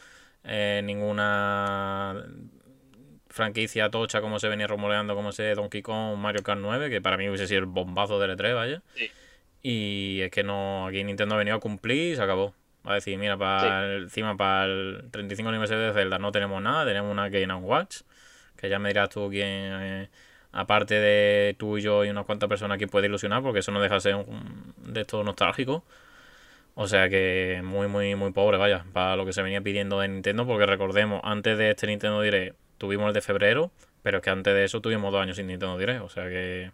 eh, 0.44 0.80
ninguna 0.84 2.24
franquicia 3.32 3.90
tocha 3.90 4.20
como 4.20 4.38
se 4.38 4.48
venía 4.48 4.66
rumoreando, 4.66 5.14
como 5.14 5.30
ese 5.30 5.54
Donkey 5.54 5.82
Kong, 5.82 6.16
Mario 6.16 6.42
Kart 6.42 6.60
9, 6.60 6.90
que 6.90 7.00
para 7.00 7.16
mí 7.16 7.28
hubiese 7.28 7.46
sido 7.46 7.60
el 7.60 7.66
bombazo 7.66 8.20
del 8.20 8.36
E3, 8.36 8.54
vaya. 8.54 8.82
Y 9.62 10.20
es 10.22 10.30
que 10.30 10.42
no, 10.42 10.86
aquí 10.86 11.02
Nintendo 11.04 11.34
ha 11.34 11.38
venido 11.38 11.56
a 11.56 11.60
cumplir 11.60 12.12
y 12.12 12.16
se 12.16 12.22
acabó. 12.22 12.54
Va 12.86 12.92
a 12.92 12.94
decir, 12.96 13.16
mira, 13.16 13.36
para 13.36 13.94
encima 13.96 14.36
para 14.36 14.64
el 14.64 15.08
35 15.12 15.48
aniversario 15.48 15.84
de 15.84 15.92
Zelda 15.92 16.18
no 16.18 16.32
tenemos 16.32 16.60
nada, 16.60 16.84
tenemos 16.84 17.12
una 17.12 17.28
Game 17.28 17.54
Watch, 17.54 18.00
que 18.56 18.68
ya 18.68 18.78
me 18.80 18.88
dirás 18.88 19.08
tú 19.08 19.28
quién, 19.30 19.48
eh, 19.48 20.08
aparte 20.50 20.94
de 20.94 21.54
tú 21.58 21.78
y 21.78 21.82
yo 21.82 22.04
y 22.04 22.10
unas 22.10 22.26
cuantas 22.26 22.48
personas 22.48 22.78
que 22.78 22.88
puede 22.88 23.06
ilusionar, 23.06 23.42
porque 23.42 23.60
eso 23.60 23.70
no 23.70 23.80
deja 23.80 23.94
de 23.94 24.00
ser 24.00 24.14
un, 24.16 24.74
de 24.78 25.02
esto 25.02 25.22
nostálgico. 25.22 25.84
O 26.74 26.88
sea 26.88 27.08
que 27.08 27.60
muy, 27.62 27.86
muy, 27.86 28.14
muy 28.16 28.32
pobre, 28.32 28.56
vaya, 28.58 28.84
para 28.92 29.14
lo 29.16 29.26
que 29.26 29.32
se 29.32 29.42
venía 29.42 29.60
pidiendo 29.60 30.00
de 30.00 30.08
Nintendo, 30.08 30.46
porque 30.46 30.66
recordemos, 30.66 31.20
antes 31.22 31.58
de 31.58 31.70
este 31.70 31.86
Nintendo 31.86 32.20
Direct 32.22 32.56
tuvimos 32.82 33.06
el 33.06 33.14
de 33.14 33.20
febrero, 33.20 33.70
pero 34.02 34.18
es 34.18 34.24
que 34.24 34.30
antes 34.30 34.52
de 34.52 34.64
eso 34.64 34.80
tuvimos 34.80 35.12
dos 35.12 35.22
años 35.22 35.36
sin 35.36 35.46
Nintendo 35.46 35.78
Direct, 35.78 36.02
o 36.02 36.08
sea 36.08 36.24
que... 36.24 36.72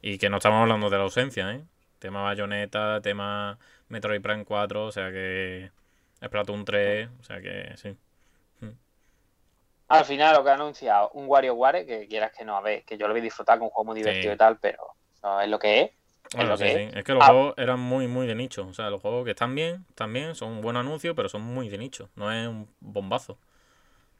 Y 0.00 0.16
que 0.16 0.30
no 0.30 0.36
estamos 0.36 0.62
hablando 0.62 0.88
de 0.90 0.96
la 0.96 1.02
ausencia, 1.02 1.50
¿eh? 1.50 1.64
Tema 1.98 2.22
Bayonetta, 2.22 3.00
tema 3.00 3.58
Metroid 3.88 4.22
Prime 4.22 4.44
4, 4.44 4.84
o 4.84 4.92
sea 4.92 5.10
que... 5.10 5.72
Splatoon 6.24 6.64
3, 6.64 7.08
o 7.18 7.24
sea 7.24 7.40
que 7.40 7.72
sí. 7.74 7.96
Al 9.88 10.04
final 10.04 10.36
lo 10.36 10.44
que 10.44 10.50
ha 10.50 10.54
anunciado 10.54 11.10
un 11.14 11.26
WarioWare, 11.26 11.84
que 11.84 12.06
quieras 12.06 12.30
que 12.32 12.44
no, 12.44 12.56
a 12.56 12.60
ver, 12.60 12.84
que 12.84 12.96
yo 12.96 13.08
lo 13.08 13.12
vi 13.12 13.20
disfrutar 13.20 13.58
con 13.58 13.66
un 13.66 13.70
juego 13.70 13.86
muy 13.86 13.96
divertido 13.96 14.34
y 14.34 14.36
tal, 14.36 14.56
pero 14.58 14.94
no 15.20 15.40
es 15.40 15.48
lo 15.48 15.58
que 15.58 15.80
es. 15.80 15.90
Es, 16.38 16.48
lo 16.48 16.56
que 16.56 16.84
es. 16.84 16.94
es 16.94 17.02
que 17.02 17.12
los 17.12 17.24
ah. 17.24 17.26
juegos 17.26 17.54
eran 17.56 17.80
muy, 17.80 18.06
muy 18.06 18.28
de 18.28 18.36
nicho. 18.36 18.68
O 18.68 18.72
sea, 18.72 18.88
los 18.88 19.02
juegos 19.02 19.24
que 19.24 19.32
están 19.32 19.56
bien, 19.56 19.84
también 19.96 20.36
son 20.36 20.52
un 20.52 20.60
buen 20.60 20.76
anuncio, 20.76 21.16
pero 21.16 21.28
son 21.28 21.42
muy 21.42 21.68
de 21.68 21.78
nicho. 21.78 22.08
No 22.14 22.30
es 22.30 22.46
un 22.46 22.68
bombazo. 22.78 23.36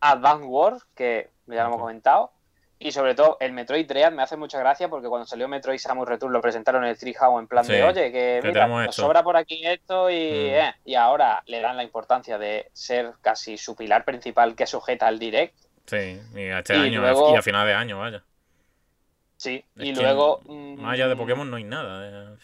Advance 0.00 0.44
Wars, 0.46 0.86
que 0.94 1.30
ya 1.46 1.62
lo 1.62 1.68
hemos 1.68 1.80
comentado. 1.80 2.32
Y 2.78 2.92
sobre 2.92 3.14
todo, 3.14 3.38
el 3.40 3.52
Metroid 3.52 3.86
Dread 3.86 4.12
me 4.12 4.22
hace 4.22 4.36
mucha 4.36 4.58
gracia 4.58 4.88
porque 4.88 5.08
cuando 5.08 5.26
salió 5.26 5.48
Metroid 5.48 5.78
Samus 5.78 6.06
Return 6.06 6.32
lo 6.32 6.40
presentaron 6.40 6.84
en 6.84 6.90
el 6.90 6.98
Treehouse 6.98 7.40
en 7.40 7.46
plan 7.46 7.66
de, 7.66 7.82
oye, 7.82 8.12
que 8.12 8.40
mira, 8.42 8.66
nos 8.66 8.94
sobra 8.94 9.22
por 9.22 9.36
aquí 9.36 9.64
esto 9.64 10.10
y, 10.10 10.14
mm. 10.14 10.54
eh, 10.54 10.74
y 10.84 10.94
ahora 10.94 11.42
le 11.46 11.60
dan 11.60 11.76
la 11.76 11.84
importancia 11.84 12.36
de 12.36 12.70
ser 12.72 13.12
casi 13.22 13.56
su 13.56 13.74
pilar 13.74 14.04
principal 14.04 14.54
que 14.54 14.66
sujeta 14.66 15.06
al 15.06 15.18
Direct. 15.18 15.56
Sí, 15.86 16.20
y 16.34 16.48
a 16.48 16.58
este 16.58 16.74
año 16.74 17.02
y 17.32 17.36
a 17.36 17.42
final 17.42 17.66
de 17.66 17.74
año, 17.74 17.98
vaya. 17.98 18.22
Sí, 19.36 19.64
y 19.76 19.94
luego... 19.94 20.40
Más 20.78 20.94
allá 20.94 21.08
de 21.08 21.14
mm, 21.14 21.18
Pokémon 21.18 21.50
no 21.50 21.56
hay 21.56 21.64
nada. 21.64 22.34
Eh. 22.34 22.36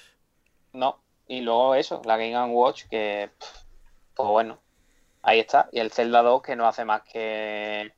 No, 0.73 1.01
y 1.27 1.41
luego 1.41 1.75
eso, 1.75 2.03
la 2.05 2.17
Game 2.17 2.47
Watch 2.47 2.85
que... 2.89 3.31
Pues 4.15 4.29
bueno, 4.29 4.59
ahí 5.23 5.41
está. 5.41 5.69
Y 5.73 5.81
el 5.81 5.91
Zelda 5.91 6.23
2 6.23 6.43
que 6.43 6.57
no 6.57 6.67
hace 6.67 6.85
más 6.85 7.03
que 7.03 7.93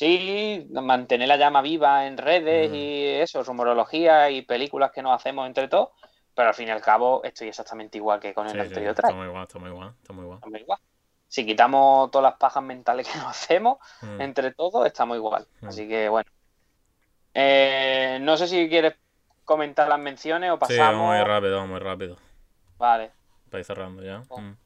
Sí, 0.00 0.66
mantener 0.70 1.28
la 1.28 1.36
llama 1.36 1.60
viva 1.60 2.06
en 2.06 2.16
redes 2.16 2.72
y 2.72 3.04
eso, 3.04 3.42
rumorología 3.42 4.30
y 4.30 4.40
películas 4.40 4.92
que 4.92 5.02
nos 5.02 5.14
hacemos 5.14 5.46
entre 5.46 5.68
todos, 5.68 5.90
pero 6.34 6.48
al 6.48 6.54
fin 6.54 6.68
y 6.68 6.70
al 6.70 6.80
cabo 6.80 7.22
estoy 7.22 7.48
exactamente 7.48 7.98
igual 7.98 8.18
que 8.18 8.32
con 8.32 8.48
el 8.48 8.58
anterior 8.58 8.92
Está 8.92 9.12
muy 9.12 9.26
igual, 9.26 9.42
está 9.42 9.58
muy 9.58 9.68
igual, 9.68 9.92
está 10.00 10.14
muy 10.14 10.60
igual. 10.60 10.78
Si 11.28 11.44
quitamos 11.44 12.10
todas 12.10 12.30
las 12.30 12.38
pajas 12.38 12.62
mentales 12.62 13.06
que 13.06 13.18
nos 13.18 13.26
hacemos 13.26 13.76
mm. 14.00 14.22
entre 14.22 14.54
todos, 14.54 14.86
estamos 14.86 15.18
igual. 15.18 15.46
Mm. 15.60 15.66
Así 15.66 15.86
que 15.86 16.08
bueno. 16.08 16.30
Eh, 17.34 18.18
no 18.22 18.38
sé 18.38 18.48
si 18.48 18.70
quieres 18.70 18.94
comentar 19.44 19.86
las 19.86 20.00
menciones 20.00 20.50
o 20.50 20.58
pasamos. 20.58 20.76
Sí, 20.76 20.80
vamos 20.80 21.08
muy 21.08 21.22
rápido, 21.22 21.66
muy 21.66 21.78
rápido. 21.78 22.16
Vale. 22.78 23.10
Ir 23.52 23.64
cerrando 23.66 24.02
ya. 24.02 24.22
Oh. 24.30 24.40
Mm. 24.40 24.56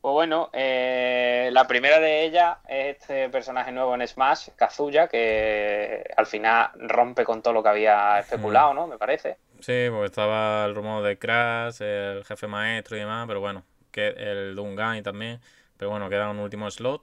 Pues 0.00 0.12
bueno, 0.12 0.48
eh, 0.54 1.50
la 1.52 1.66
primera 1.66 2.00
de 2.00 2.24
ellas 2.24 2.56
es 2.66 2.96
este 2.96 3.28
personaje 3.28 3.70
nuevo 3.70 3.94
en 3.94 4.06
Smash, 4.06 4.48
Kazuya, 4.56 5.08
que 5.08 6.04
al 6.16 6.24
final 6.24 6.70
rompe 6.76 7.22
con 7.24 7.42
todo 7.42 7.52
lo 7.52 7.62
que 7.62 7.68
había 7.68 8.18
especulado, 8.18 8.72
¿no? 8.72 8.86
Me 8.86 8.96
parece. 8.96 9.36
Sí, 9.60 9.88
porque 9.90 10.06
estaba 10.06 10.64
el 10.64 10.74
rumor 10.74 11.02
de 11.02 11.18
Crash, 11.18 11.82
el 11.82 12.24
jefe 12.24 12.46
maestro 12.46 12.96
y 12.96 13.00
demás, 13.00 13.26
pero 13.28 13.40
bueno, 13.40 13.64
que 13.90 14.08
el 14.08 14.54
Dungan 14.56 15.02
también. 15.02 15.38
Pero 15.76 15.90
bueno, 15.90 16.08
queda 16.08 16.30
un 16.30 16.38
último 16.38 16.70
slot, 16.70 17.02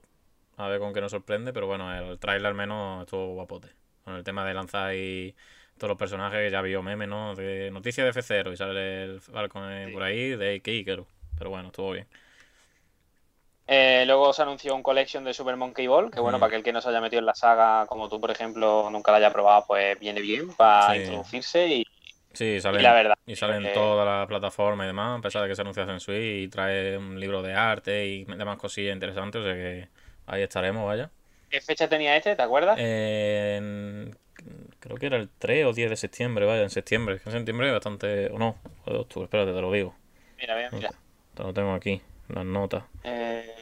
a 0.56 0.66
ver 0.66 0.80
con 0.80 0.92
qué 0.92 1.00
nos 1.00 1.12
sorprende, 1.12 1.52
pero 1.52 1.68
bueno, 1.68 1.96
el 1.96 2.18
trailer 2.18 2.46
al 2.46 2.54
menos 2.54 3.02
estuvo 3.02 3.34
guapote. 3.34 3.68
Con 4.02 4.16
el 4.16 4.24
tema 4.24 4.44
de 4.44 4.54
lanzar 4.54 4.94
y 4.94 5.36
todos 5.76 5.90
los 5.90 5.98
personajes 5.98 6.40
que 6.40 6.50
ya 6.50 6.62
vio 6.62 6.82
meme, 6.82 7.06
¿no? 7.06 7.36
De 7.36 7.70
noticias 7.70 8.12
de 8.12 8.20
F0 8.20 8.52
y 8.52 8.56
sale 8.56 9.04
el 9.04 9.20
Falcon 9.20 9.92
por 9.92 10.02
ahí, 10.02 10.30
de 10.30 10.60
Iker. 10.64 11.04
Pero 11.36 11.50
bueno, 11.50 11.68
estuvo 11.68 11.92
bien. 11.92 12.08
Eh, 13.70 14.04
luego 14.06 14.32
se 14.32 14.40
anunció 14.40 14.74
un 14.74 14.82
collection 14.82 15.22
de 15.24 15.34
Super 15.34 15.56
Monkey 15.56 15.86
Ball, 15.86 16.10
que 16.10 16.20
bueno, 16.20 16.38
para 16.38 16.48
aquel 16.48 16.62
que 16.62 16.72
no 16.72 16.80
se 16.80 16.88
haya 16.88 17.02
metido 17.02 17.20
en 17.20 17.26
la 17.26 17.34
saga, 17.34 17.84
como 17.86 18.08
tú, 18.08 18.18
por 18.18 18.30
ejemplo, 18.30 18.88
nunca 18.90 19.12
la 19.12 19.18
haya 19.18 19.30
probado, 19.30 19.66
pues 19.66 20.00
viene 20.00 20.22
bien 20.22 20.54
para 20.54 20.96
introducirse 20.96 21.68
y, 21.68 21.86
sí, 22.32 22.62
salen, 22.62 22.82
la 22.82 22.94
verdad. 22.94 23.18
Y 23.26 23.36
salen 23.36 23.66
en 23.66 23.74
toda 23.74 24.06
la 24.06 24.26
plataforma 24.26 24.84
y 24.84 24.86
demás, 24.86 25.18
a 25.18 25.22
pesar 25.22 25.42
de 25.42 25.48
que 25.48 25.54
se 25.54 25.60
anuncia 25.60 25.82
en 25.82 26.00
Switch 26.00 26.44
y 26.44 26.48
trae 26.48 26.96
un 26.96 27.20
libro 27.20 27.42
de 27.42 27.52
arte 27.52 28.06
y 28.06 28.24
demás 28.24 28.56
cosillas 28.56 28.94
interesantes, 28.94 29.42
o 29.42 29.44
sea 29.44 29.52
que 29.52 29.88
ahí 30.26 30.40
estaremos, 30.40 30.86
vaya. 30.86 31.10
¿Qué 31.50 31.60
fecha 31.60 31.86
tenía 31.90 32.16
este, 32.16 32.36
te 32.36 32.42
acuerdas? 32.42 32.76
creo 34.80 34.96
que 34.96 35.06
era 35.06 35.18
el 35.18 35.28
3 35.38 35.66
o 35.66 35.74
10 35.74 35.90
de 35.90 35.96
septiembre, 35.96 36.46
vaya, 36.46 36.62
en 36.62 36.70
septiembre. 36.70 37.20
En 37.26 37.32
septiembre 37.32 37.70
bastante... 37.70 38.30
o 38.30 38.38
no, 38.38 38.56
o 38.86 38.92
de 38.92 38.98
octubre, 38.98 39.24
espérate, 39.24 39.52
te 39.52 39.60
lo 39.60 39.70
digo. 39.70 39.94
Mira, 40.40 40.56
mira, 40.56 40.70
mira. 40.72 40.90
Te 41.34 41.42
lo 41.42 41.52
tengo 41.52 41.74
aquí 41.74 42.00
las 42.28 42.44
notas. 42.44 42.84
Eh, 43.04 43.57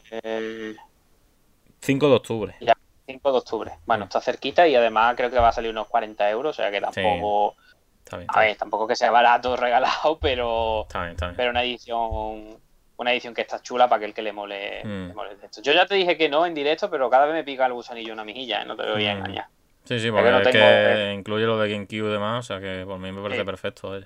5 1.80 2.08
de 2.08 2.14
octubre. 2.14 2.54
Ya, 2.60 2.76
5 3.06 3.32
de 3.32 3.38
octubre. 3.38 3.72
Bueno, 3.86 4.04
está 4.04 4.20
cerquita 4.20 4.66
y 4.66 4.74
además 4.74 5.14
creo 5.16 5.30
que 5.30 5.38
va 5.38 5.48
a 5.48 5.52
salir 5.52 5.70
unos 5.70 5.88
40 5.88 6.30
euros, 6.30 6.58
o 6.58 6.62
sea 6.62 6.70
que 6.70 6.80
tampoco... 6.80 7.56
Está 8.04 8.18
bien, 8.18 8.28
a 8.32 8.40
ver, 8.40 8.56
tampoco 8.56 8.86
que 8.86 8.94
sea 8.96 9.10
barato 9.10 9.56
regalado, 9.56 10.18
pero... 10.20 10.82
Está 10.82 11.02
bien, 11.02 11.12
está 11.12 11.26
bien. 11.26 11.36
Pero 11.36 11.50
una 11.50 11.62
edición 11.62 12.58
una 12.98 13.12
edición 13.12 13.34
que 13.34 13.42
está 13.42 13.60
chula 13.60 13.88
para 13.88 13.98
aquel 13.98 14.14
que 14.14 14.22
le 14.22 14.32
mole, 14.32 14.82
mm. 14.84 15.08
le 15.08 15.14
mole 15.14 15.36
esto. 15.42 15.60
Yo 15.62 15.72
ya 15.72 15.86
te 15.86 15.94
dije 15.94 16.16
que 16.16 16.28
no 16.28 16.46
en 16.46 16.54
directo, 16.54 16.90
pero 16.90 17.10
cada 17.10 17.26
vez 17.26 17.34
me 17.34 17.44
pica 17.44 17.66
el 17.66 17.72
gusanillo 17.72 18.12
una 18.12 18.24
mijilla, 18.24 18.62
¿eh? 18.62 18.64
no 18.64 18.76
te 18.76 18.90
voy 18.90 19.06
a 19.06 19.14
mm. 19.14 19.18
engañar. 19.18 19.46
Sí, 19.84 20.00
sí, 20.00 20.10
porque 20.10 20.28
es 20.28 20.48
que, 20.48 21.12
incluye 21.14 21.46
lo 21.46 21.58
de 21.58 21.70
GameCube 21.70 22.08
y 22.08 22.12
demás, 22.12 22.44
o 22.44 22.46
sea 22.48 22.60
que 22.60 22.84
por 22.84 22.98
mí 22.98 23.12
me 23.12 23.22
parece 23.22 23.44
perfecto. 23.44 24.00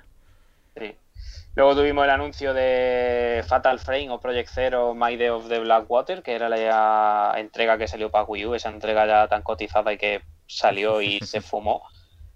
Sí. 0.77 0.95
Luego 1.57 1.75
tuvimos 1.75 2.05
el 2.05 2.11
anuncio 2.11 2.55
de 2.55 3.45
Fatal 3.47 3.79
Frame 3.81 4.11
o 4.11 4.21
Project 4.21 4.51
Zero 4.51 4.95
My 4.95 5.17
Day 5.17 5.29
of 5.29 5.49
the 5.49 5.59
Blackwater, 5.59 6.23
que 6.23 6.35
era 6.35 6.49
la 6.49 7.35
entrega 7.39 7.77
que 7.77 7.89
salió 7.89 8.11
para 8.11 8.25
Wii 8.25 8.47
U, 8.47 8.55
esa 8.55 8.69
entrega 8.69 9.07
ya 9.07 9.27
tan 9.27 9.43
cotizada 9.43 9.93
y 9.93 9.99
que 9.99 10.23
salió 10.47 11.03
y 11.03 11.19
se 11.21 11.41
fumó. 11.41 11.83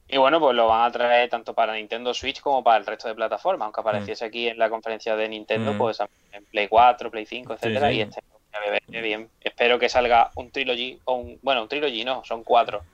Y 0.09 0.19
bueno, 0.19 0.41
pues 0.41 0.55
lo 0.55 0.67
van 0.67 0.89
a 0.89 0.93
traer 0.93 1.31
tanto 1.31 1.55
para 1.55 1.75
Nintendo 1.75 2.13
Switch 2.13 2.41
como 2.41 2.63
para 2.63 2.79
el 2.79 2.87
resto 2.87 3.09
de 3.09 3.15
plataformas, 3.15 3.67
aunque 3.67 3.81
apareciese 3.81 4.25
aquí 4.25 4.49
en 4.49 4.59
la 4.59 4.69
conferencia 4.69 5.17
de 5.17 5.29
Nintendo, 5.29 5.73
mm. 5.73 5.79
pues 5.79 5.99
en 6.01 6.45
Play 6.47 6.69
4, 6.69 7.11
Play 7.11 7.25
5, 7.25 7.55
etcétera, 7.55 7.93
y 7.93 8.01
este 8.01 8.21
bien. 8.89 9.31
Espero 9.41 9.79
que 9.79 9.89
salga 9.89 10.31
un 10.37 10.51
trilogy 10.51 11.01
o 11.05 11.15
un 11.15 11.39
bueno, 11.43 11.63
un 11.63 11.69
trilogy 11.69 12.05
no, 12.05 12.25
son 12.25 12.45
cuatro 12.45 12.85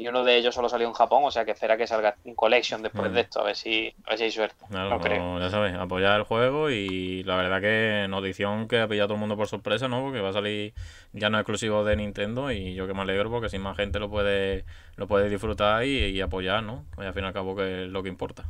y 0.00 0.08
uno 0.08 0.24
de 0.24 0.34
ellos 0.36 0.54
solo 0.54 0.70
salió 0.70 0.86
en 0.88 0.94
Japón, 0.94 1.24
o 1.24 1.30
sea 1.30 1.44
que 1.44 1.50
espera 1.50 1.76
que 1.76 1.86
salga 1.86 2.16
un 2.24 2.34
collection 2.34 2.82
después 2.82 3.10
mm. 3.10 3.14
de 3.14 3.20
esto, 3.20 3.40
a 3.40 3.44
ver 3.44 3.54
si, 3.54 3.94
a 4.06 4.10
ver 4.10 4.18
si 4.18 4.24
hay 4.24 4.30
suerte. 4.30 4.64
no 4.70 4.98
creo. 4.98 5.38
ya 5.38 5.50
sabes, 5.50 5.74
apoyar 5.74 6.18
el 6.18 6.24
juego 6.24 6.70
y 6.70 7.22
la 7.24 7.36
verdad 7.36 7.60
que 7.60 8.06
notición 8.08 8.66
que 8.66 8.80
ha 8.80 8.88
pillado 8.88 9.04
a 9.04 9.08
todo 9.08 9.14
el 9.16 9.20
mundo 9.20 9.36
por 9.36 9.46
sorpresa, 9.46 9.88
¿no? 9.88 10.00
Porque 10.00 10.22
va 10.22 10.30
a 10.30 10.32
salir 10.32 10.72
ya 11.12 11.28
no 11.28 11.38
exclusivo 11.38 11.84
de 11.84 11.96
Nintendo 11.96 12.50
y 12.50 12.72
yo 12.74 12.86
que 12.86 12.94
me 12.94 13.02
alegro 13.02 13.30
porque 13.30 13.50
si 13.50 13.58
más 13.58 13.76
gente 13.76 13.98
lo 13.98 14.08
puede 14.08 14.64
lo 14.96 15.06
puede 15.06 15.28
disfrutar 15.28 15.84
y, 15.84 16.18
apoyar, 16.22 16.62
¿no? 16.62 16.86
Pues 16.94 17.06
al 17.06 17.12
fin 17.12 17.24
y 17.24 17.26
al 17.26 17.34
cabo 17.34 17.54
que 17.54 17.84
es 17.84 17.88
lo 17.90 18.02
que 18.02 18.08
importa. 18.08 18.44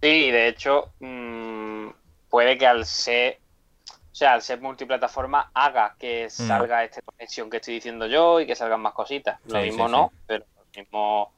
Sí, 0.00 0.30
de 0.30 0.48
hecho, 0.48 0.92
mmm, 1.00 1.88
puede 2.30 2.56
que 2.56 2.66
al 2.66 2.86
ser 2.86 3.40
o 3.90 4.14
sea, 4.14 4.34
al 4.34 4.42
ser 4.42 4.60
multiplataforma, 4.60 5.50
haga 5.54 5.96
que 5.98 6.28
salga 6.28 6.84
esta 6.84 7.00
conexión 7.00 7.48
que 7.48 7.56
estoy 7.56 7.74
diciendo 7.74 8.06
yo 8.06 8.40
y 8.40 8.46
que 8.46 8.54
salgan 8.54 8.80
más 8.82 8.92
cositas. 8.92 9.40
Lo 9.46 9.60
mismo 9.60 9.88
no, 9.88 10.12
pero 10.26 10.44
mismo 10.76 11.32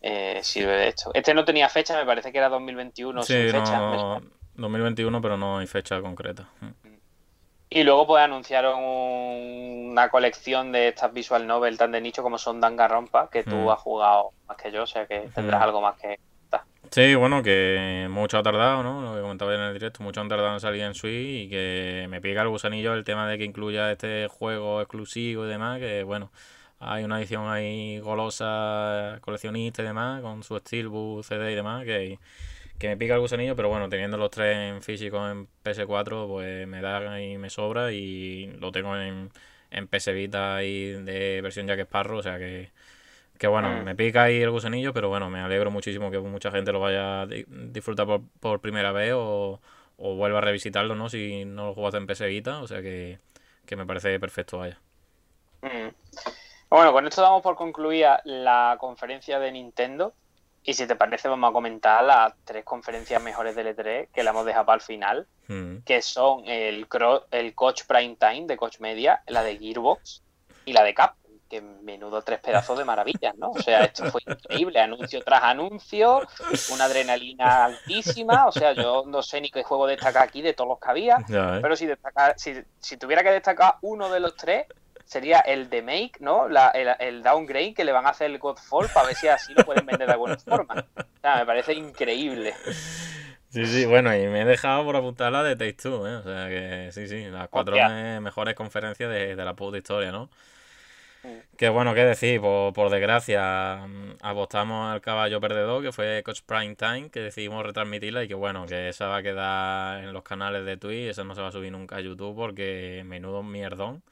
eh, 0.00 0.40
sirve 0.42 0.72
de 0.72 0.88
esto. 0.88 1.10
Este 1.14 1.34
no 1.34 1.44
tenía 1.44 1.68
fecha, 1.68 1.96
me 1.96 2.06
parece 2.06 2.32
que 2.32 2.38
era 2.38 2.48
2021 2.48 3.22
sin 3.22 3.50
fecha. 3.50 4.20
2021, 4.54 5.22
pero 5.22 5.36
no 5.36 5.58
hay 5.58 5.66
fecha 5.66 6.00
concreta. 6.00 6.48
Y 7.68 7.84
luego 7.84 8.06
pues 8.06 8.22
anunciaron 8.22 8.82
una 8.82 10.08
colección 10.08 10.72
de 10.72 10.88
estas 10.88 11.12
visual 11.12 11.46
novel 11.46 11.78
tan 11.78 11.92
de 11.92 12.00
nicho 12.00 12.22
como 12.22 12.36
son 12.36 12.60
Danganronpa, 12.60 13.30
que 13.30 13.44
tú 13.44 13.54
mm. 13.54 13.68
has 13.68 13.78
jugado 13.78 14.30
más 14.48 14.56
que 14.56 14.72
yo, 14.72 14.82
o 14.82 14.86
sea 14.86 15.06
que 15.06 15.30
tendrás 15.34 15.60
mm. 15.60 15.64
algo 15.64 15.80
más 15.80 15.96
que 15.98 16.18
Sí, 16.90 17.14
bueno, 17.14 17.40
que 17.44 18.08
mucho 18.10 18.36
ha 18.36 18.42
tardado, 18.42 18.82
¿no? 18.82 19.00
Lo 19.00 19.14
que 19.14 19.20
comentaba 19.20 19.54
en 19.54 19.60
el 19.60 19.72
directo, 19.72 20.02
mucho 20.02 20.20
han 20.20 20.28
tardado 20.28 20.54
en 20.54 20.60
salir 20.60 20.82
en 20.82 20.94
Switch 20.94 21.44
y 21.44 21.48
que 21.48 22.06
me 22.10 22.20
pica 22.20 22.42
el 22.42 22.48
gusanillo 22.48 22.94
el 22.94 23.04
tema 23.04 23.28
de 23.28 23.38
que 23.38 23.44
incluya 23.44 23.92
este 23.92 24.26
juego 24.26 24.80
exclusivo 24.80 25.46
y 25.46 25.48
demás, 25.48 25.78
que 25.78 26.02
bueno, 26.02 26.32
hay 26.80 27.04
una 27.04 27.18
edición 27.20 27.48
ahí 27.48 28.00
golosa, 28.00 29.18
coleccionista 29.20 29.82
y 29.82 29.86
demás, 29.86 30.22
con 30.22 30.42
su 30.42 30.58
Steelbook, 30.58 31.24
CD 31.24 31.52
y 31.52 31.54
demás, 31.54 31.84
que, 31.84 32.18
que 32.78 32.88
me 32.88 32.96
pica 32.96 33.14
el 33.14 33.20
gusanillo, 33.20 33.56
pero 33.56 33.68
bueno, 33.68 33.88
teniendo 33.88 34.16
los 34.16 34.30
tres 34.30 34.56
en 34.56 34.82
físico 34.82 35.28
en 35.28 35.46
PS4, 35.64 36.26
pues 36.26 36.66
me 36.66 36.80
da 36.80 37.20
y 37.20 37.38
me 37.38 37.50
sobra 37.50 37.92
y 37.92 38.46
lo 38.58 38.72
tengo 38.72 38.96
en, 38.96 39.30
en 39.70 39.88
PS 39.88 40.12
Vita 40.12 40.64
y 40.64 40.92
de 41.04 41.40
versión 41.42 41.66
Jack 41.66 41.80
Sparrow, 41.80 42.18
o 42.18 42.22
sea 42.22 42.38
que 42.38 42.70
que 43.40 43.46
bueno, 43.46 43.70
mm. 43.70 43.84
me 43.84 43.94
pica 43.96 44.24
ahí 44.24 44.42
el 44.42 44.50
gusanillo, 44.50 44.92
pero 44.92 45.08
bueno, 45.08 45.30
me 45.30 45.40
alegro 45.40 45.70
muchísimo 45.70 46.10
que 46.10 46.18
mucha 46.18 46.50
gente 46.50 46.72
lo 46.72 46.80
vaya 46.80 47.22
a 47.22 47.26
disfrutar 47.26 48.06
por, 48.38 48.60
primera 48.60 48.92
vez 48.92 49.14
o, 49.16 49.58
vuelva 49.96 50.38
a 50.38 50.42
revisitarlo, 50.42 50.94
¿no? 50.94 51.08
Si 51.08 51.46
no 51.46 51.68
lo 51.68 51.74
jugaste 51.74 51.96
en 51.96 52.06
PS 52.06 52.26
Vita, 52.26 52.60
o 52.60 52.66
sea 52.68 52.82
que, 52.82 53.18
me 53.74 53.86
parece 53.86 54.20
perfecto, 54.20 54.58
vaya. 54.58 54.78
Mm. 55.62 55.88
Bueno, 56.70 56.92
con 56.92 57.06
esto 57.06 57.20
damos 57.20 57.42
por 57.42 57.56
concluida 57.56 58.20
la 58.24 58.76
conferencia 58.78 59.40
de 59.40 59.50
Nintendo. 59.50 60.14
Y 60.62 60.74
si 60.74 60.86
te 60.86 60.94
parece, 60.94 61.26
vamos 61.28 61.50
a 61.50 61.52
comentar 61.52 62.04
las 62.04 62.34
tres 62.44 62.64
conferencias 62.64 63.20
mejores 63.22 63.56
del 63.56 63.74
E3 63.74 64.08
que 64.12 64.22
la 64.22 64.30
hemos 64.30 64.44
dejado 64.44 64.66
para 64.66 64.76
el 64.76 64.82
final, 64.82 65.26
mm. 65.48 65.78
que 65.78 66.00
son 66.02 66.46
el, 66.46 66.86
el 67.30 67.54
Coach 67.54 67.82
Prime 67.88 68.16
Time 68.16 68.46
de 68.46 68.56
Coach 68.56 68.78
Media, 68.78 69.22
la 69.26 69.42
de 69.42 69.58
Gearbox 69.58 70.22
y 70.66 70.72
la 70.72 70.84
de 70.84 70.94
Cap 70.94 71.14
que 71.50 71.60
menudo 71.60 72.22
tres 72.22 72.38
pedazos 72.38 72.78
de 72.78 72.84
maravillas, 72.84 73.34
¿no? 73.36 73.50
O 73.50 73.60
sea, 73.60 73.80
esto 73.84 74.04
fue 74.06 74.22
increíble, 74.24 74.78
anuncio 74.78 75.20
tras 75.24 75.42
anuncio, 75.42 76.22
una 76.72 76.84
adrenalina 76.84 77.64
altísima, 77.64 78.46
o 78.46 78.52
sea, 78.52 78.72
yo 78.72 79.02
no 79.04 79.20
sé 79.20 79.40
ni 79.40 79.50
qué 79.50 79.64
juego 79.64 79.88
destacar 79.88 80.22
aquí 80.22 80.42
de 80.42 80.54
todos 80.54 80.68
los 80.68 80.78
que 80.78 80.88
había, 80.88 81.16
¿eh? 81.16 81.58
pero 81.60 81.74
si, 81.74 81.86
destacar, 81.86 82.38
si, 82.38 82.54
si, 82.78 82.96
tuviera 82.96 83.24
que 83.24 83.32
destacar 83.32 83.74
uno 83.80 84.08
de 84.10 84.20
los 84.20 84.36
tres, 84.36 84.66
sería 85.10 85.40
el 85.40 85.68
de 85.68 85.82
Make, 85.82 86.12
¿no? 86.20 86.48
La, 86.48 86.68
el, 86.68 87.22
downgrade 87.24 87.74
que 87.74 87.84
le 87.84 87.90
van 87.90 88.06
a 88.06 88.10
hacer 88.10 88.30
el 88.30 88.38
Godfall 88.38 88.88
para 88.94 89.08
ver 89.08 89.16
si 89.16 89.26
así 89.26 89.52
lo 89.54 89.64
pueden 89.64 89.84
vender 89.84 90.06
de 90.06 90.12
alguna 90.12 90.36
forma. 90.48 90.86
O 90.96 91.20
sea, 91.20 91.38
me 91.38 91.46
parece 91.46 91.74
increíble. 91.74 92.54
Sí, 93.48 93.66
sí, 93.66 93.86
bueno, 93.86 94.14
y 94.14 94.28
me 94.28 94.42
he 94.42 94.44
dejado 94.44 94.84
por 94.84 94.94
apuntar 94.94 95.32
la 95.32 95.42
de 95.42 95.56
Take 95.56 95.72
Two, 95.72 96.06
¿eh? 96.06 96.14
O 96.14 96.22
sea 96.22 96.48
que 96.48 96.90
sí, 96.92 97.08
sí, 97.08 97.24
las 97.24 97.48
cuatro 97.48 97.76
mejores 98.20 98.54
conferencias 98.54 99.10
de, 99.10 99.34
de 99.34 99.44
la 99.44 99.54
puta 99.54 99.78
historia, 99.78 100.12
¿no? 100.12 100.30
Que 101.56 101.68
bueno, 101.68 101.92
qué 101.92 102.04
decir, 102.04 102.40
por, 102.40 102.90
desgracia 102.90 103.84
mm, 103.86 104.18
apostamos 104.22 104.92
al 104.92 105.00
caballo 105.00 105.40
perdedor, 105.40 105.82
que 105.82 105.90
fue 105.90 106.22
Coach 106.24 106.42
Prime 106.46 106.76
Time, 106.76 107.10
que 107.10 107.20
decidimos 107.20 107.66
retransmitirla 107.66 108.22
y 108.22 108.28
que 108.28 108.34
bueno, 108.34 108.64
que 108.64 108.88
esa 108.88 109.08
va 109.08 109.16
a 109.16 109.22
quedar 109.22 110.04
en 110.04 110.12
los 110.12 110.22
canales 110.22 110.64
de 110.64 110.76
Twitch, 110.76 111.10
esa 111.10 111.24
no 111.24 111.34
se 111.34 111.42
va 111.42 111.48
a 111.48 111.52
subir 111.52 111.72
nunca 111.72 111.96
a 111.96 112.00
YouTube 112.00 112.36
porque 112.36 113.02
menudo 113.04 113.42
mierdón. 113.42 114.02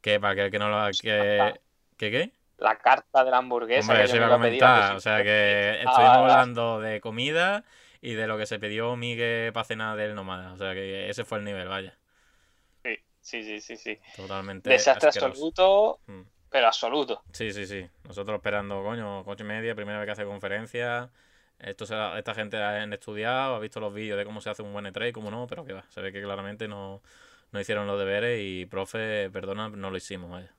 Que 0.00 0.18
para 0.20 0.32
aquel 0.32 0.50
que 0.50 0.58
no 0.58 0.68
lo. 0.68 0.90
Que, 1.00 1.60
¿Qué 1.96 2.10
qué? 2.10 2.32
La 2.58 2.76
carta 2.76 3.24
de 3.24 3.30
la 3.30 3.38
hamburguesa. 3.38 3.92
Hombre, 3.92 4.06
que 4.08 4.16
iba 4.16 4.26
a 4.26 4.30
comentar, 4.30 4.96
o 4.96 5.00
sea 5.00 5.22
que 5.22 5.80
estuvimos 5.80 6.16
hablando 6.16 6.80
de 6.80 7.00
comida 7.00 7.64
y 8.00 8.14
de 8.14 8.26
lo 8.26 8.38
que 8.38 8.46
se 8.46 8.58
pidió 8.58 8.96
Miguel 8.96 9.52
para 9.52 9.64
cenar 9.64 9.96
del 9.96 10.14
Nomada, 10.14 10.52
o 10.52 10.56
sea 10.56 10.74
que 10.74 11.08
ese 11.08 11.24
fue 11.24 11.38
el 11.38 11.44
nivel, 11.44 11.68
vaya. 11.68 11.96
Sí, 12.82 12.98
sí, 13.20 13.42
sí, 13.42 13.60
sí. 13.60 13.76
sí. 13.76 13.98
Totalmente. 14.16 14.70
Desastre 14.70 15.08
absoluto. 15.08 16.00
Mm 16.06 16.22
pero 16.50 16.66
absoluto. 16.66 17.22
Sí, 17.32 17.52
sí, 17.52 17.66
sí. 17.66 17.88
Nosotros 18.04 18.36
esperando, 18.36 18.82
coño, 18.82 19.24
coche 19.24 19.44
media, 19.44 19.74
primera 19.74 19.98
vez 19.98 20.06
que 20.06 20.12
hace 20.12 20.24
conferencia. 20.24 21.10
Esto 21.58 21.84
esta 21.84 22.34
gente 22.34 22.56
ha 22.56 22.82
estudiado, 22.84 23.54
ha 23.54 23.58
visto 23.60 23.80
los 23.80 23.94
vídeos 23.94 24.18
de 24.18 24.24
cómo 24.24 24.40
se 24.40 24.50
hace 24.50 24.62
un 24.62 24.72
buen 24.72 24.86
E3 24.86 25.10
y 25.10 25.12
cómo 25.12 25.30
no, 25.30 25.46
pero 25.46 25.64
que 25.64 25.74
va. 25.74 25.84
Se 25.90 26.00
ve 26.00 26.10
que 26.12 26.22
claramente 26.22 26.66
no, 26.66 27.02
hicieron 27.58 27.86
los 27.86 27.98
deberes 27.98 28.38
y, 28.40 28.66
profe, 28.66 29.30
perdona, 29.30 29.68
no 29.70 29.90
lo 29.90 29.96
hicimos. 29.96 30.30
Vaya. 30.30 30.52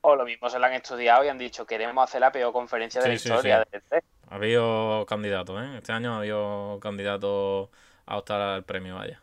O 0.00 0.14
lo 0.14 0.24
mismo 0.24 0.48
se 0.48 0.58
lo 0.58 0.66
han 0.66 0.74
estudiado 0.74 1.24
y 1.24 1.28
han 1.28 1.38
dicho, 1.38 1.66
queremos 1.66 2.04
hacer 2.04 2.20
la 2.20 2.32
peor 2.32 2.52
conferencia 2.52 3.02
de 3.02 3.08
la 3.08 3.14
historia 3.14 3.66
sí. 3.70 3.78
E 3.90 4.00
Ha 4.30 4.34
habido 4.36 5.04
candidatos, 5.06 5.60
¿eh? 5.62 5.76
Este 5.76 5.92
año 5.92 6.14
ha 6.14 6.18
habido 6.18 6.78
candidatos 6.80 7.68
a 8.06 8.16
optar 8.16 8.40
al 8.40 8.64
premio, 8.64 8.94
vaya. 8.94 9.20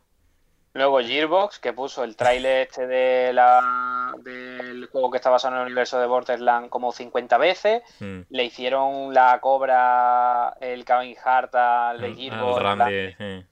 Luego 0.73 0.99
Gearbox, 0.99 1.59
que 1.59 1.71
puso 1.71 2.03
el 2.03 2.17
tráiler 2.17 2.67
este 2.67 2.85
de 2.85 3.31
la, 3.31 4.13
del 4.21 4.87
juego 4.87 5.09
que 5.09 5.17
está 5.17 5.29
basado 5.29 5.55
en 5.55 5.61
el 5.61 5.67
universo 5.67 5.97
de 5.97 6.05
Borderlands 6.05 6.69
como 6.69 6.91
50 6.91 7.37
veces. 7.37 7.81
Hmm. 8.01 8.23
Le 8.29 8.43
hicieron 8.43 9.13
la 9.13 9.39
cobra, 9.39 10.57
el 10.59 10.83
Kevin 10.83 11.15
Hart 11.23 11.55
al 11.55 12.01
de 12.01 12.13
Gearbox. 12.13 12.61
Randy, 12.61 13.45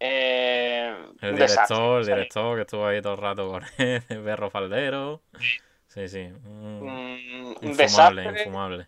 eh, 0.00 0.96
el 1.20 1.34
director, 1.34 2.00
el 2.00 2.06
director 2.06 2.56
que 2.56 2.62
estuvo 2.62 2.86
ahí 2.86 3.02
todo 3.02 3.12
el 3.12 3.18
rato 3.20 3.50
con 3.50 3.62
él, 3.76 4.02
el 4.08 4.22
perro 4.22 4.50
faldero. 4.50 5.20
Sí, 5.86 6.08
sí. 6.08 6.32
Un, 6.44 7.52
mm, 7.52 7.56
infumable, 7.60 8.24
infumable. 8.24 8.86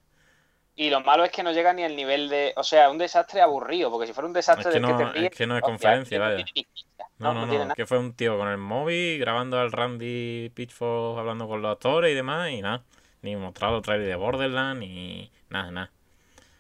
Y 0.74 0.88
lo 0.88 1.00
malo 1.02 1.24
es 1.24 1.30
que 1.30 1.42
no 1.42 1.52
llega 1.52 1.74
ni 1.74 1.84
al 1.84 1.94
nivel 1.94 2.30
de. 2.30 2.54
O 2.56 2.64
sea, 2.64 2.90
un 2.90 2.96
desastre 2.96 3.42
aburrido, 3.42 3.90
porque 3.90 4.06
si 4.06 4.14
fuera 4.14 4.26
un 4.26 4.32
desastre 4.32 4.70
es 4.70 4.74
que, 4.74 4.80
no, 4.80 5.12
es, 5.12 5.30
que 5.30 5.46
no 5.46 5.56
es 5.56 5.62
conferencia, 5.62 6.18
vaya. 6.18 6.44
No, 7.18 7.34
no, 7.34 7.46
no, 7.46 7.74
que 7.74 7.86
fue 7.86 7.98
un 7.98 8.14
tío 8.14 8.38
con 8.38 8.48
el 8.48 8.56
móvil 8.56 9.20
grabando 9.20 9.60
al 9.60 9.70
Randy 9.70 10.50
Pitchford 10.54 11.18
hablando 11.18 11.46
con 11.46 11.60
los 11.60 11.72
actores 11.72 12.10
y 12.10 12.14
demás, 12.14 12.50
y 12.50 12.62
nada. 12.62 12.82
Ni 13.20 13.36
mostrado 13.36 13.82
trailer 13.82 14.08
de 14.08 14.16
Borderlands, 14.16 14.80
ni 14.80 15.30
nada, 15.50 15.70
nada. 15.70 15.90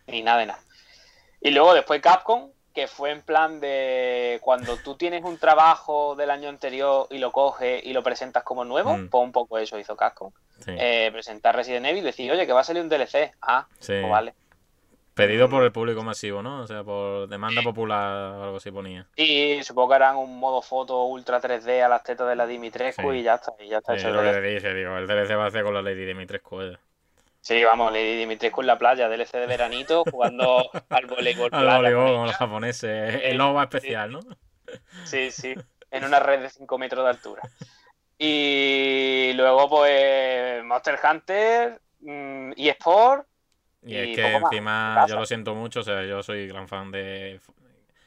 Ni 0.06 0.22
nada 0.22 0.38
de 0.38 0.46
nada. 0.46 0.60
Y 1.40 1.50
luego 1.50 1.74
después 1.74 2.00
Capcom, 2.00 2.50
que 2.72 2.86
fue 2.86 3.10
en 3.10 3.22
plan 3.22 3.60
de 3.60 4.38
cuando 4.42 4.76
tú 4.76 4.96
tienes 4.96 5.24
un 5.24 5.38
trabajo 5.38 6.16
del 6.16 6.30
año 6.30 6.48
anterior 6.48 7.06
y 7.10 7.18
lo 7.18 7.32
coges 7.32 7.84
y 7.84 7.92
lo 7.92 8.02
presentas 8.02 8.42
como 8.42 8.64
nuevo, 8.64 8.96
mm. 8.96 9.08
pues 9.08 9.24
un 9.24 9.32
poco 9.32 9.58
eso 9.58 9.78
hizo 9.78 9.96
Capcom. 9.96 10.32
Eh, 10.66 11.10
presentar 11.12 11.56
Resident 11.56 11.86
Evil 11.86 12.02
y 12.02 12.06
decir, 12.06 12.30
oye, 12.30 12.46
que 12.46 12.52
va 12.52 12.60
a 12.60 12.64
salir 12.64 12.82
un 12.82 12.88
DLC. 12.88 13.32
Ah, 13.42 13.66
sí. 13.78 13.94
Pues 14.00 14.10
vale. 14.10 14.34
Pedido 15.14 15.50
por 15.50 15.62
el 15.62 15.72
público 15.72 16.02
masivo, 16.02 16.42
¿no? 16.42 16.62
O 16.62 16.66
sea, 16.66 16.84
por 16.84 17.28
demanda 17.28 17.60
popular 17.62 18.34
o 18.34 18.44
algo 18.44 18.56
así 18.56 18.70
ponía. 18.70 19.06
Y 19.14 19.62
supongo 19.62 19.90
que 19.90 19.94
harán 19.96 20.16
un 20.16 20.38
modo 20.38 20.62
foto 20.62 21.04
ultra 21.04 21.38
3D 21.38 21.82
a 21.82 21.88
las 21.88 22.02
tetas 22.02 22.28
de 22.28 22.36
la 22.36 22.46
Dimitrescu 22.46 23.12
y 23.12 23.22
ya 23.22 23.34
está. 23.34 23.52
Y 23.60 23.68
ya 23.68 23.78
está 23.78 23.98
sí, 23.98 24.06
lo 24.06 24.22
que 24.22 24.40
dije, 24.40 24.72
digo, 24.72 24.96
el 24.96 25.06
DLC 25.06 25.36
va 25.36 25.44
a 25.44 25.48
hacer 25.48 25.64
con 25.64 25.74
la 25.74 25.82
Lady 25.82 26.06
Dimitrescu. 26.06 26.62
Ella. 26.62 26.80
Sí, 27.42 27.62
vamos, 27.64 27.92
Lady 27.92 28.18
Dimitrescu 28.18 28.60
en 28.60 28.68
la 28.68 28.78
playa, 28.78 29.08
DLC 29.08 29.32
de 29.32 29.46
veranito, 29.46 30.04
jugando 30.08 30.70
al 30.88 31.06
voleibol. 31.06 31.50
al 31.52 31.66
voleibol, 31.66 32.12
como 32.12 32.26
los 32.26 32.36
japoneses. 32.36 33.20
El 33.24 33.40
OVA 33.40 33.64
especial, 33.64 34.12
¿no? 34.12 34.20
Sí, 35.04 35.30
sí, 35.32 35.52
en 35.90 36.04
una 36.04 36.20
red 36.20 36.40
de 36.40 36.48
5 36.48 36.78
metros 36.78 37.04
de 37.04 37.10
altura. 37.10 37.42
Y 38.16 39.32
luego, 39.34 39.68
pues, 39.68 40.62
Monster 40.64 41.00
Hunter, 41.02 41.80
mm, 42.00 42.52
y 42.54 42.68
Sport 42.68 43.26
y, 43.82 43.96
es 43.96 44.16
que 44.16 44.36
encima 44.36 45.04
yo 45.08 45.16
lo 45.16 45.26
siento 45.26 45.54
mucho, 45.56 45.80
o 45.80 45.82
sea, 45.82 46.04
yo 46.04 46.22
soy 46.22 46.46
gran 46.46 46.68
fan 46.68 46.92
de 46.92 47.40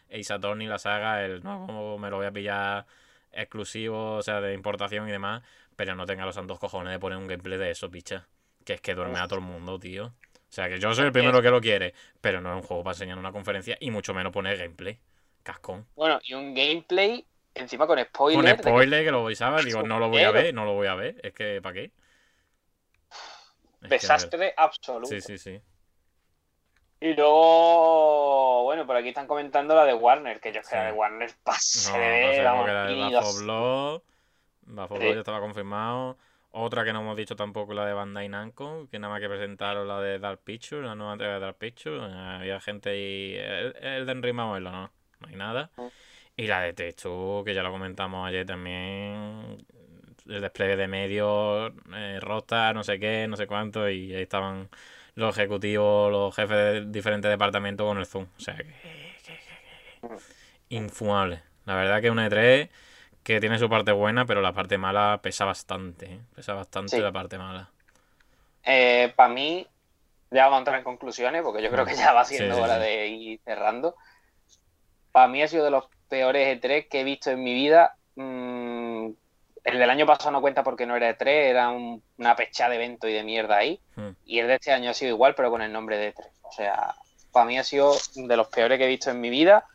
Ace 0.10 0.34
Attorney, 0.34 0.68
la 0.68 0.80
saga, 0.80 1.26
el 1.26 1.44
no 1.44 1.98
me 1.98 2.10
lo 2.10 2.16
voy 2.16 2.28
a 2.28 2.32
pillar 2.32 2.86
exclusivo, 3.34 4.14
o 4.16 4.24
sea, 4.24 4.40
de 4.40 4.54
importación 4.54 5.10
y 5.10 5.12
demás, 5.12 5.44
pero 5.76 5.94
no 5.94 6.06
tenga 6.06 6.26
los 6.26 6.36
santos 6.36 6.60
cojones 6.60 6.94
de 6.94 7.00
poner 7.00 7.18
un 7.18 7.28
gameplay 7.28 7.58
de 7.58 7.72
eso, 7.72 7.92
picha. 7.92 8.26
Que 8.66 8.74
es 8.74 8.82
que 8.82 8.94
duerme 8.94 9.20
a 9.20 9.28
todo 9.28 9.40
el 9.40 9.46
mundo, 9.46 9.80
tío. 9.80 10.08
O 10.08 10.52
sea, 10.56 10.68
que 10.68 10.80
yo 10.80 10.94
soy 10.94 11.06
el 11.06 11.12
primero 11.12 11.42
que 11.42 11.50
lo 11.50 11.62
quiere, 11.62 11.94
pero 12.20 12.42
no 12.42 12.52
es 12.52 12.62
un 12.62 12.68
juego 12.68 12.84
para 12.84 12.96
enseñar 12.96 13.18
una 13.18 13.32
conferencia 13.32 13.78
y 13.80 13.92
mucho 13.92 14.14
menos 14.14 14.34
poner 14.34 14.58
gameplay. 14.58 15.00
Cascón. 15.44 15.86
Bueno, 15.96 16.20
y 16.24 16.34
un 16.34 16.54
gameplay 16.54 17.26
encima 17.54 17.88
con 17.88 18.04
spoiler. 18.04 18.58
Con 18.58 18.64
spoiler 18.64 19.06
que... 19.06 19.12
lo 19.12 19.22
voy 19.22 19.36
a 19.40 19.50
ver, 19.52 19.66
digo, 19.66 19.84
no 19.88 20.00
lo 20.00 20.10
voy 20.10 20.24
a 20.24 20.32
ver, 20.32 20.54
no 20.54 20.66
lo 20.66 20.74
voy 20.74 20.88
a 20.88 20.96
ver. 20.96 21.20
Es 21.24 21.34
que, 21.34 21.62
¿para 21.62 21.74
qué? 21.74 21.92
Desastre 23.82 24.54
absoluto. 24.58 25.08
Sí, 25.08 25.22
sí, 25.22 25.38
sí. 25.38 25.62
Y 27.00 27.14
luego, 27.14 28.64
bueno, 28.64 28.88
por 28.88 28.96
aquí 28.96 29.10
están 29.10 29.28
comentando 29.28 29.76
la 29.76 29.86
de 29.86 29.94
Warner, 29.94 30.40
que 30.40 30.52
yo 30.52 30.62
creo 30.62 30.70
que 30.70 30.76
la 30.78 30.86
de 30.86 30.92
Warner 30.94 31.32
pase 31.44 31.92
no, 31.92 31.98
no 31.98 32.34
sé, 32.34 32.44
la 32.44 32.88
de 32.88 32.96
Bafoblo, 32.96 34.04
Bafoblo 34.62 35.14
ya 35.14 35.20
estaba 35.20 35.40
confirmado. 35.40 36.18
Otra 36.58 36.86
que 36.86 36.94
no 36.94 37.02
hemos 37.02 37.18
dicho 37.18 37.36
tampoco, 37.36 37.74
la 37.74 37.86
de 37.86 37.92
Bandai 37.92 38.30
Namco, 38.30 38.88
que 38.90 38.98
nada 38.98 39.12
más 39.12 39.20
que 39.20 39.28
presentaron 39.28 39.90
la 39.90 40.00
de 40.00 40.20
Dark 40.20 40.40
Pictures, 40.42 40.86
la 40.86 40.96
nueva 40.96 41.12
entrega 41.12 41.34
de 41.34 41.40
Dark 41.42 41.58
Pictures. 41.58 42.02
Había 42.02 42.62
gente 42.62 42.92
ahí. 42.92 43.36
El, 43.36 43.76
el 43.82 44.06
de 44.06 44.14
Ring 44.14 44.36
no, 44.36 44.60
no 44.62 44.92
hay 45.28 45.36
nada. 45.36 45.70
Y 46.38 46.48
la 46.48 46.62
de 46.62 46.72
texto, 46.72 47.44
que 47.46 47.54
ya 47.54 47.62
lo 47.62 47.72
comentamos 47.72 48.26
ayer 48.26 48.46
también, 48.46 49.66
el 50.30 50.42
despliegue 50.42 50.78
de 50.78 50.88
medios, 50.88 51.74
eh, 51.94 52.20
rota, 52.22 52.72
no 52.74 52.86
sé 52.86 53.00
qué, 53.00 53.28
no 53.28 53.36
sé 53.36 53.48
cuánto, 53.48 53.90
y 53.90 54.14
ahí 54.14 54.22
estaban 54.22 54.70
los 55.16 55.38
ejecutivos, 55.38 56.10
los 56.10 56.34
jefes 56.34 56.58
de 56.58 56.86
diferentes 56.86 57.30
departamentos 57.30 57.86
con 57.86 57.98
el 57.98 58.06
Zoom. 58.06 58.28
O 58.38 58.40
sea, 58.40 58.56
que, 58.56 58.66
infumable. 60.70 61.44
La 61.66 61.76
verdad 61.76 62.02
que 62.02 62.10
una 62.10 62.30
E3 62.30 62.70
que 63.26 63.40
tiene 63.42 63.58
su 63.60 63.68
parte 63.68 63.92
buena, 63.92 64.26
pero 64.26 64.40
la 64.40 64.54
parte 64.54 64.78
mala 64.78 65.20
pesa 65.22 65.44
bastante. 65.46 66.06
¿eh? 66.06 66.20
Pesa 66.36 66.54
bastante 66.54 66.96
Sí. 66.96 67.02
la 67.02 67.12
parte 67.12 67.38
mala. 67.38 67.70
para 69.16 69.30
mí, 69.34 69.68
ya 70.32 70.44
vamos 70.46 70.56
a 70.56 70.60
entrar 70.60 70.78
en 70.78 70.84
conclusiones, 70.84 71.42
porque 71.44 71.62
yo 71.62 71.70
creo 71.72 71.86
que 71.86 71.96
ya 71.96 72.14
va 72.14 72.24
siendo 72.26 72.56
Sí, 72.56 72.62
hora 72.62 72.76
sí. 72.76 72.82
de 72.82 73.08
ir 73.08 73.40
cerrando. 73.44 73.96
Para 75.12 75.28
mí 75.28 75.42
ha 75.44 75.48
sido 75.48 75.66
de 75.66 75.72
los 75.72 75.86
peores 76.10 76.48
E3 76.62 76.88
que 76.88 77.02
he 77.02 77.04
visto 77.04 77.32
en 77.32 77.44
mi 77.44 77.54
vida. 77.54 77.96
Mm, 78.16 79.10
el 79.64 79.80
del 79.80 79.90
año 79.90 80.06
pasado 80.06 80.32
no 80.32 80.42
cuenta 80.42 80.64
porque 80.64 80.86
no 80.86 80.96
era 80.96 81.10
E3, 81.10 81.28
era 81.50 81.70
un- 81.70 82.02
una 82.18 82.36
pechada 82.36 82.70
de 82.72 82.76
evento 82.78 83.08
y 83.08 83.14
de 83.14 83.24
mierda 83.24 83.58
ahí. 83.58 83.80
Hmm. 83.96 84.10
Y 84.26 84.40
el 84.40 84.48
de 84.48 84.56
este 84.56 84.72
año 84.72 84.90
ha 84.92 84.94
sido 84.94 85.12
igual, 85.12 85.34
pero 85.36 85.50
con 85.50 85.62
el 85.62 85.72
nombre 85.72 85.98
de 85.98 86.14
E3. 86.14 86.28
O 86.44 86.52
sea, 86.52 86.94
para 87.32 87.46
mí 87.46 87.58
ha 87.58 87.64
sido 87.64 87.94
de 88.16 88.38
los 88.38 88.48
peores 88.50 88.78
que 88.78 88.86
he 88.86 88.88
visto 88.88 89.10
en 89.12 89.20
mi 89.22 89.30
vida, 89.30 89.66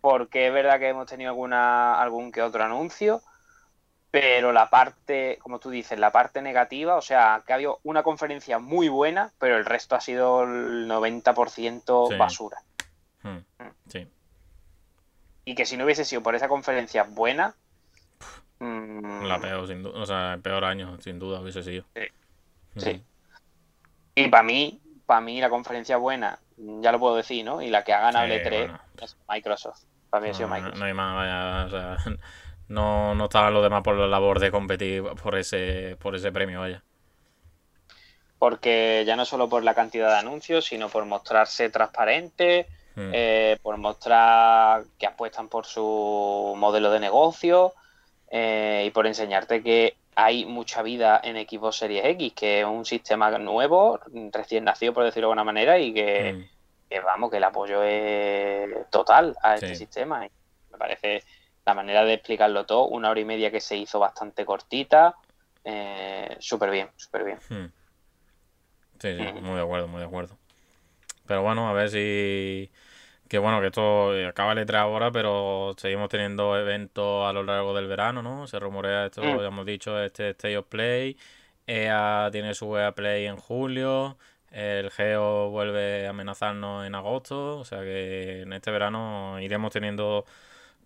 porque 0.00 0.46
es 0.46 0.52
verdad 0.52 0.78
que 0.78 0.88
hemos 0.88 1.06
tenido 1.06 1.30
alguna, 1.30 2.00
algún 2.00 2.30
que 2.32 2.42
otro 2.42 2.62
anuncio, 2.62 3.22
pero 4.10 4.52
la 4.52 4.70
parte, 4.70 5.38
como 5.42 5.58
tú 5.58 5.70
dices, 5.70 5.98
la 5.98 6.12
parte 6.12 6.40
negativa, 6.40 6.96
o 6.96 7.02
sea, 7.02 7.42
que 7.46 7.52
ha 7.52 7.56
habido 7.56 7.80
una 7.82 8.02
conferencia 8.02 8.58
muy 8.58 8.88
buena, 8.88 9.32
pero 9.38 9.56
el 9.56 9.64
resto 9.64 9.96
ha 9.96 10.00
sido 10.00 10.44
el 10.44 10.88
90% 10.88 12.08
Sí. 12.08 12.16
basura. 12.16 12.58
Hmm. 13.22 13.38
Sí. 13.88 14.06
Y 15.44 15.54
que 15.54 15.66
si 15.66 15.76
no 15.76 15.84
hubiese 15.84 16.04
sido 16.04 16.22
por 16.22 16.34
esa 16.34 16.48
conferencia 16.48 17.02
buena, 17.04 17.54
mm, 18.60 19.24
La 19.24 19.38
peor, 19.40 19.66
sin 19.66 19.82
duda. 19.82 20.00
O 20.00 20.06
sea, 20.06 20.34
el 20.34 20.40
peor 20.40 20.64
año, 20.64 20.98
sin 21.00 21.18
duda, 21.18 21.40
hubiese 21.40 21.62
sido. 21.62 21.84
Sí. 22.76 23.02
Y 24.14 24.28
para 24.28 24.42
mí, 24.42 24.80
para 25.06 25.20
mí 25.20 25.40
la 25.40 25.48
conferencia 25.50 25.96
buena, 25.96 26.38
ya 26.56 26.92
lo 26.92 26.98
puedo 26.98 27.16
decir, 27.16 27.44
¿no? 27.44 27.62
Y 27.62 27.68
la 27.70 27.84
que 27.84 27.92
ha 27.92 28.00
ganado 28.00 28.26
Sí, 28.26 28.32
el 28.32 28.40
E3 28.40 28.58
bueno. 28.58 28.80
Microsoft. 29.28 29.84
Para 30.10 30.22
mí 30.24 30.30
ha 30.30 30.34
sido 30.34 30.48
no, 30.48 30.54
Microsoft. 30.54 30.78
no 30.78 30.84
hay 30.84 30.94
más, 30.94 31.14
vaya, 31.16 31.64
o 31.66 31.70
sea, 31.70 31.96
no, 32.68 33.14
no 33.14 33.24
estaban 33.24 33.54
los 33.54 33.62
demás 33.62 33.82
por 33.82 33.96
la 33.96 34.06
labor 34.06 34.40
de 34.40 34.50
competir 34.50 35.02
por 35.22 35.36
ese, 35.36 35.96
por 36.00 36.14
ese 36.16 36.32
premio, 36.32 36.60
vaya. 36.60 36.82
Porque 38.38 39.02
ya 39.06 39.16
no 39.16 39.24
solo 39.24 39.48
por 39.48 39.64
la 39.64 39.74
cantidad 39.74 40.10
de 40.10 40.18
anuncios, 40.18 40.66
sino 40.66 40.88
por 40.88 41.04
mostrarse 41.04 41.70
transparente, 41.70 42.68
Hmm. 42.94 43.10
eh, 43.14 43.58
por 43.62 43.76
mostrar 43.76 44.82
que 44.98 45.06
apuestan 45.06 45.48
por 45.48 45.66
su 45.66 46.54
modelo 46.56 46.90
de 46.90 46.98
negocio 46.98 47.72
eh, 48.28 48.82
y 48.86 48.90
por 48.90 49.06
enseñarte 49.06 49.62
que 49.62 49.96
hay 50.16 50.44
mucha 50.46 50.82
vida 50.82 51.20
en 51.22 51.36
Xbox 51.36 51.76
Series 51.76 52.04
X, 52.06 52.32
que 52.34 52.60
es 52.60 52.66
un 52.66 52.84
sistema 52.84 53.30
nuevo, 53.38 54.00
recién 54.32 54.64
nacido, 54.64 54.92
por 54.94 55.04
decirlo 55.04 55.28
de 55.28 55.32
alguna 55.32 55.44
manera, 55.44 55.78
y 55.78 55.94
que, 55.94 56.32
Hmm. 56.32 56.57
Que, 56.88 57.00
vamos, 57.00 57.30
que 57.30 57.36
el 57.38 57.44
apoyo 57.44 57.82
es 57.82 58.88
total 58.90 59.36
a 59.42 59.54
este 59.54 59.68
Sí. 59.68 59.76
sistema. 59.76 60.26
Y 60.26 60.30
me 60.72 60.78
parece 60.78 61.22
la 61.66 61.74
manera 61.74 62.04
de 62.04 62.14
explicarlo 62.14 62.64
todo, 62.64 62.86
una 62.86 63.10
hora 63.10 63.20
y 63.20 63.24
media 63.24 63.50
que 63.50 63.60
se 63.60 63.76
hizo 63.76 63.98
bastante 63.98 64.44
cortita, 64.44 65.14
eh, 65.64 66.36
súper 66.40 66.70
bien, 66.70 66.88
súper 66.96 67.24
bien. 67.24 67.38
Hmm. 67.50 67.66
Sí, 69.00 69.16
sí, 69.16 69.32
muy 69.42 69.54
de 69.56 69.62
acuerdo, 69.62 69.86
muy 69.86 70.00
de 70.00 70.06
acuerdo. 70.06 70.36
Pero 71.26 71.42
bueno, 71.42 71.68
a 71.68 71.72
ver 71.72 71.90
si... 71.90 72.70
Que 73.28 73.36
bueno, 73.36 73.60
que 73.60 73.66
esto 73.66 74.12
acaba 74.26 74.54
E3 74.54 74.74
ahora, 74.76 75.10
pero 75.12 75.74
seguimos 75.76 76.08
teniendo 76.08 76.56
eventos 76.58 77.28
a 77.28 77.32
lo 77.34 77.42
largo 77.42 77.74
del 77.74 77.86
verano, 77.86 78.22
¿no? 78.22 78.46
Se 78.46 78.58
rumorea 78.58 79.04
esto, 79.04 79.22
Mm. 79.22 79.38
ya 79.40 79.46
hemos 79.48 79.66
dicho, 79.66 80.02
este 80.02 80.30
State 80.30 80.56
of 80.56 80.66
Play. 80.66 81.18
EA 81.66 82.30
tiene 82.32 82.54
su 82.54 82.74
EA 82.78 82.92
Play 82.92 83.26
en 83.26 83.36
julio. 83.36 84.16
El 84.50 84.90
Geo 84.90 85.50
vuelve 85.50 86.06
a 86.06 86.10
amenazarnos 86.10 86.86
en 86.86 86.94
agosto. 86.94 87.58
O 87.58 87.64
sea 87.64 87.80
que 87.80 88.42
en 88.42 88.52
este 88.52 88.70
verano 88.70 89.38
iremos 89.40 89.72
teniendo 89.72 90.24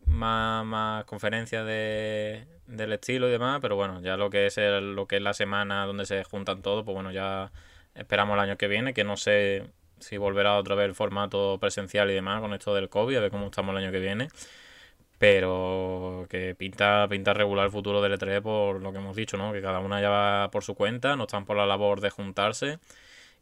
más, 0.07 0.65
más 0.65 1.05
conferencias 1.05 1.67
de, 1.67 2.47
del 2.67 2.93
estilo 2.93 3.29
y 3.29 3.31
demás. 3.33 3.61
Pero 3.63 3.77
bueno, 3.77 4.01
ya 4.03 4.17
lo 4.17 4.31
que 4.31 4.47
es 4.47 4.59
el- 4.59 4.95
lo 4.95 5.07
que 5.07 5.17
es 5.17 5.23
la 5.23 5.35
semana 5.35 5.87
donde 5.87 6.07
se 6.07 6.25
juntan 6.25 6.63
todos, 6.63 6.85
pues 6.85 6.95
bueno, 6.95 7.13
ya 7.13 7.53
esperamos 7.95 8.35
el 8.35 8.41
año 8.41 8.57
que 8.59 8.69
viene, 8.69 8.95
que 8.95 9.05
no 9.05 9.17
sé 9.17 9.67
si 10.01 10.17
volverá 10.17 10.57
otra 10.59 10.75
vez 10.75 10.87
el 10.87 10.95
formato 10.95 11.59
presencial 11.61 12.11
y 12.11 12.15
demás 12.15 12.41
con 12.41 12.53
esto 12.55 12.75
del 12.75 12.89
COVID, 12.89 13.17
a 13.17 13.21
ver 13.21 13.31
cómo 13.31 13.47
estamos 13.47 13.73
el 13.77 13.83
año 13.85 13.93
que 13.93 14.01
viene. 14.01 14.29
Pero 15.19 16.27
que 16.29 16.55
pinta, 16.57 17.07
pinta 17.09 17.33
regular 17.33 17.67
el 17.67 17.73
futuro 17.73 18.03
del 18.03 18.13
E3 18.15 18.41
por 18.43 18.81
lo 18.83 18.93
que 18.93 18.99
hemos 18.99 19.15
dicho, 19.17 19.37
¿no? 19.37 19.53
Que 19.53 19.63
cada 19.63 19.79
una 19.79 20.01
ya 20.01 20.11
va 20.11 20.51
por 20.51 20.65
su 20.65 20.75
cuenta, 20.75 21.15
no 21.17 21.25
están 21.25 21.45
por 21.45 21.57
la 21.57 21.67
labor 21.67 22.01
de 22.01 22.11
juntarse 22.11 22.79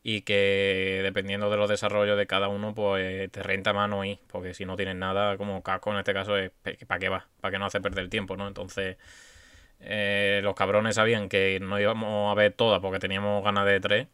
y 0.02 0.22
que 0.22 1.00
dependiendo 1.02 1.50
de 1.50 1.56
los 1.56 1.68
desarrollos 1.68 2.16
de 2.16 2.26
cada 2.26 2.48
uno, 2.48 2.74
pues 2.74 3.30
te 3.30 3.42
renta 3.42 3.72
más 3.72 3.88
no 3.88 4.04
ir, 4.04 4.18
porque 4.28 4.54
si 4.54 4.64
no 4.64 4.76
tienes 4.76 4.96
nada, 4.96 5.36
como 5.36 5.62
casco 5.62 5.92
en 5.92 5.98
este 5.98 6.14
caso, 6.14 6.36
es 6.36 6.52
¿para 6.86 6.98
qué 6.98 7.08
va? 7.08 7.26
¿Para 7.40 7.52
qué 7.52 7.58
no 7.58 7.66
hace 7.66 7.80
perder 7.80 8.04
el 8.04 8.10
tiempo, 8.10 8.36
no? 8.36 8.48
Entonces, 8.48 8.96
eh, 9.80 10.40
los 10.42 10.54
cabrones 10.54 10.96
sabían 10.96 11.28
que 11.28 11.58
no 11.60 11.78
íbamos 11.78 12.32
a 12.32 12.34
ver 12.34 12.52
todas 12.52 12.80
porque 12.80 12.98
teníamos 12.98 13.44
ganas 13.44 13.66
de 13.66 13.80
tres, 13.80 14.08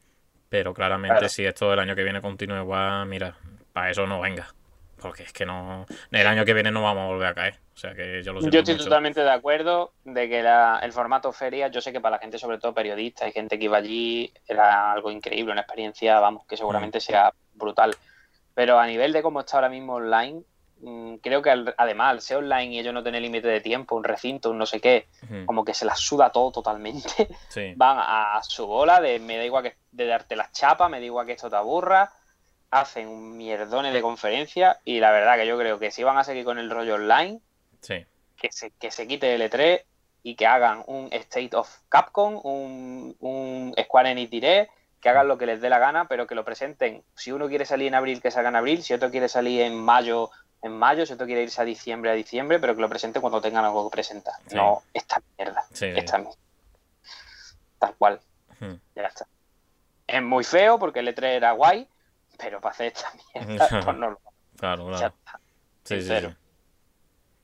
pero 0.48 0.74
claramente 0.74 1.18
Claro. 1.18 1.28
si 1.28 1.44
esto 1.44 1.73
el 1.73 1.78
año 1.78 1.94
que 1.97 2.05
viene 2.05 2.20
continúa 2.20 2.60
igual, 2.60 3.06
mira, 3.06 3.36
para 3.73 3.90
eso 3.90 4.06
no 4.06 4.20
venga. 4.20 4.48
Porque 5.00 5.25
es 5.25 5.33
que 5.33 5.44
no. 5.44 5.84
El 6.10 6.26
año 6.26 6.44
que 6.44 6.55
viene 6.55 6.70
no 6.70 6.83
vamos 6.83 7.05
a 7.05 7.07
volver 7.08 7.28
a 7.28 7.34
caer. 7.34 7.58
O 7.75 7.78
sea 7.78 7.94
que 7.94 8.23
yo 8.23 8.33
lo 8.33 8.41
Yo 8.41 8.60
estoy 8.60 8.75
mucho. 8.75 8.84
totalmente 8.84 9.20
de 9.23 9.31
acuerdo 9.31 9.92
de 10.05 10.28
que 10.28 10.42
la- 10.42 10.81
el 10.83 10.92
formato 10.92 11.33
feria, 11.33 11.68
yo 11.68 11.81
sé 11.83 11.92
que 11.92 12.00
para 12.00 12.16
la 12.16 12.20
gente, 12.23 12.39
sobre 12.39 12.58
todo 12.58 12.73
periodista 12.73 13.28
y 13.28 13.33
gente 13.33 13.58
que 13.58 13.66
iba 13.66 13.76
allí, 13.76 14.33
era 14.49 14.92
algo 14.92 15.10
increíble, 15.10 15.52
una 15.52 15.60
experiencia, 15.60 16.18
vamos, 16.20 16.47
que 16.47 16.55
Mm. 16.55 16.58
seguramente 16.58 17.00
sea 17.00 17.33
brutal. 17.55 17.94
Pero 18.55 18.78
a 18.78 18.86
nivel 18.86 19.12
de 19.12 19.23
cómo 19.23 19.41
está 19.41 19.58
ahora 19.58 19.68
mismo 19.68 19.97
online, 19.97 20.42
mm, 20.81 21.16
creo 21.16 21.42
que 21.42 21.50
al- 21.50 21.75
además, 21.76 22.10
al 22.12 22.20
ser 22.23 22.39
online 22.39 22.75
y 22.75 22.78
ellos 22.78 22.94
no 22.94 23.02
tener 23.02 23.20
límite 23.20 23.49
de 23.49 23.60
tiempo, 23.60 23.97
un 23.97 24.05
recinto, 24.05 24.50
un 24.50 24.57
no 24.58 24.65
sé 24.65 24.81
qué, 24.81 25.08
como 25.44 25.62
que 25.65 25.75
se 25.75 25.84
las 25.84 26.00
suda 26.00 26.31
todo 26.31 26.50
totalmente. 26.52 27.28
Sí. 27.50 27.75
Van 27.76 27.99
a 28.00 28.41
su 28.42 28.66
bola 28.66 29.00
de 29.02 29.18
me 29.18 29.36
da 29.36 29.44
igual 29.44 29.62
que 29.65 29.76
de 29.92 30.07
darte 30.07 30.36
las 30.36 30.52
chapas, 30.52 30.89
me 30.89 30.99
da 31.00 31.05
igual 31.05 31.26
que 31.26 31.33
esto 31.33 31.50
te 31.50 31.57
aburra. 31.57 32.10
Hacen 32.70 33.08
un 33.08 33.36
mierdones 33.36 33.92
de 33.94 34.02
conferencia 34.02 34.80
y 34.84 35.00
la 35.00 35.10
verdad 35.12 35.36
que 35.36 35.46
yo 35.46 35.56
creo 35.58 35.78
que 35.78 35.90
si 35.90 36.02
van 36.02 36.18
a 36.18 36.24
seguir 36.24 36.44
con 36.44 36.58
el 36.58 36.70
rollo 36.70 36.94
online, 36.96 37.40
Sí. 37.80 38.04
que 38.36 38.50
se, 38.50 38.70
que 38.72 38.90
se 38.90 39.06
quite 39.06 39.34
el 39.34 39.42
E3 39.42 39.82
y 40.24 40.34
que 40.34 40.46
hagan 40.46 40.82
un 40.86 41.08
State 41.12 41.54
of 41.54 41.68
Capcom, 41.88 42.40
un, 42.42 43.16
un 43.20 43.74
Square 43.80 44.10
Enix 44.10 44.30
Direct, 44.30 44.72
que 45.00 45.08
hagan 45.08 45.28
lo 45.28 45.38
que 45.38 45.46
les 45.46 45.60
dé 45.60 45.68
la 45.70 45.78
gana, 45.78 46.08
pero 46.08 46.26
que 46.26 46.34
lo 46.34 46.44
presenten. 46.44 47.04
Si 47.14 47.30
uno 47.30 47.48
quiere 47.48 47.64
salir 47.64 47.86
en 47.88 47.94
abril, 47.94 48.20
que 48.20 48.32
salga 48.32 48.48
en 48.48 48.56
abril, 48.56 48.82
si 48.82 48.92
otro 48.92 49.10
quiere 49.10 49.28
salir 49.28 49.60
en 49.60 49.76
mayo, 49.76 50.30
en 50.62 50.72
mayo, 50.76 51.06
si 51.06 51.12
otro 51.12 51.26
quiere 51.26 51.42
irse 51.44 51.60
a 51.62 51.64
diciembre, 51.64 52.10
a 52.10 52.14
diciembre, 52.14 52.58
pero 52.58 52.74
que 52.74 52.80
lo 52.80 52.88
presenten 52.88 53.20
cuando 53.22 53.40
tengan 53.40 53.64
algo 53.64 53.88
que 53.88 53.94
presentar. 53.94 54.34
Sí. 54.48 54.56
No 54.56 54.82
esta 54.92 55.22
mierda, 55.38 55.64
Sí. 55.72 55.86
esta 55.94 56.18
mierda. 56.18 56.36
Tal 57.78 57.94
cual, 57.96 58.20
Ujú. 58.60 58.78
ya 58.96 59.02
está. 59.06 59.26
Es 60.08 60.22
muy 60.22 60.42
feo 60.42 60.78
porque 60.78 61.00
el 61.00 61.08
E3 61.08 61.24
era 61.36 61.52
guay, 61.52 61.86
pero 62.39 62.60
para 62.60 62.73
hacer 62.73 62.92
esta 62.94 63.12
mierda, 63.34 63.68
pues 63.84 63.97
no 63.97 64.10
lo 64.10 64.20
Claro, 64.58 64.86
claro. 64.89 65.15
Sí, 65.84 66.00
sí. 66.02 66.12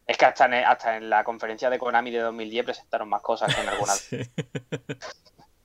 Es 0.07 0.19
que 0.19 0.25
hasta 0.25 0.47
en, 0.47 0.55
hasta 0.55 0.97
en 0.97 1.09
la 1.11 1.23
conferencia 1.25 1.71
de 1.71 1.79
Konami 1.79 2.11
de 2.11 2.21
2010 2.21 2.65
presentaron 2.65 3.09
más 3.09 3.23
cosas 3.23 3.55
que 3.55 3.61
en 3.61 3.69
alguna 3.69 3.93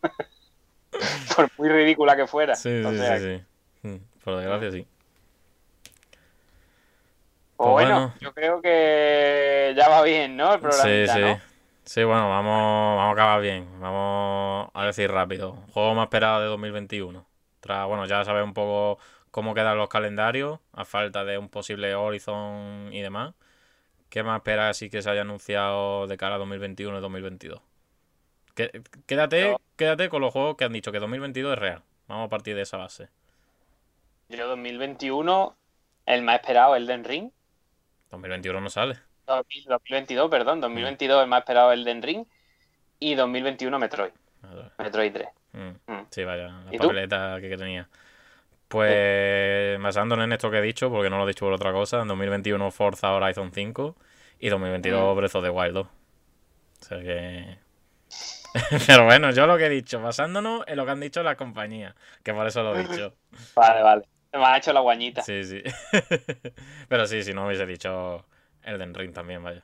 por 1.36 1.50
muy 1.58 1.70
ridícula 1.70 2.16
que 2.16 2.28
fuera. 2.28 2.56
sí, 2.56 2.84
sí, 2.84 3.18
sí. 3.20 3.88
Mm, 3.88 3.98
Por 4.24 4.38
desgracia, 4.38 4.72
sí. 4.72 4.88
pues 7.56 7.70
Pues 7.72 7.72
bueno, 7.72 7.94
bueno. 7.96 8.14
yo 8.20 8.34
creo 8.34 8.62
que 8.62 9.74
ya 9.76 9.90
va 9.90 10.02
bien, 10.04 10.36
¿no? 10.38 10.54
El 10.54 10.60
programa, 10.60 10.84
Sí, 10.84 11.08
sí. 11.08 11.20
¿no? 11.20 11.40
Sí, 11.86 12.04
bueno, 12.04 12.30
vamos, 12.30 12.98
vamos 12.98 13.10
a 13.10 13.12
acabar 13.12 13.42
bien. 13.42 13.80
Vamos 13.80 14.70
a 14.74 14.86
decir 14.86 15.10
rápido. 15.10 15.54
Juego 15.74 15.94
más 15.96 16.06
esperado 16.06 16.42
de 16.42 16.48
2021. 16.48 17.26
Tras, 17.62 17.88
bueno, 17.88 18.06
ya 18.06 18.24
sabes 18.26 18.44
un 18.44 18.54
poco 18.54 19.00
cómo 19.38 19.54
quedan 19.54 19.78
los 19.78 19.88
calendarios, 19.88 20.60
a 20.74 20.84
falta 20.84 21.24
de 21.24 21.38
un 21.38 21.48
posible 21.48 21.94
Horizon 21.94 22.90
y 22.92 23.02
demás. 23.02 23.36
¿Qué 24.10 24.24
más 24.24 24.38
esperas 24.38 24.72
así 24.72 24.90
que 24.90 25.04
se 25.04 25.12
haya 25.12 25.22
anunciado 25.22 26.08
de 26.08 26.18
cara 26.18 26.36
a 26.36 26.38
2021 26.40 26.98
y 26.98 27.02
2022? 27.02 27.62
Que- 28.56 28.82
Quédate, 29.06 29.42
Yo- 29.52 29.62
quédate 29.76 30.10
con 30.10 30.24
los 30.24 30.34
juegos 30.34 30.56
que 30.58 30.66
han 30.66 30.74
dicho 30.74 30.92
que 30.92 30.98
2022 30.98 31.54
es 31.54 31.60
real. 31.60 31.84
Vamos 32.08 32.26
a 32.26 32.30
partir 32.30 32.56
de 32.56 32.64
esa 32.64 32.78
base. 32.78 33.10
Yo 34.30 34.48
2021, 34.48 35.56
el 36.08 36.24
más 36.24 36.38
esperado, 36.38 36.76
Elden 36.76 37.04
Ring. 37.04 37.30
2021 38.10 38.60
no 38.60 38.72
sale. 38.72 38.96
2022, 39.28 40.32
perdón, 40.32 40.62
2022 40.62 41.22
el 41.22 41.30
más 41.30 41.42
esperado, 41.42 41.72
Elden 41.74 42.02
Ring. 42.02 42.26
Y 43.00 43.14
2021 43.14 43.78
Metroid. 43.78 44.14
Metroid 44.80 45.14
3. 45.14 45.28
Mm, 45.54 45.92
Mm. 45.94 46.06
Sí, 46.10 46.24
vaya, 46.24 46.48
la 46.48 46.72
papeleta 46.80 47.38
que, 47.40 47.50
que 47.50 47.58
tenía. 47.58 47.88
Pues 48.68 49.80
basándome 49.82 50.26
en 50.26 50.34
esto 50.34 50.52
que 50.52 50.58
he 50.58 50.62
dicho, 50.62 50.90
porque 50.90 51.10
no 51.10 51.18
lo 51.18 51.24
he 51.24 51.28
dicho 51.28 51.46
por 51.46 51.54
otra 51.54 51.72
cosa, 51.72 52.02
en 52.02 52.08
2021 52.08 52.72
Forza 52.72 53.14
Horizon 53.14 53.52
5 53.54 53.96
y 54.40 54.50
2022 54.50 55.16
Breath 55.16 55.36
of 55.36 55.44
the 55.44 55.50
Wild 55.50 55.74
2. 55.74 55.88
O 55.88 56.86
sea 56.86 57.00
que... 57.00 57.58
Pero 58.88 59.06
bueno, 59.06 59.32
yo 59.32 59.48
lo 59.48 59.58
que 59.58 59.68
he 59.68 59.70
dicho, 59.70 60.02
basándonos 60.02 60.64
en 60.68 60.78
lo 60.78 60.86
que 60.86 60.92
han 60.92 61.00
dicho 61.00 61.24
las 61.24 61.36
compañías, 61.36 61.96
que 62.24 62.34
por 62.34 62.48
eso 62.48 62.64
lo 62.64 62.76
he 62.76 62.84
dicho. 62.84 63.14
Vale, 63.56 63.82
vale. 63.82 64.04
Me 64.34 64.46
ha 64.46 64.58
hecho 64.58 64.74
la 64.74 64.82
guañita. 64.82 65.22
Sí, 65.22 65.44
sí. 65.44 65.62
Pero 66.90 67.08
sí, 67.08 67.24
si 67.24 67.34
no 67.34 67.48
hubiese 67.48 67.66
dicho 67.66 68.26
Elden 68.64 68.94
Ring 68.94 69.14
también, 69.14 69.44
vaya. 69.44 69.64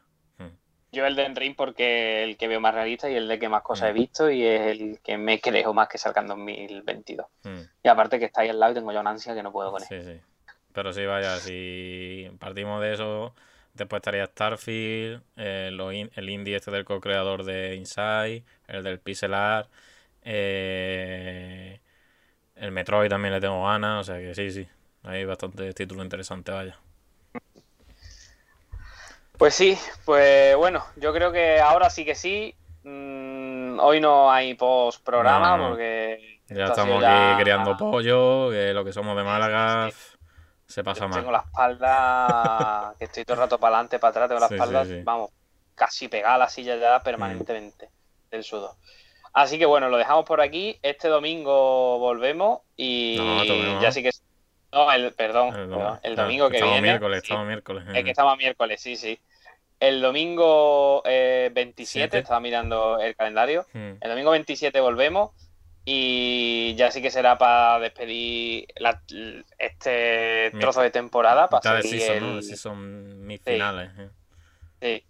Yo 0.94 1.06
Elden 1.08 1.36
Ring 1.36 1.56
porque 1.56 2.24
el 2.24 2.38
que 2.38 2.48
veo 2.48 2.62
más 2.62 2.74
realista 2.74 3.10
y 3.10 3.16
el 3.16 3.28
de 3.28 3.40
que 3.40 3.50
más 3.50 3.64
cosas 3.64 3.90
he 3.90 3.94
Mm. 3.94 3.96
visto 3.96 4.30
y 4.30 4.46
es 4.46 4.62
el 4.62 5.00
que 5.04 5.18
me 5.18 5.42
creo 5.42 5.74
más 5.74 5.88
que 5.90 5.98
salga 5.98 6.22
en 6.22 6.28
2022. 6.28 7.26
Mm. 7.44 7.62
Y 7.84 7.88
aparte 7.90 8.20
que 8.20 8.26
está 8.26 8.42
ahí 8.42 8.50
al 8.50 8.60
lado 8.60 8.72
y 8.72 8.76
tengo 8.76 8.92
ya 8.92 9.00
una 9.02 9.10
ansia 9.10 9.34
que 9.34 9.42
no 9.44 9.52
puedo 9.52 9.72
con 9.72 9.82
él. 9.82 9.88
Sí, 9.90 10.02
sí. 10.04 10.22
Pero 10.72 10.94
sí, 10.94 11.04
vaya, 11.06 11.36
si 11.38 12.30
partimos 12.40 12.80
de 12.82 12.94
eso, 12.94 13.34
después 13.74 14.00
estaría 14.00 14.26
Starfield, 14.28 15.22
eh, 15.36 15.72
in- 15.94 16.12
el 16.16 16.30
indie 16.30 16.56
este 16.56 16.70
del 16.72 16.86
co-creador 16.86 17.44
de 17.44 17.76
Inside, 17.76 18.44
el 18.68 18.84
del 18.84 19.00
Pixel 19.00 19.34
Art, 19.34 19.70
eh, 20.22 21.80
el 22.56 22.72
Metroid 22.72 23.10
también 23.10 23.34
le 23.34 23.42
tengo 23.42 23.66
ganas, 23.66 24.02
o 24.02 24.04
sea 24.14 24.20
que 24.20 24.34
sí, 24.36 24.52
sí. 24.52 24.68
Hay 25.04 25.26
bastantes 25.26 25.74
títulos 25.76 26.04
interesantes, 26.06 26.54
vaya. 26.54 26.78
Pues 29.38 29.56
sí, 29.56 29.78
pues 30.06 30.56
bueno, 30.56 30.86
yo 30.96 31.14
creo 31.14 31.32
que 31.32 31.60
ahora 31.60 31.90
sí 31.90 32.06
que 32.06 32.16
sí. 32.16 32.56
Mm, 32.84 33.80
hoy 33.80 34.00
no 34.02 34.32
hay 34.32 34.54
post 34.56 35.04
programa 35.04 35.52
No, 35.52 35.58
no, 35.58 35.64
no. 35.64 35.70
porque 35.70 36.40
Ya 36.50 36.66
estamos 36.66 36.96
aquí 36.96 37.02
ya- 37.02 37.38
criando 37.40 37.78
pollo, 37.78 38.50
que 38.52 38.74
lo 38.74 38.84
que 38.84 38.94
somos 38.94 39.16
de 39.18 39.24
Málaga 39.24 39.90
se 40.68 40.84
pasa 40.84 41.02
Yo 41.02 41.08
mal. 41.10 41.20
Tengo 41.20 41.32
la 41.32 41.40
espalda, 41.40 42.96
que 43.00 43.06
estoy 43.06 43.26
todo 43.26 43.36
el 43.36 43.40
rato 43.42 43.58
para 43.60 43.76
adelante, 43.78 44.00
para 44.00 44.10
atrás, 44.12 44.28
tengo 44.30 44.42
la 44.42 44.48
Sí, 44.48 44.54
espalda, 44.56 44.86
vamos, 45.04 45.30
casi 45.76 46.08
pegada 46.08 46.36
a 46.36 46.40
la 46.40 46.50
silla 46.50 46.76
ya 46.78 47.02
permanentemente 47.02 47.90
del 48.30 48.44
sudor. 48.44 48.72
Así 49.34 49.58
que 49.58 49.66
bueno, 49.66 49.90
lo 49.90 49.98
dejamos 49.98 50.26
por 50.26 50.42
aquí. 50.42 50.78
Este 50.84 51.08
domingo 51.08 51.98
volvemos 52.00 52.60
y 52.76 53.16
No, 53.18 53.82
ya 53.82 53.92
sí 53.92 54.04
que. 54.04 54.12
No, 54.74 54.92
el, 54.92 55.14
perdón, 55.14 55.48
El, 55.50 55.70
perdón, 55.70 56.00
el 56.04 56.16
domingo 56.16 56.50
que 56.50 56.56
estamos 56.58 56.74
viene. 56.76 56.88
miércoles, 56.90 57.20
sí, 57.22 57.28
estamos 57.28 57.48
miércoles. 57.48 57.84
es 57.94 58.04
que 58.04 58.10
estamos 58.10 58.34
a 58.34 58.36
miércoles, 58.38 58.82
sí, 58.82 58.96
sí. 58.96 59.20
El 59.80 60.02
domingo 60.02 61.02
eh, 61.06 61.52
27, 61.54 61.86
Siete. 62.10 62.18
estaba 62.20 62.40
mirando 62.40 63.00
el 63.00 63.16
calendario. 63.16 63.66
Mm. 63.74 63.94
El 64.02 64.10
domingo 64.10 64.32
27 64.32 64.80
volvemos 64.80 65.32
y 65.86 66.74
ya 66.76 66.90
sí 66.92 67.02
que 67.02 67.12
será 67.12 67.38
para 67.38 67.80
despedir 67.80 68.66
la- 68.78 69.02
este 69.58 70.52
trozo 70.60 70.82
de 70.82 70.90
temporada. 70.92 71.50
Para 71.50 71.60
Mitad 71.60 71.76
de 71.76 71.82
seguir 71.84 72.00
season, 72.00 72.16
el- 72.18 72.24
¿no? 72.30 72.36
De 72.38 72.42
season 72.44 73.26
mis 73.28 73.42
finales. 73.42 73.92
eh. 74.00 74.10
Sí. 74.82 75.06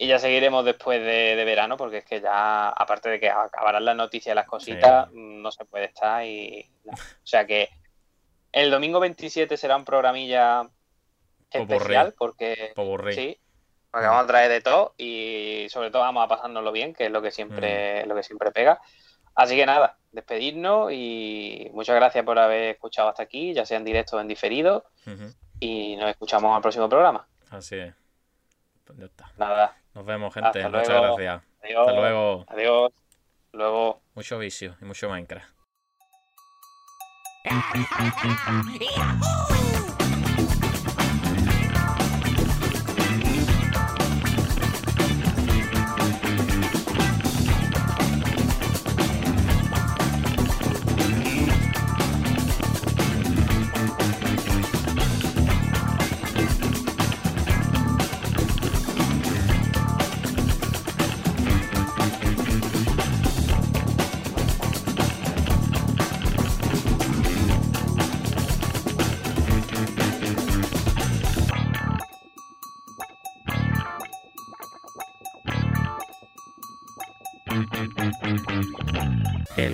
Y 0.00 0.06
ya 0.06 0.18
seguiremos 0.20 0.64
después 0.64 1.00
de, 1.00 1.34
de 1.34 1.44
verano, 1.44 1.76
porque 1.76 1.98
es 1.98 2.04
que 2.04 2.20
ya, 2.20 2.68
aparte 2.68 3.08
de 3.08 3.18
que 3.18 3.30
acabarán 3.30 3.84
las 3.84 3.96
noticias 3.96 4.32
y 4.32 4.36
las 4.36 4.46
cositas, 4.46 5.08
no 5.12 5.50
se 5.50 5.64
puede 5.64 5.86
estar 5.86 6.24
y... 6.24 6.70
O 6.86 6.96
sea 7.24 7.44
que 7.46 7.68
el 8.52 8.70
domingo 8.70 9.00
27 9.00 9.56
será 9.56 9.76
un 9.76 9.84
programilla 9.84 10.68
especial, 11.50 12.14
porque... 12.18 12.72
Poborri. 12.74 13.14
Sí, 13.14 13.40
porque 13.90 14.06
vamos 14.06 14.24
a 14.24 14.26
traer 14.26 14.50
de 14.50 14.60
todo 14.60 14.94
y 14.98 15.66
sobre 15.70 15.90
todo 15.90 16.02
vamos 16.02 16.24
a 16.24 16.28
pasárnoslo 16.28 16.72
bien, 16.72 16.94
que 16.94 17.06
es 17.06 17.10
lo 17.10 17.22
que 17.22 17.30
siempre, 17.30 18.04
lo 18.06 18.14
que 18.14 18.22
siempre 18.22 18.50
pega. 18.52 18.80
Así 19.34 19.56
que 19.56 19.66
nada, 19.66 19.98
despedirnos 20.12 20.92
y 20.92 21.70
muchas 21.72 21.96
gracias 21.96 22.24
por 22.24 22.38
haber 22.38 22.74
escuchado 22.74 23.08
hasta 23.08 23.22
aquí, 23.22 23.54
ya 23.54 23.64
sea 23.64 23.78
en 23.78 23.84
directo 23.84 24.16
o 24.16 24.20
en 24.20 24.28
diferido, 24.28 24.84
y 25.60 25.96
nos 25.96 26.10
escuchamos 26.10 26.54
al 26.54 26.60
próximo 26.62 26.88
programa. 26.88 27.26
Así 27.50 27.76
es. 27.76 27.94
Pues 28.84 28.98
ya 28.98 29.06
está. 29.06 29.30
Nada, 29.36 29.76
Nos 29.94 30.04
vemos, 30.04 30.34
gente. 30.34 30.48
Hasta 30.48 30.68
Muchas 30.68 30.88
luego. 30.88 31.16
gracias. 31.16 31.42
adiós. 31.62 31.88
Hasta 31.88 32.00
luego. 32.00 32.44
Adiós. 32.48 32.92
Luego. 33.52 34.02
Mucho 34.14 34.38
vicio 34.38 34.76
y 34.80 34.84
mucho 34.84 35.08
Minecraft. 35.08 35.57
El 37.50 37.62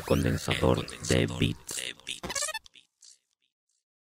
condensador 0.05 0.87
de 1.09 1.27
bits. 1.39 2.54